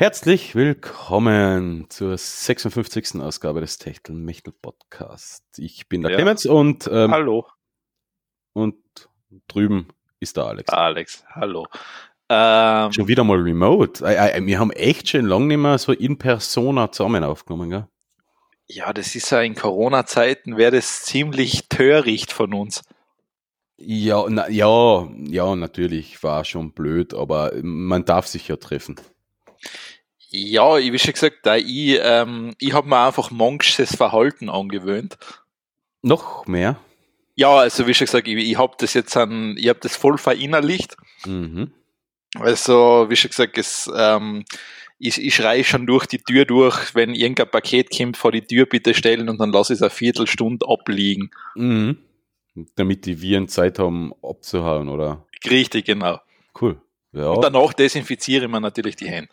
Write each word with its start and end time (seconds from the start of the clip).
Herzlich 0.00 0.54
willkommen 0.54 1.84
zur 1.90 2.16
56. 2.16 3.20
Ausgabe 3.20 3.60
des 3.60 3.76
Techtelmechtel 3.76 4.50
Podcast. 4.50 5.44
Ich 5.58 5.90
bin 5.90 6.00
der 6.00 6.12
Ja. 6.12 6.16
Clemens 6.16 6.46
und, 6.46 6.88
ähm, 6.90 7.10
Hallo, 7.10 7.46
und 8.54 8.76
drüben 9.46 9.88
ist 10.18 10.38
der 10.38 10.44
Alex. 10.46 10.72
Alex. 10.72 11.24
Hallo. 11.34 11.66
Ähm, 12.30 12.90
Schon 12.94 13.08
wieder 13.08 13.24
mal 13.24 13.40
remote. 13.40 14.02
Wir 14.02 14.58
haben 14.58 14.70
echt 14.70 15.10
schon 15.10 15.26
lange 15.26 15.48
nicht 15.48 15.58
mehr 15.58 15.76
so 15.76 15.92
in 15.92 16.16
Persona 16.16 16.90
zusammen 16.90 17.22
aufgenommen, 17.22 17.68
gell? 17.68 17.86
ja, 18.68 18.94
das 18.94 19.14
ist 19.14 19.28
ja 19.28 19.42
in 19.42 19.54
Corona-Zeiten, 19.54 20.56
wäre 20.56 20.76
das 20.76 21.02
ziemlich 21.02 21.68
töricht 21.68 22.32
von 22.32 22.54
uns. 22.54 22.84
Ja, 23.76 24.24
na, 24.30 24.48
ja, 24.48 25.06
ja, 25.26 25.54
natürlich 25.56 26.22
war 26.22 26.46
schon 26.46 26.72
blöd, 26.72 27.12
aber 27.12 27.52
man 27.62 28.06
darf 28.06 28.26
sich 28.26 28.48
ja 28.48 28.56
treffen. 28.56 28.98
Ja, 30.30 30.78
ich 30.78 30.92
wie 30.92 30.98
schon 30.98 31.12
gesagt, 31.12 31.38
da 31.42 31.56
ich, 31.56 31.98
ähm, 32.02 32.54
ich 32.58 32.72
habe 32.72 32.88
mir 32.88 33.04
einfach 33.04 33.30
manches 33.30 33.96
Verhalten 33.96 34.48
angewöhnt. 34.48 35.18
Noch 36.02 36.46
mehr? 36.46 36.78
Ja, 37.34 37.56
also 37.56 37.86
wie 37.86 37.94
schon 37.94 38.06
gesagt, 38.06 38.28
ich, 38.28 38.36
ich 38.36 38.58
habe 38.58 38.74
das 38.78 38.94
jetzt 38.94 39.16
an, 39.16 39.56
ich 39.58 39.68
habe 39.68 39.80
das 39.80 39.96
voll 39.96 40.18
verinnerlicht. 40.18 40.96
Mhm. 41.26 41.72
Also, 42.38 43.06
wie 43.08 43.16
schon 43.16 43.30
gesagt, 43.30 43.58
es, 43.58 43.90
ähm, 43.94 44.44
ich, 44.98 45.20
ich 45.20 45.34
schreie 45.34 45.64
schon 45.64 45.86
durch 45.86 46.06
die 46.06 46.18
Tür 46.18 46.44
durch, 46.44 46.94
wenn 46.94 47.14
irgendein 47.14 47.50
Paket 47.50 47.90
kommt, 47.90 48.16
vor 48.16 48.30
die 48.30 48.42
Tür 48.42 48.66
bitte 48.66 48.94
stellen 48.94 49.28
und 49.28 49.38
dann 49.40 49.50
lasse 49.50 49.72
ich 49.72 49.78
es 49.78 49.82
eine 49.82 49.90
Viertelstunde 49.90 50.66
abliegen. 50.68 51.30
Mhm. 51.56 51.98
Damit 52.76 53.06
die 53.06 53.20
Viren 53.20 53.48
Zeit 53.48 53.78
haben 53.78 54.12
abzuhauen, 54.22 54.88
oder? 54.88 55.26
Richtig, 55.48 55.86
genau. 55.86 56.20
Cool. 56.60 56.80
Ja. 57.12 57.30
Und 57.30 57.42
danach 57.42 57.72
desinfiziere 57.72 58.44
ich 58.44 58.50
mir 58.50 58.60
natürlich 58.60 58.96
die 58.96 59.08
Hände. 59.08 59.30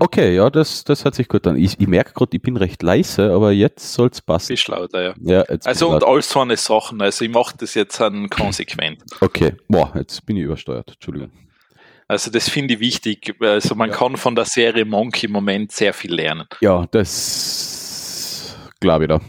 Okay, 0.00 0.34
ja, 0.34 0.48
das, 0.50 0.84
das 0.84 1.04
hört 1.04 1.14
sich 1.14 1.28
gut 1.28 1.46
an. 1.46 1.56
Ich, 1.56 1.78
ich 1.80 1.86
merke 1.86 2.12
gerade, 2.12 2.36
ich 2.36 2.42
bin 2.42 2.56
recht 2.56 2.82
leise, 2.82 3.32
aber 3.32 3.52
jetzt 3.52 3.92
soll's 3.92 4.20
passen. 4.20 4.48
Bist 4.48 4.68
lauter, 4.68 5.02
ja. 5.02 5.14
Ja, 5.20 5.44
jetzt 5.48 5.66
Also 5.66 5.90
und 5.90 6.04
all 6.04 6.22
so 6.22 6.40
eine 6.40 6.56
Sachen. 6.56 7.00
Also 7.02 7.24
ich 7.24 7.30
mache 7.30 7.56
das 7.58 7.74
jetzt 7.74 8.00
an 8.00 8.28
konsequent. 8.30 9.02
Okay, 9.20 9.54
boah, 9.68 9.92
jetzt 9.96 10.24
bin 10.26 10.36
ich 10.36 10.44
übersteuert. 10.44 10.92
Entschuldigung. 10.94 11.30
Also 12.06 12.30
das 12.30 12.48
finde 12.48 12.74
ich 12.74 12.80
wichtig. 12.80 13.36
Also 13.40 13.74
man 13.74 13.90
Ja. 13.90 13.96
kann 13.96 14.16
von 14.16 14.34
der 14.34 14.44
Serie 14.46 14.84
Monk 14.84 15.22
im 15.24 15.32
Moment 15.32 15.72
sehr 15.72 15.92
viel 15.92 16.14
lernen. 16.14 16.46
Ja, 16.60 16.86
das 16.90 18.56
glaube 18.80 19.04
ich 19.04 19.08
da. 19.08 19.20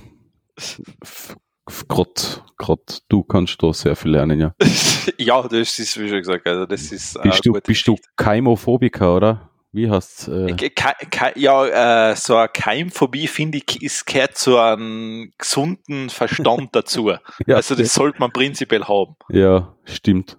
Grott, 1.88 2.44
Grott, 2.58 3.00
du 3.10 3.24
kannst 3.24 3.62
da 3.62 3.74
sehr 3.74 3.96
viel 3.96 4.12
lernen, 4.12 4.40
ja. 4.40 4.54
ja, 5.18 5.42
das 5.48 5.78
ist, 5.78 6.00
wie 6.00 6.10
schon 6.10 6.18
gesagt, 6.20 6.48
also 6.48 6.66
das 6.66 6.92
ist 6.92 7.16
äh, 7.16 7.22
Bist 7.24 7.46
du, 7.46 7.54
bist 7.54 7.88
du. 7.88 7.96
Keimophobiker, 8.18 9.16
oder? 9.16 9.50
Wie 9.72 9.90
hast 9.90 10.28
äh, 10.28 10.54
Ke- 10.56 10.70
ke- 10.72 11.34
Ja, 11.40 12.10
äh, 12.12 12.16
so 12.16 12.36
eine 12.36 12.50
Keimphobie, 12.50 13.28
finde 13.28 13.60
ich, 13.60 13.82
ist, 13.84 14.06
gehört 14.08 14.36
zu 14.38 14.58
einem 14.58 15.32
gesunden 15.38 16.10
Verstand 16.10 16.70
dazu. 16.76 17.10
ja, 17.46 17.56
Also 17.56 17.76
das 17.76 17.94
sollte 17.94 18.20
man 18.20 18.32
prinzipiell 18.32 18.84
haben. 18.86 19.16
ja, 19.30 19.76
stimmt. 19.86 20.38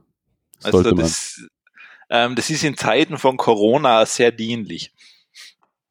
Sollte 0.59 0.91
Also 0.91 0.91
das, 0.93 1.41
ähm, 2.11 2.35
das 2.35 2.51
ist 2.51 2.65
in 2.65 2.77
Zeiten 2.77 3.19
von 3.19 3.37
Corona 3.37 4.05
sehr 4.05 4.33
dienlich. 4.33 4.93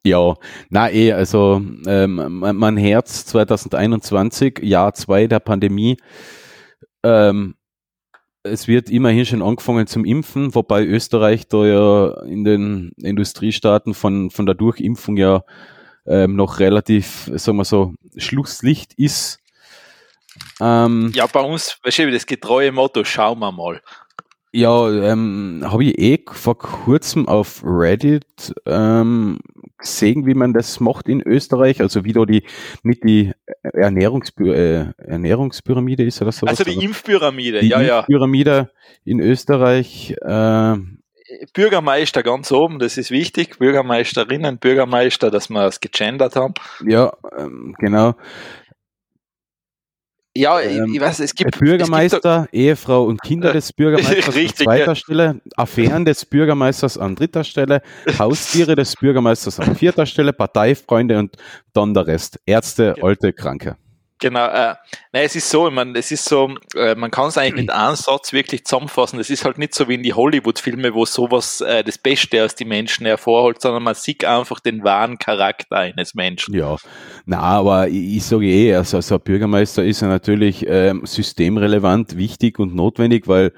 Ja, 0.04 0.34
na 0.70 0.90
eh, 0.90 1.12
also 1.12 1.60
ähm, 1.86 2.38
mein, 2.40 2.76
Herz 2.76 3.26
2021, 3.26 4.60
Jahr 4.62 4.94
zwei 4.94 5.26
der 5.26 5.40
Pandemie. 5.40 5.96
Ähm, 7.02 7.54
es 8.42 8.68
wird 8.68 8.90
immerhin 8.90 9.26
schon 9.26 9.42
angefangen 9.42 9.86
zum 9.86 10.04
Impfen, 10.04 10.54
wobei 10.54 10.84
Österreich 10.84 11.48
da 11.48 11.66
ja 11.66 12.22
in 12.22 12.44
den 12.44 12.92
Industriestaaten 12.96 13.94
von, 13.94 14.30
von 14.30 14.46
der 14.46 14.54
Durchimpfung 14.54 15.16
ja 15.16 15.42
ähm, 16.06 16.36
noch 16.36 16.58
relativ, 16.58 17.30
sagen 17.34 17.58
wir 17.58 17.64
so, 17.64 17.94
Schlusslicht 18.16 18.94
ist. 18.94 19.40
Ähm, 20.60 21.12
Ja, 21.14 21.26
bei 21.26 21.40
uns, 21.40 21.78
weißt 21.82 21.98
du, 21.98 22.10
das 22.10 22.26
getreue 22.26 22.72
Motto, 22.72 23.04
schauen 23.04 23.38
wir 23.40 23.52
mal. 23.52 23.82
Ja, 24.52 24.90
ähm, 24.90 25.62
habe 25.64 25.84
ich 25.84 25.98
eh 25.98 26.24
vor 26.32 26.58
kurzem 26.58 27.28
auf 27.28 27.62
Reddit 27.64 28.52
ähm, 28.66 29.38
gesehen, 29.78 30.26
wie 30.26 30.34
man 30.34 30.52
das 30.52 30.80
macht 30.80 31.08
in 31.08 31.22
Österreich. 31.22 31.80
Also 31.80 32.04
wie 32.04 32.12
da 32.12 32.24
die 32.24 32.42
nicht 32.82 33.04
die 33.04 33.32
Ernährungspy 33.62 34.50
äh, 34.50 34.86
Ernährungspyramide 34.98 36.04
ist 36.04 36.20
oder 36.20 36.32
so. 36.32 36.46
Also 36.46 36.64
die 36.64 36.84
Impfpyramide, 36.84 37.60
die 37.60 37.68
ja, 37.68 37.80
ja. 37.80 37.98
Impfpyramide 38.00 38.70
in 39.04 39.20
Österreich. 39.20 40.16
Äh, 40.20 40.76
Bürgermeister 41.52 42.24
ganz 42.24 42.50
oben, 42.50 42.80
das 42.80 42.98
ist 42.98 43.12
wichtig. 43.12 43.58
Bürgermeisterinnen, 43.58 44.58
Bürgermeister, 44.58 45.30
dass 45.30 45.48
wir 45.48 45.64
es 45.66 45.80
gegendert 45.80 46.34
haben. 46.34 46.54
ja, 46.84 47.12
ähm, 47.38 47.76
genau. 47.78 48.14
Ja, 50.36 50.60
Ähm, 50.60 50.94
ich, 50.94 51.00
weiß, 51.00 51.20
es 51.20 51.34
gibt 51.34 51.58
Bürgermeister, 51.58 52.48
Ehefrau 52.52 53.04
und 53.04 53.20
Kinder 53.20 53.52
des 53.52 53.72
Bürgermeisters 53.72 54.34
Richtig, 54.34 54.60
an 54.60 54.64
zweiter 54.64 54.86
ja. 54.86 54.94
Stelle, 54.94 55.40
Affären 55.56 56.04
des 56.04 56.24
Bürgermeisters 56.24 56.98
an 56.98 57.16
dritter 57.16 57.42
Stelle, 57.42 57.82
Haustiere 58.18 58.76
des 58.76 58.94
Bürgermeisters 58.94 59.58
an 59.58 59.74
vierter 59.74 60.06
Stelle, 60.06 60.32
Parteifreunde 60.32 61.18
und 61.18 61.36
dann 61.72 61.94
der 61.94 62.06
Rest. 62.06 62.38
Ärzte, 62.46 62.94
alte, 63.02 63.32
Kranke. 63.32 63.76
Genau, 64.20 64.46
äh, 64.46 64.74
nein, 65.12 65.24
es 65.24 65.34
ist 65.34 65.48
so, 65.48 65.66
ich 65.66 65.74
meine, 65.74 65.98
es 65.98 66.12
ist 66.12 66.26
so, 66.26 66.54
äh, 66.76 66.94
man 66.94 67.10
kann 67.10 67.28
es 67.28 67.38
eigentlich 67.38 67.54
mit 67.54 67.70
einem 67.70 67.96
Satz 67.96 68.32
wirklich 68.32 68.64
zusammenfassen. 68.64 69.18
Es 69.18 69.30
ist 69.30 69.44
halt 69.46 69.56
nicht 69.56 69.74
so 69.74 69.88
wie 69.88 69.94
in 69.94 70.02
die 70.02 70.12
Hollywood-Filme, 70.12 70.92
wo 70.92 71.06
sowas 71.06 71.62
äh, 71.62 71.82
das 71.82 71.96
Beste 71.96 72.44
aus 72.44 72.54
den 72.54 72.68
Menschen 72.68 73.06
hervorholt, 73.06 73.62
sondern 73.62 73.82
man 73.82 73.94
sieht 73.94 74.24
einfach 74.24 74.60
den 74.60 74.84
wahren 74.84 75.18
Charakter 75.18 75.76
eines 75.76 76.14
Menschen. 76.14 76.54
Ja, 76.54 76.76
na, 77.24 77.40
aber 77.40 77.88
ich, 77.88 78.16
ich 78.16 78.24
sage 78.24 78.46
eh, 78.46 78.74
also, 78.74 79.00
so 79.00 79.14
ein 79.14 79.22
Bürgermeister 79.22 79.82
ist 79.84 80.02
ja 80.02 80.08
natürlich 80.08 80.66
ähm, 80.68 81.06
systemrelevant, 81.06 82.18
wichtig 82.18 82.58
und 82.58 82.74
notwendig, 82.74 83.26
weil 83.26 83.52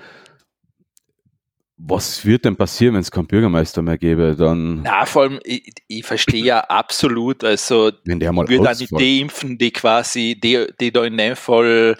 was 1.84 2.24
wird 2.24 2.44
denn 2.44 2.54
passieren, 2.56 2.94
wenn 2.94 3.00
es 3.00 3.10
keinen 3.10 3.26
Bürgermeister 3.26 3.82
mehr 3.82 3.98
gäbe? 3.98 4.36
Dann, 4.36 4.82
Ja, 4.84 5.04
vor 5.04 5.22
allem, 5.22 5.40
ich, 5.44 5.72
ich 5.88 6.04
verstehe 6.04 6.44
ja 6.44 6.60
absolut, 6.60 7.42
also 7.44 7.90
wenn 8.04 8.20
der 8.20 8.32
mal 8.32 8.48
würde 8.48 8.70
ausfällt. 8.70 9.00
die 9.00 9.20
impfen, 9.20 9.58
die 9.58 9.70
quasi, 9.72 10.38
die, 10.40 10.66
die 10.80 10.92
da 10.92 11.04
in 11.04 11.16
dem 11.16 11.34
Fall, 11.34 11.96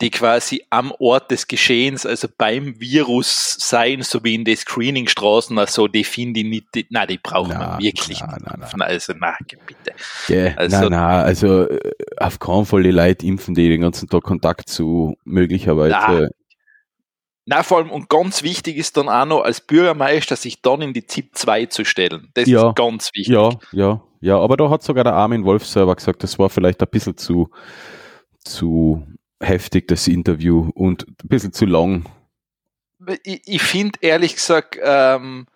die 0.00 0.10
quasi 0.10 0.64
am 0.70 0.92
Ort 0.98 1.30
des 1.30 1.46
Geschehens, 1.46 2.04
also 2.06 2.28
beim 2.36 2.78
Virus 2.80 3.56
sein, 3.60 4.02
so 4.02 4.22
wie 4.24 4.34
in 4.34 4.44
den 4.44 4.56
Screeningstraßen, 4.56 5.56
also 5.58 5.88
die 5.88 6.04
finde 6.04 6.40
ich 6.40 6.46
nicht, 6.46 6.66
die, 6.74 6.86
nein, 6.90 7.06
die 7.08 7.18
brauchen 7.18 7.54
Na, 7.58 7.78
wir 7.78 7.84
wirklich 7.92 8.20
na, 8.20 8.26
nicht. 8.34 8.46
na, 8.46 8.68
na. 8.76 8.84
Also, 8.84 9.12
na, 9.18 9.34
bitte. 9.66 9.96
Gell, 10.28 10.54
Also- 10.56 10.80
nein, 10.80 10.90
nein, 10.90 11.24
also 11.24 11.68
äh, 11.68 11.90
auf 12.18 12.38
keinen 12.38 12.66
Fall 12.66 12.82
die 12.82 12.90
Leute 12.90 13.26
impfen, 13.26 13.54
die 13.54 13.68
den 13.68 13.80
ganzen 13.82 14.08
Tag 14.08 14.22
Kontakt 14.22 14.68
zu 14.68 15.16
möglicherweise. 15.24 16.30
Na, 17.46 17.62
vor 17.62 17.78
allem, 17.78 17.90
und 17.90 18.08
ganz 18.08 18.42
wichtig 18.42 18.76
ist 18.76 18.96
dann 18.96 19.08
auch 19.08 19.26
noch, 19.26 19.42
als 19.42 19.60
Bürgermeister 19.60 20.34
sich 20.36 20.62
dann 20.62 20.80
in 20.80 20.92
die 20.94 21.06
ZIP 21.06 21.36
2 21.36 21.66
zu 21.66 21.84
stellen. 21.84 22.30
Das 22.34 22.48
Ja. 22.48 22.70
ist 22.70 22.76
ganz 22.76 23.10
wichtig. 23.14 23.34
Ja, 23.34 23.50
ja, 23.72 24.00
ja, 24.20 24.38
aber 24.38 24.56
da 24.56 24.70
hat 24.70 24.82
sogar 24.82 25.04
der 25.04 25.12
Armin 25.14 25.44
Wolf 25.44 25.66
selber 25.66 25.94
gesagt, 25.94 26.22
das 26.22 26.38
war 26.38 26.48
vielleicht 26.48 26.80
ein 26.80 26.88
bisschen 26.90 27.16
zu, 27.18 27.50
zu 28.44 29.06
heftig, 29.40 29.88
das 29.88 30.08
Interview 30.08 30.70
und 30.74 31.06
ein 31.06 31.28
bisschen 31.28 31.52
zu 31.52 31.66
lang. 31.66 32.06
Ich, 33.24 33.42
ich 33.46 33.62
finde, 33.62 33.98
ehrlich 34.00 34.34
gesagt, 34.36 34.78
ähm, 34.82 35.46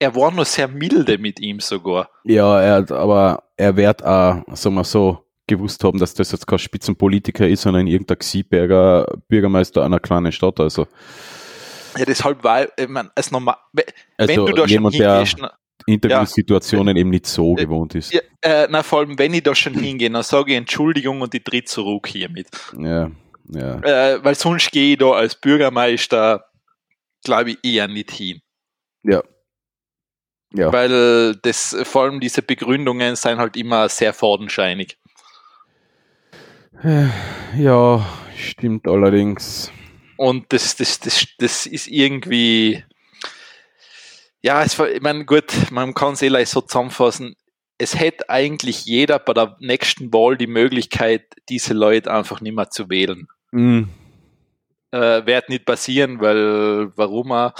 er 0.00 0.14
war 0.16 0.32
nur 0.32 0.44
sehr 0.44 0.66
milde 0.68 1.18
mit 1.18 1.38
ihm 1.40 1.60
sogar. 1.60 2.10
Ja, 2.24 2.60
er 2.60 2.90
aber 2.90 3.44
er 3.56 3.76
wird 3.76 4.04
auch, 4.04 4.42
sagen 4.54 4.74
wir 4.74 4.84
so, 4.84 5.22
gewusst 5.46 5.84
haben, 5.84 5.98
dass 5.98 6.14
das 6.14 6.32
jetzt 6.32 6.46
kein 6.46 6.58
Spitzenpolitiker 6.58 7.48
ist, 7.48 7.62
sondern 7.62 7.86
irgendein 7.86 8.18
Xieberger 8.18 9.06
Bürgermeister 9.28 9.84
einer 9.84 10.00
kleinen 10.00 10.32
Stadt. 10.32 10.60
Also, 10.60 10.86
Ja, 11.96 12.04
deshalb 12.04 12.42
war, 12.44 12.66
ich 12.76 12.88
mein, 12.88 13.10
als 13.14 13.30
normal, 13.30 13.56
wenn 13.72 13.84
also 14.16 14.46
du 14.46 14.52
da 14.52 14.64
jemand, 14.66 14.94
schon 14.94 15.02
der 15.02 15.14
hingehst, 15.14 15.36
na, 15.40 15.52
Interviewsituationen 15.86 16.96
eben 16.96 17.10
nicht 17.10 17.26
so 17.26 17.54
gewohnt 17.54 17.94
ist. 17.94 18.12
ja, 18.12 18.20
äh, 18.42 18.66
na, 18.70 18.82
vor 18.82 19.00
allem, 19.00 19.18
wenn 19.18 19.34
ich 19.34 19.42
da 19.42 19.54
schon 19.54 19.74
hingehe, 19.74 20.10
dann 20.10 20.22
sage 20.22 20.52
ich 20.52 20.58
Entschuldigung 20.58 21.20
und 21.20 21.34
ich 21.34 21.44
tritt 21.44 21.68
zurück 21.68 22.08
hiermit. 22.08 22.48
Ja, 22.76 23.10
ja. 23.48 23.80
Äh, 23.80 24.24
weil 24.24 24.34
sonst 24.34 24.72
gehe 24.72 24.92
ich 24.92 24.98
da 24.98 25.12
als 25.12 25.36
Bürgermeister, 25.36 26.44
glaube 27.24 27.52
ich, 27.52 27.58
eher 27.62 27.86
nicht 27.88 28.10
hin. 28.10 28.40
Ja. 29.02 29.22
Ja. 30.52 30.72
Weil 30.72 31.36
das, 31.36 31.76
vor 31.82 32.02
allem 32.02 32.20
diese 32.20 32.42
Begründungen 32.42 33.16
sind 33.16 33.38
halt 33.38 33.56
immer 33.56 33.88
sehr 33.88 34.12
fadenscheinig. 34.12 34.96
Ja, 37.56 38.06
stimmt 38.36 38.86
allerdings. 38.86 39.70
Und 40.16 40.52
das, 40.52 40.76
das, 40.76 41.00
das, 41.00 41.26
das 41.38 41.66
ist 41.66 41.88
irgendwie, 41.88 42.84
ja, 44.42 44.62
es, 44.62 44.78
war- 44.78 44.90
ich 44.90 45.02
meine, 45.02 45.24
gut, 45.24 45.52
man 45.70 45.94
kann 45.94 46.14
es 46.14 46.22
eh 46.22 46.44
so 46.44 46.60
zusammenfassen. 46.60 47.34
Es 47.78 47.98
hätte 47.98 48.30
eigentlich 48.30 48.86
jeder 48.86 49.18
bei 49.18 49.34
der 49.34 49.56
nächsten 49.60 50.12
Wahl 50.12 50.36
die 50.38 50.46
Möglichkeit, 50.46 51.24
diese 51.48 51.74
Leute 51.74 52.12
einfach 52.12 52.40
nicht 52.40 52.54
mehr 52.54 52.70
zu 52.70 52.88
wählen. 52.88 53.28
Mhm. 53.52 53.88
Äh, 54.92 55.26
wird 55.26 55.48
nicht 55.50 55.66
passieren, 55.66 56.20
weil 56.20 56.90
warum 56.96 57.32
auch. 57.32 57.52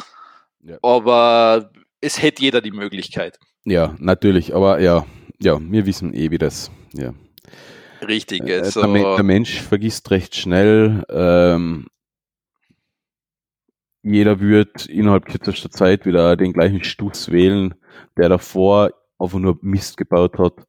Ja. 0.62 0.78
Aber 0.82 1.70
es 2.00 2.22
hätte 2.22 2.42
jeder 2.42 2.60
die 2.62 2.70
Möglichkeit. 2.70 3.38
Ja, 3.64 3.94
natürlich, 3.98 4.54
aber 4.54 4.80
ja, 4.80 5.04
ja, 5.38 5.58
wir 5.60 5.84
wissen 5.86 6.14
eh, 6.14 6.30
wie 6.30 6.38
das, 6.38 6.70
ja. 6.94 7.12
Richtig. 8.06 8.48
Äh, 8.48 8.60
Also, 8.60 8.82
der, 8.82 9.16
der, 9.16 9.24
Mensch 9.24 9.60
vergisst 9.60 10.10
recht 10.10 10.34
schnell. 10.36 11.04
Ähm, 11.08 11.86
jeder 14.02 14.40
wird 14.40 14.86
innerhalb 14.86 15.26
kürzester 15.26 15.70
Zeit 15.70 16.06
wieder 16.06 16.36
den 16.36 16.52
gleichen 16.52 16.84
Stuss 16.84 17.30
wählen, 17.30 17.74
der 18.16 18.28
davor 18.28 18.92
einfach 19.18 19.38
nur 19.38 19.58
Mist 19.62 19.96
gebaut 19.96 20.38
hat. 20.38 20.66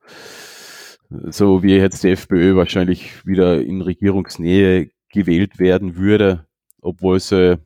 So 1.10 1.64
wie 1.64 1.76
jetzt 1.76 2.04
die 2.04 2.10
FPÖ 2.10 2.56
wahrscheinlich 2.56 3.26
wieder 3.26 3.62
in 3.62 3.82
Regierungsnähe 3.82 4.90
gewählt 5.10 5.60
werden 5.60 5.96
würde, 5.96 6.48
obwohl 6.82 7.20
sie 7.20 7.60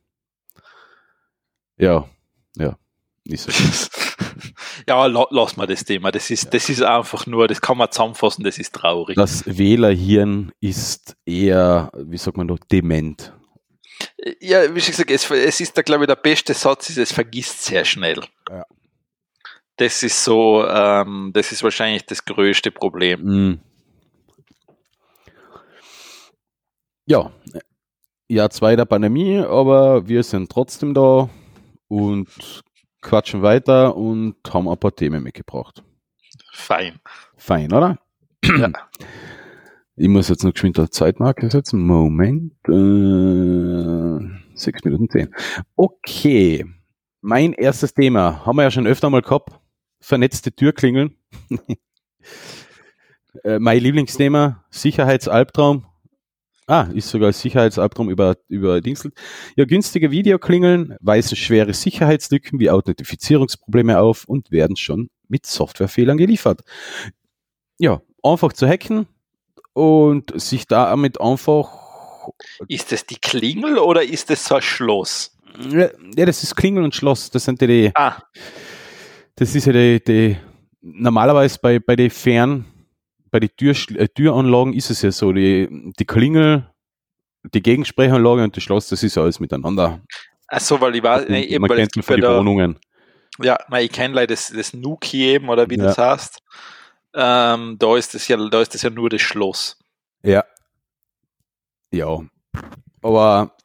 ja, 1.78 2.08
ja, 2.56 2.76
nicht 3.24 3.40
so. 3.40 3.50
ja, 4.88 5.06
lass 5.06 5.56
mal 5.56 5.66
das 5.66 5.84
Thema. 5.84 6.10
Das 6.10 6.30
ist, 6.30 6.44
ja. 6.44 6.50
das 6.50 6.68
ist 6.68 6.82
einfach 6.82 7.26
nur, 7.26 7.48
das 7.48 7.60
kann 7.60 7.78
man 7.78 7.90
zusammenfassen, 7.90 8.44
das 8.44 8.58
ist 8.58 8.74
traurig. 8.74 9.16
Das 9.16 9.44
Wählerhirn 9.46 10.52
ist 10.60 11.16
eher, 11.24 11.90
wie 11.96 12.18
sagt 12.18 12.36
man 12.36 12.46
noch, 12.46 12.58
dement. 12.58 13.32
Ja, 14.40 14.74
wie 14.74 14.80
schon 14.80 14.92
gesagt, 14.92 15.10
es, 15.10 15.30
es 15.30 15.60
ist 15.60 15.76
da, 15.76 15.82
glaube 15.82 16.04
ich, 16.04 16.08
der 16.08 16.16
beste 16.16 16.54
Satz 16.54 16.90
ist, 16.90 16.98
es 16.98 17.12
vergisst 17.12 17.64
sehr 17.64 17.84
schnell. 17.84 18.20
Ja. 18.50 18.64
Das 19.76 20.02
ist 20.02 20.22
so, 20.22 20.66
ähm, 20.66 21.30
das 21.32 21.52
ist 21.52 21.62
wahrscheinlich 21.62 22.04
das 22.06 22.24
größte 22.24 22.70
Problem. 22.70 23.22
Mhm. 23.22 23.60
Ja, 27.06 27.32
Jahr 28.28 28.50
zwei 28.50 28.76
der 28.76 28.84
Pandemie, 28.84 29.38
aber 29.38 30.08
wir 30.08 30.22
sind 30.22 30.50
trotzdem 30.50 30.94
da 30.94 31.28
und 31.88 32.62
quatschen 33.02 33.42
weiter 33.42 33.96
und 33.96 34.36
haben 34.48 34.68
ein 34.68 34.78
paar 34.78 34.94
Themen 34.94 35.22
mitgebracht. 35.22 35.82
Fein. 36.52 37.00
Fein, 37.36 37.72
oder? 37.72 37.98
Ja. 38.44 38.70
Ich 39.94 40.08
muss 40.08 40.28
jetzt 40.28 40.42
noch 40.42 40.52
geschwind 40.52 40.78
eine 40.78 40.90
Zeitmarke 40.90 41.50
setzen. 41.50 41.80
Moment. 41.80 42.54
Äh, 42.66 44.56
6 44.56 44.84
Minuten 44.84 45.10
10. 45.10 45.34
Okay. 45.76 46.64
Mein 47.20 47.52
erstes 47.52 47.94
Thema 47.94 48.44
haben 48.46 48.56
wir 48.56 48.62
ja 48.62 48.70
schon 48.70 48.86
öfter 48.86 49.10
mal 49.10 49.22
gehabt. 49.22 49.60
Vernetzte 50.00 50.50
Türklingeln. 50.52 51.16
äh, 53.44 53.58
mein 53.58 53.78
Lieblingsthema, 53.78 54.64
Sicherheitsalbtraum. 54.70 55.86
Ah, 56.66 56.88
ist 56.94 57.08
sogar 57.08 57.32
Sicherheitsalbtraum 57.32 58.08
über, 58.08 58.36
über 58.48 58.80
Dingselt. 58.80 59.14
Ja, 59.56 59.64
günstige 59.64 60.10
Videoklingeln 60.10 60.96
weisen 61.00 61.36
schwere 61.36 61.74
Sicherheitslücken 61.74 62.60
wie 62.60 62.70
Authentifizierungsprobleme 62.70 63.98
auf 63.98 64.24
und 64.24 64.52
werden 64.52 64.76
schon 64.76 65.10
mit 65.28 65.44
Softwarefehlern 65.44 66.18
geliefert. 66.18 66.60
Ja, 67.78 68.00
einfach 68.22 68.52
zu 68.52 68.68
hacken 68.68 69.06
und 69.72 70.40
sich 70.40 70.66
damit 70.66 71.20
einfach. 71.20 72.28
Ist 72.68 72.92
das 72.92 73.06
die 73.06 73.16
Klingel 73.16 73.78
oder 73.78 74.04
ist 74.04 74.30
das 74.30 74.44
so 74.44 74.54
ein 74.54 74.62
Schloss? 74.62 75.36
Ja, 75.70 75.88
das 76.26 76.42
ist 76.42 76.54
Klingel 76.54 76.84
und 76.84 76.94
Schloss. 76.94 77.30
Das 77.30 77.44
sind 77.44 77.60
die. 77.60 77.90
Ah. 77.94 78.22
Das 79.34 79.54
ist 79.54 79.66
ja 79.66 79.72
die, 79.72 80.02
die 80.02 80.36
normalerweise 80.80 81.58
bei, 81.60 81.78
bei 81.78 81.96
den 81.96 82.10
Fern, 82.10 82.66
bei 83.32 83.40
den 83.40 83.50
Tür, 83.56 83.74
äh, 83.96 84.06
Türanlagen 84.08 84.74
ist 84.74 84.90
es 84.90 85.02
ja 85.02 85.10
so, 85.10 85.32
die, 85.32 85.68
die 85.98 86.04
Klingel, 86.04 86.70
die 87.42 87.62
Gegensprechanlage 87.62 88.44
und 88.44 88.56
das 88.56 88.62
Schloss, 88.62 88.88
das 88.88 89.02
ist 89.02 89.16
ja 89.16 89.22
alles 89.22 89.40
miteinander. 89.40 90.00
Ach 90.46 90.60
so, 90.60 90.80
weil 90.80 90.94
ich 90.94 91.02
weiß, 91.02 91.28
nee, 91.28 91.44
eben, 91.44 91.62
man 91.62 91.76
kennt 91.76 92.04
für 92.04 92.16
die 92.16 92.22
Wohnungen. 92.22 92.78
Ja, 93.42 93.58
nein, 93.68 93.86
ich 93.86 93.90
kenne 93.90 94.14
leider 94.14 94.34
das, 94.34 94.52
das 94.54 94.74
Nuki 94.74 95.24
eben, 95.24 95.48
oder 95.48 95.68
wie 95.68 95.78
ja. 95.78 95.84
das 95.84 95.98
heißt. 95.98 96.38
Ähm, 97.14 97.76
da 97.78 97.96
ist 97.96 98.14
das 98.14 98.28
ja, 98.28 98.36
da 98.36 98.60
ist 98.60 98.74
das 98.74 98.82
ja 98.82 98.90
nur 98.90 99.08
das 99.08 99.22
Schloss. 99.22 99.78
Ja. 100.22 100.44
Ja. 101.90 102.20
Aber 103.00 103.56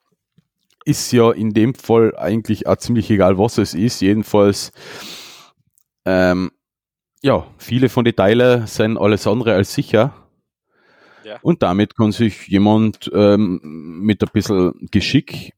ist 0.86 1.12
ja 1.12 1.32
in 1.32 1.54
dem 1.54 1.76
Fall 1.76 2.16
eigentlich 2.18 2.68
auch 2.68 2.78
ziemlich 2.78 3.10
egal, 3.12 3.38
was 3.38 3.58
es 3.58 3.74
ist. 3.74 4.00
Jedenfalls 4.00 4.72
ähm, 6.06 6.52
ja, 7.22 7.46
viele 7.58 7.90
von 7.90 8.06
den 8.06 8.16
Teilen 8.16 8.68
sind 8.68 8.98
alles 8.98 9.28
andere 9.28 9.54
als 9.54 9.74
sicher. 9.74 10.14
Ja. 11.24 11.40
Und 11.42 11.62
damit 11.64 11.96
kann 11.96 12.12
sich 12.12 12.48
jemand 12.48 13.12
ähm, 13.14 13.60
mit 14.02 14.24
ein 14.24 14.30
bisschen 14.32 14.74
Geschick 14.92 15.54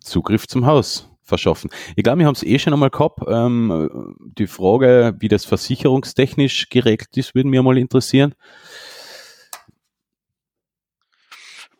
Zugriff 0.00 0.46
zum 0.46 0.66
Haus 0.66 1.08
verschaffen. 1.22 1.70
Ich 1.96 2.04
glaube, 2.04 2.18
wir 2.18 2.26
haben 2.26 2.34
es 2.34 2.42
eh 2.42 2.58
schon 2.58 2.72
einmal 2.72 2.90
gehabt. 2.90 3.20
Ähm, 3.26 4.16
die 4.20 4.46
Frage, 4.46 5.14
wie 5.18 5.28
das 5.28 5.44
versicherungstechnisch 5.44 6.68
geregelt 6.68 7.16
ist, 7.16 7.34
würde 7.34 7.48
mir 7.48 7.62
mal 7.62 7.78
interessieren. 7.78 8.34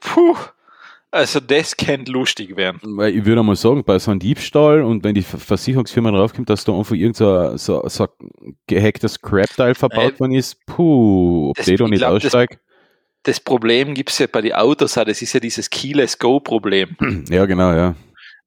Puh, 0.00 0.36
also 1.14 1.38
das 1.38 1.76
könnte 1.76 2.10
lustig 2.10 2.56
werden. 2.56 2.80
Weil 2.82 3.16
ich 3.16 3.24
würde 3.24 3.42
mal 3.44 3.54
sagen, 3.54 3.84
bei 3.84 3.98
so 4.00 4.10
einem 4.10 4.18
Diebstahl 4.18 4.82
und 4.82 5.04
wenn 5.04 5.14
die 5.14 5.22
Versicherungsfirma 5.22 6.10
draufkommt, 6.10 6.50
dass 6.50 6.64
da 6.64 6.76
einfach 6.76 6.96
irgendein 6.96 7.56
so, 7.56 7.82
so, 7.82 7.88
so 7.88 8.08
gehacktes 8.66 9.20
Crap-Teil 9.20 9.76
verbaut 9.76 10.18
worden 10.18 10.34
ist, 10.34 10.66
puh, 10.66 11.50
ob 11.50 11.56
das, 11.56 11.66
der 11.66 11.76
da 11.76 11.86
nicht 11.86 12.02
aussteigt. 12.02 12.54
Das, 12.54 13.36
das 13.36 13.40
Problem 13.40 13.94
gibt 13.94 14.10
es 14.10 14.18
ja 14.18 14.26
bei 14.26 14.40
den 14.40 14.54
Autos 14.54 14.98
auch, 14.98 15.04
das 15.04 15.22
ist 15.22 15.32
ja 15.32 15.40
dieses 15.40 15.70
Keyless-Go-Problem. 15.70 16.96
Ja, 17.30 17.46
genau, 17.46 17.72
ja. 17.72 17.94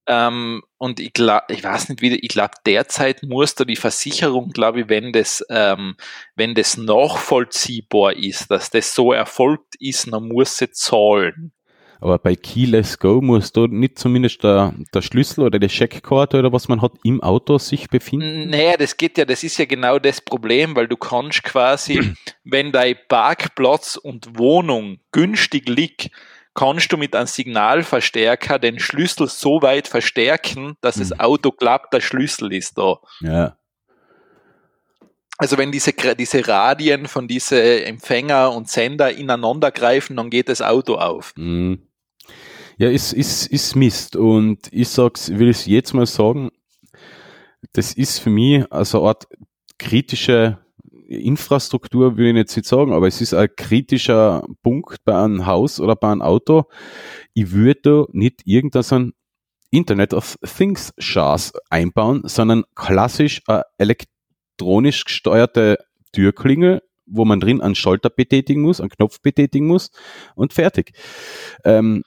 Ähm, 0.09 0.61
und 0.77 0.99
ich 0.99 1.13
glaube, 1.13 1.45
ich 1.49 1.63
weiß 1.63 1.87
nicht 1.87 2.01
wieder, 2.01 2.17
ich 2.21 2.29
glaube, 2.29 2.53
derzeit 2.65 3.23
muss 3.23 3.55
da 3.55 3.63
die 3.63 3.75
Versicherung, 3.77 4.49
glaube 4.49 4.81
ich, 4.81 4.89
wenn 4.89 5.13
das, 5.13 5.43
ähm, 5.49 5.95
wenn 6.35 6.53
das 6.53 6.75
nachvollziehbar 6.75 8.17
ist, 8.17 8.51
dass 8.51 8.69
das 8.69 8.93
so 8.93 9.13
erfolgt 9.13 9.75
ist, 9.79 10.11
dann 10.11 10.27
muss 10.27 10.57
sie 10.57 10.69
zahlen. 10.71 11.53
Aber 11.99 12.19
bei 12.19 12.35
Keyless 12.35 12.99
Go 12.99 13.21
muss 13.21 13.51
da 13.51 13.67
nicht 13.67 13.97
zumindest 13.97 14.43
der, 14.43 14.73
der 14.93 15.01
Schlüssel 15.01 15.45
oder 15.45 15.59
die 15.59 15.67
Checkkarte 15.67 16.39
oder 16.39 16.53
was 16.53 16.67
man 16.67 16.81
hat 16.81 16.93
im 17.03 17.21
Auto 17.21 17.57
sich 17.57 17.89
befinden? 17.89 18.49
Naja, 18.49 18.77
das 18.77 18.97
geht 18.97 19.17
ja, 19.17 19.25
das 19.25 19.43
ist 19.43 19.57
ja 19.57 19.65
genau 19.65 19.97
das 19.97 20.21
Problem, 20.21 20.75
weil 20.75 20.87
du 20.87 20.97
kannst 20.97 21.43
quasi, 21.43 22.13
wenn 22.43 22.71
dein 22.71 22.95
Parkplatz 23.07 23.95
und 23.95 24.37
Wohnung 24.37 24.99
günstig 25.11 25.67
liegt, 25.67 26.11
kannst 26.53 26.91
du 26.91 26.97
mit 26.97 27.15
einem 27.15 27.27
Signalverstärker 27.27 28.59
den 28.59 28.79
Schlüssel 28.79 29.27
so 29.27 29.61
weit 29.61 29.87
verstärken, 29.87 30.75
dass 30.81 30.95
das 30.95 31.11
mhm. 31.11 31.19
Auto 31.19 31.51
klappt, 31.51 31.93
der 31.93 32.01
Schlüssel 32.01 32.51
ist 32.51 32.77
da. 32.77 32.97
Ja. 33.21 33.57
Also 35.37 35.57
wenn 35.59 35.71
diese, 35.71 35.93
diese 35.93 36.47
Radien 36.47 37.05
von 37.05 37.27
diesen 37.27 37.59
Empfänger 37.59 38.51
und 38.51 38.69
Sender 38.69 39.11
ineinander 39.11 39.71
greifen, 39.71 40.15
dann 40.17 40.31
geht 40.31 40.49
das 40.49 40.63
Auto 40.63 40.95
auf. 40.95 41.33
Mhm. 41.37 41.86
Ja, 42.77 42.89
ist, 42.89 43.13
ist, 43.13 43.47
ist 43.47 43.75
Mist. 43.75 44.15
Und 44.15 44.71
ich 44.71 44.89
sag's, 44.89 45.29
will 45.29 45.49
es 45.49 45.65
jetzt 45.65 45.93
mal 45.93 46.05
sagen, 46.05 46.51
das 47.73 47.93
ist 47.93 48.19
für 48.19 48.29
mich 48.29 48.71
also 48.71 48.99
eine 48.99 49.09
Art 49.09 49.27
kritische 49.79 50.59
Infrastruktur, 51.07 52.17
will 52.17 52.27
ich 52.27 52.35
jetzt 52.35 52.55
nicht 52.55 52.67
sagen, 52.67 52.93
aber 52.93 53.07
es 53.07 53.21
ist 53.21 53.33
ein 53.33 53.49
kritischer 53.55 54.45
Punkt 54.61 55.03
bei 55.05 55.17
einem 55.17 55.45
Haus 55.45 55.79
oder 55.79 55.95
bei 55.95 56.11
einem 56.11 56.21
Auto. 56.21 56.65
Ich 57.33 57.51
würde 57.51 58.07
nicht 58.11 58.41
irgendein 58.45 59.13
Internet 59.71 60.13
of 60.13 60.37
Things 60.43 60.93
Chars 60.99 61.53
einbauen, 61.69 62.21
sondern 62.25 62.63
klassisch 62.75 63.41
eine 63.47 63.63
elektronisch 63.77 65.05
gesteuerte 65.05 65.77
Türklingel, 66.11 66.81
wo 67.05 67.25
man 67.25 67.39
drin 67.39 67.61
einen 67.61 67.75
Schalter 67.75 68.09
betätigen 68.09 68.61
muss, 68.61 68.81
einen 68.81 68.89
Knopf 68.89 69.21
betätigen 69.21 69.67
muss 69.67 69.91
und 70.35 70.53
fertig. 70.53 70.91
Ähm, 71.63 72.03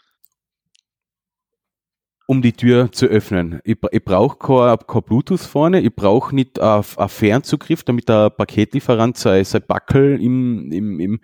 um 2.31 2.43
die 2.43 2.53
Tür 2.53 2.93
zu 2.93 3.07
öffnen. 3.07 3.59
Ich, 3.65 3.77
ich 3.91 4.05
brauche 4.05 4.39
kein, 4.39 4.79
kein, 4.87 5.03
Bluetooth 5.03 5.41
vorne, 5.41 5.81
ich 5.81 5.93
brauche 5.93 6.33
nicht 6.33 6.61
einen 6.61 6.85
Fernzugriff, 6.85 7.83
damit 7.83 8.09
der 8.09 8.31
Paketlieferant 8.31 9.19
sein, 9.19 9.45
sein 9.45 9.65
Backel 9.67 10.23
im, 10.23 10.71
im, 10.71 11.01
im, 11.01 11.21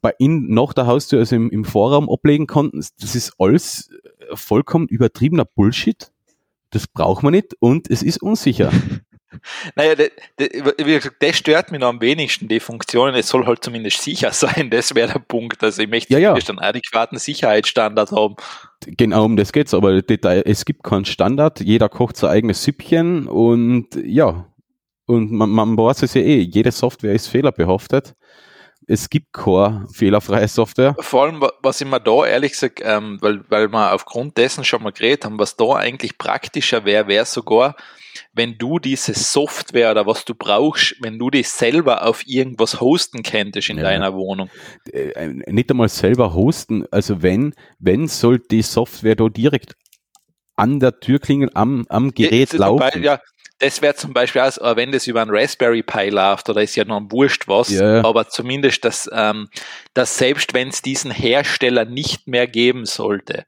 bei 0.00 0.14
in, 0.18 0.48
nach 0.48 0.72
der 0.72 0.86
Haustür, 0.86 1.18
also 1.18 1.36
im, 1.36 1.50
im 1.50 1.66
Vorraum 1.66 2.08
ablegen 2.08 2.46
kann. 2.46 2.70
Das 2.72 3.14
ist 3.14 3.34
alles 3.38 3.90
vollkommen 4.32 4.88
übertriebener 4.88 5.44
Bullshit. 5.44 6.10
Das 6.70 6.86
braucht 6.86 7.22
man 7.22 7.32
nicht 7.32 7.54
und 7.60 7.90
es 7.90 8.02
ist 8.02 8.22
unsicher. 8.22 8.72
Naja, 9.76 9.94
de, 9.94 10.10
de, 10.38 10.62
wie 10.76 10.92
gesagt, 10.92 11.16
das 11.20 11.38
stört 11.38 11.70
mich 11.70 11.80
noch 11.80 11.88
am 11.88 12.02
wenigsten, 12.02 12.48
die 12.48 12.60
Funktionen. 12.60 13.14
Es 13.14 13.28
soll 13.28 13.46
halt 13.46 13.64
zumindest 13.64 14.02
sicher 14.02 14.30
sein, 14.32 14.68
das 14.68 14.94
wäre 14.94 15.14
der 15.14 15.20
Punkt. 15.20 15.62
Also 15.64 15.80
ich 15.80 15.88
möchte 15.88 16.12
ja, 16.12 16.18
ja. 16.18 16.34
einen 16.34 16.58
adäquaten 16.58 17.18
Sicherheitsstandard 17.18 18.12
haben. 18.12 18.36
Genau, 18.86 19.24
um 19.24 19.36
das 19.36 19.52
geht's, 19.52 19.74
aber 19.74 20.02
es 20.10 20.64
gibt 20.64 20.82
keinen 20.82 21.04
Standard, 21.04 21.60
jeder 21.60 21.88
kocht 21.88 22.16
sein 22.16 22.30
eigenes 22.30 22.62
Süppchen 22.62 23.26
und 23.26 23.88
ja, 24.04 24.46
und 25.06 25.32
man, 25.32 25.50
man 25.50 25.76
weiß 25.76 26.02
es 26.02 26.14
ja 26.14 26.22
eh, 26.22 26.40
jede 26.40 26.72
Software 26.72 27.12
ist 27.12 27.28
fehlerbehaftet. 27.28 28.14
Es 28.86 29.08
gibt 29.10 29.32
keine 29.32 29.86
fehlerfreie 29.92 30.48
Software. 30.48 30.96
Vor 30.98 31.24
allem, 31.24 31.44
was 31.62 31.80
ich 31.80 31.86
mir 31.86 32.00
da 32.00 32.26
ehrlich 32.26 32.52
gesagt, 32.52 32.80
ähm, 32.82 33.18
weil, 33.20 33.44
weil 33.48 33.68
wir 33.68 33.92
aufgrund 33.92 34.36
dessen 34.36 34.64
schon 34.64 34.82
mal 34.82 34.92
geredet 34.92 35.24
haben, 35.24 35.38
was 35.38 35.56
da 35.56 35.74
eigentlich 35.76 36.18
praktischer 36.18 36.84
wäre, 36.84 37.06
wäre 37.06 37.24
sogar, 37.24 37.76
wenn 38.34 38.56
du 38.58 38.78
diese 38.78 39.14
Software 39.14 39.90
oder 39.90 40.06
was 40.06 40.24
du 40.24 40.34
brauchst, 40.34 40.96
wenn 41.00 41.18
du 41.18 41.30
die 41.30 41.42
selber 41.42 42.06
auf 42.06 42.26
irgendwas 42.26 42.80
hosten 42.80 43.22
könntest 43.22 43.68
in 43.68 43.76
ja. 43.76 43.82
deiner 43.82 44.14
Wohnung. 44.14 44.50
Äh, 44.90 45.28
nicht 45.46 45.70
einmal 45.70 45.88
selber 45.88 46.34
hosten, 46.34 46.86
also 46.90 47.22
wenn, 47.22 47.54
wenn 47.78 48.08
soll 48.08 48.38
die 48.38 48.62
Software 48.62 49.16
da 49.16 49.28
direkt 49.28 49.74
an 50.56 50.80
der 50.80 50.98
Türklingel 51.00 51.50
am, 51.54 51.84
am 51.88 52.12
Gerät 52.12 52.52
laufen. 52.52 52.80
Beispiel, 52.80 53.04
ja, 53.04 53.20
das 53.58 53.80
wäre 53.80 53.94
zum 53.94 54.12
Beispiel, 54.12 54.40
auch, 54.40 54.76
wenn 54.76 54.92
das 54.92 55.06
über 55.06 55.22
einen 55.22 55.30
Raspberry 55.30 55.82
Pi 55.82 56.08
läuft, 56.08 56.48
oder 56.48 56.62
ist 56.62 56.74
ja 56.74 56.84
noch 56.84 56.96
ein 56.96 57.12
Wurscht 57.12 57.46
was, 57.46 57.70
ja. 57.70 58.04
aber 58.04 58.28
zumindest, 58.28 58.84
dass, 58.84 59.08
ähm, 59.12 59.48
dass 59.94 60.18
selbst 60.18 60.52
wenn 60.52 60.68
es 60.68 60.82
diesen 60.82 61.10
Hersteller 61.10 61.84
nicht 61.84 62.26
mehr 62.26 62.46
geben 62.46 62.86
sollte, 62.86 63.44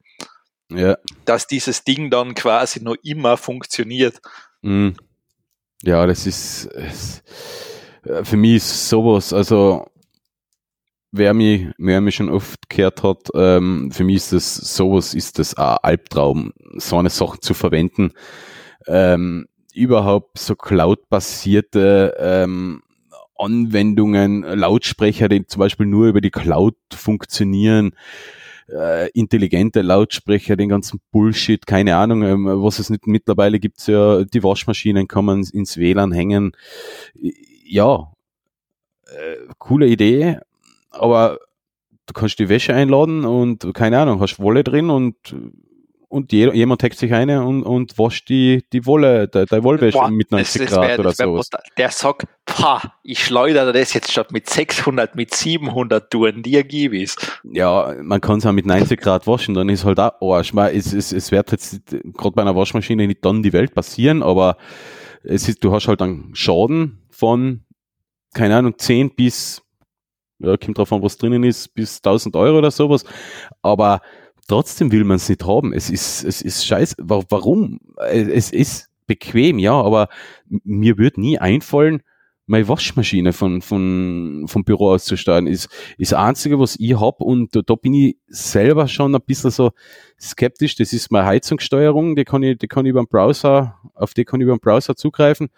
ja. 0.71 0.97
dass 1.25 1.47
dieses 1.47 1.85
Ding 1.85 2.11
dann 2.11 2.35
quasi 2.35 2.83
noch 2.83 2.97
immer 3.03 3.37
funktioniert. 3.37 4.21
Mhm. 4.65 4.95
Ja, 5.83 6.07
das 6.07 6.27
ist, 6.27 6.67
äh, 8.05 8.25
für 8.25 8.37
mich 8.37 8.57
ist 8.57 8.89
sowas, 8.89 9.33
also 9.35 9.87
wer 11.13 11.35
mich, 11.35 11.69
wer 11.77 12.01
mich 12.01 12.15
schon 12.15 12.31
oft 12.31 12.69
gehört 12.71 13.03
hat, 13.03 13.29
ähm, 13.35 13.91
für 13.93 14.05
mich 14.05 14.17
ist 14.17 14.33
das 14.33 14.55
sowas, 14.55 15.13
ist 15.13 15.39
das 15.39 15.55
ein 15.55 15.77
Albtraum, 15.83 16.53
so 16.77 16.97
eine 16.99 17.11
Sache 17.11 17.41
zu 17.41 17.53
verwenden. 17.53 18.13
Ähm, 18.87 19.47
überhaupt 19.75 20.39
so 20.39 20.57
Cloud-basierte 20.57 22.15
ähm, 22.19 22.83
Anwendungen, 23.37 24.43
Lautsprecher, 24.45 25.29
die 25.29 25.47
zum 25.47 25.61
Beispiel 25.61 25.87
nur 25.87 26.09
über 26.09 26.23
die 26.23 26.31
Cloud 26.31 26.77
funktionieren, 26.95 27.95
äh, 28.69 29.11
intelligente 29.11 29.83
Lautsprecher, 29.83 30.57
den 30.57 30.69
ganzen 30.69 31.01
Bullshit, 31.11 31.67
keine 31.67 31.97
Ahnung, 31.97 32.23
ähm, 32.23 32.45
was 32.47 32.79
es 32.79 32.91
nicht 32.91 33.07
mittlerweile 33.07 33.61
gibt's 33.61 33.87
ja, 33.87 34.25
die 34.25 34.43
Waschmaschinen 34.43 35.09
kann 35.09 35.25
man 35.25 35.45
ins 35.53 35.77
WLAN 35.77 36.13
hängen. 36.13 36.53
Ja, 37.65 38.13
äh, 39.07 39.37
coole 39.59 39.87
Idee, 39.87 40.39
aber 40.91 41.39
du 42.07 42.13
kannst 42.13 42.39
die 42.39 42.49
Wäsche 42.49 42.75
einladen 42.75 43.25
und 43.25 43.73
keine 43.75 43.99
Ahnung, 43.99 44.21
hast 44.21 44.39
Wolle 44.41 44.65
drin 44.65 44.91
und 44.91 45.17
und 46.15 46.31
jeder, 46.31 46.55
jemand 46.55 46.81
hackt 46.85 46.97
sich 46.97 47.13
eine 47.13 47.45
und, 47.45 47.65
und 47.65 47.99
wascht 47.99 48.29
die, 48.29 48.65
die 48.73 48.87
Wolle, 48.87 49.27
der, 49.27 49.47
der 49.47 49.65
Wollwäsche 49.65 49.99
Boah, 49.99 50.11
mit 50.11 50.31
90 50.31 50.63
das, 50.63 50.71
das 50.71 50.79
Grad 50.79 50.89
wär, 50.89 50.99
oder 51.01 51.13
so. 51.13 51.41
Der 51.77 51.91
sagt, 51.91 52.29
pah, 52.47 52.81
ich 53.03 53.25
schleudere 53.25 53.73
das 53.73 53.93
jetzt 53.95 54.13
statt 54.13 54.31
mit 54.31 54.49
600, 54.49 55.17
mit 55.17 55.35
700 55.35 56.09
Touren, 56.13 56.45
dir 56.45 56.63
gib 56.63 56.93
es. 56.93 57.17
Ja, 57.43 57.95
man 58.01 58.21
kann 58.21 58.39
es 58.39 58.47
auch 58.47 58.53
mit 58.53 58.65
90 58.65 59.01
Grad 59.01 59.27
waschen, 59.27 59.55
dann 59.55 59.69
ist 59.69 59.85
halt 59.85 59.99
auch 59.99 60.37
Arsch. 60.37 60.53
Es, 60.55 60.93
es, 60.93 61.11
es 61.11 61.33
wird 61.33 61.51
jetzt 61.51 61.81
gerade 61.91 62.31
bei 62.31 62.43
einer 62.43 62.55
Waschmaschine 62.55 63.09
nicht 63.09 63.25
dann 63.25 63.43
die 63.43 63.53
Welt 63.53 63.75
passieren, 63.75 64.23
aber 64.23 64.57
es 65.25 65.49
ist, 65.49 65.65
du 65.65 65.73
hast 65.73 65.89
halt 65.89 66.01
einen 66.01 66.33
Schaden 66.37 67.03
von, 67.11 67.65
keine 68.35 68.57
Ahnung, 68.57 68.79
10 68.79 69.17
bis, 69.17 69.63
ja, 70.39 70.57
kommt 70.57 70.79
drauf 70.79 70.93
an, 70.93 71.03
was 71.03 71.17
drinnen 71.17 71.43
ist, 71.43 71.75
bis 71.75 71.97
1000 71.97 72.37
Euro 72.37 72.59
oder 72.59 72.71
sowas. 72.71 73.05
Aber 73.63 74.01
Trotzdem 74.47 74.93
will 74.93 75.05
man 75.05 75.17
es 75.17 75.29
nicht 75.29 75.45
haben. 75.45 75.73
Es 75.73 75.91
ist, 75.91 76.25
es 76.25 76.43
ist 76.43 76.67
scheiße. 76.67 76.97
Warum? 76.99 77.81
Es 77.97 78.51
ist 78.51 78.89
bequem, 79.07 79.59
ja, 79.59 79.73
aber 79.73 80.09
mir 80.49 80.99
wird 80.99 81.19
nie 81.19 81.39
einfallen, 81.39 82.03
meine 82.47 82.69
Waschmaschine 82.69 83.33
von, 83.33 83.63
von, 83.63 84.45
vom 84.49 84.65
Büro 84.65 84.91
aus 84.91 85.05
zu 85.05 85.17
starten. 85.17 85.47
Ist, 85.47 85.69
ist 85.97 86.13
das 86.13 86.19
Einzige, 86.19 86.59
was 86.59 86.77
ich 86.79 86.99
hab 86.99 87.21
und 87.21 87.57
da, 87.57 87.63
da 87.63 87.75
bin 87.75 87.95
ich 87.95 88.19
selber 88.27 88.87
schon 88.87 89.15
ein 89.15 89.23
bisschen 89.23 89.51
so 89.51 89.73
skeptisch. 90.21 90.75
Das 90.77 90.93
ist 90.93 91.11
meine 91.11 91.27
Heizungssteuerung, 91.27 92.17
die 92.17 92.25
kann 92.25 92.43
ich, 92.43 92.59
die 92.59 92.69
kann 92.69 92.85
ich 92.85 92.91
über 92.91 93.03
den 93.03 93.09
Browser, 93.09 93.79
auf 93.95 94.13
die 94.13 94.25
kann 94.25 94.41
ich 94.41 94.45
über 94.45 94.57
den 94.57 94.61
Browser 94.61 94.95
zugreifen 94.95 95.49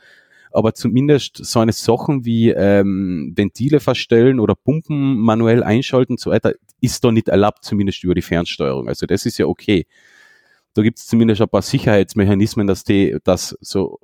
aber 0.57 0.75
zumindest 0.75 1.45
so 1.45 1.61
eine 1.61 1.73
Sachen 1.73 2.25
wie 2.25 2.51
ähm, 2.51 3.33
Ventile 3.37 3.81
verstellen 3.81 4.41
oder 4.41 4.55
Pumpen 4.55 5.17
manuell 5.19 5.63
einschalten 5.63 6.15
und 6.15 6.21
so 6.21 6.31
weiter, 6.31 6.55
ist 6.81 7.05
da 7.05 7.13
nicht 7.13 7.29
erlaubt, 7.29 7.65
zumindest 7.65 8.03
über 8.03 8.15
die 8.15 8.23
Fernsteuerung. 8.23 8.89
Also 8.89 9.07
das 9.07 9.27
ist 9.27 9.39
ja 9.39 9.47
okay. 9.47 9.87
Da 10.75 10.83
gibt 10.83 10.99
es 10.99 11.07
zumindest 11.07 11.41
ein 11.41 11.49
paar 11.49 11.63
Sicherheitsmechanismen, 11.63 12.67
dass 12.67 12.85
die 12.85 13.17
das 13.25 13.57
so 13.61 13.99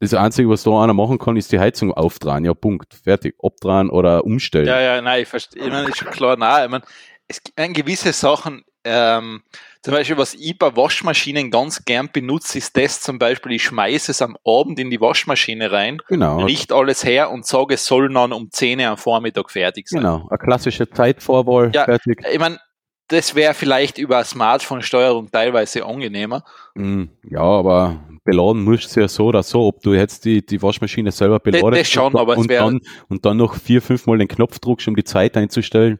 das 0.00 0.14
Einzige, 0.14 0.48
was 0.48 0.64
da 0.64 0.82
einer 0.82 0.94
machen 0.94 1.18
kann, 1.18 1.36
ist 1.36 1.52
die 1.52 1.60
Heizung 1.60 1.92
aufdrehen. 1.92 2.44
Ja, 2.44 2.54
Punkt. 2.54 2.92
Fertig. 2.92 3.36
Abdrehen 3.40 3.88
oder 3.88 4.24
umstellen. 4.24 4.66
Ja, 4.66 4.80
ja, 4.80 5.00
nein, 5.00 5.22
ich 5.22 5.28
verstehe. 5.28 5.62
Ich 5.62 5.70
meine, 5.70 5.88
ist 5.88 5.98
schon 5.98 6.10
klar, 6.10 6.36
nein, 6.36 6.64
ich 6.64 6.70
meine, 6.70 6.84
es 7.28 7.40
gibt 7.42 7.74
gewisse 7.74 8.12
Sachen, 8.12 8.64
ähm, 8.84 9.42
zum 9.82 9.94
Beispiel, 9.94 10.16
was 10.16 10.34
ich 10.34 10.56
bei 10.58 10.76
Waschmaschinen 10.76 11.50
ganz 11.50 11.84
gern 11.84 12.08
benutze, 12.12 12.58
ist 12.58 12.76
das 12.76 13.00
zum 13.00 13.18
Beispiel, 13.18 13.52
ich 13.52 13.64
schmeiße 13.64 14.12
es 14.12 14.22
am 14.22 14.36
Abend 14.46 14.78
in 14.78 14.90
die 14.90 15.00
Waschmaschine 15.00 15.72
rein, 15.72 16.00
genau. 16.06 16.44
richt 16.44 16.72
alles 16.72 17.04
her 17.04 17.30
und 17.30 17.46
sage, 17.46 17.74
es 17.74 17.84
soll 17.84 18.12
dann 18.12 18.32
um 18.32 18.50
10 18.50 18.78
Uhr 18.78 18.86
am 18.86 18.96
Vormittag 18.96 19.50
fertig 19.50 19.88
sein. 19.88 20.00
Genau, 20.00 20.28
eine 20.28 20.38
klassische 20.38 20.88
Zeitvorwahl 20.88 21.72
ja, 21.74 21.84
fertig. 21.84 22.24
Ich 22.32 22.38
meine, 22.38 22.60
das 23.08 23.34
wäre 23.34 23.54
vielleicht 23.54 23.98
über 23.98 24.22
Smartphone-Steuerung 24.24 25.30
teilweise 25.30 25.84
angenehmer. 25.84 26.44
Mm, 26.74 27.04
ja, 27.28 27.42
aber 27.42 28.00
beladen 28.24 28.62
musst 28.62 28.94
du 28.94 29.00
ja 29.00 29.08
so 29.08 29.26
oder 29.26 29.42
so, 29.42 29.66
ob 29.66 29.82
du 29.82 29.94
jetzt 29.94 30.24
die, 30.24 30.46
die 30.46 30.62
Waschmaschine 30.62 31.10
selber 31.10 31.40
beladest 31.40 31.72
das, 31.72 31.78
das 31.78 31.90
schon, 31.90 32.16
aber 32.16 32.38
und, 32.38 32.50
dann, 32.50 32.80
und 33.08 33.26
dann 33.26 33.36
noch 33.36 33.56
vier, 33.56 33.82
fünf 33.82 34.06
Mal 34.06 34.18
den 34.18 34.28
Knopf 34.28 34.60
drückst, 34.60 34.88
um 34.88 34.96
die 34.96 35.04
Zeit 35.04 35.36
einzustellen. 35.36 35.98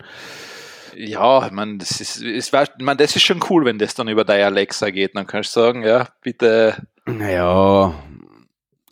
Ja, 1.04 1.48
man, 1.50 1.78
das 1.78 2.00
ist, 2.00 2.22
ist, 2.22 2.52
man, 2.78 2.96
das 2.96 3.16
ist 3.16 3.22
schon 3.22 3.40
cool, 3.50 3.64
wenn 3.64 3.78
das 3.78 3.94
dann 3.94 4.08
über 4.08 4.24
deine 4.24 4.46
Alexa 4.46 4.90
geht. 4.90 5.16
Dann 5.16 5.26
kannst 5.26 5.54
du 5.56 5.60
sagen, 5.60 5.82
ja, 5.82 6.08
bitte. 6.22 6.86
Naja, 7.06 7.94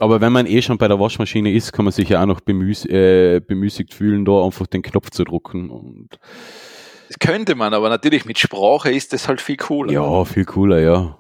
aber 0.01 0.21
wenn 0.23 0.33
man 0.33 0.47
eh 0.47 0.63
schon 0.63 0.79
bei 0.79 0.89
der 0.89 0.99
Waschmaschine 0.99 1.53
ist, 1.53 1.73
kann 1.73 1.85
man 1.85 1.93
sich 1.93 2.09
ja 2.09 2.23
auch 2.23 2.27
noch 2.27 2.41
bemüß, 2.41 2.87
äh, 2.87 3.41
bemüßigt 3.41 3.93
fühlen, 3.93 4.25
da 4.25 4.45
einfach 4.45 4.67
den 4.67 4.83
Knopf 4.83 5.11
zu 5.11 5.25
drücken. 5.25 5.69
Und 5.69 6.09
das 7.09 7.19
könnte 7.19 7.55
man, 7.55 7.75
aber 7.75 7.91
natürlich 7.91 8.25
mit 8.25 8.39
Sprache 8.39 8.91
ist 8.91 9.13
das 9.13 9.29
halt 9.29 9.41
viel 9.43 9.59
cooler. 9.59 9.93
Ja, 9.93 10.25
viel 10.25 10.47
cooler, 10.47 10.81
ja. 10.81 11.19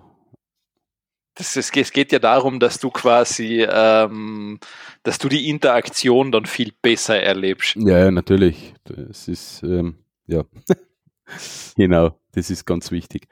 Das, 1.35 1.57
es, 1.57 1.71
es 1.75 1.93
geht 1.93 2.11
ja 2.11 2.19
darum, 2.19 2.59
dass 2.59 2.81
du 2.81 2.91
quasi, 2.91 3.67
ähm, 3.71 4.59
dass 5.03 5.19
du 5.19 5.29
die 5.29 5.49
Interaktion 5.49 6.33
dann 6.33 6.47
viel 6.47 6.73
besser 6.81 7.21
erlebst. 7.21 7.77
Ja, 7.77 8.11
natürlich. 8.11 8.75
Das 8.85 9.29
ist, 9.29 9.63
ähm, 9.63 9.97
ja, 10.31 10.45
genau, 11.77 12.19
das 12.33 12.51
ist 12.51 12.65
ganz 12.65 12.91
wichtig. 12.91 13.29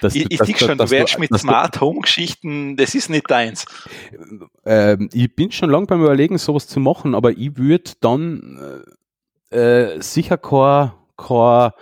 Dass, 0.00 0.16
ich 0.16 0.30
ich 0.30 0.42
sehe 0.42 0.56
schon, 0.56 0.78
du 0.78 0.90
wärst 0.90 1.18
mit 1.18 1.30
Smart 1.38 1.80
Home 1.80 2.00
Geschichten, 2.00 2.76
das 2.76 2.94
ist 2.94 3.08
nicht 3.08 3.30
deins. 3.30 3.64
Ähm, 4.64 5.08
ich 5.12 5.32
bin 5.36 5.52
schon 5.52 5.70
lange 5.70 5.86
beim 5.86 6.02
Überlegen, 6.02 6.38
sowas 6.38 6.66
zu 6.66 6.80
machen, 6.80 7.14
aber 7.14 7.30
ich 7.30 7.56
würde 7.56 7.92
dann 8.00 8.82
äh, 9.50 9.56
äh, 9.56 10.00
sicher 10.02 10.38
keine, 10.38 10.94
keine, 11.16 11.72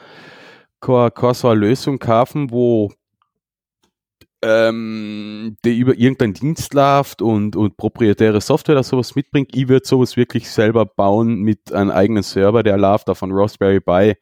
keine, 0.81 1.11
keine 1.13 1.35
so 1.35 1.49
eine 1.49 1.61
Lösung 1.61 1.99
kaufen, 1.99 2.51
wo 2.51 2.93
ähm, 4.43 5.57
der 5.65 5.75
über 5.75 5.97
irgendeinen 5.97 6.35
Dienst 6.35 6.73
läuft 6.73 7.21
und, 7.21 7.57
und 7.57 7.77
proprietäre 7.77 8.41
Software 8.41 8.77
oder 8.77 8.83
sowas 8.83 9.15
mitbringt. 9.15 9.51
Ich 9.55 9.69
würde 9.69 9.87
sowas 9.87 10.17
wirklich 10.17 10.51
selber 10.51 10.87
bauen 10.87 11.41
mit 11.41 11.73
einem 11.73 11.91
eigenen 11.91 12.23
Server, 12.23 12.63
der 12.63 12.79
läuft 12.79 13.11
auf 13.11 13.23
einem 13.23 13.33
Raspberry 13.35 13.81
Pi, 13.81 14.15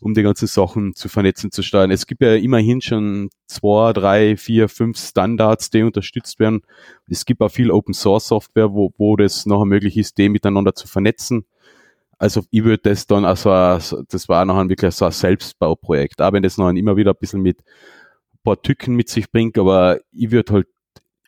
um 0.00 0.12
die 0.12 0.22
ganzen 0.22 0.48
Sachen 0.48 0.94
zu 0.94 1.08
vernetzen, 1.08 1.52
zu 1.52 1.62
steuern. 1.62 1.92
Es 1.92 2.06
gibt 2.06 2.22
ja 2.22 2.34
immerhin 2.34 2.80
schon 2.80 3.30
zwei, 3.46 3.92
drei, 3.92 4.36
vier, 4.36 4.68
fünf 4.68 4.98
Standards, 4.98 5.70
die 5.70 5.82
unterstützt 5.82 6.40
werden. 6.40 6.62
Es 7.08 7.24
gibt 7.24 7.40
auch 7.40 7.50
viel 7.50 7.70
Open 7.70 7.94
Source 7.94 8.26
Software, 8.26 8.72
wo, 8.72 8.92
wo 8.98 9.16
das 9.16 9.46
nachher 9.46 9.66
möglich 9.66 9.96
ist, 9.96 10.18
die 10.18 10.28
miteinander 10.28 10.74
zu 10.74 10.88
vernetzen. 10.88 11.46
Also 12.18 12.42
ich 12.50 12.64
würde 12.64 12.90
das 12.90 13.06
dann, 13.06 13.24
also 13.24 14.02
das 14.08 14.28
war 14.28 14.44
nachher 14.44 14.68
wirklich 14.68 14.94
so 14.94 15.04
ein 15.04 15.12
Selbstbauprojekt. 15.12 16.20
Aber 16.20 16.36
wenn 16.36 16.42
das 16.42 16.58
nachher 16.58 16.76
immer 16.76 16.96
wieder 16.96 17.12
ein 17.12 17.18
bisschen 17.18 17.42
mit 17.42 17.62
paar 18.44 18.62
Tücken 18.62 18.94
mit 18.94 19.08
sich 19.08 19.30
bringt, 19.30 19.58
aber 19.58 20.00
ich 20.12 20.30
würde 20.30 20.52
halt 20.52 20.66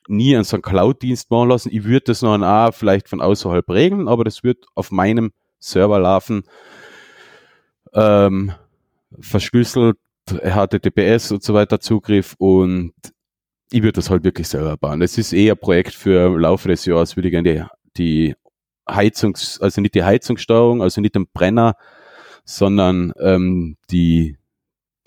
nie 0.09 0.37
an 0.37 0.45
so 0.45 0.57
einen 0.57 0.63
Cloud-Dienst 0.63 1.31
machen 1.31 1.49
lassen. 1.49 1.71
Ich 1.73 1.85
würde 1.85 2.05
das 2.07 2.23
noch 2.23 2.41
auch 2.41 2.73
vielleicht 2.73 3.09
von 3.09 3.21
außerhalb 3.21 3.69
regeln, 3.69 4.09
aber 4.09 4.25
das 4.25 4.45
wird 4.45 4.67
auf 4.75 4.91
meinem 4.93 5.33
Server 5.59 5.99
laufen. 5.99 6.45
Ähm, 7.93 8.53
verschlüsselt, 9.21 9.97
HTTPS 10.27 11.33
und 11.33 11.43
so 11.43 11.55
weiter 11.55 11.81
Zugriff 11.81 12.35
und 12.39 12.93
ich 13.71 13.83
würde 13.83 13.93
das 13.93 14.11
halt 14.11 14.25
wirklich 14.25 14.49
selber 14.49 14.77
bauen. 14.77 15.01
Das 15.01 15.19
ist 15.19 15.33
eher 15.33 15.55
ein 15.55 15.59
Projekt 15.59 15.95
für 15.95 16.27
im 16.27 16.39
Laufe 16.39 16.69
des 16.69 16.85
Jahres, 16.85 17.17
würde 17.17 17.29
ich 17.29 17.33
gerne 17.33 17.53
die, 17.53 17.65
die 17.97 18.35
Heizungs-, 18.89 19.61
also 19.61 19.81
nicht 19.81 19.95
die 19.95 20.05
Heizungssteuerung, 20.05 20.83
also 20.83 21.01
nicht 21.01 21.15
den 21.15 21.27
Brenner, 21.33 21.75
sondern 22.45 23.13
ähm, 23.21 23.77
die 23.91 24.37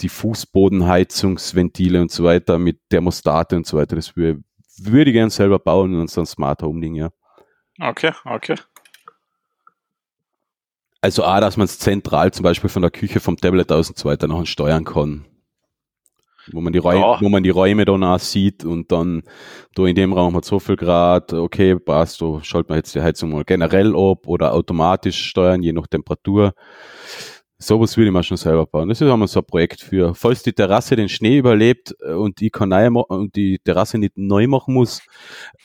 die 0.02 0.10
Fußbodenheizungsventile 0.10 2.02
und 2.02 2.12
so 2.12 2.24
weiter 2.24 2.58
mit 2.60 2.80
Thermostate 2.90 3.56
und 3.56 3.66
so 3.68 3.78
weiter. 3.78 3.96
Das 3.96 4.16
würde, 4.16 4.42
würde 4.80 5.12
ich 5.12 5.16
gerne 5.16 5.30
selber 5.30 5.60
bauen 5.60 5.96
und 6.00 6.10
so 6.10 6.22
ein 6.22 6.26
Smart 6.28 6.62
Home 6.64 6.82
Ding, 6.82 6.96
ja. 6.96 7.10
Okay, 7.80 8.12
okay. 8.26 8.56
Also 11.02 11.24
auch, 11.24 11.40
dass 11.40 11.56
man 11.58 11.66
es 11.66 11.80
zentral 11.80 12.32
zum 12.34 12.44
Beispiel 12.44 12.70
von 12.70 12.82
der 12.82 12.92
Küche 12.92 13.20
vom 13.20 13.38
Tablet 13.38 13.72
aus 13.72 13.90
und 13.90 13.98
so 13.98 14.10
weiter 14.10 14.28
noch 14.28 14.46
steuern 14.46 14.84
kann. 14.84 15.26
wo 16.52 16.62
man 16.62 16.74
die 16.74 16.80
Räume, 16.80 17.02
Ja. 17.02 17.22
wo 17.22 17.30
man 17.30 17.44
die 17.44 17.52
Räume 17.52 17.86
dann 17.86 18.04
auch 18.04 18.18
sieht 18.18 18.66
und 18.66 18.92
dann 18.92 19.22
da 19.76 19.86
in 19.86 19.94
dem 19.94 20.14
Raum 20.14 20.36
hat 20.36 20.46
so 20.46 20.58
viel 20.58 20.78
Grad, 20.78 21.32
okay, 21.32 21.76
passt, 21.76 22.22
da 22.22 22.40
schalten 22.44 22.70
wir 22.70 22.78
jetzt 22.78 22.96
die 22.96 23.02
Heizung 23.02 23.30
mal 23.30 23.44
generell 23.44 23.94
ab 23.96 24.26
oder 24.26 24.54
automatisch 24.54 25.24
steuern, 25.28 25.62
je 25.62 25.74
nach 25.74 25.86
Temperatur. 25.86 26.54
Sowas 27.62 27.98
würde 27.98 28.08
ich 28.08 28.14
mir 28.14 28.24
schon 28.24 28.38
selber 28.38 28.66
bauen. 28.66 28.88
Das 28.88 29.02
ist 29.02 29.12
einmal 29.12 29.28
so 29.28 29.42
ein 29.42 29.46
Projekt 29.46 29.82
für, 29.82 30.16
falls 30.16 30.44
die 30.44 30.54
Terrasse 30.54 30.96
den 30.96 31.10
Schnee 31.10 31.38
überlebt 31.38 31.94
äh, 32.00 32.14
und 32.14 32.42
ich 32.42 32.54
kann 32.54 32.70
neu 32.70 32.88
und 32.88 33.36
die 33.36 33.60
Terrasse 33.60 33.98
nicht 33.98 34.18
neu 34.18 34.48
machen 34.48 34.74
muss, 34.74 35.02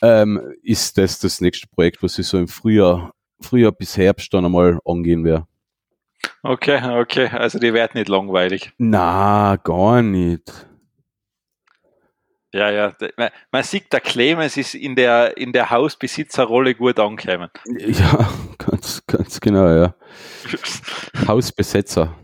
ähm, 0.03 0.41
ist 0.63 0.99
das 0.99 1.21
das 1.21 1.41
nächste 1.41 1.69
Projekt, 1.69 2.03
was 2.03 2.19
ich 2.19 2.27
so 2.27 2.37
im 2.37 2.49
Frühjahr, 2.49 3.13
Frühjahr 3.41 3.71
bis 3.71 3.97
Herbst 3.97 4.35
dann 4.35 4.45
einmal 4.45 4.81
angehen 4.85 5.25
werde. 5.25 5.47
Okay, 6.43 6.81
okay. 7.01 7.29
Also 7.29 7.61
die 7.61 7.73
werden 7.73 7.93
nicht 7.95 8.09
langweilig. 8.09 8.73
Na, 8.79 9.57
gar 9.63 10.03
nicht. 10.03 10.67
Ja, 12.55 12.71
ja. 12.71 12.95
Man, 13.51 13.63
sieht, 13.65 13.93
der 13.93 14.01
Clemens 14.01 14.57
ist 14.57 14.77
in 14.77 14.95
der, 14.95 15.37
in 15.37 15.53
der 15.53 15.71
Hausbesitzerrolle 15.71 16.77
gut 16.77 17.01
angekommen. 17.01 17.51
Ja, 17.67 18.31
ganz, 18.59 19.03
ganz 19.09 19.41
genau, 19.41 19.67
ja. 19.69 19.95
Hausbesetzer. 21.27 22.17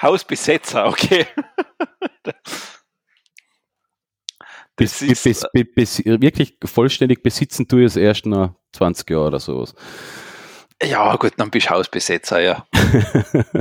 Hausbesetzer, 0.00 0.86
okay. 0.86 1.26
Das 4.76 5.00
ist- 5.02 5.22
bis, 5.22 5.46
bis, 5.52 5.74
bis, 5.74 6.04
wirklich 6.04 6.58
vollständig 6.64 7.22
besitzen 7.22 7.68
tue 7.68 7.80
ich 7.82 7.86
es 7.86 7.96
erst 7.96 8.26
nach 8.26 8.50
20 8.72 9.08
Jahren 9.08 9.28
oder 9.28 9.38
sowas. 9.40 9.72
Ja, 10.82 11.14
gut, 11.16 11.32
dann 11.36 11.50
bist 11.50 11.66
du 11.66 11.70
Hausbesetzer, 11.70 12.40
ja. 12.40 12.66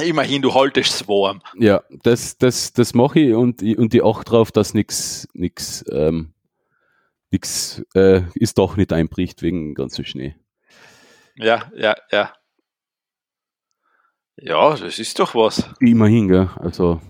Immerhin, 0.00 0.40
du 0.42 0.54
haltest 0.54 0.94
es 1.02 1.08
warm. 1.08 1.42
Ja, 1.58 1.82
das, 2.02 2.38
das, 2.38 2.72
das 2.72 2.94
mache 2.94 3.20
ich 3.20 3.34
und, 3.34 3.60
ich- 3.62 3.76
und 3.76 3.92
die 3.92 4.02
achte 4.02 4.24
drauf, 4.24 4.50
dass 4.52 4.72
nichts 4.74 5.28
nix, 5.34 5.84
ähm, 5.90 6.32
nix, 7.30 7.82
äh, 7.94 8.22
ist 8.34 8.56
doch 8.58 8.76
nicht 8.76 8.92
einbricht 8.92 9.42
wegen 9.42 9.68
dem 9.70 9.74
ganzen 9.74 10.04
Schnee. 10.04 10.34
Ja, 11.36 11.70
ja, 11.76 11.94
ja. 12.10 12.32
Ja, 14.36 14.76
das 14.76 14.98
ist 14.98 15.18
doch 15.18 15.34
was. 15.34 15.68
Immerhin, 15.80 16.28
gell? 16.28 16.48
Also, 16.56 17.00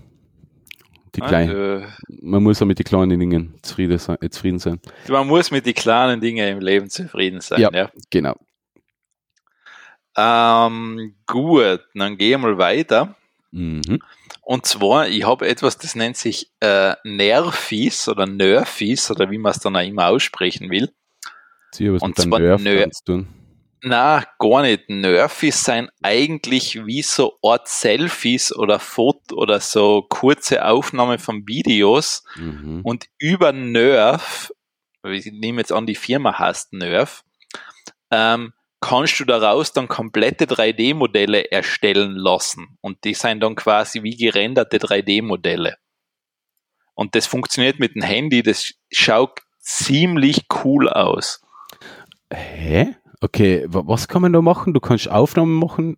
die 1.15 1.21
kleinen, 1.21 1.49
Also, 1.55 1.85
man 2.21 2.43
muss 2.43 2.61
auch 2.61 2.65
mit 2.65 2.79
den 2.79 2.83
kleinen 2.85 3.19
Dingen 3.19 3.55
zufrieden 3.61 3.97
sein. 3.97 4.17
Äh, 4.21 4.29
zufrieden 4.29 4.59
sein. 4.59 4.79
man 5.07 5.27
muss 5.27 5.51
mit 5.51 5.65
den 5.65 5.73
kleinen 5.73 6.19
Dingen 6.21 6.47
im 6.47 6.59
Leben 6.59 6.89
zufrieden 6.89 7.39
sein. 7.41 7.61
Ja. 7.61 7.69
Ja. 7.73 7.91
Genau. 8.09 8.35
Ähm, 10.15 11.15
gut, 11.25 11.81
dann 11.93 12.17
gehen 12.17 12.31
wir 12.41 12.49
mal 12.49 12.57
weiter. 12.57 13.15
Mhm. 13.51 13.99
Und 14.41 14.65
zwar, 14.65 15.07
ich 15.07 15.25
habe 15.25 15.47
etwas, 15.47 15.77
das 15.77 15.95
nennt 15.95 16.17
sich 16.17 16.51
äh, 16.59 16.95
Nerfis 17.03 18.07
oder 18.09 18.25
Nerfis 18.25 19.09
oder 19.09 19.29
wie 19.31 19.37
man 19.37 19.51
es 19.51 19.59
dann 19.59 19.75
auch 19.75 19.81
immer 19.85 20.07
aussprechen 20.07 20.69
will. 20.69 20.91
Sie 21.71 21.91
was 21.91 22.01
Und 22.01 22.17
mit 22.17 22.27
zwar 22.27 22.39
Nerf 22.39 22.61
Nerf. 22.61 22.91
zu 22.91 23.03
tun. 23.05 23.27
Na, 23.85 24.23
gar 24.39 24.61
nicht. 24.61 24.89
Nerfis 24.89 25.63
sind 25.65 25.89
eigentlich 26.01 26.85
wie 26.85 27.01
so 27.01 27.37
Art 27.43 27.67
Selfies 27.67 28.55
oder 28.55 28.79
Foto 28.79 29.35
oder 29.35 29.59
so 29.59 30.03
kurze 30.09 30.65
Aufnahme 30.65 31.19
von 31.19 31.47
Videos 31.47 32.23
Mhm. 32.35 32.81
und 32.83 33.07
über 33.17 33.51
Nerf, 33.51 34.51
ich 35.03 35.25
nehme 35.31 35.59
jetzt 35.61 35.71
an, 35.73 35.85
die 35.85 35.95
Firma 35.95 36.37
heißt 36.39 36.71
Nerf, 36.73 37.23
ähm, 38.09 38.53
kannst 38.83 39.19
du 39.19 39.25
daraus 39.25 39.73
dann 39.73 39.87
komplette 39.87 40.45
3D-Modelle 40.45 41.51
erstellen 41.51 42.15
lassen. 42.15 42.77
Und 42.81 43.03
die 43.03 43.13
sind 43.13 43.39
dann 43.41 43.55
quasi 43.55 44.03
wie 44.03 44.15
gerenderte 44.15 44.77
3D-Modelle. 44.77 45.77
Und 46.93 47.15
das 47.15 47.25
funktioniert 47.25 47.79
mit 47.79 47.95
dem 47.95 48.03
Handy, 48.03 48.43
das 48.43 48.73
schaut 48.91 49.39
ziemlich 49.59 50.45
cool 50.63 50.89
aus. 50.89 51.41
Hä? 52.31 52.95
Okay, 53.21 53.65
wa- 53.67 53.83
was 53.85 54.07
kann 54.07 54.21
man 54.21 54.33
da 54.33 54.41
machen? 54.41 54.73
Du 54.73 54.79
kannst 54.79 55.09
Aufnahmen 55.09 55.55
machen. 55.57 55.97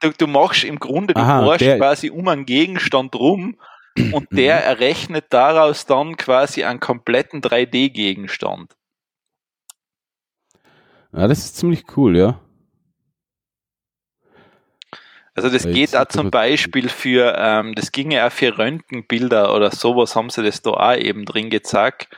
du, 0.00 0.10
du 0.10 0.26
machst 0.26 0.62
im 0.64 0.78
Grunde, 0.78 1.14
du 1.14 1.20
Aha, 1.20 1.56
der- 1.56 1.78
quasi 1.78 2.10
um 2.10 2.28
einen 2.28 2.44
Gegenstand 2.46 3.14
rum 3.16 3.58
und 4.12 4.28
der 4.30 4.56
Mhm. 4.56 4.62
errechnet 4.62 5.24
daraus 5.30 5.86
dann 5.86 6.16
quasi 6.16 6.64
einen 6.64 6.80
kompletten 6.80 7.40
3D-Gegenstand. 7.40 8.75
Ja, 11.16 11.26
das 11.28 11.38
ist 11.38 11.56
ziemlich 11.56 11.84
cool, 11.96 12.14
ja. 12.14 12.38
Also 15.34 15.48
das 15.48 15.64
geht 15.64 15.90
sieht 15.90 16.12
zum 16.12 16.30
Beispiel 16.30 16.88
für, 16.88 17.34
ähm, 17.38 17.74
das 17.74 17.90
ginge 17.92 18.26
auch 18.26 18.32
für 18.32 18.56
Röntgenbilder 18.56 19.54
oder 19.54 19.70
sowas 19.70 20.14
haben 20.14 20.30
sie 20.30 20.42
das 20.42 20.60
da 20.60 20.70
auch 20.70 20.96
eben 20.96 21.24
drin 21.24 21.48
gezeigt. 21.48 22.08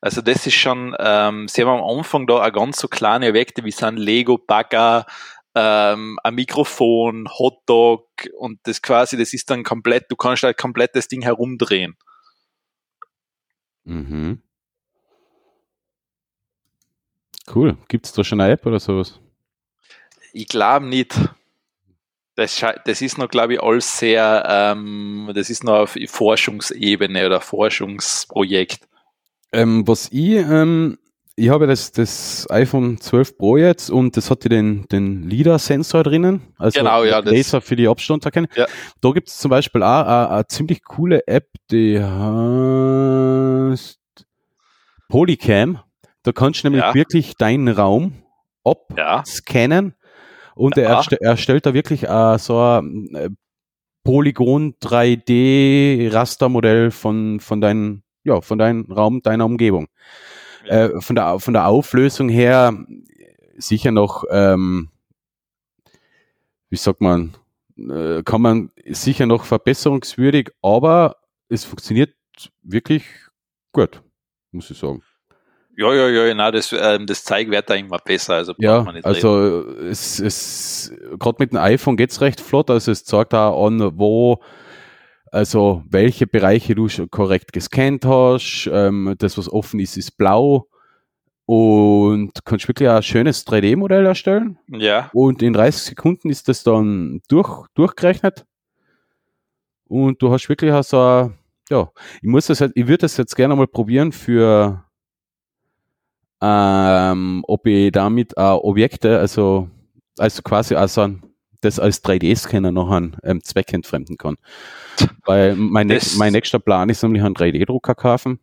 Also 0.00 0.22
das 0.22 0.46
ist 0.46 0.54
schon, 0.54 0.94
ähm, 0.98 1.46
sie 1.48 1.62
haben 1.62 1.80
am 1.80 1.98
Anfang 1.98 2.26
da 2.26 2.34
auch 2.34 2.52
ganz 2.52 2.78
so 2.78 2.88
kleine 2.88 3.28
Objekte 3.28 3.64
wie 3.64 3.70
sind 3.70 3.96
Lego, 3.96 4.38
Bagger, 4.38 5.06
ähm, 5.54 6.18
ein 6.22 6.34
Mikrofon, 6.34 7.28
Hotdog 7.28 8.08
und 8.38 8.60
das 8.64 8.82
quasi, 8.82 9.16
das 9.16 9.34
ist 9.34 9.50
dann 9.50 9.62
komplett, 9.62 10.06
du 10.08 10.16
kannst 10.16 10.42
halt 10.42 10.56
komplett 10.56 10.96
das 10.96 11.06
Ding 11.06 11.22
herumdrehen. 11.22 11.96
Mhm. 13.84 14.42
Cool. 17.54 17.76
Gibt 17.88 18.06
es 18.06 18.12
da 18.12 18.24
schon 18.24 18.40
eine 18.40 18.52
App 18.52 18.64
oder 18.66 18.78
sowas? 18.80 19.18
Ich 20.32 20.48
glaube 20.48 20.86
nicht. 20.86 21.14
Das, 22.34 22.64
das 22.84 23.02
ist 23.02 23.18
noch, 23.18 23.28
glaube 23.28 23.54
ich, 23.54 23.62
alles 23.62 23.98
sehr, 23.98 24.44
ähm, 24.48 25.28
das 25.34 25.50
ist 25.50 25.64
noch 25.64 25.74
auf 25.80 25.98
Forschungsebene 26.06 27.26
oder 27.26 27.40
Forschungsprojekt. 27.40 28.86
Ähm, 29.50 29.88
was 29.88 30.08
ich, 30.12 30.34
ähm, 30.36 30.98
ich 31.34 31.48
habe 31.48 31.66
das, 31.66 31.90
das 31.90 32.46
iPhone 32.50 33.00
12 33.00 33.36
Pro 33.38 33.56
jetzt 33.56 33.90
und 33.90 34.16
das 34.16 34.30
hatte 34.30 34.48
den, 34.48 34.86
den 34.86 35.28
LIDAR-Sensor 35.28 36.04
drinnen, 36.04 36.42
also 36.58 36.78
Genau, 36.78 37.02
ja, 37.02 37.20
das- 37.22 37.32
Laser 37.32 37.60
für 37.60 37.74
die 37.74 37.88
Abstandserkennung. 37.88 38.50
Ja. 38.54 38.66
Da 39.00 39.10
gibt 39.10 39.28
es 39.28 39.38
zum 39.38 39.50
Beispiel 39.50 39.82
auch 39.82 40.04
eine, 40.06 40.30
eine 40.30 40.46
ziemlich 40.46 40.84
coole 40.84 41.26
App, 41.26 41.48
die 41.72 41.98
heißt 42.00 43.98
Polycam. 45.08 45.80
Da 46.22 46.32
kannst 46.32 46.62
du 46.62 46.66
nämlich 46.68 46.82
Ja. 46.84 46.94
wirklich 46.94 47.34
deinen 47.36 47.68
Raum 47.68 48.12
Ja. 48.96 49.18
abscannen 49.18 49.94
und 50.54 50.76
er 50.76 50.84
Ja. 50.84 50.96
erste- 50.96 51.20
erstellt 51.20 51.64
da 51.66 51.74
wirklich 51.74 52.02
äh, 52.04 52.38
so 52.38 52.58
ein 52.60 53.14
äh, 53.14 53.30
Polygon 54.04 54.74
3D 54.80 56.08
Rastermodell 56.12 56.90
von, 56.90 57.40
von 57.40 57.60
deinem, 57.60 58.02
ja, 58.24 58.40
von 58.40 58.58
deinem 58.58 58.90
Raum, 58.90 59.22
deiner 59.22 59.44
Umgebung. 59.44 59.88
Ja. 60.66 60.86
Äh, 60.86 61.00
von 61.00 61.16
der, 61.16 61.38
von 61.40 61.54
der 61.54 61.66
Auflösung 61.66 62.28
her 62.28 62.74
sicher 63.56 63.90
noch, 63.90 64.24
ähm, 64.30 64.90
wie 66.70 66.76
sagt 66.76 67.00
man, 67.00 67.34
äh, 67.76 68.22
kann 68.22 68.42
man 68.42 68.70
sicher 68.86 69.26
noch 69.26 69.44
verbesserungswürdig, 69.44 70.50
aber 70.62 71.16
es 71.48 71.64
funktioniert 71.64 72.14
wirklich 72.62 73.04
gut, 73.72 74.02
muss 74.52 74.70
ich 74.70 74.78
sagen. 74.78 75.02
Ja, 75.80 75.94
ja, 75.94 76.08
ja, 76.08 76.34
na, 76.34 76.50
das, 76.50 76.74
ähm, 76.76 77.06
das 77.06 77.22
Zeig 77.22 77.48
wird 77.50 77.70
da 77.70 77.74
immer 77.74 77.98
besser, 77.98 78.34
also 78.34 78.52
braucht 78.52 78.62
Ja, 78.64 78.82
man 78.82 78.94
nicht 78.96 79.06
reden. 79.06 79.14
also 79.14 79.60
es, 79.88 80.18
es 80.18 80.92
gerade 81.20 81.36
mit 81.38 81.52
dem 81.52 81.58
iPhone 81.60 81.96
geht's 81.96 82.20
recht 82.20 82.40
flott, 82.40 82.68
also 82.68 82.90
es 82.90 83.04
zeigt 83.04 83.32
auch 83.32 83.64
an, 83.66 83.92
wo 83.96 84.40
also 85.30 85.84
welche 85.88 86.26
Bereiche 86.26 86.74
du 86.74 86.88
schon 86.88 87.10
korrekt 87.10 87.52
gescannt 87.52 88.04
hast. 88.04 88.68
Ähm, 88.72 89.14
das, 89.18 89.38
was 89.38 89.52
offen 89.52 89.78
ist, 89.78 89.96
ist 89.96 90.16
blau. 90.16 90.66
Und 91.44 92.32
kannst 92.44 92.66
wirklich 92.66 92.88
ein 92.88 93.02
schönes 93.02 93.46
3D-Modell 93.46 94.04
erstellen. 94.06 94.58
Ja, 94.68 95.10
Und 95.12 95.42
in 95.42 95.52
30 95.52 95.82
Sekunden 95.82 96.28
ist 96.30 96.48
das 96.48 96.62
dann 96.62 97.20
durch, 97.28 97.66
durchgerechnet. 97.74 98.44
Und 99.86 100.20
du 100.20 100.30
hast 100.32 100.48
wirklich 100.48 100.72
auch 100.72 100.82
so 100.82 101.00
ein, 101.00 101.38
ja, 101.70 101.88
ich 102.20 102.28
muss 102.28 102.46
das 102.46 102.60
halt, 102.60 102.72
ich 102.74 102.86
würde 102.86 103.02
das 103.02 103.16
jetzt 103.16 103.36
gerne 103.36 103.54
mal 103.54 103.66
probieren 103.66 104.12
für, 104.12 104.84
ähm, 106.40 107.44
ob 107.46 107.66
ich 107.66 107.92
damit 107.92 108.32
äh, 108.36 108.40
Objekte, 108.40 109.18
also, 109.18 109.68
also 110.18 110.42
quasi 110.42 110.74
also 110.74 111.02
ein, 111.02 111.22
das 111.60 111.78
als 111.78 112.04
3D-Scanner 112.04 112.70
noch 112.70 112.90
an 112.90 113.16
ähm, 113.24 113.42
Zweck 113.42 113.72
entfremden 113.72 114.16
kann. 114.16 114.36
Weil 115.24 115.56
mein, 115.56 115.88
nächst, 115.88 116.18
mein 116.18 116.32
nächster 116.32 116.58
Plan 116.58 116.88
ist 116.88 117.02
nämlich 117.02 117.22
einen 117.22 117.34
3D-Drucker 117.34 117.94
kaufen. 117.94 118.38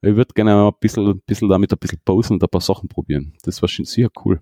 Ich 0.00 0.14
würde 0.14 0.32
gerne 0.34 0.68
ein 0.68 0.72
bisschen, 0.78 1.20
bisschen 1.22 1.48
damit 1.48 1.72
ein 1.72 1.78
bisschen 1.78 2.00
posen 2.04 2.34
und 2.34 2.42
ein 2.42 2.48
paar 2.48 2.60
Sachen 2.60 2.88
probieren. 2.88 3.34
Das 3.42 3.60
war 3.62 3.68
schon 3.68 3.84
sicher 3.84 4.10
cool. 4.24 4.40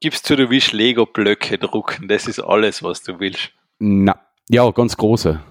gibst 0.00 0.28
du, 0.30 0.36
du 0.36 0.48
willst 0.48 0.72
Lego-Blöcke 0.72 1.58
drucken, 1.58 2.08
das 2.08 2.26
ist 2.26 2.40
alles, 2.40 2.82
was 2.82 3.02
du 3.02 3.20
willst. 3.20 3.52
Na, 3.78 4.18
ja, 4.48 4.70
ganz 4.70 4.96
große. 4.96 5.42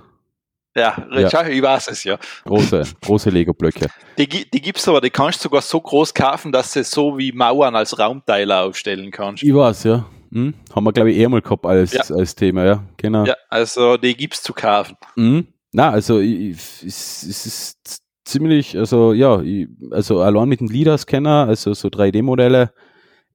Ja, 0.75 1.07
Ja. 1.11 1.47
ich 1.47 1.61
weiß 1.61 1.87
es 1.87 2.03
ja. 2.03 2.17
Große, 2.43 2.83
große 3.01 3.29
Lego-Blöcke. 3.29 3.87
Die, 4.17 4.27
die 4.27 4.61
gibt's 4.61 4.87
aber, 4.87 4.99
die 5.01 5.09
kannst 5.09 5.39
du 5.39 5.43
sogar 5.43 5.61
so 5.61 5.79
groß 5.79 6.13
kaufen, 6.13 6.51
dass 6.51 6.73
du 6.73 6.83
so 6.83 7.17
wie 7.17 7.31
Mauern 7.31 7.75
als 7.75 7.97
Raumteiler 7.97 8.63
aufstellen 8.65 9.09
kannst. 9.11 9.43
Ich 9.43 9.53
weiß, 9.53 9.85
ja. 9.85 10.05
Hm? 10.33 10.53
Haben 10.75 10.83
wir, 10.83 10.91
glaube 10.91 11.11
ich, 11.11 11.17
eher 11.17 11.29
mal 11.29 11.41
gehabt 11.41 11.65
als, 11.65 11.93
Ja. 11.93 12.01
als 12.15 12.35
Thema, 12.35 12.65
ja. 12.65 12.83
Genau. 12.97 13.25
Ja, 13.25 13.35
also 13.49 13.95
die 13.95 14.15
gibt's 14.17 14.43
zu 14.43 14.53
kaufen. 14.53 14.97
Hm? 15.15 15.47
na, 15.71 15.89
also 15.91 16.19
es, 16.21 16.83
es 16.83 17.23
ist 17.45 18.01
ziemlich, 18.23 18.77
also 18.77 19.11
ja, 19.13 19.41
ich, 19.41 19.67
also 19.91 20.21
allein 20.21 20.47
mit 20.49 20.59
dem 20.61 20.67
LIDAR-Scanner, 20.69 21.47
also 21.49 21.73
so 21.73 21.89
3D-Modelle 21.89 22.71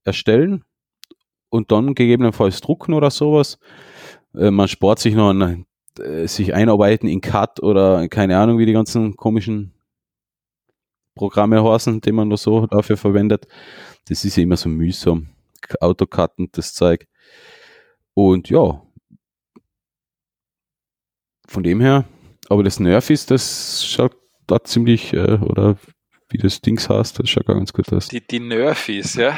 erstellen 0.05 0.64
und 1.50 1.70
dann 1.70 1.94
gegebenenfalls 1.94 2.61
drucken 2.62 2.94
oder 2.94 3.11
sowas. 3.11 3.59
Äh, 4.35 4.50
man 4.50 4.68
spart 4.68 4.98
sich 4.98 5.14
noch 5.14 5.31
ein, 5.31 5.66
äh, 6.00 6.26
sich 6.26 6.54
einarbeiten 6.54 7.08
in 7.08 7.20
CAD 7.20 7.60
oder 7.62 8.08
keine 8.08 8.38
Ahnung, 8.38 8.58
wie 8.58 8.66
die 8.66 8.72
ganzen 8.72 9.16
komischen 9.16 9.74
Programme 11.14 11.62
heißen, 11.62 12.00
die 12.00 12.12
man 12.12 12.28
nur 12.28 12.38
so 12.38 12.66
dafür 12.66 12.96
verwendet. 12.96 13.46
Das 14.08 14.24
ist 14.24 14.36
ja 14.36 14.42
immer 14.42 14.56
so 14.56 14.68
mühsam. 14.68 15.28
AutoCAD 15.80 16.38
und 16.38 16.56
das 16.56 16.74
Zeug. 16.74 17.06
Und 18.14 18.48
ja, 18.50 18.82
von 21.46 21.62
dem 21.62 21.80
her, 21.80 22.04
aber 22.48 22.62
das 22.62 22.80
Nerf 22.80 23.10
ist, 23.10 23.30
das 23.30 23.84
schaut 23.84 24.16
da 24.46 24.62
ziemlich, 24.64 25.12
äh, 25.12 25.38
oder 25.40 25.76
wie 26.28 26.38
das 26.38 26.60
Dings 26.60 26.88
heißt, 26.88 27.18
das 27.18 27.28
schaut 27.28 27.46
ganz 27.46 27.72
gut 27.72 27.92
aus. 27.92 28.08
Die, 28.08 28.26
die 28.26 28.40
Nerfies, 28.40 29.14
ja. 29.14 29.36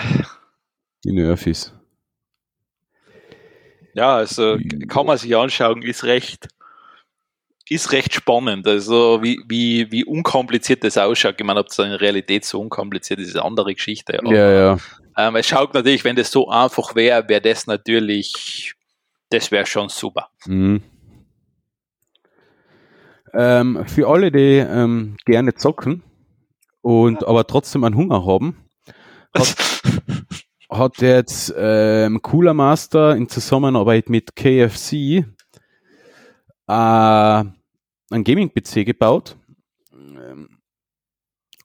Die 1.05 1.12
Nerfies. 1.12 1.75
Ja, 3.95 4.17
also 4.17 4.59
kann 4.89 5.07
man 5.07 5.19
sich 5.19 5.37
anschauen, 5.37 5.83
ist 5.83 6.05
recht, 6.05 6.49
ist 7.69 7.93
recht 7.93 8.15
spannend. 8.15 8.67
Also 8.67 9.23
wie, 9.23 9.41
wie, 9.49 9.91
wie 9.91 10.05
unkompliziert 10.05 10.85
das 10.85 10.97
ausschaut. 10.99 11.35
Ich 11.39 11.47
meine, 11.47 11.61
ob 11.61 11.69
es 11.69 11.79
in 11.79 11.93
Realität 11.93 12.45
so 12.45 12.61
unkompliziert 12.61 13.21
ist, 13.21 13.29
ist 13.29 13.37
eine 13.37 13.45
andere 13.45 13.75
Geschichte. 13.75 14.19
Aber, 14.19 14.35
ja, 14.35 14.51
ja. 14.51 14.79
Ähm, 15.17 15.37
es 15.37 15.47
schaut 15.47 15.75
natürlich, 15.75 16.05
wenn 16.05 16.17
das 16.17 16.31
so 16.31 16.49
einfach 16.49 16.95
wäre, 16.95 17.29
wäre 17.29 17.43
das 17.43 17.67
natürlich, 17.67 18.75
das 19.29 19.51
wäre 19.51 19.67
schon 19.67 19.89
super. 19.89 20.29
Mhm. 20.47 20.83
Ähm, 23.35 23.85
für 23.87 24.09
alle, 24.09 24.31
die 24.31 24.59
ähm, 24.59 25.17
gerne 25.25 25.55
zocken 25.55 26.03
und 26.83 27.27
aber 27.27 27.47
trotzdem 27.47 27.85
einen 27.85 27.97
Hunger 27.97 28.27
haben, 28.27 28.57
hat, 29.35 29.55
hat 30.73 31.01
jetzt 31.03 31.53
ähm, 31.57 32.23
Cooler 32.23 32.55
Master 32.55 33.15
in 33.15 33.29
Zusammenarbeit 33.29 34.09
mit 34.09 34.35
KFC 34.35 34.93
äh, 34.93 35.25
ein 36.67 38.25
Gaming-PC 38.25 38.87
gebaut. 38.87 39.37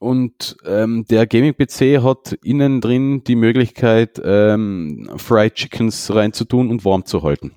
Und 0.00 0.56
ähm, 0.64 1.04
der 1.10 1.26
Gaming-PC 1.26 2.02
hat 2.02 2.32
innen 2.44 2.80
drin 2.80 3.24
die 3.24 3.34
Möglichkeit, 3.34 4.20
ähm, 4.24 5.10
Fried 5.16 5.54
Chickens 5.54 6.14
reinzutun 6.14 6.70
und 6.70 6.84
warm 6.84 7.04
zu 7.04 7.22
halten. 7.22 7.56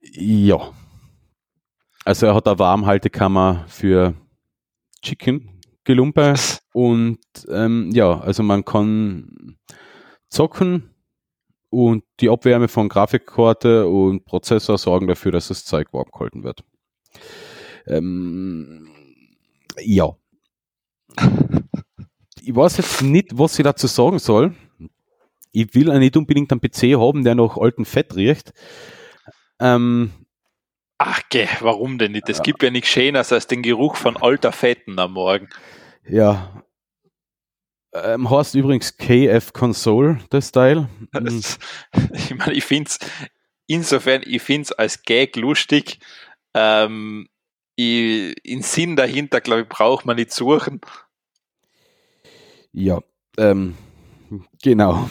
Ja. 0.00 0.70
Also 2.04 2.26
er 2.26 2.34
hat 2.34 2.46
eine 2.46 2.58
Warmhaltekammer 2.58 3.64
für 3.66 4.14
Chicken 5.02 5.53
Gelumpe 5.84 6.34
und 6.72 7.18
ähm, 7.48 7.90
ja, 7.92 8.20
also 8.20 8.42
man 8.42 8.64
kann 8.64 9.56
zocken 10.28 10.90
und 11.70 12.04
die 12.20 12.30
Abwärme 12.30 12.68
von 12.68 12.88
Grafikkarte 12.88 13.86
und 13.86 14.24
Prozessor 14.24 14.78
sorgen 14.78 15.06
dafür, 15.06 15.32
dass 15.32 15.48
das 15.48 15.64
Zeug 15.64 15.92
warm 15.92 16.10
gehalten 16.12 16.44
wird. 16.44 16.64
Ähm, 17.86 18.88
ja. 19.80 20.10
Ich 22.46 22.54
weiß 22.54 22.76
jetzt 22.76 23.00
nicht, 23.00 23.38
was 23.38 23.58
ich 23.58 23.62
dazu 23.62 23.86
sagen 23.86 24.18
soll. 24.18 24.54
Ich 25.50 25.74
will 25.74 25.90
auch 25.90 25.98
nicht 25.98 26.14
unbedingt 26.14 26.52
einen 26.52 26.60
PC 26.60 27.00
haben, 27.00 27.24
der 27.24 27.34
noch 27.34 27.56
alten 27.56 27.86
Fett 27.86 28.16
riecht. 28.16 28.52
Ähm, 29.58 30.12
Ach, 30.98 31.20
geh, 31.28 31.48
warum 31.60 31.98
denn 31.98 32.12
nicht? 32.12 32.28
Es 32.28 32.42
gibt 32.42 32.62
ja 32.62 32.70
nichts 32.70 32.88
Schöneres 32.88 33.32
als 33.32 33.46
den 33.46 33.62
Geruch 33.62 33.96
von 33.96 34.16
alter 34.16 34.52
Fetten 34.52 34.98
am 34.98 35.12
Morgen. 35.12 35.48
Ja. 36.06 36.62
Ähm, 37.92 38.28
heißt 38.28 38.54
übrigens 38.54 38.96
KF 38.96 39.52
Console, 39.52 40.20
das 40.30 40.52
Teil. 40.52 40.88
Mhm. 41.12 41.42
ich 42.12 42.34
meine, 42.34 42.52
ich 42.54 42.64
finde 42.64 42.90
es, 42.90 42.98
insofern, 43.66 44.22
ich 44.24 44.42
finde 44.42 44.62
es 44.62 44.72
als 44.72 45.02
Gag 45.02 45.36
lustig. 45.36 46.00
Ähm, 46.54 47.28
ich, 47.76 48.34
in 48.44 48.62
Sinn 48.62 48.96
dahinter, 48.96 49.40
glaube 49.40 49.62
ich, 49.62 49.68
braucht 49.68 50.06
man 50.06 50.16
nicht 50.16 50.32
suchen. 50.32 50.80
Ja, 52.72 53.00
ähm, 53.38 53.76
genau. 54.62 55.08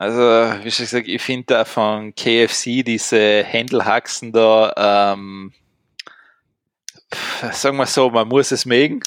Also, 0.00 0.18
wie 0.64 0.70
schon 0.70 0.86
gesagt, 0.86 1.08
ich 1.08 1.20
finde 1.20 1.44
da 1.48 1.64
von 1.66 2.14
KFC 2.14 2.82
diese 2.82 3.44
Händelhaxen 3.44 4.32
da, 4.32 5.12
ähm, 5.12 5.52
sagen 7.52 7.76
wir 7.76 7.84
so, 7.84 8.08
man 8.08 8.26
muss 8.26 8.50
es 8.50 8.64
mögen. 8.64 9.02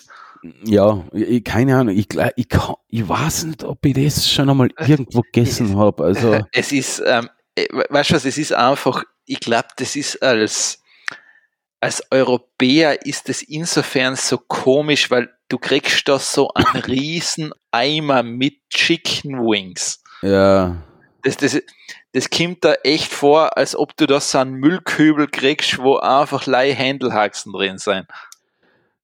Ja, 0.63 1.03
ich, 1.12 1.43
keine 1.43 1.77
Ahnung, 1.77 1.97
ich, 1.97 2.10
ich, 2.36 2.47
ich 2.89 3.10
weiß 3.10 3.45
nicht, 3.45 3.63
ob 3.63 3.84
ich 3.84 3.95
das 3.95 4.29
schon 4.29 4.51
einmal 4.51 4.69
irgendwo 4.88 5.21
gegessen 5.21 5.75
habe. 5.79 6.03
Also. 6.03 6.45
Es 6.51 6.71
ist, 6.71 7.01
ähm, 7.03 7.27
äh, 7.56 7.65
weißt 7.89 8.12
du 8.12 8.13
was, 8.13 8.25
es 8.25 8.38
ist 8.38 8.53
einfach, 8.53 9.03
ich 9.25 9.39
glaube, 9.39 9.69
das 9.77 9.95
ist 9.95 10.21
als, 10.21 10.84
als 11.79 12.03
Europäer 12.12 13.03
ist 13.03 13.29
es 13.29 13.41
insofern 13.41 14.15
so 14.15 14.38
komisch, 14.38 15.10
weil 15.10 15.34
du 15.49 15.58
kriegst 15.58 16.08
da 16.08 16.19
so 16.19 16.49
einen 16.53 16.84
riesen 16.88 17.51
Eimer 17.71 18.21
mit 18.21 18.69
Chicken 18.69 19.39
Wings. 19.39 20.03
Ja. 20.24 20.78
Das, 21.22 21.38
das, 21.38 21.62
das 22.14 22.30
kommt 22.30 22.64
da 22.64 22.74
echt 22.84 23.12
vor, 23.12 23.58
als 23.58 23.76
ob 23.76 23.96
du 23.98 24.08
da 24.08 24.20
so 24.20 24.38
einen 24.38 24.56
Müllkübel 24.56 25.28
kriegst, 25.28 25.80
wo 25.80 25.98
einfach 25.98 26.46
Lei 26.46 26.74
Händelhaxen 26.74 27.54
drin 27.54 27.78
sind. 27.78 28.08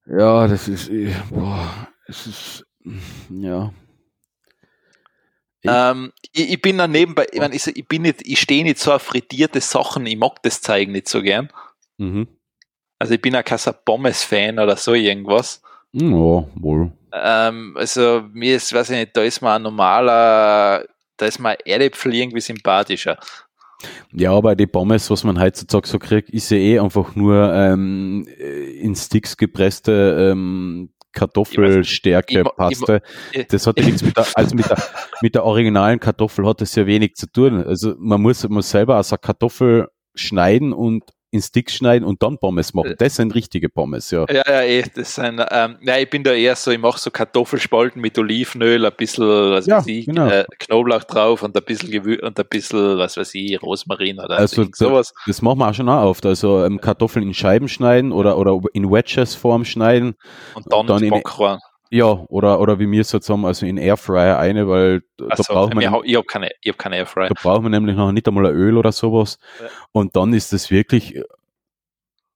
Ja, 0.05 0.47
das 0.47 0.67
ist, 0.67 0.89
boah, 1.29 1.87
es 2.07 2.25
ist, 2.25 2.65
ja. 3.29 3.71
Ich, 5.61 5.69
ähm, 5.71 6.13
ich, 6.31 6.51
ich 6.51 6.61
bin 6.61 6.77
dann 6.77 6.91
nebenbei, 6.91 7.27
ich, 7.31 7.39
mein, 7.39 7.51
ich, 7.51 7.67
ich 7.67 7.87
bin 7.87 8.03
nicht, 8.03 8.25
ich 8.25 8.39
stehe 8.39 8.63
nicht 8.63 8.79
so 8.79 8.93
auf 8.93 9.01
frittierte 9.01 9.59
Sachen, 9.59 10.05
ich 10.05 10.17
mag 10.17 10.41
das 10.43 10.61
zeigen 10.61 10.93
nicht 10.93 11.09
so 11.09 11.21
gern. 11.21 11.49
Mhm. 11.97 12.27
Also 12.97 13.13
ich 13.13 13.21
bin 13.21 13.33
ja 13.33 13.43
kein 13.43 13.59
Pommes-Fan 13.85 14.59
oder 14.59 14.77
so 14.77 14.93
irgendwas. 14.93 15.61
Ja, 15.91 16.45
wohl. 16.55 16.91
Ähm, 17.11 17.75
also 17.77 18.23
mir 18.31 18.55
ist, 18.55 18.73
weiß 18.73 18.89
ich 18.91 18.97
nicht, 18.97 19.17
da 19.17 19.21
ist 19.21 19.41
mal 19.41 19.55
ein 19.55 19.63
normaler 19.63 20.85
da 21.19 21.25
ist 21.25 21.39
mal 21.39 21.57
Erdäpfel 21.65 22.13
irgendwie 22.13 22.41
sympathischer. 22.41 23.17
Ja, 24.11 24.33
aber 24.33 24.55
die 24.55 24.67
Pommes, 24.67 25.09
was 25.09 25.23
man 25.23 25.39
heutzutage 25.39 25.87
so 25.87 25.99
kriegt, 25.99 26.29
ist 26.31 26.49
ja 26.51 26.57
eh 26.57 26.79
einfach 26.79 27.15
nur 27.15 27.53
ähm, 27.53 28.27
in 28.27 28.95
Sticks 28.95 29.37
gepresste 29.37 30.31
ähm, 30.31 30.91
Kartoffelstärke, 31.13 32.43
Paste. 32.43 33.01
Das 33.49 33.67
hat 33.67 33.79
ja 33.79 33.85
nichts 33.85 34.03
mit 34.03 34.17
der, 34.17 34.27
also 34.35 34.55
mit 34.55 34.69
der, 34.69 34.77
mit 35.21 35.35
der 35.35 35.45
originalen 35.45 35.99
Kartoffel 35.99 36.45
hat 36.45 36.61
das 36.61 36.75
ja 36.75 36.85
wenig 36.85 37.15
zu 37.15 37.31
tun. 37.31 37.63
Also 37.63 37.95
man 37.97 38.21
muss, 38.21 38.43
man 38.43 38.53
muss 38.53 38.69
selber 38.69 38.95
also 38.95 39.15
Kartoffel 39.17 39.87
schneiden 40.13 40.73
und 40.73 41.03
in 41.31 41.41
Sticks 41.41 41.75
schneiden 41.75 42.07
und 42.07 42.23
dann 42.23 42.37
Pommes 42.37 42.73
machen. 42.73 42.91
Äh. 42.91 42.95
Das 42.97 43.15
sind 43.15 43.35
richtige 43.35 43.69
Pommes, 43.69 44.11
ja. 44.11 44.25
Ja, 44.29 44.43
ja, 44.47 44.61
eh, 44.63 44.83
das 44.93 45.15
sind, 45.15 45.41
ähm, 45.51 45.77
ja, 45.81 45.97
ich 45.97 46.09
bin 46.09 46.23
da 46.23 46.31
eher 46.31 46.55
so, 46.55 46.71
ich 46.71 46.79
mache 46.79 46.99
so 46.99 47.11
Kartoffelspalten 47.11 48.01
mit 48.01 48.17
Olivenöl, 48.17 48.85
ein 48.85 48.91
bisschen, 48.97 49.25
was 49.25 49.65
ja, 49.65 49.77
weiß 49.77 49.87
ich, 49.87 50.05
genau. 50.05 50.27
äh, 50.27 50.45
Knoblauch 50.59 51.03
drauf 51.03 51.43
und 51.43 51.55
ein 51.55 51.63
bisschen 51.63 51.91
Gewür 51.91 52.23
und 52.23 52.39
ein 52.39 52.45
bisschen, 52.49 52.97
was 52.97 53.17
weiß 53.17 53.35
ich, 53.35 53.61
Rosmarin 53.61 54.19
oder 54.19 54.37
also 54.37 54.65
sowas. 54.73 55.13
Das, 55.27 55.41
machen 55.41 55.59
wir 55.59 55.69
auch 55.69 55.73
schon 55.73 55.89
auch 55.89 56.03
oft. 56.03 56.25
Also 56.25 56.65
ähm, 56.65 56.81
Kartoffeln 56.81 57.27
in 57.27 57.33
Scheiben 57.33 57.67
schneiden 57.67 58.11
oder, 58.11 58.37
oder 58.37 58.59
in 58.73 58.89
Wedges-Form 58.89 59.65
schneiden. 59.65 60.15
Und 60.55 60.71
dann, 60.71 60.79
und 60.79 60.89
dann 60.89 61.03
in, 61.03 61.09
Backwaren. 61.11 61.59
Ja, 61.91 62.05
oder, 62.27 62.59
oder 62.59 62.79
wie 62.79 62.89
wir 62.89 63.01
es 63.01 63.11
jetzt 63.11 63.29
haben, 63.29 63.45
also 63.45 63.65
in 63.65 63.77
Airfryer 63.77 64.37
eine, 64.37 64.67
weil 64.67 65.01
da 65.17 65.35
so, 65.35 65.43
braucht 65.51 65.73
man. 65.73 65.83
Ich 65.83 66.15
habe 66.15 66.23
keine, 66.25 66.49
ich 66.61 66.69
hab 66.71 66.77
keine 66.77 66.97
Airfryer. 66.97 67.29
Da 67.29 67.33
braucht 67.33 67.63
man 67.63 67.71
nämlich 67.71 67.95
noch 67.95 68.11
nicht 68.11 68.27
einmal 68.27 68.45
ein 68.45 68.53
Öl 68.53 68.77
oder 68.77 68.91
sowas. 68.91 69.39
Ja. 69.59 69.67
Und 69.91 70.15
dann 70.15 70.33
ist 70.33 70.53
das 70.53 70.69
wirklich 70.69 71.19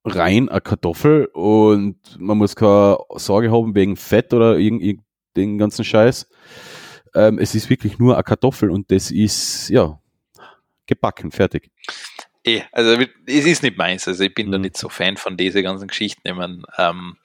rein 0.05 0.49
eine 0.49 0.61
Kartoffel 0.61 1.25
und 1.33 1.97
man 2.19 2.37
muss 2.37 2.55
keine 2.55 2.97
Sorge 3.15 3.51
haben 3.51 3.75
wegen 3.75 3.95
Fett 3.95 4.33
oder 4.33 4.57
irgend, 4.57 5.01
den 5.35 5.57
ganzen 5.57 5.85
Scheiß. 5.85 6.27
Ähm, 7.15 7.37
es 7.37 7.55
ist 7.55 7.69
wirklich 7.69 7.99
nur 7.99 8.15
eine 8.15 8.23
Kartoffel 8.23 8.69
und 8.71 8.91
das 8.91 9.11
ist, 9.11 9.69
ja, 9.69 9.99
gebacken, 10.87 11.31
fertig. 11.31 11.71
Eh, 12.45 12.61
also 12.73 13.01
es 13.25 13.45
ist 13.45 13.63
nicht 13.63 13.77
meins, 13.77 14.07
also 14.07 14.23
ich 14.23 14.33
bin 14.33 14.47
mhm. 14.47 14.51
da 14.51 14.57
nicht 14.57 14.77
so 14.77 14.89
Fan 14.89 15.15
von 15.15 15.37
diesen 15.37 15.63
ganzen 15.63 15.87
Geschichten. 15.87 16.27
Ich 16.27 16.35
meine, 16.35 16.61
ähm, 16.77 17.15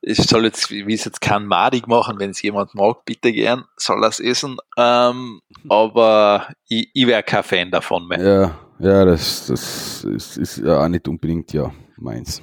ich 0.00 0.18
soll 0.18 0.44
jetzt, 0.44 0.70
wie 0.70 0.92
es 0.92 1.04
jetzt 1.04 1.20
kann, 1.20 1.46
madig 1.46 1.86
machen, 1.86 2.18
wenn 2.18 2.30
es 2.30 2.42
jemand 2.42 2.74
mag, 2.74 3.04
bitte 3.04 3.32
gern, 3.32 3.64
soll 3.76 4.00
das 4.00 4.18
essen. 4.18 4.56
Ähm, 4.76 5.40
aber 5.68 6.48
ich, 6.68 6.90
ich 6.92 7.06
wäre 7.06 7.22
kein 7.22 7.44
Fan 7.44 7.70
davon 7.70 8.08
mehr. 8.08 8.20
Ja, 8.20 8.58
ja, 8.80 9.04
das, 9.04 9.46
das 9.46 10.04
ist, 10.04 10.36
ist 10.38 10.58
ja 10.58 10.84
auch 10.84 10.88
nicht 10.88 11.06
unbedingt 11.06 11.52
ja 11.52 11.72
meins. 11.96 12.42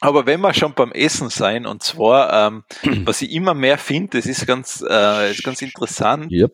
Aber 0.00 0.26
wenn 0.26 0.40
wir 0.40 0.54
schon 0.54 0.74
beim 0.74 0.92
Essen 0.92 1.28
sein, 1.28 1.66
und 1.66 1.82
zwar, 1.82 2.48
ähm, 2.48 2.64
was 3.06 3.22
ich 3.22 3.32
immer 3.32 3.54
mehr 3.54 3.78
finde, 3.78 4.18
das 4.18 4.26
ist 4.26 4.46
ganz, 4.46 4.84
äh, 4.88 5.30
ist 5.30 5.42
ganz 5.42 5.62
interessant. 5.62 6.30
Yep. 6.30 6.52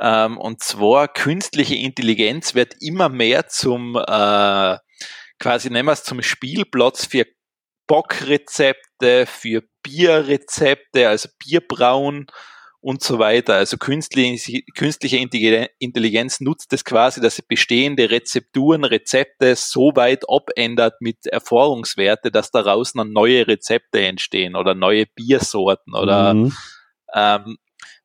Ähm, 0.00 0.38
und 0.38 0.62
zwar 0.62 1.08
künstliche 1.08 1.74
Intelligenz 1.74 2.54
wird 2.54 2.74
immer 2.80 3.08
mehr 3.08 3.48
zum 3.48 3.96
äh, 3.96 4.76
quasi 5.38 5.70
nehmen 5.70 5.88
wir 5.88 5.92
es 5.92 6.04
zum 6.04 6.22
Spielplatz 6.22 7.06
für 7.06 7.26
Bockrezepte, 7.86 9.26
für 9.26 9.62
Bierrezepte, 9.82 11.08
also 11.08 11.28
Bierbrauen 11.38 12.26
und 12.80 13.02
so 13.02 13.18
weiter. 13.18 13.54
Also 13.54 13.76
künstliche, 13.76 14.62
künstliche 14.76 15.16
Intelligenz 15.16 16.40
nutzt 16.40 16.72
es 16.72 16.84
quasi, 16.84 17.20
dass 17.20 17.36
sie 17.36 17.42
bestehende 17.46 18.10
Rezepturen, 18.10 18.84
Rezepte 18.84 19.56
so 19.56 19.92
weit 19.94 20.24
abändert 20.28 21.00
mit 21.00 21.26
Erfahrungswerte, 21.26 22.30
dass 22.30 22.50
daraus 22.50 22.92
dann 22.92 23.12
neue 23.12 23.48
Rezepte 23.48 24.00
entstehen 24.00 24.54
oder 24.54 24.74
neue 24.74 25.06
Biersorten 25.06 25.94
oder 25.94 26.34
mhm. 26.34 26.52
ähm, 27.14 27.58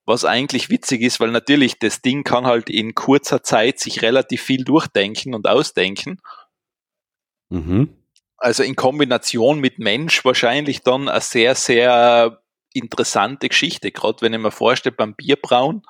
was 0.05 0.25
eigentlich 0.25 0.69
witzig 0.69 1.01
ist, 1.01 1.19
weil 1.19 1.31
natürlich 1.31 1.79
das 1.79 2.01
Ding 2.01 2.23
kann 2.23 2.45
halt 2.45 2.69
in 2.69 2.93
kurzer 2.93 3.43
Zeit 3.43 3.79
sich 3.79 4.01
relativ 4.01 4.41
viel 4.41 4.63
durchdenken 4.63 5.33
und 5.33 5.47
ausdenken. 5.47 6.19
Mhm. 7.49 7.95
Also 8.37 8.63
in 8.63 8.75
Kombination 8.75 9.59
mit 9.59 9.79
Mensch 9.79 10.25
wahrscheinlich 10.25 10.81
dann 10.81 11.07
eine 11.07 11.21
sehr, 11.21 11.55
sehr 11.55 12.41
interessante 12.73 13.47
Geschichte, 13.47 13.91
gerade 13.91 14.21
wenn 14.21 14.33
ich 14.33 14.39
mir 14.39 14.51
vorstelle, 14.51 14.95
beim 14.95 15.15
Bierbrauen, 15.15 15.83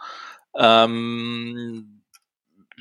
ähm, 0.55 2.03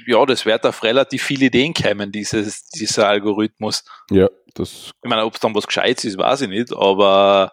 ja, 0.06 0.24
das 0.26 0.44
wird 0.44 0.66
auf 0.66 0.82
relativ 0.82 1.22
viele 1.22 1.46
Ideen 1.46 1.74
kommen, 1.74 2.12
dieses, 2.12 2.68
dieser 2.68 3.08
Algorithmus. 3.08 3.84
Ja, 4.10 4.28
das. 4.54 4.90
Ich 5.02 5.08
meine, 5.08 5.24
ob 5.24 5.34
es 5.34 5.40
dann 5.40 5.54
was 5.54 5.66
Gescheites 5.66 6.04
ist, 6.04 6.18
weiß 6.18 6.42
ich 6.42 6.48
nicht, 6.48 6.74
aber 6.74 7.52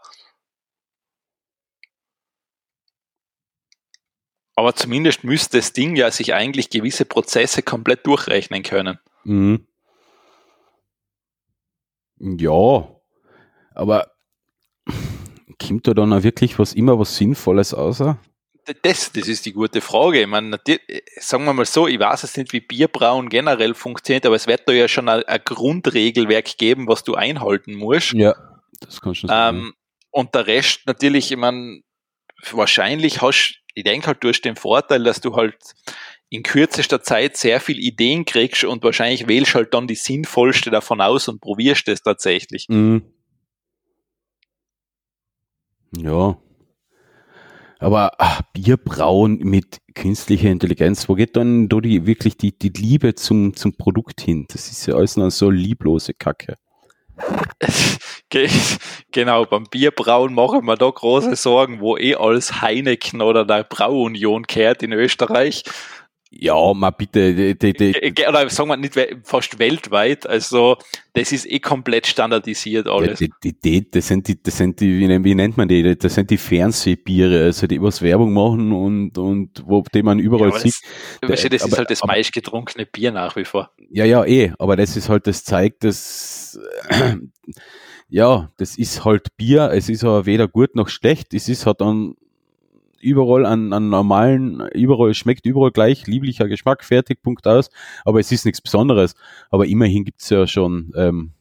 aber 4.59 4.75
zumindest 4.75 5.23
müsste 5.23 5.57
das 5.57 5.71
Ding 5.71 5.95
ja 5.95 6.11
sich 6.11 6.33
eigentlich 6.33 6.69
gewisse 6.69 7.05
Prozesse 7.05 7.63
komplett 7.63 8.05
durchrechnen 8.05 8.61
können. 8.61 8.99
Mhm. 9.23 9.65
Ja, 12.19 12.89
aber 13.73 14.11
kommt 15.65 15.87
da 15.87 15.93
dann 15.93 16.11
auch 16.11 16.23
wirklich 16.23 16.59
was 16.59 16.73
immer 16.73 16.99
was 16.99 17.15
Sinnvolles 17.15 17.73
außer? 17.73 18.19
Das, 18.83 19.13
das 19.13 19.29
ist 19.29 19.45
die 19.45 19.53
gute 19.53 19.79
Frage. 19.79 20.21
Ich 20.21 20.27
meine, 20.27 20.59
sagen 21.19 21.45
wir 21.45 21.53
mal 21.53 21.65
so, 21.65 21.87
ich 21.87 21.97
weiß 21.97 22.23
es 22.23 22.35
nicht, 22.35 22.51
wie 22.51 22.59
Bierbrauen 22.59 23.29
generell 23.29 23.73
funktioniert, 23.73 24.25
aber 24.25 24.35
es 24.35 24.45
wird 24.45 24.67
da 24.67 24.73
ja 24.73 24.89
schon 24.89 25.07
ein, 25.07 25.23
ein 25.23 25.41
Grundregelwerk 25.43 26.57
geben, 26.57 26.87
was 26.87 27.03
du 27.03 27.15
einhalten 27.15 27.75
musst. 27.75 28.11
Ja, 28.11 28.35
das 28.81 28.99
kannst 28.99 29.23
du 29.23 29.27
sagen. 29.27 29.57
Ähm, 29.57 29.73
und 30.11 30.35
der 30.35 30.47
Rest 30.47 30.81
natürlich, 30.85 31.31
ich 31.31 31.37
meine, 31.37 31.81
wahrscheinlich 32.51 33.21
hast, 33.21 33.58
ich 33.73 33.84
denke 33.84 34.08
halt, 34.08 34.23
du 34.23 34.29
hast 34.29 34.41
den 34.41 34.55
Vorteil, 34.55 35.03
dass 35.03 35.21
du 35.21 35.36
halt 35.36 35.55
in 36.29 36.43
kürzester 36.43 37.01
Zeit 37.01 37.38
sehr 37.38 37.60
viel 37.60 37.79
Ideen 37.79 38.25
kriegst 38.25 38.63
und 38.63 38.84
wahrscheinlich 38.84 39.27
wählst 39.27 39.55
halt 39.55 39.73
dann 39.73 39.88
die 39.88 39.95
sinnvollste 39.95 40.69
davon 40.69 41.01
aus 41.01 41.27
und 41.27 41.41
probierst 41.41 41.88
es 41.88 42.01
tatsächlich. 42.01 42.67
Mhm. 42.69 43.03
Ja. 45.97 46.38
Aber 47.79 48.12
ach, 48.19 48.41
Bierbrauen 48.53 49.39
mit 49.39 49.79
künstlicher 49.95 50.49
Intelligenz, 50.49 51.08
wo 51.08 51.15
geht 51.15 51.38
dann 51.38 51.69
da 51.69 51.79
die, 51.79 52.05
wirklich 52.05 52.38
die, 52.38 52.58
die 52.58 52.69
Liebe 52.69 53.15
zum, 53.15 53.55
zum 53.55 53.73
Produkt 53.73 54.21
hin? 54.21 54.45
Das 54.49 54.69
ist 54.69 54.86
ja 54.86 54.95
alles 54.95 55.15
noch 55.15 55.29
so 55.29 55.49
lieblose 55.49 56.13
Kacke. 56.13 56.58
Genau, 59.12 59.45
beim 59.45 59.65
Bierbrauen 59.65 60.34
machen 60.34 60.65
wir 60.65 60.75
da 60.75 60.89
große 60.89 61.36
Sorgen, 61.36 61.79
wo 61.79 61.97
eh 61.97 62.15
alles 62.15 62.62
Heineken 62.62 63.21
oder 63.21 63.45
der 63.45 63.63
Brauunion 63.63 64.45
kehrt 64.47 64.84
in 64.84 64.93
Österreich. 64.93 65.63
Ja, 66.31 66.73
mal 66.75 66.91
bitte. 66.91 67.33
Die, 67.33 67.57
die, 67.57 67.73
die. 67.73 68.27
Oder 68.27 68.47
sagen 68.49 68.69
wir 68.69 68.77
nicht 68.77 68.95
fast 69.23 69.57
weltweit. 69.57 70.27
Also 70.27 70.77
das 71.13 71.31
ist 71.31 71.49
eh 71.49 71.59
komplett 71.59 72.05
standardisiert 72.05 72.87
alles. 72.87 73.17
Die, 73.17 73.31
die, 73.43 73.59
die, 73.59 73.89
das 73.89 74.07
sind 74.07 74.27
die, 74.27 74.41
das 74.41 74.55
sind 74.57 74.79
die, 74.79 74.99
wie 75.23 75.35
nennt 75.35 75.57
man 75.57 75.67
die? 75.67 75.97
Das 75.97 76.13
sind 76.13 76.29
die 76.29 76.37
Fernsehbiere, 76.37 77.45
also 77.45 77.65
die 77.65 77.81
was 77.81 78.03
Werbung 78.03 78.33
machen 78.33 78.71
und 78.71 79.17
und 79.17 79.63
wo 79.65 79.83
die 79.91 80.03
man 80.03 80.19
überall 80.19 80.51
ja, 80.51 80.59
sieht. 80.59 80.75
Das, 81.21 81.31
weißt 81.31 81.45
du, 81.45 81.49
das 81.49 81.61
aber, 81.63 81.71
ist 81.71 81.77
halt 81.79 81.89
das 81.89 82.03
meistgetrunkene 82.03 82.85
Bier 82.85 83.11
nach 83.11 83.35
wie 83.35 83.45
vor. 83.45 83.71
Ja, 83.89 84.05
ja, 84.05 84.23
eh. 84.23 84.53
Aber 84.59 84.75
das 84.75 84.95
ist 84.95 85.09
halt 85.09 85.25
das 85.25 85.43
zeigt, 85.43 85.83
dass 85.83 86.59
ja, 88.07 88.51
das 88.57 88.77
ist 88.77 89.03
halt 89.03 89.35
Bier. 89.35 89.71
Es 89.73 89.89
ist 89.89 90.03
aber 90.03 90.27
weder 90.27 90.47
gut 90.47 90.75
noch 90.75 90.89
schlecht. 90.89 91.33
Es 91.33 91.49
ist 91.49 91.65
halt 91.65 91.81
dann 91.81 92.13
überall 93.01 93.45
an, 93.45 93.73
an 93.73 93.89
normalen, 93.89 94.62
überall, 94.73 95.13
schmeckt 95.13 95.45
überall 95.45 95.71
gleich, 95.71 96.07
lieblicher 96.07 96.47
Geschmack, 96.47 96.83
fertig, 96.83 97.21
Punkt 97.21 97.47
aus, 97.47 97.69
aber 98.05 98.19
es 98.19 98.31
ist 98.31 98.45
nichts 98.45 98.62
Besonderes. 98.62 99.15
Aber 99.49 99.65
immerhin 99.65 100.05
gibt's 100.05 100.29
ja 100.29 100.47
schon 100.47 100.91
ähm, 100.95 101.33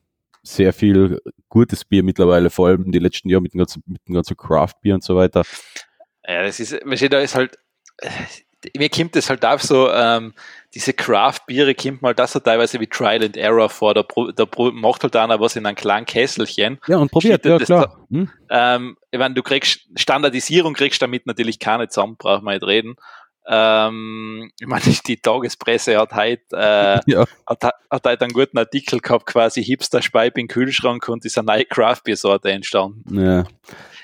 sehr 0.43 0.73
viel 0.73 1.21
gutes 1.49 1.85
Bier 1.85 2.03
mittlerweile, 2.03 2.51
vor 2.51 2.69
allem 2.69 2.91
die 2.91 2.99
letzten 2.99 3.29
Jahre 3.29 3.43
mit 3.43 3.55
dem 3.55 3.59
ganzen, 3.59 3.83
mit 3.87 4.07
dem 4.07 4.15
ganzen 4.15 4.37
Craft-Bier 4.37 4.95
und 4.95 5.05
so 5.05 5.17
weiter. 5.17 5.43
Ja, 6.27 6.43
das 6.43 6.61
ist, 6.61 6.73
da 6.73 7.21
ist 7.21 7.35
halt, 7.35 7.59
mir 8.77 8.89
kommt 8.89 9.17
es 9.17 9.29
halt 9.29 9.45
auf 9.45 9.63
so, 9.63 9.91
ähm, 9.91 10.35
diese 10.75 10.93
Craft-Biere 10.93 11.75
kommt 11.75 12.03
mal 12.03 12.15
das 12.15 12.33
so 12.33 12.41
teilweise 12.41 12.79
wie 12.81 12.87
Trial 12.87 13.25
and 13.25 13.37
Error 13.37 13.71
vor, 13.71 13.95
da, 13.95 14.05
da 14.35 14.47
macht 14.73 15.03
halt 15.03 15.17
einer 15.17 15.41
was 15.41 15.57
in 15.57 15.67
einem 15.67 15.77
kleinen 15.77 16.07
Kesselchen. 16.07 16.79
Ja, 16.87 16.99
und 16.99 17.11
probiert, 17.11 17.45
ja, 17.45 17.59
klar. 17.59 17.97
Da, 18.11 18.17
hm? 18.17 18.31
ähm, 18.51 18.97
ich 19.11 19.19
meine, 19.19 19.35
du 19.35 19.43
kriegst, 19.43 19.81
Standardisierung 19.97 20.75
kriegst 20.75 21.01
damit 21.01 21.27
natürlich 21.27 21.59
keine 21.59 21.89
zusammen, 21.89 22.17
braucht 22.19 22.43
man 22.43 22.55
nicht 22.55 22.67
reden. 22.67 22.97
Ähm, 23.51 24.53
ich 24.61 24.67
meine, 24.67 24.83
die 25.07 25.17
Tagespresse 25.17 25.99
hat 25.99 26.13
heute, 26.13 26.43
äh, 26.53 27.01
ja. 27.07 27.25
hat, 27.47 27.65
hat 27.65 28.05
heute 28.05 28.25
einen 28.25 28.35
guten 28.35 28.59
Artikel 28.59 29.01
gehabt, 29.01 29.25
quasi 29.25 29.65
Hipster-Speib 29.65 30.37
im 30.37 30.49
Kühlschrank 30.49 31.09
und 31.09 31.25
ist 31.25 31.39
eine 31.39 31.47
neue 31.47 31.65
Craft-Bier-Sorte 31.65 32.51
entstanden. 32.51 33.25
Ja 33.25 33.45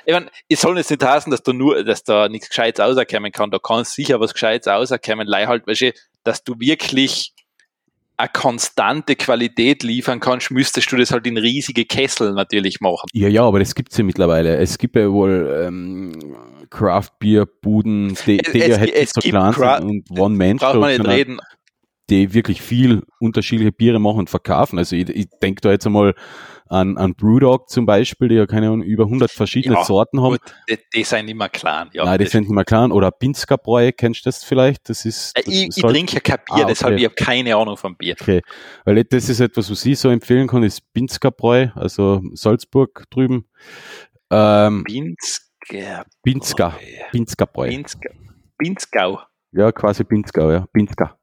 ich 0.07 0.13
meine, 0.13 0.31
es 0.49 0.61
soll 0.61 0.77
jetzt 0.77 0.91
nicht 0.91 1.03
heißen, 1.03 1.31
dass 1.31 1.43
du 1.43 1.53
nur, 1.53 1.83
dass 1.83 2.05
da 2.05 2.29
nichts 2.29 2.49
Gescheites 2.49 2.85
rauskommen 2.85 3.33
kann. 3.33 3.51
Da 3.51 3.59
kann 3.59 3.85
sicher 3.85 4.21
was 4.21 4.35
Gescheites 4.35 4.69
rauskommen, 4.69 5.27
leih 5.27 5.47
halt, 5.47 5.67
weißt 5.67 5.81
du, 5.83 5.93
dass 6.25 6.43
du 6.43 6.55
wirklich 6.59 7.33
eine 8.17 8.29
konstante 8.29 9.17
Qualität 9.17 9.83
liefern 9.83 10.21
kannst, 10.21 10.51
müsstest 10.51 10.91
du 10.93 10.97
das 10.97 11.11
halt 11.11 11.27
in 11.27 11.37
riesige 11.37 11.85
Kessel 11.85 12.33
natürlich 12.33 12.81
machen. 12.81 13.07
Ja, 13.13 13.29
ja, 13.29 13.43
aber 13.43 13.59
das 13.59 13.75
gibt's 13.75 13.97
ja 13.97 14.05
mittlerweile. 14.05 14.57
Es 14.57 14.79
gibt 14.79 14.95
ja 14.97 15.11
wohl 15.11 15.65
ähm, 15.67 16.37
Craft 16.71 17.11
Beer 17.19 17.47
Buden, 17.47 18.17
die, 18.27 18.39
die 18.39 18.61
es, 18.61 18.69
ja 18.69 18.79
halt 18.79 19.09
so 19.09 19.21
klein 19.21 19.53
sind 19.53 20.11
und 20.11 20.19
One 20.19 20.37
Man 20.37 20.57
Braucht 20.59 20.77
man 20.77 20.91
nicht 20.91 21.07
reden. 21.07 21.39
Die 22.11 22.35
wirklich 22.35 22.61
viel 22.61 23.03
unterschiedliche 23.19 23.73
Biere 23.73 23.99
machen 23.99 24.19
und 24.19 24.31
verkaufen. 24.31 24.79
Also 24.79 24.95
ich, 24.95 25.09
ich 25.09 25.27
denke 25.43 25.63
da 25.63 25.71
jetzt 25.71 25.87
einmal 25.87 26.15
an, 26.69 26.97
an 26.97 27.15
Brewdog 27.15 27.69
zum 27.69 27.87
Beispiel, 27.87 28.29
die 28.29 28.35
ja 28.37 28.47
keine 28.47 28.67
Ahnung, 28.67 28.83
über 28.83 29.05
100 29.05 29.31
verschiedene 29.31 29.77
ja, 29.77 29.85
Sorten 29.85 30.21
haben. 30.23 30.33
Gut, 30.33 30.55
die, 30.69 30.79
die 30.95 31.05
sind 31.05 31.29
immer 31.29 31.49
klein. 31.49 31.89
Ja, 31.93 32.05
Nein, 32.05 32.19
die 32.19 32.27
sind 32.27 32.49
immer 32.49 32.65
klein. 32.65 32.93
Oder 32.93 33.11
Pinsker-Bräu, 33.11 33.93
kennst 33.93 34.25
du 34.25 34.29
das 34.29 34.45
vielleicht? 34.45 34.89
Das 34.89 35.05
ist. 35.05 35.37
Äh, 35.37 35.43
das 35.45 35.55
ich, 35.55 35.69
ich 35.77 35.83
trinke 35.83 36.15
ja 36.15 36.21
kein 36.21 36.39
Bier, 36.47 36.65
ah, 36.65 36.69
deshalb 36.69 36.99
ich 36.99 37.05
habe 37.05 37.15
keine 37.15 37.57
Ahnung 37.57 37.77
vom 37.77 37.97
Bier. 37.97 38.17
Okay, 38.21 38.43
weil 38.85 39.03
das 39.05 39.29
ist 39.29 39.41
etwas, 39.41 39.71
was 39.71 39.85
ich 39.85 39.99
so 39.99 40.09
empfehlen 40.09 40.49
kann, 40.49 40.63
ist 40.63 40.93
Pinsker-Bräu, 40.93 41.69
also 41.75 42.23
Salzburg 42.33 43.05
drüben. 43.11 43.47
Ähm, 44.31 44.85
Pinsker. 44.85 46.05
Pinsker. 46.23 46.75
Pinsker-Bräu. 47.13 47.69
Pinsker. 47.69 48.11
Pinskau. 48.59 49.21
Ja, 49.53 49.71
quasi 49.73 50.05
Pinskau, 50.05 50.51
ja. 50.51 50.67
Pinsker. 50.73 51.19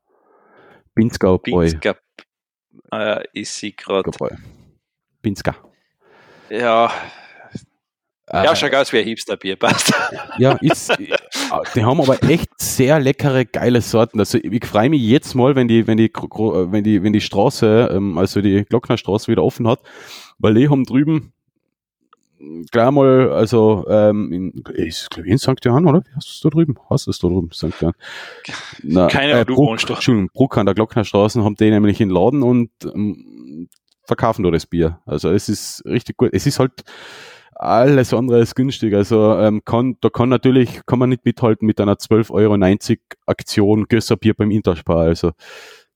Pinskau-Bräu. 0.95 1.69
Pinsker. 1.69 1.97
Äh, 2.91 3.23
ist 3.33 3.55
sie 3.55 3.75
gerade. 3.75 4.11
Pinska. 5.21 5.55
Ja. 6.49 6.91
Äh, 8.27 8.45
ja, 8.45 8.55
schaut 8.55 8.73
aus 8.73 8.93
wie 8.93 8.99
ein 8.99 9.05
Hipster-Bier, 9.05 9.57
passt. 9.57 9.93
Ja, 10.37 10.53
ist, 10.61 10.89
äh, 10.91 11.17
die 11.75 11.83
haben 11.83 11.99
aber 11.99 12.23
echt 12.23 12.49
sehr 12.61 12.99
leckere, 12.99 13.43
geile 13.43 13.81
Sorten. 13.81 14.19
Also 14.19 14.37
ich 14.37 14.65
freue 14.65 14.89
mich 14.89 15.01
jetzt 15.01 15.35
mal, 15.35 15.55
wenn 15.55 15.67
die, 15.67 15.85
wenn 15.85 15.97
die, 15.97 16.09
wenn 16.13 16.83
die, 16.83 17.03
wenn 17.03 17.11
die 17.11 17.19
Straße, 17.19 17.89
ähm, 17.91 18.17
also 18.17 18.41
die 18.41 18.63
Glocknerstraße 18.63 19.29
wieder 19.29 19.43
offen 19.43 19.67
hat, 19.67 19.81
weil 20.37 20.53
die 20.53 20.69
haben 20.69 20.85
drüben 20.85 21.33
gleich 22.71 22.91
mal, 22.91 23.31
also 23.31 23.85
ähm, 23.89 24.31
in, 24.31 24.63
ist 24.73 25.09
glaube 25.11 25.29
in 25.29 25.37
St. 25.37 25.63
Johann, 25.63 25.87
oder? 25.87 26.01
Wie 26.03 26.15
hast 26.15 26.27
du 26.27 26.31
es 26.33 26.39
da 26.41 26.49
drüben? 26.49 26.75
Hast 26.89 27.07
du 27.07 27.11
es 27.11 27.19
da 27.19 27.27
drüben, 27.27 27.51
St. 27.51 27.73
Johann? 27.79 27.93
Na, 28.83 29.07
Keine 29.09 29.33
äh, 29.33 29.45
du 29.45 29.55
Bruck, 29.55 29.69
wohnst. 29.69 29.89
Entschuldigung, 29.89 30.29
Bruck 30.33 30.57
an 30.57 30.65
der 30.65 30.75
Glocknerstraße 30.75 31.43
haben 31.43 31.55
die 31.55 31.69
nämlich 31.69 32.01
in 32.01 32.09
Laden 32.09 32.43
und 32.43 32.71
ähm, 32.83 33.69
verkaufen 34.03 34.43
da 34.43 34.51
das 34.51 34.65
Bier. 34.65 34.99
Also 35.05 35.29
es 35.31 35.49
ist 35.49 35.83
richtig 35.85 36.17
gut. 36.17 36.29
Es 36.33 36.45
ist 36.45 36.59
halt 36.59 36.83
alles 37.61 38.11
andere 38.13 38.37
als 38.39 38.55
günstig. 38.55 38.93
Also 38.95 39.37
ähm, 39.37 39.61
kann, 39.63 39.97
da 40.01 40.09
kann 40.09 40.29
natürlich, 40.29 40.81
kann 40.87 40.97
man 40.97 41.09
nicht 41.09 41.23
mithalten 41.25 41.67
mit 41.67 41.79
einer 41.79 41.93
12,90 41.93 42.31
Euro 42.31 42.97
Aktion 43.27 43.85
Gösserbier 43.87 44.33
beim 44.33 44.49
Interspar. 44.49 45.01
Also 45.01 45.31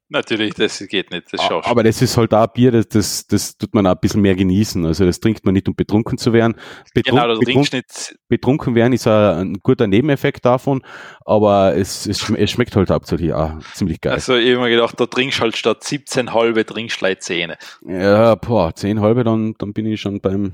Natürlich, 0.07 0.53
das 0.53 0.77
geht 0.87 1.09
nicht. 1.09 1.33
Das 1.33 1.41
schaffst 1.43 1.67
Aber 1.67 1.81
das 1.81 1.99
ist 1.99 2.15
halt 2.15 2.31
auch 2.33 2.43
ein 2.43 2.49
Bier, 2.53 2.71
das, 2.71 2.87
das, 2.89 3.25
das 3.25 3.57
tut 3.57 3.73
man 3.73 3.87
auch 3.87 3.91
ein 3.91 3.99
bisschen 3.99 4.21
mehr 4.21 4.35
genießen. 4.35 4.85
Also 4.85 5.03
das 5.03 5.19
trinkt 5.19 5.43
man 5.45 5.55
nicht, 5.55 5.67
um 5.67 5.75
betrunken 5.75 6.19
zu 6.19 6.31
werden. 6.31 6.55
Betrun 6.93 7.15
genau, 7.15 7.27
das 7.27 7.39
betrun 7.39 7.67
nicht. 7.71 8.15
Betrunken 8.27 8.75
werden 8.75 8.93
ist 8.93 9.07
ein, 9.07 9.39
ein, 9.39 9.53
guter 9.63 9.87
Nebeneffekt 9.87 10.45
davon, 10.45 10.83
aber 11.25 11.75
es, 11.75 12.05
es, 12.05 12.29
es 12.29 12.51
schmeckt 12.51 12.75
halt 12.75 12.91
hauptsächlich 12.91 13.33
auch 13.33 13.57
ziemlich 13.73 13.99
geil. 13.99 14.13
Also 14.13 14.35
ich 14.35 14.51
habe 14.51 14.65
mir 14.65 14.69
gedacht, 14.69 14.99
da 14.99 15.07
trinkst 15.07 15.41
halt 15.41 15.57
statt 15.57 15.83
17 15.83 16.33
halbe 16.33 16.65
trinkst 16.65 17.01
du 17.01 17.17
10. 17.17 17.53
Ja, 17.87 18.35
boah, 18.35 18.75
10 18.75 19.01
halbe, 19.01 19.23
dann, 19.23 19.55
dann 19.57 19.73
bin 19.73 19.87
ich 19.87 20.01
schon 20.01 20.21
beim 20.21 20.53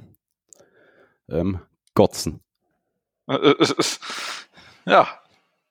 ähm, 1.30 1.60
Gotzen. 1.94 2.40
Ja, 4.86 5.21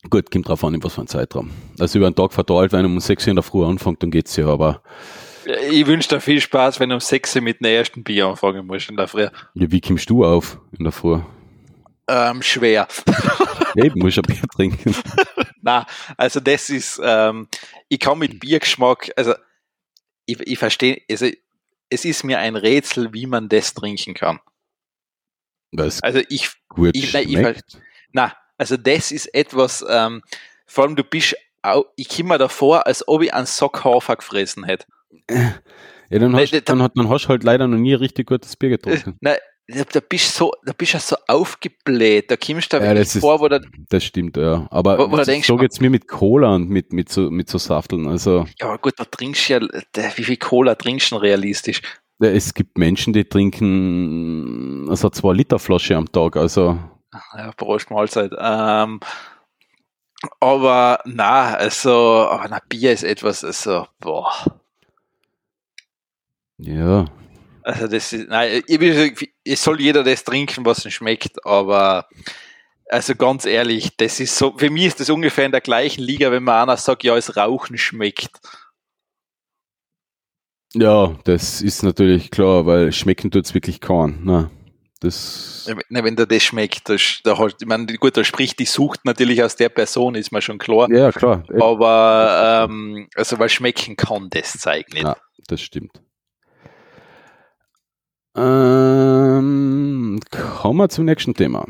Gut, 0.09 0.31
kommt 0.31 0.49
drauf 0.49 0.65
an, 0.65 0.75
in 0.75 0.83
was 0.83 0.95
für 0.95 1.03
ein 1.03 1.07
Zeitraum. 1.07 1.51
Also 1.79 1.99
über 1.99 2.07
einen 2.07 2.17
Tag 2.17 2.33
verteilt, 2.33 2.73
wenn 2.73 2.87
um 2.87 2.99
6 2.99 3.27
Uhr 3.27 3.31
in 3.31 3.37
der 3.37 3.43
Früh 3.43 3.65
anfängt, 3.65 4.03
dann 4.03 4.11
geht's 4.11 4.35
ja, 4.37 4.47
aber. 4.47 4.83
Ich 5.71 5.87
wünsche 5.87 6.09
dir 6.09 6.21
viel 6.21 6.41
Spaß, 6.41 6.81
wenn 6.81 6.89
du 6.89 6.95
um 6.95 7.01
6 7.01 7.37
Uhr 7.37 7.43
mit 7.43 7.61
dem 7.61 7.67
ersten 7.67 8.03
Bier 8.03 8.27
anfangen 8.27 8.67
musst 8.67 8.89
in 8.89 8.97
der 8.97 9.09
Früh. 9.09 9.29
Ja, 9.55 9.71
wie 9.71 9.81
kommst 9.81 10.09
du 10.09 10.25
auf 10.25 10.59
in 10.79 10.85
der 10.85 10.93
Früh? 10.93 11.21
Ähm, 12.09 12.43
schwer. 12.43 12.89
Eben, 13.77 14.01
muss 14.01 14.17
ein 14.17 14.23
Bier 14.23 14.43
trinken. 14.55 14.95
Na, 15.63 15.87
also 16.17 16.41
das 16.41 16.71
ist, 16.71 17.01
ähm, 17.05 17.49
ich 17.89 18.01
kann 18.01 18.19
mit 18.19 18.41
Biergeschmack, 18.41 19.13
also 19.17 19.35
ich, 20.25 20.41
ich 20.41 20.59
verstehe, 20.59 21.03
also 21.11 21.27
es 21.91 22.05
ist 22.05 22.25
mir 22.25 22.39
ein 22.39 22.57
Rätsel, 22.57 23.13
wie 23.13 23.27
man 23.27 23.49
das 23.49 23.75
trinken 23.75 24.15
kann. 24.15 24.41
Was 25.73 26.03
also 26.03 26.21
ich, 26.29 26.51
gut 26.69 26.97
ich, 26.97 27.13
nein, 27.13 27.29
ich, 27.29 27.63
na, 28.13 28.35
also 28.61 28.77
das 28.77 29.11
ist 29.11 29.35
etwas, 29.35 29.83
ähm, 29.88 30.20
vor 30.66 30.85
allem 30.85 30.94
du 30.94 31.03
bist, 31.03 31.35
auch, 31.62 31.87
ich 31.96 32.11
komme 32.11 32.31
mir 32.31 32.38
davor, 32.38 32.87
als 32.87 33.09
ob 33.09 33.23
ich 33.23 33.33
einen 33.33 33.46
Sockhafer 33.46 34.16
gefressen 34.16 34.64
hätte. 34.64 34.85
Ja, 36.11 36.18
dann 36.18 36.37
hast, 36.37 36.53
Nein, 36.53 36.62
dann, 36.66 36.90
dann 36.94 37.09
hast 37.09 37.25
du 37.25 37.29
halt 37.31 37.42
leider 37.42 37.66
noch 37.66 37.79
nie 37.79 37.94
ein 37.94 38.01
richtig 38.01 38.27
gutes 38.27 38.57
Bier 38.57 38.68
getrunken. 38.68 39.16
Nein, 39.20 39.38
da 39.66 40.01
bist 40.07 40.35
so, 40.35 40.53
da 40.66 40.75
bist 40.77 40.92
du 40.92 40.99
so 40.99 41.16
aufgebläht, 41.27 42.31
da 42.31 42.37
kommst 42.37 42.70
du 42.73 42.79
da 42.79 42.85
ja, 42.85 42.92
ist, 42.92 43.16
vor, 43.16 43.40
wo 43.40 43.49
da, 43.49 43.61
Das 43.88 44.05
stimmt, 44.05 44.37
ja. 44.37 44.66
Aber 44.70 44.99
wo, 44.99 45.11
wo 45.11 45.16
so 45.16 45.25
denkst, 45.25 45.49
geht's 45.59 45.81
mir 45.81 45.88
mit 45.88 46.07
Cola 46.07 46.55
und 46.55 46.68
mit, 46.68 46.92
mit 46.92 47.09
so, 47.09 47.31
mit 47.31 47.49
so 47.49 47.57
Safteln, 47.57 48.07
also. 48.09 48.44
Ja, 48.59 48.66
aber 48.66 48.79
gut, 48.79 48.94
da 48.99 49.05
trinkst 49.07 49.49
du 49.49 49.55
ja, 49.55 49.61
wie 50.16 50.25
viel 50.25 50.37
Cola 50.37 50.75
trinkst 50.75 51.12
du 51.12 51.16
realistisch? 51.16 51.81
Ja, 52.20 52.29
es 52.29 52.53
gibt 52.53 52.77
Menschen, 52.77 53.14
die 53.14 53.25
trinken, 53.25 54.87
also 54.90 55.09
zwei 55.09 55.33
Liter 55.33 55.59
Flasche 55.59 55.96
am 55.96 56.12
Tag, 56.12 56.37
also. 56.37 56.79
Ja, 57.12 57.53
Prost 57.53 57.90
Mahlzeit. 57.90 58.33
Ähm, 58.38 59.01
aber 60.38 61.01
na, 61.07 61.55
also, 61.55 62.29
aber 62.29 62.49
na, 62.49 62.61
Bier 62.68 62.92
ist 62.92 63.05
etwas, 63.05 63.42
also, 63.44 63.87
boah. 63.99 64.33
Ja. 66.59 67.07
Also 67.62 67.87
das 67.88 68.12
ist, 68.12 68.29
nein, 68.29 68.62
es 69.44 69.62
soll 69.62 69.81
jeder 69.81 70.03
das 70.03 70.25
trinken, 70.25 70.64
was 70.64 70.85
ihm 70.85 70.90
schmeckt, 70.90 71.44
aber 71.44 72.09
also 72.88 73.14
ganz 73.14 73.44
ehrlich, 73.44 73.96
das 73.96 74.18
ist 74.20 74.37
so, 74.37 74.57
für 74.57 74.70
mich 74.70 74.87
ist 74.87 75.01
das 75.01 75.11
ungefähr 75.11 75.46
in 75.46 75.53
der 75.53 75.61
gleichen 75.61 76.03
Liga, 76.03 76.31
wenn 76.33 76.42
man 76.42 76.68
einer 76.68 76.77
sagt, 76.77 77.05
ja, 77.05 77.16
es 77.16 77.37
Rauchen 77.37 77.79
schmeckt. 77.79 78.40
Ja, 80.75 81.16
das 81.25 81.62
ist 81.62 81.83
natürlich 81.83 82.31
klar, 82.31 82.66
weil 82.66 82.92
schmecken 82.92 83.31
tut 83.31 83.44
es 83.44 83.55
wirklich 83.55 83.81
kaum. 83.81 84.25
Ne? 84.25 84.51
Das 85.01 85.67
ja, 85.67 86.05
wenn 86.05 86.15
dir 86.15 86.27
das 86.27 86.43
schmeckt, 86.43 86.89
das, 86.91 87.21
da 87.25 87.39
halt, 87.39 87.57
ich 87.61 87.67
meine, 87.67 87.87
gut, 87.87 88.17
da 88.17 88.25
spricht 88.25 88.59
die 88.59 88.67
Sucht 88.67 89.05
natürlich 89.05 89.43
aus 89.43 89.57
der 89.57 89.71
Person, 89.71 90.15
ist 90.15 90.31
mir 90.31 90.43
schon 90.43 90.59
klar. 90.59 90.91
Ja, 90.91 91.11
klar. 91.11 91.43
Aber 91.59 92.69
ähm, 92.69 93.09
also 93.15 93.39
weil 93.39 93.49
schmecken 93.49 93.97
kann 93.97 94.29
das 94.29 94.53
Zeug 94.59 94.93
nicht. 94.93 95.05
Ja, 95.05 95.17
das 95.49 95.63
stimmt. 95.63 96.03
Ähm, 98.37 100.21
kommen 100.31 100.79
wir 100.79 100.89
zum 100.91 101.07
nächsten 101.07 101.35
Thema. 101.35 101.67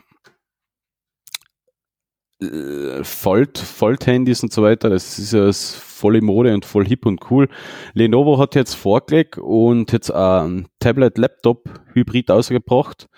Äh, 2.40 3.04
Fold, 3.04 3.58
Fold-Handys 3.58 4.42
und 4.42 4.52
so 4.52 4.62
weiter, 4.62 4.90
das 4.90 5.18
ist 5.18 5.32
ja 5.32 5.52
voll 5.52 6.16
in 6.16 6.24
Mode 6.24 6.54
und 6.54 6.64
voll 6.64 6.86
hip 6.86 7.04
und 7.04 7.30
cool. 7.30 7.48
Lenovo 7.92 8.38
hat 8.38 8.54
jetzt 8.54 8.74
vorgelegt 8.74 9.38
und 9.38 9.92
jetzt 9.92 10.10
ein 10.10 10.68
Tablet-Laptop-Hybrid 10.78 12.30
ausgebracht. 12.30 13.08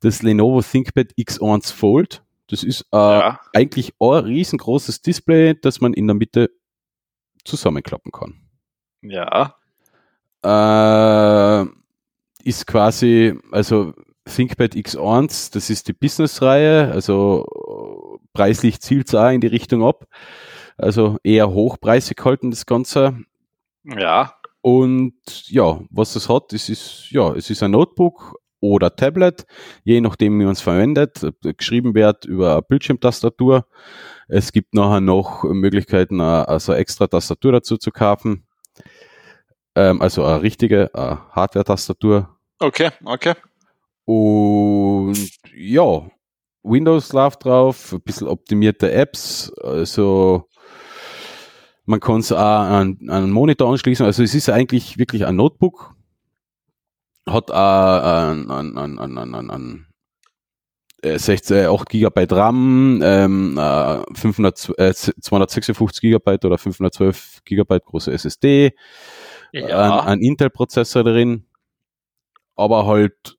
Das 0.00 0.22
Lenovo 0.22 0.62
ThinkPad 0.62 1.12
X1 1.18 1.72
Fold. 1.72 2.22
Das 2.48 2.62
ist 2.62 2.82
äh, 2.92 2.96
ja. 2.96 3.40
eigentlich 3.52 3.94
ein 4.00 4.24
riesengroßes 4.24 5.02
Display, 5.02 5.54
das 5.60 5.80
man 5.80 5.92
in 5.94 6.06
der 6.06 6.14
Mitte 6.14 6.50
zusammenklappen 7.44 8.12
kann. 8.12 8.40
Ja. 9.02 9.56
Äh, 10.42 11.66
ist 12.44 12.66
quasi, 12.66 13.34
also 13.50 13.94
ThinkPad 14.26 14.74
X1, 14.74 15.52
das 15.52 15.70
ist 15.70 15.88
die 15.88 15.92
Business-Reihe, 15.92 16.90
also 16.92 18.18
preislich 18.32 18.80
zielt 18.80 19.08
es 19.08 19.14
auch 19.14 19.30
in 19.30 19.40
die 19.40 19.46
Richtung 19.46 19.84
ab. 19.84 20.06
Also 20.76 21.16
eher 21.22 21.50
hochpreisig 21.50 22.22
halten 22.24 22.50
das 22.50 22.66
Ganze. 22.66 23.18
Ja. 23.84 24.34
Und 24.60 25.14
ja, 25.48 25.80
was 25.90 26.16
es 26.16 26.28
hat, 26.28 26.52
es 26.52 26.68
ist, 26.68 27.10
ja, 27.10 27.32
es 27.34 27.50
ist 27.50 27.62
ein 27.62 27.70
Notebook 27.70 28.36
oder 28.60 28.94
Tablet, 28.94 29.46
je 29.84 30.00
nachdem, 30.00 30.38
wie 30.40 30.44
man 30.44 30.52
es 30.52 30.60
verwendet. 30.60 31.24
Geschrieben 31.56 31.94
wird 31.94 32.24
über 32.24 32.52
eine 32.52 32.62
Bildschirmtastatur. 32.62 33.66
Es 34.28 34.52
gibt 34.52 34.74
nachher 34.74 35.00
noch 35.00 35.44
Möglichkeiten, 35.44 36.20
also 36.20 36.72
extra 36.72 37.06
Tastatur 37.06 37.52
dazu 37.52 37.76
zu 37.76 37.92
kaufen. 37.92 38.46
Ähm, 39.76 40.02
also 40.02 40.24
eine 40.24 40.42
richtige 40.42 40.90
Hardware-Tastatur. 40.94 42.36
Okay, 42.58 42.90
okay. 43.04 43.34
Und 44.06 45.30
ja, 45.54 46.08
Windows 46.62 47.12
läuft 47.12 47.44
drauf, 47.44 47.92
ein 47.92 48.00
bisschen 48.00 48.28
optimierte 48.28 48.90
Apps, 48.90 49.52
also 49.62 50.48
man 51.84 52.00
kann 52.00 52.18
es 52.18 52.32
auch 52.32 52.38
an, 52.38 52.98
an 53.02 53.10
einen 53.10 53.30
Monitor 53.30 53.70
anschließen. 53.70 54.04
Also 54.04 54.22
es 54.24 54.34
ist 54.34 54.48
eigentlich 54.48 54.98
wirklich 54.98 55.24
ein 55.24 55.36
Notebook. 55.36 55.94
Hat 57.28 57.50
auch 57.50 58.02
ein, 58.02 58.50
ein, 58.50 58.76
ein, 58.76 58.98
ein, 58.98 59.34
ein, 59.34 59.50
ein 59.50 59.86
16, 61.02 61.66
8 61.66 61.88
GB 61.88 62.26
RAM, 62.30 63.00
ähm, 63.02 63.56
500, 64.14 64.72
äh, 64.78 64.92
256 64.92 66.00
GB 66.00 66.38
oder 66.44 66.58
512 66.58 67.42
GB 67.44 67.78
große 67.80 68.12
SSD, 68.12 68.72
ja. 69.52 70.00
ein, 70.00 70.06
ein 70.08 70.20
Intel-Prozessor 70.20 71.04
drin, 71.04 71.46
aber 72.56 72.86
halt, 72.86 73.36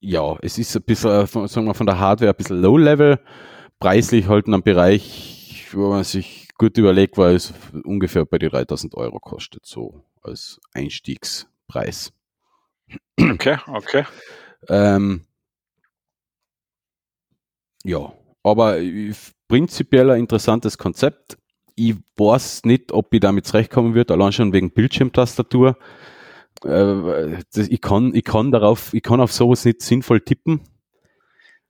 ja, 0.00 0.36
es 0.42 0.58
ist 0.58 0.76
ein 0.76 0.82
bisschen, 0.82 1.26
sagen 1.26 1.66
wir 1.66 1.74
von 1.74 1.86
der 1.86 1.98
Hardware 1.98 2.30
ein 2.30 2.36
bisschen 2.36 2.60
Low-Level, 2.60 3.18
preislich 3.78 4.28
halt 4.28 4.46
in 4.46 4.54
einem 4.54 4.62
Bereich, 4.62 5.68
wo 5.72 5.90
man 5.90 6.04
sich 6.04 6.48
gut 6.58 6.78
überlegt, 6.78 7.18
weil 7.18 7.36
es 7.36 7.52
ungefähr 7.84 8.24
bei 8.24 8.38
die 8.38 8.48
3000 8.48 8.94
Euro 8.94 9.18
kostet, 9.18 9.66
so 9.66 10.02
als 10.22 10.60
Einstiegspreis. 10.72 12.12
Okay, 13.18 13.58
okay. 13.66 14.04
Ähm, 14.68 15.26
ja, 17.84 18.12
aber 18.42 18.78
prinzipiell 19.48 20.10
ein 20.10 20.20
interessantes 20.20 20.78
Konzept. 20.78 21.36
Ich 21.74 21.94
weiß 22.16 22.64
nicht, 22.64 22.92
ob 22.92 23.12
ich 23.12 23.20
damit 23.20 23.46
zurechtkommen 23.46 23.94
wird, 23.94 24.10
allein 24.10 24.32
schon 24.32 24.52
wegen 24.52 24.70
Bildschirmtastatur. 24.70 25.76
Äh, 26.64 27.42
ich, 27.54 27.80
kann, 27.80 28.14
ich 28.14 28.24
kann 28.24 28.50
darauf, 28.50 28.94
ich 28.94 29.02
kann 29.02 29.20
auf 29.20 29.32
sowas 29.32 29.64
nicht 29.64 29.82
sinnvoll 29.82 30.20
tippen 30.20 30.60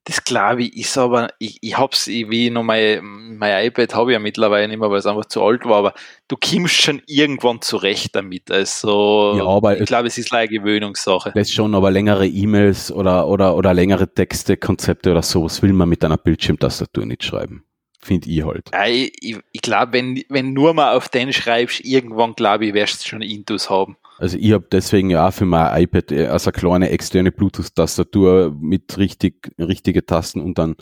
das 0.06 0.22
glaube 0.22 0.62
ich 0.62 0.76
ist 0.76 0.96
aber, 0.96 1.30
ich, 1.40 1.58
ich 1.60 1.76
hab's, 1.76 2.06
wie 2.06 2.48
noch 2.48 2.62
mein, 2.62 3.00
mein 3.38 3.66
iPad 3.66 3.92
habe 3.96 4.12
ich 4.12 4.14
ja 4.14 4.20
mittlerweile 4.20 4.68
nicht 4.68 4.78
mehr, 4.78 4.88
weil 4.88 5.00
es 5.00 5.06
einfach 5.06 5.24
zu 5.24 5.42
alt 5.42 5.64
war, 5.64 5.78
aber 5.78 5.94
du 6.28 6.36
kommst 6.36 6.80
schon 6.80 7.02
irgendwann 7.06 7.60
zurecht 7.60 8.14
damit. 8.14 8.48
Also 8.52 9.34
ja, 9.36 9.44
aber 9.44 9.80
ich 9.80 9.84
glaube, 9.84 10.06
es 10.06 10.16
ist 10.16 10.32
eine 10.32 10.46
Gewöhnungssache. 10.46 11.32
Das 11.34 11.50
schon, 11.50 11.74
aber 11.74 11.90
längere 11.90 12.24
E-Mails 12.24 12.92
oder, 12.92 13.26
oder, 13.26 13.56
oder 13.56 13.74
längere 13.74 14.12
Texte, 14.14 14.56
Konzepte 14.56 15.10
oder 15.10 15.22
sowas 15.22 15.60
will 15.60 15.72
man 15.72 15.88
mit 15.88 16.04
einer 16.04 16.18
Bildschirmtastatur 16.18 17.04
nicht 17.04 17.24
schreiben. 17.24 17.64
Finde 18.00 18.30
ich 18.30 18.44
halt. 18.44 18.70
Ja, 18.72 18.86
ich, 18.86 19.12
ich, 19.20 19.38
ich 19.50 19.60
glaube, 19.60 19.94
wenn, 19.94 20.22
wenn 20.28 20.52
nur 20.52 20.72
mal 20.72 20.96
auf 20.96 21.08
den 21.08 21.32
schreibst, 21.32 21.84
irgendwann 21.84 22.34
glaube 22.34 22.66
ich, 22.66 22.74
wirst 22.74 23.04
du 23.04 23.08
schon 23.08 23.22
Intus 23.22 23.70
haben. 23.70 23.96
Also 24.18 24.38
ich 24.38 24.52
habe 24.52 24.66
deswegen 24.70 25.10
ja 25.10 25.28
auch 25.28 25.32
für 25.32 25.44
mein 25.44 25.82
iPad 25.82 26.12
äh, 26.12 26.26
also 26.26 26.50
eine 26.50 26.58
kleine 26.58 26.90
externe 26.90 27.32
Bluetooth-Tastatur 27.32 28.54
mit 28.58 28.96
richtig 28.98 29.52
richtige 29.58 30.04
Tasten 30.06 30.40
und 30.40 30.58
dann 30.58 30.76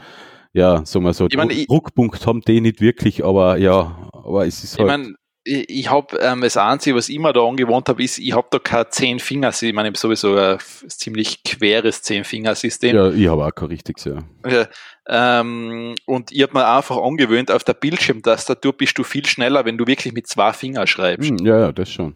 ja, 0.52 0.86
sagen 0.86 1.04
wir 1.04 1.12
so, 1.12 1.26
ich 1.26 1.36
mein, 1.36 1.48
Druckpunkt 1.48 2.26
haben 2.26 2.40
die 2.42 2.60
nicht 2.60 2.80
wirklich, 2.80 3.24
aber 3.24 3.56
ja, 3.58 4.08
aber 4.12 4.46
es 4.46 4.62
ist 4.62 4.78
halt. 4.78 4.88
Ich 4.88 4.96
mein, 4.96 5.16
ich, 5.42 5.68
ich 5.68 5.90
habe 5.90 6.16
ähm, 6.20 6.40
das 6.42 6.56
Einzige, 6.56 6.96
was 6.96 7.08
ich 7.08 7.16
immer 7.16 7.32
da 7.32 7.40
angewohnt 7.40 7.88
habe, 7.88 8.02
ist, 8.02 8.18
ich 8.18 8.32
habe 8.34 8.46
da 8.50 8.60
kein 8.60 8.86
zehn 8.88 9.18
Finger, 9.18 9.50
ich 9.50 9.72
meine, 9.72 9.88
ich 9.88 9.90
habe 9.90 9.98
sowieso 9.98 10.36
ein 10.36 10.58
ziemlich 10.88 11.42
queres 11.42 12.02
Zehn-Finger-System. 12.02 12.96
Ja, 12.96 13.10
ich 13.10 13.28
habe 13.28 13.44
auch 13.44 13.54
kein 13.54 13.68
richtiges, 13.68 14.04
ja. 14.04 14.22
Ja, 14.48 14.68
ähm, 15.08 15.96
und 16.06 16.32
ich 16.32 16.42
habe 16.42 16.54
mir 16.54 16.66
einfach 16.66 16.96
angewöhnt, 16.98 17.50
auf 17.50 17.64
der 17.64 17.74
Bildschirmtastatur 17.74 18.72
bist 18.74 18.96
du 18.96 19.04
viel 19.04 19.26
schneller, 19.26 19.64
wenn 19.64 19.76
du 19.76 19.86
wirklich 19.86 20.14
mit 20.14 20.28
zwei 20.28 20.52
Fingern 20.52 20.86
schreibst. 20.86 21.28
Hm, 21.28 21.44
ja, 21.44 21.58
ja, 21.58 21.72
das 21.72 21.90
schon. 21.90 22.14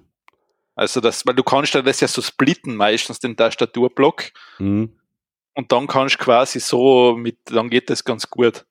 Also 0.79 1.01
das, 1.01 1.27
weil 1.27 1.35
du 1.35 1.43
kannst 1.43 1.75
ja 1.75 1.83
das 1.83 1.99
ja 2.01 2.07
so 2.07 2.23
splitten, 2.23 2.77
meistens 2.77 3.19
den 3.19 3.37
Tastaturblock. 3.37 4.31
Hm. 4.59 4.93
Und 5.55 5.73
dann 5.73 5.89
kannst 5.89 6.15
du 6.15 6.19
quasi 6.25 6.61
so 6.61 7.17
mit, 7.17 7.39
dann 7.47 7.69
geht 7.69 7.91
das 7.91 8.05
ganz 8.05 8.31
gut. 8.31 8.65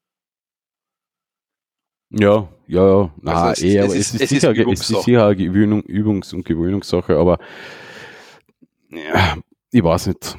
Ja, 2.10 2.48
ja, 2.68 2.88
ja. 2.88 3.14
Nein, 3.22 3.36
Also 3.36 3.52
es- 3.52 3.62
eh, 3.64 3.78
es 3.78 3.84
aber 3.86 3.96
ist- 3.96 4.00
es 4.00 4.14
ist, 4.14 4.14
es 4.16 4.22
ist 4.22 4.42
sicher, 4.42 4.68
es 4.72 4.90
ist 4.90 5.04
sicher 5.04 5.26
eine 5.26 5.36
Gewöhnung, 5.36 5.82
Übungs- 5.82 6.34
und 6.34 6.46
Gewöhnungssache, 6.46 7.18
aber 7.18 7.40
ja, 8.90 9.38
ich 9.72 9.84
weiß 9.84 10.08
nicht. 10.08 10.38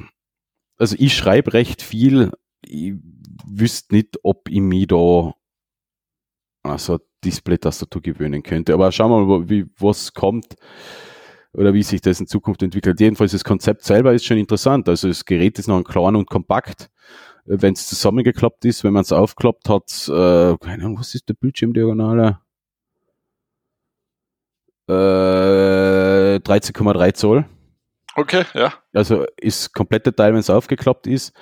Also 0.77 0.95
ich 0.97 1.15
schreibe 1.15 1.53
recht 1.53 1.83
viel. 1.83 2.31
Ich 2.65 2.93
wüsste 3.45 3.93
nicht, 3.93 4.17
ob 4.23 4.49
ich 4.49 4.59
mich 4.59 4.87
da 4.87 5.35
also 6.63 6.99
Display-Tastatur 7.23 8.01
gewöhnen 8.01 8.41
könnte. 8.41 8.73
Aber 8.73 8.91
schauen 8.91 9.11
wir 9.11 9.25
mal, 9.39 9.49
wie, 9.49 9.65
was 9.77 10.13
kommt 10.13 10.55
oder 11.53 11.73
wie 11.73 11.83
sich 11.83 12.01
das 12.01 12.19
in 12.19 12.27
Zukunft 12.27 12.61
entwickelt. 12.63 12.99
Jedenfalls 12.99 13.31
das 13.31 13.43
Konzept 13.43 13.83
selber 13.83 14.13
ist 14.13 14.25
schon 14.25 14.37
interessant. 14.37 14.87
Also 14.87 15.07
das 15.07 15.25
Gerät 15.25 15.57
ist 15.59 15.67
noch 15.67 15.77
ein 15.77 15.83
klein 15.83 16.15
und 16.15 16.29
kompakt. 16.29 16.89
Wenn 17.45 17.73
es 17.73 17.87
zusammengeklappt 17.87 18.65
ist, 18.65 18.83
wenn 18.83 18.93
man 18.93 19.01
es 19.01 19.11
aufklappt 19.11 19.69
hat, 19.69 19.89
äh, 20.07 20.57
keine 20.57 20.83
Ahnung, 20.83 20.99
was 20.99 21.15
ist 21.15 21.27
der 21.29 21.33
Bildschirmdiagonale? 21.33 22.39
Äh, 24.87 26.39
13,3 26.39 27.13
Zoll. 27.13 27.45
Okay, 28.15 28.43
ja. 28.53 28.73
Also 28.93 29.25
ist 29.37 29.73
komplette 29.73 30.13
Teil, 30.15 30.33
wenn 30.33 30.39
es 30.39 30.49
aufgeklappt 30.49 31.07
ist. 31.07 31.33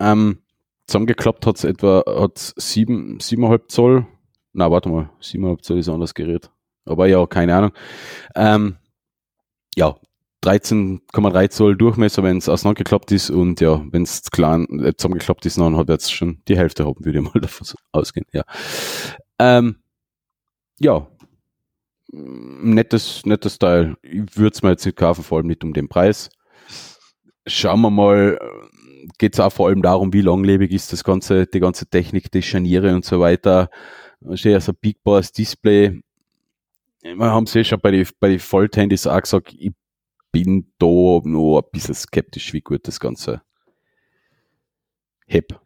Ähm, 0.00 0.38
zusammengeklappt 0.86 1.46
hat 1.46 1.56
es 1.56 1.64
etwa 1.64 2.02
hat 2.06 2.54
sieben, 2.56 3.18
7,5 3.18 3.68
Zoll. 3.68 4.06
Na, 4.52 4.70
warte 4.70 4.88
mal, 4.88 5.10
7,5 5.20 5.62
Zoll 5.62 5.78
ist 5.78 5.88
ein 5.88 5.94
anderes 5.94 6.14
Gerät. 6.14 6.50
Aber 6.84 7.06
ja, 7.06 7.24
keine 7.26 7.54
Ahnung. 7.54 7.72
Ähm, 8.34 8.76
ja, 9.76 9.96
13,3 10.44 11.50
Zoll 11.50 11.76
Durchmesser, 11.76 12.22
wenn 12.22 12.38
es 12.38 12.48
auseinandergeklappt 12.48 13.12
ist 13.12 13.30
und 13.30 13.60
ja, 13.60 13.80
wenn 13.92 14.02
es 14.02 14.22
äh, 14.22 14.92
zusammengeklappt 14.96 15.46
ist, 15.46 15.58
dann 15.58 15.76
hat 15.76 15.88
jetzt 15.88 16.12
schon 16.12 16.42
die 16.48 16.56
Hälfte 16.56 16.84
haben, 16.84 17.04
würde 17.04 17.18
ich 17.18 17.24
mal 17.24 17.40
davon 17.40 17.66
ausgehen. 17.92 18.26
Ja, 18.32 18.42
ähm, 19.38 19.76
ja, 20.80 21.06
nettes, 22.12 23.24
nettes 23.24 23.58
Teil. 23.58 23.96
Ich 24.02 24.36
würde 24.36 24.54
es 24.54 24.62
mir 24.62 24.70
jetzt 24.70 24.84
nicht 24.84 24.98
kaufen, 24.98 25.22
vor 25.22 25.38
allem 25.38 25.46
nicht 25.46 25.64
um 25.64 25.72
den 25.72 25.88
Preis. 25.88 26.28
Schauen 27.46 27.80
wir 27.80 27.90
mal, 27.90 28.38
geht 29.18 29.34
es 29.34 29.40
auch 29.40 29.52
vor 29.52 29.68
allem 29.68 29.82
darum, 29.82 30.12
wie 30.12 30.20
langlebig 30.20 30.72
ist 30.72 30.92
das 30.92 31.04
ganze, 31.04 31.46
die 31.46 31.60
ganze 31.60 31.86
Technik, 31.86 32.30
die 32.30 32.42
Scharniere 32.42 32.94
und 32.94 33.04
so 33.04 33.20
weiter. 33.20 33.68
Steht 34.34 34.52
ja 34.52 34.60
so 34.60 34.72
ein 34.72 34.78
Big 34.80 35.02
Boss 35.02 35.32
Display. 35.32 36.00
Wir 37.02 37.18
haben 37.18 37.44
es 37.44 37.54
ja 37.54 37.64
schon 37.64 37.80
bei 37.80 37.90
den 37.90 38.06
bei 38.20 38.30
die 38.30 38.38
Fold-Handys 38.38 39.06
auch 39.06 39.20
gesagt, 39.20 39.54
ich 39.58 39.72
bin 40.30 40.72
da 40.78 40.86
noch 40.86 41.60
ein 41.60 41.70
bisschen 41.72 41.94
skeptisch, 41.94 42.52
wie 42.52 42.60
gut 42.60 42.86
das 42.86 43.00
Ganze 43.00 43.42
heb. 45.26 45.60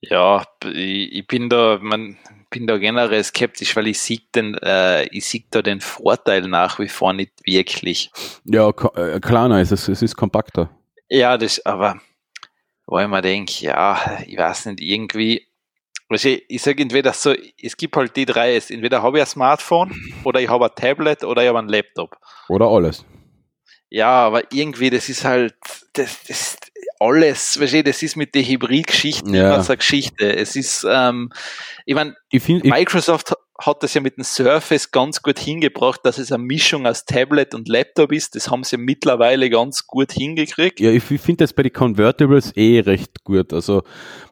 Ja, 0.00 0.44
ich, 0.64 1.12
ich 1.12 1.26
bin 1.26 1.48
da, 1.48 1.78
man 1.80 2.16
bin 2.50 2.66
da 2.66 2.78
generell 2.78 3.24
skeptisch, 3.24 3.74
weil 3.76 3.88
ich 3.88 3.98
sehe 3.98 4.20
den, 4.34 4.54
äh, 4.58 5.04
ich 5.06 5.26
sehe 5.26 5.44
da 5.50 5.62
den 5.62 5.80
Vorteil 5.80 6.42
nach 6.42 6.78
wie 6.78 6.88
vor 6.88 7.12
nicht 7.12 7.32
wirklich. 7.44 8.10
Ja, 8.44 8.68
äh, 8.68 9.18
kleiner 9.20 9.60
ist 9.60 9.72
es, 9.72 9.88
es 9.88 10.02
ist 10.02 10.16
kompakter. 10.16 10.70
Ja, 11.08 11.36
das, 11.36 11.64
aber 11.66 12.00
wo 12.86 12.98
ich 12.98 13.08
mir 13.08 13.22
denke, 13.22 13.66
ja, 13.66 14.20
ich 14.26 14.38
weiß 14.38 14.66
nicht, 14.66 14.80
irgendwie, 14.80 15.47
weißt 16.08 16.24
du, 16.24 16.40
ich 16.48 16.62
sage 16.62 16.82
entweder 16.82 17.12
so, 17.12 17.34
es 17.62 17.76
gibt 17.76 17.96
halt 17.96 18.16
die 18.16 18.26
drei, 18.26 18.56
es- 18.56 18.70
entweder 18.70 19.02
habe 19.02 19.18
ich 19.18 19.22
ein 19.24 19.26
Smartphone 19.28 19.94
oder 20.24 20.40
ich 20.40 20.48
habe 20.48 20.66
ein 20.66 20.70
Tablet 20.74 21.24
oder 21.24 21.42
ich 21.42 21.48
habe 21.48 21.58
einen 21.58 21.68
Laptop. 21.68 22.16
Oder 22.48 22.66
alles. 22.66 23.04
Ja, 23.90 24.10
aber 24.26 24.42
irgendwie, 24.52 24.90
das 24.90 25.08
ist 25.08 25.24
halt, 25.24 25.54
das, 25.94 26.22
das 26.26 26.56
alles, 27.00 27.58
weißt 27.60 27.74
du, 27.74 27.84
das 27.84 28.02
ist 28.02 28.16
mit 28.16 28.34
der 28.34 28.42
Hybrid-Geschichte 28.42 29.30
Ja. 29.30 29.54
immer 29.54 29.62
so 29.62 29.70
eine 29.72 29.78
Geschichte. 29.78 30.34
Es 30.36 30.56
ist, 30.56 30.84
ähm, 30.88 31.30
ich 31.86 31.94
meine, 31.94 32.14
Microsoft 32.32 33.32
hat 33.60 33.82
das 33.82 33.94
ja 33.94 34.00
mit 34.00 34.16
dem 34.16 34.24
Surface 34.24 34.92
ganz 34.92 35.20
gut 35.20 35.38
hingebracht, 35.38 36.00
dass 36.04 36.18
es 36.18 36.30
eine 36.30 36.42
Mischung 36.42 36.86
aus 36.86 37.04
Tablet 37.04 37.54
und 37.54 37.66
Laptop 37.66 38.12
ist. 38.12 38.36
Das 38.36 38.50
haben 38.50 38.62
sie 38.62 38.76
mittlerweile 38.76 39.50
ganz 39.50 39.86
gut 39.86 40.12
hingekriegt. 40.12 40.78
Ja, 40.78 40.90
ich 40.90 41.02
finde 41.02 41.38
das 41.38 41.52
bei 41.52 41.64
den 41.64 41.72
Convertibles 41.72 42.56
eh 42.56 42.80
recht 42.80 43.24
gut. 43.24 43.52
Also 43.52 43.82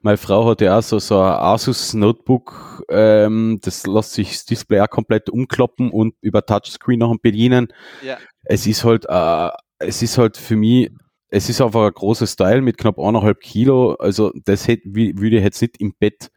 meine 0.03 0.17
Frau 0.17 0.49
hat 0.49 0.61
ja 0.61 0.79
auch 0.79 0.83
so, 0.83 1.01
so 1.01 1.19
ein 1.19 1.33
Asus 1.33 1.93
Notebook, 1.95 2.85
ähm, 2.89 3.59
das 3.63 3.87
lässt 3.87 4.13
sich 4.13 4.31
das 4.31 4.45
Display 4.45 4.81
auch 4.81 4.91
komplett 4.91 5.29
umklappen 5.29 5.91
und 5.91 6.15
über 6.21 6.47
Touchscreen 6.47 7.01
noch 7.01 7.17
bedienen. 7.21 7.69
Ja. 8.03 8.19
Es 8.45 8.67
ist 8.67 8.85
halt, 8.85 9.07
äh, 9.09 9.51
es 9.79 10.03
ist 10.03 10.19
halt 10.19 10.37
für 10.37 10.55
mich, 10.55 10.91
es 11.29 11.49
ist 11.49 11.61
einfach 11.61 11.87
ein 11.87 11.93
großes 11.93 12.37
Teil 12.37 12.61
mit 12.61 12.79
knapp 12.79 13.01
eineinhalb 13.01 13.41
Kilo. 13.41 13.95
Also 13.95 14.31
das 14.45 14.69
hätte, 14.69 14.85
würde 14.95 15.37
ich 15.37 15.43
jetzt 15.43 15.61
nicht 15.61 15.81
im 15.81 15.95
Bett 15.99 16.31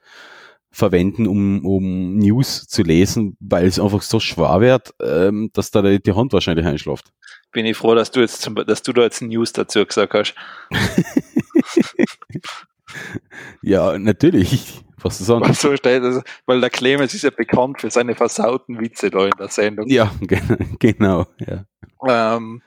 verwenden, 0.71 1.27
um, 1.27 1.65
um 1.65 2.17
News 2.17 2.67
zu 2.67 2.83
lesen, 2.83 3.35
weil 3.39 3.65
es 3.65 3.79
einfach 3.79 4.01
so 4.01 4.19
schwer 4.19 4.61
wird, 4.61 4.93
ähm, 5.01 5.49
dass 5.53 5.71
da 5.71 5.81
die 5.81 6.13
Hand 6.13 6.31
wahrscheinlich 6.33 6.65
einschläft. 6.65 7.11
Bin 7.51 7.65
ich 7.65 7.75
froh, 7.77 7.95
dass 7.95 8.11
du 8.11 8.19
jetzt 8.19 8.41
zum, 8.41 8.55
dass 8.55 8.83
du 8.83 8.93
da 8.93 9.01
jetzt 9.01 9.21
News 9.21 9.51
dazu 9.53 9.85
gesagt 9.85 10.13
hast. 10.13 10.35
Ja, 13.61 13.97
natürlich. 13.99 14.81
Was 15.01 15.17
du 15.19 15.23
sagen? 15.23 15.41
Weil, 15.45 15.53
so 15.53 15.75
steht, 15.75 16.01
also, 16.01 16.21
weil 16.45 16.59
der 16.59 16.69
Clemens 16.69 17.13
ist 17.13 17.21
ja 17.23 17.29
bekannt 17.29 17.79
für 17.79 17.89
seine 17.89 18.15
versauten 18.15 18.79
Witze 18.79 19.09
da 19.09 19.25
in 19.25 19.31
der 19.39 19.47
Sendung. 19.47 19.87
Ja, 19.87 20.11
ge- 20.21 20.41
genau. 20.79 21.25
Ja. 21.39 21.65
Ähm, 22.35 22.61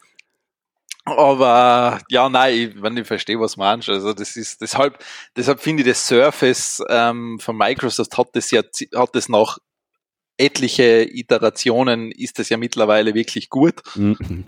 aber 1.05 2.00
ja, 2.09 2.28
nein, 2.28 2.55
ich, 2.55 2.82
wenn 2.82 2.96
ich 2.96 3.07
verstehe, 3.07 3.40
was 3.40 3.55
du 3.55 3.61
meinst. 3.61 3.88
Also 3.88 4.12
das 4.12 4.36
ist 4.36 4.61
deshalb, 4.61 5.05
deshalb 5.36 5.61
finde 5.61 5.82
ich 5.82 5.88
das 5.88 6.07
Surface 6.07 6.82
ähm, 6.88 7.38
von 7.40 7.57
Microsoft 7.57 8.16
hat 8.16 8.28
das 8.34 8.50
ja 8.50 8.62
hat 8.94 9.14
das 9.14 9.28
nach 9.28 9.59
etliche 10.38 11.07
Iterationen 11.09 12.11
ist 12.11 12.38
das 12.38 12.48
ja 12.48 12.57
mittlerweile 12.57 13.14
wirklich 13.14 13.50
gut. 13.50 13.74
Mhm. 13.94 14.46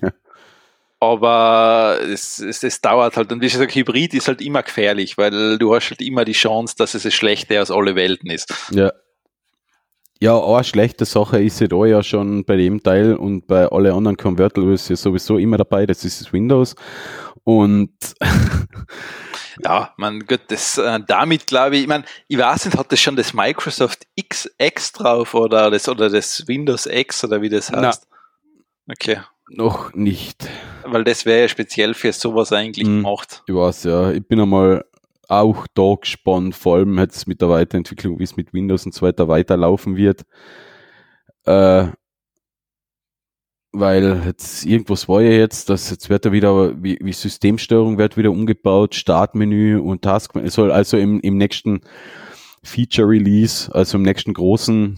Aber 1.00 1.98
es, 2.02 2.38
es, 2.38 2.62
es 2.62 2.80
dauert 2.80 3.16
halt. 3.16 3.30
Und 3.30 3.42
wie 3.42 3.48
gesagt, 3.48 3.74
Hybrid 3.74 4.14
ist 4.14 4.28
halt 4.28 4.40
immer 4.40 4.62
gefährlich, 4.62 5.18
weil 5.18 5.58
du 5.58 5.74
hast 5.74 5.90
halt 5.90 6.00
immer 6.00 6.24
die 6.24 6.32
Chance, 6.32 6.76
dass 6.78 6.94
es 6.94 7.02
das 7.02 7.12
Schlechte 7.12 7.60
aus 7.60 7.70
alle 7.70 7.94
Welten 7.94 8.30
ist. 8.30 8.52
ja. 8.70 8.92
Ja, 10.20 10.42
eine 10.42 10.64
schlechte 10.64 11.04
Sache 11.04 11.42
ist 11.42 11.60
ja 11.60 11.66
da 11.66 11.84
ja 11.84 12.02
schon 12.02 12.44
bei 12.44 12.56
dem 12.56 12.82
Teil 12.82 13.14
und 13.16 13.46
bei 13.46 13.66
alle 13.66 13.92
anderen 13.92 14.16
Convertibles 14.16 14.88
ja 14.88 14.96
sowieso 14.96 15.38
immer 15.38 15.56
dabei, 15.58 15.86
das 15.86 16.04
ist 16.04 16.20
das 16.20 16.32
Windows. 16.32 16.74
Und 17.42 17.90
Ja, 19.62 19.92
man 19.98 20.20
gut, 20.26 20.40
das 20.48 20.78
äh, 20.78 20.98
damit 21.06 21.46
glaube 21.46 21.76
ich, 21.76 21.82
ich 21.82 21.88
meine, 21.88 22.04
ich 22.26 22.38
weiß 22.38 22.64
nicht, 22.64 22.76
hat 22.76 22.90
das 22.90 23.00
schon 23.00 23.14
das 23.16 23.32
Microsoft 23.34 24.04
XX 24.20 24.92
drauf 24.92 25.34
oder 25.34 25.70
das 25.70 25.88
oder 25.88 26.10
das 26.10 26.42
Windows 26.48 26.86
X 26.86 27.22
oder 27.24 27.40
wie 27.40 27.48
das 27.48 27.70
Na. 27.70 27.82
heißt? 27.88 28.06
Okay, 28.90 29.18
noch 29.48 29.94
nicht. 29.94 30.48
weil 30.84 31.04
das 31.04 31.24
wäre 31.24 31.42
ja 31.42 31.48
speziell 31.48 31.94
für 31.94 32.12
sowas 32.12 32.52
eigentlich 32.52 32.86
Mhm. 32.86 33.02
gemacht. 33.02 33.42
Ich 33.46 33.54
weiß 33.54 33.84
ja, 33.84 34.10
ich 34.10 34.26
bin 34.26 34.40
einmal 34.40 34.84
auch 35.28 35.66
da 35.74 35.94
gespannt, 36.00 36.54
vor 36.54 36.76
allem 36.76 36.98
jetzt 36.98 37.26
mit 37.26 37.40
der 37.40 37.48
Weiterentwicklung, 37.48 38.18
wie 38.18 38.24
es 38.24 38.36
mit 38.36 38.52
Windows 38.52 38.86
und 38.86 38.94
so 38.94 39.02
weiter 39.06 39.28
weiterlaufen 39.28 39.96
wird. 39.96 40.22
Äh, 41.46 41.88
weil 43.72 44.22
jetzt 44.26 44.64
irgendwas 44.64 45.08
war 45.08 45.20
ja 45.20 45.32
jetzt, 45.32 45.68
dass 45.68 45.90
jetzt 45.90 46.08
wird 46.08 46.24
er 46.24 46.32
wieder, 46.32 46.80
wie, 46.82 46.96
wie 47.02 47.12
Systemsteuerung 47.12 47.98
wird 47.98 48.16
wieder 48.16 48.30
umgebaut, 48.30 48.94
Startmenü 48.94 49.78
und 49.80 50.02
Task, 50.02 50.34
es 50.36 50.54
soll 50.54 50.70
also 50.70 50.96
im, 50.96 51.20
im 51.20 51.36
nächsten 51.36 51.80
Feature 52.62 53.08
Release, 53.08 53.74
also 53.74 53.98
im 53.98 54.02
nächsten 54.02 54.32
großen 54.32 54.96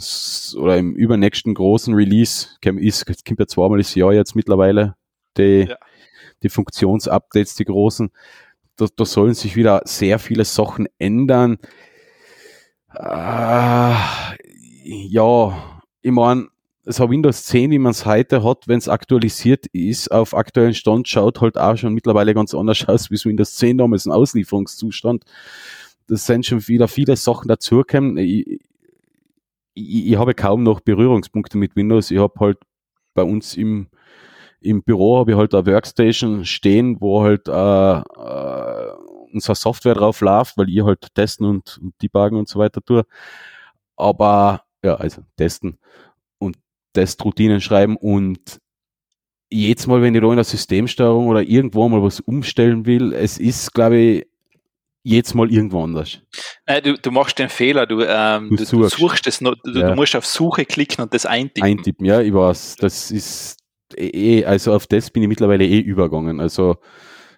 oder 0.59 0.77
im 0.77 0.95
übernächsten 0.95 1.55
großen 1.55 1.95
Release, 1.95 2.49
ist, 2.63 3.09
es 3.09 3.25
kommt 3.25 3.41
ja 3.41 3.47
zweimal 3.47 3.79
das 3.79 3.95
Jahr 3.95 4.13
jetzt 4.13 4.37
mittlerweile, 4.37 4.95
die, 5.39 5.67
Ja. 5.69 5.77
die 6.43 6.51
Funktionsupdates, 6.51 7.55
die 7.55 7.65
großen, 7.65 8.11
da, 8.77 8.87
da 8.95 9.05
sollen 9.05 9.35
sich 9.35 9.57
wieder 9.57 9.83
sehr 9.85 10.19
viele 10.19 10.45
Sachen 10.45 10.87
ändern. 10.99 11.59
Ah, 12.89 14.35
ja, 14.85 15.83
ich 16.03 16.13
meine, 16.13 16.49
so 16.85 17.11
Windows 17.11 17.45
10, 17.47 17.73
wie 17.73 17.79
man 17.79 17.91
es 17.91 18.07
heute 18.07 18.45
hat, 18.45 18.69
wenn 18.69 18.79
es 18.79 18.89
aktualisiert 18.89 19.67
ist, 19.67 20.11
auf 20.13 20.35
aktuellen 20.35 20.75
Stand, 20.75 21.09
schaut 21.09 21.41
halt 21.41 21.59
auch 21.59 21.77
schon 21.77 21.95
mittlerweile 21.95 22.33
ganz 22.33 22.55
anders 22.55 22.87
aus, 22.87 23.11
wie 23.11 23.17
es 23.17 23.25
Windows 23.25 23.57
10 23.57 23.79
damals 23.79 24.07
ein 24.07 24.13
Auslieferungszustand. 24.13 25.25
Das 26.07 26.27
sind 26.27 26.47
schon 26.47 26.67
wieder 26.69 26.87
viele 26.87 27.17
Sachen 27.17 27.49
dazugekommen. 27.49 28.17
Ich, 28.19 28.61
ich, 29.75 30.07
ich 30.13 30.17
habe 30.17 30.35
kaum 30.35 30.63
noch 30.63 30.81
Berührungspunkte 30.81 31.59
mit 31.59 31.75
Windows. 31.75 32.13
Ich 32.13 32.19
habe 32.19 32.39
halt 32.39 32.59
bei 33.15 33.25
uns 33.25 33.57
im, 33.57 33.89
im 34.61 34.83
Büro 34.83 35.19
habe 35.19 35.33
ich 35.33 35.37
halt 35.37 35.55
eine 35.55 35.67
Workstation 35.67 36.45
stehen, 36.45 37.01
wo 37.01 37.23
halt 37.23 37.49
äh, 37.49 37.99
äh, 37.99 38.93
unsere 39.33 39.55
Software 39.55 39.95
drauf 39.95 40.21
läuft, 40.21 40.57
weil 40.57 40.69
ich 40.69 40.83
halt 40.83 41.15
testen 41.15 41.47
und, 41.47 41.79
und 41.83 41.95
debuggen 42.03 42.39
und 42.39 42.49
so 42.49 42.59
weiter 42.59 42.83
tue. 42.83 43.05
Aber 43.97 44.63
ja, 44.85 44.97
also 44.97 45.23
testen 45.37 45.79
und 46.39 46.57
Testroutinen 46.93 47.61
schreiben 47.61 47.97
und 47.97 48.61
jedes 49.49 49.87
Mal, 49.87 50.03
wenn 50.03 50.15
ich 50.15 50.21
da 50.21 50.29
in 50.29 50.37
der 50.37 50.45
Systemsteuerung 50.45 51.29
oder 51.29 51.43
irgendwo 51.43 51.89
mal 51.89 52.03
was 52.03 52.21
umstellen 52.21 52.85
will, 52.85 53.13
es 53.13 53.39
ist, 53.39 53.73
glaube 53.73 53.97
ich, 53.97 54.27
jedes 55.05 55.35
Mal 55.35 55.53
irgendwo 55.53 55.85
anders. 55.85 56.19
Nein, 56.67 56.83
du, 56.83 56.99
du 56.99 57.11
machst 57.13 57.39
den 57.39 57.49
Fehler, 57.49 57.87
du, 57.87 58.01
ähm, 58.01 58.51
du, 58.51 58.57
du 58.57 58.89
suchst, 58.89 59.41
noch, 59.41 59.55
du, 59.63 59.71
ja. 59.71 59.91
du, 59.91 59.95
musst 59.95 60.17
auf 60.17 60.27
Suche 60.27 60.65
klicken 60.65 61.05
und 61.05 61.15
das 61.15 61.27
eintippen. 61.27 61.63
Eintippen, 61.63 62.07
ja, 62.07 62.21
ich 62.21 62.35
weiß. 62.35 62.75
Das 62.81 63.13
ist 63.13 63.57
eh, 63.97 64.45
also 64.45 64.73
auf 64.75 64.87
das 64.87 65.11
bin 65.11 65.23
ich 65.23 65.29
mittlerweile 65.29 65.65
eh 65.65 65.81
übergegangen. 65.81 66.41
Also 66.41 66.77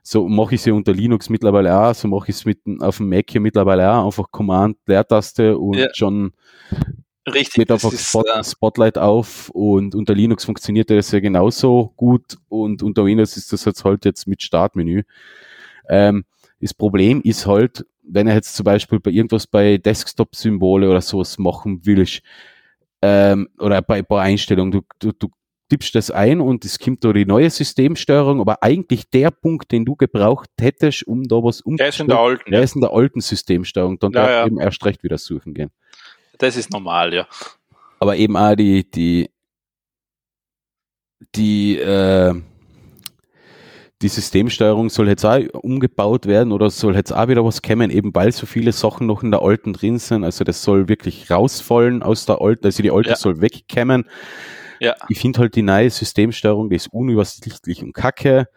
so 0.02 0.28
mache 0.28 0.54
ich 0.54 0.60
es 0.62 0.66
ja 0.66 0.72
unter 0.72 0.92
Linux 0.92 1.28
mittlerweile 1.28 1.78
auch, 1.78 1.94
so 1.94 2.08
mache 2.08 2.30
ich 2.30 2.36
es 2.36 2.44
mit 2.44 2.60
auf 2.80 2.96
dem 2.96 3.10
Mac 3.10 3.30
hier 3.30 3.40
mittlerweile 3.40 3.92
auch, 3.92 4.06
einfach 4.06 4.30
Command, 4.30 4.76
Leertaste 4.86 5.58
und 5.58 5.76
ja. 5.76 5.88
schon 5.92 6.32
Richtig, 7.26 7.54
geht 7.54 7.70
einfach 7.70 7.92
ist, 7.92 8.08
Spot, 8.08 8.22
äh, 8.22 8.42
Spotlight 8.42 8.96
auf 8.96 9.50
und 9.50 9.94
unter 9.94 10.14
Linux 10.14 10.44
funktioniert 10.44 10.88
das 10.88 11.10
ja 11.10 11.20
genauso 11.20 11.92
gut 11.96 12.38
und 12.48 12.82
unter 12.82 13.04
Windows 13.04 13.36
ist 13.36 13.52
das 13.52 13.64
jetzt 13.66 13.84
halt 13.84 14.04
jetzt 14.04 14.26
mit 14.26 14.42
Startmenü. 14.42 15.02
Ähm, 15.88 16.24
das 16.60 16.72
Problem 16.74 17.20
ist 17.22 17.46
halt, 17.46 17.84
wenn 18.02 18.26
er 18.26 18.34
jetzt 18.34 18.56
zum 18.56 18.64
Beispiel 18.64 19.00
bei 19.00 19.10
irgendwas 19.10 19.46
bei 19.46 19.76
Desktop-Symbole 19.76 20.88
oder 20.88 21.02
sowas 21.02 21.38
machen 21.38 21.80
willst, 21.84 22.22
ähm, 23.02 23.48
oder 23.58 23.82
bei, 23.82 24.02
bei 24.02 24.22
Einstellungen, 24.22 24.72
du, 24.72 24.80
du, 24.98 25.12
du 25.12 25.28
tippst 25.68 25.94
das 25.94 26.10
ein 26.10 26.40
und 26.40 26.64
es 26.64 26.78
kommt 26.78 27.04
da 27.04 27.12
die 27.12 27.26
neue 27.26 27.50
Systemsteuerung, 27.50 28.40
aber 28.40 28.62
eigentlich 28.62 29.10
der 29.10 29.30
Punkt, 29.30 29.70
den 29.70 29.84
du 29.84 29.96
gebraucht 29.96 30.50
hättest, 30.60 31.06
um 31.06 31.24
da 31.24 31.36
was 31.36 31.60
umzustellen, 31.60 31.78
der 31.78 31.88
ist 31.88 32.00
in 32.00 32.08
der 32.08 32.18
alten, 32.18 32.50
der 32.50 32.62
ist 32.62 32.74
in 32.74 32.80
der 32.80 32.92
alten 32.92 33.20
Systemsteuerung, 33.20 33.98
dann 33.98 34.12
ja, 34.12 34.20
darf 34.20 34.30
ja. 34.30 34.46
eben 34.46 34.60
erst 34.60 34.84
recht 34.84 35.02
wieder 35.02 35.18
suchen 35.18 35.54
gehen. 35.54 35.70
Das 36.38 36.56
ist 36.56 36.70
normal, 36.70 37.12
ja. 37.12 37.26
Aber 38.00 38.16
eben 38.16 38.36
auch 38.36 38.54
die, 38.54 38.88
die, 38.90 39.30
die, 41.34 41.78
äh, 41.78 42.34
die 44.00 44.08
Systemsteuerung 44.08 44.88
soll 44.88 45.08
jetzt 45.08 45.24
auch 45.24 45.40
umgebaut 45.54 46.26
werden 46.26 46.52
oder 46.52 46.70
soll 46.70 46.94
jetzt 46.94 47.12
auch 47.12 47.28
wieder 47.28 47.44
was 47.44 47.62
kommen, 47.62 47.90
eben 47.90 48.14
weil 48.14 48.30
so 48.30 48.46
viele 48.46 48.72
Sachen 48.72 49.08
noch 49.08 49.24
in 49.24 49.32
der 49.32 49.42
alten 49.42 49.72
drin 49.72 49.98
sind. 49.98 50.22
Also 50.22 50.44
das 50.44 50.62
soll 50.62 50.88
wirklich 50.88 51.30
rausfallen 51.30 52.02
aus 52.04 52.24
der 52.24 52.40
alten, 52.40 52.64
also 52.64 52.82
die 52.82 52.92
alte 52.92 53.10
ja. 53.10 53.16
soll 53.16 53.40
wegkommen. 53.40 54.04
Ja. 54.80 54.94
Ich 55.08 55.20
finde 55.20 55.40
halt 55.40 55.54
die 55.54 55.62
neue 55.62 55.90
Systemsteuerung, 55.90 56.70
die 56.70 56.76
ist 56.76 56.88
unübersichtlich 56.92 57.82
und 57.82 57.92
kacke. 57.92 58.48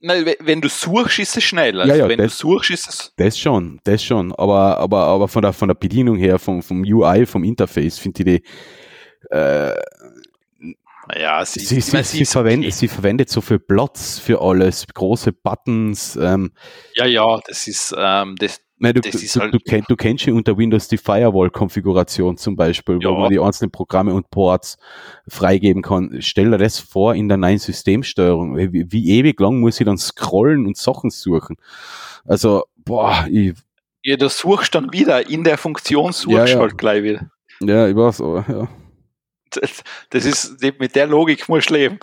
Nein, 0.00 0.34
wenn 0.40 0.60
du 0.60 0.68
suchst, 0.68 1.20
ist 1.20 1.36
es 1.36 1.44
schneller. 1.44 1.82
Also 1.82 1.94
ja, 1.94 2.00
ja, 2.00 2.08
wenn 2.08 2.18
das, 2.18 2.38
du 2.38 2.48
suchst, 2.48 2.70
ist 2.70 2.88
es. 2.88 3.12
Das 3.16 3.38
schon, 3.38 3.80
das 3.84 4.02
schon. 4.02 4.32
Aber, 4.34 4.78
aber, 4.78 5.04
aber 5.04 5.28
von 5.28 5.42
der, 5.42 5.52
von 5.52 5.68
der 5.68 5.76
Bedienung 5.76 6.16
her, 6.16 6.40
vom, 6.40 6.60
vom 6.62 6.82
UI, 6.82 7.24
vom 7.24 7.44
Interface, 7.44 7.98
finde 7.98 8.22
ich 8.34 8.42
die, 8.42 9.36
äh, 9.36 9.74
ja, 11.14 11.44
sie, 11.44 11.60
sie, 11.60 11.80
sie, 11.80 12.02
sie, 12.02 12.24
verwendet, 12.24 12.68
okay. 12.68 12.76
sie 12.76 12.88
verwendet 12.88 13.28
so 13.28 13.40
viel 13.40 13.58
Platz 13.58 14.18
für 14.18 14.40
alles, 14.40 14.86
große 14.92 15.32
Buttons. 15.32 16.16
Ähm, 16.16 16.52
ja, 16.94 17.06
ja, 17.06 17.40
das 17.46 17.66
ist, 17.66 17.94
ähm, 17.96 18.36
das, 18.38 18.60
Nein, 18.82 18.94
du, 18.94 19.00
du, 19.00 19.10
halt, 19.10 19.54
du, 19.54 19.60
kenn, 19.60 19.84
du 19.86 19.94
kennst 19.94 20.24
schon 20.24 20.34
unter 20.34 20.58
Windows 20.58 20.88
die 20.88 20.98
Firewall-Konfiguration 20.98 22.36
zum 22.36 22.56
Beispiel, 22.56 22.98
ja. 23.00 23.10
wo 23.10 23.14
man 23.14 23.30
die 23.30 23.38
einzelnen 23.38 23.70
Programme 23.70 24.12
und 24.12 24.28
Ports 24.32 24.76
freigeben 25.28 25.82
kann. 25.82 26.16
Stell 26.18 26.50
dir 26.50 26.58
das 26.58 26.80
vor 26.80 27.14
in 27.14 27.28
der 27.28 27.36
neuen 27.36 27.58
Systemsteuerung. 27.58 28.56
Wie, 28.56 28.90
wie 28.90 29.10
ewig 29.10 29.38
lang 29.38 29.60
muss 29.60 29.78
ich 29.78 29.86
dann 29.86 29.98
scrollen 29.98 30.66
und 30.66 30.76
Sachen 30.76 31.10
suchen? 31.10 31.58
Also, 32.24 32.64
boah, 32.76 33.24
ich. 33.30 33.54
Ja, 34.02 34.16
du 34.16 34.28
suchst 34.28 34.74
dann 34.74 34.92
wieder 34.92 35.30
in 35.30 35.44
der 35.44 35.58
Funktion, 35.58 36.10
suchst 36.10 36.36
ja, 36.36 36.44
ja. 36.46 36.58
halt 36.58 36.76
gleich 36.76 37.04
wieder. 37.04 37.30
Ja, 37.60 37.86
ich 37.86 37.94
weiß, 37.94 38.20
aber, 38.20 38.44
ja. 38.48 38.68
Das, 39.50 39.84
das 40.10 40.24
ist, 40.24 40.60
mit 40.80 40.96
der 40.96 41.06
Logik 41.06 41.48
muss 41.48 41.66
du 41.66 41.74
leben. 41.74 42.00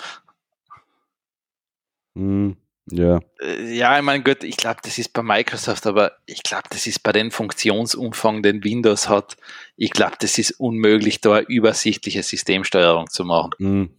Hm. 2.16 2.56
Ja. 2.92 3.20
Äh, 3.42 3.76
ja, 3.76 3.98
ich 3.98 4.04
meine, 4.04 4.24
gut, 4.24 4.44
ich 4.44 4.58
glaube, 4.58 4.80
das 4.84 4.98
ist 4.98 5.14
bei 5.14 5.22
Microsoft, 5.22 5.86
aber 5.88 6.14
ich 6.26 6.44
glaube, 6.44 6.64
das 6.70 6.88
ist 6.88 7.04
bei 7.04 7.12
dem 7.12 7.32
Funktionsumfang, 7.32 8.44
den 8.44 8.64
Windows 8.64 9.10
hat, 9.10 9.38
ich 9.76 9.92
glaube, 9.92 10.16
das 10.20 10.38
ist 10.38 10.52
unmöglich, 10.60 11.22
da 11.22 11.36
eine 11.36 11.48
übersichtliche 11.48 12.24
Systemsteuerung 12.24 13.08
zu 13.08 13.24
machen. 13.26 13.52
Mhm. 13.60 13.90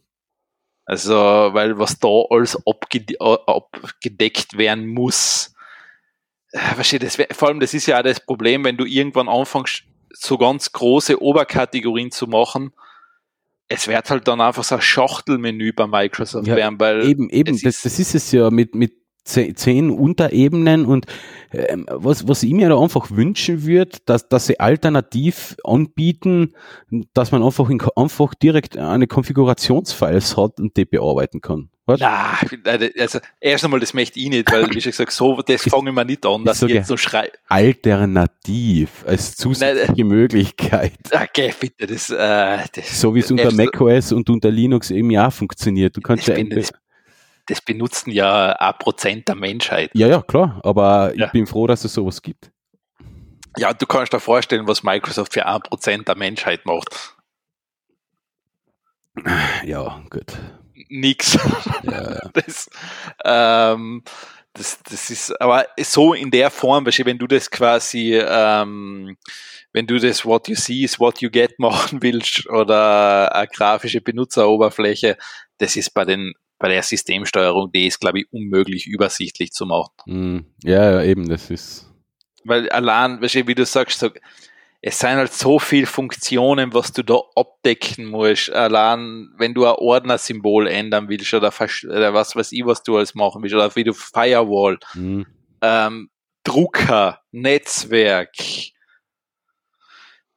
Also, 0.85 1.15
weil 1.15 1.79
was 1.79 1.99
da 2.01 2.09
alles 2.31 2.59
abgedeckt 2.67 4.59
werden 4.59 4.89
muss, 4.89 5.55
äh, 6.53 6.59
verstehe, 6.75 6.99
das, 6.99 7.17
vor 7.33 7.49
allem, 7.49 7.61
das 7.61 7.75
ist 7.75 7.87
ja 7.87 7.99
auch 7.99 8.03
das 8.03 8.21
Problem, 8.21 8.65
wenn 8.65 8.77
du 8.77 8.85
irgendwann 8.85 9.29
anfängst, 9.29 9.85
so 10.13 10.37
ganz 10.37 10.73
große 10.73 11.23
Oberkategorien 11.23 12.11
zu 12.11 12.27
machen, 12.27 12.73
es 13.73 13.87
wird 13.87 14.11
halt 14.11 14.27
dann 14.27 14.41
einfach 14.41 14.65
so 14.65 14.75
ein 14.75 14.81
Schachtelmenü 14.81 15.73
bei 15.73 15.87
Microsoft 15.87 16.49
ja, 16.49 16.57
werden, 16.57 16.79
weil 16.81 17.05
eben, 17.09 17.31
eben, 17.31 17.57
das, 17.63 17.83
das 17.83 17.99
ist 18.01 18.15
es 18.17 18.33
ja 18.33 18.51
mit, 18.51 18.75
mit 18.75 19.00
zehn 19.25 19.91
Unterebenen 19.91 20.87
und 20.87 21.07
ähm, 21.53 21.87
was, 21.91 22.27
was 22.29 22.43
ich 22.43 22.53
mir 22.53 22.69
da 22.69 22.79
einfach 22.81 23.11
wünschen 23.11 23.65
würde, 23.65 23.99
dass, 24.07 24.29
dass 24.29 24.47
sie 24.47 24.61
alternativ 24.61 25.57
anbieten, 25.65 26.55
dass 27.15 27.33
man 27.33 27.43
einfach, 27.43 27.71
in, 27.71 27.81
einfach 27.97 28.35
direkt 28.35 28.77
eine 28.77 29.07
Konfigurationsfiles 29.07 30.37
hat 30.37 30.61
und 30.61 30.77
die 30.77 30.85
bearbeiten 30.85 31.41
kann. 31.41 31.71
Was? 31.87 31.99
Na, 31.99 32.39
also 32.99 33.19
erst 33.41 33.65
einmal, 33.65 33.81
das 33.81 33.95
möchte 33.95 34.21
ich 34.21 34.29
nicht, 34.29 34.53
weil, 34.53 34.69
wie 34.71 34.81
schon 34.81 34.93
gesagt, 34.93 35.11
so, 35.11 35.43
das 35.43 35.63
fangen 35.63 35.93
wir 35.95 36.05
nicht 36.05 36.25
an, 36.25 36.45
dass 36.45 36.63
ich 36.63 36.71
jetzt 36.71 36.87
so 36.87 36.97
schreibe. 36.97 37.33
Alternativ, 37.49 39.05
als 39.07 39.35
zusätzliche 39.37 40.05
Nein, 40.05 40.07
Möglichkeit. 40.07 40.93
Okay, 41.13 41.53
bitte, 41.59 41.87
das, 41.87 42.11
äh, 42.11 42.59
das 42.73 43.01
So 43.01 43.15
wie 43.15 43.21
es 43.21 43.31
unter 43.31 43.53
macOS 43.53 44.13
und 44.13 44.31
unter 44.31 44.51
Linux 44.51 44.91
eben 44.91 45.11
ja 45.11 45.31
funktioniert. 45.31 45.97
Du 45.97 46.01
kannst 46.01 46.29
ja 46.29 46.35
das, 47.51 47.61
benutzen 47.61 48.11
ja 48.11 48.53
ein 48.53 48.75
Prozent 48.79 49.29
der 49.29 49.35
Menschheit. 49.35 49.91
Ja, 49.95 50.07
ja, 50.07 50.23
klar, 50.23 50.61
aber 50.63 51.13
ja. 51.17 51.27
ich 51.27 51.33
bin 51.33 51.47
froh, 51.47 51.67
dass 51.67 51.85
es 51.85 51.95
sowas 51.95 52.23
gibt. 52.23 52.51
Ja, 53.57 53.73
du 53.73 53.87
kannst 53.87 54.13
dir 54.13 54.21
vorstellen, 54.21 54.69
was 54.69 54.83
Microsoft 54.83 55.35
für 55.35 55.47
ein 55.47 55.61
Prozent 55.61 56.07
der 56.09 56.17
Menschheit 56.17 56.65
macht. 56.67 57.17
Ja, 59.65 60.03
gut 60.09 60.37
nix. 60.91 61.39
Ja, 61.83 62.21
Das, 62.35 62.71
ähm, 63.25 64.03
das, 64.53 64.81
das 64.83 65.11
ist 65.11 65.41
aber 65.41 65.67
so 65.79 66.13
in 66.15 66.31
der 66.31 66.51
Form, 66.51 66.87
wenn 66.87 67.19
du 67.19 67.27
das 67.27 67.51
quasi, 67.51 68.15
ähm, 68.17 69.17
wenn 69.73 69.87
du 69.87 69.99
das 69.99 70.25
What 70.25 70.49
you 70.49 70.57
see 70.57 70.83
is 70.83 70.99
what 70.99 71.21
you 71.21 71.31
get 71.31 71.59
machen 71.59 72.03
willst 72.03 72.49
oder 72.49 73.35
eine 73.35 73.49
grafische 73.49 74.01
Benutzeroberfläche, 74.01 75.17
das 75.59 75.77
ist 75.77 75.95
bei 75.95 76.05
den 76.05 76.35
bei 76.61 76.69
der 76.69 76.83
Systemsteuerung, 76.83 77.73
die 77.73 77.87
ist, 77.87 78.01
glaube 78.01 78.21
ich, 78.21 78.33
unmöglich 78.33 78.87
übersichtlich 78.87 79.51
zu 79.51 79.67
machen. 79.67 79.91
Mm, 80.05 80.39
ja, 80.63 80.93
ja, 80.93 81.03
eben, 81.03 81.29
das 81.29 81.51
ist. 81.51 81.91
Weil 82.45 82.69
allein, 82.69 83.21
wie 83.21 83.55
du 83.55 83.65
sagst, 83.65 83.99
so, 83.99 84.11
es 84.83 84.99
sind 84.99 85.17
halt 85.17 85.33
so 85.33 85.59
viele 85.59 85.87
Funktionen, 85.87 86.73
was 86.75 86.93
du 86.93 87.03
da 87.03 87.19
abdecken 87.35 88.07
musst. 88.07 88.51
Allein, 88.51 89.31
wenn 89.39 89.55
du 89.55 89.67
ein 89.67 89.75
Ordnersymbol 89.77 90.69
ändern 90.69 91.09
willst 91.09 91.33
oder, 91.33 91.53
oder 91.85 92.15
was 92.15 92.37
weiß 92.37 92.53
ich, 92.53 92.65
was 92.65 92.83
du 92.83 92.97
alles 92.97 93.15
machen 93.15 93.43
willst, 93.43 93.55
oder 93.55 93.75
wie 93.75 93.85
du 93.85 93.95
Firewall, 93.95 94.79
mhm. 94.95 95.27
ähm, 95.63 96.11
Drucker, 96.45 97.21
Netzwerk, 97.33 98.35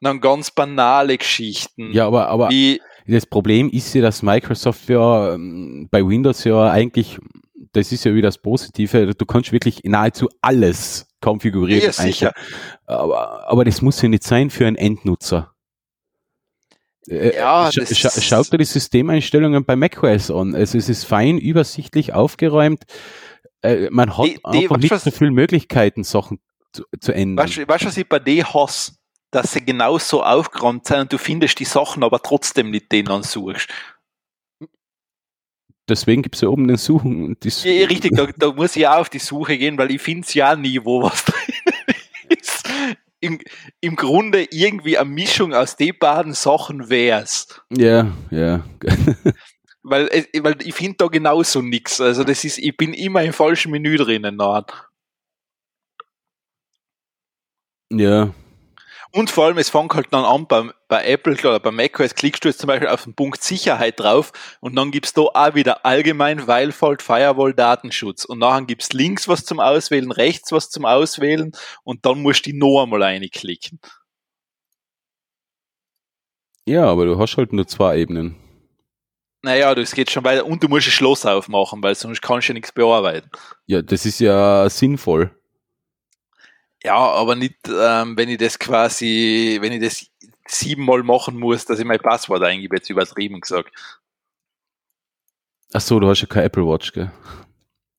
dann 0.00 0.20
ganz 0.20 0.50
banale 0.50 1.18
Geschichten. 1.18 1.92
Ja, 1.92 2.06
aber, 2.06 2.28
aber 2.28 2.48
wie, 2.50 2.80
das 3.06 3.26
Problem 3.26 3.68
ist 3.70 3.94
ja, 3.94 4.02
dass 4.02 4.22
Microsoft 4.22 4.88
ja 4.88 5.34
ähm, 5.34 5.88
bei 5.90 6.06
Windows 6.06 6.44
ja 6.44 6.70
eigentlich, 6.70 7.18
das 7.72 7.92
ist 7.92 8.04
ja 8.04 8.14
wieder 8.14 8.28
das 8.28 8.38
Positive, 8.38 9.14
du 9.14 9.26
kannst 9.26 9.52
wirklich 9.52 9.80
nahezu 9.84 10.28
alles 10.40 11.06
konfiguriert. 11.20 11.84
Ja, 11.84 11.92
sicher. 11.92 12.32
Aber, 12.86 13.48
aber 13.48 13.64
das 13.64 13.82
muss 13.82 14.00
ja 14.00 14.08
nicht 14.08 14.24
sein 14.24 14.50
für 14.50 14.66
einen 14.66 14.76
Endnutzer. 14.76 15.54
Äh, 17.08 17.36
ja, 17.36 17.70
Sch 17.70 17.94
sch 17.94 18.22
schaut 18.22 18.52
dir 18.52 18.58
die 18.58 18.64
Systemeinstellungen 18.64 19.64
bei 19.64 19.76
macOS 19.76 20.30
an. 20.30 20.54
Also 20.54 20.78
es 20.78 20.88
ist 20.88 21.04
fein, 21.04 21.38
übersichtlich, 21.38 22.14
aufgeräumt. 22.14 22.84
Äh, 23.62 23.88
man 23.90 24.16
hat 24.16 24.26
die, 24.26 24.44
einfach 24.44 24.76
die, 24.78 24.88
nicht 24.88 25.00
so 25.00 25.10
viele 25.10 25.30
Möglichkeiten, 25.30 26.04
Sachen 26.04 26.38
zu, 26.72 26.84
zu 27.00 27.12
ändern. 27.12 27.46
Weißt 27.46 27.58
du, 27.58 27.86
was 27.86 27.96
ich 27.96 28.08
bei 28.08 28.18
dir 28.18 28.52
hasse? 28.52 28.92
Dass 29.34 29.52
sie 29.52 29.64
genauso 29.64 30.22
aufgeräumt 30.22 30.86
sind 30.86 31.00
und 31.00 31.12
du 31.12 31.18
findest 31.18 31.58
die 31.58 31.64
Sachen 31.64 32.04
aber 32.04 32.22
trotzdem 32.22 32.70
nicht 32.70 32.92
denen 32.92 33.24
suchst. 33.24 33.68
Deswegen 35.88 36.22
gibt 36.22 36.36
es 36.36 36.42
ja 36.42 36.48
oben 36.48 36.68
den 36.68 36.76
Suchen. 36.76 37.36
ja, 37.42 37.86
richtig, 37.86 38.14
da, 38.14 38.28
da, 38.36 38.52
muss 38.52 38.76
ich 38.76 38.86
auch 38.86 38.98
auf 39.00 39.10
die 39.10 39.18
Suche 39.18 39.58
gehen, 39.58 39.76
weil 39.76 39.90
ich 39.90 40.00
finde 40.00 40.24
es 40.24 40.32
ja 40.34 40.54
nie, 40.54 40.80
wo 40.84 41.02
was 41.02 41.24
drin 41.24 42.38
ist. 42.38 42.68
im, 43.18 43.40
im 43.80 43.96
Grunde 43.96 44.46
irgendwie 44.52 44.96
eine 44.96 45.10
Mischung 45.10 45.52
aus 45.52 45.76
den 45.76 45.98
beiden 45.98 46.32
Sachen 46.32 46.88
wär's. 46.88 47.60
Ja, 47.76 48.06
ja. 48.30 48.64
weil, 49.82 50.06
weil 50.42 50.56
ich 50.62 50.74
finde 50.76 50.98
da 50.98 51.08
genauso 51.08 51.60
nix. 51.60 52.00
Also 52.00 52.22
das 52.22 52.44
ist, 52.44 52.58
ich 52.58 52.76
bin 52.76 52.94
immer 52.94 53.24
im 53.24 53.32
falschen 53.32 53.72
Menü 53.72 53.96
drinnen. 53.96 54.36
Nein. 54.36 54.62
Ja. 57.90 58.32
Und 59.16 59.30
vor 59.30 59.44
allem, 59.44 59.58
es 59.58 59.70
fängt 59.70 59.94
halt 59.94 60.08
dann 60.10 60.24
an 60.24 60.48
bei, 60.48 60.70
bei 60.88 61.04
Apple 61.04 61.34
oder 61.34 61.60
bei 61.60 61.70
macOS, 61.70 62.16
klickst 62.16 62.44
du 62.44 62.48
jetzt 62.48 62.58
zum 62.58 62.66
Beispiel 62.66 62.88
auf 62.88 63.04
den 63.04 63.14
Punkt 63.14 63.44
Sicherheit 63.44 64.00
drauf 64.00 64.32
und 64.60 64.74
dann 64.74 64.90
gibt's 64.90 65.12
da 65.12 65.22
auch 65.22 65.54
wieder 65.54 65.86
allgemein 65.86 66.48
Weilfault, 66.48 67.00
Firewall, 67.00 67.54
Datenschutz. 67.54 68.24
Und 68.24 68.40
nachher 68.40 68.64
gibt's 68.64 68.92
links 68.92 69.28
was 69.28 69.44
zum 69.44 69.60
Auswählen, 69.60 70.10
rechts 70.10 70.50
was 70.50 70.68
zum 70.68 70.84
Auswählen 70.84 71.52
und 71.84 72.04
dann 72.06 72.22
musst 72.22 72.44
du 72.44 72.50
die 72.50 72.58
noch 72.58 72.82
einmal 72.82 73.04
reinklicken. 73.04 73.78
Ja, 76.66 76.86
aber 76.86 77.04
du 77.04 77.16
hast 77.16 77.36
halt 77.36 77.52
nur 77.52 77.68
zwei 77.68 77.98
Ebenen. 77.98 78.34
Naja, 79.42 79.76
das 79.76 79.94
geht 79.94 80.10
schon 80.10 80.24
weiter. 80.24 80.44
Und 80.44 80.60
du 80.64 80.68
musst 80.68 80.88
ein 80.88 80.90
Schloss 80.90 81.24
aufmachen, 81.24 81.84
weil 81.84 81.94
sonst 81.94 82.20
kannst 82.20 82.48
du 82.48 82.52
ja 82.52 82.54
nichts 82.54 82.72
bearbeiten. 82.72 83.30
Ja, 83.66 83.80
das 83.80 84.06
ist 84.06 84.18
ja 84.18 84.68
sinnvoll. 84.68 85.30
Ja, 86.84 86.96
aber 86.96 87.34
nicht, 87.34 87.56
ähm, 87.66 88.16
wenn 88.16 88.28
ich 88.28 88.38
das 88.38 88.58
quasi, 88.58 89.58
wenn 89.60 89.72
ich 89.72 89.80
das 89.80 90.06
siebenmal 90.46 91.02
machen 91.02 91.38
muss, 91.38 91.64
dass 91.64 91.78
ich 91.78 91.84
mein 91.84 91.98
Passwort 91.98 92.42
eingebe, 92.42 92.76
jetzt 92.76 92.90
übertrieben 92.90 93.40
gesagt. 93.40 93.70
Ach 95.72 95.80
so, 95.80 95.98
du 95.98 96.08
hast 96.08 96.20
ja 96.20 96.26
kein 96.26 96.44
Apple 96.44 96.66
Watch, 96.66 96.92
gell? 96.92 97.10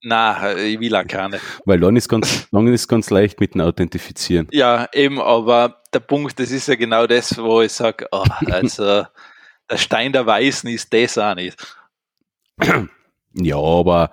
Na, 0.03 0.55
ich 0.55 0.79
will 0.79 0.95
auch 0.95 1.07
keine. 1.07 1.39
Weil 1.65 1.79
dann 1.79 1.95
ist 1.95 2.07
ganz, 2.07 2.47
dann 2.51 2.67
ist 2.67 2.87
ganz 2.87 3.09
leicht 3.09 3.39
mit 3.39 3.55
dem 3.55 3.61
Authentifizieren. 3.61 4.47
Ja, 4.51 4.87
eben, 4.93 5.19
aber 5.19 5.81
der 5.91 5.99
Punkt, 5.99 6.39
das 6.39 6.51
ist 6.51 6.67
ja 6.67 6.75
genau 6.75 7.07
das, 7.07 7.35
wo 7.39 7.61
ich 7.61 7.71
sage, 7.71 8.07
oh, 8.11 8.23
also 8.51 9.05
der 9.69 9.77
Stein 9.77 10.13
der 10.13 10.27
Weißen 10.27 10.69
ist 10.69 10.93
das 10.93 11.17
auch 11.17 11.33
nicht. 11.33 11.57
Ja, 13.33 13.57
aber 13.57 14.11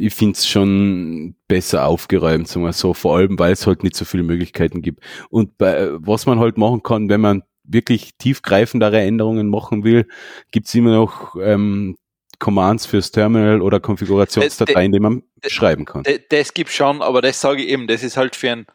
ich 0.00 0.14
finde 0.14 0.36
es 0.36 0.46
schon 0.46 1.34
besser 1.46 1.86
aufgeräumt, 1.86 2.48
sagen 2.48 2.64
wir 2.64 2.72
so, 2.72 2.94
vor 2.94 3.16
allem, 3.16 3.38
weil 3.38 3.52
es 3.52 3.66
halt 3.66 3.82
nicht 3.82 3.94
so 3.94 4.04
viele 4.04 4.22
Möglichkeiten 4.22 4.82
gibt. 4.82 5.04
Und 5.28 5.58
bei, 5.58 5.88
was 5.92 6.26
man 6.26 6.38
halt 6.38 6.56
machen 6.56 6.82
kann, 6.82 7.08
wenn 7.08 7.20
man 7.20 7.42
wirklich 7.64 8.16
tiefgreifendere 8.16 9.00
Änderungen 9.00 9.48
machen 9.48 9.84
will, 9.84 10.06
gibt's 10.50 10.74
immer 10.74 10.92
noch 10.92 11.36
ähm, 11.40 11.96
Commands 12.38 12.86
fürs 12.86 13.12
Terminal 13.12 13.60
oder 13.60 13.80
Konfigurationsdateien, 13.80 14.92
die 14.92 15.00
man 15.00 15.22
schreiben 15.46 15.84
kann. 15.84 16.04
Das 16.30 16.54
gibt 16.54 16.70
schon, 16.70 17.02
aber 17.02 17.20
das 17.20 17.40
sage 17.40 17.62
ich 17.62 17.68
eben, 17.68 17.86
das 17.86 18.02
ist 18.02 18.16
halt 18.16 18.34
für 18.34 18.50
einen 18.50 18.66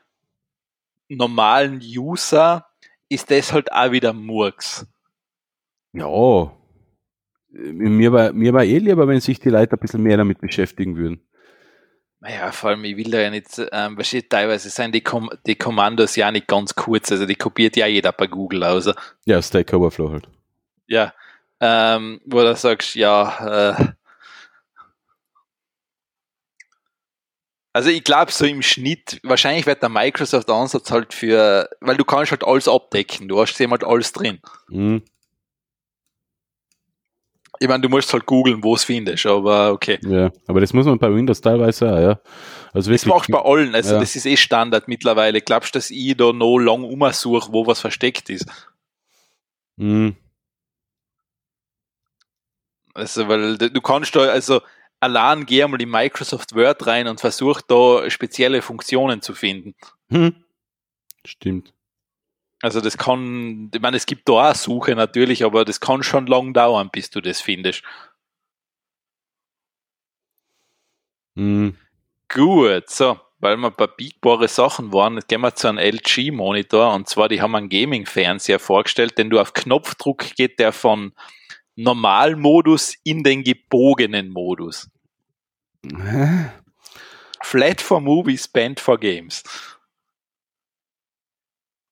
normalen 1.09 1.81
User, 1.81 2.67
ist 3.09 3.31
das 3.31 3.51
halt 3.51 3.71
auch 3.71 3.91
wieder 3.91 4.13
Murks. 4.13 4.85
Ja, 5.93 6.51
mir 7.55 8.11
war, 8.11 8.33
mir 8.33 8.53
war 8.53 8.63
eh 8.63 8.77
lieber, 8.79 9.07
wenn 9.07 9.19
sich 9.19 9.39
die 9.39 9.49
Leute 9.49 9.75
ein 9.75 9.79
bisschen 9.79 10.03
mehr 10.03 10.17
damit 10.17 10.41
beschäftigen 10.41 10.97
würden. 10.97 11.21
Naja, 12.19 12.51
vor 12.51 12.71
allem, 12.71 12.83
ich 12.85 12.97
will 12.97 13.11
da 13.11 13.19
ja 13.19 13.29
nicht, 13.29 13.61
ähm, 13.71 13.97
teilweise 14.29 14.69
sind 14.69 14.95
die, 14.95 15.01
Com 15.01 15.29
die 15.45 15.55
Kommandos 15.55 16.15
ja 16.15 16.31
nicht 16.31 16.47
ganz 16.47 16.73
kurz, 16.73 17.11
also 17.11 17.25
die 17.25 17.35
kopiert 17.35 17.77
ja 17.77 17.85
jeder 17.87 18.11
bei 18.11 18.27
Google 18.27 18.63
aus. 18.63 18.89
Ja, 19.25 19.41
Stack 19.41 19.73
Overflow 19.73 20.11
halt. 20.11 20.27
Ja, 20.87 21.13
ähm, 21.59 22.21
wo 22.25 22.41
du 22.41 22.55
sagst, 22.55 22.95
ja, 22.95 23.75
äh, 23.77 23.85
also 27.73 27.89
ich 27.89 28.03
glaube 28.03 28.31
so 28.31 28.45
im 28.45 28.61
Schnitt, 28.61 29.19
wahrscheinlich 29.23 29.65
wird 29.65 29.81
der 29.81 29.89
Microsoft-Ansatz 29.89 30.91
halt 30.91 31.13
für, 31.13 31.69
weil 31.81 31.97
du 31.97 32.05
kannst 32.05 32.31
halt 32.31 32.43
alles 32.43 32.67
abdecken, 32.67 33.27
du 33.27 33.39
hast 33.39 33.59
halt 33.59 33.83
alles 33.83 34.13
drin. 34.13 34.39
Mhm. 34.69 35.03
Ich 37.59 37.67
meine, 37.67 37.81
du 37.81 37.89
musst 37.89 38.11
halt 38.13 38.25
googeln, 38.25 38.63
wo 38.63 38.75
es 38.75 38.83
findest, 38.83 39.25
aber 39.25 39.71
okay. 39.71 39.99
Ja, 40.01 40.31
aber 40.47 40.61
das 40.61 40.73
muss 40.73 40.85
man 40.85 40.99
bei 40.99 41.13
Windows 41.13 41.41
teilweise 41.41 41.91
auch, 41.91 41.99
ja. 41.99 42.19
Also 42.73 42.89
wirklich, 42.91 43.01
das 43.01 43.05
macht 43.05 43.31
bei 43.31 43.41
allen, 43.41 43.73
also 43.73 43.93
ja. 43.93 43.99
das 43.99 44.15
ist 44.15 44.25
eh 44.25 44.35
Standard 44.35 44.87
mittlerweile. 44.87 45.41
Glaubst 45.41 45.73
du, 45.75 45.77
dass 45.79 45.91
ich 45.91 46.17
da 46.17 46.33
noch 46.33 46.57
lang 46.57 46.83
umsuche, 46.83 47.53
wo 47.53 47.65
was 47.65 47.79
versteckt 47.79 48.29
ist? 48.29 48.45
Mhm. 49.77 50.15
Also, 52.93 53.27
weil 53.27 53.57
du 53.57 53.81
kannst 53.81 54.15
da, 54.15 54.21
also 54.21 54.61
allein 54.99 55.45
geh 55.45 55.65
mal 55.67 55.81
in 55.81 55.89
Microsoft 55.89 56.55
Word 56.55 56.87
rein 56.87 57.07
und 57.07 57.19
versuch 57.19 57.61
da 57.61 58.09
spezielle 58.09 58.61
Funktionen 58.61 59.21
zu 59.21 59.33
finden. 59.33 59.75
Hm. 60.09 60.35
Stimmt. 61.25 61.74
Also 62.65 62.81
das 62.81 62.97
kann, 62.97 63.69
ich 63.71 63.79
meine, 63.79 63.95
es 63.95 64.07
gibt 64.07 64.27
da 64.27 64.49
auch 64.49 64.55
Suche 64.55 64.95
natürlich, 64.95 65.45
aber 65.45 65.65
das 65.65 65.79
kann 65.79 66.01
schon 66.01 66.25
lang 66.25 66.51
dauern, 66.51 66.89
bis 66.91 67.11
du 67.11 67.21
das 67.21 67.39
findest. 67.39 67.83
Mhm. 71.35 71.77
Gut, 72.27 72.89
so, 72.89 73.19
weil 73.37 73.57
wir 73.57 73.69
bei 73.69 73.85
biegbare 73.85 74.47
Sachen 74.47 74.91
waren, 74.91 75.19
gehen 75.27 75.41
wir 75.41 75.53
zu 75.53 75.67
einem 75.67 75.77
LG-Monitor 75.77 76.91
und 76.95 77.07
zwar, 77.07 77.29
die 77.29 77.39
haben 77.39 77.53
einen 77.53 77.69
Gaming-Fernseher 77.69 78.57
vorgestellt, 78.57 79.19
denn 79.19 79.29
du 79.29 79.39
auf 79.39 79.53
Knopfdruck 79.53 80.33
geht 80.35 80.57
der 80.57 80.71
von 80.71 81.13
Normalmodus 81.75 82.95
in 83.03 83.23
den 83.23 83.43
gebogenen 83.43 84.29
Modus. 84.29 84.89
Hä? 85.85 86.49
Flat 87.43 87.79
for 87.79 88.01
Movies, 88.01 88.47
Band 88.47 88.79
for 88.79 88.99
Games. 88.99 89.43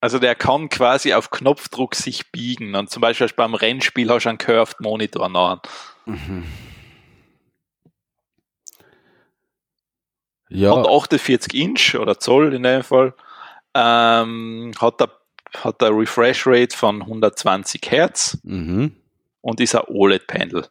Also 0.04 0.20
der 0.20 0.36
kann 0.36 0.68
quasi 0.68 1.14
auf 1.14 1.30
Knopfdruck 1.30 1.96
sich 1.96 2.30
biegen. 2.30 2.76
Und 2.76 2.90
zum 2.90 3.00
Beispiel 3.00 3.30
beim 3.38 3.56
Rennspiel 3.56 4.10
hast 4.10 4.26
du 4.26 4.30
einen 4.30 4.38
Curved 4.38 4.82
Monitor 4.82 5.30
nachher. 5.30 5.62
Mhm. 6.04 6.44
Ja. 10.50 10.76
Hat 10.76 10.90
48 10.90 11.54
Inch 11.54 11.96
oder 11.96 12.20
Zoll 12.20 12.54
in 12.54 12.64
dem 12.64 12.84
Fall. 12.84 13.14
Ähm, 13.74 14.74
hat 14.78 15.00
der 15.00 15.10
hat 15.56 15.80
der 15.80 15.96
Refresh 15.96 16.48
Rate 16.48 16.76
von 16.76 17.02
120 17.02 17.82
Hertz 17.88 18.38
mhm. 18.44 18.98
und 19.40 19.62
ist 19.62 19.74
ein 19.74 19.84
OLED-Panel. 19.88 20.68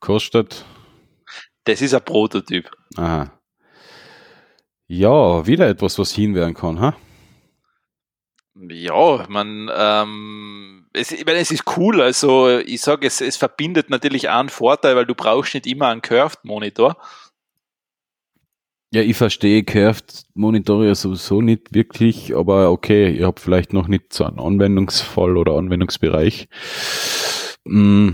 Kostet? 0.00 0.66
Das 1.64 1.80
ist 1.80 1.94
ein 1.94 2.04
Prototyp. 2.04 2.70
Aha. 2.98 3.32
Ja, 4.88 5.46
wieder 5.46 5.68
etwas, 5.68 5.98
was 5.98 6.12
hinwerden 6.12 6.52
kann, 6.52 6.80
ha? 6.80 6.94
Ja, 8.58 9.26
man, 9.28 9.70
ähm, 9.74 10.86
es, 10.94 11.12
ich 11.12 11.26
meine, 11.26 11.38
es 11.38 11.50
ist 11.50 11.64
cool. 11.76 12.00
Also 12.00 12.58
ich 12.58 12.80
sage, 12.80 13.06
es, 13.06 13.20
es 13.20 13.36
verbindet 13.36 13.90
natürlich 13.90 14.30
einen 14.30 14.48
Vorteil, 14.48 14.96
weil 14.96 15.04
du 15.04 15.14
brauchst 15.14 15.54
nicht 15.54 15.66
immer 15.66 15.88
einen 15.88 16.00
Curved-Monitor. 16.00 16.96
Ja, 18.92 19.02
ich 19.02 19.16
verstehe 19.16 19.62
Curved-Monitore 19.62 20.94
sowieso 20.94 21.42
nicht 21.42 21.74
wirklich, 21.74 22.34
aber 22.34 22.70
okay, 22.70 23.10
ihr 23.10 23.26
habt 23.26 23.40
vielleicht 23.40 23.74
noch 23.74 23.88
nicht 23.88 24.12
so 24.14 24.24
einen 24.24 24.38
Anwendungsfall 24.38 25.36
oder 25.36 25.52
Anwendungsbereich. 25.52 26.48
Mm. 27.64 28.12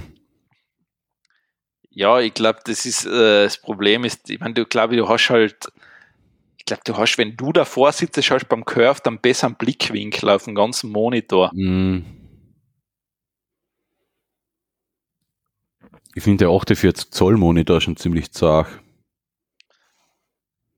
Ja, 1.91 2.19
ich 2.21 2.35
glaube, 2.35 2.61
das 2.65 2.85
ist 2.87 3.05
äh, 3.05 3.45
das 3.45 3.59
Problem 3.59 4.05
ist, 4.05 4.29
ich 4.31 4.41
meine, 4.41 4.55
du 4.55 4.65
glaube, 4.65 4.97
du 4.97 5.09
hast 5.09 5.29
halt 5.31 5.71
glaube, 6.73 6.83
du 6.85 6.97
hast, 6.97 7.19
wenn 7.19 7.37
du 7.37 7.53
davor 7.53 7.93
sitzt, 7.93 8.19
hast 8.31 8.49
beim 8.49 8.65
Curve 8.65 9.01
dann 9.03 9.19
besser 9.19 9.47
einen 9.47 9.57
Blickwinkel 9.57 10.31
auf 10.31 10.45
dem 10.45 10.55
ganzen 10.55 10.91
Monitor. 10.91 11.51
Mm. 11.55 12.05
Ich 16.15 16.23
finde 16.23 16.45
der 16.45 16.51
48 16.51 17.11
Zoll 17.11 17.37
Monitor 17.37 17.81
schon 17.81 17.97
ziemlich 17.97 18.33
zart. 18.33 18.69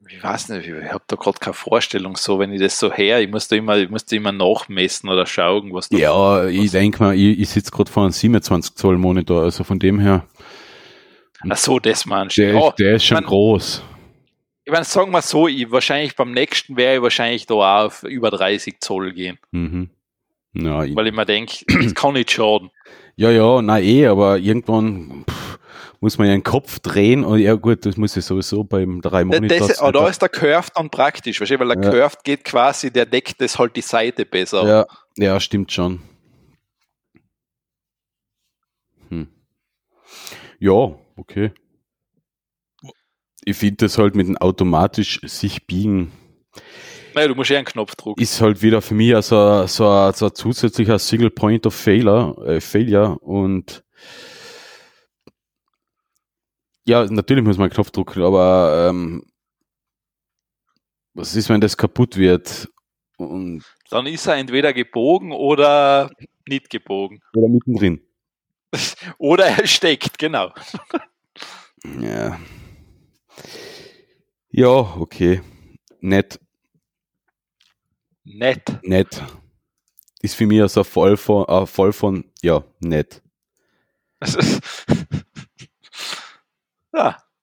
Ich 0.08 0.22
weiß 0.22 0.50
nicht, 0.50 0.68
ich 0.68 0.92
habe 0.92 1.02
da 1.08 1.16
gerade 1.16 1.38
keine 1.38 1.54
Vorstellung 1.54 2.16
so, 2.16 2.38
wenn 2.38 2.52
ich 2.52 2.60
das 2.60 2.78
so 2.78 2.92
her, 2.92 3.20
ich 3.20 3.28
muss 3.28 3.48
da 3.48 3.56
immer, 3.56 3.78
ich 3.78 3.90
muss 3.90 4.04
da 4.04 4.14
immer 4.14 4.30
nachmessen 4.30 5.08
oder 5.08 5.26
schauen, 5.26 5.72
was 5.72 5.88
da 5.88 5.96
Ja, 5.96 6.46
ich 6.46 6.70
denke 6.70 7.02
mal, 7.02 7.14
ich, 7.16 7.40
ich 7.40 7.48
sitze 7.48 7.72
gerade 7.72 7.90
vor 7.90 8.04
einem 8.04 8.12
27 8.12 8.76
Zoll 8.76 8.96
Monitor, 8.96 9.42
also 9.42 9.64
von 9.64 9.80
dem 9.80 9.98
her. 9.98 10.24
Ach 11.48 11.56
so, 11.56 11.80
das 11.80 12.06
meinst 12.06 12.38
du. 12.38 12.42
Der, 12.42 12.54
ja, 12.54 12.70
der 12.78 12.94
ist 12.94 13.04
schon 13.04 13.16
man, 13.16 13.24
groß 13.24 13.82
ich 14.64 14.72
meine, 14.72 14.84
sagen 14.84 15.12
wir 15.12 15.22
so, 15.22 15.46
ich 15.46 15.70
wahrscheinlich 15.70 16.16
beim 16.16 16.32
nächsten 16.32 16.76
wäre 16.76 16.96
ich 16.96 17.02
wahrscheinlich 17.02 17.46
da 17.46 17.54
auch 17.54 17.86
auf 17.86 18.02
über 18.04 18.30
30 18.30 18.80
Zoll 18.80 19.12
gehen. 19.12 19.38
Mhm. 19.50 19.90
Ja, 20.54 20.78
Weil 20.94 21.08
ich 21.08 21.12
mir 21.12 21.26
denke, 21.26 21.64
das 21.82 21.94
kann 21.94 22.14
nicht 22.14 22.30
schaden. 22.30 22.70
Ja, 23.16 23.30
ja, 23.30 23.60
na 23.60 23.78
eh, 23.80 24.06
aber 24.06 24.38
irgendwann 24.38 25.24
pff, 25.28 25.58
muss 26.00 26.16
man 26.16 26.28
ja 26.28 26.32
den 26.32 26.42
Kopf 26.42 26.80
drehen 26.80 27.24
und 27.24 27.40
ja 27.40 27.54
gut, 27.54 27.84
das 27.84 27.96
muss 27.96 28.16
ich 28.16 28.24
sowieso 28.24 28.64
beim 28.64 29.02
drei 29.02 29.24
Monitor. 29.24 29.68
Aber 29.80 29.92
da 29.92 30.08
ist 30.08 30.22
der 30.22 30.28
Curved 30.28 30.72
dann 30.74 30.90
praktisch, 30.90 31.40
weißt 31.40 31.52
du, 31.52 31.60
weil 31.60 31.76
der 31.76 31.84
ja. 31.84 31.90
Curved 31.90 32.24
geht 32.24 32.44
quasi, 32.44 32.90
der 32.90 33.06
deckt 33.06 33.40
das 33.40 33.58
halt 33.58 33.76
die 33.76 33.82
Seite 33.82 34.24
besser. 34.24 34.66
Ja, 34.66 34.86
ja 35.16 35.40
stimmt 35.40 35.72
schon. 35.72 36.00
Hm. 39.10 39.28
Ja, 40.58 40.94
okay 41.16 41.52
ich 43.44 43.56
finde 43.56 43.76
das 43.84 43.98
halt 43.98 44.14
mit 44.14 44.28
dem 44.28 44.36
automatisch 44.36 45.20
sich 45.24 45.66
biegen. 45.66 46.12
Nein, 47.14 47.28
du 47.28 47.34
musst 47.34 47.50
ja 47.50 47.58
einen 47.58 47.66
Knopf 47.66 47.94
drücken. 47.94 48.20
Ist 48.20 48.40
halt 48.40 48.60
wieder 48.62 48.82
für 48.82 48.94
mich 48.94 49.14
so, 49.24 49.66
so, 49.66 50.12
so 50.12 50.26
ein 50.26 50.34
zusätzlicher 50.34 50.98
Single 50.98 51.30
Point 51.30 51.66
of 51.66 51.74
Failure, 51.74 52.34
äh, 52.46 52.60
Failure 52.60 53.18
und 53.20 53.84
ja, 56.86 57.04
natürlich 57.06 57.44
muss 57.44 57.56
man 57.56 57.64
einen 57.66 57.74
Knopf 57.74 57.90
drücken, 57.90 58.22
aber 58.22 58.88
ähm, 58.90 59.24
was 61.14 61.34
ist, 61.36 61.48
wenn 61.48 61.60
das 61.60 61.76
kaputt 61.76 62.16
wird? 62.16 62.68
Und 63.16 63.62
Dann 63.90 64.06
ist 64.06 64.26
er 64.26 64.34
entweder 64.36 64.72
gebogen 64.72 65.32
oder 65.32 66.10
nicht 66.48 66.68
gebogen. 66.68 67.20
oder 67.34 67.48
mittendrin. 67.48 68.00
Oder 69.18 69.46
er 69.46 69.68
steckt, 69.68 70.18
genau. 70.18 70.52
Ja. 72.00 72.40
Ja, 74.50 74.68
okay. 74.98 75.40
Nett, 76.00 76.38
Nett. 78.24 78.78
nett. 78.82 79.22
Ist 80.22 80.34
für 80.36 80.46
mich 80.46 80.60
also 80.62 80.84
voll 80.84 81.16
von, 81.16 81.46
äh, 81.48 81.66
voll 81.66 81.92
von, 81.92 82.24
ja, 82.42 82.64
nett. 82.80 83.22
ja, 86.92 87.16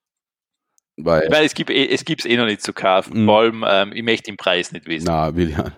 Weil, 1.03 1.27
weil 1.31 1.45
es 1.45 1.53
gibt 1.53 1.69
eh, 1.71 1.87
es 1.87 2.05
gibt's 2.05 2.25
eh 2.25 2.37
noch 2.37 2.45
nicht 2.45 2.61
zu 2.61 2.73
kaufen. 2.73 3.21
Mhm. 3.21 3.25
Vor 3.25 3.39
allem, 3.39 3.65
ähm, 3.67 3.91
ich 3.93 4.03
möchte 4.03 4.31
den 4.31 4.37
Preis 4.37 4.71
nicht 4.71 4.85
wissen. 4.87 5.05
na, 5.07 5.35
will 5.35 5.49
ja. 5.49 5.71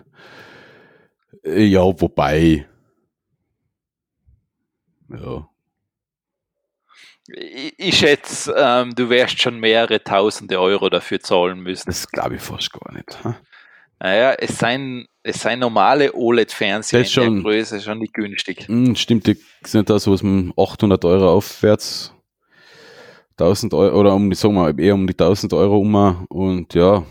Äh, 1.44 1.64
Ja, 1.64 1.80
wobei. 1.82 2.66
Ja. 5.08 5.48
Ich, 7.26 7.98
schätze, 7.98 8.54
ähm, 8.56 8.94
du 8.94 9.08
wirst 9.08 9.40
schon 9.40 9.58
mehrere 9.58 10.02
tausende 10.02 10.60
Euro 10.60 10.90
dafür 10.90 11.20
zahlen 11.20 11.60
müssen. 11.60 11.84
Das 11.86 12.06
glaube 12.08 12.36
ich 12.36 12.42
fast 12.42 12.70
gar 12.72 12.92
nicht. 12.92 13.24
ha? 13.24 13.36
Naja, 13.98 14.34
es 14.34 14.58
seien, 14.58 15.06
es 15.22 15.40
seien 15.40 15.60
normale 15.60 16.12
OLED-Fernseher 16.12 16.98
in 16.98 17.04
der 17.04 17.10
schon. 17.10 17.42
Größe 17.42 17.80
schon 17.80 17.98
nicht 17.98 18.12
günstig. 18.12 18.68
Hm, 18.68 18.94
stimmt, 18.96 19.26
die 19.26 19.38
sind 19.64 19.88
da 19.88 19.98
so 19.98 20.12
aus 20.12 20.20
dem 20.20 20.52
800 20.56 21.02
Euro 21.06 21.32
aufwärts. 21.32 22.12
1000 23.38 23.72
Euro, 23.74 23.98
oder 23.98 24.14
um 24.14 24.28
die, 24.28 24.36
sagen 24.36 24.54
wir, 24.54 24.78
eher 24.78 24.94
um 24.94 25.06
die 25.06 25.14
1000 25.14 25.54
Euro 25.54 25.78
um 25.78 26.26
und 26.28 26.74
ja, 26.74 27.04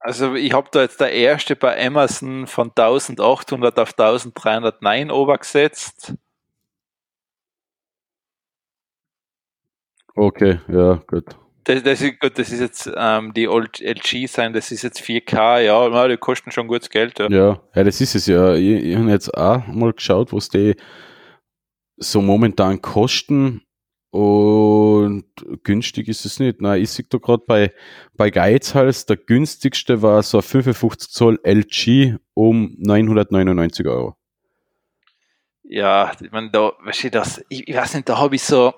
Also 0.00 0.34
ich 0.34 0.52
habe 0.52 0.68
da 0.72 0.82
jetzt 0.82 1.00
der 1.00 1.12
erste 1.12 1.56
bei 1.56 1.86
Amazon 1.86 2.46
von 2.46 2.70
1800 2.70 3.78
auf 3.78 3.90
1309 3.96 5.10
obergesetzt. 5.10 6.14
Okay, 10.18 10.60
ja, 10.68 11.02
gut. 11.06 11.24
Das, 11.64 11.82
das, 11.82 12.00
ist, 12.00 12.18
gut, 12.18 12.38
das 12.38 12.50
ist 12.50 12.60
jetzt 12.60 12.90
ähm, 12.96 13.34
die 13.34 13.46
Old 13.46 13.80
LG 13.80 14.26
sein, 14.26 14.54
das 14.54 14.72
ist 14.72 14.82
jetzt 14.82 15.00
4K, 15.02 15.60
ja, 15.60 16.08
die 16.08 16.16
kosten 16.16 16.50
schon 16.50 16.66
gutes 16.66 16.88
Geld. 16.88 17.18
Ja. 17.18 17.28
Ja, 17.28 17.60
ja, 17.74 17.84
das 17.84 18.00
ist 18.00 18.14
es 18.14 18.26
ja. 18.26 18.54
Ich, 18.54 18.84
ich 18.84 18.96
habe 18.96 19.10
jetzt 19.10 19.36
auch 19.36 19.66
mal 19.66 19.92
geschaut, 19.92 20.32
was 20.32 20.48
die 20.48 20.76
so 21.98 22.22
momentan 22.22 22.80
kosten 22.80 23.62
und 24.10 25.24
günstig 25.62 26.08
ist 26.08 26.24
es 26.24 26.40
nicht. 26.40 26.60
Nein, 26.60 26.82
ich 26.82 26.90
sehe 26.90 27.04
da 27.08 27.18
gerade 27.18 27.42
bei, 27.46 27.72
bei 28.16 28.30
Geizhals, 28.30 29.04
der 29.06 29.16
günstigste 29.16 30.00
war 30.00 30.22
so 30.22 30.38
ein 30.38 30.42
55 30.42 31.10
Zoll 31.10 31.38
LG 31.44 32.16
um 32.34 32.74
999 32.78 33.86
Euro. 33.86 34.17
Ja, 35.70 36.12
ich 36.18 36.30
meine, 36.32 36.50
da, 36.50 36.72
weißt 36.82 37.04
du, 37.04 37.10
das, 37.10 37.44
ich, 37.50 37.68
ich 37.68 37.76
weiß 37.76 37.94
nicht, 37.94 38.08
da 38.08 38.18
habe 38.18 38.34
ich 38.34 38.42
so, 38.42 38.72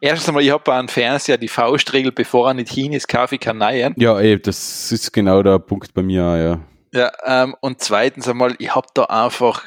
erstens 0.00 0.28
einmal, 0.28 0.42
ich 0.42 0.50
habe 0.50 0.64
bei 0.64 0.76
einem 0.76 0.88
Fernseher 0.88 1.38
die 1.38 1.46
Faustregel, 1.46 2.10
bevor 2.10 2.48
er 2.48 2.54
nicht 2.54 2.72
hin 2.72 2.92
ist, 2.92 3.06
kaufe 3.06 3.36
ich 3.36 3.40
keinen 3.40 3.58
neuen. 3.58 3.94
Ja, 3.96 4.18
ey, 4.18 4.42
das 4.42 4.90
ist 4.90 5.12
genau 5.12 5.44
der 5.44 5.60
Punkt 5.60 5.94
bei 5.94 6.02
mir, 6.02 6.36
ja. 6.36 6.60
Ja, 6.92 7.12
ähm, 7.24 7.56
und 7.60 7.80
zweitens 7.80 8.28
einmal, 8.28 8.56
ich 8.58 8.74
habe 8.74 8.88
da 8.92 9.04
einfach, 9.04 9.62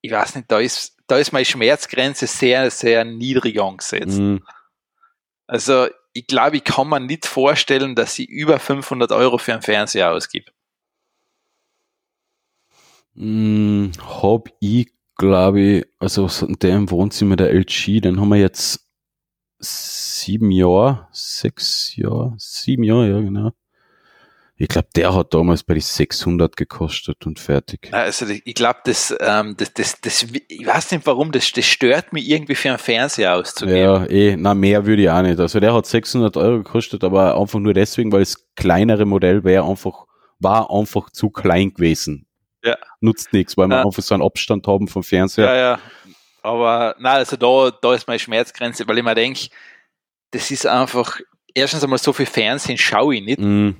ich 0.00 0.12
weiß 0.12 0.36
nicht, 0.36 0.50
da 0.52 0.60
ist, 0.60 0.96
da 1.08 1.18
ist 1.18 1.32
meine 1.32 1.44
Schmerzgrenze 1.44 2.28
sehr, 2.28 2.70
sehr 2.70 3.04
niedrig 3.04 3.60
angesetzt. 3.60 4.20
Mhm. 4.20 4.44
Also, 5.48 5.88
ich 6.12 6.28
glaube, 6.28 6.58
ich 6.58 6.64
kann 6.64 6.88
mir 6.88 7.00
nicht 7.00 7.26
vorstellen, 7.26 7.96
dass 7.96 8.16
ich 8.20 8.28
über 8.28 8.60
500 8.60 9.10
Euro 9.10 9.38
für 9.38 9.52
einen 9.52 9.62
Fernseher 9.62 10.12
ausgib. 10.12 10.52
Mm, 13.14 13.90
hab 14.22 14.48
ich, 14.60 14.92
glaube 15.20 15.60
ich, 15.60 15.86
also 15.98 16.28
so 16.28 16.46
in 16.46 16.54
dem 16.54 16.90
Wohnzimmer 16.90 17.36
der 17.36 17.52
LG, 17.52 18.00
den 18.00 18.18
haben 18.18 18.30
wir 18.30 18.38
jetzt 18.38 18.88
sieben 19.58 20.50
Jahre, 20.50 21.08
sechs 21.12 21.94
Jahre, 21.94 22.34
sieben 22.38 22.84
Jahre, 22.84 23.10
ja 23.10 23.20
genau. 23.20 23.50
Ich 24.56 24.68
glaube, 24.68 24.88
der 24.96 25.14
hat 25.14 25.32
damals 25.32 25.62
bei 25.62 25.74
die 25.74 25.80
600 25.80 26.56
gekostet 26.56 27.26
und 27.26 27.38
fertig. 27.38 27.88
Also, 27.92 28.26
ich 28.28 28.54
glaube, 28.54 28.80
das, 28.84 29.14
ähm, 29.20 29.56
das, 29.56 29.72
das, 29.74 30.00
das, 30.00 30.26
ich 30.48 30.66
weiß 30.66 30.90
nicht 30.92 31.06
warum, 31.06 31.32
das, 31.32 31.50
das 31.52 31.64
stört 31.66 32.12
mich 32.12 32.28
irgendwie 32.28 32.54
für 32.54 32.70
einen 32.70 32.78
Fernseher 32.78 33.36
auszugeben. 33.36 33.78
Ja, 33.78 34.06
eh, 34.06 34.36
na 34.36 34.54
mehr 34.54 34.84
würde 34.84 35.02
ich 35.02 35.10
auch 35.10 35.22
nicht. 35.22 35.40
Also 35.40 35.60
der 35.60 35.74
hat 35.74 35.86
600 35.86 36.36
Euro 36.36 36.58
gekostet, 36.58 37.04
aber 37.04 37.38
einfach 37.38 37.58
nur 37.58 37.72
deswegen, 37.74 38.12
weil 38.12 38.20
das 38.20 38.46
kleinere 38.54 39.06
Modell 39.06 39.44
wäre 39.44 39.64
einfach, 39.64 40.06
war 40.38 40.70
einfach 40.70 41.10
zu 41.10 41.30
klein 41.30 41.72
gewesen. 41.72 42.26
Ja. 42.62 42.76
Nutzt 43.00 43.32
nichts, 43.32 43.56
weil 43.56 43.68
wir 43.68 43.84
einfach 43.84 44.02
so 44.02 44.14
einen 44.14 44.22
Abstand 44.22 44.66
haben 44.66 44.86
vom 44.88 45.02
Fernseher. 45.02 45.46
Ja, 45.46 45.56
ja. 45.56 45.78
Aber 46.42 46.94
nein, 46.98 47.16
also 47.16 47.36
da, 47.36 47.70
da 47.70 47.94
ist 47.94 48.06
meine 48.06 48.18
Schmerzgrenze, 48.18 48.86
weil 48.88 48.98
ich 48.98 49.04
mir 49.04 49.14
denke, 49.14 49.48
das 50.30 50.50
ist 50.50 50.66
einfach, 50.66 51.20
erstens 51.54 51.84
einmal 51.84 51.98
so 51.98 52.12
viel 52.12 52.26
Fernsehen 52.26 52.76
schaue 52.78 53.16
ich 53.16 53.22
nicht. 53.22 53.40
Mm, 53.40 53.70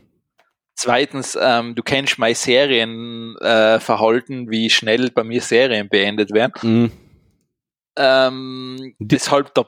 Zweitens, 0.75 1.37
ähm, 1.41 1.75
du 1.75 1.83
kennst 1.83 2.19
mein 2.19 2.35
Serienverhalten, 2.35 4.47
äh, 4.47 4.51
wie 4.51 4.71
schnell 4.71 5.11
bei 5.11 5.25
mir 5.25 5.43
Serien 5.43 5.91
beendet 5.91 6.33
werden. 6.33 6.87
mm. 6.87 6.93
Ähm, 7.97 8.95
deshalb 8.99 9.53
da 9.55 9.67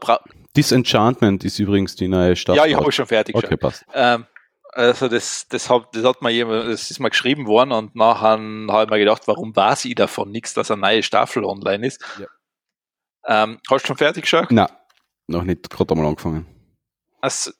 Disenchantment 0.56 1.44
ist 1.44 1.58
übrigens 1.58 1.96
die 1.96 2.08
neue 2.08 2.34
Staffel. 2.36 2.56
Ja, 2.58 2.64
ich 2.66 2.74
habe 2.74 2.90
schon 2.92 3.06
fertig 3.06 3.34
Okay, 3.34 3.58
passt. 3.58 3.84
Ähm, 3.92 4.24
also 4.72 5.08
das, 5.08 5.46
das, 5.48 5.68
hat, 5.68 5.94
das 5.94 6.04
hat 6.04 6.22
mir 6.22 6.30
jemand, 6.30 6.68
das 6.68 6.90
ist 6.90 6.98
mal 6.98 7.10
geschrieben 7.10 7.46
worden 7.46 7.72
und 7.72 7.94
nachher 7.94 8.38
habe 8.38 8.84
ich 8.84 8.90
mir 8.90 8.98
gedacht, 8.98 9.22
warum 9.26 9.54
weiß 9.54 9.84
ich 9.84 9.94
davon 9.94 10.30
nichts, 10.30 10.54
dass 10.54 10.70
eine 10.70 10.80
neue 10.80 11.02
Staffel 11.02 11.44
online 11.44 11.86
ist. 11.86 12.02
Ja. 12.18 13.44
Ähm, 13.44 13.60
hast 13.70 13.84
du 13.84 13.88
schon 13.88 13.96
fertig 13.96 14.22
geschaut? 14.22 14.48
Na, 14.50 14.68
noch 15.26 15.42
nicht, 15.42 15.68
gerade 15.68 15.92
einmal 15.92 16.08
angefangen. 16.08 16.46
Also, 17.20 17.52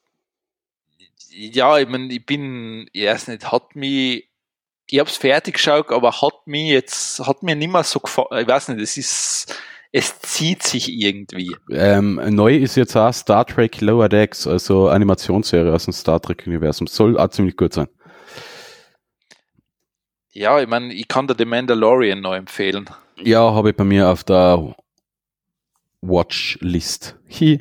ja, 1.29 1.79
ich 1.79 1.89
meine, 1.89 2.13
ich 2.13 2.25
bin, 2.25 2.89
ich 2.93 3.07
weiß 3.07 3.29
nicht, 3.29 3.53
hat 3.53 3.77
mich, 3.77 4.29
ich 4.89 4.99
habe 4.99 5.09
es 5.09 5.17
fertig 5.17 5.55
geschaut, 5.55 5.91
aber 5.91 6.21
hat 6.21 6.47
mich 6.47 6.71
jetzt, 6.71 7.21
hat 7.21 7.43
mir 7.43 7.55
nicht 7.55 7.71
mehr 7.71 7.85
so 7.85 8.01
gefallen, 8.01 8.43
ich 8.43 8.49
weiß 8.49 8.69
nicht, 8.69 8.81
es 8.81 8.97
ist, 8.97 9.55
es 9.93 10.19
zieht 10.21 10.63
sich 10.63 10.91
irgendwie. 10.91 11.55
Ähm, 11.71 12.21
neu 12.31 12.57
ist 12.57 12.77
jetzt 12.77 12.97
auch 12.97 13.13
Star 13.13 13.47
Trek 13.47 13.81
Lower 13.81 14.09
Decks, 14.09 14.47
also 14.47 14.89
Animationsserie 14.89 15.73
aus 15.73 15.85
dem 15.85 15.93
Star 15.93 16.21
Trek-Universum. 16.21 16.87
Soll 16.87 17.19
auch 17.19 17.29
ziemlich 17.29 17.57
gut 17.57 17.75
sein. 17.75 17.89
Ja, 20.33 20.61
ich 20.61 20.67
meine, 20.69 20.93
ich 20.95 21.09
kann 21.09 21.27
dir 21.27 21.35
The 21.37 21.45
Mandalorian 21.45 22.21
noch 22.23 22.35
empfehlen. 22.35 22.89
Ja, 23.23 23.53
habe 23.53 23.71
ich 23.71 23.77
bei 23.77 23.85
mir 23.85 24.09
auf 24.09 24.25
der 24.25 24.75
Watchlist. 26.01 27.17
Hi. 27.39 27.61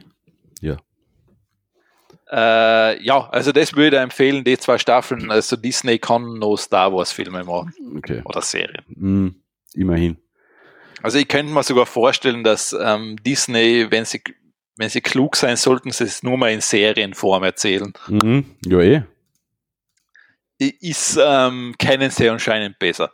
Äh, 2.32 3.04
ja, 3.04 3.30
also 3.30 3.52
das 3.52 3.76
würde 3.76 3.98
ich 3.98 4.02
empfehlen, 4.02 4.46
die 4.46 4.58
zwei 4.58 4.78
Staffeln. 4.78 5.30
Also 5.30 5.58
Disney 5.58 6.00
kann 6.00 6.40
noch 6.40 6.56
Star 6.56 6.94
Wars 6.94 7.12
Filme 7.12 7.44
machen 7.44 7.74
Okay. 7.98 8.22
oder 8.24 8.42
Serien. 8.42 8.86
Mm, 8.88 9.28
immerhin. 9.74 10.18
Also 11.04 11.18
ich 11.18 11.28
könnte 11.28 11.52
mir 11.52 11.64
sogar 11.64 11.86
vorstellen, 11.86 12.44
dass 12.44 12.74
ähm, 12.74 13.18
Disney, 13.24 13.88
wenn 13.90 14.06
sie, 14.06 14.22
wenn 14.78 14.90
sie 14.90 15.02
klug 15.02 15.36
sein 15.36 15.58
sollten, 15.58 15.92
sie 15.92 16.04
es 16.04 16.24
nur 16.24 16.38
mal 16.38 16.52
in 16.52 16.62
Serienform 16.62 17.44
erzählen. 17.44 17.94
Mhm. 18.08 18.46
Ja, 18.66 18.80
eh. 18.80 19.04
Ist, 20.60 21.18
ähm, 21.20 21.74
kennen 21.80 22.12
sie 22.12 22.30
anscheinend 22.30 22.78
besser. 22.78 23.12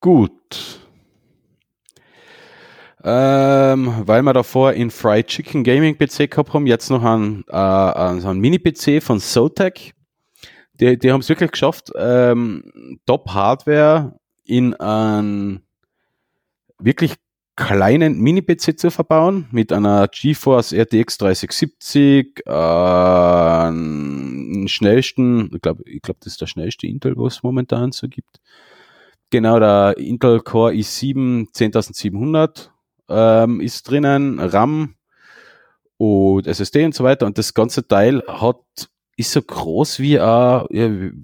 Gut. 0.00 0.80
Ähm, 3.02 4.02
weil 4.06 4.22
wir 4.22 4.34
davor 4.34 4.74
in 4.74 4.90
Fried 4.90 5.26
Chicken 5.26 5.64
Gaming 5.64 5.96
PC 5.96 6.30
gehabt 6.30 6.52
haben, 6.52 6.66
jetzt 6.66 6.90
noch 6.90 7.02
einen, 7.02 7.44
äh, 7.48 7.54
einen, 7.54 8.20
so 8.20 8.28
einen 8.28 8.40
Mini-PC 8.40 9.02
von 9.02 9.20
Zotac. 9.20 9.94
Die, 10.74 10.98
die 10.98 11.12
haben 11.12 11.20
es 11.20 11.28
wirklich 11.28 11.52
geschafft, 11.52 11.92
ähm, 11.96 12.98
Top-Hardware 13.06 14.18
in 14.44 14.74
einen 14.74 15.62
wirklich 16.78 17.14
kleinen 17.56 18.18
Mini-PC 18.18 18.78
zu 18.78 18.90
verbauen, 18.90 19.46
mit 19.52 19.72
einer 19.72 20.08
GeForce 20.08 20.72
RTX 20.72 21.18
3070, 21.18 22.42
äh, 22.46 22.50
einen 22.50 24.66
schnellsten, 24.68 25.54
ich 25.54 25.62
glaube, 25.62 25.84
ich 25.86 26.02
glaub, 26.02 26.18
das 26.20 26.32
ist 26.32 26.40
der 26.40 26.46
schnellste 26.46 26.88
Intel, 26.88 27.14
was 27.16 27.36
es 27.36 27.42
momentan 27.44 27.92
so 27.92 28.08
gibt. 28.08 28.40
Genau, 29.30 29.60
der 29.60 29.96
Intel 29.98 30.40
Core 30.40 30.72
i7 30.72 31.46
10700 31.52 32.72
ähm, 33.08 33.60
ist 33.60 33.88
drinnen, 33.88 34.40
RAM 34.40 34.96
und 35.96 36.46
SSD 36.46 36.84
und 36.84 36.94
so 36.94 37.04
weiter. 37.04 37.26
Und 37.26 37.38
das 37.38 37.54
ganze 37.54 37.86
Teil 37.86 38.22
hat 38.26 38.90
ist 39.16 39.32
so 39.32 39.42
groß 39.42 40.00
wie 40.00 40.18
ein, 40.18 40.66
ja, 40.70 41.16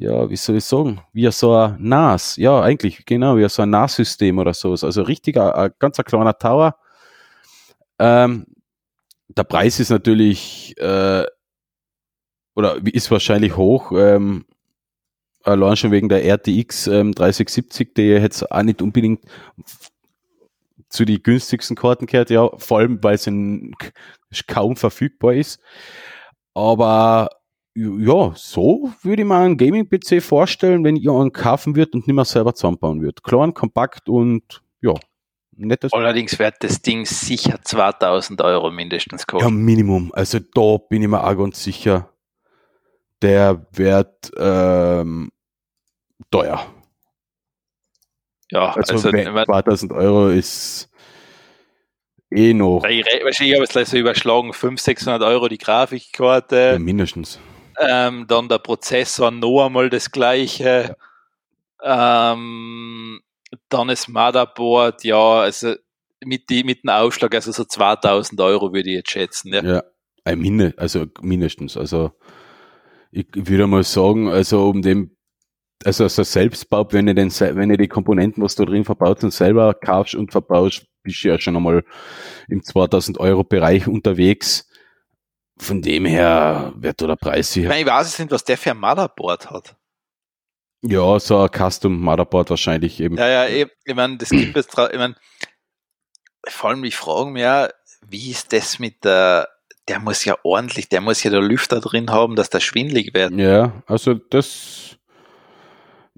ja, 0.00 0.30
wie 0.30 0.36
soll 0.36 0.56
ich 0.56 0.64
sagen, 0.64 1.02
wie 1.12 1.30
so 1.30 1.54
ein 1.54 1.76
NAS. 1.78 2.36
Ja, 2.36 2.62
eigentlich, 2.62 3.04
genau, 3.04 3.36
wie 3.36 3.46
so 3.50 3.62
ein 3.62 3.70
NAS-System 3.70 4.38
oder 4.38 4.54
so. 4.54 4.70
Also 4.70 5.02
richtig 5.02 5.36
ein, 5.36 5.52
ein 5.52 5.72
ganz 5.78 5.98
ein 5.98 6.06
kleiner 6.06 6.38
Tower. 6.38 6.76
Ähm, 7.98 8.46
der 9.28 9.44
Preis 9.44 9.78
ist 9.78 9.90
natürlich, 9.90 10.74
äh, 10.78 11.26
oder 12.54 12.76
ist 12.82 13.10
wahrscheinlich 13.10 13.56
hoch, 13.56 13.92
ähm, 13.94 14.46
allein 15.44 15.76
schon 15.76 15.90
wegen 15.90 16.08
der 16.08 16.24
RTX 16.24 16.86
ähm, 16.86 17.12
3070, 17.12 17.94
die 17.94 18.02
jetzt 18.02 18.50
auch 18.50 18.62
nicht 18.62 18.80
unbedingt 18.80 19.22
zu 20.88 21.04
den 21.04 21.22
günstigsten 21.22 21.76
Karten 21.76 22.06
gehört, 22.06 22.30
ja, 22.30 22.48
vor 22.56 22.78
allem 22.78 23.02
weil 23.02 23.18
sie 23.18 23.72
kaum 24.46 24.76
verfügbar 24.76 25.34
ist. 25.34 25.60
Aber 26.54 27.28
ja, 27.74 28.32
so 28.34 28.92
würde 29.02 29.22
ich 29.22 29.28
mir 29.28 29.36
einen 29.36 29.56
Gaming-PC 29.56 30.22
vorstellen, 30.22 30.84
wenn 30.84 30.96
ihr 30.96 31.12
einen 31.12 31.32
kaufen 31.32 31.76
würdet 31.76 31.94
und 31.94 32.06
nicht 32.06 32.14
mehr 32.14 32.24
selber 32.24 32.54
zusammenbauen 32.54 33.00
würdet. 33.00 33.22
Klein, 33.22 33.54
kompakt 33.54 34.08
und 34.08 34.62
ja, 34.80 34.94
nettes. 35.52 35.92
Allerdings 35.92 36.38
wird 36.38 36.56
das 36.60 36.82
Ding 36.82 37.06
sicher 37.06 37.60
2000 37.62 38.42
Euro 38.42 38.70
mindestens 38.70 39.26
kosten. 39.26 39.48
Ja, 39.48 39.50
Minimum. 39.50 40.10
Also 40.14 40.38
da 40.40 40.78
bin 40.88 41.02
ich 41.02 41.08
mir 41.08 41.22
auch 41.22 41.36
ganz 41.36 41.62
sicher. 41.62 42.10
Der 43.22 43.66
wird 43.72 44.32
ähm, 44.36 45.30
teuer. 46.30 46.66
Ja, 48.50 48.72
also, 48.72 48.94
also 48.94 49.10
2000 49.10 49.92
Euro 49.92 50.28
ist 50.28 50.89
eh 52.30 52.54
noch. 52.54 52.84
Ich, 52.84 53.04
ich 53.06 53.54
habe 53.54 53.64
es 53.64 53.90
so 53.90 53.96
überschlagen, 53.96 54.52
500, 54.52 54.80
600 54.80 55.22
Euro 55.22 55.48
die 55.48 55.58
Grafikkarte. 55.58 56.72
Ja, 56.72 56.78
mindestens. 56.78 57.38
Ähm, 57.78 58.26
dann 58.28 58.48
der 58.48 58.58
Prozessor 58.58 59.30
noch 59.30 59.66
einmal 59.66 59.90
das 59.90 60.10
gleiche. 60.10 60.96
Ja. 61.82 62.32
Ähm, 62.32 63.20
dann 63.68 63.88
das 63.88 64.06
Motherboard, 64.08 65.02
ja, 65.04 65.40
also 65.40 65.74
mit, 66.24 66.50
die, 66.50 66.64
mit 66.64 66.84
dem 66.84 66.90
Aufschlag, 66.90 67.34
also 67.34 67.52
so 67.52 67.64
2000 67.64 68.40
Euro 68.40 68.72
würde 68.72 68.90
ich 68.90 68.96
jetzt 68.96 69.10
schätzen. 69.10 69.52
Ja, 69.52 69.62
ja 69.62 69.84
also 70.76 71.06
mindestens. 71.22 71.76
Also 71.76 72.12
ich 73.10 73.26
würde 73.34 73.66
mal 73.66 73.82
sagen, 73.82 74.28
also 74.28 74.68
um 74.68 74.82
dem, 74.82 75.16
also 75.84 76.08
so 76.08 76.22
Selbstbau, 76.22 76.92
wenn 76.92 77.08
ihr 77.08 77.14
den, 77.14 77.30
wenn 77.30 77.70
ihr 77.70 77.76
die 77.76 77.88
Komponenten, 77.88 78.42
was 78.42 78.54
du 78.54 78.64
drin 78.64 78.84
verbaut 78.84 79.24
und 79.24 79.32
selber 79.32 79.74
kaufst 79.74 80.14
und 80.14 80.32
verbaust, 80.32 80.86
bist 81.02 81.24
du 81.24 81.28
ja 81.28 81.38
schon 81.38 81.56
einmal 81.56 81.84
im 82.48 82.62
2000 82.62 83.18
Euro 83.18 83.44
Bereich 83.44 83.86
unterwegs. 83.86 84.68
Von 85.58 85.82
dem 85.82 86.06
her 86.06 86.72
wird 86.76 87.00
da 87.00 87.06
der 87.06 87.16
Preis 87.16 87.52
sicher. 87.52 87.76
Ich 87.76 87.86
weiß 87.86 88.18
nicht, 88.18 88.30
was 88.30 88.44
der 88.44 88.56
für 88.56 88.70
ein 88.70 88.78
Motherboard 88.78 89.50
hat. 89.50 89.76
Ja, 90.82 91.20
so 91.20 91.38
ein 91.38 91.50
Custom 91.50 92.00
Motherboard 92.00 92.50
wahrscheinlich 92.50 93.00
eben. 93.00 93.16
Ja, 93.16 93.28
ja, 93.28 93.46
ich, 93.46 93.68
ich 93.84 93.94
meine, 93.94 94.16
das 94.16 94.30
gibt 94.30 94.56
es, 94.56 94.66
ich 94.66 94.98
meine, 94.98 95.14
vor 96.48 96.70
allem, 96.70 96.84
ich 96.84 96.96
frage 96.96 97.30
mich 97.30 97.42
ja, 97.42 97.68
wie 98.08 98.30
ist 98.30 98.52
das 98.54 98.78
mit 98.78 99.04
der, 99.04 99.48
der 99.88 100.00
muss 100.00 100.24
ja 100.24 100.36
ordentlich, 100.42 100.88
der 100.88 101.02
muss 101.02 101.22
ja 101.22 101.30
der 101.30 101.42
Lüfter 101.42 101.80
drin 101.80 102.10
haben, 102.10 102.36
dass 102.36 102.48
der 102.48 102.60
schwindlig 102.60 103.12
wird. 103.12 103.32
Ja, 103.32 103.82
also 103.86 104.14
das, 104.14 104.89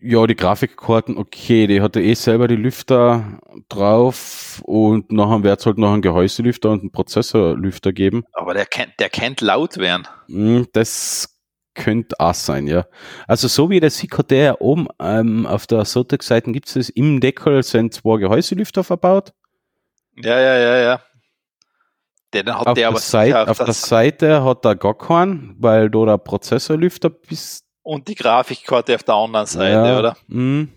ja, 0.02 0.26
die 0.26 0.34
Grafikkarten, 0.34 1.16
okay, 1.16 1.66
die 1.66 1.80
hat 1.80 1.96
eh 1.96 2.14
selber 2.14 2.48
die 2.48 2.56
Lüfter 2.56 3.38
drauf 3.68 4.60
und 4.64 5.12
nachher 5.12 5.44
wird 5.44 5.60
es 5.60 5.66
halt 5.66 5.78
noch 5.78 5.92
einen 5.92 6.02
Gehäuselüfter 6.02 6.70
und 6.70 6.80
einen 6.80 6.92
Prozessorlüfter 6.92 7.92
geben. 7.92 8.24
Aber 8.32 8.52
der 8.52 8.66
kennt, 8.66 8.94
der 8.98 9.10
kennt 9.10 9.40
laut 9.40 9.78
werden. 9.78 10.08
Hm, 10.28 10.66
das 10.72 11.38
könnte 11.74 12.18
auch 12.18 12.34
sein, 12.34 12.66
ja. 12.66 12.84
Also 13.28 13.46
so 13.48 13.70
wie 13.70 13.80
der 13.80 13.90
Sikoder 13.90 14.60
oben 14.60 14.88
ähm, 15.00 15.46
auf 15.46 15.66
der 15.66 15.84
Sotex-Seite 15.84 16.50
gibt 16.50 16.74
es 16.74 16.88
im 16.90 17.20
Deckel 17.20 17.62
sind 17.62 17.94
zwei 17.94 18.18
Gehäuselüfter 18.18 18.82
verbaut. 18.82 19.32
Ja, 20.16 20.38
ja, 20.38 20.58
ja, 20.58 20.76
ja. 20.78 21.00
Den 22.34 22.52
hat 22.54 22.66
auf 22.66 22.74
der 22.74 22.88
aber 22.88 22.98
Seite, 22.98 23.42
auf, 23.42 23.60
auf 23.60 23.64
der 23.64 23.74
Seite 23.74 24.44
hat 24.44 24.64
er 24.64 24.74
gar 24.74 24.96
keinen, 24.96 25.54
weil 25.58 25.90
da 25.90 26.06
der 26.06 26.18
Prozessorlüfter 26.18 27.10
bis 27.10 27.61
und 27.82 28.08
die 28.08 28.14
Grafikkarte 28.14 28.94
auf 28.94 29.02
der 29.02 29.14
anderen 29.14 29.46
Seite, 29.46 29.88
ja. 29.88 29.98
oder? 29.98 30.16
Mhm. 30.28 30.72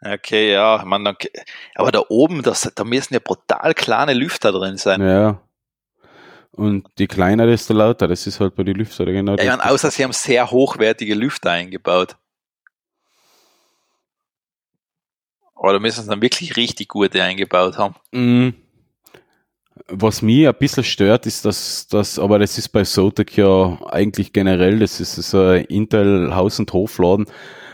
Okay, 0.00 0.52
ja, 0.52 0.82
man, 0.84 1.06
okay. 1.06 1.30
aber 1.74 1.90
da 1.90 2.02
oben, 2.08 2.42
das, 2.42 2.70
da 2.74 2.84
müssen 2.84 3.14
ja 3.14 3.20
brutal 3.20 3.72
kleine 3.72 4.12
Lüfter 4.12 4.52
drin 4.52 4.76
sein. 4.76 5.00
Ja. 5.00 5.40
Und 6.52 6.86
die 6.98 7.08
kleiner, 7.08 7.46
desto 7.46 7.74
lauter. 7.74 8.06
Das 8.06 8.26
ist 8.26 8.38
halt 8.38 8.54
bei 8.54 8.62
den 8.62 8.76
Lüftern 8.76 9.06
genau. 9.06 9.36
Ja, 9.36 9.58
außer 9.58 9.90
sie 9.90 10.04
haben 10.04 10.12
sehr 10.12 10.50
hochwertige 10.50 11.14
Lüfter 11.14 11.50
eingebaut. 11.50 12.16
Aber 15.54 15.72
da 15.72 15.78
müssen 15.78 16.02
sie 16.02 16.10
dann 16.10 16.22
wirklich 16.22 16.56
richtig 16.56 16.88
gute 16.88 17.22
eingebaut 17.22 17.78
haben. 17.78 17.94
Mhm. 18.12 18.54
Was 19.88 20.22
mich 20.22 20.48
ein 20.48 20.54
bisschen 20.58 20.84
stört, 20.84 21.26
ist, 21.26 21.44
dass 21.44 21.86
das, 21.88 22.18
aber 22.18 22.38
das 22.38 22.56
ist 22.56 22.70
bei 22.70 22.84
Zotac 22.84 23.36
ja 23.36 23.78
eigentlich 23.90 24.32
generell, 24.32 24.78
das 24.78 24.98
ist 24.98 25.14
so 25.16 25.40
ein 25.40 25.64
Intel 25.66 26.34
Haus- 26.34 26.58
und 26.58 26.72
Hofladen, 26.72 27.26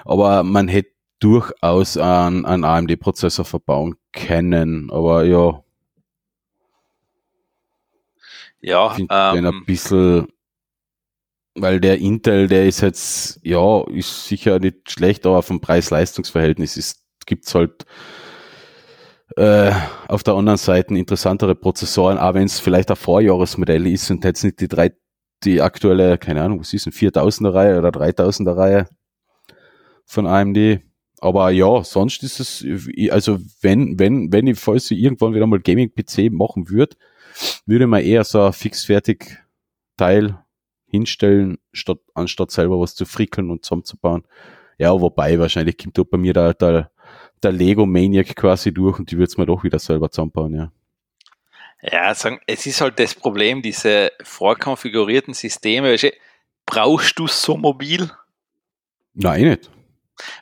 aber 0.05 0.43
man 0.43 0.67
hätte 0.67 0.91
durchaus 1.21 1.97
einen, 1.97 2.47
einen 2.47 2.65
AMD-Prozessor 2.65 3.45
verbauen 3.45 3.95
können, 4.13 4.91
aber 4.91 5.25
ja. 5.25 5.63
Ja, 8.61 8.95
ich 8.97 9.07
ähm, 9.09 9.47
ein 9.47 9.65
bisschen, 9.65 10.27
weil 11.55 11.81
der 11.81 11.99
Intel, 11.99 12.49
der 12.49 12.67
ist 12.67 12.81
jetzt, 12.81 13.39
ja, 13.45 13.85
ist 13.89 14.27
sicher 14.27 14.59
nicht 14.59 14.91
schlecht, 14.91 15.27
aber 15.27 15.43
vom 15.43 15.61
Preis-Leistungs-Verhältnis 15.61 16.77
ist, 16.77 17.05
gibt's 17.25 17.55
halt 17.55 17.87
äh, 19.37 19.72
auf 20.09 20.22
der 20.22 20.35
anderen 20.35 20.59
Seite 20.59 20.97
interessantere 20.97 21.55
Prozessoren, 21.55 22.18
auch 22.18 22.35
wenn 22.35 22.45
es 22.45 22.59
vielleicht 22.59 22.91
ein 22.91 22.97
Vorjahresmodell 22.97 23.87
ist 23.87 24.11
und 24.11 24.24
jetzt 24.24 24.43
nicht 24.43 24.61
die 24.61 24.68
drei, 24.68 24.93
die 25.45 25.61
aktuelle, 25.61 26.18
keine 26.18 26.43
Ahnung, 26.43 26.61
was 26.61 26.72
ist 26.72 26.87
ein 26.87 26.93
4000er 26.93 27.55
Reihe 27.55 27.78
oder 27.78 27.91
3000er 27.91 28.57
Reihe 28.57 28.89
von 30.05 30.26
AMD. 30.26 30.81
Aber 31.20 31.51
ja, 31.51 31.85
sonst 31.85 32.22
ist 32.22 32.41
es, 32.41 32.66
also 33.11 33.39
wenn, 33.61 33.99
wenn, 33.99 34.33
wenn 34.33 34.47
ich, 34.47 34.59
falls 34.59 34.91
ich 34.91 34.99
irgendwann 34.99 35.35
wieder 35.35 35.47
mal 35.47 35.61
Gaming-PC 35.61 36.33
machen 36.33 36.70
würde, 36.70 36.97
würde 37.66 37.87
man 37.87 38.03
eher 38.03 38.24
so 38.24 38.43
ein 38.43 38.53
fixfertig 38.53 39.37
Teil 39.97 40.39
hinstellen, 40.87 41.59
statt, 41.72 41.99
anstatt 42.14 42.51
selber 42.51 42.81
was 42.81 42.95
zu 42.95 43.05
frickeln 43.05 43.51
und 43.51 43.64
zusammenzubauen. 43.64 44.24
Ja, 44.78 44.99
wobei 44.99 45.39
wahrscheinlich 45.39 45.76
kommt 45.78 45.99
da 45.99 46.03
bei 46.03 46.16
mir 46.16 46.33
da, 46.33 46.53
da 46.55 46.91
der 47.43 47.53
Lego 47.53 47.86
Maniac 47.86 48.34
quasi 48.36 48.72
durch 48.72 48.99
und 48.99 49.11
die 49.11 49.18
wird's 49.18 49.36
mir 49.36 49.47
doch 49.47 49.64
wieder 49.64 49.78
selber 49.78 50.11
zusammenbauen, 50.11 50.55
ja. 50.55 50.72
Ja, 51.82 52.14
sagen, 52.14 52.41
es 52.47 52.66
ist 52.66 52.80
halt 52.80 52.99
das 52.99 53.14
Problem, 53.14 53.62
diese 53.62 54.12
vorkonfigurierten 54.22 55.32
Systeme. 55.32 55.93
Weißt 55.93 56.05
du, 56.05 56.12
brauchst 56.66 57.18
du 57.18 57.26
so 57.26 57.57
mobil? 57.57 58.11
Nein, 59.14 59.45
nicht. 59.45 59.70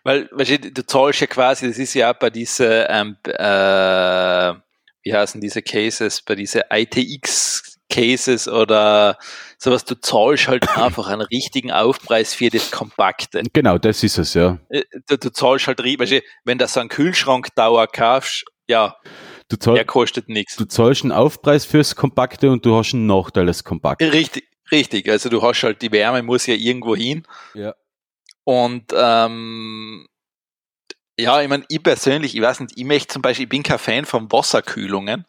Weil, 0.03 0.28
weißt 0.32 0.51
du, 0.51 0.72
du 0.72 0.84
zahlst 0.84 1.20
ja 1.20 1.26
quasi, 1.28 1.68
das 1.68 1.78
ist 1.78 1.94
ja 1.94 2.11
auch 2.11 2.18
bei 2.18 2.30
diese, 2.30 2.86
ähm, 2.90 3.16
äh, 3.24 4.55
wie 5.03 5.14
heißen 5.14 5.40
diese 5.40 5.62
Cases, 5.62 6.20
bei 6.22 6.34
diese 6.34 6.64
ITX 6.70 7.78
Cases 7.88 8.49
oder 8.49 9.16
sowas, 9.59 9.84
du 9.84 10.00
zahlst 10.00 10.48
halt 10.48 10.68
einfach 10.76 11.09
einen 11.09 11.22
richtigen 11.22 11.70
Aufpreis 11.70 12.34
für 12.34 12.48
das 12.48 12.70
Kompakte. 12.70 13.42
Genau, 13.52 13.78
das 13.78 14.02
ist 14.02 14.18
es, 14.18 14.34
ja. 14.34 14.59
Äh, 14.68 14.84
du, 15.06 15.18
du 15.18 15.30
zahlst 15.30 15.66
halt, 15.66 15.80
weißt 15.80 16.22
wenn 16.44 16.59
du 16.59 16.66
so 16.66 16.80
einen 16.80 16.88
Kühlschrankdauer 16.88 17.88
kaufst, 17.88 18.44
ja, 18.68 18.96
du 19.48 19.56
zahl, 19.56 19.74
der 19.74 19.84
kostet 19.84 20.28
nichts. 20.28 20.56
Du 20.56 20.64
zahlst 20.64 21.02
einen 21.02 21.12
Aufpreis 21.12 21.64
fürs 21.64 21.96
Kompakte 21.96 22.50
und 22.50 22.64
du 22.64 22.76
hast 22.76 22.94
einen 22.94 23.06
Nachteil 23.06 23.46
des 23.46 23.64
Kompakte. 23.64 24.12
Richtig, 24.12 24.48
richtig. 24.70 25.09
Also 25.09 25.28
du 25.28 25.42
hast 25.42 25.62
halt, 25.62 25.82
die 25.82 25.92
Wärme 25.92 26.22
muss 26.22 26.46
ja 26.46 26.54
irgendwo 26.54 26.94
hin. 26.94 27.26
Ja. 27.54 27.74
Und 28.44 28.92
ähm, 28.94 30.06
ja, 31.18 31.42
ich 31.42 31.48
meine, 31.48 31.64
ich 31.68 31.82
persönlich, 31.82 32.36
ich 32.36 32.40
weiß 32.40 32.61
nicht, 32.61 32.78
ich 32.78 32.84
möchte 32.84 33.12
zum 33.14 33.22
Beispiel, 33.22 33.44
ich 33.44 33.48
bin 33.48 33.62
kein 33.62 33.78
Fan 33.78 34.04
von 34.04 34.30
Wasserkühlungen. 34.30 35.26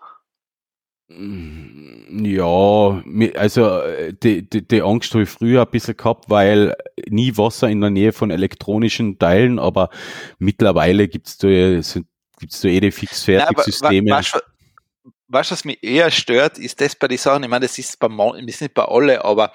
Ja, 1.12 3.04
also 3.36 3.82
die, 4.22 4.48
die, 4.48 4.68
die 4.68 4.82
Angst 4.84 5.12
habe 5.14 5.24
ich 5.24 5.30
früher 5.30 5.62
ein 5.62 5.72
bisschen 5.72 5.98
gehabt, 5.98 6.30
weil 6.30 6.76
nie 7.08 7.36
Wasser 7.36 7.68
in 7.68 7.82
der 7.82 7.90
Nähe 7.90 8.14
von 8.14 8.30
elektronischen 8.30 9.18
Teilen, 9.18 9.58
aber 9.58 9.90
mittlerweile 10.38 11.08
gibt's 11.08 11.40
da, 11.40 11.48
gibt's 11.48 12.62
da 12.62 12.68
eh 12.68 12.80
die 12.80 12.92
Fix-Fertig-Systeme. 12.92 14.12
Weißt 14.12 15.52
du, 15.52 15.54
was 15.54 15.66
mich 15.66 15.84
eher 15.84 16.12
stört, 16.12 16.60
ist 16.60 16.80
das 16.80 16.96
bei 16.96 17.08
den 17.08 17.18
Sachen, 17.18 17.44
ich 17.44 17.50
meine, 17.50 17.66
das 17.66 17.80
ist 17.80 18.00
bei, 18.00 18.08
das 18.08 18.44
ist 18.46 18.62
nicht 18.62 18.76
bei 18.76 18.86
alle, 18.86 19.26
aber 19.26 19.52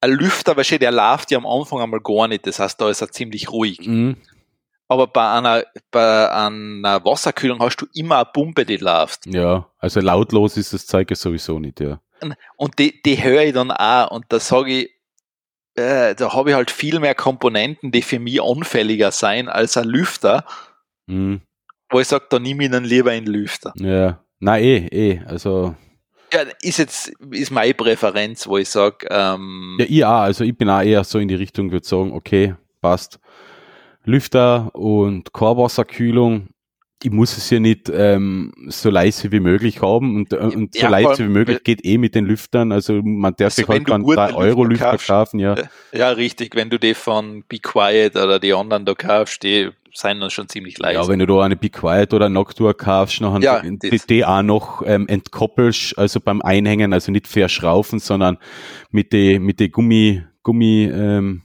ein 0.00 0.10
Lüfter, 0.10 0.56
weißt 0.56 0.72
du, 0.72 0.78
der 0.78 0.92
läuft 0.92 1.32
ja 1.32 1.38
am 1.38 1.46
Anfang 1.46 1.80
einmal 1.80 2.00
gar 2.00 2.28
nicht, 2.28 2.46
das 2.46 2.60
heißt, 2.60 2.80
da 2.80 2.90
ist 2.90 3.00
er 3.00 3.10
ziemlich 3.10 3.50
ruhig. 3.50 3.80
Mhm. 3.86 4.16
Aber 4.92 5.06
bei 5.06 5.30
einer, 5.38 5.64
bei 5.90 6.30
einer 6.30 7.04
Wasserkühlung 7.04 7.60
hast 7.60 7.76
du 7.76 7.86
immer 7.94 8.16
eine 8.16 8.26
Pumpe, 8.26 8.64
die 8.66 8.76
läuft. 8.76 9.26
Ja, 9.26 9.68
also 9.78 10.00
lautlos 10.00 10.56
ist 10.56 10.72
das 10.74 10.86
Zeug 10.86 11.10
sowieso 11.16 11.58
nicht, 11.58 11.80
ja. 11.80 12.00
und 12.56 12.78
die, 12.78 13.00
die 13.02 13.22
höre 13.22 13.42
ich 13.42 13.52
dann 13.54 13.70
auch 13.70 14.10
und 14.10 14.26
da 14.28 14.38
sage 14.38 14.72
ich, 14.82 14.90
äh, 15.74 16.14
da 16.14 16.32
habe 16.34 16.50
ich 16.50 16.56
halt 16.56 16.70
viel 16.70 17.00
mehr 17.00 17.14
Komponenten, 17.14 17.90
die 17.90 18.02
für 18.02 18.18
mich 18.18 18.42
anfälliger 18.42 19.10
sein 19.10 19.48
als 19.48 19.76
ein 19.76 19.88
Lüfter, 19.88 20.44
Mhm. 21.06 21.40
wo 21.90 21.98
ich 22.00 22.08
sage, 22.08 22.26
da 22.30 22.38
nehme 22.38 22.64
ich 22.64 22.70
dann 22.70 22.84
lieber 22.84 23.10
einen 23.10 23.26
Lüfter. 23.26 23.72
Ja. 23.76 24.22
Na 24.38 24.58
eh, 24.58 24.86
eh. 24.88 25.20
Also 25.26 25.74
Ja, 26.32 26.40
ist 26.60 26.78
jetzt 26.78 27.08
ist 27.30 27.50
meine 27.50 27.74
Präferenz, 27.74 28.46
wo 28.46 28.58
ich 28.58 28.68
sage, 28.68 29.06
ähm, 29.10 29.76
ja, 29.80 29.86
ich 29.88 30.04
auch. 30.04 30.20
Also 30.20 30.44
ich 30.44 30.56
bin 30.56 30.68
auch 30.70 30.82
eher 30.82 31.02
so 31.04 31.18
in 31.18 31.28
die 31.28 31.34
Richtung, 31.34 31.70
würde 31.72 31.86
sagen, 31.86 32.12
okay, 32.12 32.54
passt. 32.80 33.18
Lüfter 34.04 34.74
und 34.74 35.32
Chorwasserkühlung. 35.32 36.48
Ich 37.04 37.10
muss 37.10 37.36
es 37.36 37.50
ja 37.50 37.58
nicht 37.58 37.90
ähm, 37.92 38.52
so 38.68 38.88
leise 38.88 39.32
wie 39.32 39.40
möglich 39.40 39.82
haben 39.82 40.14
und, 40.14 40.32
äh, 40.32 40.36
und 40.36 40.72
so 40.74 40.80
Ja, 40.82 40.88
vor 40.88 40.90
leise 40.90 41.24
wie 41.24 41.30
möglich 41.32 41.56
weil- 41.56 41.62
geht 41.64 41.84
eh 41.84 41.98
mit 41.98 42.14
den 42.14 42.26
Lüftern. 42.26 42.70
Also 42.70 43.02
man 43.02 43.34
darf 43.36 43.46
Also 43.46 43.62
sich 43.62 43.68
halt 43.68 43.86
gute 43.86 44.14
3 44.16 44.34
Euro 44.34 44.62
Lüfter 44.64 44.98
kaufen, 44.98 45.40
ja. 45.40 45.56
ja 45.92 46.10
richtig, 46.10 46.54
wenn 46.54 46.70
du 46.70 46.78
die 46.78 46.94
von 46.94 47.42
Be 47.48 47.58
Quiet 47.58 48.14
oder 48.14 48.38
die 48.38 48.52
anderen 48.52 48.84
da 48.84 48.94
kaufst, 48.94 49.42
die 49.42 49.70
sind 49.94 50.20
dann 50.20 50.30
schon 50.30 50.48
ziemlich 50.48 50.78
leise. 50.78 51.00
Ja, 51.00 51.08
wenn 51.08 51.18
du 51.18 51.26
da 51.26 51.42
eine 51.42 51.56
Be 51.56 51.70
Quiet 51.70 52.14
oder 52.14 52.28
Noctua 52.28 52.72
kaufst, 52.72 53.20
noch 53.20 53.40
Ja, 53.40 53.60
die, 53.62 54.00
die 54.08 54.24
auch 54.24 54.42
noch 54.42 54.82
ähm, 54.86 55.08
entkoppelst, 55.08 55.98
also 55.98 56.20
beim 56.20 56.40
Einhängen, 56.40 56.92
also 56.92 57.10
nicht 57.10 57.26
verschraufen, 57.26 57.98
sondern 57.98 58.38
mit 58.92 59.12
die, 59.12 59.40
mit 59.40 59.58
die 59.58 59.70
Gummi, 59.70 60.22
Gummi, 60.44 60.84
ähm, 60.84 61.42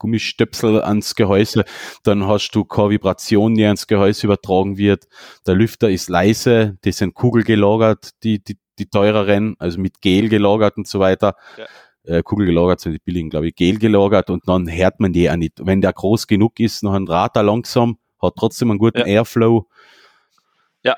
Gummistöpsel 0.00 0.82
ans 0.82 1.14
Gehäuse, 1.14 1.64
dann 2.02 2.26
hast 2.26 2.50
du 2.52 2.64
keine 2.64 2.90
Vibration, 2.90 3.54
die 3.54 3.64
ans 3.64 3.86
Gehäuse 3.86 4.26
übertragen 4.26 4.76
wird. 4.76 5.06
Der 5.46 5.54
Lüfter 5.54 5.88
ist 5.88 6.08
leise, 6.08 6.76
die 6.84 6.90
sind 6.90 7.14
kugelgelagert, 7.14 8.10
die, 8.24 8.42
die, 8.42 8.58
die 8.80 8.86
teureren, 8.86 9.54
also 9.60 9.78
mit 9.78 10.00
Gel 10.00 10.28
gelagert 10.28 10.76
und 10.76 10.88
so 10.88 10.98
weiter. 10.98 11.36
Ja. 11.56 11.66
Äh, 12.02 12.22
kugelgelagert 12.22 12.80
sind 12.80 12.94
die 12.94 12.98
billigen, 12.98 13.30
glaube 13.30 13.48
ich, 13.48 13.54
Gel 13.54 13.78
gelagert 13.78 14.30
und 14.30 14.48
dann 14.48 14.68
hört 14.68 14.98
man 14.98 15.12
die 15.12 15.30
auch 15.30 15.36
nicht. 15.36 15.64
Wenn 15.64 15.82
der 15.82 15.92
groß 15.92 16.26
genug 16.26 16.58
ist, 16.58 16.82
noch 16.82 16.94
ein 16.94 17.06
Rad 17.06 17.36
er 17.36 17.42
langsam, 17.42 17.98
hat 18.20 18.34
trotzdem 18.36 18.70
einen 18.70 18.78
guten 18.78 19.00
Ja. 19.00 19.06
Airflow. 19.06 19.68
Ja. 20.82 20.96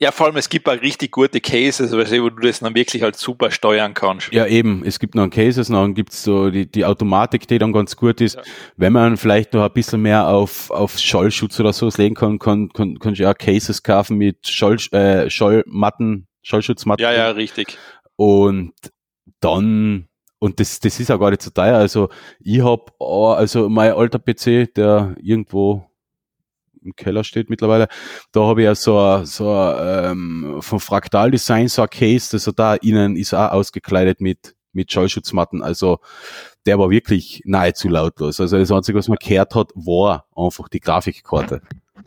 Ja, 0.00 0.12
vor 0.12 0.26
allem 0.26 0.36
es 0.36 0.48
gibt 0.48 0.68
auch 0.68 0.80
richtig 0.80 1.10
gute 1.10 1.40
Cases, 1.40 1.90
wo 1.90 2.30
du 2.30 2.40
das 2.40 2.60
dann 2.60 2.74
wirklich 2.76 3.02
halt 3.02 3.16
super 3.16 3.50
steuern 3.50 3.94
kannst. 3.94 4.32
Ja, 4.32 4.46
eben. 4.46 4.84
Es 4.84 5.00
gibt 5.00 5.16
noch 5.16 5.22
einen 5.22 5.32
Cases, 5.32 5.66
dann 5.66 5.94
gibt's 5.94 6.22
so 6.22 6.50
die, 6.50 6.70
die 6.70 6.84
Automatik, 6.84 7.48
die 7.48 7.58
dann 7.58 7.72
ganz 7.72 7.96
gut 7.96 8.20
ist. 8.20 8.36
Ja. 8.36 8.42
Wenn 8.76 8.92
man 8.92 9.16
vielleicht 9.16 9.54
noch 9.54 9.64
ein 9.64 9.72
bisschen 9.72 10.00
mehr 10.02 10.28
auf, 10.28 10.70
auf 10.70 10.98
Schallschutz 10.98 11.58
oder 11.58 11.72
sowas 11.72 11.98
legen 11.98 12.14
kann, 12.14 12.38
kann, 12.38 12.68
kann, 12.68 13.00
kannst 13.00 13.18
du 13.18 13.24
ja 13.24 13.34
Cases 13.34 13.82
kaufen 13.82 14.18
mit 14.18 14.46
Schall, 14.46 14.76
äh, 14.92 15.28
Schallmatten, 15.28 16.28
Schallschutzmatten. 16.42 17.02
Ja, 17.02 17.12
ja, 17.12 17.30
richtig. 17.30 17.76
Und 18.14 18.74
dann, 19.40 20.06
und 20.38 20.60
das, 20.60 20.78
das 20.78 21.00
ist 21.00 21.10
auch 21.10 21.18
gar 21.18 21.30
nicht 21.30 21.42
so 21.42 21.50
teuer. 21.50 21.76
Also 21.76 22.08
ich 22.38 22.62
hab, 22.62 22.94
also 23.00 23.68
mein 23.68 23.92
alter 23.92 24.20
PC, 24.20 24.72
der 24.74 25.16
irgendwo 25.20 25.87
im 26.88 26.96
Keller 26.96 27.24
steht 27.24 27.50
mittlerweile, 27.50 27.88
da 28.32 28.40
habe 28.42 28.62
ich 28.62 28.64
ja 28.66 28.74
so, 28.74 28.98
ein- 28.98 29.26
so 29.26 29.50
ein, 29.50 30.10
ähm, 30.12 30.56
vom 30.60 30.80
Fraktal 30.80 31.30
Design 31.30 31.68
so 31.68 31.82
ein 31.82 31.90
Case, 31.90 32.34
also 32.36 32.52
da 32.52 32.74
innen 32.74 33.16
ist 33.16 33.34
auch 33.34 33.52
ausgekleidet 33.52 34.20
mit, 34.20 34.54
mit 34.72 34.90
Schallschutzmatten. 34.92 35.62
Also 35.62 35.98
der 36.66 36.78
war 36.78 36.90
wirklich 36.90 37.42
nahezu 37.44 37.88
lautlos. 37.88 38.40
Also 38.40 38.58
das 38.58 38.70
Einzige, 38.70 38.98
was 38.98 39.08
man 39.08 39.18
gehört 39.22 39.54
hat, 39.54 39.70
war 39.74 40.26
einfach 40.36 40.68
die 40.68 40.80
Grafikkarte. 40.80 41.62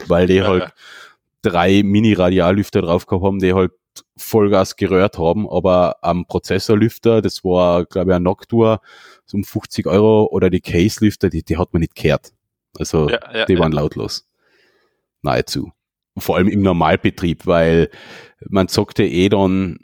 Weil 0.08 0.28
die 0.28 0.42
halt 0.44 0.72
drei 1.42 1.82
Mini-Radiallüfter 1.84 2.82
drauf 2.82 3.06
gehabt 3.08 3.26
haben, 3.26 3.40
die 3.40 3.54
halt 3.54 3.72
Vollgas 4.16 4.76
gerührt 4.78 5.18
haben, 5.18 5.50
aber 5.50 5.98
am 6.02 6.26
Prozessorlüfter, 6.26 7.22
das 7.22 7.44
war, 7.44 7.84
glaube 7.86 8.12
ich, 8.12 8.16
ein 8.16 8.24
Noctua, 8.24 8.80
so 9.26 9.36
um 9.38 9.44
50 9.44 9.86
Euro, 9.88 10.28
oder 10.32 10.50
die 10.50 10.62
Case-Lüfter, 10.62 11.30
die, 11.30 11.44
die 11.44 11.58
hat 11.58 11.74
man 11.74 11.82
nicht 11.82 11.96
gehört. 11.96 12.32
Also, 12.78 13.10
Ja, 13.10 13.20
ja, 13.34 13.46
die 13.46 13.54
ja. 13.54 13.60
waren 13.60 13.74
lautlos. 13.74 14.26
Nahezu. 15.22 15.72
Vor 16.18 16.36
allem 16.36 16.48
im 16.48 16.62
Normalbetrieb, 16.62 17.48
weil 17.48 17.90
man 18.50 18.68
zockte 18.68 19.04
eh 19.04 19.30
dann, 19.30 19.80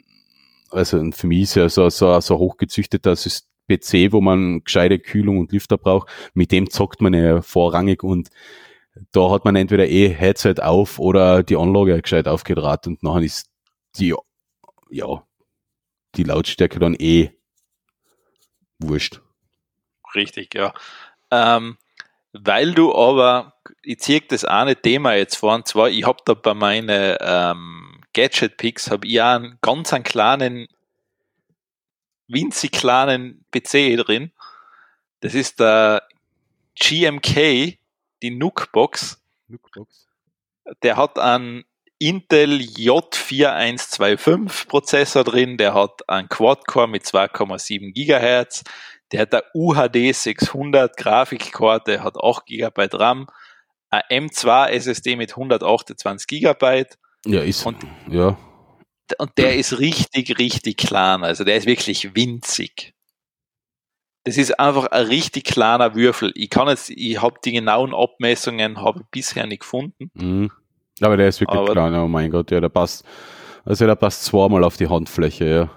also 0.70 1.10
für 1.12 1.26
mich 1.26 1.42
ist 1.42 1.54
ja 1.56 1.68
so, 1.68 1.88
so, 1.88 2.20
so 2.20 2.38
hochgezüchteter 2.38 3.14
PC, 3.14 4.12
wo 4.12 4.20
man 4.20 4.62
gescheite 4.64 4.98
Kühlung 4.98 5.38
und 5.38 5.52
Lüfter 5.52 5.78
braucht, 5.78 6.08
mit 6.34 6.52
dem 6.52 6.70
zockt 6.70 7.00
man 7.00 7.14
ja 7.14 7.42
vorrangig 7.42 8.02
und 8.02 8.28
da 9.12 9.30
hat 9.30 9.44
man 9.44 9.56
entweder 9.56 9.86
eh 9.88 10.08
Headset 10.08 10.56
auf 10.60 10.98
oder 10.98 11.42
die 11.42 11.56
Anlage 11.56 12.00
gescheit 12.00 12.26
aufgedraht 12.26 12.86
und 12.86 13.02
nachher 13.02 13.22
ist 13.22 13.48
die, 13.96 14.14
ja, 14.90 15.22
die 16.16 16.24
Lautstärke 16.24 16.78
dann 16.78 16.94
eh 16.94 17.30
wurscht. 18.78 19.20
Richtig, 20.14 20.54
ja. 20.54 20.72
Ähm, 21.30 21.76
weil 22.32 22.74
du 22.74 22.94
aber, 22.94 23.54
ich 23.82 24.00
ziehe 24.00 24.20
das 24.20 24.44
eine 24.44 24.76
Thema 24.76 25.14
jetzt 25.14 25.36
vor, 25.36 25.54
und 25.54 25.66
zwar, 25.66 25.88
ich 25.88 26.04
habe 26.04 26.22
da 26.24 26.34
bei 26.34 26.54
meinen 26.54 27.16
ähm, 27.20 28.00
Gadget-Picks, 28.12 28.90
habe 28.90 29.06
ich 29.06 29.20
auch 29.20 29.36
einen 29.36 29.58
ganz 29.60 29.92
einen 29.92 30.04
kleinen, 30.04 30.68
winzig 32.26 32.72
kleinen 32.72 33.44
PC 33.50 33.96
drin. 33.96 34.32
Das 35.20 35.34
ist 35.34 35.60
der 35.60 36.02
GMK, 36.78 37.78
die 38.22 38.30
Nook-Box. 38.30 39.20
Der 40.82 40.96
hat 40.96 41.18
einen 41.18 41.64
Intel 41.98 42.60
J4125 42.60 44.68
Prozessor 44.68 45.24
drin, 45.24 45.56
der 45.56 45.74
hat 45.74 46.08
einen 46.08 46.28
Quad-Core 46.28 46.86
mit 46.86 47.02
2,7 47.04 47.92
Gigahertz, 47.92 48.62
der 49.12 49.22
hat 49.22 49.34
eine 49.34 49.42
UHD 49.54 50.12
600 50.14 50.96
Grafikkarte, 50.96 52.02
hat 52.02 52.16
8 52.22 52.46
GB 52.46 52.88
RAM, 52.92 53.26
ein 53.90 54.02
M2 54.28 54.68
SSD 54.68 55.16
mit 55.16 55.30
128 55.36 56.26
GB 56.26 56.84
Ja, 57.26 57.40
ist, 57.40 57.64
Und- 57.66 57.78
ja, 58.10 58.36
und 59.18 59.30
der 59.38 59.56
ist 59.56 59.78
richtig, 59.78 60.38
richtig 60.38 60.76
klein. 60.76 61.24
Also 61.24 61.42
der 61.44 61.56
ist 61.56 61.66
wirklich 61.66 62.14
winzig. 62.14 62.92
Das 64.24 64.36
ist 64.36 64.60
einfach 64.60 64.86
ein 64.88 65.06
richtig 65.06 65.44
kleiner 65.44 65.94
Würfel. 65.94 66.32
Ich 66.34 66.50
kann 66.50 66.68
jetzt, 66.68 66.90
ich 66.90 67.22
habe 67.22 67.36
die 67.42 67.52
genauen 67.52 67.94
Abmessungen 67.94 68.78
habe 68.82 69.04
bisher 69.10 69.46
nicht 69.46 69.60
gefunden. 69.60 70.10
mhm. 70.14 70.50
aber 71.00 71.16
der 71.16 71.28
ist 71.28 71.40
wirklich 71.40 71.58
Aber- 71.58 71.72
klein, 71.72 71.94
oh 71.94 72.08
mein 72.08 72.30
Gott, 72.30 72.50
ja, 72.50 72.60
der 72.60 72.68
passt, 72.68 73.04
also 73.64 73.86
der 73.86 73.94
passt 73.94 74.24
zweimal 74.24 74.64
auf 74.64 74.76
die 74.76 74.88
Handfläche, 74.88 75.44
ja. 75.46 75.70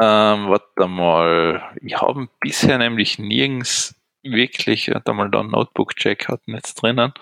Ähm, 0.00 0.48
warte 0.48 0.88
mal. 0.88 1.62
Ich 1.82 2.00
habe 2.00 2.28
bisher 2.40 2.78
nämlich 2.78 3.18
nirgends 3.18 3.94
wirklich, 4.22 4.88
warte 4.88 5.12
mal, 5.12 5.30
da 5.30 5.40
einen 5.40 5.50
Notebook-Check 5.50 6.28
hatten 6.28 6.54
jetzt 6.54 6.74
drinnen. 6.74 7.12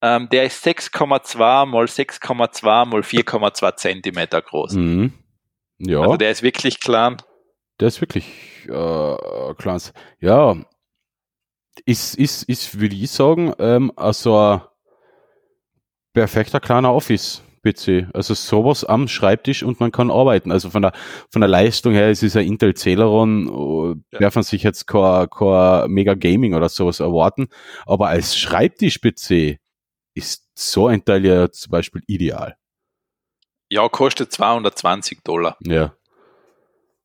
Ähm, 0.00 0.28
der 0.30 0.44
ist 0.44 0.64
6,2 0.66 1.66
mal 1.66 1.84
6,2 1.84 2.84
mal 2.84 3.00
4,2 3.00 3.76
Zentimeter 3.76 4.42
groß. 4.42 4.74
Mhm. 4.74 5.12
Ja. 5.78 6.00
Also 6.00 6.16
der 6.16 6.30
ist 6.30 6.42
wirklich 6.42 6.80
klein. 6.80 7.16
Der 7.80 7.88
ist 7.88 8.00
wirklich 8.00 8.26
äh, 8.66 9.54
klasse. 9.54 9.92
Ja, 10.20 10.56
ist, 11.86 12.14
ist, 12.16 12.44
ist, 12.44 12.78
würde 12.80 12.94
ich 12.94 13.10
sagen, 13.10 13.52
ähm, 13.58 13.92
also 13.96 14.36
ein 14.38 14.60
perfekter 16.12 16.60
kleiner 16.60 16.90
Office-PC. 17.64 18.08
Also 18.14 18.34
sowas 18.34 18.84
am 18.84 19.08
Schreibtisch 19.08 19.62
und 19.62 19.80
man 19.80 19.92
kann 19.92 20.10
arbeiten. 20.10 20.52
Also 20.52 20.70
von 20.70 20.82
der, 20.82 20.92
von 21.30 21.40
der 21.40 21.48
Leistung 21.48 21.92
her, 21.92 22.08
es 22.10 22.22
ist 22.22 22.36
ein 22.36 22.46
Intel 22.46 22.74
Celeron, 22.74 23.48
oh, 23.48 23.94
Ja. 24.12 24.18
darf 24.20 24.34
man 24.34 24.44
sich 24.44 24.62
jetzt 24.62 24.86
kein, 24.86 25.28
kein 25.30 25.90
Mega 25.90 26.14
Gaming 26.14 26.54
oder 26.54 26.68
sowas 26.68 27.00
erwarten. 27.00 27.48
Aber 27.86 28.08
als 28.08 28.36
Schreibtisch-PC 28.36 29.58
ist 30.14 30.48
so 30.54 30.86
ein 30.86 31.04
Teil 31.04 31.24
ja 31.24 31.50
zum 31.50 31.70
Beispiel 31.70 32.02
ideal. 32.06 32.56
Ja, 33.70 33.88
kostet 33.88 34.30
220 34.32 35.22
Dollar. 35.24 35.56
Ja. 35.60 35.94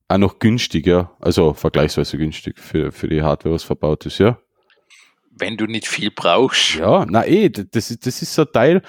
Auch 0.08 0.18
noch 0.18 0.40
günstig, 0.40 0.86
ja. 0.88 1.12
Also 1.20 1.54
vergleichsweise 1.54 2.18
günstig 2.18 2.60
für, 2.60 2.92
für 2.92 3.08
die 3.08 3.22
Hardware, 3.24 3.56
was 3.56 3.64
verbaut 3.64 4.06
ist, 4.06 4.18
ja. 4.20 4.40
Wenn 5.32 5.56
du 5.56 5.66
nicht 5.68 5.88
viel 5.88 6.12
brauchst. 6.12 6.76
Ja, 6.76 7.06
na 7.08 7.26
eh, 7.26 7.50
das, 7.50 7.92
ist- 7.92 8.06
das 8.06 8.22
ist 8.22 8.34
so 8.34 8.42
ein 8.42 8.52
Teil, 8.52 8.82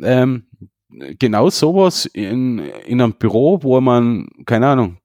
ähm, 0.00 0.46
genau 1.18 1.50
sowas 1.50 2.06
in, 2.06 2.58
in 2.58 3.00
einem 3.00 3.14
Büro, 3.14 3.62
wo 3.62 3.80
man, 3.80 4.28
keine 4.46 4.68
Ahnung, 4.68 4.98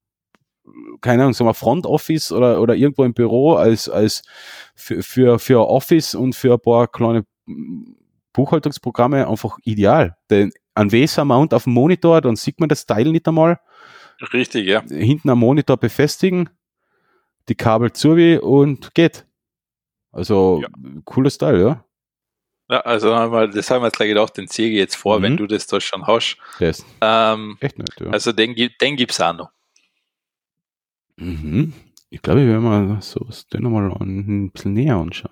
keine 1.02 1.24
Ahnung, 1.24 1.34
sagen 1.34 1.48
wir 1.50 1.54
Front 1.54 1.86
Office 1.86 2.32
oder, 2.32 2.62
oder 2.62 2.76
irgendwo 2.76 3.04
im 3.04 3.14
Büro 3.14 3.54
als, 3.54 3.90
als 3.90 4.24
für, 4.76 5.04
für, 5.04 5.40
für 5.40 5.68
Office 5.68 6.16
und 6.16 6.36
für 6.36 6.54
ein 6.54 6.60
paar 6.60 6.88
kleine 6.88 7.26
mm, 7.46 7.94
Buchhaltungsprogramme 8.34 9.28
einfach 9.28 9.58
ideal. 9.64 10.18
Denn 10.30 10.52
ein 10.74 10.92
VESA-Mount 10.92 11.54
auf 11.54 11.64
dem 11.66 11.74
Monitor, 11.74 12.22
dann 12.22 12.36
sieht 12.36 12.60
man 12.60 12.70
das 12.70 12.86
Teil 12.86 13.12
nicht 13.12 13.28
einmal. 13.28 13.60
Richtig, 14.34 14.68
ja. 14.68 14.82
hinten 14.82 15.30
am 15.30 15.40
Monitor 15.40 15.78
befestigen, 15.78 16.50
die 17.50 17.56
Kabel 17.56 17.92
zu 17.94 18.16
wie 18.18 18.38
und 18.38 18.94
geht. 18.94 19.26
Also 20.12 20.62
Ja. 20.62 20.70
cooles 21.04 21.38
Teil, 21.38 21.62
ja. 21.62 21.86
Ja 22.70 22.80
also 22.82 23.16
haben 23.16 23.32
wir, 23.32 23.48
das 23.48 23.70
haben 23.72 23.82
wir 23.82 23.88
jetzt 23.88 23.98
gleich 23.98 24.10
gedacht, 24.10 24.38
den 24.38 24.48
ziehe 24.48 24.70
ich 24.70 24.76
jetzt 24.78 24.96
vor, 24.96 25.20
Mhm. 25.20 25.24
wenn 25.24 25.38
du 25.38 25.48
das 25.48 25.68
da 25.68 25.80
schon 25.82 26.06
hast. 26.08 26.38
Ist 26.60 26.86
Ähm, 27.02 27.58
echt 27.60 27.78
nett, 27.78 27.90
ja. 28.00 28.08
also 28.12 28.32
den, 28.32 28.56
gibt- 28.56 28.82
den 28.82 28.96
gibt's 28.96 29.20
auch 29.22 29.34
noch. 29.34 29.50
Mhm. 31.18 31.74
Ich 32.10 32.22
glaube, 32.22 32.42
ich 32.42 32.48
werde 32.48 32.62
mal 32.62 33.02
so 33.02 33.26
den 33.54 33.64
nochmal 33.64 33.92
ein 34.00 34.52
bisschen 34.52 34.74
näher 34.74 34.96
anschauen. 34.96 35.32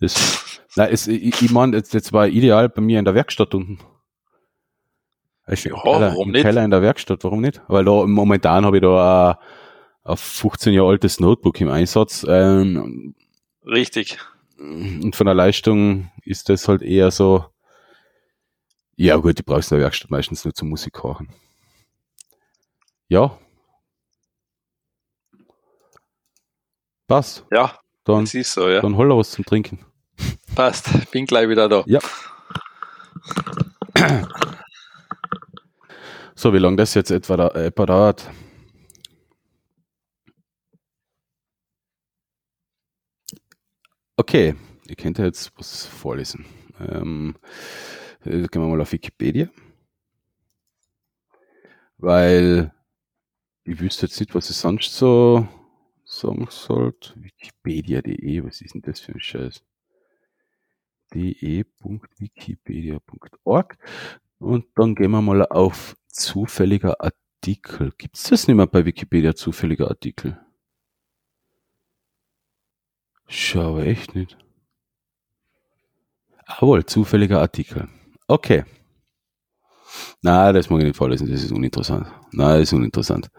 Das, 0.00 0.60
nein, 0.76 0.90
es, 0.92 1.06
ich, 1.06 1.42
ich 1.42 1.50
meine, 1.50 1.80
das, 1.80 1.88
das 1.90 2.12
war 2.12 2.28
ideal 2.28 2.68
bei 2.68 2.80
mir 2.82 2.98
in 2.98 3.04
der 3.04 3.14
Werkstatt 3.14 3.54
unten. 3.54 3.78
Also 5.44 5.70
Ja, 5.70 5.74
im 5.76 5.82
Keller, 5.82 6.00
warum 6.12 6.30
nicht? 6.30 6.42
Keller 6.42 6.64
in 6.64 6.70
der 6.70 6.82
Werkstatt, 6.82 7.24
warum 7.24 7.40
nicht? 7.40 7.60
Weil 7.68 7.84
da 7.84 8.06
momentan 8.06 8.64
habe 8.66 8.76
ich 8.76 8.82
da 8.82 9.30
ein, 10.04 10.10
ein 10.12 10.16
15 10.16 10.72
Jahre 10.74 10.88
altes 10.90 11.20
Notebook 11.20 11.60
im 11.60 11.70
Einsatz. 11.70 12.24
Ähm, 12.28 13.14
Richtig. 13.64 14.18
Und 14.58 15.14
von 15.14 15.26
der 15.26 15.34
Leistung 15.34 16.10
ist 16.24 16.48
das 16.48 16.66
halt 16.68 16.82
eher 16.82 17.10
so, 17.10 17.44
ja 18.96 19.16
gut, 19.16 19.38
die 19.38 19.42
brauchst 19.42 19.70
du 19.70 19.76
in 19.76 19.80
der 19.80 19.86
Werkstatt 19.86 20.10
meistens 20.10 20.44
nur 20.44 20.54
zum 20.54 20.68
Musik 20.68 21.02
hören. 21.02 21.28
Ja. 23.08 23.38
Passt. 27.06 27.46
Ja, 27.50 27.78
Dann, 28.04 28.24
das 28.24 28.34
ist 28.34 28.52
so, 28.52 28.68
ja. 28.68 28.80
dann 28.80 28.96
hol 28.96 29.08
was 29.16 29.30
zum 29.30 29.44
Trinken. 29.44 29.78
Passt. 30.54 30.88
Bin 31.12 31.24
gleich 31.24 31.48
wieder 31.48 31.68
da. 31.68 31.84
Ja. 31.86 32.00
So, 36.34 36.52
wie 36.52 36.58
lange 36.58 36.76
das 36.76 36.94
jetzt 36.94 37.10
etwa, 37.10 37.36
da, 37.36 37.48
etwa 37.48 37.86
dauert? 37.86 38.30
Okay, 44.28 44.54
ihr 44.86 44.94
könnt 44.94 45.16
ja 45.16 45.24
jetzt 45.24 45.52
was 45.56 45.86
vorlesen. 45.86 46.44
Ähm, 46.78 47.34
äh, 48.26 48.46
gehen 48.46 48.60
wir 48.60 48.68
mal 48.68 48.82
auf 48.82 48.92
Wikipedia. 48.92 49.48
Weil 51.96 52.74
ich 53.64 53.80
wüsste 53.80 54.04
jetzt 54.04 54.20
nicht, 54.20 54.34
was 54.34 54.50
ich 54.50 54.56
sonst 54.56 54.94
so 54.94 55.48
sagen 56.04 56.46
sollte. 56.50 57.14
Wikipedia.de, 57.16 58.44
was 58.44 58.60
ist 58.60 58.74
denn 58.74 58.82
das 58.82 59.00
für 59.00 59.12
ein 59.12 59.20
Scheiß? 59.20 59.64
de.wikipedia.org 61.14 63.78
und 64.40 64.66
dann 64.74 64.94
gehen 64.94 65.10
wir 65.10 65.22
mal 65.22 65.46
auf 65.46 65.96
zufälliger 66.08 67.00
Artikel. 67.00 67.94
Gibt's 67.96 68.24
das 68.24 68.46
nicht 68.46 68.56
mehr 68.56 68.66
bei 68.66 68.84
Wikipedia, 68.84 69.34
zufälliger 69.34 69.88
Artikel? 69.88 70.38
Schau, 73.28 73.78
echt 73.78 74.14
nicht. 74.14 74.36
Jawohl, 76.48 76.86
zufälliger 76.86 77.40
Artikel. 77.40 77.88
Okay. 78.26 78.64
Na, 80.22 80.52
das 80.52 80.70
mag 80.70 80.80
ich 80.80 80.86
nicht 80.86 80.96
vorlesen, 80.96 81.30
das 81.30 81.44
ist 81.44 81.52
uninteressant. 81.52 82.06
Na, 82.32 82.54
das 82.54 82.62
ist 82.64 82.72
uninteressant. 82.72 83.30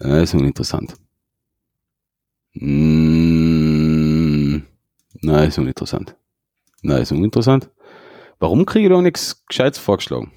Das 0.00 0.22
ist 0.22 0.34
uninteressant. 0.34 0.94
Mm, 2.54 3.78
na, 5.20 5.44
ist 5.44 5.58
uninteressant. 5.58 6.16
Na, 6.82 6.96
ist 6.98 7.12
uninteressant. 7.12 7.70
Warum 8.38 8.64
kriege 8.64 8.86
ich 8.88 8.92
da 8.92 9.02
nichts 9.02 9.44
Gescheites 9.46 9.78
vorgeschlagen? 9.78 10.32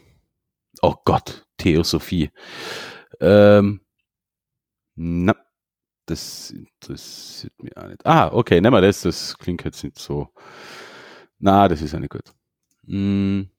Oh 0.81 0.95
Gott, 1.05 1.45
Theosophie. 1.57 2.31
Ähm, 3.19 3.81
na, 4.95 5.35
das 6.11 6.51
interessiert 6.51 7.53
mich 7.63 7.75
auch 7.77 7.87
nicht. 7.87 8.05
Ah, 8.05 8.27
okay, 8.31 8.61
nehmen 8.61 8.73
wir 8.73 8.81
das. 8.81 9.01
Das 9.01 9.37
klingt 9.37 9.63
jetzt 9.63 9.83
nicht 9.83 9.97
so. 9.97 10.29
Na, 11.39 11.67
das 11.67 11.81
ist 11.81 11.93
ja 11.93 11.99
nicht 11.99 12.11
gut. 12.11 12.33
Hm. 12.85 13.49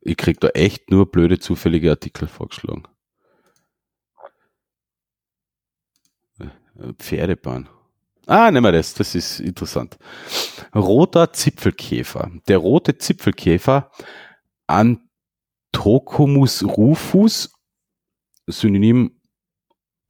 Ich 0.00 0.16
krieg 0.16 0.40
da 0.40 0.48
echt 0.48 0.90
nur 0.90 1.10
blöde 1.10 1.38
zufällige 1.38 1.90
Artikel 1.90 2.26
vorgeschlagen. 2.26 2.84
Äh, 6.38 6.48
Pferdebahn. 6.98 7.68
Ah, 8.26 8.50
nehmen 8.50 8.64
wir 8.64 8.72
das, 8.72 8.94
das 8.94 9.14
ist 9.14 9.40
interessant. 9.40 9.98
Roter 10.74 11.32
Zipfelkäfer. 11.32 12.30
Der 12.48 12.58
rote 12.58 12.96
Zipfelkäfer 12.96 13.90
Anthocomus 14.66 16.62
rufus, 16.62 17.52
Synonym, 18.46 19.19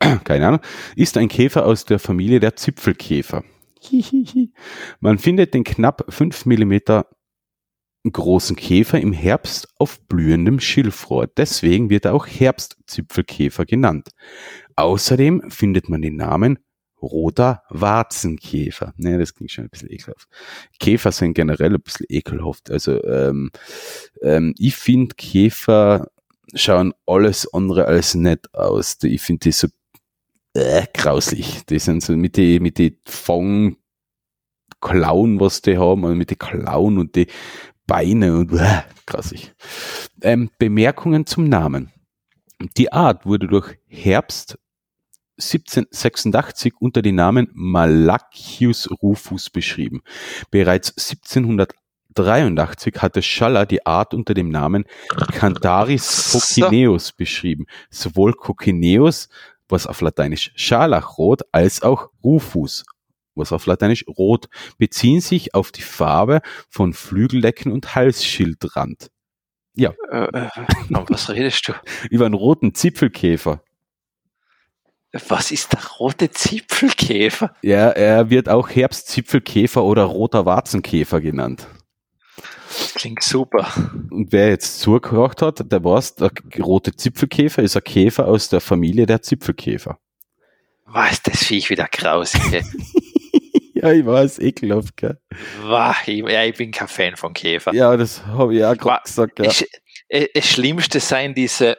keine 0.25 0.49
Ahnung, 0.49 0.61
ist 0.97 1.17
ein 1.17 1.29
Käfer 1.29 1.67
aus 1.67 1.85
der 1.85 1.99
Familie 1.99 2.41
der 2.41 2.57
Zipfelkäfer. 2.57 3.45
Hihihi. 3.81 4.53
Man 5.01 5.19
findet 5.19 5.55
den 5.55 5.65
knapp 5.65 6.05
5 6.09 6.47
Millimeter 6.47 7.07
großen 8.11 8.57
Käfer 8.57 9.01
im 9.01 9.13
Herbst 9.13 9.69
auf 9.79 10.01
blühendem 10.07 10.61
Schilfrohr. 10.61 11.27
Deswegen 11.27 11.91
wird 11.91 12.07
er 12.07 12.15
auch 12.15 12.27
Herbstzipfelkäfer 12.27 13.67
genannt. 13.67 14.11
Außerdem 14.77 15.51
findet 15.51 15.89
man 15.89 16.01
den 16.01 16.17
Namen 16.17 16.59
roter 17.03 17.63
Warzenkäfer. 17.69 18.93
Ne, 18.97 19.19
das 19.19 19.35
klingt 19.35 19.51
schon 19.51 19.65
ein 19.65 19.71
bisschen 19.71 19.91
ekelhaft. 19.91 20.29
Käfer 20.79 21.13
sind 21.13 21.35
generell 21.35 21.75
ein 21.75 21.83
bisschen 21.83 22.07
ekelhaft. 22.09 22.71
Also 22.71 23.03
ähm, 23.05 23.51
ähm, 24.23 24.55
ich 24.59 24.77
finde 24.77 25.15
Käfer 25.15 26.11
schauen 26.55 26.95
alles 27.07 27.53
andere 27.53 27.87
als 27.87 28.15
nett 28.15 28.53
aus. 28.55 28.99
Ich 29.03 29.23
finde 29.23 29.41
die 29.41 29.53
so 29.53 29.69
äh, 30.55 30.87
grauslich. 30.93 31.65
Die 31.67 31.79
sind 31.79 32.03
so 32.03 32.17
mit 32.17 32.37
die 32.37 32.61
mit 32.61 32.79
die 32.79 32.99
Fang 33.05 33.77
Klauen, 34.81 35.41
was 35.41 35.63
die 35.63 35.77
haben, 35.77 36.05
und 36.05 36.17
mit 36.17 36.31
die 36.31 36.37
Klauen 36.37 36.99
und 36.99 37.15
die 37.15 37.27
Beine 37.87 38.37
und 38.37 38.53
äh, 38.53 38.83
grausig. 39.07 39.53
Ähm, 40.23 40.51
Bemerkungen 40.59 41.27
zum 41.27 41.49
Namen. 41.49 41.93
Die 42.77 42.93
Art 42.93 43.27
wurde 43.27 43.47
durch 43.47 43.79
Herbst 43.87 44.59
1786 45.41 46.75
unter 46.79 47.03
dem 47.03 47.17
Namen 47.17 47.49
Malachius 47.53 48.89
rufus 49.03 49.51
beschrieben. 49.51 50.03
Bereits 50.51 50.91
1783 50.91 52.95
hatte 52.99 53.23
Schaller 53.23 53.67
die 53.67 53.85
Art 53.87 54.15
unter 54.15 54.35
dem 54.35 54.51
Namen 54.51 54.85
Cantaris 55.33 56.31
cochineus 56.33 57.13
beschrieben. 57.13 57.67
Sowohl 57.91 58.35
cochineus, 58.35 59.29
was 59.71 59.87
auf 59.87 60.01
Lateinisch 60.01 60.53
Scharlachrot, 60.55 61.43
als 61.53 61.83
auch 61.83 62.11
rufus, 62.23 62.85
was 63.35 63.53
auf 63.53 63.67
Lateinisch 63.67 64.05
rot, 64.07 64.49
beziehen 64.79 65.21
sich 65.21 65.55
auf 65.55 65.73
die 65.73 65.83
Farbe 65.83 66.41
von 66.69 66.93
Flügeldecken 66.93 67.73
und 67.73 67.95
Halsschildrand. 67.95 69.11
Ja, 69.75 69.95
Äh, 70.11 70.25
äh, 70.25 70.49
was 70.89 71.31
redest 71.31 71.69
du? 71.69 71.73
über 72.11 72.27
einen 72.27 72.35
roten 72.35 72.75
Zipfelkäfer. 72.75 73.63
Was 75.29 75.51
ist 75.51 75.73
der 75.73 75.85
rote 75.99 76.31
Zipfelkäfer? 76.31 77.55
Ja, 77.63 77.89
er 77.91 78.31
wird 78.31 78.49
auch 78.49 78.69
Herbstzipfelkäfer 78.69 79.83
oder 79.83 80.05
roter 80.05 80.47
Warzenkäfer 80.47 81.21
genannt. 81.21 81.67
Klingt 82.95 83.23
super. 83.23 83.67
Und 84.11 84.33
wer 84.33 84.49
jetzt 84.51 84.81
zugehört 84.81 85.43
hat, 85.43 85.71
der 85.73 85.85
weiß, 85.85 86.17
der 86.17 86.31
rote 86.61 86.95
Zipfelkäfer 86.95 87.63
ist 87.63 87.77
ein 87.77 87.85
Käfer 87.85 88.27
aus 88.27 88.49
der 88.49 88.61
Familie 88.61 89.07
der 89.07 89.23
Zipfelkäfer. 89.23 89.99
Was, 90.87 91.23
das 91.23 91.45
Viech 91.45 91.71
wieder 91.71 91.87
grausig. 91.91 92.41
ey. 92.53 92.65
ja, 93.75 93.93
ich 93.93 94.05
weiß, 94.05 94.39
ekelhaft, 94.41 94.97
gell? 94.97 95.19
Wah, 95.63 95.95
ich, 96.07 96.19
ja, 96.19 96.45
ich 96.45 96.57
bin 96.57 96.73
kein 96.73 96.89
Fan 96.89 97.17
von 97.17 97.33
Käfer. 97.33 97.73
Ja, 97.75 97.97
das 97.97 98.25
habe 98.27 98.57
ich 98.57 98.65
auch 98.65 98.77
gerade 98.77 99.03
gesagt, 99.05 99.39
ja. 99.39 99.45
Es, 99.47 99.65
das 100.35 100.47
Schlimmste 100.49 100.99
seien 100.99 101.35
diese, 101.35 101.79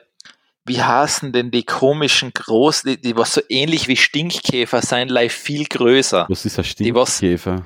wie 0.65 0.81
heißen 0.81 1.33
denn 1.33 1.51
die 1.51 1.63
komischen 1.63 2.31
großen, 2.33 2.89
die, 2.91 3.01
die 3.01 3.17
was 3.17 3.33
so 3.33 3.41
ähnlich 3.49 3.87
wie 3.89 3.97
Stinkkäfer 3.97 4.81
sein, 4.81 5.09
live 5.09 5.33
viel 5.33 5.65
größer. 5.65 6.25
Was 6.29 6.45
ist 6.45 6.57
ein 6.57 6.65
Die 6.79 6.95
was- 6.95 7.17
Stinkkäfer? 7.17 7.65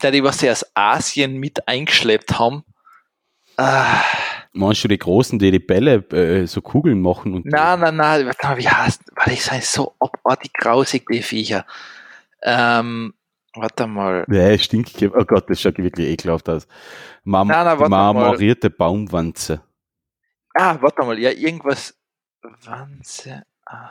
Da 0.00 0.10
die, 0.10 0.22
was 0.22 0.38
sie 0.38 0.50
aus 0.50 0.64
Asien 0.74 1.38
mit 1.38 1.66
eingeschleppt 1.68 2.38
haben. 2.38 2.64
Ah, 3.56 4.02
Meinst 4.52 4.82
du 4.84 4.88
die 4.88 4.98
Großen, 4.98 5.38
die 5.38 5.50
die 5.50 5.58
Bälle 5.58 5.96
äh, 6.12 6.46
so 6.46 6.60
Kugeln 6.62 7.00
machen? 7.02 7.34
Und 7.34 7.46
nein, 7.46 7.80
nein, 7.80 7.96
nein, 7.96 8.26
warte 8.26 8.46
mal, 8.46 8.56
wie 8.58 8.68
heißt, 8.68 9.02
warte, 9.14 9.30
die 9.30 9.36
sind 9.36 9.62
so 9.64 9.94
abartig 9.98 10.52
grausig, 10.54 11.06
die 11.10 11.22
Viecher. 11.22 11.66
Ähm, 12.42 13.14
warte 13.54 13.86
mal. 13.86 14.24
Nee, 14.28 14.56
Stinkkäfer. 14.58 15.16
Oh 15.18 15.24
Gott, 15.24 15.50
das 15.50 15.60
schaut 15.60 15.78
wirklich 15.78 16.08
ekelhaft 16.08 16.48
aus. 16.48 16.66
Marm 17.24 17.48
Nein, 17.48 17.64
nein, 17.66 17.78
warte 17.78 17.90
mal. 17.90 18.12
marmorierte 18.14 18.70
Baumwanze. 18.70 19.60
Ah, 20.54 20.76
warte 20.80 21.02
mal, 21.04 21.18
ja, 21.18 21.30
irgendwas. 21.30 21.94
Wanze. 22.64 23.42
Ah, 23.66 23.90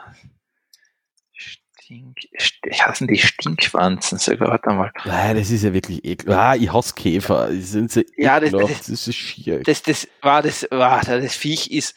Stink. 1.88 2.18
St 2.38 2.58
heißen 2.86 3.06
die 3.06 3.16
Stinkwanzen 3.16 4.18
sogar, 4.18 4.48
warte 4.50 4.70
mal. 4.74 4.92
Nein, 5.06 5.36
das 5.38 5.50
ist 5.50 5.64
ja 5.64 5.72
wirklich 5.72 6.04
ekelhaft. 6.04 6.38
Ah, 6.38 6.54
ich 6.62 6.70
hasse 6.70 6.92
Käfer. 6.94 7.48
Die 7.50 7.62
sind 7.62 7.90
so 7.90 8.02
Ja, 8.18 8.38
das- 8.40 8.50
das- 8.52 8.86
das 8.86 9.08
ist 9.08 9.14
schier. 9.14 9.62
Das, 9.62 9.82
das, 9.82 10.06
war 10.20 10.42
das, 10.42 10.66
war, 10.70 11.00
das 11.02 11.34
Viech 11.34 11.70
ist, 11.70 11.94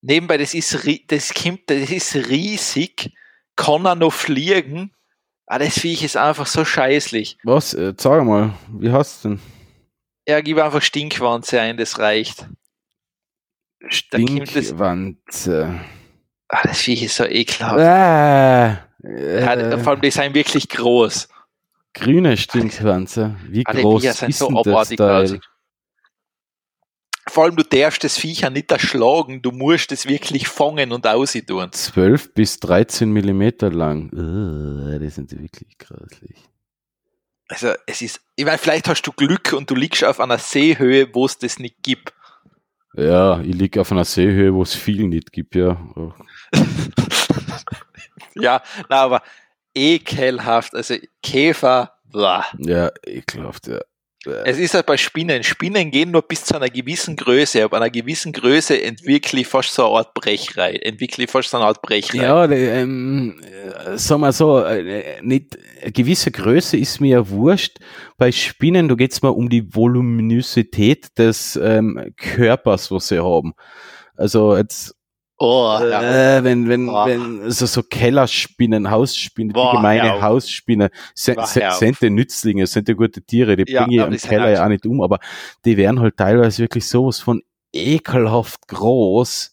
nebenbei, 0.00 0.38
das 0.38 0.54
ist, 0.54 0.72
das 1.08 1.34
kommt, 1.34 1.68
das 1.68 1.90
ist 1.90 2.14
riesig, 2.14 3.12
kann 3.56 3.84
er 3.84 3.94
noch 3.94 4.12
fliegen. 4.14 4.92
Ah, 5.46 5.58
das 5.58 5.78
Viech 5.78 6.02
ist 6.02 6.16
einfach 6.16 6.46
so 6.46 6.64
scheißlich. 6.64 7.36
Was? 7.44 7.74
Äh, 7.74 7.92
sag 7.98 8.24
mal, 8.24 8.54
wie 8.70 8.90
hast 8.90 9.24
du 9.24 9.28
denn? 9.30 9.40
Ja, 10.26 10.40
gib 10.40 10.58
einfach 10.58 10.80
Stinkwanze 10.82 11.60
ein, 11.60 11.76
das 11.76 11.98
reicht. 11.98 12.46
Stinkwanze. 13.88 15.78
Ah, 16.48 16.62
das 16.62 16.78
Viech 16.80 17.02
ist 17.02 17.16
so 17.16 17.24
ekelhaft. 17.24 17.78
Äh, 17.80 18.76
äh, 19.06 19.78
vor 19.78 19.92
allem, 19.92 20.00
die 20.00 20.10
sind 20.10 20.34
wirklich 20.34 20.68
groß. 20.68 21.28
grüne 21.94 22.36
Stinkwanze. 22.36 23.36
Wie 23.48 23.64
Alle 23.66 23.80
groß 23.80 24.02
Viecher 24.02 24.14
sind 24.14 24.28
ist 24.30 24.38
so 24.38 24.46
denn 24.48 24.56
das 24.56 24.66
abartig 24.66 24.98
grausig. 24.98 25.42
Vor 27.28 27.44
allem, 27.44 27.56
du 27.56 27.64
darfst 27.64 28.04
das 28.04 28.16
Viecher 28.16 28.50
nicht 28.50 28.70
erschlagen, 28.70 29.42
du 29.42 29.50
musst 29.50 29.90
es 29.90 30.06
wirklich 30.06 30.46
fangen 30.46 30.92
und 30.92 31.06
aussiehtun. 31.06 31.72
12 31.72 32.34
bis 32.34 32.60
13 32.60 33.10
Millimeter 33.10 33.70
lang. 33.70 34.12
Uh, 34.12 34.98
die 34.98 35.10
sind 35.10 35.32
wirklich 35.32 35.76
grauslich. 35.76 36.36
Also, 37.48 37.72
es 37.86 38.02
ist, 38.02 38.20
ich 38.36 38.44
meine, 38.44 38.58
vielleicht 38.58 38.88
hast 38.88 39.02
du 39.02 39.12
Glück 39.12 39.52
und 39.52 39.70
du 39.70 39.74
liegst 39.74 40.04
auf 40.04 40.20
einer 40.20 40.38
Seehöhe, 40.38 41.14
wo 41.14 41.26
es 41.26 41.38
das 41.38 41.58
nicht 41.58 41.82
gibt. 41.82 42.12
Ja, 42.94 43.40
ich 43.40 43.54
liege 43.54 43.80
auf 43.80 43.92
einer 43.92 44.04
Seehöhe, 44.04 44.54
wo 44.54 44.62
es 44.62 44.74
viel 44.74 45.06
nicht 45.06 45.32
gibt, 45.32 45.54
ja. 45.54 45.76
Ja, 48.42 48.62
na, 48.88 48.96
aber 48.96 49.22
ekelhaft. 49.74 50.74
Also, 50.74 50.96
Käfer, 51.22 51.92
blah. 52.10 52.44
Ja, 52.58 52.90
ekelhaft, 53.04 53.66
ja. 53.68 53.80
Es 54.44 54.58
ist 54.58 54.74
halt 54.74 54.86
bei 54.86 54.96
Spinnen. 54.96 55.42
Spinnen 55.44 55.90
gehen 55.90 56.10
nur 56.10 56.22
bis 56.22 56.44
zu 56.44 56.56
einer 56.56 56.68
gewissen 56.68 57.16
Größe. 57.16 57.64
Ab 57.64 57.74
einer 57.74 57.90
gewissen 57.90 58.32
Größe 58.32 58.82
entwickle 58.82 59.40
ich 59.40 59.46
fast 59.46 59.72
so 59.72 59.86
eine 59.86 59.98
Art 59.98 60.14
Brechreihe. 60.14 60.82
Entwickle 60.82 61.24
ich 61.24 61.30
fast 61.30 61.50
so 61.50 61.58
eine 61.58 61.66
Art 61.66 61.82
Brechreihe. 61.82 62.22
Ja, 62.22 62.46
die, 62.46 62.54
ähm, 62.54 63.40
äh, 63.84 63.96
sagen 63.96 64.22
wir 64.22 64.32
so, 64.32 64.60
äh, 64.64 65.20
nicht, 65.22 65.56
eine 65.80 65.92
gewisse 65.92 66.30
Größe 66.30 66.76
ist 66.76 67.00
mir 67.00 67.18
ja 67.18 67.28
wurscht. 67.28 67.78
Bei 68.16 68.32
Spinnen, 68.32 68.88
da 68.88 68.94
geht's 68.94 69.22
mal 69.22 69.28
um 69.28 69.48
die 69.48 69.74
Voluminosität 69.74 71.16
des 71.18 71.56
ähm, 71.62 72.12
Körpers, 72.16 72.90
was 72.90 73.08
sie 73.08 73.22
haben. 73.22 73.54
Also 74.16 74.56
jetzt, 74.56 74.95
Oh, 75.38 75.76
ja. 75.82 76.38
äh, 76.38 76.44
wenn, 76.44 76.66
wenn, 76.68 76.86
Boah. 76.86 77.06
wenn, 77.06 77.42
also 77.42 77.66
so 77.66 77.82
Kellerspinnen, 77.82 78.90
Hausspinnen, 78.90 79.52
Boah, 79.52 79.72
die 79.72 79.76
gemeine 79.76 80.14
auf. 80.14 80.22
Hausspinne, 80.22 80.90
auf. 81.72 81.76
sind 81.78 82.00
die 82.00 82.08
Nützlinge, 82.10 82.66
sind 82.66 82.88
die 82.88 82.94
gute 82.94 83.20
Tiere, 83.20 83.54
die 83.56 83.70
Ja, 83.70 83.82
bringe 83.84 83.96
ich 83.96 84.02
im 84.06 84.12
die 84.12 84.18
sind 84.18 84.30
Keller 84.30 84.44
halt- 84.44 84.56
ja 84.56 84.64
auch 84.64 84.68
nicht 84.70 84.86
um, 84.86 85.02
aber 85.02 85.18
die 85.66 85.76
wären 85.76 86.00
halt 86.00 86.16
teilweise 86.16 86.62
wirklich 86.62 86.88
sowas 86.88 87.20
von 87.20 87.42
ekelhaft 87.72 88.66
groß 88.68 89.52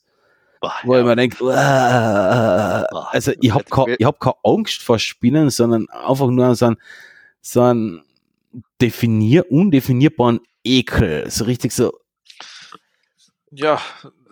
Boah, 0.61 0.73
wo 0.83 0.93
ja. 0.93 1.01
ich 1.01 1.05
mir 1.05 1.15
denke, 1.17 1.43
also 3.11 3.33
ich 3.41 3.53
habe 3.53 3.65
keine, 3.65 3.95
ich 3.99 4.05
hab 4.05 4.17
keine 4.21 4.35
Angst 4.45 4.81
vor 4.81 4.97
Spinnen, 4.99 5.49
sondern 5.49 5.89
einfach 5.89 6.27
nur 6.29 6.55
so 6.55 6.67
einen, 6.67 6.77
so 7.41 7.61
einen 7.61 8.03
definier, 8.81 9.51
undefinierbaren 9.51 10.39
Ekel. 10.63 11.29
So 11.29 11.43
richtig 11.43 11.73
so, 11.73 11.91
Ja, 13.51 13.81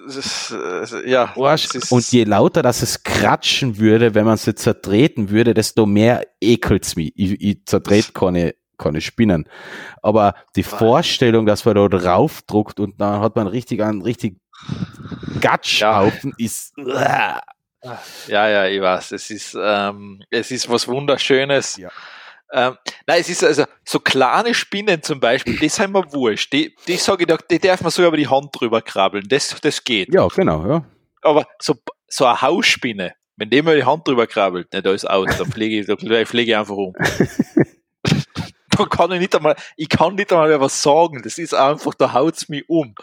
das 0.07 0.51
äh, 0.51 1.09
ja. 1.09 1.33
Das 1.35 1.91
Und 1.91 2.11
je 2.11 2.23
lauter 2.23 2.61
dass 2.61 2.81
es 2.81 3.03
kratschen 3.03 3.77
würde, 3.77 4.15
wenn 4.15 4.25
man 4.25 4.37
jetzt 4.37 4.61
zertreten 4.63 5.29
würde, 5.29 5.53
desto 5.53 5.85
mehr 5.85 6.25
ekelt's 6.41 6.95
mich. 6.95 7.13
Ich, 7.15 7.41
ich 7.41 7.65
zertrete 7.65 8.11
keine, 8.11 8.55
keine 8.77 9.01
Spinnen. 9.01 9.47
Aber 10.01 10.35
die 10.55 10.63
Boah. 10.63 10.77
Vorstellung, 10.77 11.45
dass 11.45 11.65
man 11.65 11.75
da 11.75 11.87
drauf 11.87 12.41
druckt 12.43 12.79
und 12.79 12.99
dann 12.99 13.21
hat 13.21 13.35
man 13.35 13.47
richtig 13.47 13.81
einen 13.81 14.01
richtig 14.01 14.37
Gatschhaufen, 15.39 16.33
ist, 16.37 16.73
ja, 18.27 18.47
ja, 18.47 18.67
ich 18.67 18.81
weiß. 18.81 19.11
Es 19.13 19.29
ist, 19.31 19.57
ähm, 19.59 20.21
es 20.29 20.51
ist 20.51 20.69
was 20.69 20.87
Wunderschönes. 20.87 21.77
Ja. 21.77 21.89
Ähm, 22.53 22.77
nein, 23.07 23.21
es 23.21 23.29
ist 23.29 23.43
also 23.43 23.65
so 23.85 23.99
kleine 23.99 24.53
Spinnen 24.53 25.01
zum 25.01 25.19
Beispiel, 25.19 25.57
die 25.57 25.69
sind 25.69 25.91
mir 25.93 26.03
wurscht. 26.11 26.51
Die, 26.53 26.75
die 26.87 26.97
sage 26.97 27.23
ich, 27.23 27.27
da- 27.27 27.37
die 27.37 27.59
darf 27.59 27.81
man 27.81 27.91
sogar 27.91 28.09
über 28.09 28.17
die 28.17 28.27
Hand 28.27 28.49
drüber 28.53 28.81
krabbeln. 28.81 29.25
Das, 29.29 29.55
das 29.61 29.83
geht. 29.83 30.13
ja, 30.13 30.27
genau, 30.27 30.67
ja. 30.67 30.85
Aber 31.21 31.45
so, 31.61 31.75
so 32.07 32.25
eine 32.25 32.41
Hausspinne, 32.41 33.13
wenn 33.37 33.49
die 33.49 33.61
mal 33.61 33.75
die 33.75 33.85
Hand 33.85 34.07
drüber 34.07 34.27
krabbelt, 34.27 34.73
ne, 34.73 34.81
da 34.81 34.91
ist 34.91 35.09
aus, 35.09 35.29
dann 35.37 35.51
fliege 35.51 35.79
ich, 35.79 35.85
da 35.87 35.95
fliege 36.25 36.51
ich 36.51 36.57
einfach 36.57 36.75
um. 36.75 36.93
da 38.77 38.85
kann 38.85 39.11
ich 39.11 39.19
nicht 39.19 39.35
einmal, 39.35 39.55
ich 39.77 39.89
kann 39.89 40.15
nicht 40.15 40.31
einmal 40.31 40.49
mehr 40.49 40.59
was 40.61 40.81
sagen. 40.81 41.21
Das 41.23 41.37
ist 41.37 41.53
einfach, 41.53 41.93
da 41.93 42.13
haut's 42.13 42.49
mich 42.49 42.67
um. 42.69 42.95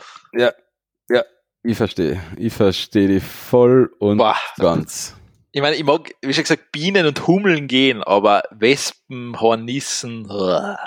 Ich 1.65 1.77
verstehe. 1.77 2.21
Ich 2.37 2.53
verstehe 2.55 3.09
die 3.09 3.21
voll 3.21 3.91
und 3.99 4.19
Boah. 4.19 4.37
ganz. 4.59 5.17
Ich 5.59 5.63
meine, 5.63 5.75
ich 5.75 5.83
mag, 5.83 6.15
wie 6.23 6.33
schon 6.33 6.45
gesagt, 6.45 6.71
Bienen 6.71 7.05
und 7.05 7.27
Hummeln 7.27 7.67
gehen, 7.67 8.05
aber 8.05 8.45
Wespen, 8.53 9.41
Hornissen, 9.41 10.31
uah. 10.31 10.79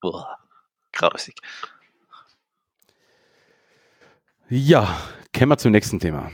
Boah, 0.00 0.38
grausig. 0.90 1.34
Ja, 4.48 4.98
kommen 5.36 5.50
wir 5.50 5.58
zum 5.58 5.72
nächsten 5.72 6.00
Thema. 6.00 6.30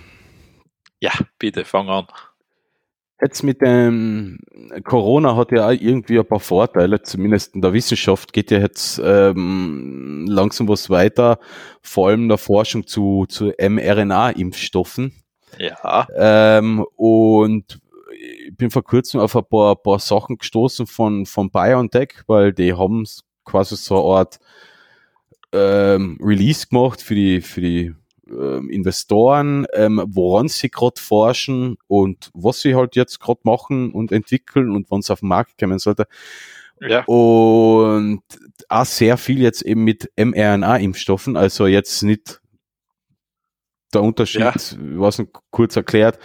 Ja, 1.01 1.11
bitte, 1.41 1.65
fang 1.65 1.89
an. 1.89 2.07
Jetzt 3.21 3.43
mit 3.43 3.61
dem 3.61 4.39
Corona 4.85 5.35
hat 5.35 5.51
ja 5.51 5.67
auch 5.67 5.73
irgendwie 5.73 6.21
ein 6.21 6.29
paar 6.29 6.39
Vorteile, 6.39 7.03
zumindest 7.03 7.57
in 7.57 7.61
der 7.61 7.73
Wissenschaft 7.73 8.33
geht 8.33 8.53
ja 8.53 8.61
jetzt 8.61 9.01
ähm, 9.03 10.27
langsam 10.29 10.69
was 10.69 10.91
weiter, 10.91 11.41
vor 11.83 12.07
allem 12.07 12.23
in 12.23 12.29
der 12.29 12.39
Forschung 12.39 12.87
zu, 12.87 13.27
zu 13.29 13.53
mRNA-Impfstoffen. 13.59 15.24
Ja, 15.59 16.07
Ähm, 16.15 16.85
und 16.97 17.81
ich 18.47 18.57
bin 18.57 18.71
vor 18.71 18.85
kurzem 18.85 19.21
auf 19.21 19.37
ein 19.37 19.45
paar, 19.45 19.77
paar 19.77 19.99
Sachen 19.99 20.39
gestoßen 20.39 20.87
von, 20.87 21.27
von 21.27 21.51
BioNTech, 21.51 22.23
weil 22.27 22.53
die 22.53 22.73
haben 22.73 23.05
quasi 23.45 23.77
so 23.77 23.97
eine 23.97 24.19
Art 24.19 24.39
ähm, 25.53 26.19
Release 26.21 26.67
gemacht 26.67 27.01
für 27.01 27.15
die, 27.15 27.41
für 27.41 27.61
die 27.61 27.95
ähm, 28.29 28.71
Investoren, 28.71 29.67
ähm, 29.75 30.03
woran 30.07 30.49
sie 30.49 30.71
gerade 30.71 31.01
forschen 31.01 31.77
und 31.87 32.31
was 32.35 32.61
sie 32.61 32.75
halt 32.75 32.97
jetzt 32.97 33.21
gerade 33.21 33.41
machen 33.45 33.93
und 33.93 34.13
entwickeln 34.13 34.71
und 34.71 34.91
wann 34.91 35.01
es 35.01 35.11
auf 35.11 35.21
den 35.21 35.29
Markt 35.29 35.59
kommen 35.59 35.79
sollte. 35.79 36.07
ja, 36.81 37.05
Und 37.05 38.23
auch 38.69 38.85
sehr 38.87 39.17
viel 39.17 39.41
jetzt 39.41 39.63
eben 39.63 39.85
mit 39.85 40.11
mRNA-Impfstoffen, 40.17 41.37
also 41.37 41.67
jetzt 41.67 42.03
nicht 42.03 42.41
der 43.95 44.03
Unterschied, 44.03 44.41
Ja. 44.41 44.55
was 44.97 45.23
kurz 45.51 45.77
erklärt, 45.77 46.19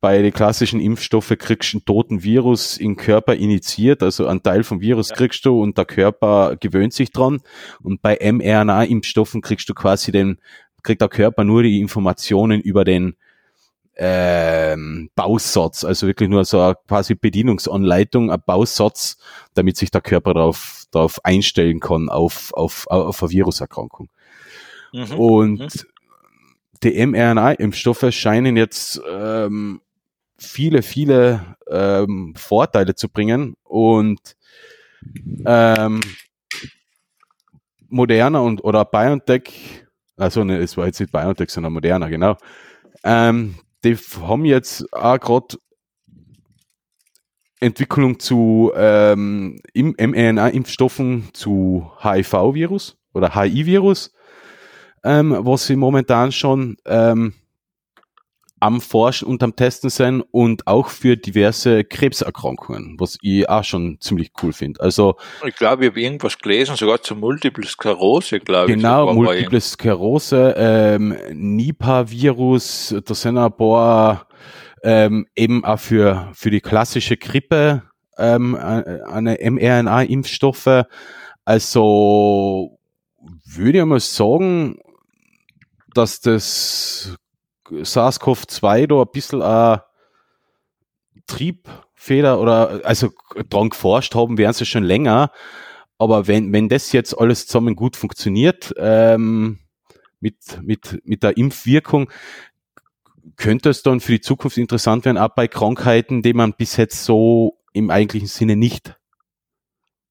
bei 0.00 0.22
den 0.22 0.32
klassischen 0.32 0.78
Impfstoffen 0.80 1.36
kriegst 1.38 1.72
du 1.72 1.78
einen 1.78 1.84
toten 1.84 2.22
Virus 2.22 2.76
im 2.76 2.94
Körper 2.96 3.34
initiiert, 3.34 4.02
also 4.02 4.26
einen 4.28 4.42
Teil 4.44 4.62
vom 4.62 4.80
Virus 4.80 5.08
Ja. 5.10 5.16
kriegst 5.16 5.44
du 5.44 5.60
und 5.60 5.76
der 5.76 5.86
Körper 5.86 6.56
gewöhnt 6.60 6.92
sich 6.92 7.10
dran. 7.10 7.40
Und 7.82 8.00
bei 8.00 8.16
mRNA-Impfstoffen 8.20 9.40
kriegst 9.40 9.68
du 9.68 9.74
quasi 9.74 10.12
den, 10.12 10.38
kriegt 10.84 11.00
der 11.00 11.08
Körper 11.08 11.42
nur 11.42 11.64
die 11.64 11.80
Informationen 11.80 12.60
über 12.60 12.84
den 12.84 13.16
ähm, 14.00 15.10
Bausatz, 15.16 15.84
also 15.84 16.06
wirklich 16.06 16.28
nur 16.28 16.44
so 16.44 16.60
eine 16.60 16.76
quasi 16.86 17.16
Bedienungsanleitung, 17.16 18.30
ein 18.30 18.40
Bausatz, 18.46 19.16
damit 19.54 19.76
sich 19.76 19.90
der 19.90 20.00
Körper 20.00 20.34
darauf, 20.34 20.84
darauf 20.92 21.24
einstellen 21.24 21.80
kann 21.80 22.08
auf, 22.08 22.52
auf, 22.54 22.86
auf 22.86 23.22
eine 23.22 23.30
Viruserkrankung. 23.32 24.08
mhm. 24.92 25.12
Und 25.18 25.58
Mhm. 25.60 25.68
Die 26.82 27.06
mRNA-Impfstoffe 27.06 28.10
scheinen 28.10 28.56
jetzt 28.56 29.00
ähm, 29.10 29.80
viele, 30.38 30.82
viele 30.82 31.56
ähm, 31.68 32.34
Vorteile 32.36 32.94
zu 32.94 33.08
bringen 33.08 33.54
und 33.64 34.36
ähm, 35.44 36.00
Moderna 37.88 38.40
und 38.40 38.62
oder 38.62 38.84
BioNTech, 38.84 39.86
also 40.16 40.44
ne, 40.44 40.58
es 40.58 40.76
war 40.76 40.86
jetzt 40.86 41.00
nicht 41.00 41.12
BioNTech, 41.12 41.50
sondern 41.50 41.72
Moderna, 41.72 42.08
genau. 42.08 42.36
Ähm, 43.04 43.56
die 43.84 43.96
haben 43.96 44.44
jetzt 44.44 44.92
auch 44.92 45.18
gerade 45.18 45.56
Entwicklung 47.60 48.20
zu 48.20 48.72
ähm, 48.74 49.60
im 49.72 49.94
mRNA-Impfstoffen 49.98 51.30
zu 51.32 51.90
HIV-Virus 52.00 52.96
oder 53.14 53.34
HIV-Virus, 53.34 54.12
ähm, 55.04 55.36
was 55.40 55.66
sie 55.66 55.76
momentan 55.76 56.32
schon 56.32 56.76
ähm, 56.86 57.34
am 58.60 58.80
Forschen 58.80 59.28
und 59.28 59.42
am 59.42 59.54
Testen 59.54 59.90
sind 59.90 60.22
und 60.32 60.66
auch 60.66 60.88
für 60.88 61.16
diverse 61.16 61.84
Krebserkrankungen, 61.84 62.96
was 62.98 63.18
ich 63.22 63.48
auch 63.48 63.64
schon 63.64 63.98
ziemlich 64.00 64.32
cool 64.42 64.52
finde. 64.52 64.80
Also 64.80 65.16
Ich 65.46 65.54
glaube, 65.54 65.84
ich 65.84 65.90
habe 65.90 66.00
irgendwas 66.00 66.38
gelesen, 66.38 66.76
sogar 66.76 67.00
zur 67.02 67.16
Multiple 67.16 67.64
Sklerose, 67.66 68.40
glaube 68.40 68.70
ich. 68.70 68.76
Genau, 68.76 69.00
sogar 69.00 69.06
war 69.06 69.14
Multiple 69.14 69.60
Sklerose, 69.60 70.54
ähm, 70.56 71.16
Nipah-Virus, 71.32 72.96
da 73.04 73.14
sind 73.14 73.38
ein 73.38 73.52
paar 73.52 74.26
ähm, 74.82 75.26
eben 75.34 75.64
auch 75.64 75.78
für, 75.78 76.28
für 76.34 76.50
die 76.50 76.60
klassische 76.60 77.16
Grippe 77.16 77.82
ähm, 78.16 78.54
äh, 78.54 79.02
eine 79.08 79.38
mRNA-Impfstoffe. 79.40 80.84
Also 81.44 82.78
würde 83.44 83.78
ich 83.78 83.84
mal 83.84 84.00
sagen, 84.00 84.78
dass 85.98 86.20
das 86.20 87.16
SARS-CoV-2 87.70 88.86
da 88.86 89.02
ein 89.02 89.08
bisschen 89.12 89.42
eine 89.42 89.82
Triebfeder 91.26 92.40
oder 92.40 92.80
also 92.84 93.10
dran 93.50 93.70
geforscht 93.70 94.14
haben, 94.14 94.38
wären 94.38 94.54
sie 94.54 94.64
schon 94.64 94.84
länger. 94.84 95.32
Aber 95.98 96.26
wenn, 96.28 96.52
wenn 96.52 96.68
das 96.68 96.92
jetzt 96.92 97.14
alles 97.14 97.46
zusammen 97.46 97.74
gut 97.74 97.96
funktioniert, 97.96 98.72
ähm, 98.78 99.58
mit, 100.20 100.60
mit, 100.62 101.00
mit 101.04 101.22
der 101.22 101.36
Impfwirkung, 101.36 102.10
könnte 103.36 103.70
es 103.70 103.82
dann 103.82 104.00
für 104.00 104.12
die 104.12 104.20
Zukunft 104.20 104.56
interessant 104.56 105.04
werden, 105.04 105.18
auch 105.18 105.34
bei 105.34 105.48
Krankheiten, 105.48 106.22
die 106.22 106.32
man 106.32 106.54
bis 106.54 106.76
jetzt 106.76 107.04
so 107.04 107.58
im 107.72 107.90
eigentlichen 107.90 108.28
Sinne 108.28 108.56
nicht 108.56 108.98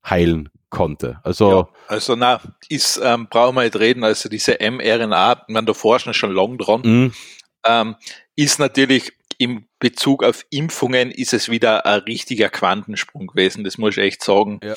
heilen 0.05 0.49
konnte. 0.77 1.19
Also, 1.23 1.51
ja, 1.51 1.67
also 1.87 2.15
na, 2.15 2.39
ist, 2.69 2.99
ähm, 3.03 3.27
brauchen 3.29 3.55
wir 3.55 3.63
nicht 3.63 3.77
reden, 3.77 4.03
also 4.03 4.29
diese 4.29 4.57
mRNA, 4.59 5.45
man 5.47 5.65
da 5.65 5.73
forschen 5.73 6.13
schon 6.13 6.33
lang 6.33 6.57
dran, 6.57 6.81
mhm. 6.83 7.13
ähm, 7.65 7.95
ist 8.35 8.59
natürlich 8.59 9.13
im 9.39 9.67
Bezug 9.79 10.23
auf 10.23 10.45
Impfungen 10.49 11.11
ist 11.11 11.33
es 11.33 11.49
wieder 11.49 11.85
ein 11.85 11.99
richtiger 12.01 12.49
Quantensprung 12.49 13.27
gewesen, 13.27 13.63
das 13.63 13.77
muss 13.77 13.97
ich 13.97 14.03
echt 14.03 14.23
sagen. 14.23 14.59
Ja. 14.63 14.75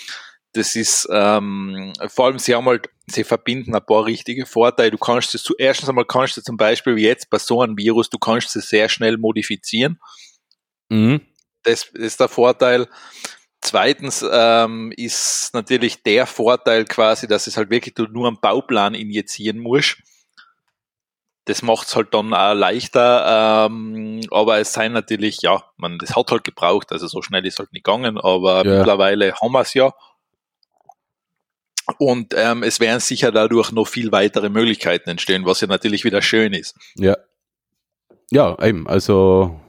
Das 0.53 0.75
ist 0.75 1.09
ähm, 1.13 1.93
vor 2.09 2.27
allem, 2.27 2.39
sie 2.39 2.55
haben 2.55 2.67
halt, 2.67 2.89
sie 3.07 3.23
verbinden 3.23 3.75
ein 3.75 3.87
paar 3.87 4.05
richtige 4.05 4.47
Vorteile. 4.47 4.91
Du 4.91 4.99
kannst 4.99 5.35
es, 5.35 5.49
erstens 5.59 5.89
einmal 5.89 6.07
kannst 6.07 6.37
du 6.37 6.43
zum 6.43 6.57
Beispiel 6.57 6.97
wie 6.97 7.05
jetzt 7.05 7.31
bei 7.31 7.39
so 7.39 7.63
einem 7.63 7.79
Virus, 7.79 8.11
du 8.11 8.19
kannst 8.19 8.57
es 8.57 8.69
sehr 8.69 8.89
schnell 8.89 9.17
modifizieren. 9.17 10.01
Mhm. 10.89 11.21
Das 11.63 11.85
ist 11.85 12.19
der 12.19 12.29
Vorteil. 12.29 12.89
Zweitens 13.63 14.25
ähm, 14.31 14.93
ist 14.97 15.51
natürlich 15.53 16.03
der 16.03 16.27
Vorteil 16.27 16.87
quasi, 16.87 17.27
dass 17.27 17.47
es 17.47 17.57
halt 17.57 17.71
wirklich 17.71 17.95
du 17.95 18.05
nur 18.05 18.27
einen 18.27 18.41
Bauplan 18.41 18.95
injizieren 18.95 19.59
musst. 19.59 19.99
Das 21.45 21.63
macht 21.63 21.89
es 21.89 21.97
halt 21.97 22.15
dann 22.15 22.33
auch 22.33 22.55
leichter, 22.55 23.67
ähm, 23.67 24.21
aber 24.31 24.59
es 24.59 24.73
sei 24.73 24.89
natürlich, 24.89 25.43
ja, 25.43 25.63
man, 25.77 25.99
das 25.99 26.15
hat 26.15 26.31
halt 26.31 26.45
gebraucht, 26.45 26.93
also 26.93 27.07
so 27.07 27.23
schnell 27.23 27.45
ist 27.45 27.59
halt 27.59 27.73
nicht 27.73 27.85
gegangen, 27.85 28.19
aber 28.19 28.65
ja. 28.65 28.79
mittlerweile 28.79 29.35
haben 29.35 29.53
wir 29.53 29.63
es 29.63 29.75
ja. 29.75 29.93
Und 31.99 32.35
ähm, 32.37 32.63
es 32.63 32.79
werden 32.79 33.01
sicher 33.01 33.33
dadurch 33.33 33.73
noch 33.73 33.89
viel 33.89 34.13
weitere 34.13 34.49
Möglichkeiten 34.49 35.11
entstehen, 35.11 35.45
was 35.45 35.61
ja 35.61 35.67
natürlich 35.67 36.05
wieder 36.05 36.23
schön 36.23 36.53
ist. 36.53 36.77
Ja. 36.95 37.17
Ja, 38.31 38.57
eben, 38.63 38.87
also 38.87 39.61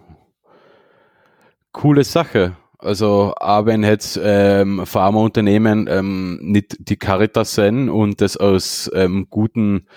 coole 1.71 2.03
Sache. 2.03 2.57
Also, 2.81 3.33
auch 3.37 3.65
wenn 3.65 3.83
jetzt 3.83 4.19
ähm, 4.21 4.85
Pharmaunternehmen 4.85 5.87
ähm, 5.87 6.39
nicht 6.41 6.77
die 6.79 6.97
Caritas 6.97 7.55
sind 7.55 7.89
und 7.89 8.21
das 8.21 8.37
aus 8.37 8.89
ähm, 8.93 9.27
guten, 9.29 9.87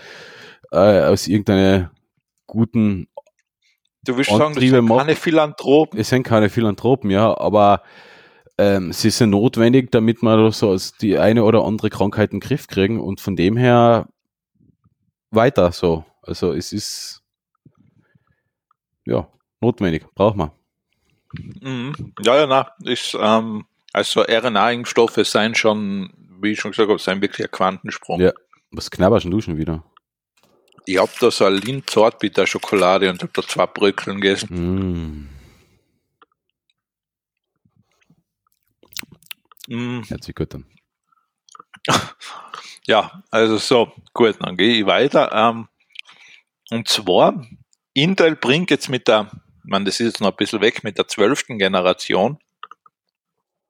äh, 0.70 1.00
aus 1.00 1.26
irgendeiner 1.26 1.90
guten 2.46 3.08
Du 4.04 4.16
willst 4.18 4.30
sagen, 4.30 4.54
das 4.54 4.62
sind 4.62 4.86
keine 4.88 5.16
Philanthropen? 5.16 5.98
Es 5.98 6.10
sind 6.10 6.24
keine 6.24 6.50
Philanthropen, 6.50 7.10
ja, 7.10 7.36
aber 7.38 7.82
ähm, 8.58 8.92
sie 8.92 9.10
sind 9.10 9.30
notwendig, 9.30 9.90
damit 9.90 10.22
wir 10.22 10.52
so 10.52 10.76
die 11.00 11.18
eine 11.18 11.44
oder 11.44 11.64
andere 11.64 11.90
Krankheit 11.90 12.32
in 12.32 12.40
den 12.40 12.46
Griff 12.46 12.66
kriegen 12.66 13.00
und 13.00 13.20
von 13.20 13.34
dem 13.34 13.56
her 13.56 14.08
weiter 15.30 15.72
so. 15.72 16.04
Also 16.22 16.52
es 16.52 16.72
ist 16.72 17.22
ja 19.06 19.26
notwendig, 19.60 20.06
braucht 20.14 20.36
man. 20.36 20.50
Mhm. 21.60 22.12
Ja, 22.20 22.36
ja, 22.36 22.46
na, 22.46 22.70
ist, 22.84 23.16
ähm, 23.18 23.64
also 23.92 24.22
RNA-Impfstoffe 24.22 25.20
seien 25.24 25.54
schon, 25.54 26.12
wie 26.40 26.52
ich 26.52 26.60
schon 26.60 26.72
gesagt 26.72 26.88
habe, 26.88 26.98
seien 26.98 27.20
wirklich 27.22 27.46
ein 27.46 27.50
Quantensprung. 27.50 28.20
Ja, 28.20 28.32
was 28.70 28.90
knabberst 28.90 29.26
du 29.26 29.40
schon 29.40 29.56
wieder? 29.56 29.84
Ich 30.86 30.98
hab 30.98 31.18
da 31.18 31.30
so 31.30 31.46
ein 31.46 31.54
Lindt-Zartbitter-Schokolade 31.54 33.08
und 33.08 33.22
hab 33.22 33.32
da 33.32 33.42
zwei 33.42 33.66
Bröckeln 33.66 34.20
gegessen. 34.20 35.28
Mm. 39.68 39.74
Mm. 39.74 40.02
Herzlich 40.02 40.36
gut 40.36 40.54
dann. 40.54 40.66
Ja, 42.86 43.22
also 43.30 43.56
so, 43.56 43.92
gut, 44.12 44.36
dann 44.40 44.58
gehe 44.58 44.80
ich 44.80 44.84
weiter. 44.84 45.32
Ähm, 45.32 45.68
und 46.70 46.86
zwar, 46.86 47.46
Intel 47.94 48.36
bringt 48.36 48.70
jetzt 48.70 48.90
mit 48.90 49.08
der 49.08 49.30
man, 49.64 49.84
das 49.84 50.00
ist 50.00 50.06
jetzt 50.06 50.20
noch 50.20 50.30
ein 50.30 50.36
bisschen 50.36 50.60
weg 50.60 50.84
mit 50.84 50.98
der 50.98 51.08
zwölften 51.08 51.58
Generation, 51.58 52.38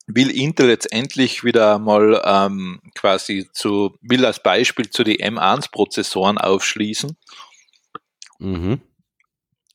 will 0.07 0.31
Intel 0.31 0.69
jetzt 0.69 0.93
endlich 0.93 1.45
wieder 1.45 1.79
mal 1.79 2.21
ähm, 2.25 2.81
quasi 2.95 3.49
zu, 3.53 3.97
will 4.03 4.27
als 4.27 4.43
Beispiel 4.43 4.91
zu 4.91 5.05
die 5.05 5.25
M1-Prozessoren 5.25 6.39
aufschließen. 6.39 7.17
Mhm. 8.39 8.81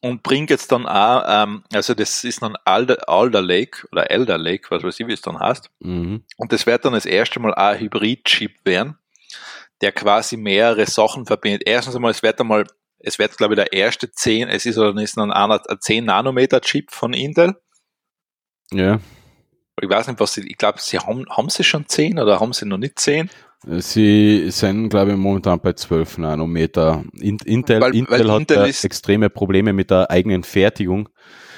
Und 0.01 0.23
bringt 0.23 0.49
jetzt 0.49 0.71
dann 0.71 0.87
auch, 0.87 1.23
ähm, 1.27 1.63
also 1.73 1.93
das 1.93 2.23
ist 2.23 2.41
dann 2.41 2.55
Alder, 2.63 3.09
Alder 3.09 3.41
Lake 3.41 3.85
oder 3.91 4.09
Elder 4.09 4.37
Lake, 4.37 4.69
was 4.69 4.83
weiß 4.83 4.99
ich, 4.99 5.07
wie 5.07 5.13
es 5.13 5.21
dann 5.21 5.39
heißt. 5.39 5.69
Mhm. 5.79 6.23
Und 6.37 6.53
das 6.53 6.65
wird 6.65 6.85
dann 6.85 6.93
das 6.93 7.05
erste 7.05 7.39
Mal 7.39 7.53
auch 7.53 7.57
ein 7.57 7.79
Hybrid-Chip 7.79 8.59
werden, 8.63 8.97
der 9.81 9.91
quasi 9.91 10.37
mehrere 10.37 10.85
Sachen 10.85 11.25
verbindet. 11.25 11.63
Erstens 11.65 11.95
einmal, 11.95 12.11
es 12.11 12.23
wird 12.23 12.39
einmal 12.39 12.65
es 12.99 13.19
wird, 13.19 13.37
glaube 13.37 13.53
ich, 13.53 13.59
der 13.59 13.73
erste 13.73 14.11
10, 14.11 14.49
es 14.49 14.65
ist 14.65 14.77
oder 14.77 14.99
ist 15.01 15.17
ein, 15.17 15.31
ein 15.31 15.59
10 15.79 16.05
Nanometer 16.05 16.61
Chip 16.61 16.91
von 16.91 17.13
Intel. 17.13 17.55
Ja. 18.71 18.99
Ich 19.81 19.89
weiß 19.89 20.07
nicht, 20.07 20.19
was 20.19 20.33
sie, 20.33 20.47
ich 20.47 20.57
glaube, 20.57 20.79
sie 20.81 20.99
haben, 20.99 21.25
haben 21.29 21.49
sie 21.49 21.63
schon 21.63 21.87
10 21.87 22.19
oder 22.19 22.39
haben 22.39 22.53
sie 22.53 22.65
noch 22.65 22.77
nicht 22.77 22.99
10? 22.99 23.29
Sie 23.65 24.49
sind, 24.51 24.89
glaube 24.89 25.11
ich, 25.11 25.17
momentan 25.17 25.59
bei 25.59 25.73
12 25.73 26.19
Nanometer. 26.19 27.03
Intel, 27.19 27.81
weil, 27.81 27.95
Intel 27.95 28.19
weil 28.19 28.31
hat 28.31 28.39
Intel 28.41 28.65
extreme 28.65 29.29
Probleme 29.29 29.73
mit 29.73 29.91
der 29.91 30.09
eigenen 30.09 30.43
Fertigung. 30.43 31.09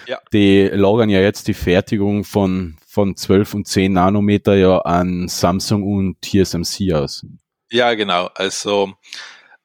Ja. 0.07 0.19
Die 0.34 0.68
lagern 0.68 1.09
ja 1.09 1.19
jetzt 1.19 1.47
die 1.47 1.53
Fertigung 1.53 2.23
von, 2.23 2.77
von 2.88 3.15
12 3.15 3.53
und 3.53 3.68
10 3.68 3.93
Nanometer 3.93 4.55
ja 4.55 4.80
an 4.80 5.27
Samsung 5.27 5.84
und 5.84 6.22
TSMC 6.22 6.93
aus. 6.93 7.26
Ja, 7.72 7.93
genau. 7.93 8.30
Also 8.34 8.93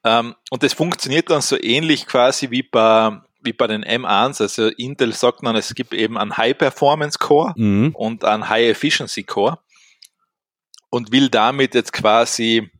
und 0.06 0.62
das 0.62 0.72
funktioniert 0.72 1.30
dann 1.30 1.40
so 1.40 1.60
ähnlich 1.60 2.06
quasi 2.06 2.50
wie 2.50 2.62
bei, 2.62 3.20
wie 3.42 3.52
bei 3.52 3.66
den 3.66 3.84
M1. 3.84 4.40
Also 4.40 4.68
Intel 4.68 5.12
sagt 5.12 5.42
man, 5.42 5.56
es 5.56 5.74
gibt 5.74 5.92
eben 5.94 6.16
einen 6.16 6.36
High-Performance-Core 6.36 7.54
mhm. 7.56 7.90
und 7.94 8.24
einen 8.24 8.48
High-Efficiency-Core 8.48 9.58
und 10.90 11.12
will 11.12 11.28
damit 11.28 11.74
jetzt 11.74 11.92
quasi 11.92 12.70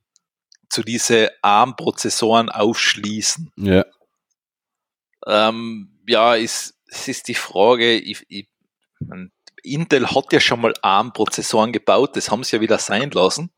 zu 0.69 0.83
diese 0.83 1.31
ARM-Prozessoren 1.43 2.49
aufschließen. 2.49 3.51
Ja. 3.57 3.85
Ähm, 5.27 5.99
ja, 6.07 6.35
ist, 6.35 6.79
es 6.87 7.09
ist 7.09 7.29
die 7.29 7.35
Frage, 7.35 7.95
ich, 7.95 8.25
ich, 8.29 8.49
Intel 9.65 10.09
hat 10.09 10.33
ja 10.33 10.39
schon 10.39 10.61
mal 10.61 10.75
ARM-Prozessoren 10.81 11.73
gebaut, 11.73 12.17
das 12.17 12.31
haben 12.31 12.45
sie 12.45 12.57
ja 12.57 12.63
wieder 12.63 12.79
sein 12.79 13.11
lassen. 13.11 13.51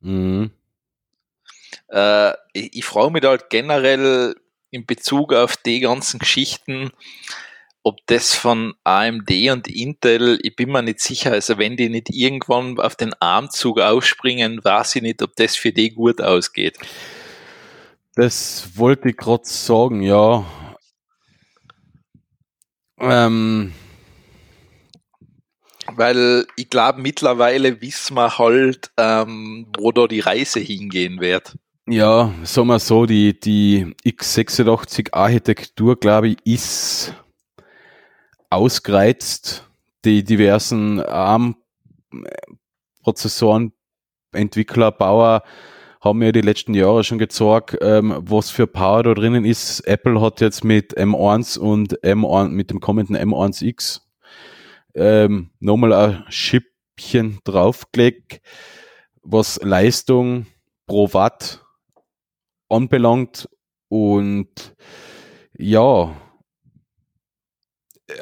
Mhm. 0.00 0.52
Äh, 1.90 2.32
ich, 2.52 2.76
ich 2.76 2.84
frage 2.84 3.12
mich 3.12 3.24
halt 3.24 3.50
generell 3.50 4.34
in 4.70 4.86
Bezug 4.86 5.32
auf 5.32 5.56
die 5.56 5.80
ganzen 5.80 6.18
Geschichten, 6.18 6.90
ob 7.82 8.06
das 8.06 8.34
von 8.34 8.74
AMD 8.84 9.30
und 9.52 9.68
Intel, 9.68 10.38
ich 10.42 10.54
bin 10.54 10.70
mir 10.70 10.82
nicht 10.82 11.00
sicher, 11.00 11.32
also 11.32 11.58
wenn 11.58 11.76
die 11.76 11.88
nicht 11.88 12.10
irgendwann 12.10 12.78
auf 12.78 12.94
den 12.94 13.14
Armzug 13.20 13.80
aufspringen, 13.80 14.62
weiß 14.62 14.96
ich 14.96 15.02
nicht, 15.02 15.22
ob 15.22 15.34
das 15.36 15.56
für 15.56 15.72
die 15.72 15.90
gut 15.90 16.20
ausgeht. 16.20 16.78
Das 18.14 18.68
wollte 18.74 19.10
ich 19.10 19.16
gerade 19.16 19.44
sagen, 19.46 20.02
ja. 20.02 20.44
Ähm. 23.00 23.72
Weil 25.92 26.46
ich 26.56 26.70
glaube, 26.70 27.00
mittlerweile 27.00 27.80
wissen 27.80 28.14
wir 28.14 28.38
halt, 28.38 28.90
ähm, 28.96 29.66
wo 29.78 29.90
da 29.90 30.06
die 30.06 30.20
Reise 30.20 30.60
hingehen 30.60 31.20
wird. 31.20 31.56
Ja, 31.92 32.32
sagen 32.44 32.68
wir 32.68 32.78
so, 32.78 33.04
die, 33.04 33.40
die 33.40 33.96
x86-Architektur, 34.04 35.98
glaube 35.98 36.28
ich, 36.28 36.36
ist 36.44 37.16
ausgereizt. 38.48 39.68
Die 40.04 40.22
diversen 40.22 41.00
ARM-Prozessoren, 41.00 43.72
Entwickler, 44.30 44.92
Bauer 44.92 45.42
haben 46.00 46.22
ja 46.22 46.30
die 46.30 46.42
letzten 46.42 46.74
Jahre 46.74 47.02
schon 47.02 47.18
gezeigt, 47.18 47.76
ähm, 47.80 48.14
was 48.20 48.50
für 48.50 48.68
Power 48.68 49.02
da 49.02 49.14
drinnen 49.14 49.44
ist. 49.44 49.80
Apple 49.80 50.20
hat 50.20 50.40
jetzt 50.40 50.62
mit 50.62 50.96
M1 50.96 51.58
und 51.58 52.00
M1, 52.04 52.50
mit 52.50 52.70
dem 52.70 52.78
kommenden 52.78 53.16
M1X 53.16 54.02
ähm, 54.94 55.50
nochmal 55.58 55.92
ein 55.92 56.24
Schippchen 56.28 57.40
draufgelegt, 57.42 58.40
was 59.24 59.58
Leistung 59.60 60.46
pro 60.86 61.12
Watt 61.12 61.64
anbelangt. 62.70 63.48
Und 63.88 64.74
ja, 65.56 66.14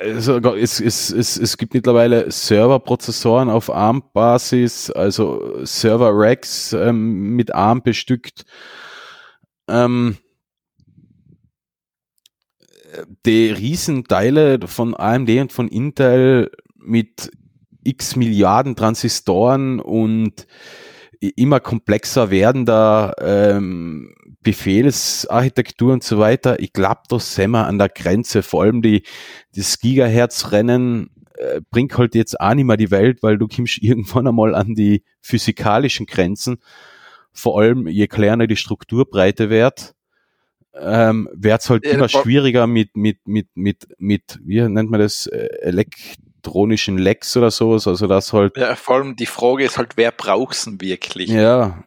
also 0.01 0.39
es, 0.55 0.81
es, 0.81 1.11
es, 1.11 1.37
es 1.37 1.57
gibt 1.57 1.75
mittlerweile 1.75 2.31
Serverprozessoren 2.31 3.49
auf 3.49 3.71
ARM-Basis, 3.71 4.91
also 4.91 5.65
Server-Racks 5.65 6.73
ähm, 6.73 7.37
mit 7.37 7.55
ARM 7.55 7.83
bestückt. 7.83 8.45
Ähm, 9.69 10.17
die 13.27 13.51
Riesenteile 13.51 14.61
von 14.67 14.95
AMD 14.95 15.31
und 15.31 15.53
von 15.53 15.69
Intel 15.69 16.51
mit 16.77 17.31
x 17.85 18.17
Milliarden 18.17 18.77
Transistoren 18.77 19.81
und 19.81 20.47
immer 21.21 21.61
komplexer 21.61 22.31
werdender 22.31 23.15
ähm, 23.21 24.15
Befehlsarchitektur 24.43 25.93
und 25.93 26.05
so 26.05 26.19
weiter. 26.19 26.61
Ich 26.61 26.73
glaube, 26.73 27.03
da 27.09 27.19
sind 27.19 27.51
wir 27.51 27.67
an 27.67 27.79
der 27.79 27.89
Grenze. 27.89 28.43
Vor 28.43 28.63
allem 28.63 28.83
die, 28.83 29.03
das 29.55 29.79
Gigahertz-Rennen 29.81 31.11
äh, 31.39 31.61
bringt 31.71 31.97
halt 31.99 32.15
jetzt 32.15 32.41
auch 32.41 32.55
nicht 32.55 32.65
mehr 32.65 32.77
die 32.77 32.91
Welt, 32.91 33.23
weil 33.23 33.39
du 33.39 33.49
kommst 33.49 33.79
irgendwann 33.83 34.27
einmal 34.27 34.55
an 34.55 34.75
die 34.75 35.05
physikalischen 35.21 36.07
Grenzen. 36.07 36.59
Vor 37.33 37.61
allem, 37.61 37.87
je 37.87 38.07
kleiner 38.07 38.47
die 38.47 38.57
Strukturbreite 38.57 39.51
wird, 39.51 39.95
ähm, 40.75 41.29
wird 41.33 41.61
es 41.61 41.71
halt 41.71 41.85
ja, 41.85 41.93
immer 41.93 42.09
schwieriger 42.09 42.67
mit, 42.67 42.97
mit, 42.97 43.27
mit, 43.27 43.49
mit, 43.55 43.87
mit, 43.99 44.39
wie 44.45 44.61
nennt 44.63 44.91
man 44.91 45.01
das, 45.01 45.27
äh, 45.27 45.49
elektronischen 45.61 46.99
Lecks 46.99 47.37
oder 47.37 47.51
sowas, 47.51 47.87
also 47.87 48.07
das 48.07 48.33
halt. 48.33 48.57
Ja, 48.57 48.75
vor 48.77 48.97
allem 48.97 49.17
die 49.17 49.27
Frage 49.27 49.65
ist 49.65 49.79
halt, 49.79 49.97
wer 49.97 50.11
braucht's 50.11 50.65
denn 50.65 50.81
wirklich? 50.81 51.31
Ja. 51.31 51.85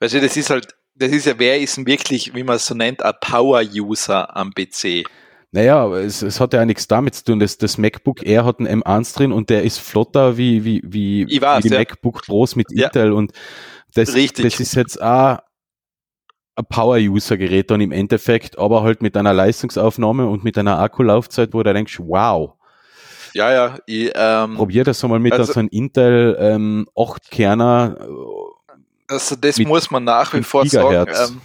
Du, 0.00 0.06
das 0.20 0.36
ist 0.36 0.50
halt, 0.50 0.74
das 0.98 1.12
ist 1.12 1.26
ja, 1.26 1.34
wer 1.38 1.58
ist 1.60 1.76
denn 1.76 1.86
wirklich, 1.86 2.34
wie 2.34 2.42
man 2.42 2.56
es 2.56 2.66
so 2.66 2.74
nennt, 2.74 3.02
ein 3.02 3.14
Power-User 3.20 4.36
am 4.36 4.52
PC? 4.52 5.04
Naja, 5.50 5.86
es, 5.96 6.20
es 6.22 6.40
hat 6.40 6.52
ja 6.52 6.64
nichts 6.64 6.88
damit 6.88 7.14
zu 7.14 7.24
tun. 7.24 7.38
Das, 7.38 7.56
das 7.56 7.78
MacBook 7.78 8.26
Air 8.26 8.44
hat 8.44 8.58
einen 8.58 8.82
M1 8.82 9.16
drin 9.16 9.32
und 9.32 9.48
der 9.48 9.62
ist 9.62 9.78
flotter 9.78 10.36
wie, 10.36 10.64
wie, 10.64 10.82
wie, 10.84 11.40
weiß, 11.40 11.64
wie 11.64 11.68
die 11.68 11.74
ja. 11.74 11.80
MacBook 11.80 12.22
Pros 12.26 12.54
mit 12.54 12.66
Ja. 12.70 12.86
Intel 12.86 13.12
und 13.12 13.32
das, 13.94 14.14
Richtig. 14.14 14.44
das 14.44 14.60
ist 14.60 14.74
jetzt 14.74 15.00
auch 15.00 15.38
ein 16.56 16.64
Power-User-Gerät 16.68 17.70
dann 17.70 17.80
im 17.80 17.92
Endeffekt, 17.92 18.58
aber 18.58 18.82
halt 18.82 19.00
mit 19.00 19.16
einer 19.16 19.32
Leistungsaufnahme 19.32 20.26
und 20.26 20.44
mit 20.44 20.58
einer 20.58 20.78
Akkulaufzeit, 20.80 21.54
wo 21.54 21.62
du 21.62 21.72
denkst, 21.72 21.98
wow, 22.00 22.54
Ja, 23.32 23.52
ja, 23.52 23.78
ich, 23.86 24.10
ähm, 24.14 24.56
probier 24.56 24.84
das 24.84 25.02
einmal 25.02 25.20
mit 25.20 25.32
Also- 25.32 25.52
so 25.52 25.60
einem 25.60 25.68
Intel 25.70 26.36
ähm, 26.40 26.88
8-Kerner. 26.94 27.96
Also 29.08 29.36
das 29.36 29.58
muss 29.58 29.90
man 29.90 30.04
nach 30.04 30.32
wie 30.32 30.38
5 30.38 30.46
vor 30.46 30.66
sagen. 30.66 30.88
Gigahertz. 30.90 31.30
Ähm, 31.30 31.40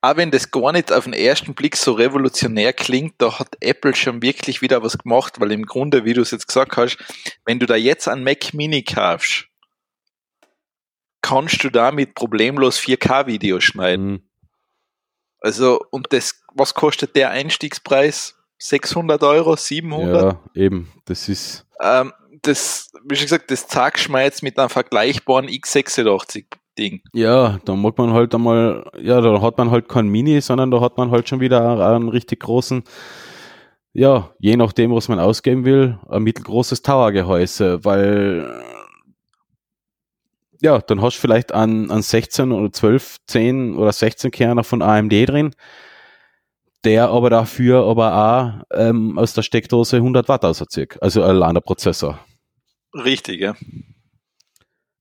auch 0.00 0.16
wenn 0.16 0.30
das 0.30 0.50
gar 0.50 0.72
nicht 0.72 0.92
auf 0.92 1.04
den 1.04 1.12
ersten 1.12 1.54
Blick 1.54 1.76
so 1.76 1.92
revolutionär 1.92 2.72
klingt, 2.72 3.14
da 3.18 3.38
hat 3.38 3.56
Apple 3.60 3.96
schon 3.96 4.22
wirklich 4.22 4.62
wieder 4.62 4.82
was 4.82 4.96
gemacht, 4.96 5.40
weil 5.40 5.50
im 5.50 5.66
Grunde, 5.66 6.04
wie 6.04 6.14
du 6.14 6.20
es 6.22 6.30
jetzt 6.30 6.46
gesagt 6.46 6.76
hast, 6.76 6.98
wenn 7.44 7.58
du 7.58 7.66
da 7.66 7.74
jetzt 7.74 8.06
einen 8.06 8.22
Mac 8.22 8.54
Mini 8.54 8.84
kaufst, 8.84 9.48
kannst 11.20 11.64
du 11.64 11.70
damit 11.70 12.14
problemlos 12.14 12.78
4K-Videos 12.78 13.64
schneiden. 13.64 14.10
Mhm. 14.10 14.22
Also, 15.40 15.80
und 15.90 16.12
das, 16.12 16.42
was 16.54 16.74
kostet 16.74 17.16
der 17.16 17.30
Einstiegspreis? 17.30 18.36
600 18.58 19.22
Euro, 19.22 19.56
700? 19.56 20.32
Ja, 20.32 20.40
eben, 20.54 20.92
das 21.04 21.28
ist, 21.28 21.64
Ähm, 21.80 22.12
das, 22.42 22.90
wie 23.04 23.14
schon 23.14 23.26
gesagt, 23.26 23.50
das 23.50 23.68
zeigst 23.68 24.08
du 24.08 24.12
mir 24.12 24.22
jetzt 24.24 24.42
mit 24.42 24.58
einem 24.58 24.68
vergleichbaren 24.68 25.48
x86-Ding. 26.78 27.02
ja, 27.12 27.58
da 27.64 27.76
mag 27.76 27.98
man 27.98 28.12
halt 28.12 28.34
einmal, 28.34 28.90
ja, 29.00 29.20
da 29.20 29.40
hat 29.40 29.58
man 29.58 29.70
halt 29.70 29.88
kein 29.88 30.08
Mini, 30.08 30.40
sondern 30.40 30.70
da 30.70 30.80
hat 30.80 30.96
man 30.96 31.10
halt 31.10 31.28
schon 31.28 31.40
wieder 31.40 31.94
einen 31.94 32.08
richtig 32.08 32.40
großen, 32.40 32.84
ja, 33.92 34.30
je 34.38 34.56
nachdem, 34.56 34.94
was 34.94 35.08
man 35.08 35.18
ausgeben 35.18 35.64
will, 35.64 35.98
ein 36.08 36.22
mittelgroßes 36.22 36.82
Towergehäuse, 36.82 37.84
weil, 37.84 38.62
ja, 40.60 40.78
dann 40.78 41.02
hast 41.02 41.16
du 41.16 41.20
vielleicht 41.20 41.52
an, 41.52 41.90
an 41.90 42.02
16 42.02 42.52
oder 42.52 42.72
12, 42.72 43.16
10 43.26 43.76
oder 43.76 43.92
16 43.92 44.30
Kerner 44.30 44.64
von 44.64 44.82
AMD 44.82 45.12
drin, 45.28 45.54
der 46.84 47.08
aber 47.10 47.30
dafür 47.30 47.84
aber 47.86 48.62
auch 48.72 48.78
ähm, 48.78 49.18
aus 49.18 49.34
der 49.34 49.42
Steckdose 49.42 49.96
100 49.96 50.28
Watt 50.28 50.44
auserzieht, 50.44 51.00
also 51.02 51.22
ein 51.22 51.36
LAN-Prozessor. 51.36 52.18
Richtig, 52.94 53.40
ja. 53.40 53.54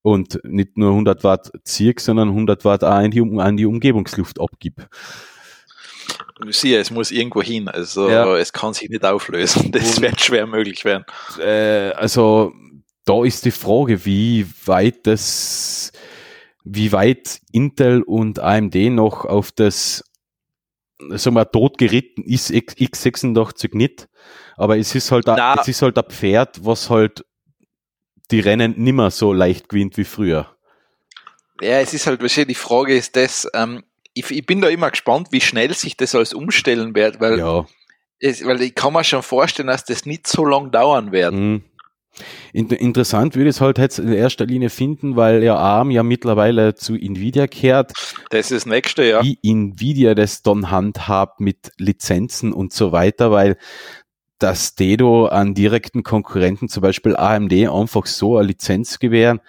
Und 0.07 0.39
nicht 0.43 0.77
nur 0.77 0.91
100 0.91 1.23
Watt 1.25 1.51
zieht, 1.63 1.99
sondern 1.99 2.29
100 2.29 2.63
Watt 2.63 2.83
auch 2.83 2.91
an 2.91 3.11
die, 3.11 3.21
an 3.39 3.57
die 3.57 3.65
Umgebungsluft 3.65 4.39
abgibt. 4.39 4.87
Siehe, 6.49 6.79
es 6.79 6.91
muss 6.91 7.11
irgendwo 7.11 7.41
hin, 7.41 7.67
also 7.67 8.09
Ja. 8.09 8.37
es 8.37 8.53
kann 8.53 8.73
sich 8.73 8.89
nicht 8.89 9.03
auflösen. 9.03 9.71
Das 9.71 9.95
Und- 9.97 10.01
wird 10.03 10.21
schwer 10.21 10.47
möglich 10.47 10.85
werden. 10.85 11.03
Äh, 11.39 11.91
also 11.95 12.53
da 13.05 13.23
ist 13.23 13.43
die 13.45 13.51
Frage, 13.51 14.05
wie 14.05 14.45
weit 14.65 15.05
das, 15.07 15.91
wie 16.63 16.91
weit 16.91 17.39
Intel 17.51 18.01
und 18.03 18.39
AMD 18.39 18.75
noch 18.91 19.25
auf 19.25 19.51
das, 19.51 20.03
sagen 21.09 21.35
wir, 21.35 21.49
totgeritten 21.51 22.23
ist 22.23 22.49
X- 22.51 22.75
x86 22.77 23.75
nicht, 23.75 24.07
aber 24.55 24.77
es 24.77 24.93
ist 24.95 25.11
halt, 25.11 25.27
ein, 25.27 25.57
es 25.59 25.67
ist 25.67 25.81
halt 25.81 25.97
ein 25.97 26.05
Pferd, 26.09 26.63
was 26.65 26.89
halt 26.89 27.25
die 28.31 28.39
Rennen 28.39 28.73
nimmer 28.77 29.11
so 29.11 29.33
leicht 29.33 29.69
gewinnt 29.69 29.97
wie 29.97 30.03
früher. 30.03 30.55
Ja, 31.61 31.79
es 31.79 31.93
ist 31.93 32.07
halt, 32.07 32.21
wahrscheinlich 32.21 32.57
die 32.57 32.61
Frage 32.61 32.95
ist 32.95 33.15
das, 33.15 33.47
ähm, 33.53 33.83
ich, 34.13 34.29
ich 34.31 34.45
bin 34.45 34.61
da 34.61 34.67
immer 34.69 34.91
gespannt, 34.91 35.29
wie 35.31 35.41
schnell 35.41 35.73
sich 35.73 35.97
das 35.97 36.13
alles 36.15 36.33
umstellen 36.33 36.95
wird, 36.95 37.19
weil, 37.19 37.39
Ja. 37.39 37.65
es, 38.19 38.45
weil 38.45 38.61
ich 38.61 38.75
kann 38.75 38.93
mir 38.93 39.03
schon 39.03 39.23
vorstellen, 39.23 39.67
dass 39.67 39.85
das 39.85 40.05
nicht 40.05 40.27
so 40.27 40.45
lang 40.45 40.71
dauern 40.71 41.11
wird. 41.11 41.33
Mhm. 41.33 41.63
In, 42.51 42.69
interessant 42.69 43.35
würde 43.35 43.49
ich 43.49 43.57
es 43.57 43.61
halt 43.61 43.77
jetzt 43.77 43.99
in 43.99 44.11
erster 44.11 44.45
Linie 44.47 44.71
finden, 44.71 45.15
weil 45.15 45.43
ja 45.43 45.55
ARM 45.55 45.91
ja 45.91 46.01
mittlerweile 46.01 46.73
zu 46.73 46.95
Nvidia 46.95 47.45
kehrt, 47.45 47.91
Das 48.31 48.49
ist 48.49 48.63
das 48.63 48.65
nächste, 48.65 49.03
ja. 49.03 49.23
wie 49.23 49.37
Nvidia 49.43 50.15
das 50.15 50.41
dann 50.41 50.71
handhabt 50.71 51.39
mit 51.39 51.71
Lizenzen 51.77 52.53
und 52.53 52.73
so 52.73 52.91
weiter, 52.91 53.29
weil 53.29 53.57
das 54.39 54.75
Dedo 54.75 55.25
an 55.27 55.53
direkten 55.53 56.03
Konkurrenten, 56.03 56.69
zum 56.69 56.81
Beispiel 56.81 57.15
AMD, 57.15 57.53
einfach 57.53 58.05
so 58.05 58.37
eine 58.37 58.47
Lizenz 58.47 58.99
gewähren. 58.99 59.41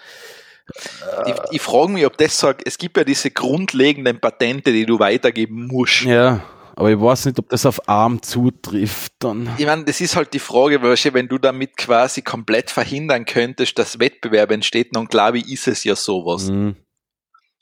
Ich, 1.26 1.34
ich 1.52 1.62
frage 1.62 1.92
mich, 1.92 2.04
ob 2.04 2.16
das 2.18 2.38
sagt, 2.38 2.62
es 2.66 2.76
gibt 2.76 2.96
ja 2.96 3.04
diese 3.04 3.30
grundlegenden 3.30 4.20
Patente, 4.20 4.72
die 4.72 4.84
du 4.84 4.98
weitergeben 4.98 5.66
musst. 5.66 6.02
Ja, 6.02 6.42
aber 6.76 6.90
ich 6.90 7.00
weiß 7.00 7.26
nicht, 7.26 7.38
ob 7.38 7.48
das 7.48 7.66
auf 7.66 7.88
ARM 7.88 8.22
zutrifft 8.22 9.14
dann. 9.18 9.50
Ich 9.58 9.66
meine, 9.66 9.84
das 9.84 10.00
ist 10.00 10.14
halt 10.14 10.32
die 10.34 10.38
Frage, 10.38 10.80
wenn 10.82 11.28
du 11.28 11.38
damit 11.38 11.76
quasi 11.76 12.22
komplett 12.22 12.70
verhindern 12.70 13.24
könntest, 13.24 13.78
dass 13.78 13.98
Wettbewerb 13.98 14.50
entsteht, 14.52 14.94
dann 14.94 15.06
glaube 15.06 15.38
ich, 15.38 15.50
ist 15.50 15.66
es 15.66 15.84
ja 15.84 15.96
sowas. 15.96 16.44
Mhm. 16.44 16.76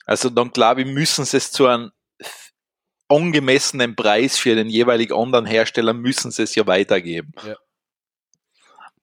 Also 0.05 0.29
dann 0.29 0.51
glaube 0.51 0.81
ich, 0.81 0.87
müssen 0.87 1.25
sie 1.25 1.37
es 1.37 1.51
zu 1.51 1.65
einem 1.65 1.91
angemessenen 3.09 3.95
Preis 3.95 4.37
für 4.37 4.55
den 4.55 4.69
jeweiligen 4.69 5.13
anderen 5.13 5.45
Hersteller, 5.45 5.93
müssen 5.93 6.31
sie 6.31 6.43
es 6.43 6.55
ja 6.55 6.67
weitergeben. 6.67 7.31
Ja. 7.45 7.55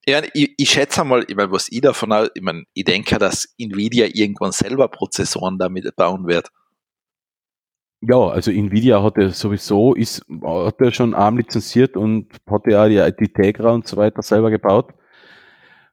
Ja, 0.07 0.21
ich, 0.33 0.53
ich 0.57 0.69
schätze 0.69 1.03
mal, 1.03 1.25
ich 1.27 1.35
meine, 1.35 1.51
was 1.51 1.67
ich 1.71 1.81
davon, 1.81 2.11
au- 2.11 2.27
ich 2.35 2.41
meine, 2.41 2.65
ich 2.73 2.83
denke, 2.83 3.17
dass 3.17 3.55
Nvidia 3.57 4.05
irgendwann 4.13 4.51
selber 4.51 4.87
Prozessoren 4.87 5.57
damit 5.57 5.95
bauen 5.95 6.27
wird. 6.27 6.49
Ja, 8.01 8.27
also 8.27 8.51
Nvidia 8.51 9.01
hatte 9.01 9.31
sowieso, 9.31 9.95
ist, 9.95 10.23
hat 10.43 10.79
ja 10.79 10.91
schon 10.91 11.15
ARM 11.15 11.37
lizenziert 11.37 11.97
und 11.97 12.27
hatte 12.47 12.69
ja 12.71 12.87
die, 13.09 13.15
die 13.17 13.33
Tegra 13.33 13.71
und 13.71 13.87
so 13.87 13.97
weiter 13.97 14.21
selber 14.21 14.51
gebaut 14.51 14.93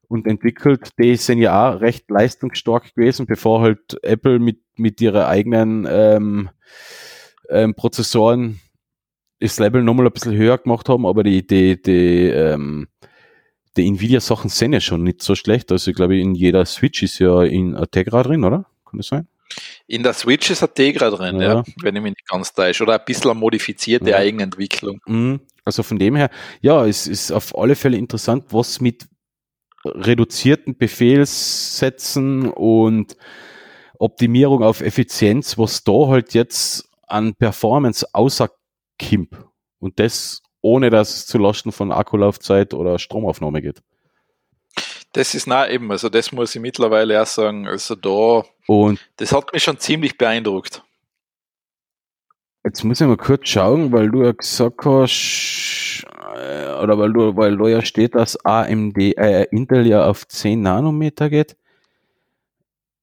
und 0.09 0.27
entwickelt. 0.27 0.91
Die 0.99 1.17
sind 1.17 1.39
ja 1.39 1.71
auch 1.73 1.81
recht 1.81 2.11
leistungsstark 2.11 2.95
gewesen, 2.95 3.25
bevor 3.25 3.63
halt 3.63 3.99
Apple 4.03 4.41
mit, 4.41 4.61
mit 4.77 5.01
ihrer 5.01 5.27
eigenen 5.29 5.89
ähm, 5.91 6.51
ähm, 7.53 7.75
Prozessoren 7.75 8.61
das 9.41 9.59
Level 9.59 9.83
nochmal 9.83 10.07
ein 10.07 10.13
bisschen 10.13 10.37
höher 10.37 10.59
gemacht 10.59 10.89
haben, 10.89 11.05
aber 11.05 11.25
die, 11.25 11.47
die, 11.47 11.81
die, 11.83 12.27
ähm, 12.29 12.89
die 13.77 13.87
Nvidia-Sachen 13.89 14.51
sind 14.51 14.73
ja 14.73 14.81
schon 14.81 15.03
nicht 15.03 15.23
so 15.23 15.35
schlecht. 15.35 15.73
Also 15.73 15.91
ich 15.91 15.97
glaube, 15.97 16.19
in 16.19 16.35
jeder 16.35 16.65
Switch 16.65 17.03
ist 17.03 17.19
ja 17.19 17.43
in 17.43 17.77
Tegra 17.91 18.23
drin, 18.23 18.45
oder? 18.45 18.67
Kann 18.89 18.99
das 18.99 19.09
sein? 19.09 19.27
In 19.87 20.03
der 20.03 20.13
Switch 20.13 20.51
ist 20.51 20.63
ein 20.63 20.71
Tegra 20.75 21.11
drin, 21.11 21.41
ja. 21.41 21.55
Ja. 21.55 21.65
wenn 21.83 21.97
ich 21.97 22.03
mich 22.03 22.13
nicht 22.13 22.29
ganz 22.29 22.53
täusche. 22.55 22.85
Oder 22.85 22.99
ein 22.99 23.05
bisschen 23.05 23.37
modifizierte 23.37 24.11
Ja. 24.11 24.17
Eigenentwicklung. 24.17 25.01
Mhm. 25.07 25.41
Also 25.65 25.83
von 25.83 25.99
dem 25.99 26.17
her, 26.17 26.31
ja, 26.61 26.87
es 26.87 27.07
ist 27.07 27.31
auf 27.33 27.57
alle 27.57 27.75
Fälle 27.75 27.97
interessant, 27.97 28.47
was 28.51 28.81
mit 28.81 29.07
reduzierten 29.85 30.77
Befehlssätzen 30.77 32.49
und 32.49 33.17
Optimierung 33.99 34.63
auf 34.63 34.81
Effizienz, 34.81 35.59
was 35.59 35.85
da 35.85 36.09
halt 36.09 36.35
jetzt 36.35 36.89
an 37.13 37.35
Performance 37.35 38.07
außer 38.13 38.51
Kimp 38.99 39.47
und 39.79 39.99
das 39.99 40.43
ohne 40.63 40.91
dass 40.91 41.15
es 41.15 41.27
zu 41.27 41.39
Lasten 41.39 41.73
von 41.73 41.93
Akkulaufzeit 41.93 42.73
oder 42.73 42.99
Stromaufnahme 42.99 43.61
geht. 43.61 43.83
Das 45.13 45.35
ist 45.35 45.47
nah 45.47 45.69
eben, 45.69 45.91
also 45.91 46.09
das 46.09 46.33
muss 46.33 46.55
ich 46.55 46.63
mittlerweile 46.63 47.21
auch 47.21 47.27
sagen. 47.27 47.67
Also 47.67 47.95
da, 47.97 48.45
Und 48.67 48.99
das 49.17 49.33
hat 49.33 49.53
mich 49.53 49.63
schon 49.63 49.79
ziemlich 49.79 50.17
beeindruckt. 50.17 50.83
Jetzt 52.65 52.85
muss 52.85 53.01
ich 53.01 53.07
mal 53.07 53.17
kurz 53.17 53.49
schauen, 53.49 53.93
weil 53.93 54.09
du 54.09 54.23
ja 54.23 54.33
gesagt 54.33 54.85
hast, 54.87 56.07
äh, 56.37 56.73
oder 56.81 56.97
weil 56.97 57.13
du, 57.13 57.37
weil 57.37 57.59
da 57.59 57.69
ja 57.69 57.83
steht, 57.83 58.15
dass 58.15 58.43
AMD, 58.47 58.97
äh, 58.97 59.45
Intel 59.51 59.87
ja 59.87 60.07
auf 60.09 60.27
10 60.29 60.63
Nanometer 60.63 61.29
geht. 61.29 61.57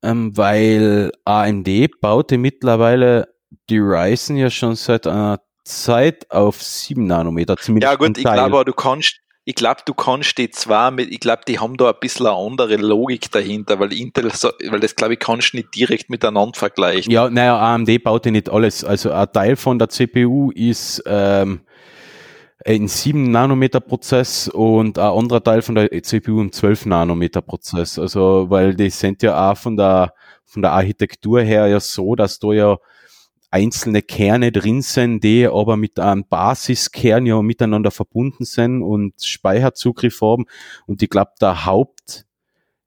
Ähm, 0.01 0.35
weil 0.35 1.11
AMD 1.25 1.99
baute 1.99 2.37
mittlerweile 2.37 3.27
die 3.69 3.79
Ryzen 3.79 4.37
ja 4.37 4.49
schon 4.49 4.75
seit 4.75 5.07
einer 5.07 5.39
Zeit 5.63 6.29
auf 6.31 6.61
7 6.61 7.05
Nanometer, 7.05 7.57
zumindest 7.57 7.91
Ja 7.91 7.97
gut, 7.97 8.17
ich 8.17 8.23
glaube, 8.23 8.65
du 8.65 8.73
kannst, 8.73 9.19
ich 9.45 9.55
glaube, 9.55 9.81
du 9.85 9.93
kannst 9.93 10.37
die 10.37 10.49
zwar 10.49 10.91
mit, 10.91 11.11
ich 11.11 11.19
glaube, 11.19 11.43
die 11.47 11.59
haben 11.59 11.77
da 11.77 11.89
ein 11.89 11.95
bisschen 11.99 12.27
eine 12.27 12.35
andere 12.35 12.75
Logik 12.77 13.31
dahinter, 13.31 13.79
weil 13.79 13.93
Intel, 13.93 14.25
weil 14.25 14.79
das 14.79 14.95
glaube 14.95 15.13
ich, 15.13 15.19
kannst 15.19 15.53
du 15.53 15.57
nicht 15.57 15.75
direkt 15.75 16.09
miteinander 16.09 16.57
vergleichen. 16.57 17.11
Ja, 17.11 17.29
naja, 17.29 17.57
AMD 17.57 18.03
baut 18.03 18.25
ja 18.25 18.31
nicht 18.31 18.49
alles. 18.49 18.83
Also 18.83 19.11
ein 19.11 19.31
Teil 19.31 19.55
von 19.55 19.79
der 19.79 19.89
CPU 19.89 20.51
ist 20.51 21.03
ähm, 21.05 21.61
ein 22.65 22.87
7 22.87 23.31
Nanometer 23.31 23.79
Prozess 23.79 24.47
und 24.47 24.97
ein 24.97 25.05
anderer 25.05 25.43
Teil 25.43 25.61
von 25.61 25.75
der 25.75 26.03
CPU 26.03 26.41
ein 26.41 26.51
12 26.51 26.87
Nanometer 26.87 27.41
Prozess. 27.41 27.97
Also, 27.97 28.49
weil 28.49 28.75
die 28.75 28.89
sind 28.89 29.21
ja 29.23 29.51
auch 29.51 29.57
von 29.57 29.77
der, 29.77 30.13
von 30.45 30.61
der 30.61 30.71
Architektur 30.71 31.41
her 31.41 31.67
ja 31.67 31.79
so, 31.79 32.15
dass 32.15 32.39
du 32.39 32.51
ja 32.51 32.77
einzelne 33.51 34.01
Kerne 34.01 34.51
drin 34.51 34.81
sind, 34.81 35.23
die 35.23 35.47
aber 35.47 35.75
mit 35.77 35.99
einem 35.99 36.25
Basiskern 36.25 37.25
ja 37.25 37.41
miteinander 37.41 37.91
verbunden 37.91 38.45
sind 38.45 38.83
und 38.83 39.13
Speicherzugriff 39.23 40.21
haben. 40.21 40.45
Und 40.85 41.01
ich 41.01 41.09
glaube, 41.09 41.31
der 41.41 41.65
Haupt, 41.65 42.25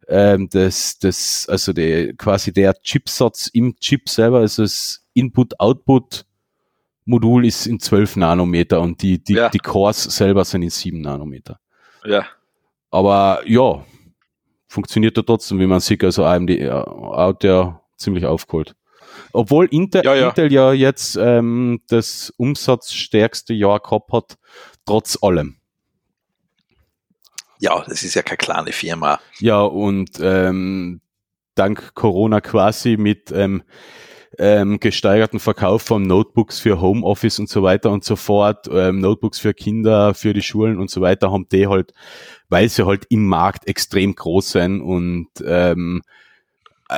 ähm, 0.09 0.49
das, 0.51 0.99
das, 0.99 1.47
also 1.49 1.73
der, 1.73 2.15
quasi 2.15 2.53
der 2.53 2.75
Chipsatz 2.81 3.49
im 3.49 3.77
Chip 3.77 4.09
selber, 4.09 4.39
also 4.39 4.63
das 4.63 5.05
Input-Output 5.15 6.27
Modul 7.05 7.45
ist 7.47 7.67
in 7.67 7.81
12 7.81 8.17
Nanometer 8.17 8.81
und 8.81 9.03
die, 9.03 9.23
die, 9.23 9.35
ja. 9.35 9.49
die 9.49 9.59
Cores 9.59 10.05
selber 10.05 10.45
sind 10.45 10.63
in 10.63 10.71
7 10.71 11.01
Nanometer. 11.01 11.59
Ja. 12.05 12.27
Aber 12.91 13.43
ja, 13.45 13.85
funktioniert 14.69 15.17
ja 15.17 15.23
trotzdem, 15.25 15.59
wie 15.59 15.67
man 15.67 15.81
sieht, 15.81 16.05
also 16.05 16.25
AMD 16.25 16.51
hat 16.51 17.43
ja 17.43 17.81
ziemlich 17.97 18.25
aufgeholt. 18.25 18.77
Obwohl 19.33 19.67
Intel 19.67 20.05
ja, 20.05 20.15
ja. 20.15 20.29
Intel 20.29 20.53
ja 20.53 20.73
jetzt 20.73 21.17
ähm, 21.17 21.81
das 21.89 22.33
umsatzstärkste 22.37 23.55
Jahr 23.55 23.81
gehabt 23.81 24.13
hat, 24.13 24.39
trotz 24.85 25.19
allem. 25.23 25.57
Ja, 27.59 27.85
das 27.87 28.03
ist 28.03 28.15
ja 28.15 28.23
keine 28.23 28.39
kleine 28.39 28.73
Firma. 28.73 29.21
Ja, 29.39 29.63
und 29.63 30.19
ähm, 30.21 31.01
dank 31.55 31.95
Corona 31.95 32.41
quasi 32.41 32.97
mit 32.97 33.31
ähm, 33.31 33.63
ähm, 34.39 34.81
gesteigerten 34.81 35.41
Verkauf 35.41 35.83
von 35.83 36.03
Notebooks 36.03 36.59
für 36.59 36.81
Homeoffice 36.81 37.39
und 37.39 37.49
so 37.49 37.63
weiter 37.63 37.91
und 37.91 38.05
so 38.05 38.17
fort, 38.17 38.69
ähm, 38.73 39.01
Notebooks 39.01 39.39
für 39.39 39.55
Kinder, 39.55 40.15
für 40.15 40.33
die 40.33 40.43
Schulen 40.43 40.79
und 40.79 40.91
so 40.91 41.01
weiter, 41.01 41.31
haben 41.31 41.47
die 41.51 41.67
halt, 41.67 41.93
weil 42.49 42.69
sie 42.69 42.87
halt 42.87 43.07
im 43.11 43.27
Markt 43.27 43.69
extrem 43.69 44.15
groß 44.15 44.51
sind 44.53 44.81
und 44.81 45.29
ähm, 45.47 46.03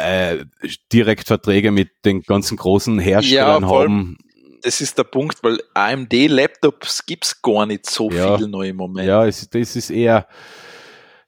äh, 0.03 0.45
Direktverträge 0.93 1.71
mit 1.71 1.91
den 2.05 2.23
ganzen 2.23 2.57
großen 2.57 2.99
Herstellern 2.99 3.63
ja, 3.63 3.69
haben. 3.69 4.19
Das 4.63 4.81
ist 4.81 4.97
der 4.97 5.05
Punkt, 5.05 5.43
weil 5.43 5.61
AMD-Laptops 5.75 7.05
gibt's 7.07 7.43
gar 7.43 7.67
nicht 7.67 7.87
so 7.89 8.11
ja, 8.11 8.39
viel 8.39 8.49
neu 8.49 8.69
im 8.69 8.77
Moment. 8.77 9.07
Ja, 9.07 9.27
es, 9.27 9.49
das 9.51 9.77
ist 9.77 9.91
eher, 9.91 10.27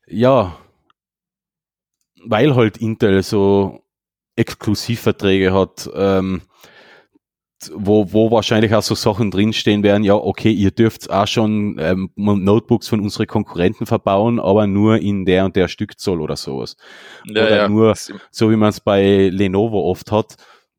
ja, 0.06 0.56
weil 2.24 2.54
halt 2.54 2.78
Intel 2.78 3.22
so 3.22 3.82
Exklusivverträge 4.36 5.52
hat, 5.52 5.88
ähm, 5.94 6.42
wo, 7.74 8.12
wo 8.12 8.30
wahrscheinlich 8.30 8.74
auch 8.74 8.82
so 8.82 8.94
Sachen 8.94 9.30
drinstehen 9.30 9.82
werden, 9.82 10.04
ja, 10.04 10.14
okay, 10.14 10.50
ihr 10.50 10.70
dürft 10.70 11.10
auch 11.10 11.26
schon 11.26 11.76
ähm, 11.78 12.10
Notebooks 12.16 12.88
von 12.88 13.00
unseren 13.00 13.26
Konkurrenten 13.26 13.86
verbauen, 13.86 14.40
aber 14.40 14.66
nur 14.66 14.98
in 14.98 15.24
der 15.24 15.44
und 15.44 15.56
der 15.56 15.68
Stückzoll 15.68 16.20
oder 16.20 16.36
sowas. 16.36 16.76
Ja, 17.24 17.42
oder 17.42 17.56
ja. 17.56 17.68
nur, 17.68 17.94
so 18.30 18.50
wie 18.50 18.56
man 18.56 18.70
es 18.70 18.80
bei 18.80 19.28
Lenovo 19.32 19.90
oft 19.90 20.12
hat, 20.12 20.36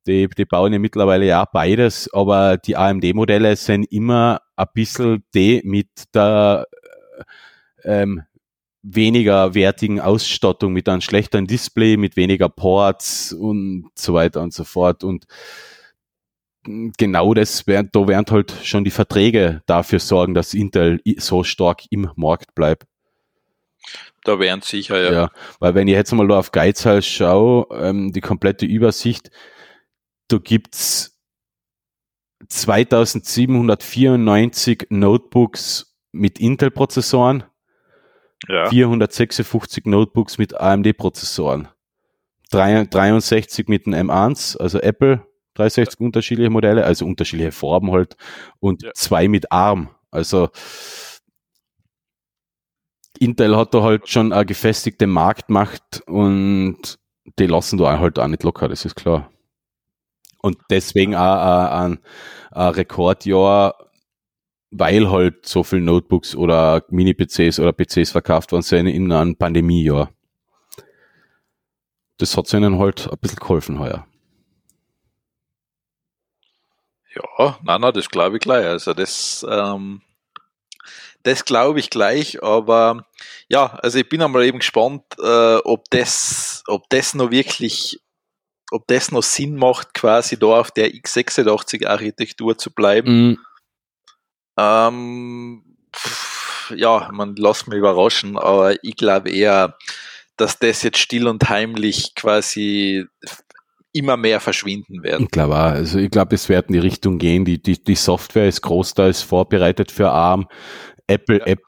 die, 0.08 0.28
die 0.30 0.46
bauen 0.46 0.74
ja 0.74 0.80
mittlerweile 0.80 1.26
ja 1.26 1.46
beides, 1.46 2.10
aber 2.14 2.58
die 2.58 2.78
AMD-Modelle 2.78 3.56
sind 3.56 3.84
immer 3.92 4.42
ein 4.56 4.68
bisschen 4.74 5.24
die 5.34 5.62
mit 5.64 5.90
der 6.14 6.66
ähm, 7.84 8.24
weniger 8.82 9.54
wertigen 9.54 10.00
Ausstattung, 10.00 10.74
mit 10.74 10.88
einem 10.88 11.02
schlechteren 11.02 11.46
Display, 11.46 11.98
mit 11.98 12.16
weniger 12.16 12.50
Ports 12.50 13.34
und 13.34 13.90
so 13.96 14.14
weiter 14.14 14.42
und 14.42 14.54
so 14.54 14.64
fort. 14.64 15.04
Und 15.04 15.26
genau 16.98 17.34
das 17.34 17.68
während, 17.68 17.96
da 17.96 18.08
werden 18.08 18.26
halt 18.30 18.54
schon 18.64 18.84
die 18.84 18.92
Verträge 18.92 19.62
dafür 19.66 20.00
sorgen, 20.00 20.34
dass 20.34 20.54
Intel 20.54 21.00
so 21.18 21.44
stark 21.44 21.82
im 21.90 22.12
Markt 22.16 22.56
bleibt. 22.56 22.86
Da 24.24 24.40
wären 24.40 24.62
sicher, 24.62 25.02
ja. 25.02 25.12
ja. 25.12 25.30
Weil 25.60 25.76
wenn 25.76 25.88
ich 25.88 25.94
jetzt 25.94 26.12
mal 26.12 26.30
auf 26.32 26.52
Geizhals 26.52 27.08
schaue, 27.08 27.68
ähm, 27.72 28.12
die 28.12 28.22
komplette 28.22 28.66
Übersicht, 28.66 29.30
da 30.28 30.38
gibt's 30.38 31.18
2794 32.50 34.88
Notebooks 34.90 35.96
mit 36.12 36.40
Intel-Prozessoren, 36.40 37.44
ja. 38.50 38.70
456 38.70 39.86
Notebooks 39.86 40.38
mit 40.38 40.60
AMD-Prozessoren, 40.60 41.70
63 42.52 43.68
mit 43.68 43.86
dem 43.86 43.94
M1, 43.94 44.58
also 44.58 44.80
Apple, 44.80 45.27
63 45.58 46.00
ja. 46.00 46.06
unterschiedliche 46.06 46.50
Modelle, 46.50 46.84
also 46.84 47.06
unterschiedliche 47.06 47.52
Farben 47.52 47.92
halt, 47.92 48.16
und 48.60 48.84
ja. 48.84 48.92
zwei 48.94 49.28
mit 49.28 49.52
ARM. 49.52 49.90
Also 50.12 50.50
Intel 53.20 53.58
hat 53.58 53.74
da 53.74 53.82
halt 53.82 54.08
schon 54.10 54.32
eine 54.32 54.46
gefestigte 54.46 55.08
Marktmacht 55.08 56.02
und 56.06 57.00
die 57.40 57.48
lassen 57.48 57.78
da 57.78 58.00
halt 58.00 58.20
auch 58.20 58.28
nicht 58.28 58.44
locker, 58.44 58.68
das 58.68 58.86
ist 58.86 58.96
klar. 58.96 59.32
Und 60.40 60.58
deswegen 60.70 61.16
auch 61.16 61.72
ein, 61.72 62.00
ein 62.52 62.70
Rekordjahr 62.70 63.88
weil 64.72 65.10
halt 65.10 65.46
so 65.46 65.64
viel 65.64 65.82
Notebooks 65.82 66.36
oder 66.36 66.84
Mini-PCs 66.90 67.60
oder 67.60 67.74
PCs 67.74 68.12
verkauft 68.12 68.52
worden 68.52 68.64
sind 68.64 68.88
in 68.88 69.12
einem 69.12 69.36
Pandemiejahr. 69.36 70.12
Das 72.18 72.36
hat 72.36 72.52
ihnen 72.54 72.78
halt 72.78 73.10
ein 73.10 73.18
bisschen 73.20 73.40
geholfen 73.40 73.80
heuer. 73.80 74.07
Ja, 77.18 77.58
nein, 77.64 77.82
nein, 77.82 77.94
das 77.94 78.10
glaube 78.10 78.38
ich 78.38 78.42
gleich. 78.42 78.66
Also 78.66 78.94
das, 78.94 79.46
ähm, 79.50 80.02
das 81.24 81.46
glaube 81.46 81.80
ich 81.80 81.90
gleich, 81.90 82.42
aber 82.44 83.06
ja, 83.50 83.74
also 83.82 84.00
ich 84.00 84.08
bin 84.08 84.22
einmal 84.22 84.46
eben 84.46 84.60
gespannt, 84.60 85.04
äh, 85.20 85.56
ob 85.58 85.90
das, 85.90 86.64
ob 86.68 86.90
das 86.90 87.14
noch 87.14 87.32
wirklich, 87.32 88.00
ob 88.72 88.88
das 88.88 89.12
noch 89.12 89.24
Sinn 89.24 89.56
macht, 89.56 89.94
quasi 89.94 90.38
da 90.38 90.60
auf 90.60 90.72
der 90.72 90.92
x86 90.92 91.88
Architektur 91.88 92.58
zu 92.58 92.72
bleiben. 92.72 93.32
Mm 93.32 93.38
ähm, 94.58 95.64
pff, 95.96 96.74
ja, 96.76 97.10
man 97.14 97.36
lass 97.36 97.68
mich 97.68 97.78
überraschen, 97.78 98.38
aber 98.38 98.84
ich 98.84 98.96
glaube 98.96 99.30
eher, 99.30 99.78
dass 100.36 100.60
das 100.60 100.84
jetzt 100.84 100.98
still 100.98 101.28
und 101.28 101.48
heimlich 101.50 102.16
quasi 102.16 103.06
immer 103.94 104.18
mehr 104.18 104.40
verschwinden 104.40 105.04
werden. 105.04 105.24
Ich 105.26 105.32
glaube. 105.32 105.56
Also 105.56 106.00
ich 106.00 106.12
glaube, 106.12 106.36
es 106.36 106.50
wird 106.50 106.68
in 106.68 106.74
die 106.74 106.80
Richtung 106.80 107.18
gehen. 107.18 107.46
Die, 107.46 107.62
die, 107.62 107.84
die 107.84 107.96
Software 107.96 108.48
ist 108.48 108.62
großteils 108.62 109.22
vorbereitet 109.22 109.92
für 109.92 110.12
ARM. 110.12 110.48
Apple, 111.08 111.40
ja. 111.40 111.46
App, 111.46 111.60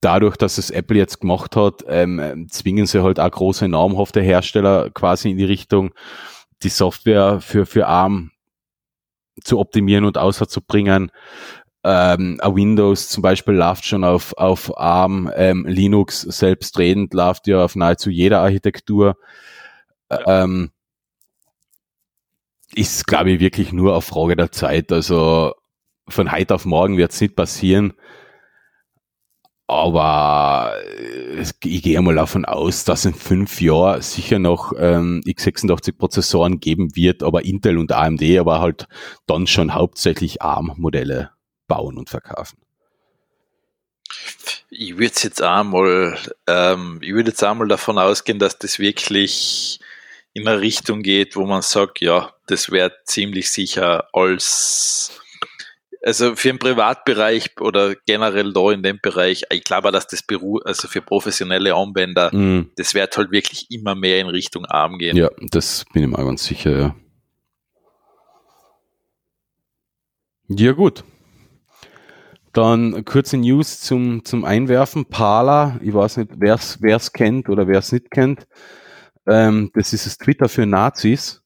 dadurch, 0.00 0.36
dass 0.36 0.58
es 0.58 0.70
Apple 0.70 0.98
jetzt 0.98 1.20
gemacht 1.20 1.56
hat, 1.56 1.82
ähm, 1.88 2.46
zwingen 2.50 2.86
sie 2.86 3.02
halt 3.02 3.18
auch 3.18 3.30
große 3.30 3.68
namhafte 3.68 4.20
Hersteller 4.20 4.90
quasi 4.90 5.30
in 5.30 5.38
die 5.38 5.44
Richtung, 5.44 5.92
die 6.62 6.68
Software 6.68 7.40
für, 7.40 7.66
für 7.66 7.86
ARM 7.86 8.30
zu 9.42 9.58
optimieren 9.58 10.04
und 10.04 10.18
außerzubringen 10.18 11.10
ähm, 11.86 12.40
Windows 12.42 13.08
zum 13.08 13.22
Beispiel 13.22 13.54
läuft 13.54 13.84
schon 13.84 14.02
auf, 14.02 14.36
auf 14.36 14.76
ARM, 14.76 15.30
ähm, 15.36 15.64
Linux 15.68 16.22
selbstredend 16.22 17.14
läuft 17.14 17.46
ja 17.46 17.64
auf 17.64 17.76
nahezu 17.76 18.10
jeder 18.10 18.40
Architektur. 18.40 19.14
Ja. 20.10 20.42
Ähm, 20.44 20.72
ist, 22.76 23.06
glaube 23.06 23.32
ich, 23.32 23.40
wirklich 23.40 23.72
nur 23.72 23.92
eine 23.92 24.02
Frage 24.02 24.36
der 24.36 24.52
Zeit. 24.52 24.92
Also 24.92 25.54
von 26.08 26.30
heute 26.30 26.54
auf 26.54 26.66
morgen 26.66 26.98
wird 26.98 27.12
es 27.12 27.20
nicht 27.20 27.34
passieren. 27.34 27.94
Aber 29.66 30.74
äh, 30.98 31.40
ich 31.64 31.82
gehe 31.82 32.00
mal 32.00 32.14
davon 32.14 32.44
aus, 32.44 32.84
dass 32.84 33.04
in 33.04 33.14
fünf 33.14 33.60
Jahren 33.60 34.00
sicher 34.02 34.38
noch 34.38 34.72
ähm, 34.78 35.22
x86-Prozessoren 35.26 36.60
geben 36.60 36.94
wird, 36.94 37.24
aber 37.24 37.44
Intel 37.44 37.78
und 37.78 37.90
AMD, 37.90 38.22
aber 38.38 38.60
halt 38.60 38.86
dann 39.26 39.48
schon 39.48 39.74
hauptsächlich 39.74 40.40
ARM-Modelle 40.42 41.30
bauen 41.66 41.98
und 41.98 42.10
verkaufen? 42.10 42.58
Ich 44.70 44.98
würde 44.98 45.14
jetzt 45.22 45.42
ähm, 45.42 46.98
ich 47.02 47.12
würde 47.12 47.30
jetzt 47.30 47.42
einmal 47.42 47.66
davon 47.66 47.98
ausgehen, 47.98 48.38
dass 48.38 48.58
das 48.58 48.78
wirklich 48.78 49.80
in 50.36 50.46
eine 50.46 50.60
Richtung 50.60 51.02
geht, 51.02 51.34
wo 51.34 51.46
man 51.46 51.62
sagt, 51.62 52.00
ja, 52.00 52.34
das 52.46 52.70
wäre 52.70 52.92
ziemlich 53.04 53.50
sicher 53.50 54.08
als 54.12 55.18
also 56.04 56.36
für 56.36 56.48
den 56.48 56.58
Privatbereich 56.60 57.58
oder 57.58 57.96
generell 58.06 58.52
da 58.52 58.70
in 58.70 58.82
dem 58.82 59.00
Bereich, 59.02 59.42
ich 59.50 59.64
glaube, 59.64 59.90
dass 59.90 60.06
das 60.06 60.22
Beru 60.22 60.58
also 60.58 60.86
für 60.86 61.00
professionelle 61.00 61.74
Anwender, 61.74 62.32
mm. 62.32 62.70
das 62.76 62.94
wird 62.94 63.16
halt 63.16 63.32
wirklich 63.32 63.70
immer 63.70 63.96
mehr 63.96 64.20
in 64.20 64.28
Richtung 64.28 64.66
Arm 64.66 64.98
gehen. 64.98 65.16
Ja, 65.16 65.30
das 65.50 65.84
bin 65.92 66.04
ich 66.04 66.08
mal 66.08 66.24
ganz 66.24 66.44
sicher, 66.44 66.78
ja. 66.78 66.96
Ja, 70.48 70.72
gut 70.72 71.02
Dann 72.52 73.04
kurze 73.04 73.36
News 73.36 73.80
zum, 73.80 74.24
zum 74.24 74.44
Einwerfen. 74.44 75.06
Parler, 75.06 75.80
ich 75.82 75.92
weiß 75.92 76.18
nicht, 76.18 76.30
wer 76.36 76.54
es 76.54 77.12
kennt 77.12 77.48
oder 77.48 77.66
wer 77.66 77.80
es 77.80 77.90
nicht 77.90 78.12
kennt. 78.12 78.46
Ähm, 79.26 79.70
das 79.74 79.92
ist 79.92 80.06
das 80.06 80.18
Twitter 80.18 80.48
für 80.48 80.66
Nazis. 80.66 81.42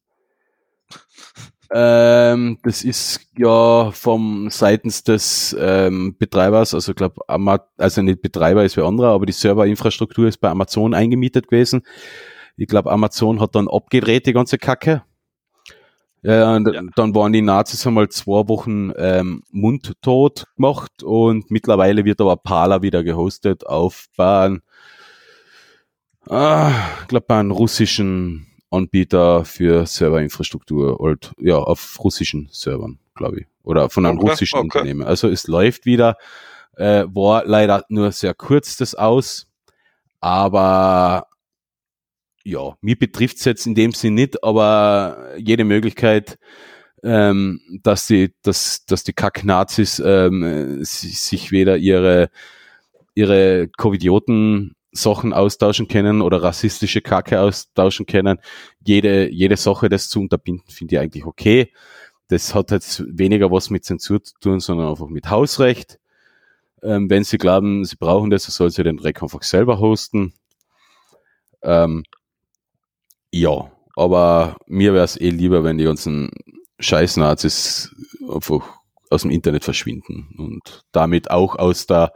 Ähm, 1.72 2.58
das 2.64 2.82
ist 2.82 3.20
ja 3.38 3.92
vom 3.92 4.50
seitens 4.50 5.04
des 5.04 5.56
ähm, 5.58 6.16
Betreibers, 6.18 6.74
also 6.74 6.90
ich 6.90 6.96
glaube, 6.96 7.20
also 7.78 8.02
nicht 8.02 8.22
Betreiber 8.22 8.64
ist 8.64 8.76
wie 8.76 8.82
anderer, 8.82 9.10
aber 9.10 9.24
die 9.24 9.32
Serverinfrastruktur 9.32 10.26
ist 10.26 10.38
bei 10.38 10.48
Amazon 10.50 10.94
eingemietet 10.94 11.46
gewesen. 11.46 11.82
Ich 12.56 12.66
glaube, 12.66 12.90
Amazon 12.90 13.40
hat 13.40 13.54
dann 13.54 13.68
abgedreht, 13.68 14.26
die 14.26 14.32
ganze 14.32 14.58
Kacke. 14.58 15.04
Ja, 16.22 16.56
und 16.56 16.74
ja. 16.74 16.82
dann 16.96 17.14
waren 17.14 17.32
die 17.32 17.40
Nazis 17.40 17.86
einmal 17.86 18.08
zwei 18.08 18.48
Wochen 18.48 18.92
ähm, 18.98 19.42
mundtot 19.50 20.46
gemacht 20.56 21.02
und 21.02 21.50
mittlerweile 21.50 22.04
wird 22.04 22.20
aber 22.20 22.36
Pala 22.36 22.82
wieder 22.82 23.04
gehostet 23.04 23.64
auf 23.64 24.06
bei, 24.16 24.58
ah, 26.28 26.72
ich 27.02 27.08
glaube, 27.08 27.26
bei 27.26 27.38
einem 27.38 27.50
russischen 27.50 28.46
Anbieter 28.70 29.44
für 29.44 29.86
Serverinfrastruktur, 29.86 30.98
halt, 31.02 31.32
ja, 31.38 31.56
auf 31.56 31.98
russischen 32.02 32.48
Servern, 32.52 32.98
glaube 33.14 33.40
ich. 33.40 33.46
Oder 33.62 33.90
von 33.90 34.06
einem 34.06 34.18
okay, 34.18 34.30
russischen 34.30 34.58
okay. 34.58 34.64
Unternehmen. 34.64 35.02
Also 35.02 35.28
es 35.28 35.46
läuft 35.46 35.86
wieder, 35.86 36.16
äh, 36.76 37.04
war 37.08 37.44
leider 37.44 37.84
nur 37.88 38.12
sehr 38.12 38.34
kurz 38.34 38.76
das 38.76 38.94
aus, 38.94 39.48
aber 40.20 41.26
ja, 42.44 42.76
mir 42.80 42.96
betrifft 42.96 43.38
es 43.38 43.44
jetzt 43.44 43.66
in 43.66 43.74
dem 43.74 43.92
Sinn 43.92 44.14
nicht, 44.14 44.42
aber 44.42 45.34
jede 45.36 45.64
Möglichkeit, 45.64 46.38
ähm, 47.02 47.60
dass 47.82 48.06
die, 48.06 48.34
dass, 48.42 48.84
dass 48.86 49.04
die 49.04 49.12
Kack-Nazis 49.12 50.02
ähm, 50.04 50.84
sich 50.84 51.50
weder 51.50 51.76
ihre, 51.76 52.30
ihre 53.14 53.68
Covidioten 53.76 54.74
Sachen 54.92 55.32
austauschen 55.32 55.88
können 55.88 56.20
oder 56.20 56.42
rassistische 56.42 57.00
Kacke 57.00 57.40
austauschen 57.40 58.06
können. 58.06 58.38
Jede, 58.84 59.30
jede 59.30 59.56
Sache, 59.56 59.88
das 59.88 60.08
zu 60.08 60.20
unterbinden, 60.20 60.68
finde 60.68 60.96
ich 60.96 61.00
eigentlich 61.00 61.24
okay. 61.24 61.72
Das 62.28 62.54
hat 62.54 62.70
jetzt 62.70 63.04
weniger 63.06 63.50
was 63.50 63.70
mit 63.70 63.84
Zensur 63.84 64.22
zu 64.22 64.34
tun, 64.40 64.60
sondern 64.60 64.88
einfach 64.88 65.08
mit 65.08 65.30
Hausrecht. 65.30 65.98
Ähm, 66.82 67.10
wenn 67.10 67.24
sie 67.24 67.38
glauben, 67.38 67.84
sie 67.84 67.96
brauchen 67.96 68.30
das, 68.30 68.44
so 68.44 68.52
soll 68.52 68.70
sie 68.70 68.82
den 68.82 68.96
Dreck 68.96 69.22
einfach 69.22 69.42
selber 69.42 69.80
hosten. 69.80 70.32
Ähm, 71.62 72.04
ja, 73.32 73.70
aber 73.96 74.56
mir 74.66 74.94
wäre 74.94 75.04
es 75.04 75.20
eh 75.20 75.30
lieber, 75.30 75.62
wenn 75.62 75.78
die 75.78 75.84
ganzen 75.84 76.30
Scheiß-Nazis 76.78 77.94
einfach 78.28 78.80
aus 79.10 79.22
dem 79.22 79.30
Internet 79.30 79.64
verschwinden 79.64 80.34
und 80.38 80.84
damit 80.92 81.30
auch 81.30 81.56
aus 81.56 81.86
der 81.86 82.12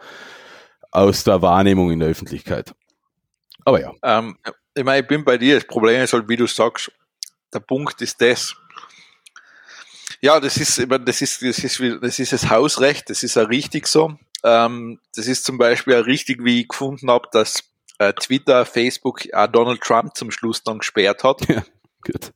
aus 0.94 1.24
der 1.24 1.42
Wahrnehmung 1.42 1.90
in 1.90 2.00
der 2.00 2.08
Öffentlichkeit. 2.08 2.74
Aber 3.64 3.80
ja. 3.80 3.92
Ähm, 4.02 4.38
ich 4.74 4.84
meine, 4.84 5.02
ich 5.02 5.08
bin 5.08 5.24
bei 5.24 5.36
dir. 5.36 5.56
Das 5.56 5.66
Problem 5.66 6.02
ist 6.02 6.12
halt, 6.12 6.28
wie 6.28 6.36
du 6.36 6.46
sagst, 6.46 6.92
der 7.52 7.60
Punkt 7.60 8.00
ist 8.00 8.20
das. 8.20 8.54
Ja, 10.20 10.40
das 10.40 10.56
ist, 10.56 10.78
ich 10.78 10.86
meine, 10.86 11.04
das 11.04 11.20
ist, 11.20 11.42
das 11.42 11.58
ist, 11.58 11.80
das 12.00 12.18
ist 12.18 12.32
das 12.32 12.48
Hausrecht, 12.48 13.10
das 13.10 13.22
ist 13.22 13.36
ja 13.36 13.42
richtig 13.42 13.86
so. 13.86 14.16
Ähm, 14.42 15.00
das 15.14 15.26
ist 15.26 15.44
zum 15.44 15.58
Beispiel 15.58 15.96
auch 15.96 16.06
richtig, 16.06 16.44
wie 16.44 16.62
ich 16.62 16.68
gefunden 16.68 17.10
habe, 17.10 17.28
dass 17.32 17.64
äh, 17.98 18.12
Twitter, 18.12 18.64
Facebook 18.64 19.22
auch 19.32 19.46
Donald 19.48 19.80
Trump 19.80 20.16
zum 20.16 20.30
Schluss 20.30 20.62
dann 20.62 20.78
gesperrt 20.78 21.24
hat. 21.24 21.48
Ja, 21.48 21.64
gut. 22.02 22.32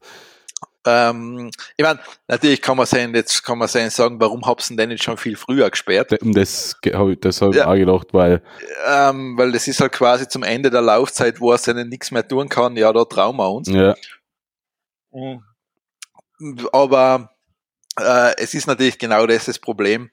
Ähm, 0.86 1.50
ich 1.76 1.84
meine, 1.84 1.98
natürlich 2.28 2.62
kann 2.62 2.76
man 2.76 2.86
sein, 2.86 3.14
jetzt 3.14 3.42
kann 3.42 3.58
man 3.58 3.68
sein 3.68 3.90
sagen, 3.90 4.20
warum 4.20 4.46
hab's 4.46 4.68
denn 4.68 4.88
nicht 4.88 5.02
schon 5.02 5.16
viel 5.16 5.36
früher 5.36 5.68
gesperrt? 5.68 6.16
Das 6.22 6.76
habe 6.92 7.12
ich, 7.12 7.20
das 7.20 7.42
hab 7.42 7.54
ja. 7.54 7.66
auch 7.66 7.74
gedacht, 7.74 8.08
weil. 8.12 8.42
Ähm, 8.86 9.36
weil 9.36 9.52
das 9.52 9.68
ist 9.68 9.80
halt 9.80 9.92
quasi 9.92 10.28
zum 10.28 10.42
Ende 10.42 10.70
der 10.70 10.82
Laufzeit, 10.82 11.40
wo 11.40 11.52
er 11.52 11.58
seinen 11.58 11.88
nichts 11.88 12.10
mehr 12.10 12.26
tun 12.26 12.48
kann, 12.48 12.76
ja, 12.76 12.92
da 12.92 13.04
trauen 13.04 13.36
wir 13.36 13.50
uns. 13.50 13.68
Ja. 13.68 13.94
Mhm. 15.12 15.42
Aber 16.72 17.30
äh, 17.98 18.36
es 18.36 18.54
ist 18.54 18.66
natürlich 18.66 18.98
genau 18.98 19.26
das 19.26 19.46
das 19.46 19.58
Problem. 19.58 20.10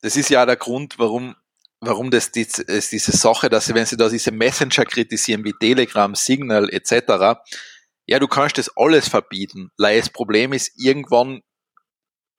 Das 0.00 0.16
ist 0.16 0.30
ja 0.30 0.46
der 0.46 0.56
Grund, 0.56 0.98
warum 0.98 1.34
warum 1.80 2.10
das 2.10 2.32
die, 2.32 2.46
diese 2.46 3.12
Sache, 3.16 3.48
dass 3.48 3.66
sie, 3.66 3.74
wenn 3.74 3.86
sie 3.86 3.96
da 3.96 4.08
diese 4.08 4.32
Messenger 4.32 4.84
kritisieren 4.84 5.44
wie 5.44 5.52
Telegram, 5.52 6.14
Signal 6.14 6.68
etc., 6.70 7.38
ja, 8.08 8.18
du 8.18 8.26
kannst 8.26 8.56
das 8.56 8.74
alles 8.74 9.06
verbieten. 9.06 9.70
Das 9.76 10.08
Problem 10.08 10.54
ist, 10.54 10.72
irgendwann 10.76 11.42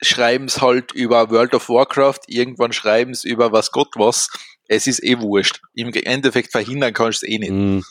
schreiben 0.01 0.49
sie 0.49 0.61
halt 0.61 0.91
über 0.93 1.29
World 1.29 1.53
of 1.53 1.69
Warcraft, 1.69 2.21
irgendwann 2.25 2.73
schreiben 2.73 3.13
sie 3.13 3.29
über 3.29 3.51
was 3.51 3.71
Gott 3.71 3.93
was. 3.95 4.29
Es 4.67 4.87
ist 4.87 5.03
eh 5.03 5.19
wurscht. 5.19 5.61
Im 5.73 5.93
Endeffekt 5.93 6.51
verhindern 6.51 6.93
kannst 6.93 7.21
du 7.21 7.27
es 7.27 7.31
eh 7.31 7.37
nicht. 7.37 7.51
Mm. 7.51 7.81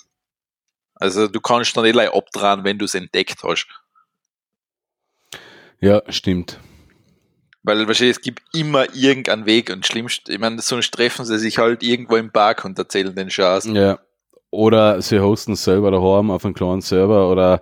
Also 0.97 1.29
du 1.29 1.41
kannst 1.41 1.77
dann 1.77 1.85
eh 1.85 2.07
abdrehen, 2.07 2.65
wenn 2.65 2.79
du 2.79 2.85
es 2.85 2.95
entdeckt 2.95 3.45
hast. 3.45 3.69
Ja, 5.81 6.03
stimmt. 6.09 6.59
Weil 7.63 7.87
wahrscheinlich 7.87 8.17
es 8.17 8.23
gibt 8.23 8.43
immer 8.57 8.93
irgendeinen 8.93 9.47
Weg 9.47 9.71
und 9.71 9.87
schlimmst, 9.87 10.29
ich 10.29 10.39
meine, 10.41 10.61
sonst 10.63 10.93
treffen 10.93 11.25
sie 11.25 11.39
sich 11.39 11.59
halt 11.59 11.85
irgendwo 11.85 12.17
im 12.17 12.33
Park 12.33 12.65
und 12.65 12.77
erzählen 12.77 13.15
den 13.15 13.31
Schatz. 13.31 13.67
Ja. 13.67 14.01
Oder 14.51 15.03
sie 15.03 15.21
hosten 15.21 15.57
selber 15.57 15.91
daheim 15.91 16.31
auf 16.31 16.45
einem 16.45 16.55
kleinen 16.55 16.81
Server 16.81 17.31
oder 17.31 17.61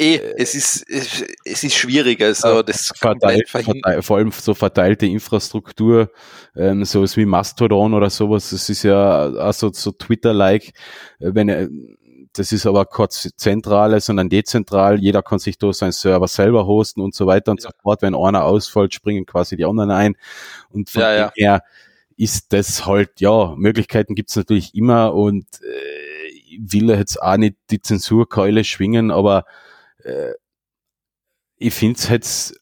Eh, 0.00 0.20
es 0.36 0.54
ist, 0.54 0.88
es 0.88 1.64
ist 1.64 1.74
schwierig, 1.74 2.22
also 2.22 2.62
das 2.62 2.92
verteilt, 2.94 3.48
verteilt, 3.48 4.04
vor 4.04 4.18
allem 4.18 4.30
so 4.30 4.54
verteilte 4.54 5.06
Infrastruktur, 5.06 6.12
ähm, 6.54 6.84
sowas 6.84 7.16
wie 7.16 7.26
Mastodon 7.26 7.94
oder 7.94 8.08
sowas, 8.08 8.50
das 8.50 8.70
ist 8.70 8.84
ja 8.84 9.22
also 9.22 9.72
so 9.72 9.90
Twitter-like, 9.90 10.70
wenn 11.18 11.48
äh, 11.48 11.68
das 12.32 12.52
ist 12.52 12.66
aber 12.66 12.84
kurz 12.84 13.28
zentrale, 13.36 14.00
sondern 14.00 14.28
dezentral. 14.28 15.00
Jeder 15.00 15.22
kann 15.22 15.40
sich 15.40 15.58
da 15.58 15.72
seinen 15.72 15.90
Server 15.90 16.28
selber 16.28 16.66
hosten 16.66 17.00
und 17.00 17.12
so 17.12 17.26
weiter 17.26 17.50
und 17.50 17.62
ja. 17.62 17.70
so 17.70 17.76
fort. 17.82 18.02
Wenn 18.02 18.14
einer 18.14 18.44
ausfällt, 18.44 18.94
springen 18.94 19.26
quasi 19.26 19.56
die 19.56 19.64
anderen 19.64 19.90
ein. 19.90 20.14
Und 20.70 20.90
von 20.90 21.02
ja, 21.02 21.32
ja. 21.34 21.60
ist 22.16 22.52
das 22.52 22.86
halt, 22.86 23.20
ja, 23.20 23.54
Möglichkeiten 23.56 24.14
gibt's 24.14 24.36
natürlich 24.36 24.74
immer 24.76 25.14
und 25.14 25.46
äh, 25.62 26.07
will 26.58 26.90
jetzt 26.90 27.20
auch 27.22 27.36
nicht 27.36 27.56
die 27.70 27.80
Zensurkeule 27.80 28.64
schwingen, 28.64 29.10
aber 29.10 29.44
äh, 30.04 30.32
ich 31.56 31.74
finde 31.74 31.98
es 31.98 32.08
jetzt 32.08 32.60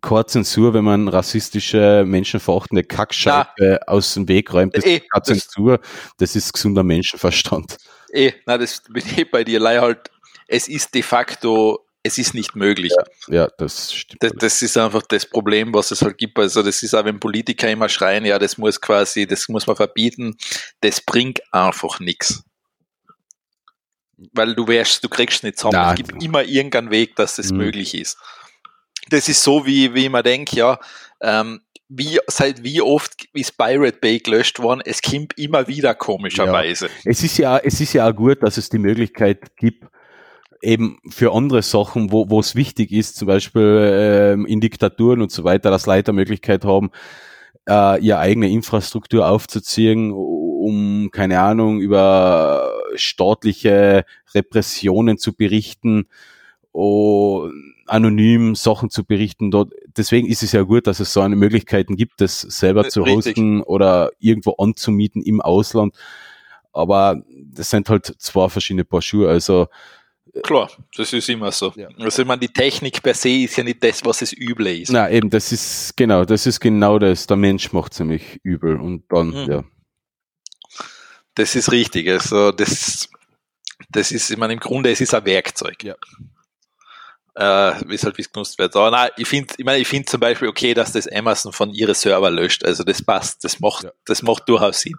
keine 0.00 0.26
Zensur, 0.26 0.72
wenn 0.74 0.84
man 0.84 1.08
rassistische, 1.08 2.04
menschenverachtende 2.06 2.84
Kackscheibe 2.84 3.80
aus 3.86 4.14
dem 4.14 4.28
Weg 4.28 4.52
räumt. 4.52 4.76
Das 4.76 4.84
eh, 4.84 4.96
ist 4.96 5.10
keine 5.10 5.22
Zensur, 5.22 5.80
das 6.18 6.36
ist 6.36 6.52
gesunder 6.52 6.82
Menschenverstand. 6.82 7.76
Eh, 8.12 8.32
na, 8.46 8.58
das 8.58 8.82
bin 8.88 9.04
ich 9.16 9.30
bei 9.30 9.44
dir. 9.44 9.60
Leider 9.60 9.82
halt, 9.82 10.10
es 10.48 10.68
ist 10.68 10.94
de 10.94 11.02
facto, 11.02 11.86
es 12.02 12.18
ist 12.18 12.34
nicht 12.34 12.56
möglich. 12.56 12.92
Ja, 13.28 13.34
ja 13.34 13.48
das 13.58 13.92
stimmt. 13.92 14.22
Das, 14.22 14.32
das, 14.36 14.62
ist 14.62 14.76
einfach 14.78 15.02
das 15.02 15.26
Problem, 15.26 15.74
was 15.74 15.90
es 15.90 16.02
halt 16.02 16.18
gibt. 16.18 16.38
Also, 16.38 16.62
das 16.62 16.82
ist 16.82 16.94
auch, 16.94 17.04
wenn 17.04 17.20
Politiker 17.20 17.70
immer 17.70 17.88
schreien, 17.88 18.24
ja, 18.24 18.38
das 18.38 18.58
muss 18.58 18.80
quasi, 18.80 19.26
das 19.26 19.48
muss 19.48 19.66
man 19.66 19.76
verbieten, 19.76 20.36
das 20.80 21.00
bringt 21.00 21.40
einfach 21.52 22.00
nichts. 22.00 22.42
Weil 24.32 24.54
du 24.54 24.68
wärst, 24.68 25.02
du 25.02 25.08
kriegst 25.08 25.42
nicht 25.44 25.58
zusammen. 25.58 25.74
Na, 25.74 25.90
es 25.90 25.96
gibt 25.96 26.22
immer 26.22 26.44
irgendeinen 26.44 26.90
Weg, 26.90 27.16
dass 27.16 27.36
das 27.36 27.50
mhm. 27.50 27.58
möglich 27.58 27.94
ist. 27.94 28.18
Das 29.08 29.28
ist 29.28 29.42
so, 29.42 29.66
wie, 29.66 29.94
wie 29.94 30.08
man 30.08 30.22
denkt, 30.22 30.52
ja, 30.52 30.78
ähm, 31.22 31.60
wie, 31.88 32.20
seit 32.28 32.62
wie 32.62 32.80
oft 32.80 33.26
ist 33.32 33.58
Pirate 33.58 33.98
Bay 34.00 34.20
gelöscht 34.20 34.60
worden, 34.60 34.80
es 34.84 35.02
kommt 35.02 35.36
immer 35.36 35.66
wieder 35.66 35.94
komischerweise. 35.94 36.86
Ja. 36.86 36.92
Es 37.04 37.22
ist 37.24 37.36
ja, 37.38 37.58
es 37.58 37.80
ist 37.80 37.92
ja 37.92 38.08
auch 38.08 38.14
gut, 38.14 38.42
dass 38.42 38.56
es 38.56 38.68
die 38.68 38.78
Möglichkeit 38.78 39.56
gibt, 39.56 39.84
eben 40.62 40.98
für 41.08 41.32
andere 41.32 41.62
Sachen, 41.62 42.12
wo, 42.12 42.30
wo 42.30 42.38
es 42.38 42.54
wichtig 42.54 42.92
ist, 42.92 43.16
zum 43.16 43.26
Beispiel 43.26 43.90
ähm, 43.92 44.46
in 44.46 44.60
Diktaturen 44.60 45.20
und 45.20 45.32
so 45.32 45.42
weiter, 45.42 45.70
dass 45.70 45.86
Leute 45.86 46.12
Möglichkeit 46.12 46.64
haben, 46.64 46.90
äh, 47.68 48.00
ihre 48.00 48.18
eigene 48.18 48.50
Infrastruktur 48.50 49.28
aufzuziehen, 49.28 50.12
um, 50.60 51.10
keine 51.10 51.40
Ahnung, 51.40 51.80
über 51.80 52.70
staatliche 52.94 54.04
Repressionen 54.34 55.16
zu 55.16 55.32
berichten, 55.32 56.06
oh, 56.72 57.48
anonym 57.86 58.54
Sachen 58.54 58.90
zu 58.90 59.04
berichten. 59.04 59.50
Dort. 59.50 59.72
Deswegen 59.96 60.28
ist 60.28 60.42
es 60.42 60.52
ja 60.52 60.62
gut, 60.62 60.86
dass 60.86 61.00
es 61.00 61.12
so 61.12 61.20
eine 61.22 61.36
Möglichkeiten 61.36 61.96
gibt, 61.96 62.20
das 62.20 62.42
selber 62.42 62.88
zu 62.88 63.02
Richtig. 63.02 63.36
hosten 63.36 63.62
oder 63.62 64.10
irgendwo 64.18 64.52
anzumieten 64.52 65.22
im 65.22 65.40
Ausland. 65.40 65.94
Aber 66.72 67.22
das 67.52 67.70
sind 67.70 67.88
halt 67.88 68.14
zwei 68.18 68.48
verschiedene 68.48 68.84
Paar 68.84 69.02
Schuhe. 69.02 69.28
Also 69.28 69.66
äh, 70.34 70.40
Klar, 70.42 70.70
das 70.96 71.12
ist 71.12 71.28
immer 71.28 71.50
so. 71.50 71.72
Ja. 71.74 71.88
Also 71.98 72.22
ich 72.22 72.28
meine, 72.28 72.40
die 72.40 72.52
Technik 72.52 73.02
per 73.02 73.14
se 73.14 73.30
ist 73.30 73.56
ja 73.56 73.64
nicht 73.64 73.82
das, 73.82 74.04
was 74.04 74.22
es 74.22 74.32
übel 74.32 74.66
ist. 74.68 74.92
Na 74.92 75.10
eben, 75.10 75.30
das 75.30 75.50
ist 75.50 75.96
genau, 75.96 76.24
das 76.24 76.46
ist 76.46 76.60
genau 76.60 76.98
das. 76.98 77.26
Der 77.26 77.36
Mensch 77.38 77.72
macht 77.72 77.94
ziemlich 77.94 78.38
übel 78.44 78.78
und 78.78 79.04
dann, 79.08 79.28
mhm. 79.28 79.50
ja. 79.50 79.64
Das 81.34 81.54
ist 81.54 81.72
richtig. 81.72 82.08
Also 82.08 82.52
das, 82.52 83.08
das 83.90 84.12
ist, 84.12 84.30
ich 84.30 84.36
meine, 84.36 84.52
im 84.54 84.60
Grunde, 84.60 84.90
es 84.90 85.00
ist 85.00 85.14
ein 85.14 85.24
Werkzeug. 85.24 85.82
Ja. 85.84 85.94
äh, 87.34 87.80
wie 87.86 87.94
es 87.94 88.04
halt 88.04 88.18
wie 88.18 88.22
es 88.22 88.32
genutzt 88.32 88.58
wird. 88.58 88.74
Aber 88.76 88.90
nein, 88.90 89.10
ich 89.16 89.28
finde, 89.28 89.54
ich 89.56 89.64
meine, 89.64 89.78
ich 89.78 89.88
finde 89.88 90.06
zum 90.06 90.20
Beispiel 90.20 90.48
okay, 90.48 90.74
dass 90.74 90.92
das 90.92 91.08
Amazon 91.08 91.52
von 91.52 91.72
ihre 91.72 91.94
Server 91.94 92.30
löscht. 92.30 92.64
Also 92.64 92.84
das 92.84 93.02
passt, 93.02 93.44
das 93.44 93.60
macht, 93.60 93.84
ja. 93.84 93.92
das 94.04 94.22
macht 94.22 94.48
durchaus 94.48 94.80
Sinn. 94.80 94.96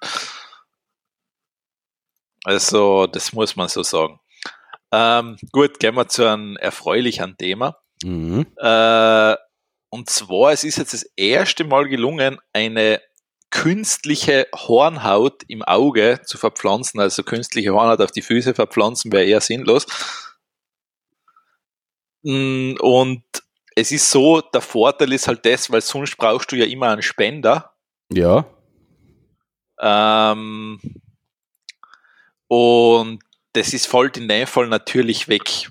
Also, 2.43 3.07
das 3.07 3.33
muss 3.33 3.55
man 3.55 3.67
so 3.67 3.83
sagen. 3.83 4.19
Ähm, 4.91 5.37
gut, 5.51 5.79
gehen 5.79 5.95
wir 5.95 6.07
zu 6.07 6.25
einem 6.25 6.57
erfreulichen 6.57 7.37
Thema. 7.37 7.77
Mhm. 8.03 8.47
Äh, 8.57 9.35
und 9.89 10.09
zwar, 10.09 10.51
es 10.51 10.63
ist 10.63 10.77
jetzt 10.77 10.93
das 10.93 11.03
erste 11.15 11.63
Mal 11.65 11.87
gelungen, 11.87 12.39
eine 12.53 13.01
künstliche 13.51 14.47
Hornhaut 14.55 15.43
im 15.47 15.61
Auge 15.61 16.21
zu 16.25 16.37
verpflanzen, 16.37 16.99
also 16.99 17.23
künstliche 17.23 17.73
Hornhaut 17.73 18.01
auf 18.01 18.11
die 18.11 18.21
Füße 18.21 18.53
verpflanzen, 18.53 19.11
wäre 19.11 19.25
eher 19.25 19.41
sinnlos. 19.41 19.85
Mm, 22.23 22.73
und 22.79 23.23
es 23.75 23.91
ist 23.91 24.09
so, 24.09 24.41
der 24.41 24.61
Vorteil 24.61 25.11
ist 25.13 25.27
halt 25.27 25.45
das, 25.45 25.71
weil 25.71 25.81
sonst 25.81 26.17
brauchst 26.17 26.51
du 26.51 26.55
ja 26.55 26.65
immer 26.65 26.89
einen 26.89 27.01
Spender. 27.01 27.73
Ja. 28.11 28.45
Ähm, 29.79 30.79
und 32.47 33.23
das 33.53 33.73
ist 33.73 33.87
voll 33.87 34.11
in 34.15 34.27
dem 34.27 34.47
Fall 34.47 34.67
natürlich 34.67 35.27
weg, 35.27 35.69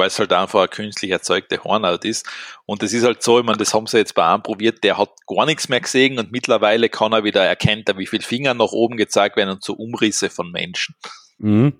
weil 0.00 0.08
es 0.08 0.18
halt 0.18 0.32
einfach 0.32 0.60
eine 0.60 0.68
künstlich 0.68 1.12
erzeugte 1.12 1.62
Hornhaut 1.62 2.04
ist. 2.04 2.26
Und 2.66 2.82
das 2.82 2.92
ist 2.92 3.04
halt 3.04 3.22
so, 3.22 3.38
ich 3.38 3.44
meine, 3.44 3.58
das 3.58 3.72
haben 3.72 3.86
sie 3.86 3.98
jetzt 3.98 4.14
bei 4.14 4.26
einem 4.26 4.42
probiert, 4.42 4.82
der 4.82 4.98
hat 4.98 5.10
gar 5.26 5.46
nichts 5.46 5.68
mehr 5.68 5.80
gesehen 5.80 6.18
und 6.18 6.32
mittlerweile 6.32 6.88
kann 6.88 7.12
er 7.12 7.22
wieder 7.22 7.44
erkennen, 7.44 7.84
wie 7.96 8.06
viele 8.06 8.22
Finger 8.22 8.54
nach 8.54 8.72
oben 8.72 8.96
gezeigt 8.96 9.36
werden 9.36 9.50
und 9.50 9.62
so 9.62 9.74
Umrisse 9.74 10.30
von 10.30 10.50
Menschen. 10.50 10.96
Mhm. 11.38 11.74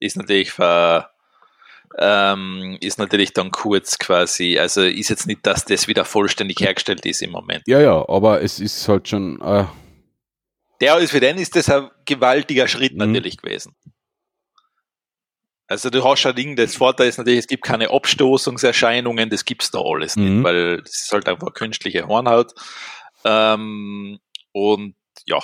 Ist 0.00 0.16
natürlich 0.16 0.50
ver, 0.50 1.10
ähm, 1.98 2.78
ist 2.80 2.98
natürlich 2.98 3.32
dann 3.32 3.50
kurz 3.50 3.98
quasi, 3.98 4.58
also 4.58 4.82
ist 4.82 5.10
jetzt 5.10 5.26
nicht, 5.26 5.46
dass 5.46 5.64
das 5.64 5.88
wieder 5.88 6.04
vollständig 6.04 6.60
hergestellt 6.60 7.04
ist 7.04 7.22
im 7.22 7.30
Moment. 7.30 7.62
Ja, 7.66 7.80
ja, 7.80 8.08
aber 8.08 8.42
es 8.42 8.58
ist 8.58 8.88
halt 8.88 9.08
schon. 9.08 9.40
Äh 9.42 9.66
der 10.80 10.96
ist 10.98 11.10
für 11.10 11.20
den 11.20 11.36
ist 11.36 11.54
das 11.56 11.68
ein 11.68 11.90
gewaltiger 12.06 12.66
Schritt 12.66 12.92
mhm. 12.92 12.98
natürlich 12.98 13.36
gewesen. 13.36 13.74
Also 15.70 15.88
du 15.88 16.02
hast 16.02 16.24
ja 16.24 16.32
Ding, 16.32 16.56
das 16.56 16.74
Vorteil 16.74 17.06
ist 17.06 17.18
natürlich, 17.18 17.38
es 17.38 17.46
gibt 17.46 17.62
keine 17.62 17.90
Abstoßungserscheinungen, 17.90 19.30
das 19.30 19.44
gibt's 19.44 19.70
da 19.70 19.78
alles 19.80 20.16
mhm. 20.16 20.24
nicht, 20.24 20.44
weil 20.44 20.82
das 20.82 21.02
ist 21.04 21.12
halt 21.12 21.28
einfach 21.28 21.54
künstliche 21.54 22.08
Hornhaut. 22.08 22.52
Ähm, 23.24 24.18
und 24.50 24.96
ja. 25.26 25.38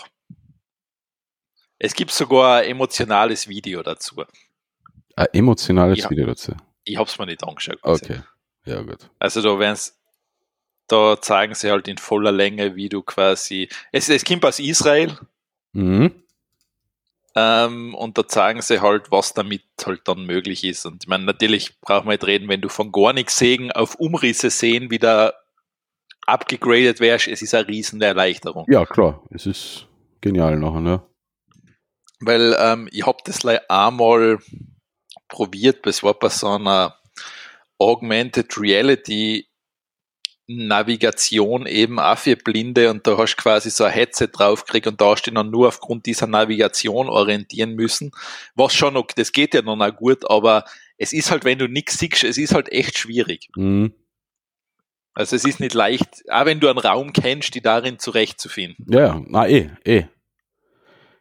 Es 1.79 1.95
gibt 1.95 2.11
sogar 2.11 2.63
ein 2.63 2.71
emotionales 2.71 3.47
Video 3.47 3.85
dazu. 3.85 4.25
Ein 5.15 5.27
emotionales 5.33 6.01
ich, 6.01 6.11
Video 6.11 6.27
dazu? 6.27 6.57
Ich 6.83 6.97
hab's 6.97 7.17
mir 7.21 7.27
nicht 7.27 7.45
angeschaut. 7.45 7.79
Okay, 7.83 8.23
ja 8.65 8.83
gut. 8.83 9.09
Also 9.21 9.43
da 9.43 9.61
werden's, 9.61 9.97
da 10.89 11.21
zeigen 11.21 11.55
sie 11.55 11.71
halt 11.71 11.87
in 11.87 11.99
voller 11.99 12.33
Länge, 12.33 12.75
wie 12.75 12.89
du 12.89 13.03
quasi, 13.03 13.69
es, 13.93 14.09
es 14.09 14.25
kommt 14.25 14.45
aus 14.45 14.59
Israel. 14.59 15.17
Mhm. 15.71 16.26
Ähm, 17.39 17.95
und 17.95 18.17
da 18.17 18.27
zeigen 18.27 18.63
sie 18.63 18.81
halt, 18.81 19.11
was 19.11 19.35
damit 19.35 19.63
halt 19.85 20.09
dann 20.09 20.25
möglich 20.25 20.65
ist. 20.65 20.87
Und 20.87 21.05
ich 21.05 21.09
meine, 21.09 21.25
natürlich 21.25 21.79
brauchen 21.81 22.07
wir 22.07 22.13
nicht 22.13 22.27
reden, 22.27 22.49
wenn 22.49 22.63
du 22.63 22.71
von 22.71 22.91
gar 22.93 23.13
nichts 23.13 23.37
sehen 23.37 23.71
auf 23.73 23.97
Umrisse 23.97 24.49
sehen 24.49 24.91
wieder 24.91 25.35
abgegradet 26.27 26.99
wärst, 26.99 27.29
es 27.29 27.43
ist 27.43 27.55
eine 27.55 27.69
riesen 27.69 28.01
Erleichterung. 28.01 28.67
Ja, 28.69 28.85
klar, 28.85 29.23
es 29.31 29.47
ist 29.47 29.87
genial 30.21 30.59
nachher, 30.59 30.81
ne? 30.81 31.03
Weil 32.21 32.57
ähm, 32.59 32.89
ich 32.91 33.07
habe 33.07 33.19
das 33.25 33.45
einmal 33.69 34.39
probiert, 35.29 35.87
das 35.87 36.03
war 36.03 36.15
bei 36.15 36.31
so 36.31 36.49
einer 36.49 36.97
Augmented 37.79 38.59
Reality 38.59 39.47
Navigation 40.49 41.67
eben 41.67 41.99
auch 41.99 42.19
für 42.19 42.37
Blinde 42.37 42.91
und 42.91 43.07
da 43.07 43.19
hast 43.19 43.35
du 43.35 43.43
quasi 43.43 43.71
so 43.71 43.85
ein 43.85 43.93
Headset 43.93 44.29
draufgekriegt 44.33 44.87
und 44.87 45.01
da 45.01 45.11
hast 45.11 45.25
du 45.25 45.33
dann 45.33 45.51
nur 45.51 45.69
aufgrund 45.69 46.07
dieser 46.07 46.27
Navigation 46.27 47.09
orientieren 47.09 47.75
müssen. 47.75 48.13
Was 48.55 48.75
schon 48.75 48.95
noch, 48.95 49.07
das 49.09 49.33
geht 49.33 49.55
ja 49.55 49.63
noch 49.63 49.97
gut, 49.97 50.31
aber 50.31 50.65
es 50.99 51.13
ist 51.13 51.31
halt, 51.31 51.45
wenn 51.45 51.59
du 51.59 51.69
nichts 51.69 51.99
siehst, 51.99 52.25
es 52.25 52.39
ist 52.39 52.55
halt 52.55 52.71
echt 52.73 52.97
schwierig. 52.97 53.49
Mhm. 53.57 53.93
Also 55.15 55.35
es 55.35 55.45
ist 55.45 55.61
nicht 55.61 55.75
leicht, 55.75 56.31
auch 56.31 56.45
wenn 56.45 56.61
du 56.61 56.69
einen 56.69 56.79
Raum 56.79 57.13
kennst, 57.13 57.55
die 57.55 57.63
darin 57.63 57.99
zurechtzufinden. 57.99 58.87
Ja, 58.89 59.21
na 59.27 59.49
eh, 59.49 59.71
eh. 59.85 60.05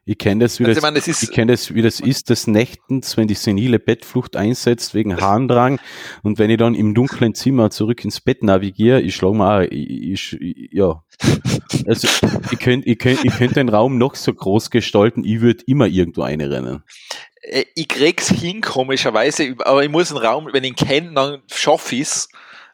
Ich 0.08 0.20
kenne 0.20 0.44
das, 0.44 0.60
wie 0.60 0.66
also, 0.66 0.76
das, 0.76 0.78
ich, 0.78 0.84
mein, 0.84 0.94
das 0.94 1.08
ist, 1.08 1.24
ich 1.24 1.32
kenn 1.32 1.48
das, 1.48 1.74
wie 1.74 1.82
das 1.82 2.00
ist 2.00 2.30
des 2.30 2.46
Nächtens, 2.46 3.18
wenn 3.18 3.28
die 3.28 3.34
senile 3.34 3.80
Bettflucht 3.80 4.36
einsetzt 4.36 4.94
wegen 4.94 5.20
Harndrang 5.20 5.80
und 6.22 6.38
wenn 6.38 6.52
ich 6.52 6.58
dann 6.58 6.76
im 6.76 6.94
dunklen 6.94 7.34
Zimmer 7.34 7.72
zurück 7.72 8.06
ins 8.06 8.22
Bett 8.22 8.44
navigiere, 8.44 9.02
ich 9.02 9.16
schlage 9.16 9.36
mal, 9.36 9.68
ich, 9.72 10.34
ich, 10.40 10.70
ja. 10.72 11.04
Also, 11.88 12.08
ich 12.52 12.60
könnte 12.60 12.88
ich 12.88 13.00
könnt, 13.00 13.26
ich 13.26 13.36
könnt 13.36 13.56
den 13.56 13.70
Raum 13.70 13.98
noch 13.98 14.14
so 14.14 14.32
groß 14.32 14.70
gestalten, 14.70 15.24
ich 15.24 15.42
würde 15.42 15.64
immer 15.66 15.88
irgendwo 15.88 16.22
einrennen. 16.22 16.84
Äh, 17.42 17.66
ich 17.74 17.88
krieg's 17.88 18.30
hin, 18.30 18.62
komischerweise, 18.62 19.56
aber 19.66 19.84
ich 19.84 19.90
muss 19.90 20.12
einen 20.12 20.24
Raum, 20.24 20.50
wenn 20.52 20.64
ich 20.64 20.70
ihn 20.70 20.76
kenne, 20.76 21.14
dann 21.16 21.42
schaffe 21.52 21.96
ich's. 21.96 22.30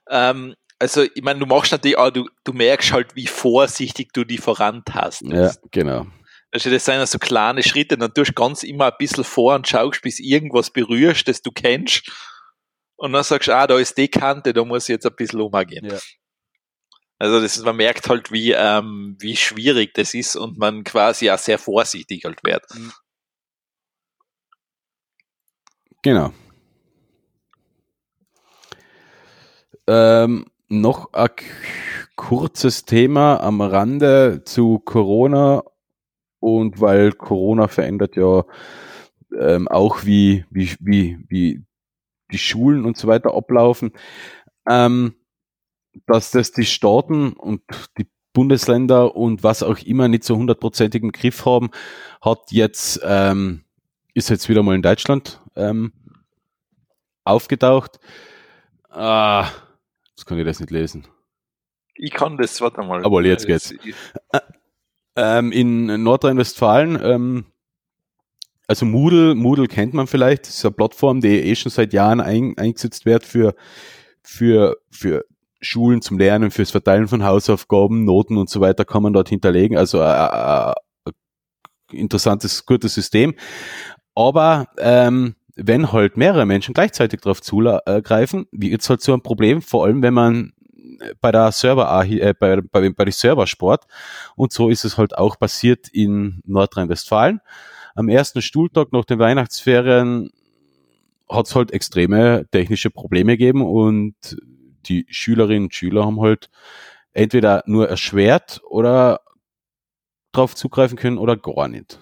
Ähm, 0.09 0.55
also, 0.79 1.03
ich 1.03 1.23
meine, 1.23 1.39
du 1.39 1.45
machst 1.45 1.71
natürlich 1.71 1.97
auch, 1.97 2.09
du, 2.09 2.27
du 2.43 2.51
merkst 2.51 2.91
halt, 2.91 3.15
wie 3.15 3.27
vorsichtig 3.27 4.11
du 4.11 4.25
die 4.25 4.37
vorantast. 4.37 5.21
Ja, 5.21 5.53
genau. 5.71 6.07
Also 6.51 6.69
das 6.69 6.83
sind 6.83 7.07
so 7.07 7.17
kleine 7.17 7.63
Schritte, 7.63 7.97
dann 7.97 8.13
tust 8.13 8.31
du 8.31 8.33
ganz 8.33 8.63
immer 8.63 8.87
ein 8.87 8.97
bisschen 8.99 9.23
vor 9.23 9.55
und 9.55 9.67
schaust, 9.67 10.01
bis 10.01 10.19
irgendwas 10.19 10.69
berührst, 10.69 11.27
das 11.27 11.41
du 11.41 11.51
kennst. 11.51 12.11
Und 12.97 13.13
dann 13.13 13.23
sagst 13.23 13.47
du, 13.47 13.55
ah, 13.55 13.65
da 13.67 13.79
ist 13.79 13.97
die 13.97 14.09
Kante, 14.09 14.53
da 14.53 14.65
muss 14.65 14.83
ich 14.83 14.93
jetzt 14.93 15.05
ein 15.05 15.15
bisschen 15.15 15.41
umgehen. 15.41 15.85
Ja. 15.85 15.97
Also 17.19 17.39
das 17.39 17.55
ist, 17.55 17.63
man 17.63 17.77
merkt 17.77 18.09
halt, 18.09 18.31
wie, 18.31 18.51
ähm, 18.51 19.15
wie 19.19 19.35
schwierig 19.37 19.93
das 19.93 20.13
ist 20.13 20.35
und 20.35 20.57
man 20.57 20.83
quasi 20.83 21.31
auch 21.31 21.37
sehr 21.37 21.57
vorsichtig 21.57 22.25
halt 22.25 22.43
wird. 22.43 22.63
Mhm. 22.73 22.91
Genau. 26.01 26.33
Ähm, 29.87 30.47
noch 30.67 31.13
ein 31.13 31.29
kurzes 32.15 32.85
Thema 32.85 33.39
am 33.41 33.61
Rande 33.61 34.43
zu 34.43 34.79
Corona 34.79 35.63
und 36.41 36.81
weil 36.81 37.13
Corona 37.13 37.69
verändert 37.69 38.17
ja 38.17 38.43
ähm, 39.39 39.69
auch 39.69 40.03
wie, 40.03 40.43
wie, 40.49 40.75
wie, 40.81 41.17
wie 41.29 41.63
die 42.31 42.37
Schulen 42.37 42.83
und 42.83 42.97
so 42.97 43.07
weiter 43.07 43.33
ablaufen, 43.33 43.91
ähm, 44.67 45.13
dass 46.07 46.31
das 46.31 46.51
die 46.51 46.65
Staaten 46.65 47.33
und 47.33 47.61
die 47.97 48.07
Bundesländer 48.33 49.15
und 49.15 49.43
was 49.43 49.61
auch 49.61 49.79
immer 49.79 50.07
nicht 50.07 50.23
so 50.23 50.35
hundertprozentig 50.35 51.03
im 51.03 51.11
Griff 51.11 51.45
haben, 51.45 51.69
hat 52.21 52.51
jetzt, 52.51 52.99
ähm, 53.03 53.63
ist 54.13 54.29
jetzt 54.29 54.49
wieder 54.49 54.63
mal 54.63 54.75
in 54.75 54.81
Deutschland 54.81 55.41
ähm, 55.55 55.93
aufgetaucht. 57.23 57.99
Ah, 58.89 59.47
jetzt 60.15 60.25
kann 60.25 60.39
ich 60.39 60.45
das 60.45 60.59
nicht 60.59 60.71
lesen. 60.71 61.07
Ich 61.93 62.11
kann 62.11 62.37
das, 62.37 62.61
warte 62.61 62.81
mal. 62.81 63.05
Aber 63.05 63.23
jetzt 63.23 63.45
geht's. 63.45 63.73
Ähm, 65.15 65.51
in 65.51 66.03
Nordrhein-Westfalen, 66.03 66.99
ähm, 67.03 67.45
also 68.67 68.85
Moodle, 68.85 69.35
Moodle 69.35 69.67
kennt 69.67 69.93
man 69.93 70.07
vielleicht, 70.07 70.47
das 70.47 70.55
ist 70.55 70.65
eine 70.65 70.71
Plattform, 70.73 71.19
die 71.19 71.27
eh 71.27 71.55
schon 71.55 71.71
seit 71.71 71.91
Jahren 71.91 72.21
ein, 72.21 72.57
eingesetzt 72.57 73.05
wird 73.05 73.25
für, 73.25 73.53
für, 74.23 74.77
für 74.89 75.25
Schulen 75.59 76.01
zum 76.01 76.17
Lernen, 76.17 76.51
fürs 76.51 76.71
Verteilen 76.71 77.07
von 77.07 77.23
Hausaufgaben, 77.23 78.05
Noten 78.05 78.37
und 78.37 78.49
so 78.49 78.61
weiter 78.61 78.85
kann 78.85 79.03
man 79.03 79.13
dort 79.13 79.29
hinterlegen. 79.29 79.77
Also 79.77 80.01
äh, 80.01 80.71
äh, 80.71 80.73
interessantes, 81.91 82.65
gutes 82.65 82.93
System. 82.93 83.35
Aber 84.15 84.67
ähm, 84.77 85.35
wenn 85.55 85.91
halt 85.91 86.17
mehrere 86.17 86.45
Menschen 86.45 86.73
gleichzeitig 86.73 87.21
darauf 87.21 87.41
zugreifen, 87.41 88.47
wie 88.51 88.71
jetzt 88.71 88.89
halt 88.89 89.01
so 89.01 89.13
ein 89.13 89.21
Problem, 89.21 89.61
vor 89.61 89.85
allem 89.85 90.01
wenn 90.01 90.13
man 90.13 90.53
bei 91.19 91.31
der 91.31 91.51
Server, 91.51 92.05
äh, 92.05 92.33
bei, 92.37 92.61
bei, 92.61 92.89
bei 92.89 93.05
die 93.05 93.11
Serversport. 93.11 93.85
Und 94.35 94.51
so 94.51 94.69
ist 94.69 94.85
es 94.85 94.97
halt 94.97 95.17
auch 95.17 95.39
passiert 95.39 95.87
in 95.89 96.41
Nordrhein-Westfalen. 96.45 97.41
Am 97.95 98.09
ersten 98.09 98.41
Stuhltag 98.41 98.93
nach 98.93 99.05
den 99.05 99.19
Weihnachtsferien 99.19 100.31
hat 101.29 101.47
es 101.47 101.55
halt 101.55 101.71
extreme 101.71 102.45
technische 102.51 102.89
Probleme 102.89 103.37
gegeben 103.37 103.65
und 103.65 104.15
die 104.85 105.05
Schülerinnen 105.09 105.65
und 105.65 105.75
Schüler 105.75 106.05
haben 106.05 106.21
halt 106.21 106.49
entweder 107.13 107.63
nur 107.65 107.89
erschwert 107.89 108.61
oder 108.69 109.21
drauf 110.31 110.55
zugreifen 110.55 110.97
können 110.97 111.17
oder 111.17 111.37
gar 111.37 111.67
nicht. 111.67 111.99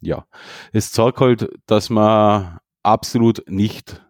Ja, 0.00 0.26
es 0.72 0.90
zeigt 0.90 1.20
halt, 1.20 1.48
dass 1.66 1.90
man 1.90 2.58
absolut 2.82 3.44
nicht 3.46 4.02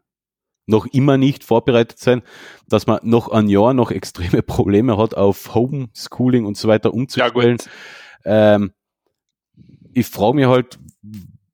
noch 0.66 0.86
immer 0.86 1.16
nicht 1.18 1.44
vorbereitet 1.44 1.98
sein, 1.98 2.22
dass 2.68 2.86
man 2.86 3.00
noch 3.02 3.28
ein 3.28 3.48
Jahr 3.48 3.74
noch 3.74 3.90
extreme 3.90 4.42
Probleme 4.42 4.96
hat, 4.96 5.14
auf 5.14 5.54
Homeschooling 5.54 6.46
und 6.46 6.56
so 6.56 6.68
weiter 6.68 6.94
umzustellen. 6.94 7.58
Ja, 8.24 8.54
ähm, 8.54 8.72
ich 9.92 10.06
frage 10.06 10.36
mich 10.36 10.46
halt, 10.46 10.78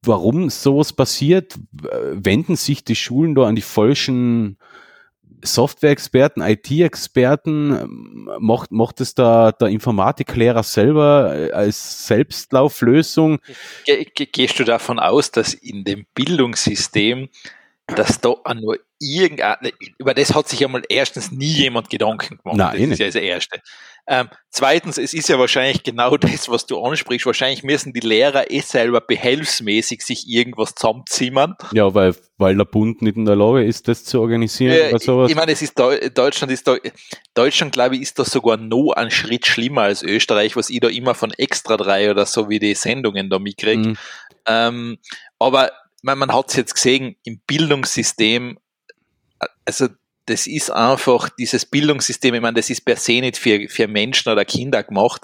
warum 0.02 0.50
sowas 0.50 0.92
passiert? 0.92 1.58
Wenden 2.12 2.56
sich 2.56 2.84
die 2.84 2.94
Schulen 2.94 3.34
da 3.34 3.46
an 3.46 3.56
die 3.56 3.62
falschen 3.62 4.58
Software-Experten, 5.42 6.42
IT-Experten? 6.42 8.26
Macht, 8.38 8.70
macht 8.70 9.00
es 9.00 9.14
da 9.14 9.52
der 9.52 9.68
Informatiklehrer 9.68 10.62
selber 10.62 11.34
äh, 11.34 11.52
als 11.52 12.06
Selbstlauflösung? 12.06 13.38
Ge 13.86 14.06
ge 14.14 14.26
gehst 14.30 14.58
du 14.58 14.64
davon 14.64 14.98
aus, 14.98 15.30
dass 15.30 15.54
in 15.54 15.84
dem 15.84 16.06
Bildungssystem 16.14 17.28
dass 17.88 18.20
da 18.20 18.34
nur 18.54 18.78
irgendeine, 19.00 19.72
über 19.98 20.14
das 20.14 20.34
hat 20.34 20.48
sich 20.48 20.60
ja 20.60 20.68
mal 20.68 20.82
erstens 20.88 21.30
nie 21.30 21.52
jemand 21.52 21.90
Gedanken 21.90 22.38
gemacht. 22.38 22.56
Nein, 22.56 22.72
das 22.72 22.78
eh 22.78 22.82
ist 22.82 22.88
nicht. 22.90 22.98
ja 22.98 23.06
das 23.06 23.14
Erste. 23.14 23.60
Ähm, 24.10 24.28
zweitens, 24.50 24.96
es 24.96 25.12
ist 25.12 25.28
ja 25.28 25.38
wahrscheinlich 25.38 25.82
genau 25.82 26.16
das, 26.16 26.48
was 26.48 26.66
du 26.66 26.82
ansprichst. 26.82 27.26
Wahrscheinlich 27.26 27.62
müssen 27.62 27.92
die 27.92 28.00
Lehrer 28.00 28.50
eh 28.50 28.60
selber 28.60 29.00
behelfsmäßig 29.00 30.02
sich 30.02 30.28
irgendwas 30.28 30.74
zusammenzimmern. 30.74 31.54
Ja, 31.72 31.92
weil, 31.94 32.14
weil 32.38 32.56
der 32.56 32.64
Bund 32.64 33.02
nicht 33.02 33.16
in 33.16 33.26
der 33.26 33.36
Lage 33.36 33.64
ist, 33.64 33.86
das 33.86 34.04
zu 34.04 34.20
organisieren 34.20 34.72
Äh, 34.72 34.88
oder 34.90 34.98
sowas. 34.98 35.30
ich 35.30 35.36
meine, 35.36 35.52
es 35.52 35.62
ist 35.62 35.78
Deu 35.78 35.98
Deutschland 36.14 36.52
ist 36.52 36.66
da, 36.66 36.76
Deutschland, 37.34 37.72
glaube 37.72 37.96
ich, 37.96 38.02
ist 38.02 38.18
da 38.18 38.24
sogar 38.24 38.56
noch 38.56 38.92
einen 38.92 39.10
Schritt 39.10 39.46
schlimmer 39.46 39.82
als 39.82 40.02
Österreich, 40.02 40.56
was 40.56 40.70
ich 40.70 40.80
da 40.80 40.88
immer 40.88 41.14
von 41.14 41.32
Extra 41.32 41.76
3 41.76 42.10
oder 42.10 42.24
so 42.24 42.48
wie 42.48 42.58
die 42.58 42.74
Sendungen 42.74 43.28
da 43.28 43.38
mitkriege. 43.38 43.90
Mhm. 43.90 43.98
Ähm, 44.46 44.98
aber 45.38 45.70
man, 46.02 46.18
man 46.18 46.32
hat 46.32 46.48
es 46.48 46.56
jetzt 46.56 46.74
gesehen, 46.74 47.16
im 47.24 47.40
Bildungssystem, 47.46 48.58
also 49.68 49.88
das 50.24 50.46
ist 50.46 50.70
einfach 50.70 51.28
dieses 51.30 51.64
Bildungssystem, 51.64 52.34
ich 52.34 52.40
meine, 52.40 52.56
das 52.56 52.70
ist 52.70 52.84
per 52.84 52.96
se 52.96 53.20
nicht 53.20 53.36
für, 53.36 53.68
für 53.68 53.86
Menschen 53.86 54.30
oder 54.30 54.44
Kinder 54.44 54.82
gemacht. 54.82 55.22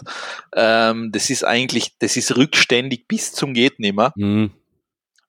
Ähm, 0.55 1.11
das 1.13 1.31
ist 1.31 1.45
eigentlich, 1.45 1.99
das 1.99 2.17
ist 2.17 2.37
rückständig 2.37 3.07
bis 3.09 3.33
zum 3.33 3.53
geht 3.55 3.81
nimmer. 3.81 4.13
Mhm. 4.17 4.53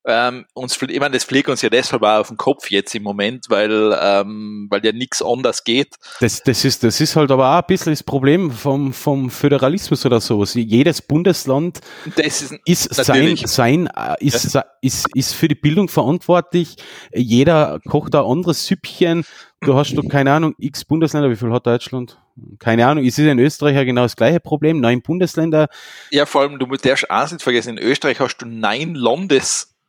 Ähm, 0.08 0.46
uns, 0.54 0.80
ich 0.80 1.00
meine, 1.00 1.14
das 1.16 1.24
fliegt 1.24 1.50
uns 1.50 1.64
ja 1.64 1.70
deshalb 1.70 2.04
auch 2.04 2.20
auf 2.20 2.28
den 2.28 2.38
Kopf 2.38 2.70
jetzt 2.70 2.94
im 2.94 3.02
Moment, 3.02 3.46
weil, 3.50 3.98
ähm, 4.00 4.68
weil 4.70 4.86
ja 4.86 4.92
nichts 4.92 5.24
anders 5.24 5.64
geht. 5.64 5.96
Das, 6.20 6.44
das, 6.44 6.64
ist, 6.64 6.84
das 6.84 7.02
ist 7.02 7.16
halt 7.16 7.32
aber 7.32 7.50
auch 7.50 7.62
ein 7.62 7.68
bisschen 7.68 7.92
das 7.92 8.04
Problem 8.04 8.52
vom, 8.52 8.94
vom 8.94 9.32
Föderalismus 9.32 10.06
oder 10.06 10.22
sowas. 10.22 10.54
Jedes 10.54 11.02
Bundesland 11.02 11.80
Das 12.16 12.44
ist, 12.44 12.54
ist 12.66 12.94
sein, 12.94 13.18
Natürlich. 13.18 13.48
sein 13.48 13.88
äh, 13.88 14.16
ist, 14.20 14.58
ist, 14.82 15.08
ist 15.16 15.34
für 15.34 15.48
die 15.48 15.56
Bildung 15.56 15.90
verantwortlich. 15.90 16.76
Jeder 17.12 17.80
kocht 17.88 18.14
ein 18.14 18.24
anderes 18.24 18.68
Süppchen. 18.68 19.26
Du 19.62 19.76
hast 19.76 19.96
doch 19.96 20.08
keine 20.08 20.32
Ahnung, 20.32 20.54
x 20.60 20.86
Bundesländer, 20.86 21.32
wie 21.32 21.36
viel 21.36 21.52
hat 21.52 21.66
Deutschland? 21.66 22.20
Keine 22.60 22.86
Ahnung, 22.86 23.06
es 23.06 23.18
ist 23.18 23.26
in 23.26 23.40
Österreich 23.40 23.76
ja 23.76 23.84
genau 23.84 24.04
das 24.04 24.16
gleiche 24.16 24.40
Problem. 24.40 24.80
Neun 24.82 25.02
Bundesländer, 25.02 25.68
ja, 26.12 26.28
vor 26.28 26.42
allem, 26.42 26.60
du 26.60 26.68
darfst 26.68 27.10
eins 27.10 27.32
nicht 27.32 27.42
vergessen, 27.42 27.78
in 27.78 27.84
Österreich 27.84 28.20
hast 28.20 28.38
du 28.38 28.46
neun 28.46 28.94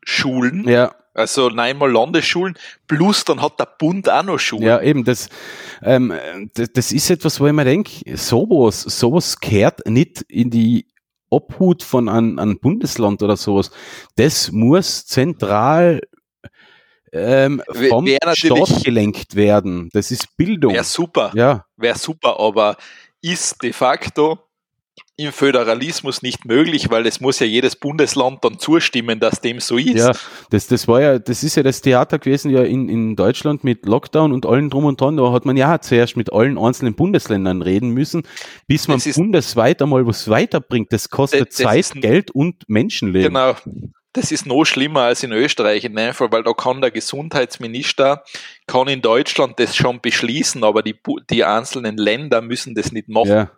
Landesschulen, 0.07 0.69
ja, 0.69 0.95
also 1.15 1.49
neunmal 1.49 1.91
Landesschulen, 1.91 2.57
plus 2.87 3.25
dann 3.25 3.43
hat 3.43 3.59
der 3.59 3.69
Bund 3.79 4.09
auch 4.09 4.23
noch 4.23 4.39
Schulen. 4.39 4.65
ja, 4.65 4.81
eben, 4.81 5.05
das, 5.05 5.29
ähm, 5.83 6.13
das, 6.55 6.73
das 6.73 6.93
ist 6.93 7.11
etwas, 7.11 7.41
wo 7.41 7.47
ich 7.47 7.53
mir 7.53 7.65
denke, 7.65 8.17
sowas, 8.17 8.83
sowas 8.83 9.41
kehrt 9.41 9.87
nicht 9.87 10.23
in 10.29 10.51
die 10.51 10.87
Obhut 11.29 11.83
von 11.83 12.09
einem, 12.09 12.39
einem 12.39 12.59
Bundesland 12.61 13.23
oder 13.23 13.37
sowas. 13.37 13.71
Das 14.15 14.53
muss 14.53 15.07
zentral 15.07 16.01
ähm, 17.13 17.63
vom 17.89 18.07
Staat 18.35 18.85
gelenkt 18.85 19.35
werden. 19.35 19.89
Das 19.93 20.11
ist 20.11 20.37
Bildung. 20.37 20.73
Wäre 20.73 20.85
super, 20.85 21.33
Ja, 21.35 21.65
wäre 21.77 21.99
super, 21.99 22.39
aber 22.39 22.77
ist 23.21 23.61
de 23.63 23.73
facto 23.73 24.46
im 25.19 25.33
Föderalismus 25.33 26.21
nicht 26.23 26.45
möglich, 26.45 26.91
weil 26.91 27.07
es 27.07 27.21
muss 27.21 27.39
ja 27.39 27.47
jedes 27.47 27.75
Bundesland 27.77 28.45
dann 28.45 28.59
zustimmen, 28.59 29.19
dass 29.19 29.41
dem 29.41 29.61
so 29.61 29.79
ist. 29.79 29.95
ja, 29.97 30.13
das, 30.51 30.67
das 30.67 30.87
war 30.89 31.01
ja, 31.01 31.19
das 31.19 31.43
ist 31.43 31.57
ja 31.57 31.63
das 31.63 31.81
Theater 31.81 32.19
gewesen 32.19 32.51
ja 32.51 32.63
in, 32.63 32.89
in 32.89 33.17
Deutschland 33.17 33.65
mit 33.65 33.87
Lockdown 33.87 34.33
und 34.33 34.45
allen 34.47 34.69
drum 34.69 34.85
und 34.85 35.01
dran. 35.01 35.17
Da 35.17 35.33
hat 35.33 35.47
man 35.47 35.57
ja 35.57 35.81
zuerst 35.81 36.17
mit 36.17 36.33
allen 36.33 36.59
einzelnen 36.59 36.95
Bundesländern 36.95 37.63
reden 37.63 37.91
müssen, 37.91 38.25
bis 38.67 38.89
man 38.89 38.99
ist- 38.99 39.17
bundesweit 39.17 39.81
einmal 39.81 40.07
was 40.07 40.29
weiterbringt. 40.29 40.93
Das 40.93 41.09
kostet 41.09 41.49
Das- 41.49 41.57
das 41.57 41.67
Zeit, 41.67 41.97
ein- 41.97 42.01
Geld 42.03 42.31
und 42.31 42.65
Menschenleben. 42.69 43.33
Genau. 43.33 43.55
Das 44.13 44.33
ist 44.33 44.47
noch 44.47 44.65
schlimmer 44.65 45.03
als 45.03 45.23
in 45.23 45.33
Österreich 45.33 45.85
in 45.85 45.95
dem 45.95 46.15
Fall, 46.15 46.33
weil 46.33 46.43
da 46.43 46.55
kann 46.55 46.81
der 46.81 46.91
Gesundheitsminister, 46.91 48.23
kann 48.67 48.89
in 48.89 49.03
Deutschland 49.03 49.59
das 49.61 49.77
schon 49.77 50.01
beschließen, 50.01 50.65
aber 50.65 50.83
die, 50.83 50.95
die 51.31 51.45
einzelnen 51.45 51.97
Länder 51.97 52.41
müssen 52.41 52.75
das 52.75 52.93
nicht 52.93 53.09
machen. 53.09 53.29
Ja. 53.29 53.51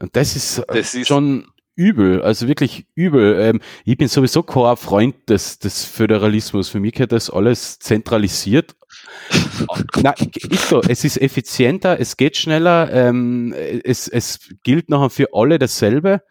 Und 0.00 0.14
das 0.16 0.36
ist, 0.36 0.62
Das 0.68 0.94
ist- 0.94 1.08
schon 1.08 1.46
übel, 1.74 2.22
also 2.22 2.48
wirklich 2.48 2.86
übel. 2.96 3.38
Ähm, 3.40 3.60
ich 3.84 3.96
bin 3.96 4.08
sowieso 4.08 4.42
kein 4.42 4.76
Freund 4.76 5.14
des, 5.28 5.60
des 5.60 5.84
Föderalismus. 5.84 6.68
Für 6.68 6.80
mich 6.80 6.92
gehört 6.94 7.12
das 7.12 7.30
alles 7.30 7.78
zentralisiert. 7.78 8.74
Na, 10.02 10.12
ist 10.50 10.68
so, 10.68 10.80
es 10.82 11.04
ist 11.04 11.20
effizienter, 11.20 12.00
es 12.00 12.16
geht 12.16 12.36
schneller, 12.36 12.90
ähm, 12.92 13.54
es, 13.84 14.08
es 14.08 14.40
gilt 14.64 14.88
nachher 14.88 15.10
für 15.10 15.28
alle 15.32 15.58
dasselbe. 15.60 16.22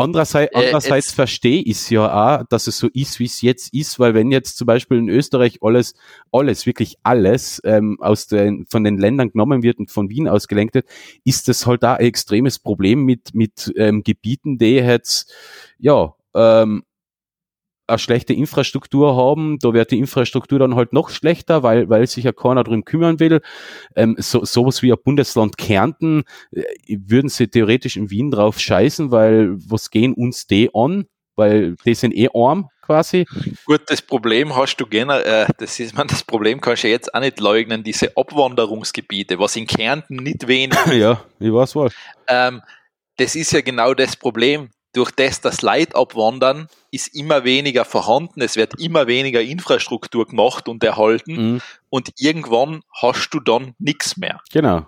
Andererseits, 0.00 0.52
Äh, 0.54 0.58
andererseits 0.58 1.06
jetzt- 1.06 1.14
verstehe 1.14 1.62
ich 1.62 1.72
es 1.76 1.90
ja 1.90 2.40
auch, 2.40 2.44
dass 2.48 2.66
es 2.66 2.78
so 2.78 2.88
ist, 2.92 3.18
wie 3.18 3.26
es 3.26 3.40
jetzt 3.42 3.72
ist, 3.74 3.98
weil 3.98 4.14
wenn 4.14 4.30
jetzt 4.30 4.56
zum 4.58 4.66
Beispiel 4.66 4.98
in 4.98 5.08
Österreich 5.08 5.58
alles, 5.62 5.94
alles, 6.32 6.66
wirklich 6.66 6.96
alles 7.02 7.60
ähm, 7.64 7.96
aus 8.00 8.26
den, 8.26 8.66
von 8.66 8.84
den 8.84 8.98
Ländern 8.98 9.30
genommen 9.30 9.62
wird 9.62 9.78
und 9.78 9.90
von 9.90 10.08
Wien 10.10 10.28
ausgelenkt 10.28 10.74
wird, 10.74 10.86
ist 11.24 11.48
das 11.48 11.66
halt 11.66 11.82
da 11.82 11.94
ein 11.94 12.06
extremes 12.06 12.58
Problem 12.58 13.04
mit, 13.04 13.34
mit 13.34 13.72
ähm, 13.76 14.02
Gebieten, 14.02 14.58
die 14.58 14.76
jetzt, 14.76 15.32
ja, 15.78 16.14
ähm, 16.34 16.82
eine 17.90 17.98
schlechte 17.98 18.32
Infrastruktur 18.32 19.16
haben, 19.16 19.58
da 19.60 19.72
wird 19.74 19.90
die 19.90 19.98
Infrastruktur 19.98 20.58
dann 20.58 20.76
halt 20.76 20.92
noch 20.92 21.10
schlechter, 21.10 21.62
weil, 21.62 21.88
weil 21.88 22.06
sich 22.06 22.24
ja 22.24 22.32
keiner 22.32 22.64
drum 22.64 22.84
kümmern 22.84 23.20
will. 23.20 23.40
Ähm, 23.96 24.16
so, 24.18 24.44
sowas 24.44 24.82
wie 24.82 24.92
ein 24.92 24.98
Bundesland 25.02 25.58
Kärnten 25.58 26.24
äh, 26.52 26.62
würden 26.88 27.28
sie 27.28 27.48
theoretisch 27.48 27.96
in 27.96 28.10
Wien 28.10 28.30
drauf 28.30 28.58
scheißen, 28.58 29.10
weil 29.10 29.56
was 29.56 29.90
gehen 29.90 30.14
uns 30.14 30.46
die 30.46 30.70
an? 30.74 31.06
Weil 31.36 31.76
die 31.84 31.94
sind 31.94 32.14
eh 32.14 32.28
arm 32.34 32.68
quasi. 32.82 33.24
Gut, 33.66 33.82
das 33.86 34.02
Problem 34.02 34.56
hast 34.56 34.76
du 34.76 34.86
generell, 34.86 35.46
äh, 35.46 35.52
das 35.58 35.78
ist 35.78 35.94
man, 35.96 36.06
das 36.08 36.24
Problem 36.24 36.60
kannst 36.60 36.84
du 36.84 36.88
jetzt 36.88 37.14
auch 37.14 37.20
nicht 37.20 37.40
leugnen, 37.40 37.82
diese 37.82 38.16
Abwanderungsgebiete, 38.16 39.38
was 39.38 39.56
in 39.56 39.66
Kärnten 39.66 40.16
nicht 40.16 40.46
wenig 40.48 40.78
ja, 40.92 41.22
ich 41.38 41.52
weiß 41.52 41.74
wohl. 41.76 41.90
ähm, 42.26 42.62
das 43.16 43.34
ist 43.34 43.52
ja 43.52 43.60
genau 43.60 43.94
das 43.94 44.16
Problem. 44.16 44.70
Durch 44.92 45.12
das, 45.12 45.40
das 45.40 45.62
Leid 45.62 45.94
abwandern, 45.94 46.66
ist 46.90 47.14
immer 47.14 47.44
weniger 47.44 47.84
vorhanden, 47.84 48.40
es 48.40 48.56
wird 48.56 48.80
immer 48.80 49.06
weniger 49.06 49.40
Infrastruktur 49.40 50.26
gemacht 50.26 50.68
und 50.68 50.82
erhalten 50.82 51.52
Mhm, 51.52 51.60
und 51.90 52.10
irgendwann 52.18 52.82
hast 53.00 53.30
du 53.30 53.40
dann 53.40 53.74
nichts 53.78 54.16
mehr. 54.16 54.40
genau. 54.52 54.86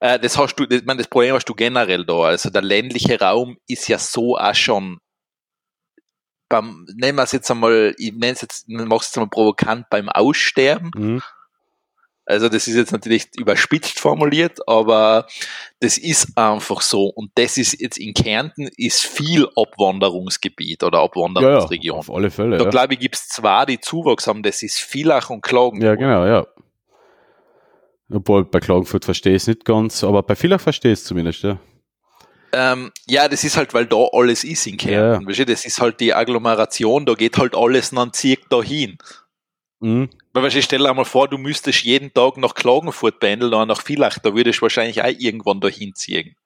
Äh, 0.00 0.18
das 0.20 0.36
hast 0.38 0.56
du, 0.56 0.66
das, 0.66 0.82
meine, 0.84 0.98
das 0.98 1.08
Problem 1.08 1.34
hast 1.34 1.46
du 1.48 1.54
generell 1.54 2.04
da. 2.04 2.20
Also 2.20 2.50
der 2.50 2.62
ländliche 2.62 3.18
Raum 3.18 3.58
ist 3.66 3.88
ja 3.88 3.98
so 3.98 4.36
auch 4.36 4.54
schon 4.54 5.00
beim, 6.48 6.86
nennen 6.94 7.16
wir 7.18 7.24
es 7.24 7.32
jetzt 7.32 7.50
einmal, 7.50 7.94
ich 7.98 8.12
nenne 8.12 8.32
es 8.32 8.40
jetzt, 8.42 8.68
mach 8.68 9.00
es 9.00 9.08
jetzt 9.08 9.16
einmal 9.16 9.28
provokant, 9.30 9.90
beim 9.90 10.08
Aussterben. 10.08 10.90
Mhm. 10.94 11.22
Also 12.28 12.50
das 12.50 12.68
ist 12.68 12.74
jetzt 12.76 12.92
natürlich 12.92 13.28
überspitzt 13.38 13.98
formuliert, 13.98 14.58
aber 14.68 15.26
das 15.80 15.96
ist 15.96 16.36
einfach 16.36 16.82
so. 16.82 17.06
Und 17.06 17.30
das 17.36 17.56
ist 17.56 17.80
jetzt 17.80 17.96
in 17.96 18.12
Kärnten 18.12 18.68
ist 18.76 19.00
viel 19.00 19.48
Abwanderungsgebiet 19.56 20.82
oder 20.82 20.98
Ja, 20.98 21.02
ja, 21.04 21.06
Abwanderungsregion. 21.06 21.98
auf 21.98 22.10
alle 22.10 22.30
Fälle. 22.30 22.58
Da 22.58 22.64
Ja, 22.64 22.70
glaube 22.70 22.92
ich, 22.92 23.00
gibt 23.00 23.14
es 23.14 23.28
zwei, 23.28 23.64
die 23.64 23.80
Zuwachs 23.80 24.26
haben. 24.26 24.42
Das 24.42 24.62
ist 24.62 24.78
Villach 24.78 25.30
und 25.30 25.40
Klagenfurt. 25.40 25.82
ja 25.82 25.94
genau, 25.94 26.26
ja. 26.26 26.46
Obwohl, 28.12 28.44
bei 28.44 28.60
Klagenfurt 28.60 29.06
verstehe 29.06 29.34
ich 29.34 29.42
es 29.42 29.48
nicht 29.48 29.64
ganz, 29.64 30.04
aber 30.04 30.22
bei 30.22 30.34
Villach 30.36 30.60
verstehe 30.60 30.92
ich 30.92 30.98
es 30.98 31.04
zumindest, 31.06 31.42
ja. 31.44 31.58
Ähm, 32.52 32.92
ja, 33.06 33.28
das 33.28 33.42
ist 33.42 33.56
halt, 33.56 33.72
weil 33.72 33.86
da 33.86 34.06
alles 34.12 34.44
ist 34.44 34.66
in 34.66 34.76
Kärnten. 34.76 35.26
Du, 35.26 35.44
das 35.46 35.64
ist 35.64 35.80
halt 35.80 35.98
die 36.00 36.12
Agglomeration, 36.12 37.06
da 37.06 37.14
geht 37.14 37.38
halt 37.38 37.54
alles 37.54 37.90
dann 37.90 38.12
zieht 38.12 38.40
dahin. 38.50 38.98
Mhm. 39.80 40.10
Weil 40.38 40.44
weißt 40.44 40.54
du, 40.54 40.62
stell 40.62 40.78
dir 40.78 40.94
mal 40.94 41.04
vor, 41.04 41.26
du 41.26 41.36
müsstest 41.36 41.82
jeden 41.82 42.14
Tag 42.14 42.36
nach 42.36 42.54
Klagenfurt 42.54 43.18
pendeln 43.18 43.52
oder 43.52 43.66
nach 43.66 43.82
Villach, 43.82 44.20
da 44.20 44.36
würdest 44.36 44.60
du 44.60 44.62
wahrscheinlich 44.62 45.02
auch 45.02 45.08
irgendwann 45.08 45.60
dahin 45.60 45.96
ziehen. 45.96 46.36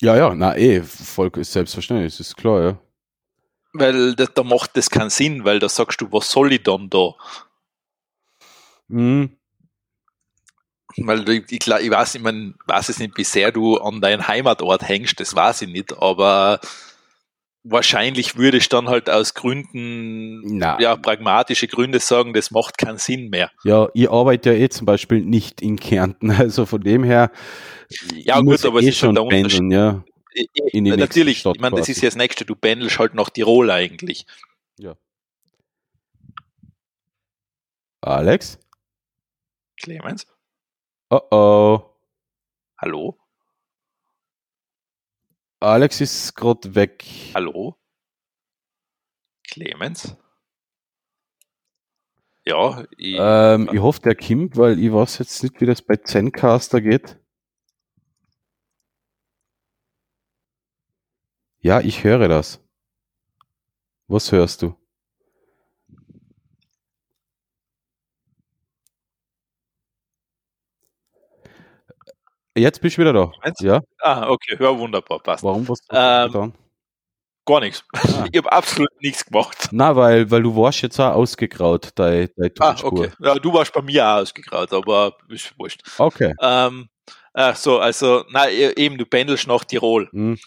Ja, 0.00 0.16
ja, 0.16 0.32
na 0.36 0.56
eh, 0.56 0.82
voll 0.82 1.32
ist 1.34 1.52
selbstverständlich, 1.52 2.16
das 2.16 2.28
ist 2.28 2.36
klar, 2.36 2.62
ja. 2.62 2.78
Weil 3.72 4.14
da, 4.14 4.26
da 4.26 4.44
macht 4.44 4.76
das 4.76 4.88
keinen 4.88 5.10
Sinn, 5.10 5.44
weil 5.44 5.58
da 5.58 5.68
sagst 5.68 6.00
du, 6.00 6.06
was 6.12 6.30
soll 6.30 6.52
ich 6.52 6.62
dann 6.62 6.90
da? 6.90 7.14
Mhm. 8.86 9.36
Weil 10.98 11.28
ich, 11.28 11.50
ich, 11.50 11.66
ich 11.66 11.90
weiß, 11.90 12.14
ich 12.14 12.22
mein, 12.22 12.54
weiß 12.66 12.88
es 12.88 13.00
nicht, 13.00 13.16
wie 13.16 13.24
sehr 13.24 13.50
du 13.50 13.78
an 13.78 14.00
deinen 14.00 14.28
Heimatort 14.28 14.86
hängst, 14.86 15.18
das 15.18 15.34
weiß 15.34 15.62
ich 15.62 15.68
nicht, 15.70 15.92
aber 15.98 16.60
wahrscheinlich 17.62 18.36
würde 18.36 18.56
ich 18.56 18.68
dann 18.68 18.88
halt 18.88 19.10
aus 19.10 19.34
Gründen, 19.34 20.56
Na. 20.58 20.80
ja, 20.80 20.96
pragmatische 20.96 21.68
Gründe 21.68 22.00
sagen, 22.00 22.32
das 22.32 22.50
macht 22.50 22.78
keinen 22.78 22.98
Sinn 22.98 23.28
mehr. 23.30 23.50
Ja, 23.64 23.88
ich 23.94 24.10
arbeite 24.10 24.52
ja 24.52 24.56
eh 24.56 24.68
zum 24.68 24.86
Beispiel 24.86 25.20
nicht 25.22 25.60
in 25.62 25.78
Kärnten, 25.78 26.30
also 26.30 26.66
von 26.66 26.80
dem 26.80 27.04
her 27.04 27.30
Ja, 28.14 28.38
ich 28.38 28.44
gut, 28.44 28.64
aber 28.64 28.80
es 28.80 28.86
eh 28.86 28.88
ist 28.90 29.02
halt 29.02 29.08
schon 29.08 29.14
der 29.14 29.24
Unterschied. 29.24 29.60
pendeln, 29.60 29.70
ja. 29.70 30.04
Die 30.72 30.80
nächste 30.80 31.00
Natürlich, 31.00 31.44
ich 31.44 31.60
meine, 31.60 31.76
das 31.76 31.88
ist 31.88 32.00
ja 32.02 32.08
das 32.08 32.16
Nächste, 32.16 32.44
du 32.44 32.54
pendelst 32.54 32.98
halt 33.00 33.14
nach 33.14 33.30
Tirol 33.30 33.70
eigentlich. 33.70 34.26
Ja. 34.78 34.94
Alex? 38.00 38.58
Clemens? 39.76 40.26
Oh 41.10 41.20
oh. 41.32 41.80
Hallo? 42.78 43.18
Alex 45.62 46.00
ist 46.00 46.34
gerade 46.36 46.74
weg. 46.74 47.04
Hallo? 47.34 47.76
Clemens? 49.46 50.16
Ja, 52.46 52.84
ich, 52.96 53.16
ähm, 53.20 53.68
ich 53.70 53.78
hoffe, 53.78 54.00
der 54.00 54.16
kommt, 54.16 54.56
weil 54.56 54.78
ich 54.78 54.90
weiß 54.90 55.18
jetzt 55.18 55.42
nicht, 55.42 55.60
wie 55.60 55.66
das 55.66 55.82
bei 55.82 55.96
Zencaster 55.96 56.80
geht. 56.80 57.18
Ja, 61.58 61.80
ich 61.80 62.04
höre 62.04 62.28
das. 62.28 62.64
Was 64.08 64.32
hörst 64.32 64.62
du? 64.62 64.74
Jetzt 72.56 72.80
bist 72.80 72.96
du 72.96 73.02
wieder 73.02 73.12
da. 73.12 73.32
Meinst? 73.44 73.60
Ja. 73.60 73.80
Ah, 74.00 74.28
okay, 74.28 74.56
ja, 74.58 74.76
wunderbar, 74.76 75.20
passt. 75.20 75.44
Warum 75.44 75.68
was 75.68 75.80
ähm, 75.90 76.26
getan? 76.26 76.52
Gar 77.46 77.60
nichts. 77.60 77.84
Ah. 77.92 78.26
Ich 78.32 78.38
habe 78.38 78.52
absolut 78.52 78.90
nichts 79.00 79.24
gemacht. 79.24 79.68
Na, 79.70 79.94
weil, 79.96 80.30
weil 80.30 80.42
du 80.42 80.54
warst 80.56 80.82
jetzt 80.82 81.00
auch 81.00 81.14
ausgegraut, 81.14 81.90
deine, 81.94 82.28
deine 82.28 82.52
Ah, 82.58 82.76
okay. 82.82 83.10
Ja, 83.20 83.34
du 83.34 83.52
warst 83.52 83.72
bei 83.72 83.82
mir 83.82 84.06
auch 84.06 84.18
ausgegraut, 84.18 84.72
aber 84.72 85.16
ist 85.28 85.56
wurscht. 85.58 85.82
Okay. 85.98 86.34
Ähm, 86.40 86.88
äh, 87.34 87.54
so, 87.54 87.78
also, 87.78 88.24
na, 88.30 88.48
e, 88.48 88.72
eben, 88.76 88.98
du 88.98 89.06
pendelst 89.06 89.46
nach 89.46 89.64
Tirol. 89.64 90.08
Mhm. 90.12 90.38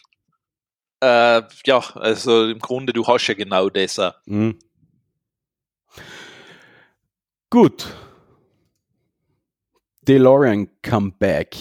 Äh, 1.01 1.41
ja, 1.65 1.80
also 1.95 2.47
im 2.47 2.59
Grunde, 2.59 2.93
du 2.93 3.05
hast 3.07 3.27
ja 3.27 3.34
genau 3.34 3.69
das. 3.69 3.99
Mhm. 4.25 4.59
Gut. 7.49 7.85
DeLorean 10.01 10.69
Comeback. 10.81 11.55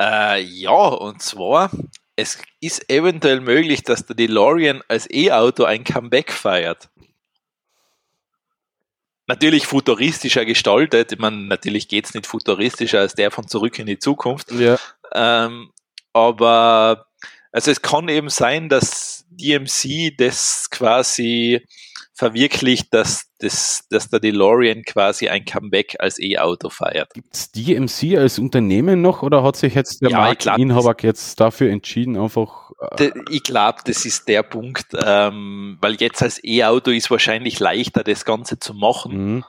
Äh, 0.00 0.42
ja, 0.42 0.70
und 0.70 1.22
zwar, 1.22 1.70
es 2.16 2.38
ist 2.60 2.90
eventuell 2.90 3.40
möglich, 3.40 3.82
dass 3.82 4.06
der 4.06 4.16
DeLorean 4.16 4.82
als 4.88 5.08
E-Auto 5.10 5.64
ein 5.64 5.84
Comeback 5.84 6.32
feiert. 6.32 6.88
Natürlich 9.26 9.66
futuristischer 9.66 10.44
gestaltet. 10.44 11.12
Ich 11.12 11.18
meine, 11.18 11.36
natürlich 11.36 11.88
geht 11.88 12.04
es 12.06 12.14
nicht 12.14 12.26
futuristischer 12.26 13.00
als 13.00 13.14
der 13.14 13.30
von 13.30 13.48
Zurück 13.48 13.78
in 13.78 13.86
die 13.86 13.98
Zukunft. 13.98 14.52
Ja. 14.52 14.78
Ähm, 15.12 15.72
aber 16.12 17.06
also 17.50 17.70
es 17.70 17.82
kann 17.82 18.08
eben 18.08 18.28
sein, 18.28 18.68
dass 18.68 19.15
DMC 19.36 20.16
das 20.16 20.68
quasi 20.70 21.62
verwirklicht, 22.16 22.94
dass, 22.94 23.30
dass, 23.38 23.84
dass 23.90 24.08
der 24.08 24.20
DeLorean 24.20 24.82
quasi 24.84 25.28
ein 25.28 25.44
Comeback 25.44 25.96
als 25.98 26.18
E-Auto 26.18 26.70
feiert. 26.70 27.12
Gibt 27.12 27.34
es 27.34 27.52
DMC 27.52 28.16
als 28.16 28.38
Unternehmen 28.38 29.02
noch 29.02 29.22
oder 29.22 29.42
hat 29.42 29.56
sich 29.56 29.74
jetzt 29.74 30.00
der 30.00 30.10
ja, 30.10 30.18
Markeninhaber 30.18 30.96
jetzt 31.02 31.38
dafür 31.38 31.70
entschieden, 31.70 32.16
einfach. 32.16 32.70
Äh 32.98 33.10
ich 33.30 33.42
glaube, 33.42 33.80
das 33.84 34.06
ist 34.06 34.28
der 34.28 34.42
Punkt, 34.42 34.86
ähm, 35.04 35.76
weil 35.82 35.96
jetzt 35.96 36.22
als 36.22 36.42
E-Auto 36.42 36.90
ist 36.90 37.10
wahrscheinlich 37.10 37.60
leichter, 37.60 38.02
das 38.02 38.24
Ganze 38.24 38.58
zu 38.58 38.72
machen. 38.72 39.34
Mhm. 39.34 39.44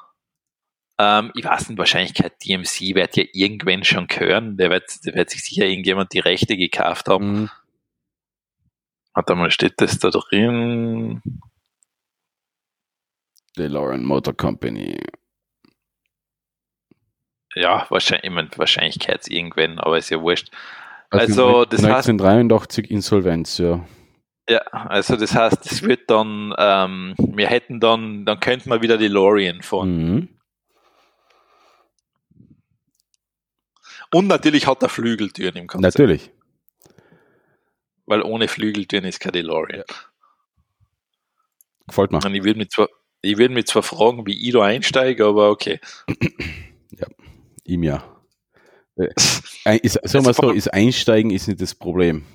Ähm, 1.00 1.32
ich 1.36 1.46
weiß 1.46 1.70
nicht, 1.70 1.78
Wahrscheinlichkeit, 1.78 2.34
DMC 2.44 2.96
wird 2.96 3.16
ja 3.16 3.24
irgendwann 3.32 3.86
schon 3.86 4.08
hören, 4.14 4.58
der 4.58 4.72
wird, 4.72 5.06
der 5.06 5.16
wird 5.16 5.30
sich 5.30 5.44
sicher 5.44 5.66
irgendjemand 5.66 6.12
die 6.12 6.20
Rechte 6.20 6.58
gekauft 6.58 7.08
haben. 7.08 7.42
Mhm. 7.42 7.50
Warte 9.18 9.34
mal, 9.34 9.50
steht 9.50 9.82
das 9.82 9.98
da 9.98 10.12
drin? 10.12 11.24
DeLorean 13.58 14.06
Motor 14.06 14.38
Company. 14.38 14.96
Ja, 17.56 17.88
wahrscheinlich, 17.90 18.26
ich 18.26 18.30
meine, 18.30 18.50
Wahrscheinlichkeit 18.58 19.28
irgendwann, 19.28 19.80
aber 19.80 19.98
ist 19.98 20.12
ja 20.12 20.22
wurscht. 20.22 20.52
Also, 21.10 21.48
also 21.48 21.66
das 21.66 21.84
1983 21.84 22.84
heißt, 22.84 22.92
Insolvenz, 22.92 23.58
ja. 23.58 23.84
Ja, 24.48 24.60
also 24.60 25.16
das 25.16 25.34
heißt, 25.34 25.66
es 25.66 25.82
wird 25.82 26.12
dann, 26.12 26.54
ähm, 26.56 27.16
wir 27.18 27.48
hätten 27.48 27.80
dann, 27.80 28.24
dann 28.24 28.40
könnten 28.40 28.70
wir 28.70 28.84
wieder 28.84 29.00
DeLorean 29.00 29.64
fahren. 29.64 29.98
Mhm. 29.98 30.30
Und 34.14 34.28
natürlich 34.28 34.68
hat 34.68 34.84
er 34.84 34.90
Flügeltüren 34.90 35.56
im 35.56 35.66
Konzept. 35.66 35.98
Natürlich. 35.98 36.30
Weil 38.08 38.24
ohne 38.24 38.48
Flügeltüren 38.48 39.06
ist 39.06 39.20
kein 39.20 39.34
DeLorean. 39.34 39.84
Ja. 39.88 39.96
Gefällt 41.88 42.12
mir. 42.12 42.20
Und 42.26 42.34
ich 42.34 42.44
würde 42.44 42.60
mich 42.60 42.70
zwar, 42.70 42.90
ich 43.22 43.38
würde 43.38 43.54
mich 43.54 43.68
zwar 43.68 43.84
fragen, 43.84 44.26
wie 44.26 44.48
ich 44.48 44.54
da 44.54 44.64
einsteige, 44.64 45.26
aber 45.26 45.52
okay. 45.52 45.80
Ja, 46.92 47.08
ihm 47.66 47.84
ja. 47.84 48.04
Äh, 48.96 49.78
ist, 49.84 50.00
sagen 50.04 50.26
wir 50.26 50.34
so, 50.34 50.50
ist 50.50 50.74
Einsteigen 50.74 51.30
ist 51.30 51.48
nicht 51.48 51.62
das 51.62 51.76
Problem. 51.76 52.26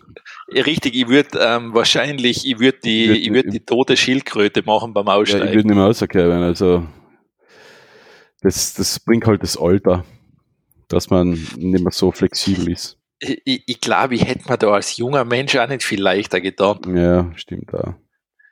Richtig, 0.48 0.94
ich 0.94 1.08
würde 1.08 1.38
ähm, 1.40 1.74
wahrscheinlich, 1.74 2.46
ich 2.46 2.60
würde 2.60 2.78
die, 2.84 3.10
ich 3.10 3.32
würd, 3.32 3.46
würd 3.46 3.54
die 3.54 3.64
tote 3.64 3.96
Schildkröte 3.96 4.62
machen 4.64 4.94
beim 4.94 5.08
Aussteigen. 5.08 5.44
Ja, 5.44 5.50
ich 5.50 5.56
würde 5.56 5.68
nicht 5.68 5.76
mehr 5.76 5.86
rauskommen, 5.86 6.42
also 6.42 6.86
das, 8.42 8.74
das 8.74 9.00
bringt 9.00 9.26
halt 9.26 9.42
das 9.42 9.56
Alter, 9.56 10.04
dass 10.88 11.10
man 11.10 11.30
nicht 11.30 11.82
mehr 11.82 11.92
so 11.92 12.12
flexibel 12.12 12.70
ist. 12.70 12.98
Ich, 13.24 13.62
ich, 13.66 13.80
glaube, 13.80 14.16
ich 14.16 14.26
hätte 14.26 14.50
mir 14.50 14.58
da 14.58 14.72
als 14.72 14.96
junger 14.96 15.24
Mensch 15.24 15.56
auch 15.56 15.68
nicht 15.68 15.84
viel 15.84 16.02
leichter 16.02 16.40
getan. 16.40 16.80
Ja, 16.96 17.30
stimmt 17.36 17.72
auch. 17.72 17.94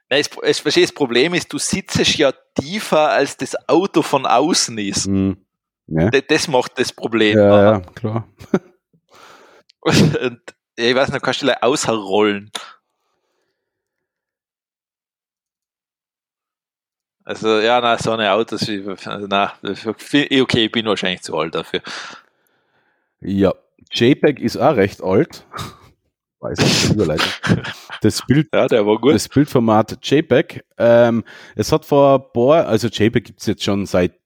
Nein, 0.09 0.21
es, 0.21 0.31
es, 0.43 0.75
das 0.75 0.93
Problem 0.93 1.35
ist, 1.35 1.53
du 1.53 1.59
sitzt 1.59 2.17
ja 2.17 2.33
tiefer, 2.61 3.11
als 3.11 3.37
das 3.37 3.57
Auto 3.69 4.03
von 4.03 4.27
außen 4.27 4.79
ist. 4.79 5.09
Mhm. 5.09 5.39
Ja. 5.89 6.11
Das, 6.11 6.23
das, 6.29 6.49
macht 6.49 6.79
das 6.79 6.93
Problem. 6.93 7.37
Ja, 7.37 7.73
ja 7.73 7.81
klar. 7.81 8.29
Und 9.81 10.41
ich 10.77 10.95
weiß 10.95 11.11
nicht, 11.11 11.23
kannst 11.23 11.43
du 11.43 11.47
gleich 11.47 11.63
ausrollen. 11.63 12.53
Also, 17.25 17.61
ja, 17.61 17.81
na, 17.81 17.99
so 17.99 18.13
eine 18.13 18.33
Autos, 18.33 18.69
also, 18.69 19.27
na, 19.29 19.53
okay, 19.63 20.65
ich 20.65 20.73
bin 20.73 20.87
wahrscheinlich 20.87 21.23
zu 21.23 21.37
alt 21.37 21.55
dafür. 21.55 21.81
Ja, 23.21 23.55
JPEG 23.93 24.41
ist 24.41 24.57
auch 24.57 24.77
recht 24.77 25.03
alt 25.03 25.47
weiß 26.41 26.59
nicht, 26.59 26.91
Überleitung. 26.95 27.27
Das 28.01 28.25
Bild, 28.27 28.49
ja, 28.53 28.67
der 28.67 28.87
war 28.87 28.99
gut. 28.99 29.15
Das 29.15 29.29
Bildformat 29.29 29.99
JPEG. 30.03 30.65
Ähm, 30.79 31.25
es 31.55 31.71
hat 31.71 31.85
vor 31.85 32.15
ein 32.15 32.33
paar, 32.33 32.67
also 32.67 32.89
JPEG 32.89 33.25
gibt 33.25 33.41
es 33.41 33.47
jetzt 33.47 33.63
schon 33.63 33.87
seit 33.87 34.19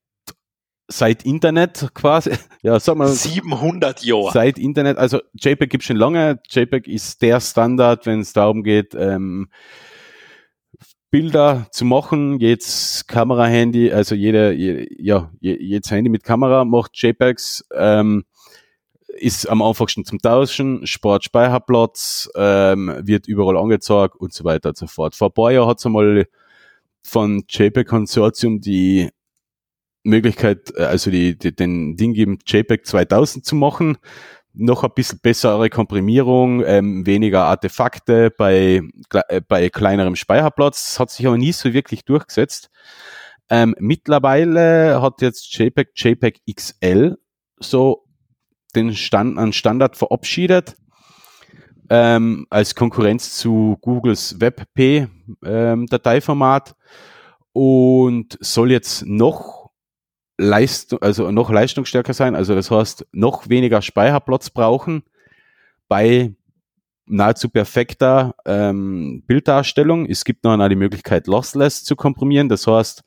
seit 0.87 1.25
Internet 1.25 1.89
quasi, 1.95 2.31
ja, 2.61 2.79
sag 2.79 2.95
mal. 2.95 3.07
700 3.07 4.03
Jahre. 4.03 4.31
Seit 4.31 4.59
Internet, 4.59 4.97
also 4.97 5.19
JPEG 5.33 5.69
gibt 5.69 5.83
es 5.83 5.87
schon 5.87 5.97
lange. 5.97 6.39
JPEG 6.49 6.87
ist 6.87 7.21
der 7.21 7.39
Standard, 7.41 8.05
wenn 8.05 8.19
es 8.21 8.33
darum 8.33 8.63
geht, 8.63 8.95
ähm, 8.95 9.49
Bilder 11.09 11.67
zu 11.71 11.85
machen. 11.85 12.39
Jetzt 12.39 13.07
Kamera-Handy, 13.07 13.91
also 13.91 14.15
jeder, 14.15 14.51
ja, 14.51 15.31
jedes 15.39 15.89
Handy 15.89 16.09
mit 16.09 16.23
Kamera 16.23 16.65
macht 16.65 16.91
JPEGs. 16.93 17.65
Ähm, 17.73 18.25
ist 19.15 19.49
am 19.49 19.61
einfachsten 19.61 20.05
zum 20.05 20.19
Tauschen, 20.19 20.85
spart 20.85 21.23
Speicherplatz, 21.23 22.29
ähm, 22.35 22.93
wird 23.01 23.27
überall 23.27 23.57
angezeigt 23.57 24.15
und 24.17 24.33
so 24.33 24.43
weiter 24.43 24.69
und 24.69 24.77
so 24.77 24.87
fort. 24.87 25.15
Vor 25.15 25.29
ein 25.29 25.33
paar 25.33 25.51
Jahren 25.51 25.69
hat 25.69 25.79
es 25.79 25.85
einmal 25.85 26.27
von 27.03 27.43
JPEG 27.47 27.87
Konsortium 27.87 28.59
die 28.59 29.09
Möglichkeit, 30.03 30.73
äh, 30.75 30.83
also 30.83 31.11
die, 31.11 31.37
die, 31.37 31.55
den 31.55 31.95
Ding 31.95 32.13
geben, 32.13 32.39
JPEG 32.45 32.85
2000 32.85 33.45
zu 33.45 33.55
machen. 33.55 33.97
Noch 34.53 34.83
ein 34.83 34.91
bisschen 34.95 35.19
bessere 35.21 35.69
Komprimierung, 35.69 36.63
ähm, 36.65 37.05
weniger 37.05 37.43
Artefakte 37.43 38.31
bei, 38.31 38.81
äh, 39.29 39.41
bei 39.45 39.69
kleinerem 39.69 40.15
Speicherplatz, 40.15 40.99
hat 40.99 41.09
sich 41.09 41.25
aber 41.27 41.37
nie 41.37 41.51
so 41.51 41.73
wirklich 41.73 42.05
durchgesetzt. 42.05 42.69
Ähm, 43.49 43.75
mittlerweile 43.79 45.01
hat 45.01 45.21
jetzt 45.21 45.53
JPEG 45.57 45.89
JPEG 45.95 46.41
XL 46.53 47.17
so 47.59 48.04
den 48.75 48.95
Stand, 48.95 49.37
an 49.37 49.53
Standard 49.53 49.97
verabschiedet 49.97 50.75
ähm, 51.89 52.47
als 52.49 52.75
Konkurrenz 52.75 53.37
zu 53.37 53.77
Googles 53.81 54.39
WebP 54.39 55.07
ähm, 55.45 55.87
und 57.53 58.37
soll 58.41 58.71
jetzt 58.71 59.05
noch 59.05 59.69
Leistung, 60.37 61.01
also 61.01 61.31
noch 61.31 61.49
leistungsstärker 61.49 62.13
sein, 62.13 62.35
also 62.35 62.55
das 62.55 62.69
heißt 62.69 63.07
noch 63.13 63.47
weniger 63.47 63.81
Speicherplatz 63.81 64.49
brauchen 64.49 65.03
bei 65.87 66.33
nahezu 67.05 67.49
perfekter 67.49 68.35
ähm, 68.45 69.23
Bilddarstellung. 69.27 70.07
Es 70.07 70.25
gibt 70.25 70.43
noch 70.43 70.67
die 70.67 70.75
Möglichkeit, 70.75 71.27
Lossless 71.27 71.83
zu 71.83 71.95
komprimieren. 71.95 72.49
Das 72.49 72.65
heißt, 72.65 73.03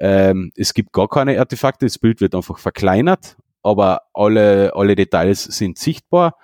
ähm, 0.00 0.52
es 0.54 0.74
gibt 0.74 0.92
gar 0.92 1.08
keine 1.08 1.38
Artefakte, 1.38 1.86
das 1.86 1.98
Bild 1.98 2.20
wird 2.20 2.34
einfach 2.34 2.58
verkleinert 2.58 3.36
aber 3.62 4.02
alle, 4.12 4.74
alle 4.74 4.94
Details 4.94 5.44
sind 5.44 5.78
sichtbar 5.78 6.36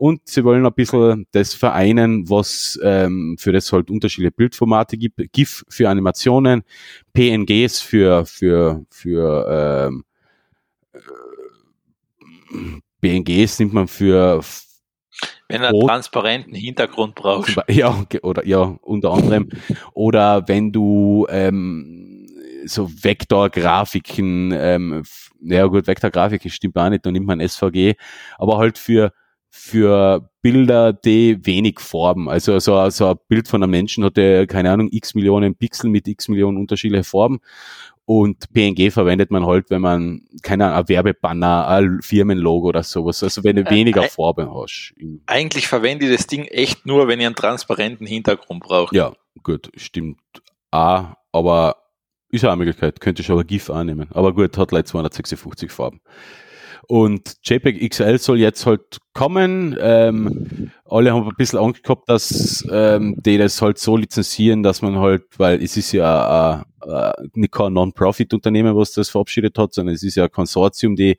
Und 0.00 0.22
sie 0.24 0.44
wollen 0.44 0.64
ein 0.64 0.72
bisschen 0.72 1.26
das 1.32 1.52
vereinen, 1.52 2.30
was 2.30 2.80
ähm, 2.82 3.36
für 3.38 3.52
das 3.52 3.70
halt 3.70 3.90
unterschiedliche 3.90 4.30
Bildformate 4.30 4.96
gibt. 4.96 5.20
GIF 5.30 5.62
für 5.68 5.90
Animationen, 5.90 6.62
PNGs 7.12 7.82
für, 7.82 8.24
für, 8.24 8.86
für 8.88 9.92
ähm, 9.92 10.04
PNGs 13.02 13.58
nimmt 13.58 13.74
man 13.74 13.88
für 13.88 14.40
wenn 15.48 15.60
er 15.60 15.68
einen 15.68 15.86
transparenten 15.86 16.54
Hintergrund 16.54 17.14
braucht. 17.14 17.54
Ja, 17.68 18.02
oder 18.22 18.46
ja, 18.46 18.78
unter 18.80 19.10
anderem. 19.10 19.50
oder 19.92 20.48
wenn 20.48 20.72
du 20.72 21.26
ähm, 21.28 22.26
so 22.64 22.88
Vektorgrafiken, 22.90 24.52
ähm, 24.56 25.02
ja 25.42 25.66
gut, 25.66 25.86
Vektorgrafiken 25.86 26.50
stimmt 26.50 26.76
auch 26.76 26.88
nicht, 26.88 27.04
da 27.04 27.10
nimmt 27.10 27.26
man 27.26 27.46
SVG, 27.46 27.94
aber 28.38 28.58
halt 28.58 28.78
für 28.78 29.12
für 29.52 30.30
Bilder, 30.42 30.92
die 30.92 31.44
wenig 31.44 31.80
Farben, 31.80 32.28
also 32.28 32.60
so, 32.60 32.88
so 32.90 33.08
ein 33.08 33.16
Bild 33.26 33.48
von 33.48 33.62
einem 33.62 33.72
Menschen 33.72 34.04
hat 34.04 34.16
ja, 34.16 34.46
keine 34.46 34.70
Ahnung, 34.70 34.88
x 34.92 35.14
Millionen 35.14 35.56
Pixel 35.56 35.90
mit 35.90 36.06
x 36.06 36.28
Millionen 36.28 36.56
unterschiedliche 36.56 37.02
Farben 37.02 37.40
und 38.12 38.52
PNG 38.52 38.90
verwendet 38.90 39.30
man 39.30 39.46
halt, 39.46 39.70
wenn 39.70 39.82
man, 39.82 40.22
keine 40.42 40.66
Ahnung, 40.66 40.78
ein 40.78 40.88
Werbebanner, 40.88 41.68
ein 41.68 42.00
Firmenlogo 42.02 42.66
oder 42.66 42.82
sowas. 42.82 43.22
Also 43.22 43.44
wenn 43.44 43.54
du 43.54 43.62
äh, 43.62 43.70
weniger 43.70 44.02
äh, 44.02 44.08
Farbe 44.08 44.52
hast. 44.52 44.94
Eigentlich 45.26 45.68
verwende 45.68 46.06
ich 46.06 46.16
das 46.16 46.26
Ding 46.26 46.44
echt 46.46 46.86
nur, 46.86 47.06
wenn 47.06 47.20
ich 47.20 47.26
einen 47.26 47.36
transparenten 47.36 48.08
Hintergrund 48.08 48.64
brauche. 48.64 48.96
Ja, 48.96 49.12
gut, 49.44 49.70
stimmt. 49.76 50.18
Ah, 50.72 51.14
aber 51.30 51.76
ist 52.30 52.42
ja 52.42 52.50
eine 52.50 52.58
Möglichkeit. 52.58 53.00
Könnte 53.00 53.22
ich 53.22 53.30
aber 53.30 53.44
GIF 53.44 53.70
annehmen. 53.70 54.08
Aber 54.12 54.32
gut, 54.32 54.56
hat 54.56 54.72
leider 54.72 54.84
256 54.84 55.70
Farben. 55.70 56.00
Und 56.90 57.36
JPEG 57.44 57.88
XL 57.88 58.18
soll 58.18 58.40
jetzt 58.40 58.66
halt 58.66 58.98
kommen. 59.14 59.76
Ähm, 59.80 60.72
alle 60.84 61.12
haben 61.12 61.28
ein 61.28 61.36
bisschen 61.36 61.60
Angst 61.60 61.84
gehabt, 61.84 62.08
dass 62.08 62.66
ähm, 62.68 63.14
die 63.18 63.38
das 63.38 63.62
halt 63.62 63.78
so 63.78 63.96
lizenzieren, 63.96 64.64
dass 64.64 64.82
man 64.82 64.98
halt, 64.98 65.22
weil 65.38 65.62
es 65.62 65.76
ist 65.76 65.92
ja 65.92 66.64
äh, 66.84 67.12
nicht 67.34 67.52
kein 67.52 67.74
Non-Profit-Unternehmen, 67.74 68.74
was 68.74 68.92
das 68.92 69.08
verabschiedet 69.08 69.56
hat, 69.56 69.72
sondern 69.72 69.94
es 69.94 70.02
ist 70.02 70.16
ja 70.16 70.24
ein 70.24 70.32
Konsortium, 70.32 70.96
die, 70.96 71.16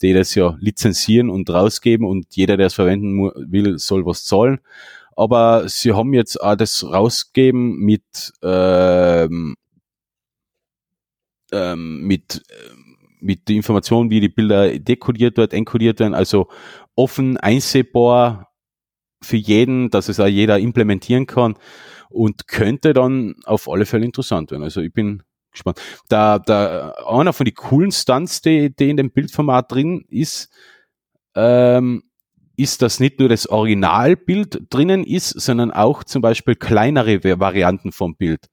die 0.00 0.14
das 0.14 0.34
ja 0.34 0.56
lizenzieren 0.60 1.28
und 1.28 1.50
rausgeben 1.50 2.06
und 2.06 2.34
jeder, 2.34 2.56
der 2.56 2.68
es 2.68 2.74
verwenden 2.74 3.30
will, 3.34 3.78
soll 3.78 4.06
was 4.06 4.24
zahlen. 4.24 4.60
Aber 5.14 5.68
sie 5.68 5.92
haben 5.92 6.14
jetzt 6.14 6.40
auch 6.40 6.56
das 6.56 6.84
rausgegeben 6.84 7.76
mit 7.80 8.32
ähm, 8.42 9.56
ähm, 11.52 12.02
mit 12.02 12.42
mit 13.22 13.48
der 13.48 13.56
Information, 13.56 14.10
wie 14.10 14.20
die 14.20 14.28
Bilder 14.28 14.76
dekodiert 14.78 15.36
wird, 15.36 15.52
enkodiert 15.52 16.00
werden, 16.00 16.14
also 16.14 16.48
offen 16.96 17.36
einsehbar 17.36 18.52
für 19.22 19.36
jeden, 19.36 19.90
dass 19.90 20.08
es 20.08 20.18
auch 20.18 20.26
jeder 20.26 20.58
implementieren 20.58 21.26
kann 21.26 21.54
und 22.10 22.48
könnte 22.48 22.92
dann 22.92 23.36
auf 23.44 23.68
alle 23.68 23.86
Fälle 23.86 24.04
interessant 24.04 24.50
werden. 24.50 24.64
Also 24.64 24.80
ich 24.80 24.92
bin 24.92 25.22
gespannt. 25.52 25.80
Da, 26.08 26.38
da 26.38 26.90
einer 27.06 27.32
von 27.32 27.44
den 27.44 27.54
coolen 27.54 27.92
Stunts, 27.92 28.42
die, 28.42 28.74
die 28.74 28.90
in 28.90 28.96
dem 28.96 29.12
Bildformat 29.12 29.70
drin 29.70 30.04
ist, 30.08 30.50
ähm, 31.36 32.02
ist, 32.56 32.82
dass 32.82 33.00
nicht 33.00 33.18
nur 33.18 33.28
das 33.28 33.46
Originalbild 33.46 34.64
drinnen 34.68 35.04
ist, 35.04 35.28
sondern 35.30 35.70
auch 35.70 36.04
zum 36.04 36.20
Beispiel 36.20 36.54
kleinere 36.54 37.22
Varianten 37.40 37.92
vom 37.92 38.16
Bild 38.16 38.48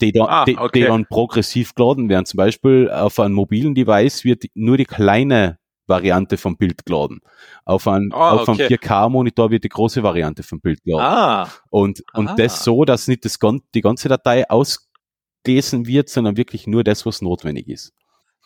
die 0.00 0.12
dann, 0.12 0.26
ah, 0.28 0.42
okay. 0.42 0.56
die, 0.74 0.80
die 0.80 0.86
dann 0.86 1.06
progressiv 1.06 1.74
geladen 1.74 2.08
werden. 2.08 2.26
Zum 2.26 2.38
Beispiel 2.38 2.90
auf 2.90 3.18
einem 3.18 3.34
mobilen 3.34 3.74
Device 3.74 4.24
wird 4.24 4.44
nur 4.54 4.76
die 4.76 4.84
kleine 4.84 5.58
Variante 5.86 6.38
vom 6.38 6.56
Bild 6.56 6.86
geladen. 6.86 7.20
Auf, 7.64 7.86
ein, 7.86 8.10
ah, 8.12 8.32
auf 8.32 8.48
okay. 8.48 8.66
einem 8.66 8.78
4K-Monitor 8.78 9.50
wird 9.50 9.64
die 9.64 9.68
große 9.68 10.02
Variante 10.02 10.42
vom 10.42 10.60
Bild 10.60 10.82
geladen. 10.84 11.04
Ah. 11.04 11.48
Und, 11.68 12.02
und 12.14 12.28
ah. 12.28 12.34
das 12.36 12.64
so, 12.64 12.84
dass 12.84 13.08
nicht 13.08 13.24
das, 13.24 13.38
die 13.74 13.80
ganze 13.82 14.08
Datei 14.08 14.48
ausgelesen 14.48 15.86
wird, 15.86 16.08
sondern 16.08 16.36
wirklich 16.36 16.66
nur 16.66 16.84
das, 16.84 17.04
was 17.04 17.20
notwendig 17.20 17.68
ist. 17.68 17.92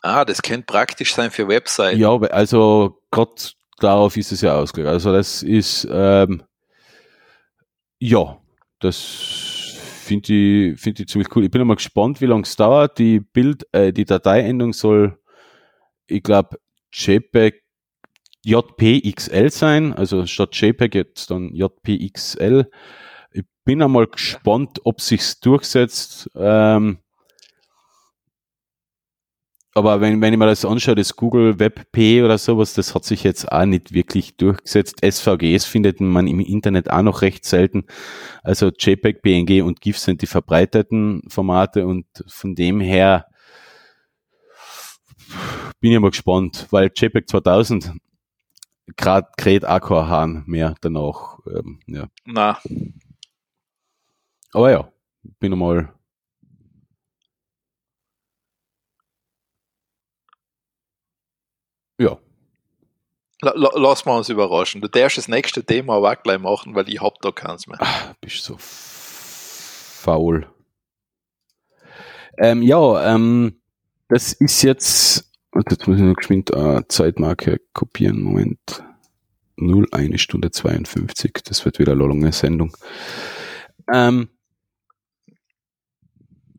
Ah, 0.02 0.24
das 0.24 0.42
könnte 0.42 0.66
praktisch 0.66 1.14
sein 1.14 1.30
für 1.30 1.48
Webseiten. 1.48 1.98
Ja, 1.98 2.14
also 2.16 3.00
gerade 3.10 3.32
darauf 3.78 4.16
ist 4.16 4.32
es 4.32 4.40
ja 4.40 4.56
ausgelegt. 4.56 4.90
Also 4.90 5.12
das 5.12 5.42
ist, 5.42 5.86
ähm, 5.90 6.42
ja, 7.98 8.38
das 8.80 9.53
finde 10.04 10.32
ich, 10.32 10.80
finde 10.80 11.02
ich 11.02 11.08
ziemlich 11.08 11.34
cool. 11.34 11.44
Ich 11.44 11.50
bin 11.50 11.66
mal 11.66 11.76
gespannt, 11.76 12.20
wie 12.20 12.26
lange 12.26 12.42
es 12.42 12.56
dauert. 12.56 12.98
Die 12.98 13.20
Bild, 13.20 13.66
äh, 13.72 13.92
die 13.92 14.04
Dateiendung 14.04 14.72
soll, 14.72 15.18
ich 16.06 16.22
glaube, 16.22 16.58
JPEG 16.92 17.64
JPXL 18.44 19.50
sein, 19.50 19.94
also 19.94 20.26
statt 20.26 20.54
JPEG 20.54 20.94
jetzt 20.94 21.30
dann 21.30 21.50
JPXL. 21.54 22.70
Ich 23.32 23.44
bin 23.64 23.82
einmal 23.82 24.06
gespannt, 24.06 24.80
ob 24.84 25.00
sich's 25.00 25.40
durchsetzt. 25.40 26.30
Ähm, 26.36 26.98
aber 29.76 30.00
wenn, 30.00 30.20
wenn 30.20 30.32
ich 30.32 30.38
mir 30.38 30.46
das 30.46 30.64
anschaue, 30.64 30.94
das 30.94 31.16
Google 31.16 31.58
WebP 31.58 32.22
oder 32.22 32.38
sowas, 32.38 32.74
das 32.74 32.94
hat 32.94 33.04
sich 33.04 33.24
jetzt 33.24 33.50
auch 33.50 33.64
nicht 33.64 33.92
wirklich 33.92 34.36
durchgesetzt. 34.36 35.04
SVGs 35.04 35.64
findet 35.64 36.00
man 36.00 36.28
im 36.28 36.38
Internet 36.38 36.90
auch 36.90 37.02
noch 37.02 37.22
recht 37.22 37.44
selten. 37.44 37.84
Also 38.44 38.68
JPEG, 38.68 39.20
PNG 39.20 39.62
und 39.62 39.80
GIF 39.80 39.98
sind 39.98 40.22
die 40.22 40.28
verbreiteten 40.28 41.22
Formate 41.28 41.86
und 41.86 42.06
von 42.28 42.54
dem 42.54 42.80
her 42.80 43.26
bin 45.80 45.90
ich 45.90 45.98
mal 45.98 46.10
gespannt, 46.10 46.68
weil 46.70 46.92
JPEG 46.94 47.28
2000 47.28 47.92
gerade 48.96 49.28
kräht 49.36 49.64
auch 49.64 49.90
Hahn 49.90 50.44
mehr 50.46 50.76
danach. 50.82 51.38
Ähm, 51.46 51.80
ja. 51.86 52.06
Na. 52.24 52.58
Aber 54.52 54.70
ja, 54.70 54.88
bin 55.40 55.52
einmal 55.52 55.93
Ja. 61.98 62.18
lass 63.42 64.04
mal 64.04 64.16
uns 64.16 64.28
überraschen. 64.28 64.80
Du 64.80 64.88
darfst 64.88 65.18
das 65.18 65.28
nächste 65.28 65.64
Thema 65.64 65.96
aber 65.96 66.12
auch 66.12 66.22
gleich 66.22 66.38
machen, 66.38 66.74
weil 66.74 66.88
ich 66.88 67.00
hab 67.00 67.20
da 67.20 67.30
keins 67.30 67.66
mehr. 67.66 67.78
Ach, 67.80 68.14
bist 68.20 68.44
so 68.44 68.56
faul. 68.58 70.46
Ähm, 72.38 72.62
ja, 72.62 73.14
ähm, 73.14 73.60
das 74.08 74.32
ist 74.32 74.62
jetzt, 74.62 75.30
jetzt 75.54 75.86
muss 75.86 75.98
ich 75.98 76.02
noch 76.02 76.16
geschwind 76.16 76.50
äh, 76.50 76.82
Zeitmarke 76.88 77.60
kopieren. 77.72 78.20
Moment. 78.22 78.82
0, 79.56 79.86
1 79.92 80.20
Stunde 80.20 80.50
52. 80.50 81.32
Das 81.44 81.64
wird 81.64 81.78
wieder 81.78 81.92
eine 81.92 82.06
lange 82.06 82.32
Sendung. 82.32 82.76
Ähm, 83.92 84.28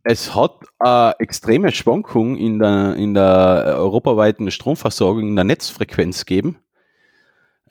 es 0.06 0.36
hat 0.36 0.60
eine 0.77 1.15
extreme 1.18 1.72
Schwankung 1.72 2.38
in 2.38 2.60
der, 2.60 2.95
in 2.95 3.15
der 3.15 3.76
europaweiten 3.77 4.52
Stromversorgung 4.52 5.27
in 5.27 5.36
der 5.36 5.45
Netzfrequenz 5.45 6.26
gegeben. 6.26 6.60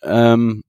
Ähm, 0.02 0.64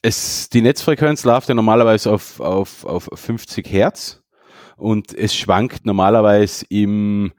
es, 0.00 0.48
die 0.48 0.62
Netzfrequenz 0.62 1.24
läuft 1.24 1.50
ja 1.50 1.54
normalerweise 1.54 2.10
auf, 2.10 2.40
auf, 2.40 2.86
auf 2.86 3.10
50 3.12 3.70
Hertz 3.70 4.22
und 4.78 5.12
es 5.12 5.34
schwankt 5.34 5.84
normalerweise 5.84 6.64
im 6.70 7.32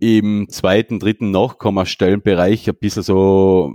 im 0.00 0.48
zweiten, 0.48 0.98
dritten 0.98 1.30
Nachkommastellenbereich 1.30 2.68
ein 2.68 2.74
bisschen 2.74 3.04
so 3.04 3.72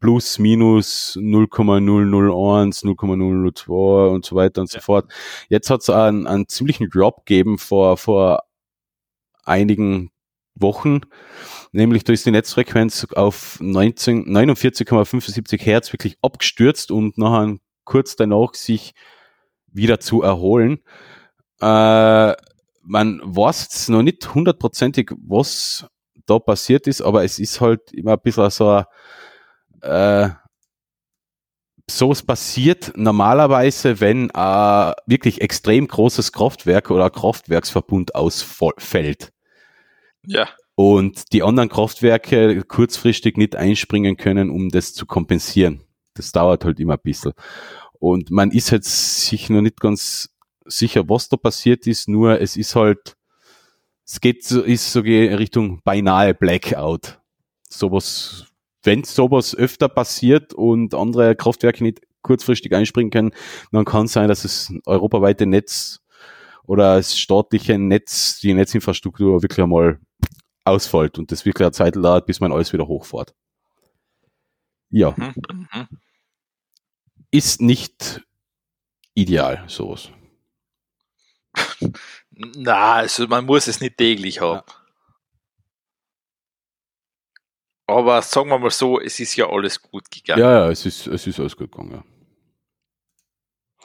plus, 0.00 0.38
minus 0.38 1.18
0,001, 1.20 2.84
0,002 2.84 4.08
und 4.08 4.24
so 4.24 4.36
weiter 4.36 4.60
und 4.60 4.72
ja. 4.72 4.80
so 4.80 4.84
fort. 4.84 5.10
Jetzt 5.48 5.70
hat 5.70 5.80
es 5.80 5.90
einen, 5.90 6.26
einen 6.26 6.48
ziemlichen 6.48 6.88
Drop 6.90 7.26
gegeben 7.26 7.58
vor, 7.58 7.96
vor 7.96 8.42
einigen 9.44 10.10
Wochen, 10.54 11.00
nämlich 11.72 12.04
da 12.04 12.12
ist 12.12 12.26
die 12.26 12.30
Netzfrequenz 12.30 13.06
auf 13.14 13.58
49,75 13.60 15.62
Hertz 15.62 15.92
wirklich 15.92 16.16
abgestürzt 16.22 16.90
und 16.90 17.18
nachher 17.18 17.56
kurz 17.84 18.16
danach 18.16 18.54
sich 18.54 18.94
wieder 19.66 20.00
zu 20.00 20.22
erholen. 20.22 20.80
Äh, 21.60 22.34
man 22.82 23.20
weiß 23.22 23.88
noch 23.88 24.02
nicht 24.02 24.34
hundertprozentig, 24.34 25.10
was 25.26 25.86
da 26.26 26.38
passiert 26.38 26.86
ist, 26.86 27.02
aber 27.02 27.24
es 27.24 27.38
ist 27.38 27.60
halt 27.60 27.92
immer 27.92 28.12
ein 28.12 28.20
bisschen 28.22 28.50
so 28.50 28.82
äh, 29.86 30.30
so 31.88 32.10
es 32.10 32.22
passiert 32.22 32.92
normalerweise, 32.96 34.00
wenn 34.00 34.30
äh, 34.30 34.92
wirklich 35.06 35.40
extrem 35.40 35.86
großes 35.86 36.32
Kraftwerk 36.32 36.90
oder 36.90 37.10
Kraftwerksverbund 37.10 38.14
ausfällt. 38.14 39.32
Ja. 40.26 40.48
Und 40.74 41.32
die 41.32 41.42
anderen 41.42 41.68
Kraftwerke 41.68 42.62
kurzfristig 42.64 43.36
nicht 43.36 43.56
einspringen 43.56 44.16
können, 44.16 44.50
um 44.50 44.68
das 44.68 44.92
zu 44.94 45.06
kompensieren. 45.06 45.84
Das 46.14 46.32
dauert 46.32 46.64
halt 46.64 46.80
immer 46.80 46.94
ein 46.94 47.02
bisschen. 47.02 47.32
Und 47.98 48.30
man 48.30 48.50
ist 48.50 48.70
jetzt 48.70 49.22
sich 49.22 49.48
noch 49.48 49.62
nicht 49.62 49.80
ganz 49.80 50.36
sicher, 50.64 51.08
was 51.08 51.28
da 51.28 51.36
passiert 51.36 51.86
ist, 51.86 52.08
nur 52.08 52.40
es 52.40 52.56
ist 52.56 52.74
halt, 52.74 53.16
es 54.04 54.20
geht 54.20 54.44
so, 54.44 54.62
ist 54.62 54.92
so 54.92 55.00
Richtung 55.00 55.80
beinahe 55.82 56.34
Blackout. 56.34 57.20
Sowas 57.68 58.46
wenn 58.86 59.04
sowas 59.04 59.54
öfter 59.54 59.88
passiert 59.88 60.54
und 60.54 60.94
andere 60.94 61.36
Kraftwerke 61.36 61.82
nicht 61.82 62.00
kurzfristig 62.22 62.74
einspringen 62.74 63.10
können, 63.10 63.32
dann 63.72 63.84
kann 63.84 64.06
es 64.06 64.12
sein, 64.12 64.28
dass 64.28 64.44
es 64.44 64.72
europaweite 64.86 65.46
Netz 65.46 66.00
oder 66.64 66.96
das 66.96 67.16
staatliche 67.18 67.78
Netz, 67.78 68.40
die 68.40 68.54
Netzinfrastruktur 68.54 69.42
wirklich 69.42 69.62
einmal 69.62 70.00
ausfällt 70.64 71.18
und 71.18 71.30
das 71.30 71.44
wirklich 71.44 71.64
eine 71.64 71.72
Zeit 71.72 71.96
dauert, 71.96 72.26
bis 72.26 72.40
man 72.40 72.52
alles 72.52 72.72
wieder 72.72 72.88
hochfährt. 72.88 73.34
Ja. 74.90 75.14
Mhm, 75.16 75.34
mhm. 75.72 75.88
Ist 77.30 77.60
nicht 77.60 78.22
ideal, 79.14 79.64
sowas. 79.68 80.10
Na, 82.30 82.94
also 82.94 83.26
man 83.26 83.46
muss 83.46 83.66
es 83.66 83.80
nicht 83.80 83.96
täglich 83.96 84.40
haben. 84.40 84.62
Ja. 84.66 84.85
Aber 87.86 88.20
sagen 88.22 88.48
wir 88.50 88.58
mal 88.58 88.70
so, 88.70 89.00
es 89.00 89.20
ist 89.20 89.36
ja 89.36 89.48
alles 89.48 89.80
gut 89.80 90.10
gegangen. 90.10 90.40
Ja, 90.40 90.52
ja, 90.52 90.70
es 90.70 90.84
ist, 90.86 91.06
es 91.06 91.26
ist 91.26 91.38
alles 91.38 91.56
gut 91.56 91.70
gegangen. 91.70 91.92
Ja. 91.92 92.04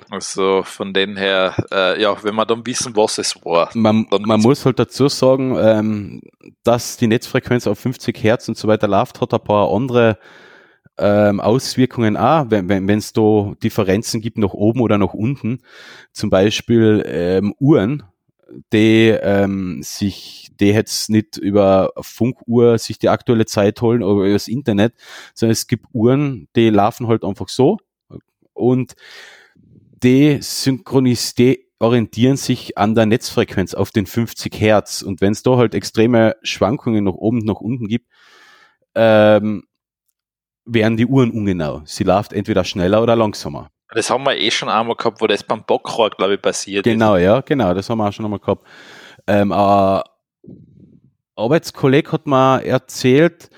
Also 0.10 0.64
von 0.64 0.94
dem 0.94 1.16
her, 1.16 1.56
äh, 1.72 2.02
ja, 2.02 2.24
wenn 2.24 2.36
wir 2.36 2.46
dann 2.46 2.66
wissen, 2.66 2.96
was 2.96 3.18
es 3.20 3.36
war. 3.46 3.70
Man, 3.76 4.08
man 4.10 4.40
muss 4.40 4.66
halt 4.66 4.80
dazu 4.80 5.08
sagen, 5.10 5.56
ähm, 5.60 6.22
dass 6.64 6.98
die 6.98 7.08
Netzfrequenz 7.08 7.68
auf 7.68 7.78
50 7.80 8.24
Hertz 8.24 8.48
und 8.48 8.58
so 8.58 8.68
weiter 8.68 8.88
läuft, 8.88 9.22
hat 9.22 9.34
ein 9.34 9.44
paar 9.44 9.72
andere 9.72 10.18
ähm, 10.98 11.40
Auswirkungen 11.40 12.18
auch, 12.18 12.46
wenn 12.50 12.90
es 12.90 13.16
wenn, 13.16 13.24
da 13.24 13.54
Differenzen 13.62 14.22
gibt 14.22 14.38
nach 14.38 14.54
oben 14.54 14.82
oder 14.82 14.98
nach 14.98 15.14
unten. 15.14 15.60
Zum 16.14 16.30
Beispiel 16.30 17.04
ähm, 17.06 17.54
Uhren, 17.60 18.04
die 18.74 19.10
ähm, 19.10 19.82
sich, 19.84 20.51
die 20.62 20.68
jetzt 20.68 21.10
nicht 21.10 21.38
über 21.38 21.92
Funkuhr 22.00 22.78
sich 22.78 23.00
die 23.00 23.10
aktuelle 23.10 23.46
Zeit 23.46 23.82
holen 23.82 24.04
oder 24.04 24.26
über 24.26 24.34
das 24.34 24.48
Internet, 24.48 24.94
sondern 25.34 25.52
es 25.52 25.68
gibt 25.68 25.88
Uhren, 25.92 26.48
die 26.56 26.70
laufen 26.70 27.08
halt 27.08 27.26
einfach 27.26 27.50
so 27.50 27.78
und 28.54 28.94
die 30.04 30.38
synchronisieren 30.42 31.58
orientieren 31.82 32.38
sich 32.38 32.78
an 32.78 32.94
der 32.94 33.08
Netzfrequenz 33.08 33.74
auf 33.74 33.90
den 33.90 34.06
50 34.06 34.54
Hertz. 34.62 35.02
Und 35.02 35.20
wenn 35.20 35.32
es 35.32 35.42
da 35.42 35.58
halt 35.58 35.74
extreme 35.74 36.36
Schwankungen 36.44 37.04
nach 37.04 37.14
oben, 37.14 37.40
nach 37.40 37.56
unten 37.56 37.88
gibt, 37.88 38.08
ähm, 38.94 39.64
werden 40.66 40.96
die 40.96 41.08
Uhren 41.08 41.32
ungenau. 41.32 41.82
Sie 41.86 42.04
läuft 42.04 42.34
entweder 42.34 42.64
schneller 42.64 43.02
oder 43.02 43.16
langsamer. 43.16 43.72
Das 43.94 44.10
haben 44.10 44.24
wir 44.24 44.38
eh 44.38 44.52
schon 44.52 44.70
einmal 44.70 44.96
gehabt, 44.96 45.22
wo 45.22 45.28
das 45.28 45.44
beim 45.44 45.64
Bockrohr, 45.64 46.12
glaube 46.12 46.36
ich, 46.36 46.42
passiert 46.42 46.84
genau, 46.84 47.16
ist. 47.16 47.22
Genau, 47.22 47.34
ja, 47.36 47.42
genau, 47.42 47.74
das 47.74 47.90
haben 47.90 47.98
wir 47.98 48.08
auch 48.08 48.14
schon 48.14 48.26
einmal 48.26 48.40
gehabt. 48.40 48.66
Ähm, 49.28 49.52
ein 49.52 50.02
Arbeitskollege 51.42 52.12
hat 52.12 52.28
mir 52.28 52.64
erzählt, 52.64 53.50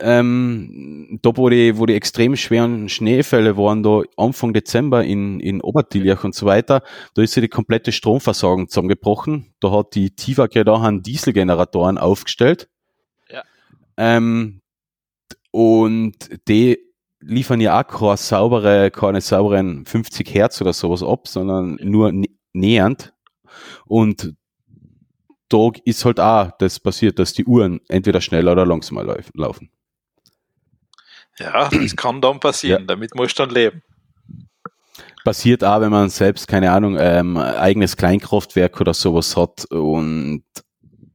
ähm, 0.00 1.18
da 1.22 1.36
wo 1.36 1.48
die, 1.48 1.78
wo 1.78 1.86
die 1.86 1.94
extrem 1.94 2.36
schweren 2.36 2.88
Schneefälle 2.88 3.56
waren, 3.56 3.82
da 3.82 4.02
Anfang 4.16 4.52
Dezember 4.52 5.04
in, 5.04 5.40
in 5.40 5.60
Obertiljach 5.60 6.24
und 6.24 6.34
so 6.34 6.46
weiter, 6.46 6.82
da 7.14 7.22
ist 7.22 7.34
ja 7.34 7.42
die 7.42 7.48
komplette 7.48 7.92
Stromversorgung 7.92 8.68
zusammengebrochen. 8.68 9.54
Da 9.60 9.70
hat 9.70 9.94
die 9.94 10.14
TIFAG 10.14 10.54
ja 10.54 10.64
da 10.64 10.80
einen 10.82 11.02
Dieselgeneratoren 11.02 11.98
aufgestellt. 11.98 12.68
Ja. 13.30 13.42
Ähm, 13.96 14.60
und 15.50 16.14
die 16.48 16.78
liefern 17.20 17.60
ja 17.60 17.80
auch 17.80 17.86
keine 17.86 18.16
saubere, 18.16 18.90
keine 18.90 19.20
sauberen 19.20 19.86
50 19.86 20.32
Hertz 20.34 20.60
oder 20.60 20.72
sowas 20.72 21.02
ab, 21.02 21.28
sondern 21.28 21.78
nur 21.82 22.12
nähernd. 22.52 23.14
Und 23.86 24.34
da 25.48 25.70
ist 25.84 26.04
halt 26.04 26.20
auch 26.20 26.50
das 26.58 26.80
passiert, 26.80 27.18
dass 27.18 27.32
die 27.32 27.44
Uhren 27.44 27.80
entweder 27.88 28.20
schneller 28.20 28.52
oder 28.52 28.66
langsamer 28.66 29.16
laufen. 29.34 29.70
Ja, 31.38 31.68
das 31.68 31.94
kann 31.96 32.20
dann 32.20 32.40
passieren, 32.40 32.82
ja. 32.82 32.86
damit 32.86 33.14
musst 33.14 33.38
du 33.38 33.44
dann 33.44 33.54
leben. 33.54 33.82
Passiert 35.24 35.64
auch, 35.64 35.80
wenn 35.80 35.90
man 35.90 36.08
selbst, 36.08 36.46
keine 36.46 36.70
Ahnung, 36.70 36.96
ähm, 36.98 37.36
eigenes 37.36 37.96
Kleinkraftwerk 37.96 38.80
oder 38.80 38.94
sowas 38.94 39.36
hat 39.36 39.64
und 39.66 40.44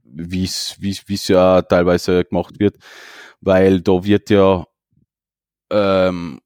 wie 0.04 0.44
es 0.44 1.28
ja 1.28 1.62
teilweise 1.62 2.26
gemacht 2.26 2.60
wird, 2.60 2.76
weil 3.40 3.82
da 3.82 4.04
wird 4.04 4.30
ja 4.30 4.66
ähm, 5.72 6.42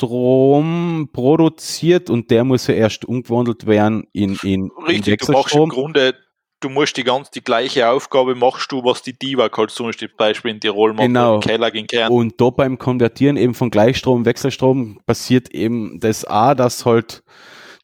Gleichstrom 0.00 1.08
produziert 1.12 2.10
und 2.10 2.30
der 2.30 2.44
muss 2.44 2.66
ja 2.66 2.74
erst 2.74 3.04
umgewandelt 3.04 3.66
werden 3.66 4.06
in, 4.12 4.38
in, 4.42 4.70
Richtig, 4.86 5.20
in 5.20 5.26
du 5.26 5.32
machst 5.32 5.54
im 5.54 5.68
Grunde, 5.68 6.14
du 6.60 6.68
musst 6.68 6.96
die 6.96 7.04
ganz 7.04 7.30
die 7.30 7.42
gleiche 7.42 7.88
Aufgabe 7.88 8.34
machst 8.34 8.72
du, 8.72 8.82
was 8.84 9.02
die 9.02 9.18
Diva 9.18 9.50
halt 9.54 9.70
zum 9.70 9.90
Beispiel 10.16 10.50
in 10.50 10.60
Tirol 10.60 10.94
macht, 10.94 11.06
genau. 11.06 11.36
im 11.36 11.40
Keller 11.40 11.70
gegen 11.70 11.86
Kern. 11.86 12.10
Und 12.10 12.40
da 12.40 12.50
beim 12.50 12.78
Konvertieren 12.78 13.36
eben 13.36 13.54
von 13.54 13.70
Gleichstrom, 13.70 14.24
Wechselstrom 14.24 15.00
passiert 15.06 15.50
eben 15.50 16.00
das 16.00 16.24
A, 16.24 16.54
dass 16.54 16.86
halt 16.86 17.22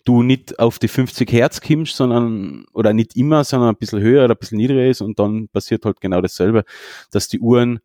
du 0.05 0.23
nicht 0.23 0.59
auf 0.61 0.79
die 0.79 0.89
50 0.89 1.31
Hertz 1.33 1.61
kommst, 1.61 1.97
sondern, 1.97 2.65
oder 2.73 2.93
nicht 2.93 3.17
immer, 3.17 3.43
sondern 3.43 3.71
ein 3.71 3.77
bisschen 3.77 4.01
höher 4.01 4.25
oder 4.25 4.35
ein 4.35 4.39
bisschen 4.39 4.59
niedriger 4.59 4.87
ist 4.87 5.01
und 5.01 5.19
dann 5.19 5.49
passiert 5.49 5.85
halt 5.85 6.01
genau 6.01 6.21
dasselbe, 6.21 6.65
dass 7.11 7.29
die 7.29 7.41
Uhren 7.41 7.81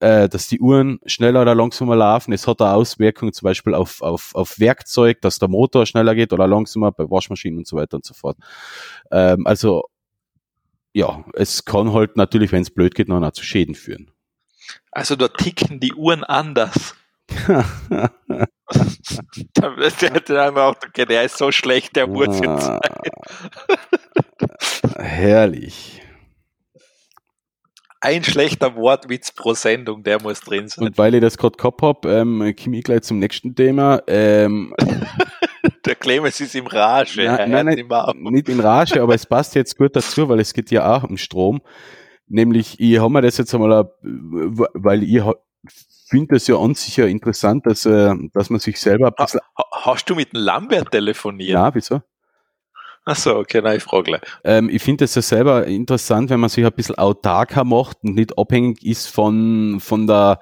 äh, 0.00 0.28
dass 0.28 0.48
die 0.48 0.60
Uhren 0.60 1.00
schneller 1.06 1.42
oder 1.42 1.54
langsamer 1.54 1.96
laufen. 1.96 2.32
Es 2.32 2.46
hat 2.46 2.60
auch 2.60 2.72
Auswirkungen 2.72 3.32
zum 3.32 3.46
Beispiel 3.46 3.74
auf, 3.74 4.02
auf, 4.02 4.34
auf 4.34 4.58
Werkzeug, 4.58 5.20
dass 5.22 5.38
der 5.38 5.48
Motor 5.48 5.86
schneller 5.86 6.14
geht 6.14 6.32
oder 6.32 6.46
langsamer 6.46 6.92
bei 6.92 7.04
Waschmaschinen 7.10 7.58
und 7.58 7.66
so 7.66 7.76
weiter 7.76 7.96
und 7.96 8.04
so 8.04 8.14
fort. 8.14 8.36
Ähm, 9.10 9.46
also 9.46 9.84
ja, 10.92 11.24
es 11.34 11.64
kann 11.64 11.92
halt 11.92 12.16
natürlich, 12.16 12.52
wenn 12.52 12.62
es 12.62 12.70
blöd 12.70 12.94
geht, 12.94 13.08
noch 13.08 13.30
zu 13.32 13.44
Schäden 13.44 13.74
führen. 13.74 14.10
Also 14.90 15.16
da 15.16 15.28
ticken 15.28 15.80
die 15.80 15.94
Uhren 15.94 16.24
anders. 16.24 16.94
da 17.48 18.10
wird 19.76 20.28
der 20.28 20.42
einfach 20.42 20.62
auch, 20.62 20.76
okay, 20.86 21.04
der 21.04 21.24
ist 21.24 21.36
so 21.38 21.52
schlecht, 21.52 21.96
der 21.96 22.06
muss 22.06 22.40
jetzt 22.40 22.62
sein. 22.62 22.80
Herrlich. 24.96 26.02
Ein 28.06 28.22
schlechter 28.22 28.76
Wortwitz 28.76 29.32
pro 29.32 29.54
Sendung, 29.54 30.04
der 30.04 30.22
muss 30.22 30.38
drin 30.40 30.68
sein. 30.68 30.86
Und 30.86 30.96
weil 30.96 31.16
ich 31.16 31.20
das 31.20 31.36
gerade 31.36 31.56
gehabt 31.56 31.82
habe, 31.82 32.08
ähm, 32.08 32.54
komme 32.54 32.78
ich 32.78 32.84
gleich 32.84 33.02
zum 33.02 33.18
nächsten 33.18 33.56
Thema. 33.56 34.00
Ähm, 34.06 34.72
der 35.84 35.96
Clemens 35.96 36.40
ist 36.40 36.54
im 36.54 36.68
Rage. 36.68 37.24
Nein, 37.24 37.50
nein, 37.50 37.84
nein 37.88 38.16
nicht 38.32 38.48
in 38.48 38.60
Rage, 38.60 39.02
aber 39.02 39.12
es 39.16 39.26
passt 39.26 39.56
jetzt 39.56 39.76
gut 39.76 39.96
dazu, 39.96 40.28
weil 40.28 40.38
es 40.38 40.54
geht 40.54 40.70
ja 40.70 40.96
auch 40.96 41.02
um 41.02 41.16
Strom. 41.16 41.62
Nämlich, 42.28 42.78
ich 42.78 42.96
habe 43.00 43.12
mir 43.12 43.22
das 43.22 43.38
jetzt 43.38 43.52
einmal, 43.52 43.90
weil 44.00 45.02
ich 45.02 45.20
finde 46.08 46.36
es 46.36 46.46
ja 46.46 46.56
an 46.58 46.76
sich 46.76 46.96
ja 46.98 47.06
interessant, 47.06 47.66
dass, 47.66 47.86
äh, 47.86 48.14
dass 48.32 48.50
man 48.50 48.60
sich 48.60 48.78
selber 48.78 49.08
ein 49.08 49.14
bisschen. 49.16 49.40
Hast 49.72 50.08
du 50.08 50.14
mit 50.14 50.32
dem 50.32 50.42
Lambert 50.42 50.92
telefoniert? 50.92 51.50
Ja, 51.50 51.74
wieso? 51.74 52.02
Ach 53.08 53.14
so, 53.14 53.36
okay, 53.36 53.60
nein, 53.62 53.76
ich 53.76 53.84
frage 53.84 54.02
gleich. 54.02 54.20
Ähm, 54.42 54.68
ich 54.68 54.82
finde 54.82 55.04
es 55.04 55.14
ja 55.14 55.22
selber 55.22 55.64
interessant, 55.66 56.28
wenn 56.28 56.40
man 56.40 56.50
sich 56.50 56.64
ein 56.64 56.72
bisschen 56.72 56.96
autarker 56.96 57.62
macht 57.62 57.98
und 58.02 58.16
nicht 58.16 58.36
abhängig 58.36 58.84
ist 58.84 59.06
von, 59.06 59.78
von 59.78 60.08
der 60.08 60.40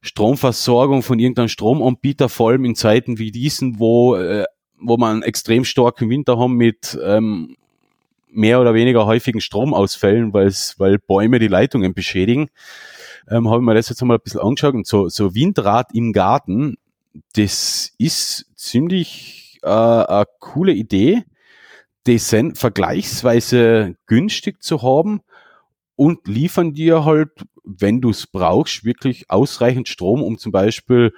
Stromversorgung 0.00 1.02
von 1.02 1.18
irgendeinem 1.18 1.48
Stromanbieter, 1.48 2.30
vor 2.30 2.50
allem 2.50 2.64
in 2.64 2.74
Zeiten 2.74 3.18
wie 3.18 3.30
diesen, 3.30 3.78
wo, 3.78 4.16
äh, 4.16 4.44
wo 4.80 4.96
man 4.96 5.22
extrem 5.22 5.64
starken 5.64 6.08
Winter 6.08 6.38
haben 6.38 6.54
mit 6.54 6.98
ähm, 7.04 7.56
mehr 8.30 8.58
oder 8.58 8.72
weniger 8.72 9.04
häufigen 9.04 9.42
Stromausfällen, 9.42 10.32
weil 10.32 10.98
Bäume 11.00 11.38
die 11.38 11.48
Leitungen 11.48 11.92
beschädigen 11.92 12.48
ähm, 13.30 13.48
habe 13.48 13.60
ich 13.60 13.66
mir 13.66 13.74
das 13.74 13.90
jetzt 13.90 14.00
einmal 14.00 14.16
ein 14.16 14.22
bisschen 14.24 14.40
angeschaut 14.40 14.74
und 14.74 14.86
so, 14.86 15.10
so 15.10 15.34
Windrad 15.34 15.88
im 15.92 16.12
Garten, 16.12 16.76
das 17.34 17.92
ist 17.98 18.46
ziemlich 18.56 19.58
äh, 19.62 19.68
eine 19.68 20.24
coole 20.38 20.72
Idee, 20.72 21.24
sind 22.18 22.58
vergleichsweise 22.58 23.96
günstig 24.06 24.62
zu 24.62 24.82
haben 24.82 25.20
und 25.96 26.26
liefern 26.26 26.72
dir 26.74 27.04
halt, 27.04 27.30
wenn 27.64 28.00
du 28.00 28.10
es 28.10 28.26
brauchst, 28.26 28.84
wirklich 28.84 29.30
ausreichend 29.30 29.88
Strom, 29.88 30.22
um 30.22 30.38
zum 30.38 30.52
Beispiel 30.52 31.12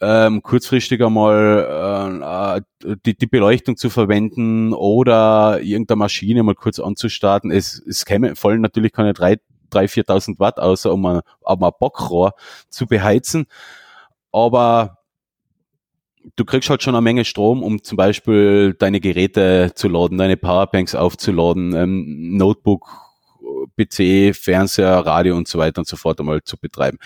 ähm, 0.00 0.42
kurzfristig 0.42 1.02
einmal 1.02 2.62
äh, 2.82 2.94
die, 3.04 3.16
die 3.16 3.26
Beleuchtung 3.26 3.76
zu 3.76 3.90
verwenden 3.90 4.72
oder 4.72 5.60
irgendeine 5.60 5.98
Maschine 5.98 6.42
mal 6.42 6.54
kurz 6.54 6.78
anzustarten. 6.78 7.50
Es, 7.50 7.80
es 7.86 8.04
käme, 8.06 8.34
fallen 8.34 8.62
natürlich 8.62 8.92
keine 8.92 9.12
drei 9.12 9.36
3.000, 9.70 10.06
4.000 10.06 10.38
Watt 10.40 10.58
aus, 10.58 10.84
um 10.86 11.06
ein, 11.06 11.20
um 11.40 11.62
ein 11.62 11.72
Bockrohr 11.78 12.34
zu 12.68 12.86
beheizen. 12.86 13.46
Aber 14.32 14.98
du 16.36 16.44
kriegst 16.44 16.70
halt 16.70 16.82
schon 16.82 16.94
eine 16.94 17.02
Menge 17.02 17.24
Strom, 17.24 17.62
um 17.62 17.82
zum 17.82 17.96
Beispiel 17.96 18.74
deine 18.78 19.00
Geräte 19.00 19.72
zu 19.74 19.88
laden, 19.88 20.18
deine 20.18 20.36
Powerbanks 20.36 20.94
aufzuladen, 20.94 21.74
ähm, 21.74 22.36
Notebook, 22.36 22.88
PC, 23.76 24.34
Fernseher, 24.34 24.98
Radio 25.06 25.36
und 25.36 25.48
so 25.48 25.58
weiter 25.58 25.80
und 25.80 25.88
so 25.88 25.96
fort 25.96 26.20
einmal 26.20 26.42
zu 26.42 26.56
betreiben. 26.58 26.98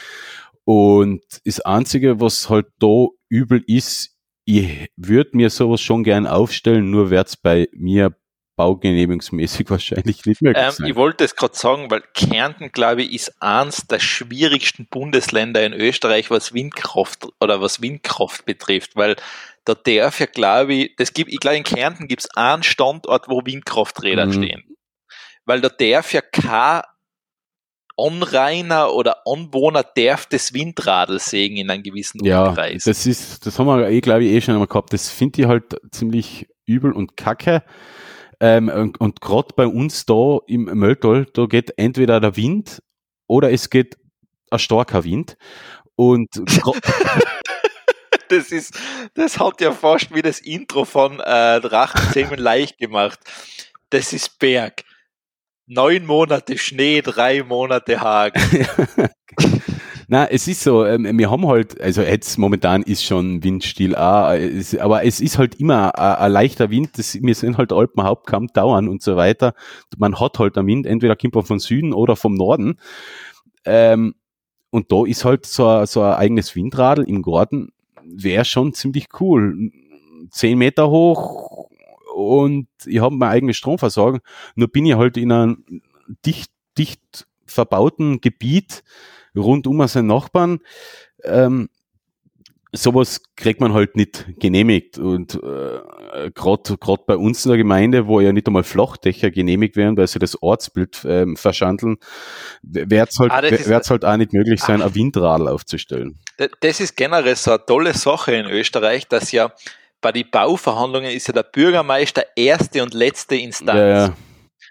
Und 0.64 1.22
das 1.44 1.60
Einzige, 1.60 2.20
was 2.20 2.48
halt 2.48 2.66
da 2.78 3.06
übel 3.28 3.62
ist, 3.66 4.16
ich 4.46 4.88
würde 4.96 5.30
mir 5.34 5.50
sowas 5.50 5.80
schon 5.80 6.04
gern 6.04 6.26
aufstellen, 6.26 6.90
nur 6.90 7.10
wird's 7.10 7.36
bei 7.36 7.68
mir 7.72 8.14
baugenehmigungsmäßig 8.56 9.66
wahrscheinlich 9.70 10.24
nicht 10.26 10.42
möglich 10.42 10.62
Ähm, 10.64 10.70
sein. 10.72 10.86
ich 10.88 10.94
wollte 10.96 11.24
es 11.24 11.36
gerade 11.36 11.56
sagen, 11.56 11.90
weil 11.90 12.02
Kärnten, 12.14 12.70
glaube 12.72 13.02
ich, 13.02 13.12
ist 13.12 13.42
eins 13.42 13.86
der 13.86 13.98
schwierigsten 14.00 14.86
Bundesländer 14.86 15.64
in 15.64 15.72
Österreich, 15.72 16.30
was 16.30 16.52
Windkraft 16.54 17.26
oder 17.40 17.60
was 17.60 17.80
Windkraft 17.82 18.44
betrifft, 18.46 18.96
weil 18.96 19.16
da 19.64 19.74
darf 19.74 20.20
ja, 20.20 20.26
glaube 20.26 20.74
ich, 20.74 20.96
das 20.96 21.12
gibt, 21.14 21.32
ich 21.32 21.40
glaube, 21.40 21.56
in 21.56 21.64
Kärnten 21.64 22.06
gibt 22.06 22.22
es 22.22 22.30
einen 22.36 22.62
Standort, 22.62 23.28
wo 23.28 23.40
Windkrafträder 23.44 24.26
Mhm. 24.26 24.32
stehen. 24.32 24.76
Weil 25.46 25.60
da 25.60 25.68
darf 25.68 26.12
ja 26.12 26.20
kein 26.20 26.82
Anrainer 27.96 28.92
oder 28.92 29.22
Anwohner 29.26 29.84
darf 29.84 30.26
das 30.26 30.52
Windradl 30.52 31.18
sägen 31.20 31.56
in 31.56 31.70
einem 31.70 31.82
gewissen 31.84 32.24
Ja, 32.24 32.48
Umkreis. 32.48 32.84
das 32.84 33.06
ist, 33.06 33.46
das 33.46 33.58
haben 33.58 33.66
wir 33.66 33.88
eh, 33.88 34.00
glaube 34.00 34.24
ich, 34.24 34.32
eh 34.32 34.40
schon 34.40 34.54
einmal 34.54 34.66
gehabt. 34.66 34.92
Das 34.92 35.10
finde 35.10 35.42
ich 35.42 35.46
halt 35.48 35.76
ziemlich 35.92 36.48
übel 36.66 36.92
und 36.92 37.16
kacke. 37.16 37.62
Ähm, 38.40 38.68
und 38.68 39.00
und 39.00 39.20
gerade 39.20 39.54
bei 39.56 39.66
uns 39.66 40.06
da 40.06 40.38
im 40.46 40.64
Mölltal, 40.64 41.26
da 41.32 41.46
geht 41.46 41.72
entweder 41.76 42.20
der 42.20 42.36
Wind 42.36 42.82
oder 43.26 43.52
es 43.52 43.70
geht 43.70 43.96
ein 44.50 44.58
starker 44.58 45.04
Wind. 45.04 45.36
Und 45.96 46.28
Das 48.28 48.50
ist, 48.50 48.78
das 49.14 49.38
hat 49.38 49.60
ja 49.60 49.72
fast 49.72 50.14
wie 50.14 50.22
das 50.22 50.40
Intro 50.40 50.84
von 50.84 51.20
äh, 51.20 51.60
Drachenzähmen 51.60 52.38
leicht 52.38 52.78
gemacht. 52.78 53.20
Das 53.90 54.12
ist 54.12 54.38
Berg. 54.38 54.82
Neun 55.66 56.04
Monate 56.04 56.58
Schnee, 56.58 57.00
drei 57.00 57.42
Monate 57.42 58.00
Hagen. 58.00 58.40
Na, 60.08 60.26
es 60.26 60.48
ist 60.48 60.62
so, 60.62 60.84
ähm, 60.84 61.18
wir 61.18 61.30
haben 61.30 61.46
halt, 61.46 61.80
also 61.80 62.02
jetzt 62.02 62.38
momentan 62.38 62.82
ist 62.82 63.04
schon 63.04 63.42
Windstill 63.42 63.96
auch, 63.96 64.30
äh, 64.32 64.46
es, 64.48 64.76
aber 64.76 65.04
es 65.04 65.20
ist 65.20 65.38
halt 65.38 65.56
immer 65.60 65.98
ein, 65.98 66.16
ein 66.16 66.32
leichter 66.32 66.70
Wind, 66.70 66.98
das, 66.98 67.14
wir 67.22 67.34
sind 67.34 67.58
halt 67.58 67.72
Alpenhauptkamm 67.72 68.48
dauern 68.48 68.88
und 68.88 69.02
so 69.02 69.16
weiter. 69.16 69.54
Man 69.96 70.18
hat 70.20 70.38
halt 70.38 70.58
einen 70.58 70.66
Wind, 70.68 70.86
entweder 70.86 71.16
kommt 71.16 71.36
er 71.36 71.42
von 71.42 71.58
Süden 71.58 71.92
oder 71.92 72.16
vom 72.16 72.34
Norden. 72.34 72.78
Ähm, 73.64 74.14
und 74.70 74.92
da 74.92 75.04
ist 75.06 75.24
halt 75.24 75.46
so, 75.46 75.66
ein- 75.68 75.86
so 75.86 76.02
ein 76.02 76.14
eigenes 76.14 76.56
Windradl 76.56 77.04
im 77.04 77.22
Garten, 77.22 77.70
wäre 78.04 78.44
schon 78.44 78.74
ziemlich 78.74 79.08
cool. 79.20 79.70
Zehn 80.30 80.58
Meter 80.58 80.90
hoch 80.90 81.68
und 82.14 82.68
ich 82.86 83.00
habe 83.00 83.14
meine 83.16 83.32
eigene 83.32 83.54
Stromversorgung. 83.54 84.20
Nur 84.56 84.68
bin 84.68 84.86
ich 84.86 84.94
halt 84.96 85.16
in 85.16 85.32
einem 85.32 85.64
dicht, 86.26 86.50
dicht 86.78 87.26
verbauten 87.46 88.20
Gebiet 88.20 88.82
rund 89.36 89.66
um 89.66 89.86
seinen 89.86 90.06
Nachbarn. 90.06 90.60
Ähm, 91.22 91.68
sowas 92.74 93.22
kriegt 93.36 93.60
man 93.60 93.72
halt 93.72 93.96
nicht 93.96 94.26
genehmigt. 94.38 94.98
Und 94.98 95.34
äh, 95.34 96.30
gerade 96.34 96.76
bei 97.06 97.16
uns 97.16 97.44
in 97.44 97.50
der 97.50 97.58
Gemeinde, 97.58 98.06
wo 98.06 98.20
ja 98.20 98.32
nicht 98.32 98.46
einmal 98.46 98.64
Flachdächer 98.64 99.30
genehmigt 99.30 99.76
werden, 99.76 99.96
weil 99.96 100.06
sie 100.06 100.18
das 100.18 100.40
Ortsbild 100.42 101.04
ähm, 101.08 101.36
verschandeln, 101.36 101.96
wird 102.62 103.10
es 103.10 103.18
halt, 103.18 103.32
Ah, 103.32 103.42
wird's 103.42 103.90
halt 103.90 104.04
auch 104.04 104.16
nicht 104.16 104.32
möglich 104.32 104.60
sein, 104.60 104.82
ein 104.82 104.94
Windradl 104.94 105.48
aufzustellen. 105.48 106.18
Das 106.60 106.80
ist 106.80 106.96
generell 106.96 107.36
so 107.36 107.52
eine 107.52 107.64
tolle 107.64 107.94
Sache 107.94 108.34
in 108.34 108.46
Österreich, 108.46 109.06
dass 109.08 109.32
ja 109.32 109.52
bei 110.00 110.12
den 110.12 110.30
Bauverhandlungen 110.30 111.10
ist 111.10 111.28
ja 111.28 111.32
der 111.32 111.44
Bürgermeister 111.44 112.24
erste 112.36 112.82
und 112.82 112.92
letzte 112.92 113.36
Instanz. 113.36 113.78
Ja, 113.78 114.06
ja. 114.06 114.16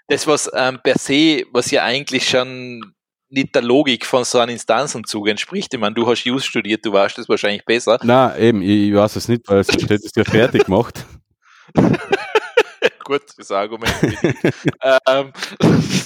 Das, 0.06 0.26
was 0.26 0.50
ähm, 0.54 0.78
per 0.82 0.98
se, 0.98 1.44
was 1.52 1.70
ja 1.70 1.82
eigentlich 1.82 2.28
schon 2.28 2.93
nicht 3.34 3.54
der 3.54 3.62
Logik 3.62 4.06
von 4.06 4.24
so 4.24 4.38
einem 4.38 4.52
Instanzenzug 4.52 5.28
entspricht. 5.28 5.74
Ich 5.74 5.80
meine, 5.80 5.94
du 5.94 6.06
hast 6.06 6.24
Jus 6.24 6.44
studiert, 6.44 6.84
du 6.84 6.92
weißt 6.92 7.18
das 7.18 7.28
wahrscheinlich 7.28 7.64
besser. 7.64 7.98
Na, 8.02 8.36
eben, 8.38 8.62
ich, 8.62 8.88
ich 8.88 8.94
weiß 8.94 9.16
es 9.16 9.28
nicht, 9.28 9.42
weil 9.46 9.62
sonst 9.64 9.82
hätte 9.82 9.94
es 9.94 10.12
ja 10.14 10.24
fertig 10.24 10.64
gemacht. 10.64 11.04
gut, 13.04 13.22
das 13.36 13.50
Argument. 13.50 13.92
ähm, 15.08 15.32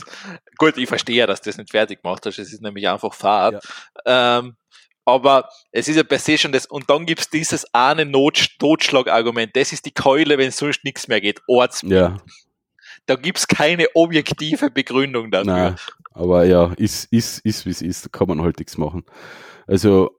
gut, 0.58 0.76
ich 0.76 0.88
verstehe, 0.88 1.26
dass 1.26 1.40
du 1.40 1.50
das 1.50 1.58
nicht 1.58 1.70
fertig 1.70 2.02
gemacht 2.02 2.24
hast. 2.26 2.38
Es 2.38 2.52
ist 2.52 2.62
nämlich 2.62 2.88
einfach 2.88 3.14
Fahrt. 3.14 3.64
Ähm, 4.04 4.56
aber 5.04 5.48
es 5.72 5.88
ist 5.88 5.96
ja 5.96 6.02
per 6.02 6.18
se 6.18 6.36
schon 6.36 6.52
das, 6.52 6.66
und 6.66 6.90
dann 6.90 7.06
gibt's 7.06 7.30
dieses 7.30 7.64
eine 7.72 8.04
Not. 8.04 8.56
Das 8.58 9.72
ist 9.72 9.86
die 9.86 9.94
Keule, 9.94 10.36
wenn 10.36 10.50
sonst 10.50 10.84
nichts 10.84 11.08
mehr 11.08 11.20
geht. 11.22 11.40
Orts. 11.46 11.80
Ja, 11.82 12.18
Da 13.06 13.14
gibt's 13.16 13.48
keine 13.48 13.86
objektive 13.94 14.70
Begründung 14.70 15.30
dafür. 15.30 15.70
na, 15.70 15.76
aber 16.18 16.44
ja, 16.44 16.72
ist, 16.76 17.12
ist, 17.12 17.38
ist 17.44 17.64
wie 17.64 17.70
es 17.70 17.82
ist, 17.82 18.04
da 18.04 18.08
kann 18.10 18.28
man 18.28 18.42
halt 18.42 18.58
nichts 18.58 18.76
machen. 18.76 19.04
Also, 19.66 20.10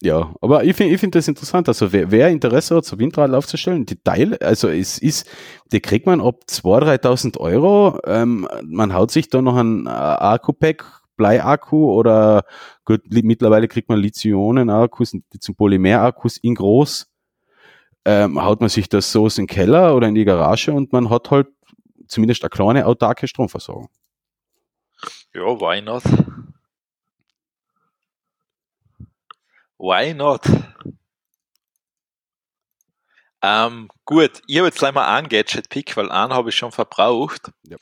ja, 0.00 0.34
aber 0.40 0.64
ich 0.64 0.76
finde 0.76 0.94
ich 0.94 1.00
find 1.00 1.14
das 1.14 1.26
interessant. 1.26 1.68
Also, 1.68 1.92
wer, 1.92 2.10
wer 2.10 2.28
Interesse 2.28 2.76
hat, 2.76 2.84
so 2.84 2.98
Windradl 2.98 3.34
aufzustellen, 3.34 3.86
die 3.86 4.00
Teile, 4.02 4.40
also 4.42 4.68
es 4.68 4.98
ist, 4.98 5.28
die 5.72 5.80
kriegt 5.80 6.06
man 6.06 6.20
ab 6.20 6.42
2.000, 6.48 7.02
3.000 7.02 7.38
Euro. 7.38 7.98
Ähm, 8.04 8.46
man 8.64 8.94
haut 8.94 9.10
sich 9.10 9.28
da 9.28 9.42
noch 9.42 9.56
ein 9.56 9.86
äh, 9.86 9.90
Akku-Pack, 9.90 10.84
Bleiakku 11.16 11.92
oder 11.92 12.44
gut, 12.84 13.02
mittlerweile 13.10 13.68
kriegt 13.68 13.88
man 13.88 13.98
Lithium-Akkus, 13.98 15.12
die 15.12 15.40
zum 15.40 15.56
Polymer-Akkus 15.56 16.36
in 16.38 16.54
groß. 16.54 17.08
Ähm, 18.04 18.42
haut 18.42 18.60
man 18.60 18.68
sich 18.68 18.88
das 18.88 19.10
so 19.10 19.26
in 19.26 19.32
den 19.36 19.46
Keller 19.48 19.96
oder 19.96 20.08
in 20.08 20.14
die 20.14 20.24
Garage 20.24 20.72
und 20.72 20.92
man 20.92 21.10
hat 21.10 21.30
halt 21.30 21.48
zumindest 22.06 22.42
eine 22.44 22.50
kleine 22.50 22.86
autarke 22.86 23.26
Stromversorgung. 23.26 23.88
Ja, 25.34 25.42
why 25.60 25.80
not? 25.80 26.02
Why 29.78 30.12
not? 30.12 30.42
Ähm, 33.42 33.88
gut, 34.04 34.42
ich 34.46 34.58
habe 34.58 34.66
jetzt 34.66 34.78
gleich 34.78 34.92
mal 34.92 35.06
einen 35.16 35.28
Gadget-Pick, 35.28 35.96
weil 35.96 36.10
einen 36.10 36.32
habe 36.32 36.48
ich 36.50 36.56
schon 36.56 36.72
verbraucht. 36.72 37.52
Ja. 37.62 37.76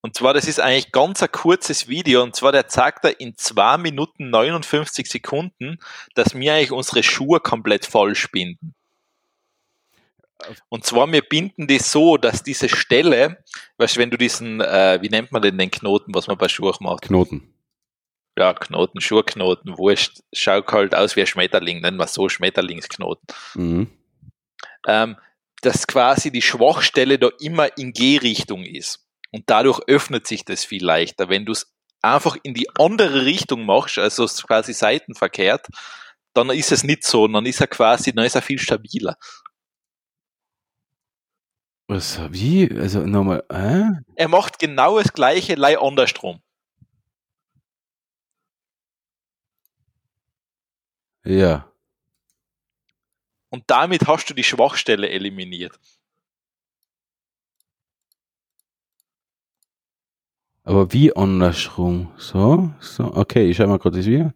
Und 0.00 0.16
zwar, 0.16 0.34
das 0.34 0.46
ist 0.46 0.60
eigentlich 0.60 0.92
ganz 0.92 1.22
ein 1.22 1.30
kurzes 1.32 1.88
Video, 1.88 2.22
und 2.22 2.34
zwar 2.36 2.52
der 2.52 2.68
zeigt 2.68 3.04
er 3.04 3.20
in 3.20 3.36
2 3.36 3.78
Minuten 3.78 4.30
59 4.30 5.08
Sekunden, 5.08 5.78
dass 6.14 6.34
wir 6.34 6.54
eigentlich 6.54 6.72
unsere 6.72 7.02
Schuhe 7.02 7.40
komplett 7.40 7.86
falsch 7.86 8.30
binden. 8.30 8.74
Und 10.68 10.84
zwar, 10.84 11.10
wir 11.10 11.22
binden 11.22 11.66
die 11.66 11.78
so, 11.78 12.16
dass 12.16 12.42
diese 12.42 12.68
Stelle, 12.68 13.42
weißt 13.78 13.96
du, 13.96 14.00
wenn 14.00 14.10
du 14.10 14.18
diesen, 14.18 14.60
äh, 14.60 14.98
wie 15.00 15.08
nennt 15.08 15.32
man 15.32 15.42
denn 15.42 15.58
den 15.58 15.70
Knoten, 15.70 16.14
was 16.14 16.26
man 16.26 16.38
bei 16.38 16.48
Schuhen 16.48 16.74
macht? 16.80 17.02
Knoten. 17.02 17.54
ja, 18.36 18.54
Knoten, 18.54 19.00
Schuhknoten, 19.00 19.76
wurscht, 19.78 20.20
schaut 20.32 20.70
halt 20.72 20.94
aus 20.94 21.16
wie 21.16 21.20
ein 21.20 21.26
Schmetterling, 21.26 21.80
nennen 21.80 21.98
wir 21.98 22.04
es 22.04 22.14
so, 22.14 22.28
Schmetterlingsknoten. 22.28 23.26
Mhm. 23.54 23.90
Ähm, 24.86 25.16
dass 25.62 25.86
quasi 25.86 26.32
die 26.32 26.42
Schwachstelle 26.42 27.18
da 27.18 27.30
immer 27.40 27.76
in 27.78 27.92
Gehrichtung 27.92 28.64
ist. 28.64 29.06
Und 29.30 29.44
dadurch 29.46 29.80
öffnet 29.86 30.26
sich 30.26 30.44
das 30.44 30.64
viel 30.64 30.84
leichter. 30.84 31.28
Wenn 31.28 31.46
du 31.46 31.52
es 31.52 31.72
einfach 32.02 32.36
in 32.42 32.52
die 32.52 32.68
andere 32.78 33.24
Richtung 33.24 33.64
machst, 33.64 33.98
also 33.98 34.24
es 34.24 34.42
quasi 34.42 34.74
seitenverkehrt, 34.74 35.68
dann 36.34 36.50
ist 36.50 36.72
es 36.72 36.82
nicht 36.82 37.04
so, 37.04 37.28
dann 37.28 37.46
ist 37.46 37.60
er 37.60 37.66
quasi, 37.66 38.12
dann 38.12 38.24
ist 38.24 38.34
er 38.34 38.42
viel 38.42 38.58
stabiler. 38.58 39.16
Was, 41.92 42.18
wie? 42.32 42.70
Also 42.74 43.04
nochmal, 43.04 43.44
äh? 43.50 43.84
Er 44.16 44.28
macht 44.28 44.58
genau 44.58 44.98
das 44.98 45.12
gleiche, 45.12 45.56
lei 45.56 45.78
andersrum. 45.78 46.40
Ja. 51.22 51.70
Und 53.50 53.64
damit 53.66 54.06
hast 54.06 54.30
du 54.30 54.32
die 54.32 54.42
Schwachstelle 54.42 55.10
eliminiert. 55.10 55.78
Aber 60.64 60.90
wie 60.94 61.14
andersrum? 61.14 62.10
So, 62.16 62.72
so, 62.80 63.04
okay, 63.14 63.50
ich 63.50 63.58
schau 63.58 63.66
mal 63.66 63.78
gerade 63.78 63.98
das 63.98 64.06
Video. 64.06 64.32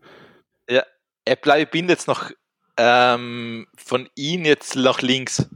Er 0.66 1.36
bleibt, 1.36 1.72
bindet 1.72 2.00
jetzt 2.00 2.06
noch 2.06 2.30
ähm, 2.76 3.66
von 3.78 4.10
ihm 4.14 4.44
jetzt 4.44 4.76
nach 4.76 5.00
links. 5.00 5.48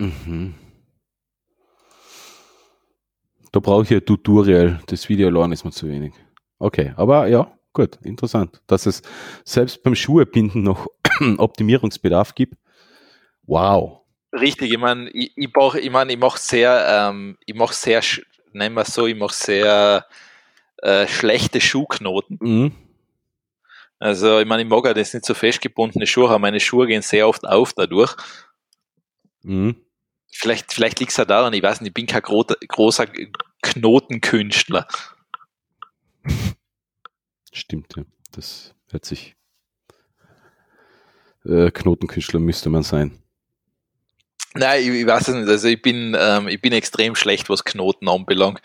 Mhm. 0.00 0.54
Da 3.52 3.60
brauche 3.60 3.82
ich 3.82 3.90
ein 3.92 4.04
Tutorial. 4.04 4.80
Das 4.86 5.08
Video 5.08 5.28
allein 5.28 5.52
ist 5.52 5.64
mir 5.64 5.72
zu 5.72 5.88
wenig. 5.88 6.14
Okay, 6.58 6.94
aber 6.96 7.26
ja, 7.26 7.52
gut, 7.72 7.98
interessant. 8.02 8.62
Dass 8.66 8.86
es 8.86 9.02
selbst 9.44 9.82
beim 9.82 9.94
Schuhebinden 9.94 10.62
noch 10.62 10.86
Optimierungsbedarf 11.38 12.34
gibt. 12.34 12.54
Wow. 13.42 14.00
Richtig, 14.32 14.72
ich 14.72 14.78
meine, 14.78 15.10
ich, 15.10 15.32
ich, 15.36 15.52
brauch, 15.52 15.74
ich, 15.74 15.90
mein, 15.90 16.08
ich 16.08 16.18
mache 16.18 16.38
sehr, 16.38 16.86
ähm, 16.88 17.36
ich 17.44 17.54
mache 17.54 17.74
sehr, 17.74 18.00
nennen 18.52 18.76
wir 18.76 18.82
es 18.82 18.94
so, 18.94 19.06
ich 19.06 19.16
mache 19.16 19.34
sehr 19.34 20.06
äh, 20.78 21.06
schlechte 21.08 21.60
Schuhknoten. 21.60 22.38
Mhm. 22.40 22.72
Also, 23.98 24.38
ich 24.38 24.46
meine, 24.46 24.62
ich 24.62 24.68
mag 24.68 24.86
ja 24.86 24.94
das 24.94 25.12
nicht 25.12 25.26
so 25.26 25.34
festgebundene 25.34 26.06
Schuhe, 26.06 26.28
aber 26.28 26.38
meine 26.38 26.60
Schuhe 26.60 26.86
gehen 26.86 27.02
sehr 27.02 27.28
oft 27.28 27.46
auf 27.46 27.74
dadurch. 27.74 28.16
Mhm. 29.42 29.76
Vielleicht, 30.32 30.72
vielleicht 30.72 31.00
liegt 31.00 31.10
es 31.10 31.16
ja 31.16 31.24
daran, 31.24 31.52
ich 31.52 31.62
weiß 31.62 31.80
nicht, 31.80 31.88
ich 31.88 31.94
bin 31.94 32.06
kein 32.06 32.22
gro 32.22 32.44
großer 32.44 33.06
Knotenkünstler. 33.62 34.86
Stimmt, 37.52 37.96
ja. 37.96 38.04
Das 38.32 38.74
hört 38.90 39.04
sich. 39.04 39.36
Äh, 41.44 41.70
Knotenkünstler 41.70 42.38
müsste 42.38 42.70
man 42.70 42.82
sein. 42.82 43.20
Nein, 44.54 44.82
ich, 44.82 44.88
ich 44.88 45.06
weiß 45.06 45.28
es 45.28 45.34
nicht. 45.34 45.48
Also 45.48 45.68
ich 45.68 45.80
bin, 45.80 46.16
ähm, 46.18 46.48
ich 46.48 46.60
bin 46.60 46.72
extrem 46.72 47.14
schlecht, 47.14 47.48
was 47.48 47.64
Knoten 47.64 48.08
anbelangt. 48.08 48.60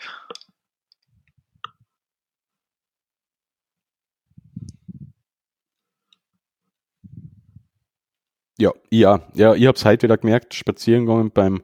Ja, 8.58 8.72
ja, 8.90 9.20
ja, 9.34 9.54
ich 9.54 9.66
habe 9.66 9.76
es 9.76 9.84
heute 9.84 10.04
wieder 10.04 10.16
gemerkt, 10.16 10.54
spazieren 10.54 11.06
gegangen 11.06 11.30
beim 11.30 11.62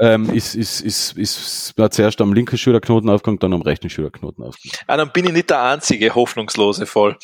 ähm, 0.00 0.30
ist, 0.30 0.54
ist, 0.54 0.80
ist, 0.80 1.16
ist, 1.16 1.78
war 1.78 1.90
zuerst 1.90 2.20
am 2.20 2.32
linken 2.32 2.58
Schulterknoten 2.58 3.08
aufgegangen, 3.08 3.38
dann 3.38 3.52
am 3.52 3.62
rechten 3.62 3.88
Schulterknoten 3.90 4.44
aufgegangen. 4.44 4.84
Ah, 4.86 4.96
dann 4.96 5.12
bin 5.12 5.26
ich 5.26 5.32
nicht 5.32 5.50
der 5.50 5.62
einzige 5.62 6.14
hoffnungslose 6.14 6.86
Fall. 6.86 7.16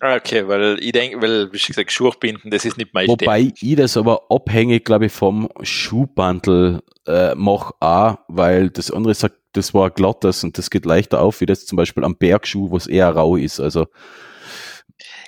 Ah, 0.00 0.16
okay, 0.16 0.48
weil 0.48 0.78
ich 0.80 0.92
denke, 0.92 1.22
weil, 1.22 1.52
wie 1.52 1.58
schon 1.58 1.74
gesagt, 1.74 1.92
Schuhbinden, 1.92 2.50
das 2.50 2.64
ist 2.64 2.76
nicht 2.76 2.92
mein 2.92 3.06
Wobei 3.06 3.42
Thema. 3.42 3.54
ich 3.60 3.76
das 3.76 3.96
aber 3.96 4.22
abhängig, 4.28 4.84
glaube 4.84 5.06
ich, 5.06 5.12
vom 5.12 5.48
Schuhbandel 5.62 6.82
äh, 7.06 7.34
mache 7.34 7.74
auch, 7.80 8.18
weil 8.28 8.70
das 8.70 8.90
andere 8.90 9.14
sagt, 9.14 9.36
das 9.52 9.72
war 9.72 9.90
glattes 9.90 10.42
und 10.42 10.58
das 10.58 10.70
geht 10.70 10.84
leichter 10.84 11.20
auf, 11.20 11.40
wie 11.40 11.46
das 11.46 11.64
zum 11.64 11.76
Beispiel 11.76 12.02
am 12.02 12.16
Bergschuh, 12.16 12.70
wo 12.70 12.76
es 12.76 12.88
eher 12.88 13.10
rau 13.10 13.36
ist. 13.36 13.60
Also 13.60 13.86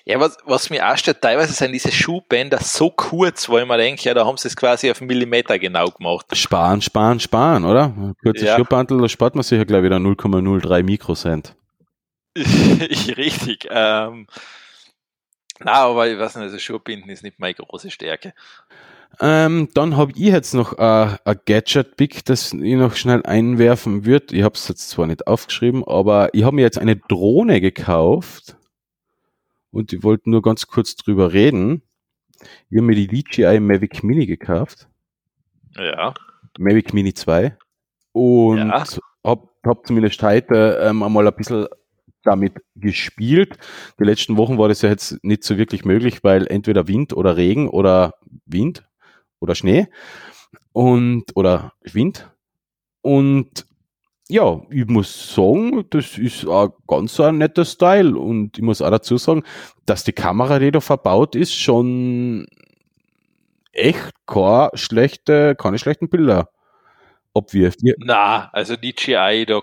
ja, 0.08 0.20
was, 0.20 0.38
was 0.44 0.70
mir 0.70 0.88
auch 0.88 0.96
stört, 0.96 1.20
teilweise 1.20 1.52
sind 1.52 1.72
diese 1.72 1.90
Schuhbänder 1.90 2.58
so 2.60 2.90
kurz, 2.90 3.48
wo 3.48 3.58
ich 3.58 3.66
mir 3.66 3.76
denke, 3.76 4.04
ja, 4.04 4.14
da 4.14 4.24
haben 4.24 4.36
sie 4.36 4.46
es 4.46 4.54
quasi 4.54 4.88
auf 4.88 5.00
Millimeter 5.00 5.58
genau 5.58 5.90
gemacht. 5.90 6.26
Sparen, 6.32 6.80
sparen, 6.80 7.18
sparen, 7.18 7.64
oder? 7.64 7.92
Kurzes 8.22 8.46
ja. 8.46 8.56
Schuhbandel, 8.56 9.00
da 9.00 9.08
spart 9.08 9.34
man 9.34 9.42
sich 9.42 9.58
ja 9.58 9.64
gleich 9.64 9.82
wieder 9.82 9.96
0,03 9.96 10.84
Mikrocent. 10.84 11.56
Richtig. 12.36 13.66
Ähm, 13.68 14.28
na, 15.58 15.72
aber 15.72 16.08
ich 16.08 16.16
weiß 16.16 16.36
nicht, 16.36 16.44
also 16.44 16.58
Schuhbinden 16.60 17.10
ist 17.10 17.24
nicht 17.24 17.40
meine 17.40 17.54
große 17.54 17.90
Stärke. 17.90 18.32
Ähm, 19.20 19.70
dann 19.74 19.96
habe 19.96 20.12
ich 20.12 20.18
jetzt 20.18 20.54
noch 20.54 20.78
ein 20.78 21.18
Gadget-Pick, 21.46 22.24
das 22.26 22.52
ich 22.52 22.74
noch 22.74 22.94
schnell 22.94 23.24
einwerfen 23.24 24.04
würde. 24.04 24.36
Ich 24.36 24.44
habe 24.44 24.54
es 24.54 24.68
jetzt 24.68 24.88
zwar 24.88 25.08
nicht 25.08 25.26
aufgeschrieben, 25.26 25.82
aber 25.84 26.32
ich 26.32 26.44
habe 26.44 26.54
mir 26.54 26.62
jetzt 26.62 26.78
eine 26.78 26.94
Drohne 26.94 27.60
gekauft 27.60 28.55
und 29.76 29.92
ich 29.92 30.02
wollte 30.02 30.30
nur 30.30 30.40
ganz 30.40 30.66
kurz 30.66 30.96
drüber 30.96 31.34
reden. 31.34 31.82
Ich 32.70 32.78
habe 32.78 32.86
mir 32.86 32.94
die 32.94 33.08
DJI 33.08 33.60
Mavic 33.60 34.02
Mini 34.02 34.26
gekauft. 34.26 34.88
Ja. 35.76 36.14
Mavic 36.58 36.94
Mini 36.94 37.12
2. 37.12 37.56
Und 38.12 38.58
ja. 38.58 38.84
habe 39.22 39.48
hab 39.64 39.86
zumindest 39.86 40.22
heute 40.22 40.80
ähm, 40.82 41.02
einmal 41.02 41.28
ein 41.28 41.34
bisschen 41.36 41.66
damit 42.22 42.54
gespielt. 42.74 43.58
Die 44.00 44.04
letzten 44.04 44.38
Wochen 44.38 44.56
war 44.56 44.68
das 44.68 44.80
ja 44.80 44.88
jetzt 44.88 45.22
nicht 45.22 45.44
so 45.44 45.58
wirklich 45.58 45.84
möglich, 45.84 46.24
weil 46.24 46.46
entweder 46.46 46.88
Wind 46.88 47.12
oder 47.12 47.36
Regen 47.36 47.68
oder 47.68 48.14
Wind 48.46 48.82
oder 49.40 49.54
Schnee 49.54 49.88
und 50.72 51.24
oder 51.36 51.74
Wind. 51.82 52.30
Und 53.02 53.66
ja, 54.28 54.60
ich 54.70 54.86
muss 54.86 55.34
sagen, 55.34 55.84
das 55.90 56.18
ist 56.18 56.46
ein 56.46 56.70
ganz 56.88 57.20
ein 57.20 57.38
netter 57.38 57.64
Style 57.64 58.18
und 58.18 58.58
ich 58.58 58.62
muss 58.62 58.82
auch 58.82 58.90
dazu 58.90 59.18
sagen, 59.18 59.44
dass 59.84 60.04
die 60.04 60.12
Kamera, 60.12 60.58
die 60.58 60.72
da 60.72 60.80
verbaut 60.80 61.36
ist, 61.36 61.54
schon 61.54 62.46
echt 63.72 64.12
keine 64.26 64.70
schlechte, 64.74 65.54
keine 65.54 65.78
schlechten 65.78 66.08
Bilder 66.08 66.50
abwirft. 67.34 67.80
Na, 67.98 68.48
also 68.52 68.74
DJI, 68.74 69.44
da, 69.46 69.60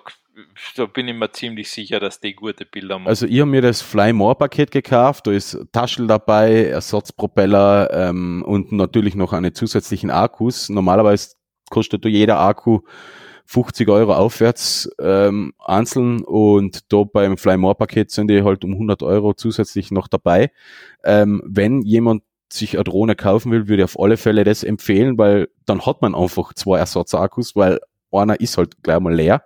da 0.77 0.85
bin 0.85 1.09
ich 1.09 1.15
mir 1.15 1.31
ziemlich 1.31 1.69
sicher, 1.69 1.99
dass 1.99 2.21
die 2.21 2.33
gute 2.33 2.65
Bilder 2.65 2.99
machen. 2.99 3.09
Also 3.09 3.25
ich 3.25 3.41
habe 3.41 3.51
mir 3.51 3.61
das 3.61 3.81
Fly 3.81 4.13
More 4.13 4.35
Paket 4.35 4.71
gekauft, 4.71 5.27
da 5.27 5.31
ist 5.31 5.57
Taschel 5.73 6.07
dabei, 6.07 6.67
Ersatzpropeller 6.67 7.89
ähm, 7.91 8.43
und 8.47 8.71
natürlich 8.71 9.15
noch 9.15 9.33
eine 9.33 9.51
zusätzlichen 9.51 10.09
Akkus. 10.09 10.69
Normalerweise 10.69 11.35
kostet 11.69 12.05
jeder 12.05 12.39
Akku 12.39 12.81
50 13.45 13.89
Euro 13.89 14.13
aufwärts 14.13 14.89
ähm, 14.99 15.53
einzeln 15.59 16.23
und 16.23 16.91
da 16.91 17.03
beim 17.03 17.37
Fly 17.37 17.57
More 17.57 17.75
Paket 17.75 18.09
sind 18.11 18.29
die 18.29 18.43
halt 18.43 18.63
um 18.63 18.73
100 18.73 19.03
Euro 19.03 19.33
zusätzlich 19.33 19.91
noch 19.91 20.07
dabei. 20.07 20.51
Ähm, 21.03 21.41
wenn 21.45 21.81
jemand 21.81 22.23
sich 22.51 22.75
eine 22.75 22.83
Drohne 22.83 23.15
kaufen 23.15 23.51
will, 23.51 23.67
würde 23.67 23.83
ich 23.83 23.85
auf 23.85 23.99
alle 23.99 24.17
Fälle 24.17 24.43
das 24.43 24.63
empfehlen, 24.63 25.17
weil 25.17 25.49
dann 25.65 25.85
hat 25.85 26.01
man 26.01 26.15
einfach 26.15 26.53
zwei 26.53 26.79
Ersatzakkus, 26.79 27.55
weil 27.55 27.79
einer 28.11 28.39
ist 28.39 28.57
halt 28.57 28.81
gleich 28.83 28.99
mal 28.99 29.13
leer. 29.13 29.43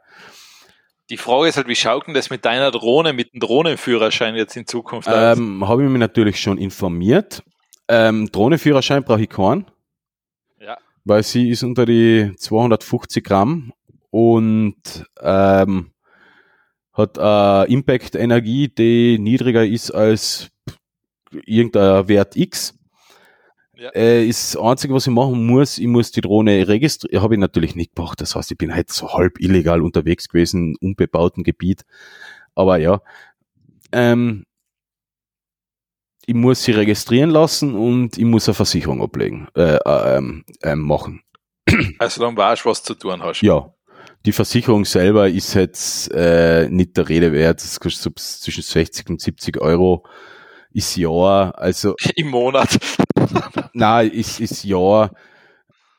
Die 1.10 1.18
Frage 1.18 1.48
ist 1.48 1.56
halt, 1.56 1.70
wie 1.70 1.76
schaut 1.76 2.08
denn 2.08 2.14
das 2.14 2.30
mit 2.30 2.44
deiner 2.44 2.70
Drohne, 2.70 3.14
mit 3.14 3.34
dem 3.34 3.40
Drohnenführerschein 3.40 4.36
jetzt 4.36 4.58
in 4.58 4.68
Zukunft 4.68 5.08
aus? 5.08 5.38
Ähm, 5.38 5.66
Habe 5.66 5.84
ich 5.84 5.90
mich 5.90 6.00
natürlich 6.00 6.40
schon 6.40 6.58
informiert. 6.58 7.44
Ähm, 7.88 8.30
Drohnenführerschein 8.30 9.04
brauche 9.04 9.22
ich 9.22 9.30
keinen. 9.30 9.66
Ja. 10.60 10.78
Weil 11.06 11.24
sie 11.24 11.50
ist 11.50 11.64
unter 11.64 11.86
die 11.86 12.34
250 12.36 13.24
Gramm 13.24 13.72
und 14.18 15.06
ähm, 15.22 15.92
hat 16.92 17.18
äh, 17.20 17.72
Impact-Energie, 17.72 18.68
die 18.68 19.20
niedriger 19.20 19.64
ist 19.64 19.92
als 19.92 20.50
irgendein 21.46 22.08
Wert 22.08 22.36
X. 22.36 22.74
Ja. 23.76 23.92
Äh, 23.92 24.26
ist 24.26 24.56
das 24.56 24.62
Einzige, 24.64 24.96
was 24.96 25.06
ich 25.06 25.14
machen 25.14 25.46
muss, 25.46 25.78
ich 25.78 25.86
muss 25.86 26.12
die 26.12 26.22
Drohne 26.22 26.68
registrieren. 26.68 27.22
Habe 27.22 27.36
ich 27.36 27.40
natürlich 27.40 27.76
nicht 27.76 27.96
gemacht. 27.96 28.20
Das 28.20 28.36
heißt, 28.36 28.50
ich 28.50 28.58
bin 28.58 28.74
halt 28.74 28.90
so 28.90 29.14
halb 29.14 29.40
illegal 29.40 29.84
unterwegs 29.84 30.30
gewesen, 30.30 30.76
unbebauten 30.82 31.44
Gebiet. 31.44 31.86
Aber 32.56 32.80
ja, 32.80 33.02
ähm, 33.92 34.46
ich 36.26 36.34
muss 36.34 36.64
sie 36.64 36.72
registrieren 36.72 37.30
lassen 37.30 37.76
und 37.76 38.18
ich 38.18 38.26
muss 38.26 38.50
eine 38.50 38.56
Versicherung 38.56 39.04
ablegen, 39.04 39.48
äh, 39.56 39.76
äh, 39.76 40.18
ähm, 40.18 40.44
äh, 40.64 40.76
machen. 40.76 41.22
Also 42.00 42.22
dann 42.22 42.36
weißt 42.36 42.66
du, 42.66 42.70
was 42.70 42.82
zu 42.82 42.96
tun 42.96 43.22
hast. 43.22 43.42
Ja, 43.42 43.72
die 44.28 44.34
Versicherung 44.34 44.84
selber 44.84 45.30
ist 45.30 45.54
jetzt 45.54 46.12
äh, 46.12 46.68
nicht 46.70 46.98
der 46.98 47.08
Rede 47.08 47.32
wert. 47.32 47.64
Das 47.64 47.80
kostet 47.80 48.20
zwischen 48.20 48.62
60 48.62 49.10
und 49.10 49.22
70 49.22 49.62
Euro 49.62 50.06
ist 50.70 50.98
Jahr. 50.98 51.58
Also 51.58 51.96
im 52.18 52.28
Monat. 52.28 52.78
Nein, 53.72 54.12
ist, 54.12 54.42
ist 54.42 54.66
Jahr. 54.66 55.12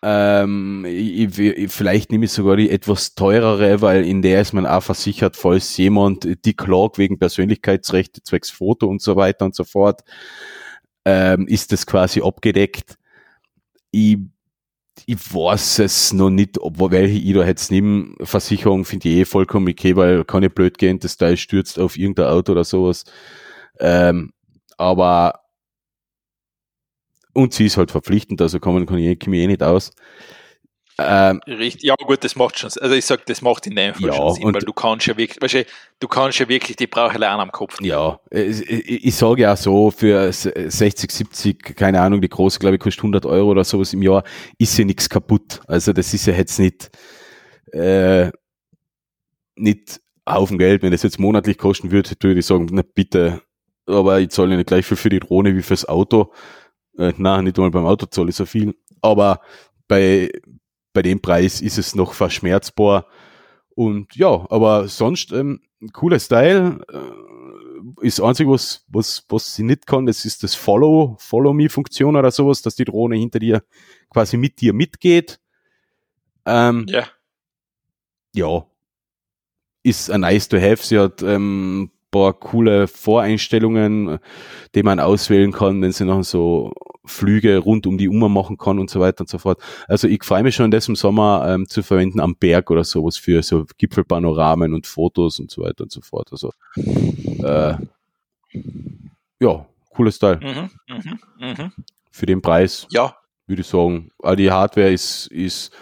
Ähm, 0.02 0.84
ich, 0.86 1.38
ich, 1.38 1.72
vielleicht 1.72 2.12
nehme 2.12 2.26
ich 2.26 2.32
sogar 2.32 2.56
die 2.56 2.68
etwas 2.68 3.14
teurere, 3.14 3.80
weil 3.80 4.04
in 4.04 4.20
der 4.20 4.42
ist 4.42 4.52
man 4.52 4.66
auch 4.66 4.82
versichert, 4.82 5.34
falls 5.34 5.74
jemand 5.78 6.44
die 6.44 6.54
klagt 6.54 6.98
wegen 6.98 7.18
Persönlichkeitsrechte, 7.18 8.22
zwecks 8.22 8.50
Foto 8.50 8.88
und 8.88 9.00
so 9.00 9.16
weiter 9.16 9.46
und 9.46 9.54
so 9.54 9.64
fort, 9.64 10.02
ähm, 11.06 11.48
ist 11.48 11.72
das 11.72 11.86
quasi 11.86 12.20
abgedeckt. 12.20 12.98
Ich 13.90 14.18
ich 15.08 15.34
weiß 15.34 15.78
es 15.78 16.12
noch 16.12 16.28
nicht, 16.28 16.58
ob 16.58 16.78
welche 16.90 17.16
ich 17.18 17.32
da 17.32 17.42
jetzt 17.46 17.70
nehme. 17.70 18.14
Versicherung 18.20 18.84
finde 18.84 19.08
ich 19.08 19.16
eh 19.16 19.24
vollkommen 19.24 19.66
okay, 19.66 19.96
weil 19.96 20.22
kann 20.26 20.42
ja 20.42 20.50
blöd 20.50 20.76
gehen, 20.76 20.98
das 20.98 21.16
Teil 21.16 21.38
stürzt 21.38 21.78
auf 21.78 21.96
irgendein 21.96 22.26
Auto 22.26 22.52
oder 22.52 22.64
sowas. 22.64 23.04
Ähm, 23.80 24.32
aber 24.76 25.40
und 27.32 27.54
sie 27.54 27.64
ist 27.66 27.78
halt 27.78 27.90
verpflichtend, 27.90 28.42
also 28.42 28.58
man 28.62 28.84
kann 28.84 28.98
ich, 28.98 29.18
kann 29.18 29.32
ich 29.32 29.40
eh 29.40 29.46
nicht 29.46 29.62
aus. 29.62 29.92
Ähm, 31.00 31.40
Richtig, 31.46 31.84
ja 31.84 31.94
gut, 31.94 32.24
das 32.24 32.34
macht 32.34 32.58
schon, 32.58 32.70
also 32.80 32.94
ich 32.94 33.04
sag, 33.04 33.24
das 33.26 33.40
macht 33.40 33.68
in 33.68 33.76
dem 33.76 33.94
Fall 33.94 34.08
ja, 34.08 34.14
schon 34.14 34.34
Sinn, 34.34 34.54
weil 34.54 34.62
du 34.62 34.72
kannst 34.72 35.06
ja 35.06 35.16
wirklich, 35.16 35.40
weißt 35.40 35.54
du, 35.54 35.64
du 36.00 36.08
kannst 36.08 36.40
ja 36.40 36.48
wirklich 36.48 36.76
die 36.76 36.88
Brauche 36.88 37.18
lernen 37.18 37.40
am 37.40 37.52
Kopf. 37.52 37.80
Ja, 37.80 38.18
ich, 38.30 38.68
ich, 38.68 39.04
ich 39.06 39.14
sage 39.14 39.42
ja 39.42 39.54
so, 39.54 39.92
für 39.92 40.32
60, 40.32 41.12
70, 41.12 41.76
keine 41.76 42.00
Ahnung, 42.00 42.20
die 42.20 42.28
große, 42.28 42.58
glaube 42.58 42.76
ich, 42.76 42.80
kostet 42.80 43.04
100 43.04 43.26
Euro 43.26 43.50
oder 43.50 43.62
sowas 43.62 43.92
im 43.92 44.02
Jahr, 44.02 44.24
ist 44.58 44.76
ja 44.76 44.84
nichts 44.84 45.08
kaputt. 45.08 45.60
Also 45.68 45.92
das 45.92 46.12
ist 46.12 46.26
ja 46.26 46.34
jetzt 46.34 46.58
nicht, 46.58 46.90
äh, 47.72 48.32
nicht 49.54 50.00
Haufen 50.28 50.58
Geld. 50.58 50.82
Wenn 50.82 50.92
das 50.92 51.04
jetzt 51.04 51.20
monatlich 51.20 51.58
kosten 51.58 51.92
würde, 51.92 52.10
würde 52.20 52.40
ich 52.40 52.46
sagen, 52.46 52.68
na 52.72 52.82
bitte, 52.82 53.42
aber 53.86 54.20
ich 54.20 54.30
zahle 54.30 54.56
nicht 54.56 54.66
gleich 54.66 54.84
viel 54.84 54.96
für 54.96 55.10
die 55.10 55.20
Drohne 55.20 55.54
wie 55.54 55.62
fürs 55.62 55.88
Auto. 55.88 56.32
Äh, 56.98 57.12
na, 57.16 57.40
nicht 57.40 57.56
mal 57.56 57.70
beim 57.70 57.86
Auto 57.86 58.06
zahle 58.06 58.30
ich 58.30 58.36
so 58.36 58.46
viel. 58.46 58.74
Aber 59.00 59.40
bei, 59.86 60.30
bei 60.98 61.02
dem 61.02 61.20
Preis 61.20 61.60
ist 61.60 61.78
es 61.78 61.94
noch 61.94 62.12
verschmerzbar. 62.12 63.06
Und 63.76 64.16
ja, 64.16 64.44
aber 64.50 64.88
sonst 64.88 65.30
ähm, 65.30 65.60
cooler 65.92 66.18
Style. 66.18 66.80
Äh, 66.92 68.04
ist 68.04 68.20
einzig, 68.20 68.48
was, 68.48 68.84
was, 68.88 69.24
was 69.28 69.54
sie 69.54 69.62
nicht 69.62 69.86
kann, 69.86 70.06
das 70.06 70.24
ist 70.24 70.42
das 70.42 70.56
Follow, 70.56 71.14
Follow 71.20 71.52
Me 71.52 71.68
Funktion 71.68 72.16
oder 72.16 72.32
sowas, 72.32 72.62
dass 72.62 72.74
die 72.74 72.84
Drohne 72.84 73.14
hinter 73.14 73.38
dir 73.38 73.62
quasi 74.10 74.36
mit 74.36 74.60
dir 74.60 74.72
mitgeht. 74.72 75.38
Ähm, 76.44 76.86
ja. 76.88 77.06
Ja. 78.34 78.66
Ist 79.84 80.10
ein 80.10 80.22
nice 80.22 80.48
to 80.48 80.56
have. 80.56 80.84
Sie 80.84 80.98
hat 80.98 81.22
ähm, 81.22 81.92
paar 82.10 82.32
coole 82.32 82.88
Voreinstellungen, 82.88 84.18
die 84.74 84.82
man 84.82 85.00
auswählen 85.00 85.52
kann, 85.52 85.80
wenn 85.82 85.92
sie 85.92 86.04
noch 86.04 86.22
so 86.22 86.72
Flüge 87.04 87.58
rund 87.58 87.86
um 87.86 87.98
die 87.98 88.08
Uhr 88.08 88.28
machen 88.28 88.58
kann 88.58 88.78
und 88.78 88.90
so 88.90 89.00
weiter 89.00 89.22
und 89.22 89.28
so 89.28 89.38
fort. 89.38 89.60
Also 89.86 90.08
ich 90.08 90.24
freue 90.24 90.42
mich 90.42 90.54
schon, 90.54 90.70
das 90.70 90.88
im 90.88 90.96
Sommer 90.96 91.46
ähm, 91.48 91.66
zu 91.68 91.82
verwenden 91.82 92.20
am 92.20 92.36
Berg 92.36 92.70
oder 92.70 92.84
sowas 92.84 93.16
für 93.16 93.42
so 93.42 93.64
Gipfelpanoramen 93.78 94.74
und 94.74 94.86
Fotos 94.86 95.40
und 95.40 95.50
so 95.50 95.62
weiter 95.62 95.84
und 95.84 95.92
so 95.92 96.00
fort. 96.02 96.28
Also 96.32 96.52
äh, 97.42 97.74
ja, 99.40 99.66
cooles 99.90 100.18
Teil. 100.18 100.36
Mhm, 100.36 100.70
mh, 101.38 101.54
mh. 101.54 101.72
Für 102.10 102.26
den 102.26 102.42
Preis. 102.42 102.86
Ja. 102.90 103.16
würde 103.46 103.62
ich 103.62 103.68
sagen. 103.68 104.10
Aber 104.22 104.36
die 104.36 104.50
Hardware 104.50 104.92
ist, 104.92 105.28
ist, 105.28 105.72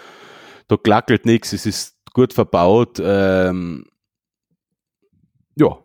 da 0.67 0.77
klackelt 0.77 1.25
nichts, 1.25 1.53
es 1.53 1.65
ist 1.65 1.97
gut 2.13 2.33
verbaut. 2.33 2.99
Ähm, 3.03 3.85
ja. 5.55 5.77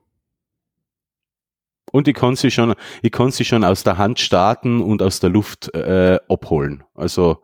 Und 1.93 2.09
ich 2.09 2.14
kann 2.14 2.35
sie 2.35 2.51
schon, 2.51 2.74
ich 3.02 3.12
kann 3.12 3.31
sie 3.31 3.44
schon 3.44 3.62
aus 3.62 3.85
der 3.85 3.98
Hand 3.98 4.19
starten 4.19 4.81
und 4.81 5.02
aus 5.02 5.20
der 5.20 5.31
Luft 5.31 5.73
äh, 5.74 6.19
abholen. 6.28 6.82
Also 6.94 7.43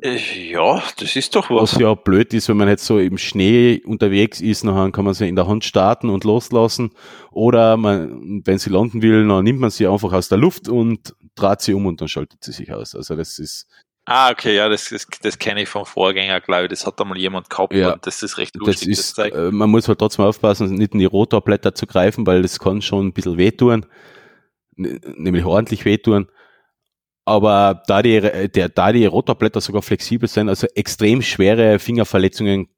äh, 0.00 0.50
ja, 0.50 0.82
das 0.98 1.16
ist 1.16 1.34
doch 1.34 1.50
was. 1.50 1.74
Was 1.74 1.80
ja 1.80 1.94
blöd 1.94 2.32
ist, 2.32 2.48
wenn 2.48 2.56
man 2.56 2.68
jetzt 2.68 2.84
so 2.84 2.98
im 2.98 3.18
Schnee 3.18 3.82
unterwegs 3.84 4.40
ist, 4.40 4.64
dann 4.64 4.92
kann 4.92 5.04
man 5.04 5.14
sie 5.14 5.28
in 5.28 5.36
der 5.36 5.48
Hand 5.48 5.64
starten 5.64 6.08
und 6.08 6.24
loslassen. 6.24 6.92
Oder 7.32 7.76
man, 7.76 8.42
wenn 8.44 8.58
sie 8.58 8.70
landen 8.70 9.02
will, 9.02 9.26
dann 9.26 9.44
nimmt 9.44 9.60
man 9.60 9.70
sie 9.70 9.86
einfach 9.86 10.12
aus 10.12 10.28
der 10.28 10.38
Luft 10.38 10.68
und 10.68 11.14
dreht 11.34 11.60
sie 11.60 11.74
um 11.74 11.86
und 11.86 12.00
dann 12.00 12.08
schaltet 12.08 12.42
sie 12.44 12.52
sich 12.52 12.72
aus. 12.72 12.94
Also 12.94 13.16
das 13.16 13.38
ist. 13.38 13.66
Ah, 14.08 14.30
okay, 14.30 14.54
ja, 14.54 14.68
das, 14.68 14.88
das, 14.90 15.06
das 15.20 15.36
kenne 15.38 15.62
ich 15.62 15.68
vom 15.68 15.84
Vorgänger, 15.84 16.40
glaube 16.40 16.64
ich. 16.64 16.70
Das 16.70 16.86
hat 16.86 17.00
einmal 17.00 17.18
jemand 17.18 17.50
gehabt 17.50 17.74
Ja. 17.74 17.94
und 17.94 18.06
das 18.06 18.22
ist 18.22 18.38
recht 18.38 18.54
lustig. 18.54 18.96
Das 18.96 18.98
ist, 18.98 19.18
äh, 19.18 19.50
man 19.50 19.68
muss 19.68 19.88
halt 19.88 19.98
trotzdem 19.98 20.24
aufpassen, 20.24 20.72
nicht 20.74 20.92
in 20.94 21.00
die 21.00 21.06
Rotorblätter 21.06 21.74
zu 21.74 21.86
greifen, 21.86 22.24
weil 22.24 22.42
das 22.42 22.60
kann 22.60 22.82
schon 22.82 23.08
ein 23.08 23.12
bisschen 23.12 23.36
wehtun. 23.36 23.84
Nämlich 24.76 25.44
ordentlich 25.44 25.84
wehtun. 25.84 26.28
Aber 27.24 27.82
da 27.88 28.00
die, 28.02 28.20
der, 28.20 28.68
da 28.68 28.92
die 28.92 29.06
Rotorblätter 29.06 29.60
sogar 29.60 29.82
flexibel 29.82 30.28
sind, 30.28 30.48
also 30.48 30.68
extrem 30.76 31.20
schwere 31.20 31.80
Fingerverletzungen 31.80 32.68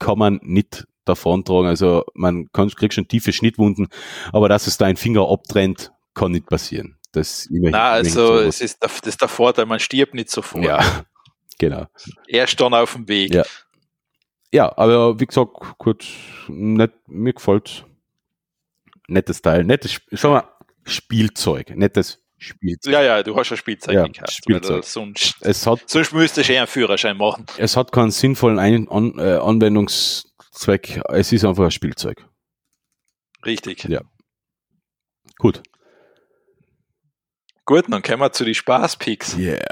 kann 0.00 0.18
man 0.18 0.40
nicht 0.42 0.88
davontragen. 1.04 1.68
Also 1.68 2.04
man 2.14 2.48
kann, 2.52 2.68
kriegt 2.70 2.94
schon 2.94 3.06
tiefe 3.06 3.32
Schnittwunden, 3.32 3.86
aber 4.32 4.48
dass 4.48 4.66
es 4.66 4.78
da 4.78 4.86
ein 4.86 4.96
Finger 4.96 5.30
abtrennt, 5.30 5.92
kann 6.14 6.32
nicht 6.32 6.46
passieren. 6.46 6.96
Das 7.12 7.46
immerhin, 7.46 7.72
Na, 7.72 7.90
also 7.92 8.38
es 8.40 8.60
ist 8.60 8.82
der, 8.82 8.88
das 8.88 9.00
ist 9.06 9.20
der 9.20 9.28
Vorteil, 9.28 9.66
man 9.66 9.78
stirbt 9.78 10.14
nicht 10.14 10.30
sofort. 10.30 10.64
ja, 10.64 11.04
genau. 11.58 11.86
Erst 12.26 12.58
dann 12.60 12.72
auf 12.74 12.94
dem 12.94 13.06
Weg. 13.08 13.34
Ja. 13.34 13.44
Ja, 14.54 14.76
aber 14.76 15.18
wie 15.20 15.26
gesagt, 15.26 15.50
gut, 15.78 16.06
nicht, 16.48 16.92
mir 17.06 17.32
gefällt 17.32 17.84
nettes 19.08 19.40
Teil, 19.42 19.64
nettes, 19.64 20.00
schau 20.12 20.30
mal, 20.30 20.44
Spielzeug, 20.84 21.70
nettes 21.76 22.18
Spielzeug. 22.38 22.92
Ja, 22.92 23.02
ja, 23.02 23.22
du 23.22 23.36
hast 23.36 23.50
ein 23.52 23.56
Spielzeug 23.56 23.94
Ja, 23.94 24.04
gekauft. 24.06 24.32
Spielzeug. 24.32 24.84
Sonst, 24.84 25.36
Es 25.40 25.66
hat, 25.66 25.80
sonst 25.88 26.12
müsstest 26.12 26.48
du 26.48 26.52
eh 26.52 26.58
einen 26.58 26.66
Führerschein 26.66 27.16
machen. 27.16 27.46
es 27.56 27.76
hat 27.76 27.92
keinen 27.92 28.10
sinnvollen 28.10 28.58
Ein 28.58 28.88
An 28.88 29.18
äh, 29.18 29.36
Anwendungszweck, 29.36 31.00
es 31.10 31.32
ist 31.32 31.44
einfach 31.44 31.64
ein 31.64 31.70
Spielzeug. 31.70 32.26
Richtig. 33.46 33.84
Ja. 33.84 34.00
Gut. 35.38 35.62
Gut, 37.64 37.84
dann 37.88 38.02
kommen 38.02 38.20
wir 38.20 38.32
zu 38.32 38.44
den 38.44 38.54
Spaßpicks. 38.54 39.36
Yeah. 39.36 39.64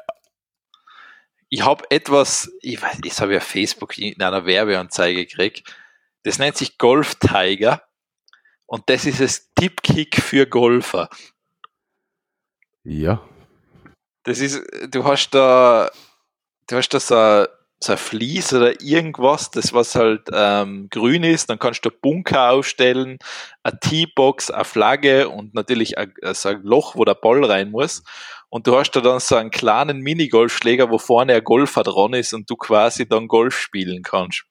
Ich 1.49 1.65
habe 1.65 1.85
etwas, 1.91 2.53
ich 2.61 2.81
weiß, 2.81 2.99
das 3.03 3.21
habe 3.21 3.33
ich 3.33 3.39
auf 3.39 3.47
Facebook 3.47 3.99
in 3.99 4.21
einer 4.23 4.47
Werbeanzeige 4.47 5.27
gekriegt. 5.27 5.77
Das 6.23 6.39
nennt 6.39 6.57
sich 6.57 6.79
Golf 6.79 7.17
Tiger. 7.17 7.83
Und 8.67 8.89
das 8.89 9.05
ist 9.05 9.21
das 9.21 9.53
Tippkick 9.55 10.23
für 10.23 10.47
Golfer. 10.47 11.09
Ja. 12.85 13.21
Das 14.23 14.39
ist, 14.39 14.63
du 14.91 15.05
hast 15.05 15.31
da, 15.31 15.91
du 16.69 16.77
hast 16.77 16.91
da 16.91 17.01
so 17.01 17.47
so 17.83 17.93
ein 17.93 17.99
Vlies 17.99 18.53
oder 18.53 18.81
irgendwas, 18.83 19.51
das 19.51 19.73
was 19.73 19.95
halt 19.95 20.29
ähm, 20.33 20.89
grün 20.91 21.25
ist, 21.25 21.49
dann 21.49 21.59
kannst 21.59 21.85
du 21.85 21.89
einen 21.89 22.01
Bunker 22.03 22.51
aufstellen, 22.51 23.19
eine 23.63 23.81
Teebox, 23.81 24.51
eine 24.51 24.65
Flagge 24.65 25.29
und 25.31 25.55
natürlich 25.55 25.97
ein, 25.97 26.13
so 26.35 26.51
ein 26.51 26.63
Loch, 26.63 26.95
wo 26.97 27.05
der 27.05 27.15
Ball 27.15 27.43
rein 27.45 27.71
muss. 27.71 28.03
Und 28.51 28.67
du 28.67 28.77
hast 28.77 28.91
da 28.93 29.01
dann 29.01 29.21
so 29.21 29.37
einen 29.37 29.51
kleinen 29.51 30.01
Minigolfschläger, 30.01 30.91
wo 30.91 30.99
vorne 30.99 31.35
ein 31.35 31.45
Golfer 31.45 31.83
dran 31.83 32.13
ist 32.15 32.35
und 32.35 32.51
du 32.51 32.57
quasi 32.57 33.09
dann 33.09 33.29
Golf 33.29 33.57
spielen 33.57 34.03
kannst. 34.03 34.45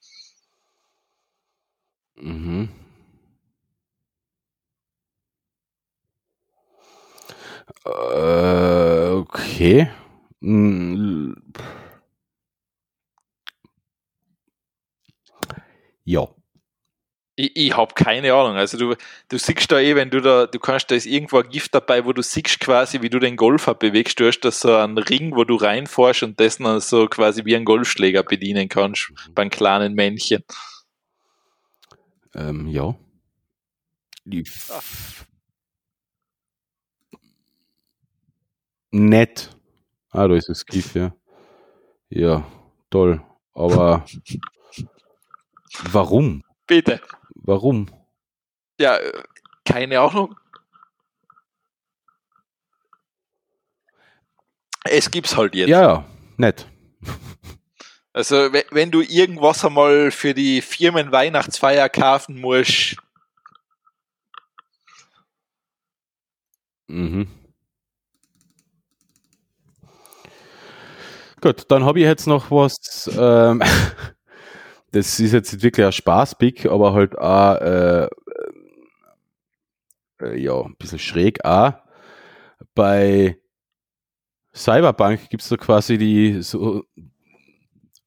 Mhm. 2.15 2.69
Äh, 7.85 9.09
okay. 9.11 9.89
Mm, 10.41 11.33
Ja. 16.09 16.27
Ich, 17.35 17.55
ich 17.55 17.77
habe 17.77 17.93
keine 17.93 18.33
Ahnung. 18.33 18.57
Also 18.57 18.77
du, 18.79 18.95
du 19.29 19.37
siehst 19.37 19.71
da 19.71 19.79
eh, 19.79 19.95
wenn 19.95 20.09
du 20.09 20.21
da, 20.21 20.47
du 20.47 20.57
kannst, 20.57 20.89
da 20.89 20.95
ist 20.95 21.05
irgendwo 21.05 21.37
ein 21.37 21.49
Gift 21.49 21.75
dabei, 21.75 22.03
wo 22.03 22.13
du 22.13 22.23
siehst 22.23 22.59
quasi, 22.59 23.03
wie 23.03 23.11
du 23.11 23.19
den 23.19 23.35
Golfer 23.35 23.75
bewegst. 23.75 24.19
Du 24.19 24.25
hast 24.25 24.39
da 24.41 24.49
so 24.49 24.75
einen 24.75 24.97
Ring, 24.97 25.35
wo 25.35 25.43
du 25.43 25.55
reinfährst 25.55 26.23
und 26.23 26.39
das 26.39 26.57
dann 26.57 26.79
so 26.81 27.07
quasi 27.07 27.45
wie 27.45 27.55
ein 27.55 27.63
Golfschläger 27.63 28.23
bedienen 28.23 28.69
kannst 28.69 29.13
beim 29.35 29.51
kleinen 29.51 29.93
Männchen. 29.93 30.43
Ähm, 32.33 32.67
ja. 32.67 32.95
Die 34.25 34.41
f- 34.41 35.27
Nett. 38.91 39.55
Ah, 40.09 40.27
da 40.27 40.35
ist 40.35 40.49
das 40.49 40.65
GIF, 40.65 40.95
ja. 40.95 41.15
Ja, 42.09 42.47
toll. 42.89 43.21
Aber 43.53 44.05
warum? 45.91 46.43
Bitte. 46.67 47.01
Warum? 47.35 47.89
Ja, 48.79 48.97
äh, 48.97 49.23
keine 49.65 49.99
Ahnung. 49.99 50.35
Es 54.85 55.11
gibt's 55.11 55.35
halt 55.37 55.55
jetzt. 55.55 55.69
Ja, 55.69 55.81
ja, 55.81 56.05
nett. 56.37 56.67
Also 58.11 58.51
we- 58.51 58.65
wenn 58.71 58.89
du 58.89 59.01
irgendwas 59.01 59.63
einmal 59.63 60.09
für 60.09 60.33
die 60.33 60.61
Firmen 60.61 61.11
Weihnachtsfeier 61.11 61.87
kaufen 61.89 62.41
musst, 62.41 62.95
Mhm. 66.87 67.27
Gut, 71.41 71.65
dann 71.69 71.85
habe 71.85 71.99
ich 71.99 72.05
jetzt 72.05 72.27
noch 72.27 72.51
was. 72.51 73.09
Ähm, 73.17 73.61
das 74.91 75.19
ist 75.19 75.33
jetzt 75.33 75.53
nicht 75.53 75.63
wirklich 75.63 75.85
ein 75.85 75.91
Spaßpick, 75.91 76.65
aber 76.65 76.93
halt 76.93 77.17
auch, 77.17 77.55
äh, 77.55 78.07
äh, 80.21 80.37
ja, 80.39 80.61
ein 80.61 80.75
bisschen 80.77 80.99
schräg 80.99 81.43
auch. 81.45 81.73
Bei 82.75 83.37
Cyberpunk 84.53 85.29
gibt 85.29 85.43
es 85.43 85.49
da 85.49 85.57
quasi 85.57 85.97
die 85.97 86.41
so 86.41 86.83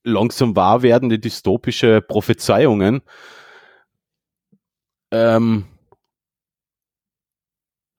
langsam 0.05 0.57
wahr 0.57 0.83
werdende 0.83 1.19
dystopische 1.19 2.01
Prophezeiungen. 2.03 3.03
Ähm, 5.13 5.67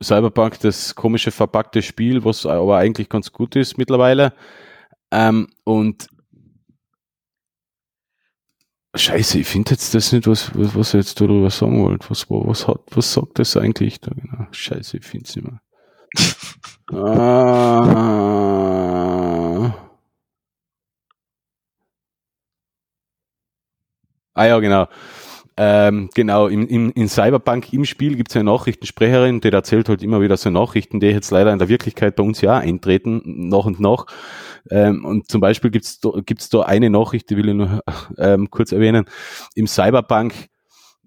Cyberpunk, 0.04 0.60
das 0.60 0.96
komische 0.96 1.32
verpackte 1.32 1.82
Spiel, 1.82 2.26
was 2.26 2.46
aber 2.46 2.78
eigentlich 2.78 3.10
ganz 3.10 3.32
gut 3.32 3.56
ist 3.56 3.78
mittlerweile. 3.78 4.34
Ähm, 5.12 5.48
und 5.64 6.08
Scheiße, 8.96 9.40
ich 9.40 9.48
finde 9.48 9.72
jetzt 9.72 9.96
das 9.96 10.12
nicht, 10.12 10.28
was, 10.28 10.52
was, 10.56 10.76
was 10.76 10.94
ihr 10.94 11.00
jetzt 11.00 11.20
darüber 11.20 11.50
sagen 11.50 11.84
wollt. 11.84 12.08
Was, 12.12 12.30
was, 12.30 12.68
hat, 12.68 12.82
was 12.92 13.12
sagt 13.12 13.40
das 13.40 13.58
eigentlich 13.58 14.00
da 14.00 14.12
genau? 14.14 14.46
Scheiße, 14.52 14.98
ich 14.98 15.06
finde 15.06 15.26
es 15.28 15.36
nicht 15.36 15.48
mehr. 15.48 15.60
ah. 16.94 18.14
ah 24.36 24.46
ja, 24.46 24.60
genau. 24.60 24.88
Ähm, 25.56 26.10
genau, 26.16 26.48
im, 26.48 26.68
im, 26.68 26.92
in 26.92 27.08
Cyberpunk 27.08 27.74
im 27.74 27.86
Spiel 27.86 28.16
gibt 28.16 28.32
es 28.32 28.36
eine 28.36 28.46
Nachrichtensprecherin, 28.46 29.40
die 29.40 29.52
erzählt 29.52 29.88
halt 29.88 30.02
immer 30.02 30.20
wieder 30.20 30.36
so 30.36 30.50
Nachrichten, 30.50 31.00
die 31.00 31.08
jetzt 31.08 31.30
leider 31.30 31.54
in 31.54 31.60
der 31.60 31.70
Wirklichkeit 31.70 32.16
bei 32.16 32.24
uns 32.24 32.42
ja 32.42 32.58
eintreten, 32.58 33.22
nach 33.26 33.66
und 33.66 33.80
nach. 33.80 34.08
Ähm, 34.72 35.06
und 35.06 35.30
zum 35.30 35.42
Beispiel 35.42 35.70
gibt 35.70 35.86
es 35.86 36.00
da, 36.00 36.10
gibt's 36.26 36.50
da 36.50 36.62
eine 36.62 36.90
Nachricht, 36.90 37.30
die 37.30 37.38
will 37.38 37.50
ich 37.50 37.56
nur 37.56 37.82
ähm, 38.18 38.50
kurz 38.50 38.72
erwähnen. 38.72 39.06
Im 39.54 39.68
Cyberpunk 39.68 40.34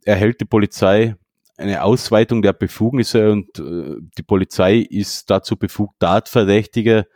erhält 0.05 0.41
die 0.41 0.45
Polizei 0.45 1.17
eine 1.57 1.83
Ausweitung 1.83 2.43
der 2.43 2.53
Befugnisse 2.53 3.33
und 3.33 3.59
äh, 3.59 3.97
die 4.17 4.23
Polizei 4.23 4.77
ist 4.77 5.29
dazu 5.31 5.57
befugt, 5.57 5.99
Tatverdächtige 6.01 7.07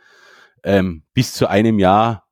ähm, 0.63 1.03
bis 1.13 1.33
zu 1.33 1.47
einem 1.47 1.79
Jahr 1.79 2.27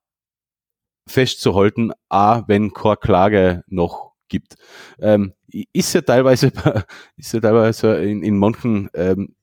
festzuhalten, 1.08 1.92
a, 2.10 2.44
wenn 2.48 2.74
keine 2.74 2.98
Klage 2.98 3.64
noch 3.68 4.09
gibt. 4.30 4.56
Ähm, 5.00 5.34
ist 5.74 5.94
ja 5.94 6.02
teilweise, 6.02 6.52
ist 7.18 7.34
ja 7.34 7.40
teilweise 7.40 7.96
in, 7.98 8.24
in 8.24 8.38
manchen 8.38 8.90
ähm, 8.94 9.36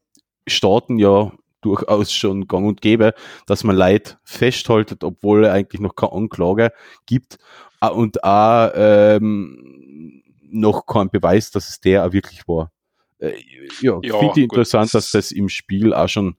Staaten 0.47 0.99
ja 0.99 1.33
durchaus 1.61 2.13
schon 2.13 2.47
gang 2.47 2.67
und 2.67 2.81
gäbe, 2.81 3.15
dass 3.47 3.65
man 3.65 3.77
Leid 3.77 4.19
festhaltet, 4.25 5.03
obwohl 5.03 5.47
eigentlich 5.47 5.81
noch 5.81 5.95
keine 5.97 6.13
Anklage 6.13 6.73
gibt 7.07 7.39
Ah, 7.81 7.89
und 7.89 8.25
auch 8.25 8.71
ähm, 8.75 10.23
noch 10.49 10.87
kein 10.87 11.11
Beweis, 11.11 11.51
dass 11.51 11.69
es 11.69 11.81
der 11.81 12.07
auch 12.07 12.13
wirklich 12.13 12.47
war. 12.49 12.73
Äh, 13.19 13.35
ja, 13.83 13.99
Ja, 14.03 14.19
finde 14.19 14.33
ich 14.37 14.45
interessant, 14.45 14.95
dass 14.95 15.11
das- 15.11 15.31
im 15.33 15.49
Spiel 15.49 15.93
auch 15.93 16.09
schon 16.09 16.37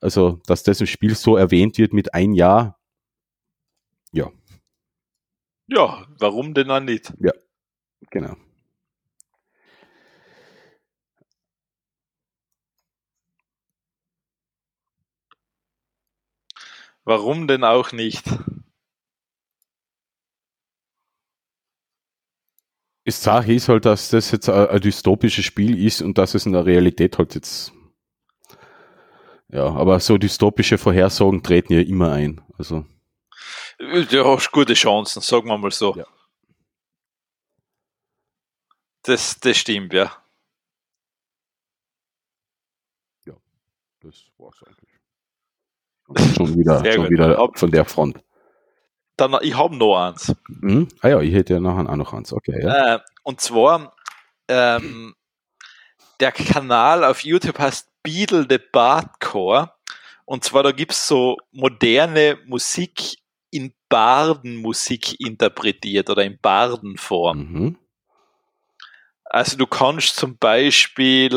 also 0.00 0.38
dass 0.46 0.62
das 0.62 0.80
im 0.80 0.86
Spiel 0.86 1.14
so 1.14 1.36
erwähnt 1.36 1.78
wird 1.78 1.92
mit 1.94 2.12
ein 2.12 2.34
Jahr, 2.34 2.78
ja. 4.12 4.30
Ja, 5.66 6.06
warum 6.18 6.52
denn 6.52 6.70
auch 6.70 6.80
nicht? 6.80 7.12
Ja, 7.20 7.32
genau. 8.10 8.36
Warum 17.04 17.46
denn 17.46 17.64
auch 17.64 17.92
nicht? 17.92 18.24
Das 23.04 23.22
Sache 23.22 23.52
ist 23.52 23.68
halt, 23.68 23.84
dass 23.84 24.08
das 24.08 24.30
jetzt 24.30 24.48
ein, 24.48 24.68
ein 24.68 24.80
dystopisches 24.80 25.44
Spiel 25.44 25.84
ist 25.84 26.00
und 26.00 26.16
dass 26.16 26.34
es 26.34 26.46
in 26.46 26.52
der 26.52 26.64
Realität 26.64 27.18
halt 27.18 27.34
jetzt 27.34 27.72
ja, 29.54 29.66
aber 29.66 30.00
so 30.00 30.18
dystopische 30.18 30.78
Vorhersagen 30.78 31.42
treten 31.42 31.74
ja 31.74 31.80
immer 31.80 32.10
ein. 32.10 32.40
Also. 32.58 32.84
Du 33.78 34.24
hast 34.24 34.50
gute 34.50 34.74
Chancen, 34.74 35.22
sagen 35.22 35.46
wir 35.46 35.56
mal 35.56 35.70
so. 35.70 35.94
Ja. 35.94 36.06
Das, 39.04 39.38
das 39.38 39.56
stimmt, 39.56 39.92
ja. 39.92 40.10
Ja, 43.26 43.34
das 44.00 44.24
war's 44.38 44.62
eigentlich. 44.66 44.90
Schon 46.34 46.58
wieder, 46.58 46.92
schon 46.92 47.10
wieder 47.10 47.50
von 47.54 47.70
der 47.70 47.84
Front. 47.84 48.22
Dann, 49.16 49.36
ich 49.42 49.56
habe 49.56 49.76
noch 49.76 49.96
eins. 49.96 50.34
Mhm. 50.48 50.88
Ah 51.00 51.08
ja, 51.08 51.20
ich 51.20 51.32
hätte 51.32 51.54
ja 51.54 51.60
nachher 51.60 51.88
auch 51.88 51.96
noch 51.96 52.12
eins. 52.12 52.32
Okay, 52.32 52.60
ja. 52.62 52.96
Äh, 52.96 53.00
und 53.22 53.40
zwar, 53.40 53.94
ähm, 54.48 55.14
der 56.20 56.32
Kanal 56.32 57.04
auf 57.04 57.24
YouTube 57.24 57.58
heißt 57.58 57.90
Beetle 58.02 58.46
the 58.48 58.58
Bardcore. 58.72 59.72
Und 60.24 60.44
zwar, 60.44 60.62
da 60.62 60.72
gibt 60.72 60.92
es 60.92 61.06
so 61.06 61.36
moderne 61.52 62.38
Musik 62.46 63.18
in 63.50 63.74
Bardenmusik 63.88 65.20
interpretiert 65.20 66.10
oder 66.10 66.24
in 66.24 66.38
Bardenform. 66.40 67.38
Mhm. 67.38 67.78
Also 69.34 69.56
du 69.56 69.66
kannst 69.66 70.14
zum 70.14 70.38
Beispiel, 70.38 71.32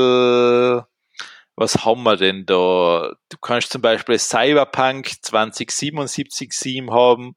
was 1.55 1.83
haben 1.83 2.03
wir 2.03 2.15
denn 2.15 2.45
da? 2.45 3.15
Du 3.27 3.37
kannst 3.41 3.71
zum 3.71 3.81
Beispiel 3.81 4.19
Cyberpunk 4.19 5.15
2077 5.19 6.91
haben. 6.91 7.33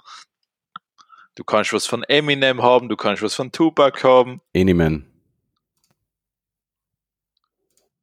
Du 1.35 1.45
kannst 1.45 1.73
was 1.73 1.87
von 1.87 2.03
Eminem 2.03 2.63
haben, 2.63 2.91
du 2.91 2.97
kannst 2.97 3.23
was 3.23 3.35
von 3.35 3.51
Tupac 3.51 4.05
haben. 4.05 4.43
Eminem. 4.53 5.07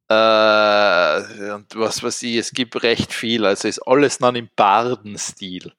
Äh, 0.08 1.52
und 1.52 1.76
was 1.76 2.02
weiß 2.02 2.24
ich, 2.24 2.38
es 2.38 2.50
gibt 2.50 2.82
recht 2.82 3.12
viel. 3.12 3.46
Also 3.46 3.68
ist 3.68 3.86
alles 3.86 4.18
dann 4.18 4.34
im 4.34 4.50
Bardenstil. 4.56 5.72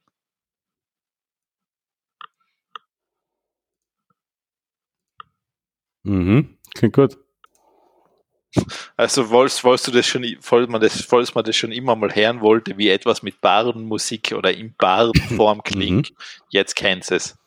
Mhm, 6.04 6.59
klingt 6.80 6.96
gut. 6.96 7.18
Also 8.98 9.26
falls, 9.26 9.60
falls 9.60 9.84
du 9.84 9.92
das 9.92 10.08
schon, 10.08 10.26
falls 10.42 10.68
man 10.68 10.82
das, 10.82 11.02
falls 11.02 11.36
man 11.36 11.44
das 11.44 11.56
schon 11.56 11.72
immer 11.72 11.96
mal 11.96 12.14
hören 12.16 12.42
wollte, 12.42 12.78
wie 12.78 12.90
etwas 12.90 13.22
mit 13.22 13.42
Bardenmusik 13.42 14.34
oder 14.36 14.52
in 14.52 14.74
Bardenform 14.76 15.62
klingt, 15.64 16.12
mhm. 16.12 16.16
jetzt 16.50 16.76
kennst 16.76 17.12
es. 17.12 17.38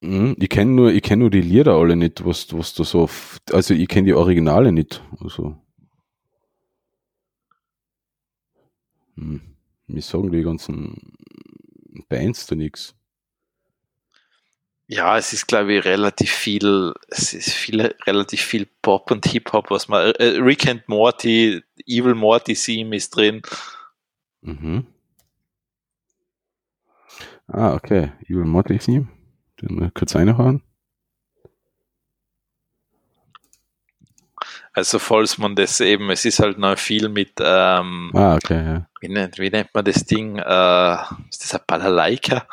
Mhm, 0.00 0.34
ich 0.38 0.48
kenne 0.48 0.72
nur, 0.72 0.92
ich 0.92 1.02
kenne 1.02 1.20
nur 1.20 1.30
die 1.30 1.40
Lieder 1.40 1.74
alle 1.74 1.94
nicht, 1.94 2.24
was, 2.24 2.52
was 2.52 2.74
du 2.74 2.82
so, 2.82 3.08
also 3.52 3.74
ich 3.74 3.86
kenne 3.86 4.06
die 4.06 4.14
Originale 4.14 4.72
nicht. 4.72 5.00
Also. 5.20 5.56
Hm. 9.16 9.40
Mir 9.86 10.02
sagen 10.02 10.32
die 10.32 10.42
ganzen 10.42 11.12
Bands 12.08 12.46
da 12.46 12.56
nichts. 12.56 12.96
Ja, 14.86 15.16
es 15.16 15.32
ist, 15.32 15.46
glaube 15.46 15.74
ich, 15.74 15.84
relativ 15.84 16.30
viel, 16.30 16.92
es 17.08 17.32
ist 17.32 17.50
viel, 17.50 17.94
relativ 18.06 18.42
viel 18.42 18.66
Pop 18.82 19.10
und 19.10 19.24
Hip-Hop, 19.26 19.70
was 19.70 19.88
man, 19.88 20.12
äh, 20.12 20.38
Rick 20.38 20.68
and 20.68 20.86
Morty, 20.88 21.62
Evil 21.86 22.14
Morty 22.14 22.54
Theme 22.54 22.96
ist 22.96 23.16
drin. 23.16 23.42
Mhm. 24.42 24.86
Ah, 27.46 27.74
okay. 27.74 28.12
Evil 28.28 28.44
Morty 28.44 28.78
Theme. 28.78 29.08
Den 29.60 29.92
kurz 29.94 30.14
reinhauen. 30.14 30.62
Also 34.74 34.98
falls 34.98 35.36
man 35.36 35.54
das 35.54 35.80
eben, 35.80 36.10
es 36.10 36.24
ist 36.24 36.38
halt 36.38 36.58
noch 36.58 36.78
viel 36.78 37.10
mit, 37.10 37.32
ähm, 37.40 38.10
ah, 38.14 38.36
okay, 38.36 38.64
ja. 38.64 38.86
wie, 39.00 39.08
nennt, 39.08 39.38
wie 39.38 39.50
nennt 39.50 39.68
man 39.74 39.84
das 39.84 40.04
Ding? 40.04 40.38
Äh, 40.38 40.96
ist 41.28 41.44
das 41.44 41.54
ein 41.54 41.60
Balalaika? 41.66 42.46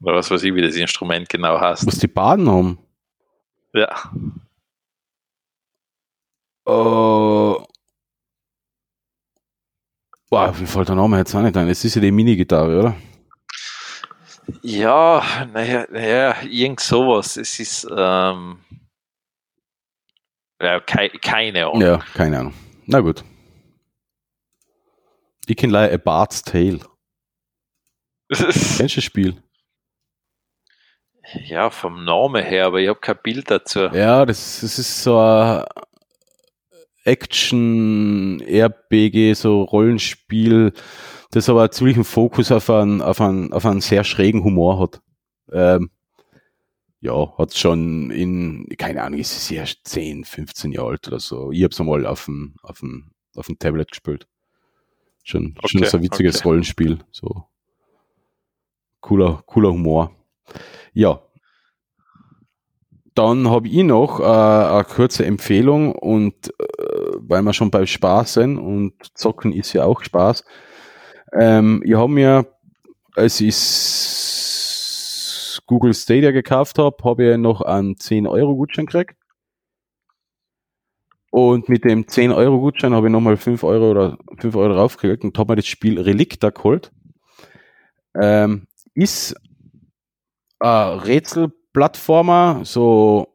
Oder 0.00 0.16
was 0.16 0.30
weiß 0.30 0.42
ich, 0.44 0.54
wie 0.54 0.62
das 0.62 0.76
Instrument 0.76 1.28
genau 1.28 1.60
heißt. 1.60 1.86
Was 1.86 1.98
die 1.98 2.06
Baden 2.06 2.48
haben? 2.48 2.78
Ja. 3.72 3.88
Uh, 6.66 7.64
boah, 10.28 10.54
wie 10.58 10.66
fällt 10.66 10.88
der 10.88 10.96
Name 10.96 11.18
jetzt 11.18 11.34
auch 11.34 11.42
nicht 11.42 11.56
ein? 11.56 11.68
Es 11.68 11.84
ist 11.84 11.94
ja 11.94 12.00
die 12.00 12.10
Mini-Gitarre, 12.12 12.78
oder? 12.78 12.96
Ja, 14.62 15.22
naja, 15.52 15.86
naja, 15.90 16.36
irgend 16.42 16.80
sowas. 16.80 17.36
Es 17.36 17.58
ist, 17.58 17.86
ähm, 17.90 18.58
ja, 20.60 20.80
kei 20.80 21.08
keine 21.08 21.66
Ahnung. 21.66 21.80
Ja, 21.80 21.98
keine 22.14 22.40
Ahnung. 22.40 22.54
Na 22.86 23.00
gut. 23.00 23.24
Ich 25.46 25.56
kenne 25.56 25.72
leider 25.72 25.94
A 25.94 25.96
Bard's 25.96 26.42
Tale. 26.42 26.80
Kennst 28.30 28.78
du 28.78 28.84
das 28.84 29.04
Spiel? 29.04 29.42
Ja, 31.44 31.70
vom 31.70 32.04
Namen 32.04 32.44
her, 32.44 32.66
aber 32.66 32.80
ich 32.80 32.88
habe 32.88 33.00
kein 33.00 33.18
Bild 33.22 33.50
dazu. 33.50 33.80
Ja, 33.80 34.24
das, 34.24 34.60
das 34.60 34.78
ist 34.78 35.02
so 35.02 35.18
ein 35.18 35.64
Action, 37.04 38.40
RPG, 38.40 39.34
so 39.34 39.62
Rollenspiel 39.62 40.72
das 41.30 41.48
aber 41.48 41.70
ziemlich 41.70 41.96
einen 41.96 42.04
Fokus 42.04 42.50
auf 42.50 42.70
einen, 42.70 43.02
auf 43.02 43.20
einen, 43.20 43.52
auf 43.52 43.66
einen 43.66 43.80
sehr 43.80 44.04
schrägen 44.04 44.44
Humor 44.44 44.80
hat. 44.80 45.02
Ähm, 45.52 45.90
ja, 47.00 47.36
hat 47.36 47.54
schon 47.54 48.10
in, 48.10 48.66
keine 48.76 49.02
Ahnung, 49.02 49.20
ist 49.20 49.36
es 49.36 49.50
erst 49.50 49.86
10, 49.86 50.24
15 50.24 50.72
Jahre 50.72 50.90
alt 50.90 51.06
oder 51.08 51.20
so. 51.20 51.52
Ich 51.52 51.62
habe 51.62 51.72
es 51.72 51.80
einmal 51.80 52.06
auf 52.06 52.24
dem, 52.24 52.56
auf 52.62 52.80
dem, 52.80 53.12
auf 53.36 53.46
dem 53.46 53.58
Tablet 53.58 53.90
gespielt. 53.90 54.26
Schon, 55.22 55.54
okay, 55.58 55.68
schon 55.68 55.84
so 55.84 55.96
ein 55.98 56.02
witziges 56.02 56.36
okay. 56.36 56.48
Rollenspiel. 56.48 56.98
So 57.10 57.44
cooler, 59.00 59.42
cooler 59.46 59.70
Humor. 59.70 60.10
Ja. 60.98 61.20
Dann 63.14 63.48
habe 63.48 63.68
ich 63.68 63.84
noch 63.84 64.18
äh, 64.18 64.24
eine 64.24 64.82
kurze 64.82 65.24
Empfehlung 65.24 65.92
und 65.92 66.48
äh, 66.58 67.12
weil 67.18 67.42
wir 67.42 67.52
schon 67.52 67.70
bei 67.70 67.86
Spaß 67.86 68.34
sind 68.34 68.58
und 68.58 68.94
Zocken 69.14 69.52
ist 69.52 69.72
ja 69.74 69.84
auch 69.84 70.02
Spaß, 70.02 70.44
ähm, 71.34 71.82
ich 71.84 71.94
habe 71.94 72.08
mir, 72.08 72.46
als 73.14 73.40
ich 73.40 73.54
Google 75.66 75.94
Stadia 75.94 76.32
gekauft 76.32 76.80
habe, 76.80 76.96
habe 77.04 77.30
ich 77.30 77.38
noch 77.38 77.60
einen 77.60 77.94
10-Euro-Gutschein 77.94 78.86
gekriegt. 78.86 79.14
Und 81.30 81.68
mit 81.68 81.84
dem 81.84 82.06
10-Euro-Gutschein 82.06 82.92
habe 82.92 83.06
ich 83.06 83.12
nochmal 83.12 83.36
5 83.36 83.62
Euro 83.62 83.92
oder 83.92 84.18
5 84.38 84.56
Euro 84.56 84.74
draufgekriegt 84.74 85.22
und 85.22 85.38
habe 85.38 85.52
mir 85.52 85.56
das 85.56 85.66
Spiel 85.68 86.00
Relicta 86.00 86.50
geholt. 86.50 86.90
Ähm, 88.20 88.66
ist 88.94 89.36
ein 90.60 90.98
Rätselplattformer, 90.98 92.60
so 92.64 93.34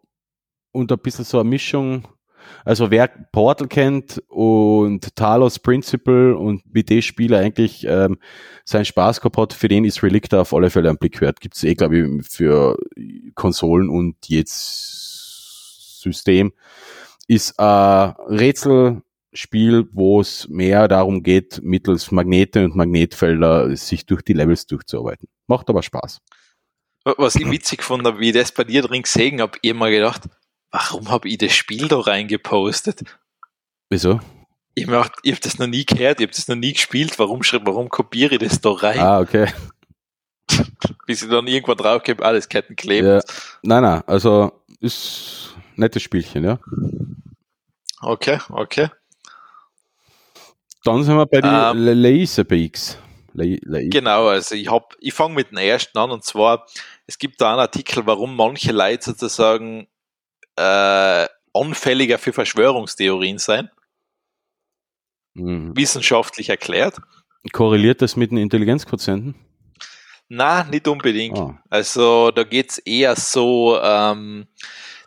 und 0.72 0.92
ein 0.92 1.00
bisschen 1.00 1.26
so 1.26 1.40
eine 1.40 1.50
Mischung 1.50 2.08
also 2.66 2.92
wer 2.92 3.08
Portal 3.08 3.68
kennt 3.68 4.24
und 4.28 5.16
Talos 5.16 5.60
Principle 5.60 6.38
und 6.38 6.74
mit 6.74 6.90
dem 6.90 7.02
Spieler 7.02 7.40
eigentlich 7.40 7.86
ähm, 7.88 8.18
seinen 8.66 8.86
Spaß 8.86 9.22
hat, 9.24 9.54
für 9.54 9.68
den 9.68 9.86
ist 9.86 10.04
Relicta 10.04 10.42
auf 10.42 10.54
alle 10.54 10.70
Fälle 10.70 10.90
ein 10.90 10.98
Blick 10.98 11.22
wert. 11.22 11.42
Gibt 11.42 11.56
es 11.56 11.64
eh, 11.64 11.74
glaube 11.74 11.98
ich, 11.98 12.28
für 12.28 12.78
Konsolen 13.36 13.90
und 13.90 14.16
jetzt 14.28 16.02
System. 16.02 16.54
Ist 17.28 17.60
ein 17.60 18.14
Rätselspiel, 18.28 19.88
wo 19.92 20.22
es 20.22 20.48
mehr 20.50 20.88
darum 20.88 21.24
geht, 21.24 21.62
mittels 21.64 22.12
Magnete 22.12 22.66
und 22.66 22.76
Magnetfelder 22.76 23.76
sich 23.76 24.06
durch 24.06 24.22
die 24.22 24.34
Levels 24.34 24.68
durchzuarbeiten. 24.68 25.28
Macht 25.48 25.70
aber 25.70 25.84
Spaß. 25.84 26.22
Was 27.04 27.36
ich 27.36 27.50
witzig 27.50 27.84
fand, 27.84 28.06
wie 28.20 28.30
ich 28.30 28.34
das 28.34 28.52
bei 28.52 28.64
dir 28.64 28.82
drin 28.82 29.02
gesehen 29.02 29.42
habe, 29.42 29.58
ich 29.62 29.70
immer 29.70 29.90
gedacht, 29.90 30.24
warum 30.72 31.10
habe 31.10 31.28
ich 31.28 31.38
das 31.38 31.54
Spiel 31.54 31.88
da 31.88 32.00
reingepostet? 32.00 33.04
Wieso? 33.90 34.20
Ich, 34.76 34.88
habe 34.88 35.12
das 35.22 35.60
noch 35.60 35.68
nie 35.68 35.86
gehört, 35.86 36.20
ich 36.20 36.26
habe 36.26 36.36
das 36.36 36.48
noch 36.48 36.56
nie 36.56 36.74
gespielt. 36.74 37.20
Warum, 37.20 37.42
warum 37.42 37.90
kopiere 37.90 38.36
ich 38.36 38.40
das 38.40 38.62
da 38.62 38.72
rein? 38.72 39.00
Ah, 39.00 39.20
okay. 39.20 39.52
Bis 41.06 41.22
ich 41.22 41.30
dann 41.30 41.48
irgendwann 41.48 41.78
draufgebe, 41.78 42.24
alles 42.24 42.50
Ketten 42.50 42.76
kleben. 42.76 43.08
Ja. 43.08 43.22
Nein, 43.62 43.84
nein, 43.84 44.04
also 44.08 44.52
ist 44.80 45.54
ein 45.56 45.82
nettes 45.82 46.02
Spielchen, 46.02 46.44
ja. 46.44 46.60
Okay, 48.02 48.40
okay. 48.50 48.90
Dann 50.84 51.04
sind 51.04 51.16
wir 51.16 51.26
bei 51.26 51.42
den 51.42 51.54
ähm, 51.54 52.02
Laserbeaks. 52.02 52.98
Genau, 53.36 54.28
also 54.28 54.54
ich 54.54 54.70
hab, 54.70 54.96
ich 55.00 55.14
fange 55.14 55.36
mit 55.36 55.52
dem 55.52 55.58
ersten 55.58 55.98
an 55.98 56.12
und 56.12 56.24
zwar, 56.24 56.68
es 57.08 57.18
gibt 57.18 57.42
da 57.42 57.52
einen 57.52 57.60
Artikel, 57.60 58.06
warum 58.06 58.36
manche 58.36 58.72
Leute 58.72 59.04
sozusagen 59.04 59.88
äh, 60.56 61.28
anfälliger 61.54 62.18
für 62.18 62.34
Verschwörungstheorien 62.34 63.38
sein. 63.38 63.70
Mhm. 65.34 65.76
Wissenschaftlich 65.76 66.50
erklärt. 66.50 66.98
Korreliert 67.52 68.02
das 68.02 68.16
mit 68.16 68.32
dem 68.32 68.38
Intelligenzquotienten? 68.38 69.36
Na, 70.30 70.64
nicht 70.64 70.88
unbedingt. 70.88 71.38
Oh. 71.38 71.54
Also 71.70 72.32
da 72.32 72.44
geht 72.44 72.72
es 72.72 72.78
eher 72.80 73.16
so, 73.16 73.78
ähm, 73.82 74.48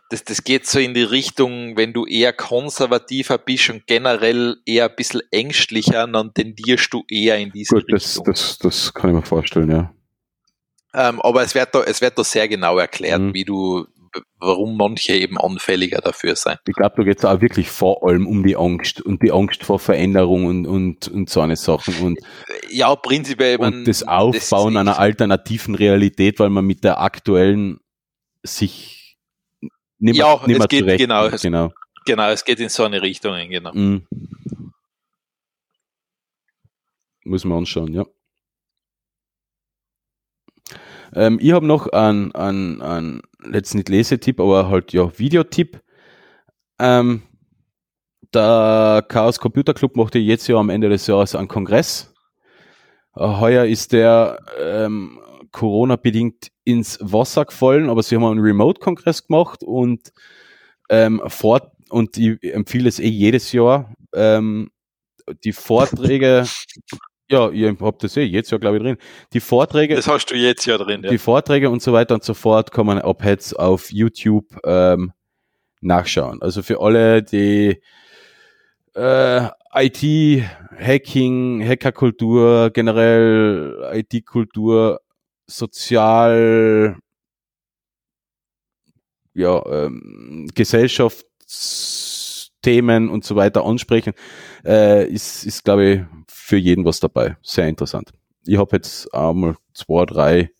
das, 0.09 0.23
das 0.23 0.43
geht 0.43 0.67
so 0.67 0.79
in 0.79 0.93
die 0.93 1.03
Richtung, 1.03 1.75
wenn 1.75 1.93
du 1.93 2.05
eher 2.05 2.31
konservativer 2.31 3.37
bist 3.37 3.69
und 3.69 3.87
generell 3.87 4.57
eher 4.65 4.89
ein 4.89 4.95
bisschen 4.95 5.21
ängstlicher, 5.31 6.07
dann 6.07 6.33
tendierst 6.33 6.93
du 6.93 7.03
eher 7.09 7.37
in 7.37 7.51
diese 7.51 7.75
Gut, 7.75 7.91
Richtung. 7.91 8.25
Das, 8.25 8.57
das, 8.57 8.57
das 8.59 8.93
kann 8.93 9.09
ich 9.09 9.15
mir 9.15 9.25
vorstellen, 9.25 9.71
ja. 9.71 9.93
Ähm, 10.97 11.21
aber 11.21 11.43
es 11.43 11.53
wird 11.53 11.75
da, 11.75 11.83
es 11.83 12.01
wird 12.01 12.17
da 12.17 12.23
sehr 12.23 12.47
genau 12.47 12.79
erklärt, 12.79 13.21
mhm. 13.21 13.33
wie 13.35 13.45
du, 13.45 13.85
warum 14.39 14.77
manche 14.77 15.13
eben 15.13 15.37
anfälliger 15.37 16.01
dafür 16.01 16.35
sein. 16.35 16.57
Ich 16.67 16.73
glaube, 16.73 16.95
da 16.97 17.03
geht 17.03 17.19
es 17.19 17.25
auch 17.25 17.39
wirklich 17.39 17.69
vor 17.69 18.03
allem 18.03 18.25
um 18.25 18.43
die 18.43 18.57
Angst 18.57 19.01
und 19.01 19.21
die 19.21 19.31
Angst 19.31 19.63
vor 19.63 19.77
Veränderung 19.77 20.45
und, 20.45 20.65
und, 20.65 21.07
und 21.07 21.29
so 21.29 21.41
eine 21.41 21.55
Sachen. 21.55 21.93
Und, 22.03 22.19
ja, 22.69 22.95
prinzipiell. 22.95 23.57
Und 23.57 23.75
man, 23.75 23.85
das 23.85 24.01
Aufbauen 24.01 24.73
das 24.73 24.81
einer 24.81 24.97
alternativen 24.97 25.75
Realität, 25.75 26.39
weil 26.39 26.49
man 26.49 26.65
mit 26.65 26.83
der 26.83 26.99
aktuellen 26.99 27.79
sich 28.41 29.19
nicht 29.99 30.17
mehr, 30.17 30.25
ja, 30.25 30.47
nicht 30.47 30.57
mehr 30.57 30.59
es 30.61 30.67
geht, 30.67 30.97
genau, 30.97 31.27
es, 31.27 31.41
genau. 31.43 31.71
Genau, 32.05 32.29
es 32.29 32.43
geht 32.43 32.59
in 32.59 32.69
so 32.69 32.85
eine 32.85 33.03
Richtung, 33.03 33.35
genau. 33.49 33.71
Mhm. 33.71 34.07
Muss 37.23 37.45
man 37.45 37.59
anschauen, 37.59 37.93
ja. 37.93 38.05
Ähm, 41.13 41.39
ich 41.41 41.51
habe 41.51 41.65
noch 41.65 41.87
einen, 41.87 42.33
einen, 42.33 43.21
jetzt 43.51 43.75
nicht 43.75 43.89
Lesetipp, 43.89 44.39
aber 44.39 44.69
halt 44.69 44.93
ja 44.93 45.17
Videotipp. 45.17 45.81
Ähm, 46.79 47.23
der 48.33 49.05
Chaos 49.07 49.39
Computer 49.39 49.73
Club 49.73 49.95
macht 49.95 50.15
ja 50.15 50.21
jetzt 50.21 50.47
ja 50.47 50.57
am 50.57 50.69
Ende 50.69 50.89
des 50.89 51.07
Jahres 51.07 51.35
einen 51.35 51.47
Kongress. 51.47 52.13
Äh, 53.15 53.27
heuer 53.39 53.65
ist 53.65 53.93
der 53.93 54.39
ähm, 54.59 55.19
Corona-bedingt 55.51 56.51
ins 56.65 56.99
Wasser 57.01 57.45
gefallen, 57.45 57.89
aber 57.89 58.03
sie 58.03 58.15
haben 58.15 58.25
einen 58.25 58.39
Remote-Kongress 58.39 59.27
gemacht 59.27 59.63
und 59.63 60.11
ähm, 60.89 61.21
fort 61.27 61.71
und 61.89 62.17
ich 62.17 62.43
empfehle 62.43 62.89
es 62.89 62.99
eh 62.99 63.07
jedes 63.07 63.51
Jahr. 63.53 63.93
Ähm, 64.13 64.69
die 65.43 65.53
Vorträge 65.53 66.45
ja, 67.29 67.49
ihr 67.49 67.75
habt 67.79 68.03
das 68.03 68.15
eh 68.17 68.23
jetzt 68.23 68.51
ja, 68.51 68.57
glaube 68.57 68.77
ich, 68.77 68.83
drin. 68.83 68.97
Die 69.33 69.39
Vorträge. 69.39 69.95
Das 69.95 70.07
hast 70.07 70.27
du 70.27 70.35
jetzt 70.35 70.65
ja 70.65 70.77
drin, 70.77 71.03
ja. 71.03 71.09
Die 71.09 71.17
Vorträge 71.17 71.69
und 71.69 71.81
so 71.81 71.93
weiter 71.93 72.15
und 72.15 72.23
so 72.23 72.33
fort 72.33 72.71
kann 72.71 72.85
man 72.85 72.99
ab 72.99 73.23
jetzt 73.23 73.57
auf 73.57 73.91
YouTube 73.91 74.45
ähm, 74.63 75.11
nachschauen. 75.81 76.41
Also 76.41 76.63
für 76.63 76.79
alle, 76.79 77.23
die 77.23 77.81
äh, 78.95 79.47
IT, 79.73 80.43
Hacking, 80.79 81.67
Hackerkultur, 81.67 82.71
generell 82.71 83.91
IT-Kultur, 83.93 85.01
sozial, 85.45 86.97
ja, 89.33 89.63
ähm, 89.65 90.47
Gesellschaftsthemen 92.67 93.09
und 93.09 93.23
so 93.23 93.35
weiter 93.35 93.65
ansprechen, 93.65 94.13
äh, 94.65 95.07
ist, 95.07 95.45
ist 95.45 95.63
glaube 95.63 95.85
ich, 95.85 96.01
für 96.27 96.57
jeden 96.57 96.85
was 96.85 96.99
dabei. 96.99 97.37
Sehr 97.41 97.67
interessant. 97.67 98.11
Ich 98.45 98.57
habe 98.57 98.75
jetzt 98.75 99.13
einmal 99.13 99.55
zwei, 99.73 100.05
drei 100.05 100.51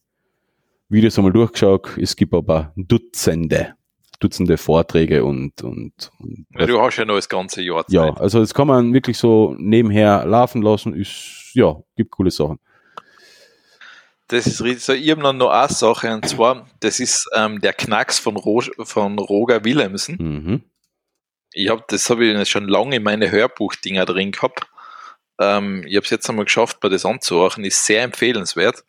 Videos 0.90 1.18
einmal 1.18 1.34
durchgeschaut. 1.34 1.98
Es 1.98 2.16
gibt 2.16 2.34
aber 2.34 2.74
Dutzende, 2.76 3.76
Dutzende 4.20 4.58
Vorträge 4.58 5.24
und, 5.24 5.62
und, 5.64 6.12
und 6.20 6.46
ja, 6.58 6.66
du 6.66 6.82
hast 6.82 6.98
ja 6.98 7.06
noch 7.06 7.16
das 7.16 7.30
ganze 7.30 7.62
Jahr 7.62 7.86
Zeit. 7.86 7.94
Ja, 7.94 8.14
also 8.16 8.40
das 8.40 8.54
kann 8.54 8.68
man 8.68 8.94
wirklich 8.94 9.18
so 9.18 9.56
nebenher 9.58 10.26
laufen 10.26 10.62
lassen. 10.62 10.94
Ist, 10.94 11.52
ja, 11.54 11.76
gibt 11.96 12.12
coole 12.12 12.32
Sachen. 12.32 12.60
Das 14.30 14.46
ist 14.46 14.62
richtig 14.62 14.84
so. 14.84 14.92
Ich 14.92 15.10
habe 15.10 15.22
noch, 15.22 15.32
noch 15.32 15.50
eine 15.50 15.70
Sache, 15.72 16.14
und 16.14 16.28
zwar, 16.28 16.68
das 16.82 17.00
ist 17.00 17.30
ähm, 17.34 17.62
der 17.62 17.72
Knacks 17.72 18.20
von, 18.20 18.36
Ro 18.36 18.62
von 18.84 19.18
Roger 19.20 19.64
Willemsen. 19.64 20.18
Mhm. 20.20 20.64
Ich 21.58 21.70
hab, 21.70 21.88
das 21.88 22.08
habe 22.12 22.24
ich 22.24 22.50
schon 22.50 22.68
lange 22.68 22.98
in 22.98 23.04
meine 23.04 23.32
Hörbuchdinger 23.32 24.06
drin 24.06 24.32
gehabt. 24.32 24.68
Ähm, 25.40 25.84
ich 25.88 25.96
habe 25.96 26.04
es 26.04 26.12
jetzt 26.12 26.30
einmal 26.30 26.46
geschafft, 26.46 26.80
bei 26.82 26.88
das 26.88 27.04
anzuhören, 27.04 27.64
ist 27.64 27.84
sehr 27.84 28.04
empfehlenswert. 28.04 28.84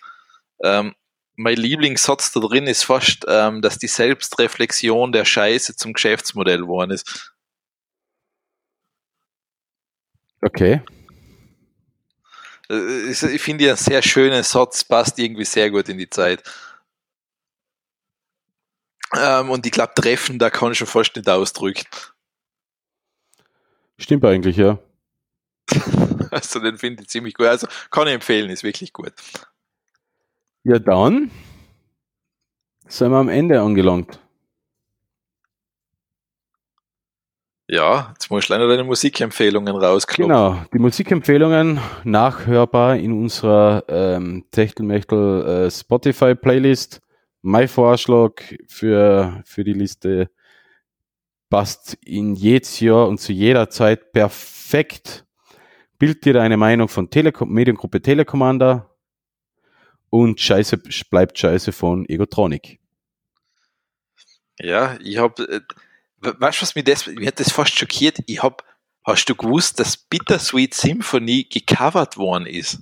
Ähm, 0.62 0.94
mein 1.34 1.56
Lieblingssatz 1.56 2.30
da 2.32 2.40
drin 2.40 2.66
ist 2.66 2.82
fast, 2.82 3.24
ähm, 3.26 3.62
dass 3.62 3.78
die 3.78 3.86
Selbstreflexion 3.86 5.12
der 5.12 5.24
Scheiße 5.24 5.76
zum 5.76 5.94
Geschäftsmodell 5.94 6.58
geworden 6.58 6.90
ist. 6.90 7.32
Okay. 10.42 10.82
Äh, 12.68 13.10
ich 13.10 13.40
finde 13.40 13.64
ja 13.64 13.70
einen 13.70 13.78
sehr 13.78 14.02
schönen 14.02 14.42
Satz, 14.42 14.84
passt 14.84 15.18
irgendwie 15.18 15.46
sehr 15.46 15.70
gut 15.70 15.88
in 15.88 15.96
die 15.96 16.10
Zeit. 16.10 16.42
Ähm, 19.16 19.48
und 19.48 19.64
ich 19.64 19.72
glaube, 19.72 19.94
treffen, 19.94 20.38
da 20.38 20.50
kann 20.50 20.72
ich 20.72 20.78
schon 20.78 20.86
fast 20.86 21.16
nicht 21.16 21.30
ausdrücken. 21.30 21.86
Stimmt 23.98 24.24
eigentlich, 24.24 24.56
ja. 24.56 24.78
Also 26.30 26.60
den 26.60 26.76
finde 26.76 27.02
ich 27.02 27.08
ziemlich 27.08 27.34
gut. 27.34 27.46
Also 27.46 27.66
kann 27.90 28.06
ich 28.06 28.12
empfehlen, 28.12 28.50
ist 28.50 28.62
wirklich 28.62 28.92
gut. 28.92 29.12
Ja, 30.62 30.78
dann 30.78 31.30
sind 32.86 33.10
wir 33.10 33.16
am 33.16 33.30
Ende 33.30 33.60
angelangt. 33.60 34.20
Ja, 37.70 38.10
jetzt 38.14 38.30
muss 38.30 38.44
ich 38.44 38.48
leider 38.48 38.66
deine 38.66 38.84
Musikempfehlungen 38.84 39.76
rauskloppen. 39.76 40.34
Genau, 40.34 40.64
die 40.72 40.78
Musikempfehlungen 40.78 41.80
nachhörbar 42.04 42.96
in 42.96 43.12
unserer 43.12 43.84
ähm, 43.88 44.46
Techtelmechtel 44.50 45.66
äh, 45.66 45.70
Spotify 45.70 46.34
Playlist. 46.34 47.02
Mein 47.42 47.68
Vorschlag 47.68 48.42
für, 48.68 49.42
für 49.44 49.64
die 49.64 49.74
Liste 49.74 50.30
passt 51.50 51.94
in 52.04 52.34
jedes 52.34 52.80
Jahr 52.80 53.08
und 53.08 53.18
zu 53.18 53.32
jeder 53.32 53.70
Zeit 53.70 54.12
perfekt 54.12 55.24
Bild 55.98 56.24
dir 56.24 56.40
eine 56.40 56.56
Meinung 56.56 56.88
von 56.88 57.10
Telekom 57.10 57.50
Mediengruppe 57.50 58.00
Telekommander 58.00 58.96
und 60.10 60.40
Scheiße 60.40 60.78
bleibt 61.10 61.38
Scheiße 61.38 61.72
von 61.72 62.08
Egotronic. 62.08 62.78
Ja, 64.60 64.96
ich 65.00 65.18
habe, 65.18 65.42
äh, 65.48 65.60
weißt 66.20 66.58
du, 66.58 66.62
was 66.62 66.74
mich 66.76 66.84
das, 66.84 67.06
mich 67.06 67.26
hat 67.26 67.40
das 67.40 67.50
fast 67.50 67.76
schockiert? 67.76 68.18
Ich 68.26 68.42
habe, 68.42 68.62
hast 69.04 69.26
du 69.26 69.34
gewusst, 69.34 69.80
dass 69.80 69.96
Bittersweet 69.96 70.72
Symphony 70.72 71.44
gecovert 71.44 72.16
worden 72.16 72.46
ist? 72.46 72.80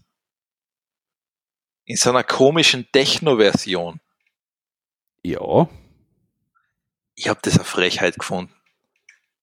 In 1.84 1.96
so 1.96 2.10
einer 2.10 2.24
komischen 2.24 2.86
Techno-Version. 2.92 4.00
Ja. 5.22 5.68
Ich 7.14 7.28
habe 7.28 7.40
das 7.42 7.56
eine 7.56 7.64
Frechheit 7.64 8.18
gefunden. 8.18 8.55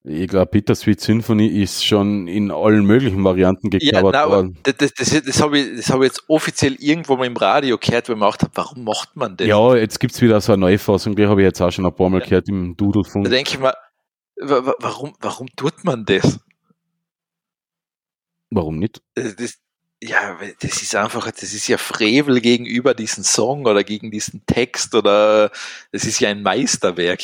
Ich 0.06 0.28
glaube, 0.28 0.48
Bittersweet 0.48 1.00
Symphony 1.00 1.48
ist 1.48 1.86
schon 1.86 2.28
in 2.28 2.52
allen 2.52 2.86
möglichen 2.86 3.24
Varianten 3.24 3.70
gecovert 3.70 4.14
ja, 4.14 4.28
worden. 4.30 4.58
Das, 4.64 4.76
das, 4.76 4.94
das, 4.94 5.24
das 5.24 5.42
habe 5.42 5.58
ich, 5.58 5.78
das 5.78 5.90
hab 5.90 6.02
ich 6.02 6.08
jetzt 6.08 6.24
offiziell 6.28 6.76
irgendwo 6.80 7.16
mal 7.16 7.26
im 7.26 7.38
Radio 7.38 7.78
gehört, 7.78 8.10
weil 8.10 8.16
ich 8.16 8.20
mir 8.20 8.26
gedacht 8.26 8.42
habe, 8.42 8.52
warum 8.56 8.84
macht 8.84 9.16
man 9.16 9.38
das? 9.38 9.48
Ja, 9.48 9.76
jetzt 9.76 10.02
gibt 10.02 10.14
es 10.14 10.22
wieder 10.22 10.42
so 10.42 10.52
eine 10.52 10.60
Neufassung, 10.60 11.16
die 11.16 11.26
habe 11.26 11.42
ich 11.42 11.46
jetzt 11.46 11.62
auch 11.62 11.72
schon 11.72 11.86
ein 11.86 11.96
paar 11.96 12.10
Mal 12.10 12.20
ja. 12.20 12.26
gehört 12.26 12.50
im 12.50 12.76
Doodle 12.76 13.06
von. 13.06 13.24
Da 13.24 13.30
denke 13.30 13.52
ich 13.52 13.60
mal, 13.60 13.74
warum, 14.36 15.14
warum 15.22 15.48
tut 15.56 15.86
man 15.86 16.04
das? 16.04 16.40
Warum 18.50 18.80
nicht? 18.80 19.02
Das, 19.16 19.58
ja, 20.04 20.38
das 20.60 20.82
ist 20.82 20.96
einfach, 20.96 21.32
das 21.32 21.54
ist 21.54 21.68
ja 21.70 21.78
Frevel 21.78 22.42
gegenüber 22.42 22.94
diesem 22.94 23.24
Song 23.24 23.66
oder 23.66 23.86
gegen 23.86 24.12
diesen 24.12 24.46
Text 24.46 24.96
oder 24.96 25.50
das 25.94 26.04
ist 26.04 26.20
ja 26.20 26.30
ein 26.30 26.44
Meisterwerk. 26.44 27.24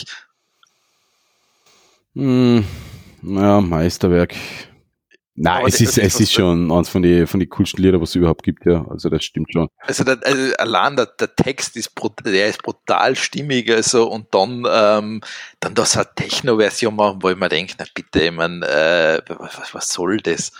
Hm, 2.15 2.65
ja, 3.23 3.61
Meisterwerk. 3.61 4.35
Nein, 5.41 5.67
es 5.67 5.79
ist, 5.79 5.97
es 5.97 6.19
ist 6.19 6.33
schon 6.33 6.69
eins 6.69 6.89
von 6.89 7.01
den 7.01 7.25
von 7.25 7.39
die 7.39 7.47
coolsten 7.47 7.81
Lieder, 7.81 8.01
was 8.01 8.09
es 8.09 8.15
überhaupt 8.15 8.43
gibt, 8.43 8.65
ja. 8.65 8.85
Also 8.89 9.07
das 9.07 9.23
stimmt 9.23 9.53
schon. 9.53 9.69
Also, 9.79 10.03
der, 10.03 10.19
also 10.21 10.53
allein 10.57 10.97
der, 10.97 11.05
der 11.05 11.33
Text 11.33 11.77
ist, 11.77 11.93
der 12.25 12.49
ist 12.49 12.61
brutal 12.61 13.15
stimmig, 13.15 13.71
also 13.71 14.09
und 14.11 14.27
dann, 14.35 14.65
ähm, 14.69 15.21
dann 15.61 15.75
das 15.75 15.95
eine 15.95 16.09
Techno-Version 16.13 16.93
machen, 16.93 17.19
wo 17.21 17.29
ich 17.29 17.37
mir 17.37 17.47
denke, 17.47 17.75
na 17.77 17.85
bitte, 17.93 18.21
ich 18.21 18.31
mein, 18.31 18.63
äh, 18.63 19.21
was, 19.29 19.73
was 19.73 19.87
soll 19.87 20.17
das? 20.17 20.51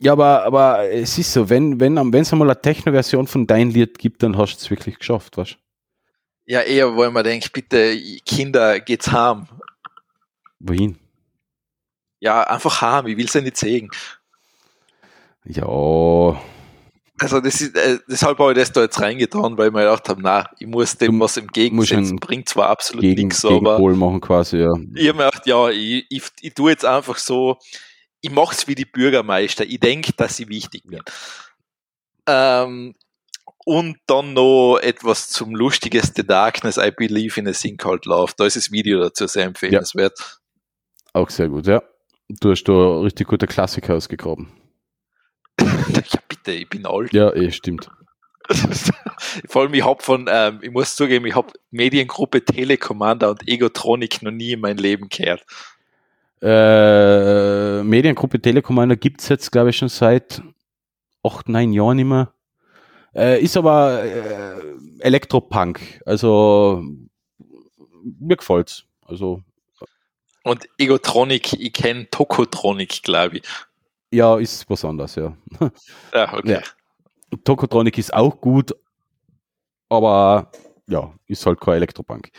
Ja, 0.00 0.12
aber, 0.12 0.44
aber 0.44 0.90
es 0.90 1.16
ist 1.16 1.32
so, 1.32 1.48
wenn 1.48 1.80
wenn 1.80 1.96
wenn 1.96 2.22
es 2.22 2.32
einmal 2.32 2.50
eine 2.50 2.60
Techno-Version 2.60 3.26
von 3.26 3.46
dein 3.46 3.70
Lied 3.70 3.98
gibt, 3.98 4.22
dann 4.22 4.36
hast 4.36 4.56
du 4.56 4.64
es 4.64 4.70
wirklich 4.70 4.98
geschafft, 4.98 5.38
was? 5.38 5.56
Ja, 6.44 6.60
eher, 6.60 6.94
wo 6.94 7.04
ich 7.04 7.10
mir 7.10 7.22
denke, 7.22 7.48
bitte, 7.50 7.98
Kinder, 8.26 8.80
geht's 8.80 9.10
heim. 9.10 9.48
Wohin? 10.66 10.98
Ja, 12.20 12.42
einfach 12.42 12.80
heim, 12.80 13.06
ich 13.06 13.16
will 13.18 13.26
es 13.26 13.34
ja 13.34 13.42
nicht 13.42 13.58
sehen. 13.58 13.90
Ja. 15.44 16.40
Also 17.20 17.40
das 17.40 17.60
ist, 17.60 17.76
äh, 17.76 17.98
deshalb 18.08 18.38
habe 18.38 18.52
ich 18.52 18.58
das 18.58 18.72
da 18.72 18.82
jetzt 18.82 18.98
reingetan, 18.98 19.56
weil 19.58 19.68
ich 19.68 19.72
mir 19.72 19.80
gedacht 19.80 20.08
habe, 20.08 20.22
na, 20.22 20.50
ich 20.58 20.66
muss 20.66 20.96
dem 20.96 21.20
was 21.20 21.36
entgegensetzen, 21.36 22.16
bringt 22.16 22.48
zwar 22.48 22.70
absolut 22.70 23.02
Gegen, 23.02 23.28
nichts, 23.28 23.44
aber 23.44 23.78
machen 23.78 24.20
quasi, 24.20 24.56
ja. 24.56 24.72
ich 24.94 25.08
habe 25.08 25.18
mir 25.18 25.26
gedacht, 25.26 25.46
ja, 25.46 25.68
ich, 25.68 26.06
ich, 26.08 26.22
ich 26.40 26.54
tue 26.54 26.72
jetzt 26.72 26.84
einfach 26.84 27.18
so, 27.18 27.58
ich 28.20 28.30
mache 28.30 28.54
es 28.54 28.66
wie 28.66 28.74
die 28.74 28.86
Bürgermeister, 28.86 29.64
ich 29.64 29.78
denke, 29.78 30.12
dass 30.14 30.40
ich 30.40 30.48
wichtig 30.48 30.84
bin. 30.86 31.02
Ähm, 32.26 32.94
und 33.66 33.96
dann 34.06 34.32
noch 34.32 34.78
etwas 34.78 35.28
zum 35.28 35.54
lustigeste 35.54 36.24
Darkness, 36.24 36.78
I 36.78 36.90
Believe 36.90 37.38
in 37.38 37.48
a 37.48 37.52
Sink 37.52 37.80
Called 37.80 38.06
Love. 38.06 38.32
Da 38.36 38.44
ist 38.44 38.56
das 38.56 38.72
Video 38.72 39.00
dazu 39.00 39.26
sehr 39.26 39.44
empfehlenswert. 39.44 40.40
Auch 41.14 41.30
sehr 41.30 41.48
gut, 41.48 41.66
ja. 41.66 41.82
Du 42.28 42.50
hast 42.50 42.64
da 42.64 43.00
richtig 43.00 43.28
gute 43.28 43.46
Klassiker 43.46 43.94
ausgegraben. 43.94 44.48
ja, 45.60 46.20
bitte, 46.28 46.52
ich 46.52 46.68
bin 46.68 46.84
alt. 46.84 47.12
Ja, 47.12 47.32
eh, 47.32 47.52
stimmt. 47.52 47.88
Vor 49.48 49.62
allem, 49.62 49.74
ich 49.74 49.84
habe 49.84 50.02
von, 50.02 50.28
ähm, 50.28 50.58
ich 50.60 50.70
muss 50.70 50.96
zugeben, 50.96 51.24
ich 51.26 51.34
habe 51.34 51.52
Mediengruppe 51.70 52.44
Telekommander 52.44 53.30
und 53.30 53.48
Egotronic 53.48 54.22
noch 54.22 54.32
nie 54.32 54.52
in 54.52 54.60
mein 54.60 54.76
Leben 54.76 55.08
gehört. 55.08 55.46
Äh, 56.42 57.82
Mediengruppe 57.84 58.40
Telekommander 58.40 58.96
gibt 58.96 59.22
es 59.22 59.28
jetzt, 59.28 59.52
glaube 59.52 59.70
ich, 59.70 59.76
schon 59.76 59.88
seit 59.88 60.42
acht, 61.22 61.48
neun 61.48 61.72
Jahren 61.72 62.06
mehr. 62.06 62.32
Äh, 63.14 63.40
ist 63.40 63.56
aber 63.56 64.02
äh, 64.04 64.60
Elektropunk. 64.98 66.02
Also 66.04 66.82
mir 68.02 68.36
gefällt's. 68.36 68.84
Also 69.06 69.42
Und 70.44 70.68
Egotronic, 70.78 71.54
ich 71.54 71.72
kenne 71.72 72.08
Tokotronic, 72.10 73.02
glaube 73.02 73.38
ich. 73.38 73.42
ja, 74.12 74.38
ist 74.38 74.68
was 74.70 74.84
anderes, 74.84 75.16
ja. 75.16 75.36
Ja, 76.14 76.32
okay. 76.34 76.60
Ja. 77.32 77.38
Tokotronic 77.44 77.98
ist 77.98 78.14
auch 78.14 78.40
gut, 78.40 78.72
aber 79.88 80.52
ja, 80.86 81.12
ist 81.26 81.44
halt 81.46 81.60
kein 81.60 81.74
Elektropunk. 81.76 82.30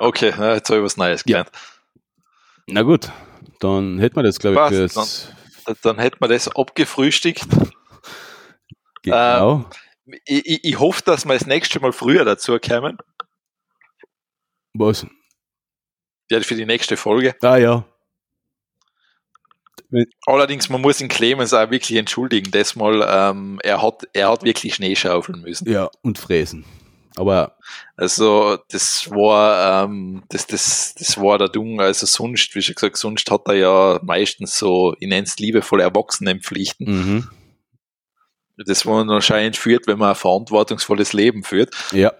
Okay, 0.00 0.32
na, 0.36 0.54
jetzt 0.54 0.68
habe 0.70 0.78
ich 0.78 0.84
was 0.84 0.96
Neues 0.96 1.22
gelernt. 1.22 1.50
Na 2.66 2.82
gut, 2.82 3.10
dann 3.60 3.98
hätten 3.98 4.16
wir 4.16 4.22
das, 4.22 4.38
glaube 4.38 4.54
ich, 4.74 4.92
Passt, 4.94 5.34
Dann, 5.66 5.76
dann 5.82 5.98
hätten 5.98 6.16
wir 6.20 6.28
das 6.28 6.48
abgefrühstückt. 6.48 7.46
genau. 9.02 9.66
Ich, 10.24 10.46
ich, 10.46 10.64
ich 10.64 10.78
hoffe, 10.80 11.02
dass 11.04 11.26
wir 11.26 11.34
das 11.34 11.46
nächste 11.46 11.78
Mal 11.80 11.92
früher 11.92 12.24
dazu 12.24 12.58
kommen. 12.58 12.96
Was? 14.74 15.06
Ja, 16.30 16.40
für 16.40 16.54
die 16.54 16.66
nächste 16.66 16.96
Folge. 16.96 17.34
Ah 17.42 17.56
ja. 17.56 17.84
Allerdings, 20.26 20.68
man 20.68 20.82
muss 20.82 20.98
den 20.98 21.08
Clemens 21.08 21.54
auch 21.54 21.70
wirklich 21.70 21.98
entschuldigen. 21.98 22.50
Das 22.50 22.76
Mal, 22.76 23.06
ähm, 23.08 23.58
er, 23.62 23.80
hat, 23.80 24.02
er 24.12 24.30
hat 24.30 24.44
wirklich 24.44 24.74
Schnee 24.74 24.94
schaufeln 24.94 25.40
müssen. 25.40 25.70
Ja, 25.70 25.90
und 26.02 26.18
Fräsen. 26.18 26.64
Aber 27.16 27.56
Also, 27.96 28.58
das 28.68 29.10
war, 29.10 29.84
ähm, 29.84 30.22
das, 30.28 30.46
das, 30.46 30.94
das 30.94 31.18
war 31.18 31.38
der 31.38 31.48
Dung. 31.48 31.80
Also, 31.80 32.06
sonst, 32.06 32.54
wie 32.54 32.62
schon 32.62 32.74
gesagt, 32.74 32.98
sonst 32.98 33.30
hat 33.30 33.42
er 33.46 33.54
ja 33.54 34.00
meistens 34.02 34.58
so, 34.58 34.94
ich 35.00 35.08
nenne 35.08 35.26
es 35.26 35.38
liebevoll 35.38 35.80
Erwachsenenpflichten. 35.80 36.86
mhm. 36.86 37.28
Das, 38.66 38.84
wo 38.84 38.94
man 38.94 39.08
anscheinend 39.08 39.56
führt, 39.56 39.86
wenn 39.86 39.98
man 39.98 40.10
ein 40.10 40.14
verantwortungsvolles 40.16 41.12
Leben 41.12 41.44
führt, 41.44 41.72
ja, 41.92 42.12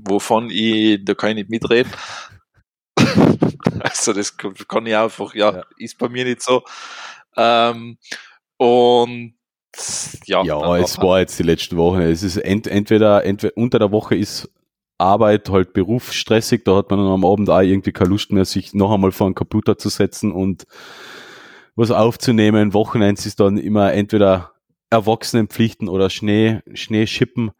wovon 0.00 0.50
ich, 0.50 1.04
da 1.04 1.14
kann 1.14 1.30
ich 1.30 1.36
nicht 1.36 1.50
mitreden. 1.50 1.92
also, 3.80 4.12
das 4.12 4.36
kann 4.36 4.86
ich 4.86 4.96
einfach, 4.96 5.34
ja, 5.34 5.52
Ja. 5.52 5.64
ist 5.78 5.98
bei 5.98 6.08
mir 6.08 6.24
nicht 6.24 6.42
so. 6.42 6.62
Ähm, 7.36 7.98
und, 8.56 9.34
ja, 10.26 10.42
ja, 10.44 10.76
es 10.76 10.98
war 10.98 11.20
jetzt 11.20 11.38
die 11.38 11.44
letzten 11.44 11.76
Wochen. 11.76 12.00
Es 12.00 12.22
ist 12.22 12.36
ent, 12.36 12.66
entweder, 12.66 13.24
entweder 13.24 13.56
unter 13.56 13.78
der 13.78 13.90
Woche 13.90 14.14
ist 14.16 14.50
Arbeit 14.98 15.48
halt 15.48 15.72
berufsstressig, 15.72 16.62
da 16.64 16.76
hat 16.76 16.90
man 16.90 17.00
dann 17.00 17.08
am 17.08 17.24
Abend 17.24 17.50
auch 17.50 17.60
irgendwie 17.60 17.92
keine 17.92 18.10
Lust 18.10 18.30
mehr, 18.32 18.44
sich 18.44 18.74
noch 18.74 18.92
einmal 18.92 19.12
vor 19.12 19.28
den 19.28 19.34
Computer 19.34 19.76
zu 19.78 19.88
setzen 19.88 20.30
und 20.30 20.64
was 21.74 21.90
aufzunehmen. 21.90 22.74
Wochenends 22.74 23.26
ist 23.26 23.40
dann 23.40 23.56
immer 23.56 23.92
entweder 23.92 24.52
Erwachsenenpflichten 24.90 25.88
oder 25.88 26.10
Schnee, 26.10 26.60
Schneeschippen. 26.74 27.52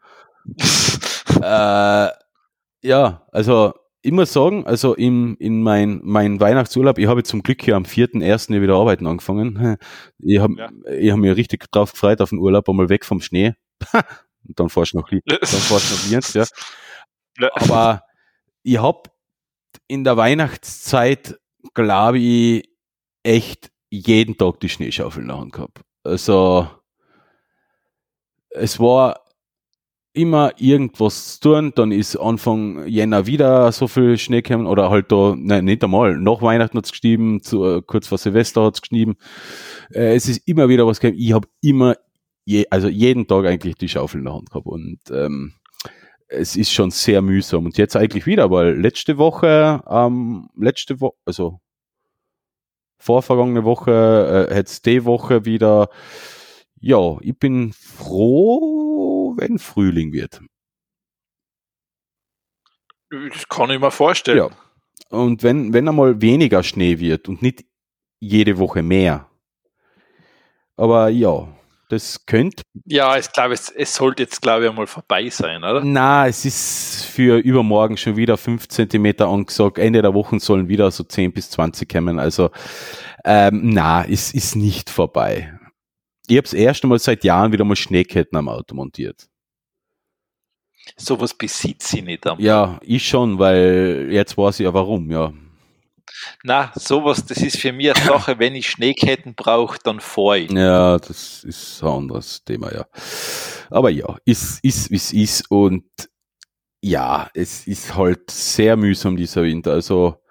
äh, 1.41 2.07
ja, 2.81 3.27
also 3.31 3.73
muss 4.11 4.33
sagen, 4.33 4.65
also 4.65 4.93
in, 4.95 5.35
in 5.37 5.63
mein, 5.63 6.01
mein 6.03 6.39
Weihnachtsurlaub, 6.39 6.97
ich 6.97 7.07
habe 7.07 7.23
zum 7.23 7.41
Glück 7.41 7.61
hier 7.61 7.75
am 7.77 7.83
4.1. 7.85 8.61
wieder 8.61 8.75
arbeiten 8.75 9.07
angefangen. 9.07 9.77
Ich 10.19 10.39
habe 10.39 10.55
Ja. 10.57 10.69
ich 10.91 11.11
hab 11.11 11.19
mich 11.19 11.35
richtig 11.35 11.71
drauf 11.71 11.93
gefreut 11.93 12.21
auf 12.21 12.29
den 12.29 12.39
Urlaub, 12.39 12.67
einmal 12.69 12.89
weg 12.89 13.05
vom 13.05 13.21
Schnee. 13.21 13.53
Und 14.45 14.59
dann 14.59 14.69
fahrst 14.69 14.93
du 14.93 14.97
noch, 14.97 15.09
dann 15.09 15.39
fahrst 15.41 15.91
du 15.91 15.95
noch 15.95 16.09
Lienz. 16.11 16.33
Ja. 17.39 17.49
Aber 17.55 18.03
ich 18.61 18.77
habe 18.79 19.09
in 19.87 20.03
der 20.03 20.17
Weihnachtszeit, 20.17 21.39
glaube 21.73 22.19
ich, 22.19 22.69
echt 23.23 23.71
jeden 23.89 24.37
Tag 24.37 24.59
die 24.59 24.69
Schneeschaufel 24.69 25.21
in 25.23 25.29
der 25.29 25.39
Hand 25.39 25.53
gehabt. 25.53 25.81
Also 26.03 26.67
es 28.51 28.79
war 28.79 29.22
immer 30.13 30.51
irgendwas 30.57 31.39
zu 31.39 31.49
tun, 31.49 31.71
dann 31.75 31.91
ist 31.91 32.15
Anfang 32.15 32.85
Jänner 32.87 33.25
wieder 33.25 33.71
so 33.71 33.87
viel 33.87 34.17
Schnee 34.17 34.41
gekommen 34.41 34.67
oder 34.67 34.89
halt 34.89 35.11
da, 35.11 35.35
nein, 35.35 35.65
nicht 35.65 35.83
einmal, 35.83 36.17
nach 36.17 36.41
Weihnachten 36.41 36.77
hat's 36.77 36.91
geschrieben, 36.91 37.41
zu, 37.41 37.65
äh, 37.65 37.81
kurz 37.81 38.07
vor 38.07 38.19
Silvester 38.19 38.63
hat's 38.63 38.81
geschrieben. 38.81 39.15
Äh, 39.91 40.15
es 40.15 40.29
ist 40.29 40.47
immer 40.47 40.69
wieder 40.69 40.85
was 40.85 40.99
gekommen. 40.99 41.19
Ich 41.19 41.33
habe 41.33 41.47
immer, 41.61 41.95
je, 42.45 42.65
also 42.69 42.87
jeden 42.87 43.27
Tag 43.27 43.45
eigentlich 43.45 43.75
die 43.75 43.89
Schaufel 43.89 44.19
in 44.19 44.25
der 44.25 44.35
Hand 44.35 44.51
gehabt 44.51 44.67
und 44.67 44.99
ähm, 45.11 45.53
es 46.27 46.55
ist 46.55 46.71
schon 46.71 46.91
sehr 46.91 47.21
mühsam. 47.21 47.65
Und 47.65 47.77
jetzt 47.77 47.95
eigentlich 47.95 48.25
wieder, 48.25 48.51
weil 48.51 48.79
letzte 48.79 49.17
Woche, 49.17 49.81
ähm, 49.87 50.49
letzte 50.55 50.99
Woche, 50.99 51.15
also 51.25 51.59
vorvergangene 52.97 53.63
Woche, 53.63 54.47
äh, 54.49 54.55
jetzt 54.55 54.85
die 54.85 55.05
Woche 55.05 55.45
wieder, 55.45 55.89
ja, 56.79 57.17
ich 57.21 57.37
bin 57.37 57.73
froh, 57.73 59.12
wenn 59.37 59.59
Frühling 59.59 60.13
wird. 60.13 60.41
Das 63.09 63.47
kann 63.47 63.69
ich 63.69 63.79
mir 63.79 63.91
vorstellen. 63.91 64.37
Ja. 64.37 64.49
Und 65.09 65.43
wenn, 65.43 65.73
wenn 65.73 65.87
einmal 65.87 66.21
weniger 66.21 66.63
Schnee 66.63 66.99
wird 66.99 67.29
und 67.29 67.41
nicht 67.41 67.65
jede 68.19 68.57
Woche 68.57 68.81
mehr. 68.81 69.29
Aber 70.75 71.09
ja, 71.09 71.47
das 71.89 72.25
könnte. 72.25 72.63
Ja, 72.85 73.17
ich 73.17 73.31
glaube, 73.31 73.53
es, 73.53 73.69
es 73.69 73.93
sollte 73.93 74.23
jetzt, 74.23 74.41
glaube 74.41 74.63
ich, 74.63 74.69
einmal 74.69 74.87
vorbei 74.87 75.29
sein, 75.29 75.63
oder? 75.63 75.83
Na, 75.83 76.27
es 76.27 76.43
ist 76.45 77.05
für 77.05 77.37
übermorgen 77.37 77.97
schon 77.97 78.15
wieder 78.15 78.37
5 78.37 78.67
Zentimeter 78.67 79.27
angesagt. 79.27 79.77
Ende 79.77 80.01
der 80.01 80.15
Woche 80.15 80.39
sollen 80.39 80.67
wieder 80.67 80.89
so 80.89 81.03
10 81.03 81.33
bis 81.33 81.51
20 81.51 81.87
kommen. 81.87 82.17
Also, 82.17 82.49
ähm, 83.23 83.61
na, 83.65 84.05
es 84.05 84.33
ist 84.33 84.55
nicht 84.55 84.89
vorbei. 84.89 85.53
Ich 86.27 86.37
habe 86.37 86.43
das 86.43 86.53
erste 86.53 86.87
Mal 86.87 86.99
seit 86.99 87.23
Jahren 87.23 87.51
wieder 87.51 87.65
mal 87.65 87.75
Schneeketten 87.75 88.37
am 88.37 88.47
Auto 88.47 88.75
montiert. 88.75 89.27
Sowas 90.95 91.33
besitze 91.33 91.97
ich 91.97 92.03
nicht. 92.03 92.27
Am 92.27 92.39
Ja, 92.39 92.79
ich 92.81 93.07
schon, 93.07 93.39
weil 93.39 94.07
jetzt 94.11 94.37
weiß 94.37 94.59
ich 94.59 94.65
ja 94.65 94.73
warum, 94.73 95.09
ja. 95.11 95.33
Na, 96.43 96.71
sowas, 96.75 97.25
das 97.25 97.37
ist 97.37 97.57
für 97.57 97.71
mich 97.71 97.93
eine 97.93 98.05
Sache, 98.05 98.37
wenn 98.39 98.55
ich 98.55 98.69
Schneeketten 98.69 99.35
brauche, 99.35 99.77
dann 99.83 99.99
fahre 99.99 100.39
ich. 100.39 100.51
Ja, 100.51 100.97
das 100.97 101.43
ist 101.43 101.81
ein 101.81 101.89
anderes 101.89 102.43
Thema, 102.43 102.73
ja. 102.73 102.85
Aber 103.69 103.89
ja, 103.89 104.17
ist, 104.25 104.63
ist, 104.63 104.91
wie 104.91 104.95
es 104.95 105.13
ist 105.13 105.51
und 105.51 105.85
ja, 106.81 107.29
es 107.33 107.65
ist 107.65 107.95
halt 107.95 108.29
sehr 108.29 108.75
mühsam 108.75 109.15
dieser 109.15 109.43
Winter. 109.43 109.71
Also 109.71 110.22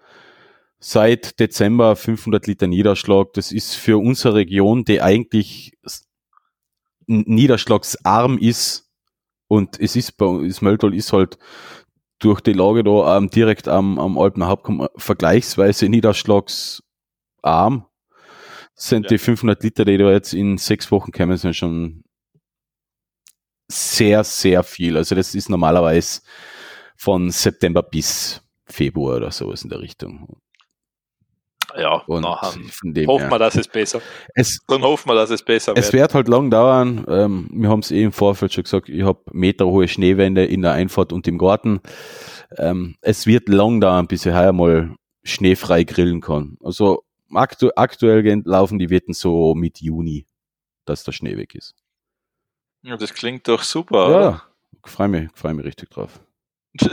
seit 0.84 1.38
Dezember 1.38 1.94
500 1.94 2.46
Liter 2.48 2.66
Niederschlag, 2.66 3.32
das 3.34 3.52
ist 3.52 3.74
für 3.74 3.98
unsere 3.98 4.34
Region, 4.34 4.84
die 4.84 5.00
eigentlich 5.00 5.78
niederschlagsarm 7.06 8.36
ist 8.38 8.90
und 9.48 9.78
es 9.78 9.96
ist 9.96 10.16
bei 10.16 10.26
uns, 10.26 10.60
Mölltal 10.60 10.92
ist 10.94 11.12
halt 11.12 11.38
durch 12.18 12.40
die 12.40 12.52
Lage 12.52 12.82
da 12.84 13.16
ähm, 13.16 13.30
direkt 13.30 13.68
am, 13.68 13.98
am 13.98 14.18
Alpener 14.18 14.48
Hauptkamm 14.48 14.88
vergleichsweise 14.96 15.88
niederschlagsarm 15.88 17.86
sind 18.74 19.04
Ja. 19.04 19.08
die 19.10 19.18
500 19.18 19.62
Liter, 19.62 19.84
die 19.84 19.98
da 19.98 20.10
jetzt 20.10 20.34
in 20.34 20.58
sechs 20.58 20.90
Wochen 20.90 21.12
kommen, 21.12 21.36
sind 21.36 21.54
schon 21.54 22.02
sehr, 23.70 24.24
sehr 24.24 24.62
viel. 24.64 24.96
Also 24.96 25.14
das 25.14 25.34
ist 25.34 25.48
normalerweise 25.48 26.22
von 26.96 27.30
September 27.30 27.82
bis 27.82 28.42
Februar 28.66 29.18
oder 29.18 29.30
sowas 29.30 29.62
in 29.62 29.70
der 29.70 29.80
Richtung. 29.80 30.40
Ja, 31.76 32.02
Und 32.06 32.22
nachher 32.22 32.52
von 32.70 32.92
dem 32.94 33.06
hoffen 33.08 33.30
wir, 33.30 33.38
dass 33.38 33.54
es 33.54 33.68
besser 33.68 34.00
Es, 34.34 34.58
Dann 34.68 34.82
hoffen 34.82 35.08
wir, 35.08 35.14
dass 35.14 35.30
es 35.30 35.42
besser 35.42 35.72
es 35.76 35.86
wird. 35.86 36.02
wird 36.02 36.14
halt 36.14 36.28
lang 36.28 36.50
dauern. 36.50 37.04
Ähm, 37.08 37.48
wir 37.52 37.68
haben 37.68 37.80
es 37.80 37.90
eh 37.90 38.02
im 38.02 38.12
Vorfeld 38.12 38.52
schon 38.52 38.64
gesagt, 38.64 38.88
ich 38.88 39.02
habe 39.02 39.20
meterhohe 39.32 39.88
Schneewände 39.88 40.44
in 40.44 40.62
der 40.62 40.72
Einfahrt 40.72 41.12
und 41.12 41.26
im 41.28 41.38
Garten. 41.38 41.80
Ähm, 42.58 42.96
es 43.00 43.26
wird 43.26 43.48
lang 43.48 43.80
dauern, 43.80 44.06
bis 44.06 44.26
ich 44.26 44.32
heuer 44.34 44.52
mal 44.52 44.94
schneefrei 45.24 45.84
grillen 45.84 46.20
kann. 46.20 46.56
Also 46.62 47.04
aktu 47.32 47.70
aktuell 47.76 48.42
laufen 48.44 48.78
die 48.78 48.90
Wetten 48.90 49.14
so 49.14 49.54
mit 49.54 49.80
Juni, 49.80 50.26
dass 50.84 51.04
der 51.04 51.12
Schnee 51.12 51.36
weg 51.36 51.54
ist. 51.54 51.74
Ja, 52.82 52.96
das 52.96 53.14
klingt 53.14 53.46
doch 53.48 53.62
super, 53.62 54.10
ja. 54.10 54.42
Freue 54.84 55.08
mich, 55.08 55.30
freu 55.34 55.54
mich 55.54 55.64
richtig 55.64 55.90
drauf. 55.90 56.20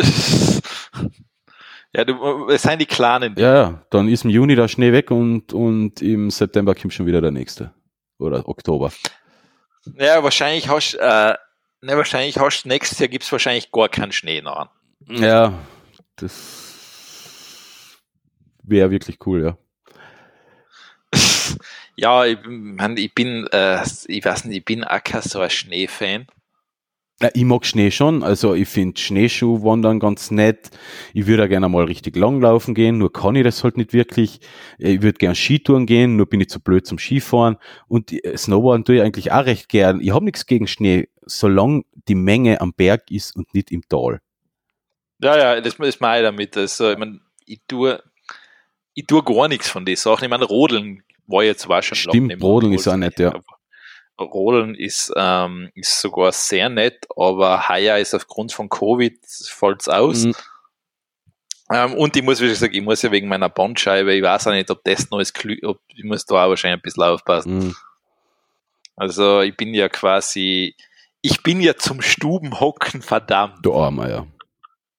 ja, 1.94 2.06
du, 2.06 2.48
es 2.50 2.62
sind 2.62 2.80
die 2.80 2.86
Kleinen. 2.86 3.36
Ja, 3.38 3.54
ja, 3.54 3.86
dann 3.90 4.08
ist 4.08 4.24
im 4.24 4.30
Juni 4.30 4.56
der 4.56 4.68
Schnee 4.68 4.92
weg 4.92 5.12
und, 5.12 5.54
und 5.54 6.02
im 6.02 6.30
September 6.30 6.76
kommt 6.76 6.94
schon 6.94 7.06
wieder 7.06 7.22
der 7.22 7.32
nächste. 7.32 7.74
Oder 8.20 8.48
Oktober. 8.48 8.92
Ja, 9.98 10.24
wahrscheinlich 10.24 10.68
hast 10.68 10.96
äh, 10.96 11.34
ne, 11.82 11.98
wahrscheinlich 11.98 12.38
hast 12.38 12.66
nächstes 12.66 13.00
Jahr 13.00 13.08
gibt's 13.08 13.32
wahrscheinlich 13.32 13.72
gar 13.72 13.90
keinen 13.90 14.12
Schnee 14.12 14.42
noch. 14.42 14.70
Ja, 15.08 15.54
das 16.18 17.98
wäre 18.64 18.92
wirklich 18.92 19.18
cool, 19.26 19.44
ja. 19.44 19.58
ja, 21.96 22.26
ich, 22.26 22.38
mein, 22.46 22.98
ich 22.98 23.16
bin, 23.16 23.48
äh, 23.52 23.82
ich 24.08 24.24
weiß 24.24 24.46
nicht, 24.46 24.58
ich 24.58 24.66
bin 24.66 24.84
auch 24.84 25.04
kein 25.04 25.22
so 25.22 25.40
ein 25.40 25.50
Schneefan. 25.50 26.28
Ja, 27.22 27.30
ich 27.34 27.44
mag 27.44 27.66
Schnee 27.66 27.92
schon, 27.92 28.24
also 28.24 28.54
ich 28.54 28.70
finde 28.70 28.98
Schneeschuhwandern 28.98 30.00
ganz 30.00 30.32
nett. 30.32 30.70
Ich 31.14 31.28
würde 31.28 31.44
auch 31.44 31.50
gerne 31.50 31.68
mal 31.68 31.84
richtig 31.84 32.16
langlaufen 32.16 32.74
gehen, 32.74 32.98
nur 32.98 33.12
kann 33.12 33.36
ich 33.36 33.44
das 33.44 33.62
halt 33.62 33.76
nicht 33.76 33.92
wirklich. 33.92 34.40
Ich 34.78 35.02
würde 35.02 35.18
gern 35.18 35.36
Skitouren 35.36 35.86
gehen, 35.86 36.16
nur 36.16 36.28
bin 36.28 36.40
ich 36.40 36.50
zu 36.50 36.62
blöd 36.62 36.88
zum 36.88 36.98
Skifahren. 36.98 37.58
Und 37.90 38.14
äh, 38.14 38.38
Snowboarden 38.38 38.86
tue 38.86 38.96
ich 38.96 39.02
eigentlich 39.02 39.34
auch 39.34 39.46
recht 39.46 39.68
gern. 39.68 40.00
Ich 40.00 40.12
habe 40.12 40.24
nichts 40.24 40.46
gegen 40.46 40.66
Schnee, 40.66 41.10
solange 41.26 41.84
die 42.08 42.16
Menge 42.16 42.62
am 42.62 42.72
Berg 42.74 43.12
ist 43.12 43.36
und 43.36 43.54
nicht 43.54 43.70
im 43.72 43.82
Tal. 43.90 44.22
Ja, 45.22 45.38
ja, 45.38 45.60
das 45.60 45.74
ist 45.74 46.00
meine 46.00 46.24
damit. 46.24 46.56
Also, 46.56 46.90
ich 46.92 46.98
mein, 46.98 47.20
ich 47.46 47.60
tue, 47.68 48.02
ich 48.94 49.06
tue 49.06 49.24
gar 49.24 49.50
nichts 49.50 49.70
von 49.70 49.86
den 49.86 49.98
Sachen. 49.98 50.24
Ich 50.24 50.30
meine, 50.30 50.46
Rodeln 50.46 51.04
war 51.28 51.44
jetzt 51.44 51.68
war 51.68 51.82
schon 51.82 51.98
Stimmt, 51.98 52.28
nicht. 52.28 52.42
Rodeln 52.42 52.72
ist 52.72 52.88
auch 52.88 52.96
nett, 52.96 53.20
ja. 53.20 53.34
Rodeln 54.20 54.76
ist, 54.76 55.12
ähm, 55.16 55.70
ist 55.76 56.02
sogar 56.02 56.32
sehr 56.32 56.70
nett, 56.70 57.08
aber 57.16 57.70
heuer 57.70 57.98
ist 57.98 58.14
aufgrund 58.14 58.52
von 58.52 58.70
Covid 58.70 59.18
fällt's 59.26 59.90
aus. 59.90 60.26
Mhm. 60.26 60.36
Ähm, 61.72 61.94
und 61.94 62.16
ich 62.16 62.24
muss, 62.24 62.42
wie 62.42 62.48
gesagt, 62.48 62.74
ich 62.74 62.82
muss 62.82 63.02
ja 63.02 63.12
wegen 63.12 63.28
meiner 63.28 63.50
Bandscheibe, 63.50 64.14
ich 64.14 64.24
weiß 64.24 64.48
auch 64.48 64.52
nicht, 64.52 64.72
ob 64.72 64.84
das 64.84 65.10
noch 65.12 65.20
ist, 65.20 65.38
ob, 65.64 65.80
ich 65.88 66.04
muss 66.04 66.26
da 66.26 66.46
auch 66.46 66.50
wahrscheinlich 66.50 66.80
ein 66.80 66.82
bisschen 66.82 67.04
aufpassen. 67.04 67.60
Mhm. 67.60 67.76
Also 68.96 69.42
ich 69.42 69.56
bin 69.56 69.74
ja 69.74 69.88
quasi, 69.88 70.76
ich 71.22 71.44
bin 71.44 71.62
ja 71.62 71.76
zum 71.76 72.02
Stubenhocken 72.02 73.02
verdammt. 73.02 73.58
Du 73.62 73.74
Armer, 73.74 74.10
ja. 74.10 74.28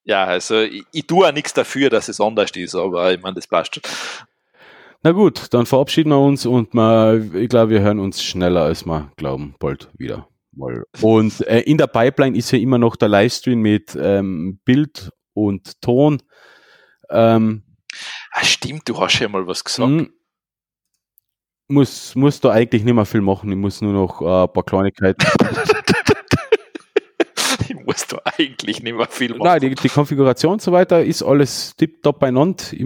Ja, 0.03 0.23
also 0.23 0.61
ich, 0.61 0.83
ich 0.91 1.05
tue 1.05 1.27
auch 1.27 1.31
nichts 1.31 1.53
dafür, 1.53 1.89
dass 1.89 2.09
es 2.09 2.19
anders 2.19 2.51
ist, 2.51 2.73
aber 2.73 3.13
ich 3.13 3.21
meine, 3.21 3.35
das 3.35 3.47
passt 3.47 3.75
schon. 3.75 3.83
Na 5.03 5.11
gut, 5.11 5.53
dann 5.53 5.65
verabschieden 5.65 6.09
wir 6.09 6.19
uns 6.19 6.45
und 6.45 6.73
mal, 6.73 7.29
ich 7.35 7.49
glaube, 7.49 7.71
wir 7.71 7.81
hören 7.81 7.99
uns 7.99 8.21
schneller, 8.23 8.61
als 8.63 8.85
wir 8.85 9.11
glauben, 9.17 9.55
bald 9.59 9.89
wieder. 9.97 10.27
Mal. 10.53 10.83
Und 11.01 11.41
äh, 11.47 11.61
in 11.61 11.77
der 11.77 11.87
Pipeline 11.87 12.37
ist 12.37 12.51
ja 12.51 12.59
immer 12.59 12.77
noch 12.77 12.95
der 12.95 13.07
Livestream 13.09 13.61
mit 13.61 13.97
ähm, 13.99 14.59
Bild 14.65 15.09
und 15.33 15.81
Ton. 15.81 16.21
Ähm, 17.09 17.63
Ah, 18.33 18.43
stimmt, 18.43 18.87
du 18.87 18.97
hast 18.99 19.19
ja 19.19 19.27
mal 19.27 19.45
was 19.47 19.63
gesagt. 19.63 19.89
mh, 19.89 20.07
muss, 21.67 22.15
muss 22.15 22.39
da 22.39 22.51
eigentlich 22.51 22.83
nicht 22.83 22.93
mehr 22.93 23.05
viel 23.05 23.21
machen. 23.21 23.51
Ich 23.51 23.57
muss 23.57 23.81
nur 23.81 23.93
noch 23.93 24.21
äh, 24.21 24.43
ein 24.43 24.53
paar 24.53 24.63
Kleinigkeiten. 24.63 25.25
ich 27.81 27.87
muss 27.87 28.07
da 28.07 28.19
eigentlich 28.37 28.81
nicht 28.83 28.95
mehr 28.95 29.07
viel 29.07 29.31
machen. 29.31 29.43
Nein, 29.43 29.59
die, 29.61 29.75
die 29.75 29.89
Konfiguration 29.89 30.53
und 30.53 30.61
so 30.61 30.71
weiter 30.71 31.03
ist 31.03 31.23
alles 31.23 31.75
tipptopp 31.75 32.19
beieinander. 32.19 32.63
Ich 32.71 32.83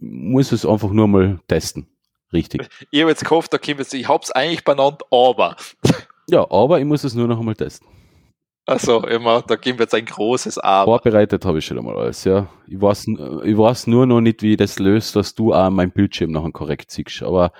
muss 0.00 0.52
es 0.52 0.64
einfach 0.64 0.90
nur 0.90 1.08
mal 1.08 1.40
testen. 1.48 1.86
Richtig. 2.32 2.68
Ich 2.90 3.00
habe 3.00 3.10
jetzt 3.10 3.24
gehofft, 3.24 3.52
jetzt, 3.66 3.94
ich 3.94 4.08
hab's 4.08 4.30
eigentlich 4.30 4.64
benannt, 4.64 5.02
aber. 5.10 5.56
Ja, 6.28 6.48
aber 6.48 6.78
ich 6.78 6.84
muss 6.84 7.02
es 7.02 7.14
nur 7.14 7.26
noch 7.26 7.40
einmal 7.40 7.56
testen. 7.56 7.88
Also 8.64 9.04
immer, 9.04 9.42
da 9.42 9.56
gibt 9.56 9.80
jetzt 9.80 9.94
ein 9.96 10.04
großes 10.04 10.58
Aber. 10.58 10.92
Vorbereitet 10.92 11.44
habe 11.44 11.58
ich 11.58 11.64
schon 11.64 11.76
einmal 11.76 11.96
alles, 11.96 12.22
ja. 12.22 12.46
Ich 12.68 12.80
weiß, 12.80 13.08
ich 13.08 13.58
weiß 13.58 13.88
nur 13.88 14.06
noch 14.06 14.20
nicht, 14.20 14.40
wie 14.42 14.52
ich 14.52 14.56
das 14.56 14.78
löst, 14.78 15.16
dass 15.16 15.34
du 15.34 15.52
auch 15.52 15.70
mein 15.70 15.90
Bildschirm 15.90 16.30
nachher 16.30 16.52
korrekt 16.52 16.92
siehst, 16.92 17.24
aber 17.24 17.50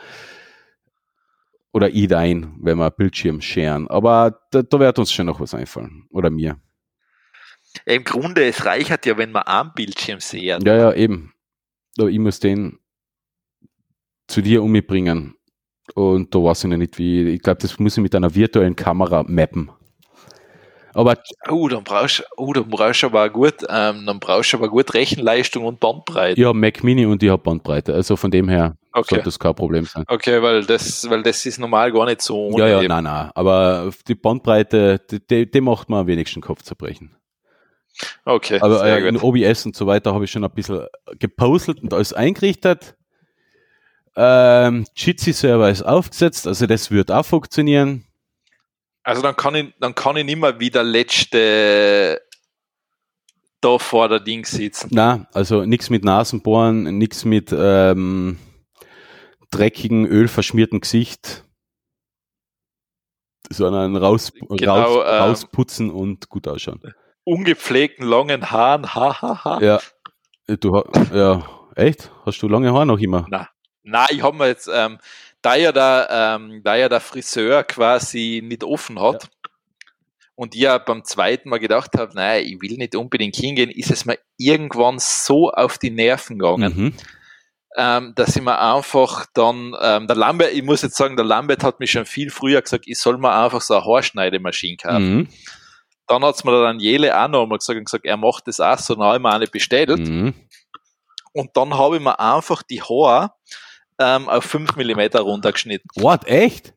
oder 1.72 1.88
ich 1.90 2.08
dein, 2.08 2.54
wenn 2.60 2.78
wir 2.78 2.90
Bildschirm 2.90 3.40
scheren. 3.40 3.88
Aber 3.88 4.40
da, 4.50 4.62
da 4.62 4.80
wird 4.80 4.98
uns 4.98 5.12
schon 5.12 5.26
noch 5.26 5.40
was 5.40 5.54
einfallen. 5.54 6.06
Oder 6.10 6.30
mir. 6.30 6.60
Ja, 7.86 7.94
Im 7.94 8.04
Grunde, 8.04 8.44
es 8.44 8.64
reicht 8.64 9.06
ja, 9.06 9.16
wenn 9.16 9.32
man 9.32 9.44
am 9.46 9.72
Bildschirm 9.74 10.20
sehen. 10.20 10.62
Ja, 10.64 10.76
ja, 10.76 10.92
eben. 10.92 11.32
Aber 11.98 12.08
ich 12.08 12.18
muss 12.18 12.40
den 12.40 12.78
zu 14.26 14.40
dir 14.40 14.62
umbringen. 14.62 15.34
Und 15.94 16.34
da 16.34 16.38
weiß 16.38 16.64
ich 16.64 16.70
noch 16.70 16.76
nicht, 16.76 16.98
wie. 16.98 17.28
Ich 17.30 17.42
glaube, 17.42 17.60
das 17.60 17.78
muss 17.78 17.96
ich 17.96 18.02
mit 18.02 18.14
einer 18.14 18.34
virtuellen 18.34 18.76
Kamera 18.76 19.24
mappen. 19.26 19.70
Aber 20.92 21.16
Oh, 21.48 21.68
dann 21.68 21.84
brauchst 21.84 22.24
oh, 22.36 22.52
dann 22.52 22.68
brauchst 22.68 23.02
du 23.02 23.06
aber 23.06 23.30
gut, 23.30 23.54
ähm, 23.68 24.06
dann 24.06 24.18
brauchst 24.18 24.52
du 24.52 24.56
aber 24.56 24.68
gut 24.68 24.92
Rechenleistung 24.94 25.64
und 25.64 25.78
Bandbreite. 25.78 26.40
habe 26.46 26.58
Mac 26.58 26.82
Mini 26.82 27.06
und 27.06 27.22
ich 27.22 27.30
habe 27.30 27.42
Bandbreite. 27.42 27.94
Also 27.94 28.16
von 28.16 28.30
dem 28.30 28.48
her 28.48 28.76
okay. 28.92 29.06
sollte 29.10 29.24
das 29.24 29.38
kein 29.38 29.54
Problem 29.54 29.84
sein. 29.84 30.04
Okay, 30.06 30.42
weil 30.42 30.64
das, 30.64 31.08
weil 31.08 31.22
das 31.22 31.44
ist 31.46 31.58
normal 31.58 31.92
gar 31.92 32.06
nicht 32.06 32.22
so 32.22 32.50
Ja, 32.56 32.66
ja, 32.66 32.78
eben. 32.78 32.88
nein, 32.88 33.04
nein. 33.04 33.30
Aber 33.34 33.90
die 34.06 34.14
Bandbreite, 34.14 35.00
die, 35.10 35.50
die, 35.50 35.60
macht 35.60 35.88
mir 35.88 35.98
am 35.98 36.06
wenigsten 36.06 36.40
Kopfzerbrechen. 36.40 37.16
Okay, 38.24 38.60
Aber 38.60 38.78
sehr 38.78 38.98
äh, 38.98 39.08
in. 39.08 39.16
OBS 39.16 39.66
und 39.66 39.76
so 39.76 39.86
weiter 39.86 40.14
habe 40.14 40.24
ich 40.24 40.30
schon 40.30 40.44
ein 40.44 40.50
bisschen 40.50 40.86
gepostet 41.18 41.82
und 41.82 41.92
alles 41.92 42.12
eingerichtet. 42.12 42.96
Ähm, 44.16 44.86
Jitsi-Server 44.96 45.70
ist 45.70 45.82
aufgesetzt, 45.82 46.46
also 46.46 46.66
das 46.66 46.90
wird 46.90 47.10
auch 47.10 47.24
funktionieren. 47.24 48.04
Also 49.02 49.22
dann 49.22 49.36
kann 49.36 49.54
ich, 49.54 49.72
dann 49.80 49.94
kann 49.94 50.16
ich 50.16 50.24
nicht 50.24 50.38
mehr 50.38 50.58
wie 50.60 50.70
der 50.70 50.82
letzte 50.82 52.20
da 53.60 53.78
vor 53.78 54.08
der 54.08 54.20
Ding 54.20 54.44
sitzen. 54.44 54.88
Na, 54.92 55.26
also 55.32 55.64
nichts 55.64 55.90
mit 55.90 56.04
Nasenbohren, 56.04 56.98
nichts 56.98 57.24
mit 57.24 57.54
ähm, 57.56 58.38
dreckigen, 59.50 60.06
ölverschmierten 60.06 60.80
Gesicht, 60.80 61.44
sondern 63.50 63.96
raus, 63.96 64.32
Genau, 64.50 64.74
raus, 64.82 65.04
ähm, 65.06 65.22
rausputzen 65.22 65.90
und 65.90 66.28
gut 66.28 66.46
ausschauen. 66.48 66.80
Ungepflegten 67.24 68.06
langen 68.06 68.50
Haaren, 68.50 68.94
hahaha. 68.94 69.60
Ja, 69.60 69.80
du, 70.46 70.76
ha- 70.76 70.90
ja, 71.14 71.46
echt? 71.76 72.10
Hast 72.24 72.40
du 72.42 72.48
lange 72.48 72.72
Haare 72.72 72.86
noch 72.86 72.98
immer? 72.98 73.26
Na, 73.28 73.48
na, 73.82 74.06
ich 74.10 74.22
habe 74.22 74.36
mir 74.36 74.46
jetzt, 74.48 74.68
ähm, 74.72 74.98
da 75.42 75.56
ja 75.56 75.72
der, 75.72 76.08
ähm, 76.10 76.60
da 76.62 76.76
ja 76.76 76.88
der 76.88 77.00
Friseur 77.00 77.64
quasi 77.64 78.42
nicht 78.44 78.62
offen 78.64 79.00
hat 79.00 79.30
und 80.34 80.54
ich 80.54 80.62
ja 80.62 80.78
beim 80.78 81.04
zweiten 81.04 81.48
Mal 81.48 81.58
gedacht 81.58 81.92
habe, 81.96 82.14
nein, 82.14 82.44
ich 82.46 82.60
will 82.60 82.76
nicht 82.76 82.94
unbedingt 82.94 83.36
hingehen, 83.36 83.70
ist 83.70 83.90
es 83.90 84.04
mir 84.04 84.18
irgendwann 84.36 84.98
so 84.98 85.50
auf 85.50 85.78
die 85.78 85.90
Nerven 85.90 86.38
gegangen, 86.38 86.72
Mhm. 86.76 86.92
Ähm, 87.76 88.12
dass 88.16 88.34
ich 88.36 88.42
mir 88.42 88.58
einfach 88.58 89.26
dann, 89.34 89.74
ähm, 89.80 90.06
der 90.06 90.16
Lambert, 90.16 90.52
ich 90.52 90.62
muss 90.62 90.82
jetzt 90.82 90.96
sagen, 90.96 91.16
der 91.16 91.24
Lambert 91.24 91.62
hat 91.62 91.78
mich 91.80 91.90
schon 91.92 92.06
viel 92.06 92.30
früher 92.30 92.60
gesagt, 92.62 92.84
ich 92.86 92.98
soll 92.98 93.16
mir 93.18 93.32
einfach 93.32 93.60
so 93.60 93.74
eine 93.74 93.84
Haarschneidemaschine 93.84 94.76
kaufen. 94.76 95.14
Mhm. 95.16 95.28
Dann 96.08 96.24
hat's 96.24 96.42
mir 96.42 96.50
der 96.50 96.62
Daniele 96.62 97.16
auch 97.16 97.28
noch 97.28 97.42
einmal 97.44 97.58
gesagt 97.58 97.78
und 97.78 97.84
gesagt, 97.84 98.04
er 98.04 98.16
macht 98.16 98.48
das 98.48 98.58
auch 98.58 98.78
so, 98.78 98.94
dann 98.94 99.04
habe 99.04 99.16
ich 99.18 99.22
mir 99.22 99.32
eine 99.32 99.46
bestellt. 99.46 99.90
Mhm. 100.00 100.34
Und 101.32 101.56
dann 101.56 101.78
habe 101.78 101.96
ich 101.96 102.02
mir 102.02 102.18
einfach 102.18 102.62
die 102.64 102.82
Haare 102.82 103.32
ähm, 104.00 104.28
auf 104.28 104.44
5 104.44 104.74
mm 104.74 105.00
runtergeschnitten. 105.18 105.88
What, 105.94 106.26
echt? 106.26 106.74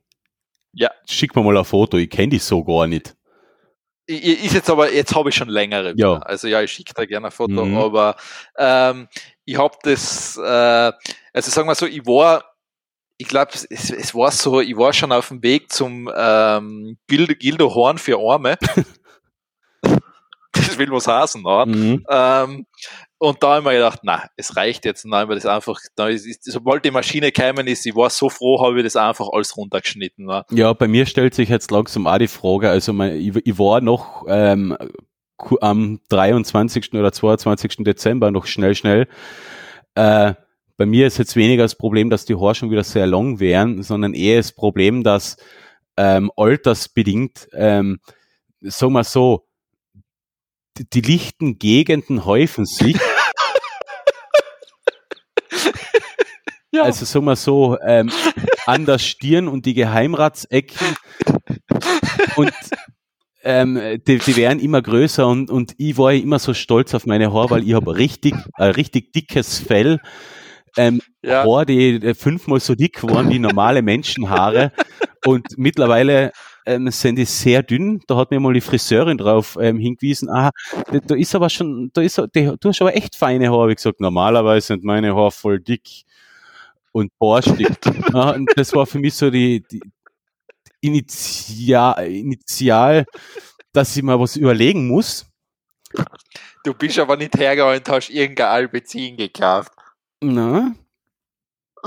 Ja. 0.73 0.91
Schick 1.09 1.35
mir 1.35 1.41
mal 1.41 1.57
ein 1.57 1.65
Foto, 1.65 1.97
ich 1.97 2.09
kenne 2.09 2.29
dich 2.29 2.43
so 2.43 2.63
gar 2.63 2.85
nicht. 2.85 3.15
Ist 4.05 4.53
jetzt 4.53 4.69
aber, 4.69 4.91
jetzt 4.91 5.15
habe 5.15 5.29
ich 5.29 5.35
schon 5.35 5.47
längere. 5.47 5.89
Ja. 5.89 5.95
wieder. 5.95 6.27
Also 6.27 6.47
ja, 6.47 6.61
ich 6.61 6.71
schicke 6.71 6.93
da 6.93 7.05
gerne 7.05 7.27
ein 7.27 7.31
Foto, 7.31 7.65
Mhm. 7.65 7.77
aber 7.77 8.15
ähm, 8.57 9.07
ich 9.45 9.57
habe 9.57 9.77
das, 9.83 10.37
äh, 10.37 10.91
also 11.33 11.51
sagen 11.51 11.67
wir 11.67 11.75
so, 11.75 11.85
ich 11.85 12.05
war, 12.05 12.43
ich 13.17 13.27
glaube, 13.27 13.51
es, 13.53 13.89
es 13.89 14.15
war 14.15 14.31
so, 14.31 14.61
ich 14.61 14.75
war 14.77 14.93
schon 14.93 15.11
auf 15.11 15.27
dem 15.29 15.43
Weg 15.43 15.71
zum 15.71 16.09
ähm, 16.15 16.97
Gildo, 17.07 17.33
Gildo 17.35 17.73
Horn 17.73 17.97
für 17.97 18.17
Arme. 18.19 18.57
das 20.53 20.77
will 20.77 20.91
was 20.91 21.07
heißen, 21.07 21.41
ne? 21.41 21.65
Mhm. 21.67 22.05
Ähm, 22.09 22.65
und 23.17 23.41
da 23.41 23.51
habe 23.51 23.59
ich 23.59 23.65
mir 23.65 23.73
gedacht, 23.75 23.99
na, 24.03 24.27
es 24.35 24.57
reicht 24.57 24.83
jetzt. 24.83 25.05
Und 25.05 25.11
dann 25.11 25.21
habe 25.21 25.35
ich 25.35 25.43
das 25.43 25.51
einfach, 25.51 25.79
da 25.95 26.09
ist, 26.09 26.43
sobald 26.43 26.83
die 26.83 26.91
Maschine 26.91 27.31
gekommen 27.31 27.67
ist, 27.67 27.85
ich 27.85 27.95
war 27.95 28.09
so 28.09 28.29
froh, 28.29 28.61
habe 28.61 28.77
ich 28.79 28.83
das 28.83 28.97
einfach 28.97 29.29
alles 29.31 29.55
runtergeschnitten. 29.55 30.25
Ne? 30.25 30.43
Ja, 30.51 30.73
bei 30.73 30.89
mir 30.89 31.05
stellt 31.05 31.33
sich 31.33 31.47
jetzt 31.47 31.71
langsam 31.71 32.05
auch 32.05 32.17
die 32.17 32.27
Frage, 32.27 32.69
also 32.69 32.91
mein, 32.91 33.15
ich, 33.15 33.33
ich 33.45 33.57
war 33.57 33.79
noch 33.79 34.25
ähm, 34.27 34.77
am 35.61 35.99
23. 36.09 36.93
oder 36.93 37.11
22. 37.11 37.77
Dezember 37.79 38.31
noch 38.31 38.45
schnell, 38.45 38.75
schnell. 38.75 39.07
Äh, 39.95 40.33
bei 40.77 40.85
mir 40.85 41.07
ist 41.07 41.17
jetzt 41.17 41.35
weniger 41.35 41.63
das 41.63 41.75
Problem, 41.75 42.09
dass 42.09 42.25
die 42.25 42.35
Haare 42.35 42.55
schon 42.55 42.71
wieder 42.71 42.83
sehr 42.83 43.07
lang 43.07 43.39
wären, 43.39 43.83
sondern 43.83 44.13
eher 44.13 44.37
das 44.37 44.51
Problem, 44.51 45.03
dass 45.03 45.37
ähm, 45.97 46.31
altersbedingt, 46.35 47.47
ähm, 47.53 47.99
sagen 48.61 48.93
wir 48.93 49.03
so, 49.03 49.45
die, 50.77 50.89
die 50.89 51.01
lichten 51.01 51.59
Gegenden 51.59 52.25
häufen 52.25 52.65
sich 52.65 52.97
ja. 56.71 56.83
also 56.83 57.05
sagen 57.05 57.25
wir 57.25 57.35
so, 57.35 57.77
ähm, 57.81 58.11
an 58.65 58.85
der 58.85 58.97
Stirn 58.97 59.47
und 59.47 59.65
die 59.65 59.73
Geheimratsecken 59.73 60.97
und 62.35 62.53
ähm, 63.43 63.79
die, 64.07 64.17
die 64.19 64.35
werden 64.37 64.59
immer 64.59 64.81
größer 64.81 65.27
und, 65.27 65.51
und 65.51 65.73
ich 65.77 65.97
war 65.97 66.13
immer 66.13 66.39
so 66.39 66.53
stolz 66.53 66.93
auf 66.93 67.05
meine 67.05 67.33
Haare, 67.33 67.49
weil 67.51 67.67
ich 67.67 67.73
habe 67.73 67.97
richtig, 67.97 68.35
ein 68.53 68.71
richtig 68.71 69.11
dickes 69.13 69.59
Fell. 69.59 69.99
Ähm, 70.77 71.01
ja. 71.21 71.43
Haare, 71.43 71.65
die 71.65 72.13
fünfmal 72.15 72.59
so 72.59 72.73
dick 72.73 73.03
waren 73.03 73.29
wie 73.29 73.39
normale 73.39 73.81
Menschenhaare. 73.81 74.71
Und 75.25 75.45
mittlerweile 75.57 76.31
ähm, 76.65 76.89
sind 76.89 77.17
die 77.17 77.25
sehr 77.25 77.63
dünn. 77.63 78.01
Da 78.07 78.15
hat 78.15 78.31
mir 78.31 78.39
mal 78.39 78.53
die 78.53 78.61
Friseurin 78.61 79.17
drauf 79.17 79.57
ähm, 79.59 79.77
hingewiesen, 79.77 80.29
ah, 80.29 80.51
da, 80.91 80.99
da 80.99 81.15
ist 81.15 81.35
aber 81.35 81.49
schon, 81.49 81.91
da 81.93 82.01
ist, 82.01 82.21
die, 82.35 82.51
du 82.59 82.69
hast 82.69 82.81
aber 82.81 82.95
echt 82.95 83.15
feine 83.15 83.51
Haare. 83.51 83.71
Ich 83.71 83.77
gesagt, 83.77 83.99
normalerweise 83.99 84.67
sind 84.67 84.83
meine 84.83 85.15
Haare 85.15 85.31
voll 85.31 85.59
dick 85.59 86.05
und 86.91 87.11
borstig. 87.19 87.67
ja, 88.13 88.31
und 88.35 88.49
das 88.55 88.73
war 88.73 88.85
für 88.85 88.99
mich 88.99 89.13
so 89.13 89.29
die, 89.29 89.63
die 89.69 89.81
Initial, 90.83 92.05
Initial, 92.07 93.05
dass 93.71 93.95
ich 93.95 94.03
mal 94.03 94.19
was 94.19 94.35
überlegen 94.35 94.87
muss. 94.87 95.25
Du 96.63 96.73
bist 96.73 96.99
aber 96.99 97.15
nicht 97.15 97.37
hergegangen 97.37 97.77
und 97.77 97.87
hast 97.89 98.09
irgendein 98.09 98.47
Albezin 98.47 99.15
gekauft. 99.15 99.71
Na? 100.21 100.75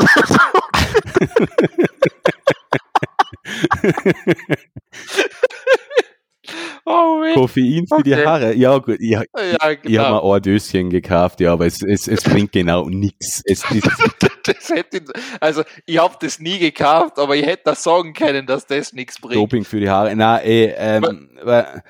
oh, 6.84 7.22
Koffein 7.34 7.86
für 7.86 7.94
okay. 7.96 8.02
die 8.02 8.14
Haare. 8.14 8.54
Ja, 8.54 8.78
gut. 8.78 8.96
Ich, 9.00 9.10
ja, 9.10 9.22
genau. 9.24 9.78
ich 9.82 9.98
habe 9.98 10.26
mir 10.26 10.34
ein 10.34 10.42
Döschen 10.42 10.90
gekauft, 10.90 11.40
ja, 11.40 11.52
aber 11.52 11.66
es, 11.66 11.82
es, 11.82 12.08
es 12.08 12.22
bringt 12.22 12.52
genau 12.52 12.88
nichts. 12.88 13.42
also, 15.40 15.62
ich 15.84 15.98
habe 15.98 16.16
das 16.20 16.38
nie 16.38 16.58
gekauft, 16.58 17.18
aber 17.18 17.36
ich 17.36 17.44
hätte 17.44 17.62
das 17.66 17.82
sagen 17.82 18.12
können, 18.12 18.46
dass 18.46 18.66
das 18.66 18.92
nichts 18.92 19.20
bringt. 19.20 19.36
Doping 19.36 19.64
für 19.64 19.80
die 19.80 19.88
Haare. 19.88 20.14
Na, 20.14 20.42
eh, 20.42 20.74
ähm, 20.76 21.30
weil, 21.42 21.82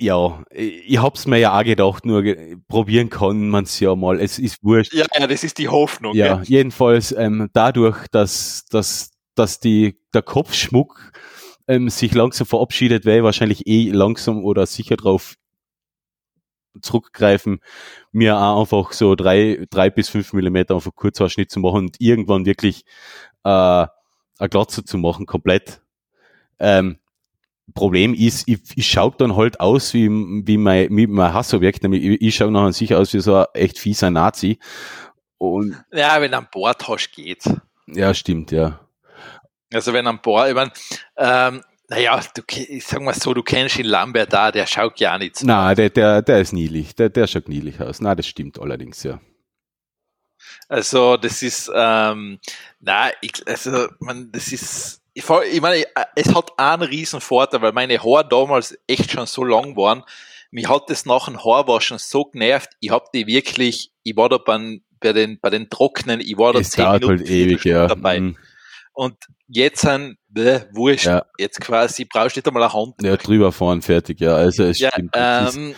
ja, 0.00 0.42
ich 0.50 0.98
hab's 0.98 1.26
mir 1.26 1.38
ja 1.38 1.58
auch 1.58 1.64
gedacht, 1.64 2.06
nur 2.06 2.24
probieren 2.68 3.10
kann 3.10 3.50
man 3.50 3.64
es 3.64 3.78
ja 3.80 3.94
mal. 3.94 4.18
Es 4.18 4.38
ist 4.38 4.64
wurscht. 4.64 4.94
Ja, 4.94 5.04
ja, 5.14 5.26
das 5.26 5.44
ist 5.44 5.58
die 5.58 5.68
Hoffnung. 5.68 6.16
Ja, 6.16 6.26
ja. 6.26 6.42
jedenfalls 6.42 7.12
ähm, 7.12 7.50
dadurch, 7.52 8.08
dass, 8.08 8.64
dass, 8.70 9.10
dass 9.34 9.60
die, 9.60 10.00
der 10.14 10.22
Kopfschmuck 10.22 11.12
ähm, 11.68 11.90
sich 11.90 12.14
langsam 12.14 12.46
verabschiedet, 12.46 13.04
ich 13.04 13.22
wahrscheinlich 13.22 13.66
eh 13.66 13.90
langsam 13.90 14.42
oder 14.42 14.64
sicher 14.64 14.96
drauf 14.96 15.34
zurückgreifen, 16.80 17.60
mir 18.12 18.38
auch 18.38 18.60
einfach 18.60 18.92
so 18.92 19.14
drei, 19.14 19.66
drei 19.70 19.90
bis 19.90 20.08
fünf 20.08 20.32
Millimeter 20.32 20.74
einfach 20.74 20.94
Kurzhaarschnitt 20.94 21.50
zu 21.50 21.60
machen 21.60 21.86
und 21.86 22.00
irgendwann 22.00 22.46
wirklich 22.46 22.84
äh, 23.44 23.48
eine 23.48 24.48
Glatze 24.48 24.84
zu 24.84 24.98
machen, 24.98 25.26
komplett. 25.26 25.80
Ähm, 26.58 26.98
Problem 27.74 28.14
ist, 28.14 28.48
ich, 28.48 28.58
ich 28.74 28.86
schaue 28.88 29.14
dann 29.16 29.36
halt 29.36 29.60
aus 29.60 29.94
wie, 29.94 30.08
wie, 30.08 30.56
mein, 30.56 30.88
wie 30.96 31.06
mein 31.06 31.32
Hassobjekt, 31.32 31.82
nämlich 31.82 32.04
ich, 32.04 32.22
ich 32.22 32.34
schaue 32.34 32.50
nachher 32.50 32.72
sicher 32.72 32.98
aus 32.98 33.12
wie 33.14 33.20
so 33.20 33.36
ein 33.36 33.46
echt 33.54 33.78
fieser 33.78 34.10
Nazi. 34.10 34.58
Und 35.38 35.82
ja, 35.92 36.20
wenn 36.20 36.32
du 36.32 36.42
Bord 36.50 36.86
hast, 36.88 37.12
geht's. 37.12 37.50
Ja, 37.86 38.12
stimmt, 38.12 38.50
ja. 38.50 38.80
Also 39.72 39.92
wenn 39.92 40.06
an 40.06 40.20
Bord, 40.20 40.48
ich 40.48 40.54
mein, 40.54 40.70
ähm, 41.16 41.62
naja, 41.90 42.20
du, 42.34 42.42
ich 42.48 42.86
sag 42.86 43.02
mal 43.02 43.14
so, 43.14 43.34
du 43.34 43.42
kennst 43.42 43.76
ihn 43.78 43.86
Lambert 43.86 44.32
da, 44.32 44.52
der 44.52 44.66
schaut 44.66 45.00
ja 45.00 45.18
nicht 45.18 45.36
so. 45.36 45.46
Nein, 45.46 45.74
der, 45.74 45.90
der, 45.90 46.22
der 46.22 46.40
ist 46.40 46.52
niedlich, 46.52 46.94
der, 46.94 47.08
der 47.08 47.26
schaut 47.26 47.48
niedlich 47.48 47.80
aus. 47.80 48.00
Na, 48.00 48.14
das 48.14 48.28
stimmt 48.28 48.60
allerdings, 48.60 49.02
ja. 49.02 49.20
Also 50.68 51.16
das 51.16 51.42
ist, 51.42 51.68
ähm, 51.74 52.38
na, 52.78 53.10
ich, 53.20 53.32
also 53.44 53.88
man, 53.98 54.30
das 54.30 54.52
ist 54.52 55.02
ich, 55.14 55.28
ich 55.28 55.60
meine, 55.60 55.84
es 56.14 56.32
hat 56.32 56.56
einen 56.56 56.82
riesen 56.82 57.20
Vorteil, 57.20 57.60
weil 57.60 57.72
meine 57.72 57.98
Haare 57.98 58.28
damals 58.28 58.78
echt 58.86 59.10
schon 59.10 59.26
so 59.26 59.42
lang 59.42 59.76
waren. 59.76 60.04
Mich 60.52 60.68
hat 60.68 60.88
das 60.88 61.04
nach 61.04 61.26
dem 61.26 61.44
Haarwaschen 61.44 61.98
so 61.98 62.24
genervt. 62.24 62.70
Ich 62.78 62.90
habe 62.90 63.06
die 63.12 63.26
wirklich, 63.26 63.92
ich 64.04 64.16
war 64.16 64.28
da 64.28 64.38
bei, 64.38 64.80
bei, 65.00 65.12
den, 65.12 65.40
bei 65.40 65.50
den 65.50 65.68
Trocknen, 65.68 66.20
ich 66.20 66.38
war 66.38 66.52
da 66.52 66.60
es 66.60 66.70
zehn 66.70 66.84
Minuten 66.84 67.18
halt 67.18 67.28
ewig, 67.28 67.64
ja. 67.64 67.88
dabei. 67.88 68.20
Mhm. 68.20 68.36
Und 68.92 69.16
jetzt 69.50 69.86
bäh, 70.28 70.60
wurscht, 70.72 71.06
ja. 71.06 71.24
jetzt 71.38 71.60
quasi 71.60 72.04
brauchst 72.04 72.36
du 72.36 72.38
nicht 72.38 72.46
einmal 72.48 72.62
eine 72.62 72.72
Hand. 72.72 72.94
Ja, 73.02 73.16
drüber 73.16 73.52
fahren, 73.52 73.82
fertig, 73.82 74.20
ja. 74.20 74.34
Also 74.34 74.64
es 74.64 74.78
ja, 74.78 74.90
stimmt. 74.90 75.10
Ähm, 75.14 75.74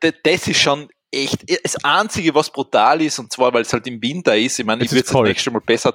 das, 0.00 0.12
das 0.22 0.48
ist 0.48 0.60
schon 0.60 0.88
echt, 1.10 1.44
das 1.64 1.84
Einzige, 1.84 2.34
was 2.34 2.50
brutal 2.50 3.02
ist, 3.02 3.18
und 3.18 3.32
zwar, 3.32 3.52
weil 3.52 3.62
es 3.62 3.72
halt 3.72 3.86
im 3.86 4.00
Winter 4.00 4.36
ist, 4.36 4.58
ich 4.58 4.64
meine, 4.64 4.84
ich 4.84 4.90
würde 4.92 5.04
es 5.04 5.12
das 5.12 5.22
nächste 5.22 5.50
Mal 5.50 5.60
besser, 5.60 5.94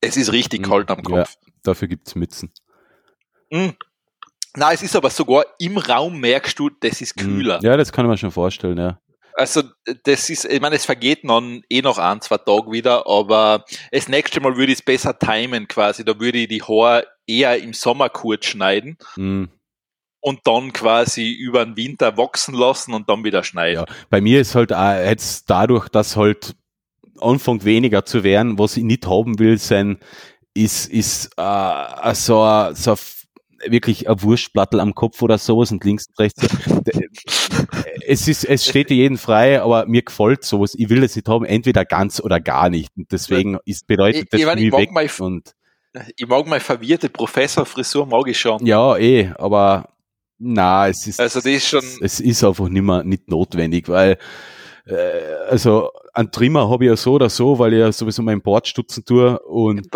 es 0.00 0.16
ist 0.16 0.32
richtig 0.32 0.60
mhm. 0.60 0.70
kalt 0.70 0.90
am 0.90 1.02
Kopf. 1.02 1.34
Ja 1.40 1.48
dafür 1.68 1.88
gibt 1.88 2.08
es 2.08 2.14
Mützen. 2.14 2.52
Mhm. 3.50 3.74
Na, 4.56 4.72
es 4.72 4.82
ist 4.82 4.96
aber 4.96 5.10
sogar 5.10 5.44
im 5.58 5.78
Raum 5.78 6.18
merkst 6.18 6.58
du, 6.58 6.70
das 6.70 7.00
ist 7.00 7.16
mhm. 7.16 7.20
kühler. 7.20 7.60
Ja, 7.62 7.76
das 7.76 7.92
kann 7.92 8.06
man 8.06 8.16
schon 8.16 8.30
vorstellen, 8.30 8.78
ja. 8.78 9.00
Also, 9.38 9.62
das 10.02 10.28
ist, 10.30 10.46
ich 10.46 10.60
meine, 10.60 10.74
es 10.74 10.84
vergeht 10.84 11.20
dann 11.22 11.62
eh 11.70 11.80
noch 11.80 11.98
ein, 11.98 12.20
zwei 12.20 12.38
Tage 12.38 12.72
wieder, 12.72 13.06
aber 13.06 13.64
das 13.92 14.08
nächste 14.08 14.40
Mal 14.40 14.56
würde 14.56 14.72
ich 14.72 14.80
es 14.80 14.84
besser 14.84 15.16
timen 15.16 15.68
quasi. 15.68 16.04
Da 16.04 16.18
würde 16.18 16.38
ich 16.38 16.48
die 16.48 16.60
Haare 16.60 17.06
eher 17.24 17.56
im 17.62 17.72
Sommer 17.72 18.08
kurz 18.08 18.46
schneiden. 18.46 18.98
Mhm. 19.14 19.48
Und 20.20 20.40
dann 20.44 20.72
quasi 20.72 21.30
über 21.30 21.64
den 21.64 21.76
Winter 21.76 22.16
wachsen 22.16 22.52
lassen 22.52 22.92
und 22.94 23.08
dann 23.08 23.22
wieder 23.22 23.44
schneiden. 23.44 23.84
Ja, 23.88 23.94
bei 24.10 24.20
mir 24.20 24.40
ist 24.40 24.56
halt 24.56 24.72
auch 24.72 24.96
jetzt 24.96 25.48
dadurch, 25.48 25.88
dass 25.88 26.16
halt 26.16 26.56
Anfang 27.20 27.64
weniger 27.64 28.04
zu 28.04 28.24
werden, 28.24 28.58
was 28.58 28.76
ich 28.76 28.82
nicht 28.82 29.06
haben 29.06 29.38
will, 29.38 29.58
sein 29.58 30.00
ist, 30.52 30.90
ist 30.90 31.30
äh, 31.36 32.14
so, 32.14 32.70
so 32.72 32.96
wirklich 33.66 34.08
ein 34.08 34.22
Wurstplattel 34.22 34.80
am 34.80 34.94
Kopf 34.94 35.20
oder 35.22 35.38
sowas 35.38 35.72
und 35.72 35.84
links 35.84 36.06
und 36.08 36.18
rechts. 36.18 36.42
es 38.06 38.28
ist, 38.28 38.44
es 38.44 38.64
steht 38.64 38.90
jeden 38.90 39.18
frei, 39.18 39.60
aber 39.60 39.86
mir 39.86 40.02
gefällt 40.02 40.44
sowas. 40.44 40.74
Ich 40.74 40.88
will 40.88 41.00
das 41.00 41.16
nicht 41.16 41.28
haben, 41.28 41.44
entweder 41.44 41.84
ganz 41.84 42.20
oder 42.20 42.40
gar 42.40 42.70
nicht. 42.70 42.96
Und 42.96 43.10
deswegen 43.12 43.58
ist, 43.64 43.86
bedeutet 43.86 44.32
das 44.32 44.40
ich, 44.40 44.46
mich 44.46 44.72
weg. 44.72 44.90
Mein, 44.92 45.08
und 45.18 45.54
ich 46.16 46.26
mag 46.26 46.46
meine 46.46 46.60
verwirrte 46.60 47.08
Professorfrisur, 47.08 48.06
mag 48.06 48.26
ich 48.28 48.38
schon. 48.38 48.64
Ja, 48.64 48.96
eh, 48.96 49.32
aber 49.38 49.88
na, 50.38 50.88
es 50.88 51.06
ist, 51.06 51.20
also 51.20 51.40
das 51.40 51.46
ist 51.46 51.68
schon, 51.68 51.84
es 52.00 52.20
ist 52.20 52.44
einfach 52.44 52.68
nicht 52.68 52.82
mehr, 52.82 53.02
nicht 53.02 53.28
notwendig, 53.28 53.88
weil, 53.88 54.18
äh, 54.86 54.94
also, 55.48 55.90
ein 56.14 56.30
Trimmer 56.30 56.68
habe 56.70 56.84
ich 56.84 56.90
ja 56.90 56.96
so 56.96 57.14
oder 57.14 57.28
so, 57.28 57.58
weil 57.58 57.72
ich 57.72 57.80
ja 57.80 57.90
sowieso 57.90 58.22
meinen 58.22 58.40
Bord 58.40 58.68
stutzen 58.68 59.04
tue 59.04 59.38
und. 59.40 59.88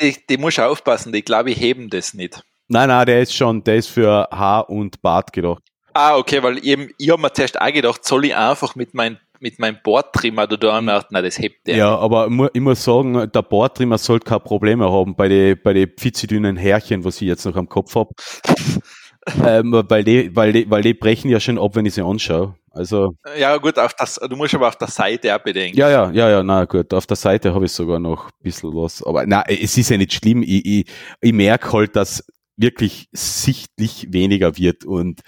Die, 0.00 0.16
die 0.28 0.36
muss 0.36 0.58
aufpassen, 0.58 1.12
die 1.12 1.22
glaube 1.22 1.50
ich 1.50 1.58
heben 1.58 1.90
das 1.90 2.14
nicht. 2.14 2.44
Nein, 2.68 2.88
nein, 2.88 3.06
der 3.06 3.22
ist 3.22 3.34
schon, 3.34 3.62
der 3.64 3.76
ist 3.76 3.88
für 3.88 4.28
Haar 4.30 4.68
und 4.70 5.02
Bart 5.02 5.32
gedacht. 5.32 5.62
Ah, 5.92 6.16
okay, 6.16 6.42
weil 6.42 6.64
eben, 6.66 6.90
ich 6.98 7.10
habe 7.10 7.22
mir 7.22 7.32
zuerst 7.32 7.60
auch 7.60 7.72
gedacht, 7.72 8.04
soll 8.04 8.24
ich 8.24 8.36
einfach 8.36 8.74
mit 8.74 8.94
meinem 8.94 9.18
mit 9.40 9.58
meinem 9.58 9.76
Bordtrimmer 9.82 10.46
da 10.46 10.56
da 10.56 10.80
gedacht, 10.80 11.08
nein, 11.10 11.22
das 11.22 11.38
hebt 11.38 11.66
der. 11.66 11.76
Ja, 11.76 11.96
aber 11.96 12.28
ich 12.54 12.60
muss 12.60 12.82
sagen, 12.82 13.30
der 13.30 13.42
Bordtrimmer 13.42 13.98
sollte 13.98 14.26
keine 14.26 14.40
Probleme 14.40 14.90
haben 14.90 15.14
bei 15.14 15.28
den 15.28 15.60
bei 15.62 15.74
die 15.74 15.86
pfitzidünnen 15.86 16.56
Härchen, 16.56 17.04
was 17.04 17.16
ich 17.16 17.28
jetzt 17.28 17.44
noch 17.44 17.56
am 17.56 17.68
Kopf 17.68 17.94
habe. 17.94 18.10
ähm, 19.44 19.84
weil, 19.88 20.02
die, 20.02 20.34
weil, 20.34 20.52
die, 20.52 20.70
weil 20.70 20.82
die 20.82 20.94
brechen 20.94 21.30
ja 21.30 21.40
schon 21.40 21.58
ab, 21.58 21.76
wenn 21.76 21.84
ich 21.84 21.94
sie 21.94 22.02
anschaue. 22.02 22.54
Also 22.70 23.14
ja 23.38 23.56
gut, 23.58 23.78
auf 23.78 23.94
das, 23.94 24.16
du 24.16 24.34
musst 24.34 24.54
aber 24.54 24.68
auf 24.68 24.76
der 24.76 24.88
Seite 24.88 25.34
auch 25.36 25.42
bedenken. 25.42 25.78
Ja, 25.78 25.90
ja, 25.90 26.10
ja, 26.10 26.30
ja, 26.30 26.42
na 26.42 26.64
gut, 26.64 26.92
auf 26.92 27.06
der 27.06 27.16
Seite 27.16 27.54
habe 27.54 27.66
ich 27.66 27.72
sogar 27.72 28.00
noch 28.00 28.26
ein 28.26 28.42
bisschen 28.42 28.70
was. 28.74 29.02
Aber 29.02 29.24
na, 29.26 29.44
es 29.46 29.76
ist 29.76 29.90
ja 29.90 29.96
nicht 29.96 30.14
schlimm. 30.14 30.42
Ich, 30.42 30.64
ich, 30.64 30.86
ich 31.20 31.32
merke 31.32 31.72
halt, 31.72 31.94
dass 31.96 32.24
wirklich 32.56 33.08
sichtlich 33.12 34.12
weniger 34.12 34.56
wird 34.56 34.84
und 34.84 35.22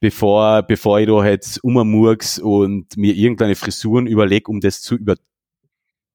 bevor, 0.00 0.62
bevor 0.62 1.00
ich 1.00 1.06
da 1.06 1.24
jetzt 1.24 1.62
ummurks 1.64 2.38
und 2.38 2.96
mir 2.96 3.14
irgendeine 3.14 3.54
Frisuren 3.54 4.06
überlege, 4.06 4.50
um 4.50 4.60
das 4.60 4.82
zu 4.82 4.96
über 4.96 5.16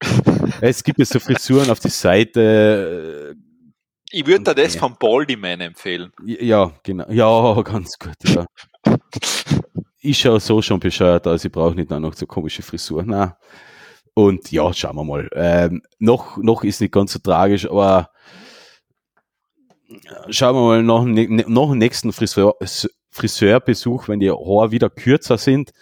es 0.60 0.82
gibt 0.82 0.98
ja 0.98 1.04
so 1.04 1.20
Frisuren 1.20 1.70
auf 1.70 1.80
die 1.80 1.90
Seite. 1.90 3.36
Ich 4.10 4.26
würde 4.26 4.44
da 4.44 4.54
das 4.54 4.76
von 4.76 4.96
Baldyman 4.98 5.60
empfehlen. 5.60 6.10
Ja, 6.24 6.72
genau. 6.82 7.10
Ja, 7.10 7.62
ganz 7.62 7.98
gut, 7.98 8.14
ja. 8.24 8.46
ich 10.00 10.18
schaue 10.18 10.40
so 10.40 10.62
schon 10.62 10.80
bescheuert 10.80 11.26
aus, 11.26 11.44
ich 11.44 11.52
brauche 11.52 11.74
nicht 11.74 11.90
noch 11.90 12.14
so 12.14 12.26
komische 12.26 12.62
Frisur. 12.62 13.02
Na. 13.06 13.36
Und 14.14 14.50
ja, 14.50 14.72
schauen 14.72 14.96
wir 14.96 15.04
mal. 15.04 15.28
Ähm, 15.34 15.82
noch, 15.98 16.36
noch 16.38 16.64
ist 16.64 16.80
nicht 16.80 16.92
ganz 16.92 17.12
so 17.12 17.18
tragisch, 17.18 17.68
aber 17.68 18.10
schauen 20.28 20.56
wir 20.56 20.60
mal 20.60 20.82
noch, 20.82 21.04
noch 21.04 21.74
nächsten 21.74 22.12
Friseur, 22.12 22.56
Friseurbesuch, 23.10 24.08
wenn 24.08 24.20
die 24.20 24.30
Haare 24.30 24.70
wieder 24.70 24.90
kürzer 24.90 25.38
sind, 25.38 25.72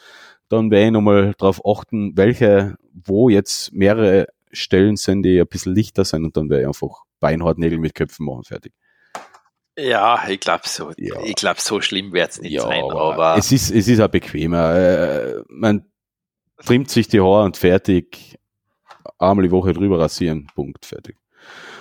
dann 0.49 0.71
werde 0.71 0.87
ich 0.87 0.93
nochmal 0.93 1.35
darauf 1.39 1.61
achten, 1.67 2.17
welche, 2.17 2.77
wo 2.93 3.29
jetzt 3.29 3.73
mehrere 3.73 4.29
Stellen 4.51 4.97
sind, 4.97 5.23
die 5.23 5.41
ein 5.41 5.47
bisschen 5.47 5.75
lichter 5.75 6.05
sind 6.05 6.25
und 6.25 6.37
dann 6.37 6.49
werde 6.49 6.63
ich 6.63 6.69
einfach 6.69 7.03
beinhart 7.21 7.59
Nägel 7.59 7.79
mit 7.79 7.95
Köpfen 7.95 8.27
machen, 8.27 8.45
fertig. 8.45 8.73
Ja, 9.79 10.29
ich 10.29 10.41
glaube 10.41 10.63
so. 10.67 10.93
Ja. 10.97 11.21
Ich 11.25 11.37
glaube, 11.37 11.61
so 11.61 11.81
schlimm 11.81 12.13
wird 12.13 12.31
es 12.31 12.41
nicht 12.41 12.53
ja, 12.53 12.63
sein. 12.63 12.83
Aber, 12.83 13.15
aber, 13.15 13.37
es 13.37 13.53
ist, 13.53 13.71
es 13.71 13.87
ist 13.87 14.01
auch 14.01 14.09
bequemer. 14.09 14.75
Äh, 14.75 15.43
man 15.49 15.85
trimmt 16.65 16.91
sich 16.91 17.07
die 17.07 17.21
Haare 17.21 17.45
und 17.45 17.57
fertig. 17.57 18.39
einmal 19.19 19.45
die 19.45 19.53
Woche 19.53 19.73
drüber 19.73 20.01
rasieren, 20.01 20.49
Punkt, 20.55 20.85
fertig. 20.85 21.17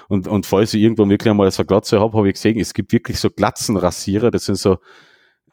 Und, 0.08 0.28
und 0.28 0.46
falls 0.46 0.74
ich 0.74 0.82
irgendwann 0.82 1.10
wirklich 1.10 1.30
einmal 1.30 1.50
so 1.52 1.62
eine 1.62 1.68
Glatze 1.68 2.00
habe, 2.00 2.18
habe 2.18 2.28
ich 2.28 2.36
gesehen, 2.36 2.60
es 2.60 2.74
gibt 2.74 2.92
wirklich 2.94 3.20
so 3.20 3.30
Glatzenrasierer, 3.30 4.32
das 4.32 4.46
sind 4.46 4.58
so 4.58 4.78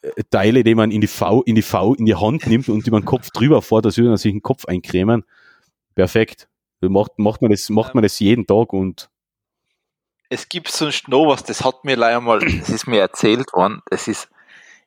äh, 0.03 0.23
Teile, 0.31 0.63
die 0.63 0.75
man 0.75 0.91
in 0.91 1.01
die 1.01 1.07
V, 1.07 1.43
in 1.43 1.55
die 1.55 1.63
V, 1.63 1.95
in 1.95 2.07
die 2.07 2.15
Hand 2.15 2.47
nimmt 2.47 2.69
und 2.69 2.87
über 2.87 3.01
den 3.01 3.05
Kopf 3.05 3.31
drüber 3.31 3.63
fährt, 3.63 3.87
als 3.87 3.97
würde 3.97 4.11
man 4.11 4.19
sich 4.19 4.33
den 4.33 4.43
Kopf 4.43 4.65
eincremen. 4.67 5.25
Perfekt. 5.95 6.49
Macht, 6.81 7.19
macht 7.19 7.41
man 7.41 7.51
das, 7.51 7.71
macht 7.71 7.95
man 7.95 8.03
das 8.03 8.19
jeden 8.19 8.47
Tag 8.47 8.73
und 8.73 9.09
es 10.29 10.49
gibt 10.49 10.69
sonst 10.69 11.09
noch 11.09 11.29
was, 11.29 11.45
das 11.45 11.65
hat 11.65 11.85
mir 11.85 11.97
leider 11.97 12.21
mal, 12.21 12.41
das 12.41 12.69
ist 12.69 12.87
mir 12.87 13.01
erzählt 13.01 13.53
worden, 13.53 13.83
das 13.91 14.09
ist, 14.09 14.29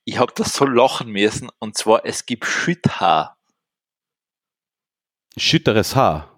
ich 0.03 0.19
habe 0.19 0.33
das 0.35 0.53
so 0.53 0.65
lachen 0.65 1.09
müssen, 1.09 1.49
und 1.59 1.77
zwar, 1.77 2.05
es 2.05 2.25
gibt 2.25 2.45
Schütthaar. 2.45 3.37
Schütteres 5.37 5.95
Haar. 5.95 6.36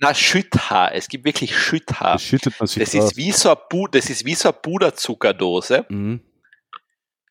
Na, 0.00 0.14
Schütthaar. 0.14 0.94
Es 0.94 1.08
gibt 1.08 1.24
wirklich 1.26 1.56
Schütthaar. 1.56 2.14
Das 2.14 2.22
schüttet 2.22 2.58
man 2.58 2.66
sich 2.66 2.82
Das 2.82 2.94
ist 2.94 3.16
wie 3.16 3.32
so 3.32 3.50
eine, 3.50 3.60
Bu 3.68 3.86
das 3.86 4.08
ist 4.08 4.24
wie 4.24 4.34
so 4.34 4.48
eine 4.48 4.58
Puderzuckerdose. 4.58 5.84
Mhm. 5.88 6.20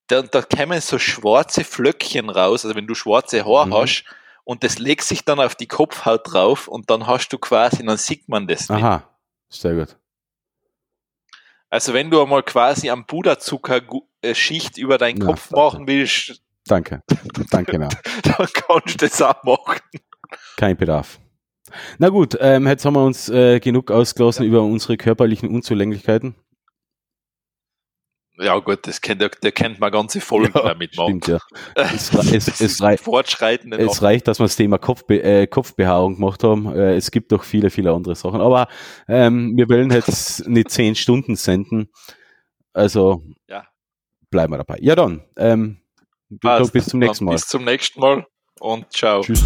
Da, 0.07 0.21
da 0.21 0.41
kommen 0.41 0.79
so 0.81 0.97
schwarze 0.99 1.63
Flöckchen 1.63 2.29
raus, 2.29 2.65
also 2.65 2.75
wenn 2.75 2.87
du 2.87 2.95
schwarze 2.95 3.43
Haare 3.45 3.67
Mhm. 3.67 3.73
hast, 3.73 4.03
und 4.43 4.63
das 4.63 4.79
legt 4.79 5.03
sich 5.03 5.23
dann 5.25 5.39
auf 5.39 5.55
die 5.55 5.67
Kopfhaut 5.67 6.21
drauf 6.33 6.67
und 6.67 6.89
dann 6.89 7.05
hast 7.05 7.29
du 7.29 7.37
quasi, 7.37 7.85
dann 7.85 7.97
sieht 7.97 8.27
man 8.29 8.47
das 8.47 8.69
nicht. 8.69 8.81
Aha, 8.83 9.07
sehr 9.49 9.75
gut. 9.75 9.95
Also 11.69 11.93
wenn 11.93 12.09
du 12.09 12.21
einmal 12.21 12.41
quasi 12.41 12.89
am 12.89 13.05
Puderzucker-Schicht 13.05 14.77
über 14.79 14.97
deinen 14.97 15.21
Ja, 15.21 15.27
Kopf 15.27 15.49
danke. 15.49 15.55
machen 15.55 15.87
willst, 15.87 16.41
Danke. 16.65 17.01
Danke, 17.51 17.79
na. 17.79 17.89
dann 18.23 18.47
kannst 18.53 18.93
du 19.01 19.07
das 19.07 19.21
auch 19.21 19.43
machen. 19.43 19.79
Kein 20.55 20.77
Bedarf. 20.77 21.19
Na 21.97 22.09
gut, 22.09 22.37
ähm, 22.39 22.67
jetzt 22.67 22.85
haben 22.85 22.95
wir 22.95 23.03
uns 23.03 23.29
äh, 23.29 23.59
genug 23.59 23.91
ausgelassen 23.91 24.45
über 24.45 24.61
unsere 24.61 24.97
körperlichen 24.97 25.49
Unzulänglichkeiten. 25.49 26.35
Ja 28.41 28.57
gut, 28.59 28.87
das 28.87 29.01
kennt, 29.01 29.19
der, 29.21 29.29
der 29.29 29.51
kennt 29.51 29.79
man 29.79 29.91
ganze 29.91 30.21
Folgen 30.21 30.53
damit 30.53 30.95
machen. 30.95 31.21
Stimmt, 31.21 31.27
ja. 31.27 31.39
Es, 31.75 32.13
es, 32.33 32.61
es, 32.61 32.81
rei 32.81 32.93
es 32.95 34.01
reicht, 34.01 34.27
dass 34.27 34.39
wir 34.39 34.45
das 34.45 34.55
Thema 34.55 34.77
Kopfbe 34.77 35.21
äh, 35.21 35.45
Kopfbehaarung 35.45 36.15
gemacht 36.15 36.43
haben. 36.43 36.73
Äh, 36.73 36.95
es 36.95 37.11
gibt 37.11 37.31
noch 37.31 37.43
viele, 37.43 37.69
viele 37.69 37.91
andere 37.91 38.15
Sachen. 38.15 38.39
Aber 38.39 38.67
ähm, 39.09 39.57
wir 39.57 39.67
wollen 39.69 39.91
jetzt 39.91 40.47
nicht 40.47 40.69
zehn 40.69 40.95
Stunden 40.95 41.35
senden. 41.35 41.89
Also 42.71 43.23
Ja. 43.47 43.67
bleiben 44.29 44.53
wir 44.53 44.57
dabei. 44.57 44.77
Ja 44.79 44.95
dann, 44.95 45.21
ähm, 45.35 45.81
bis 46.29 46.85
zum 46.85 46.99
nächsten 46.99 47.25
Mal. 47.25 47.33
Bis 47.33 47.47
zum 47.47 47.65
nächsten 47.65 47.99
Mal 47.99 48.25
und 48.61 48.91
ciao. 48.93 49.21
Tschüss. 49.21 49.43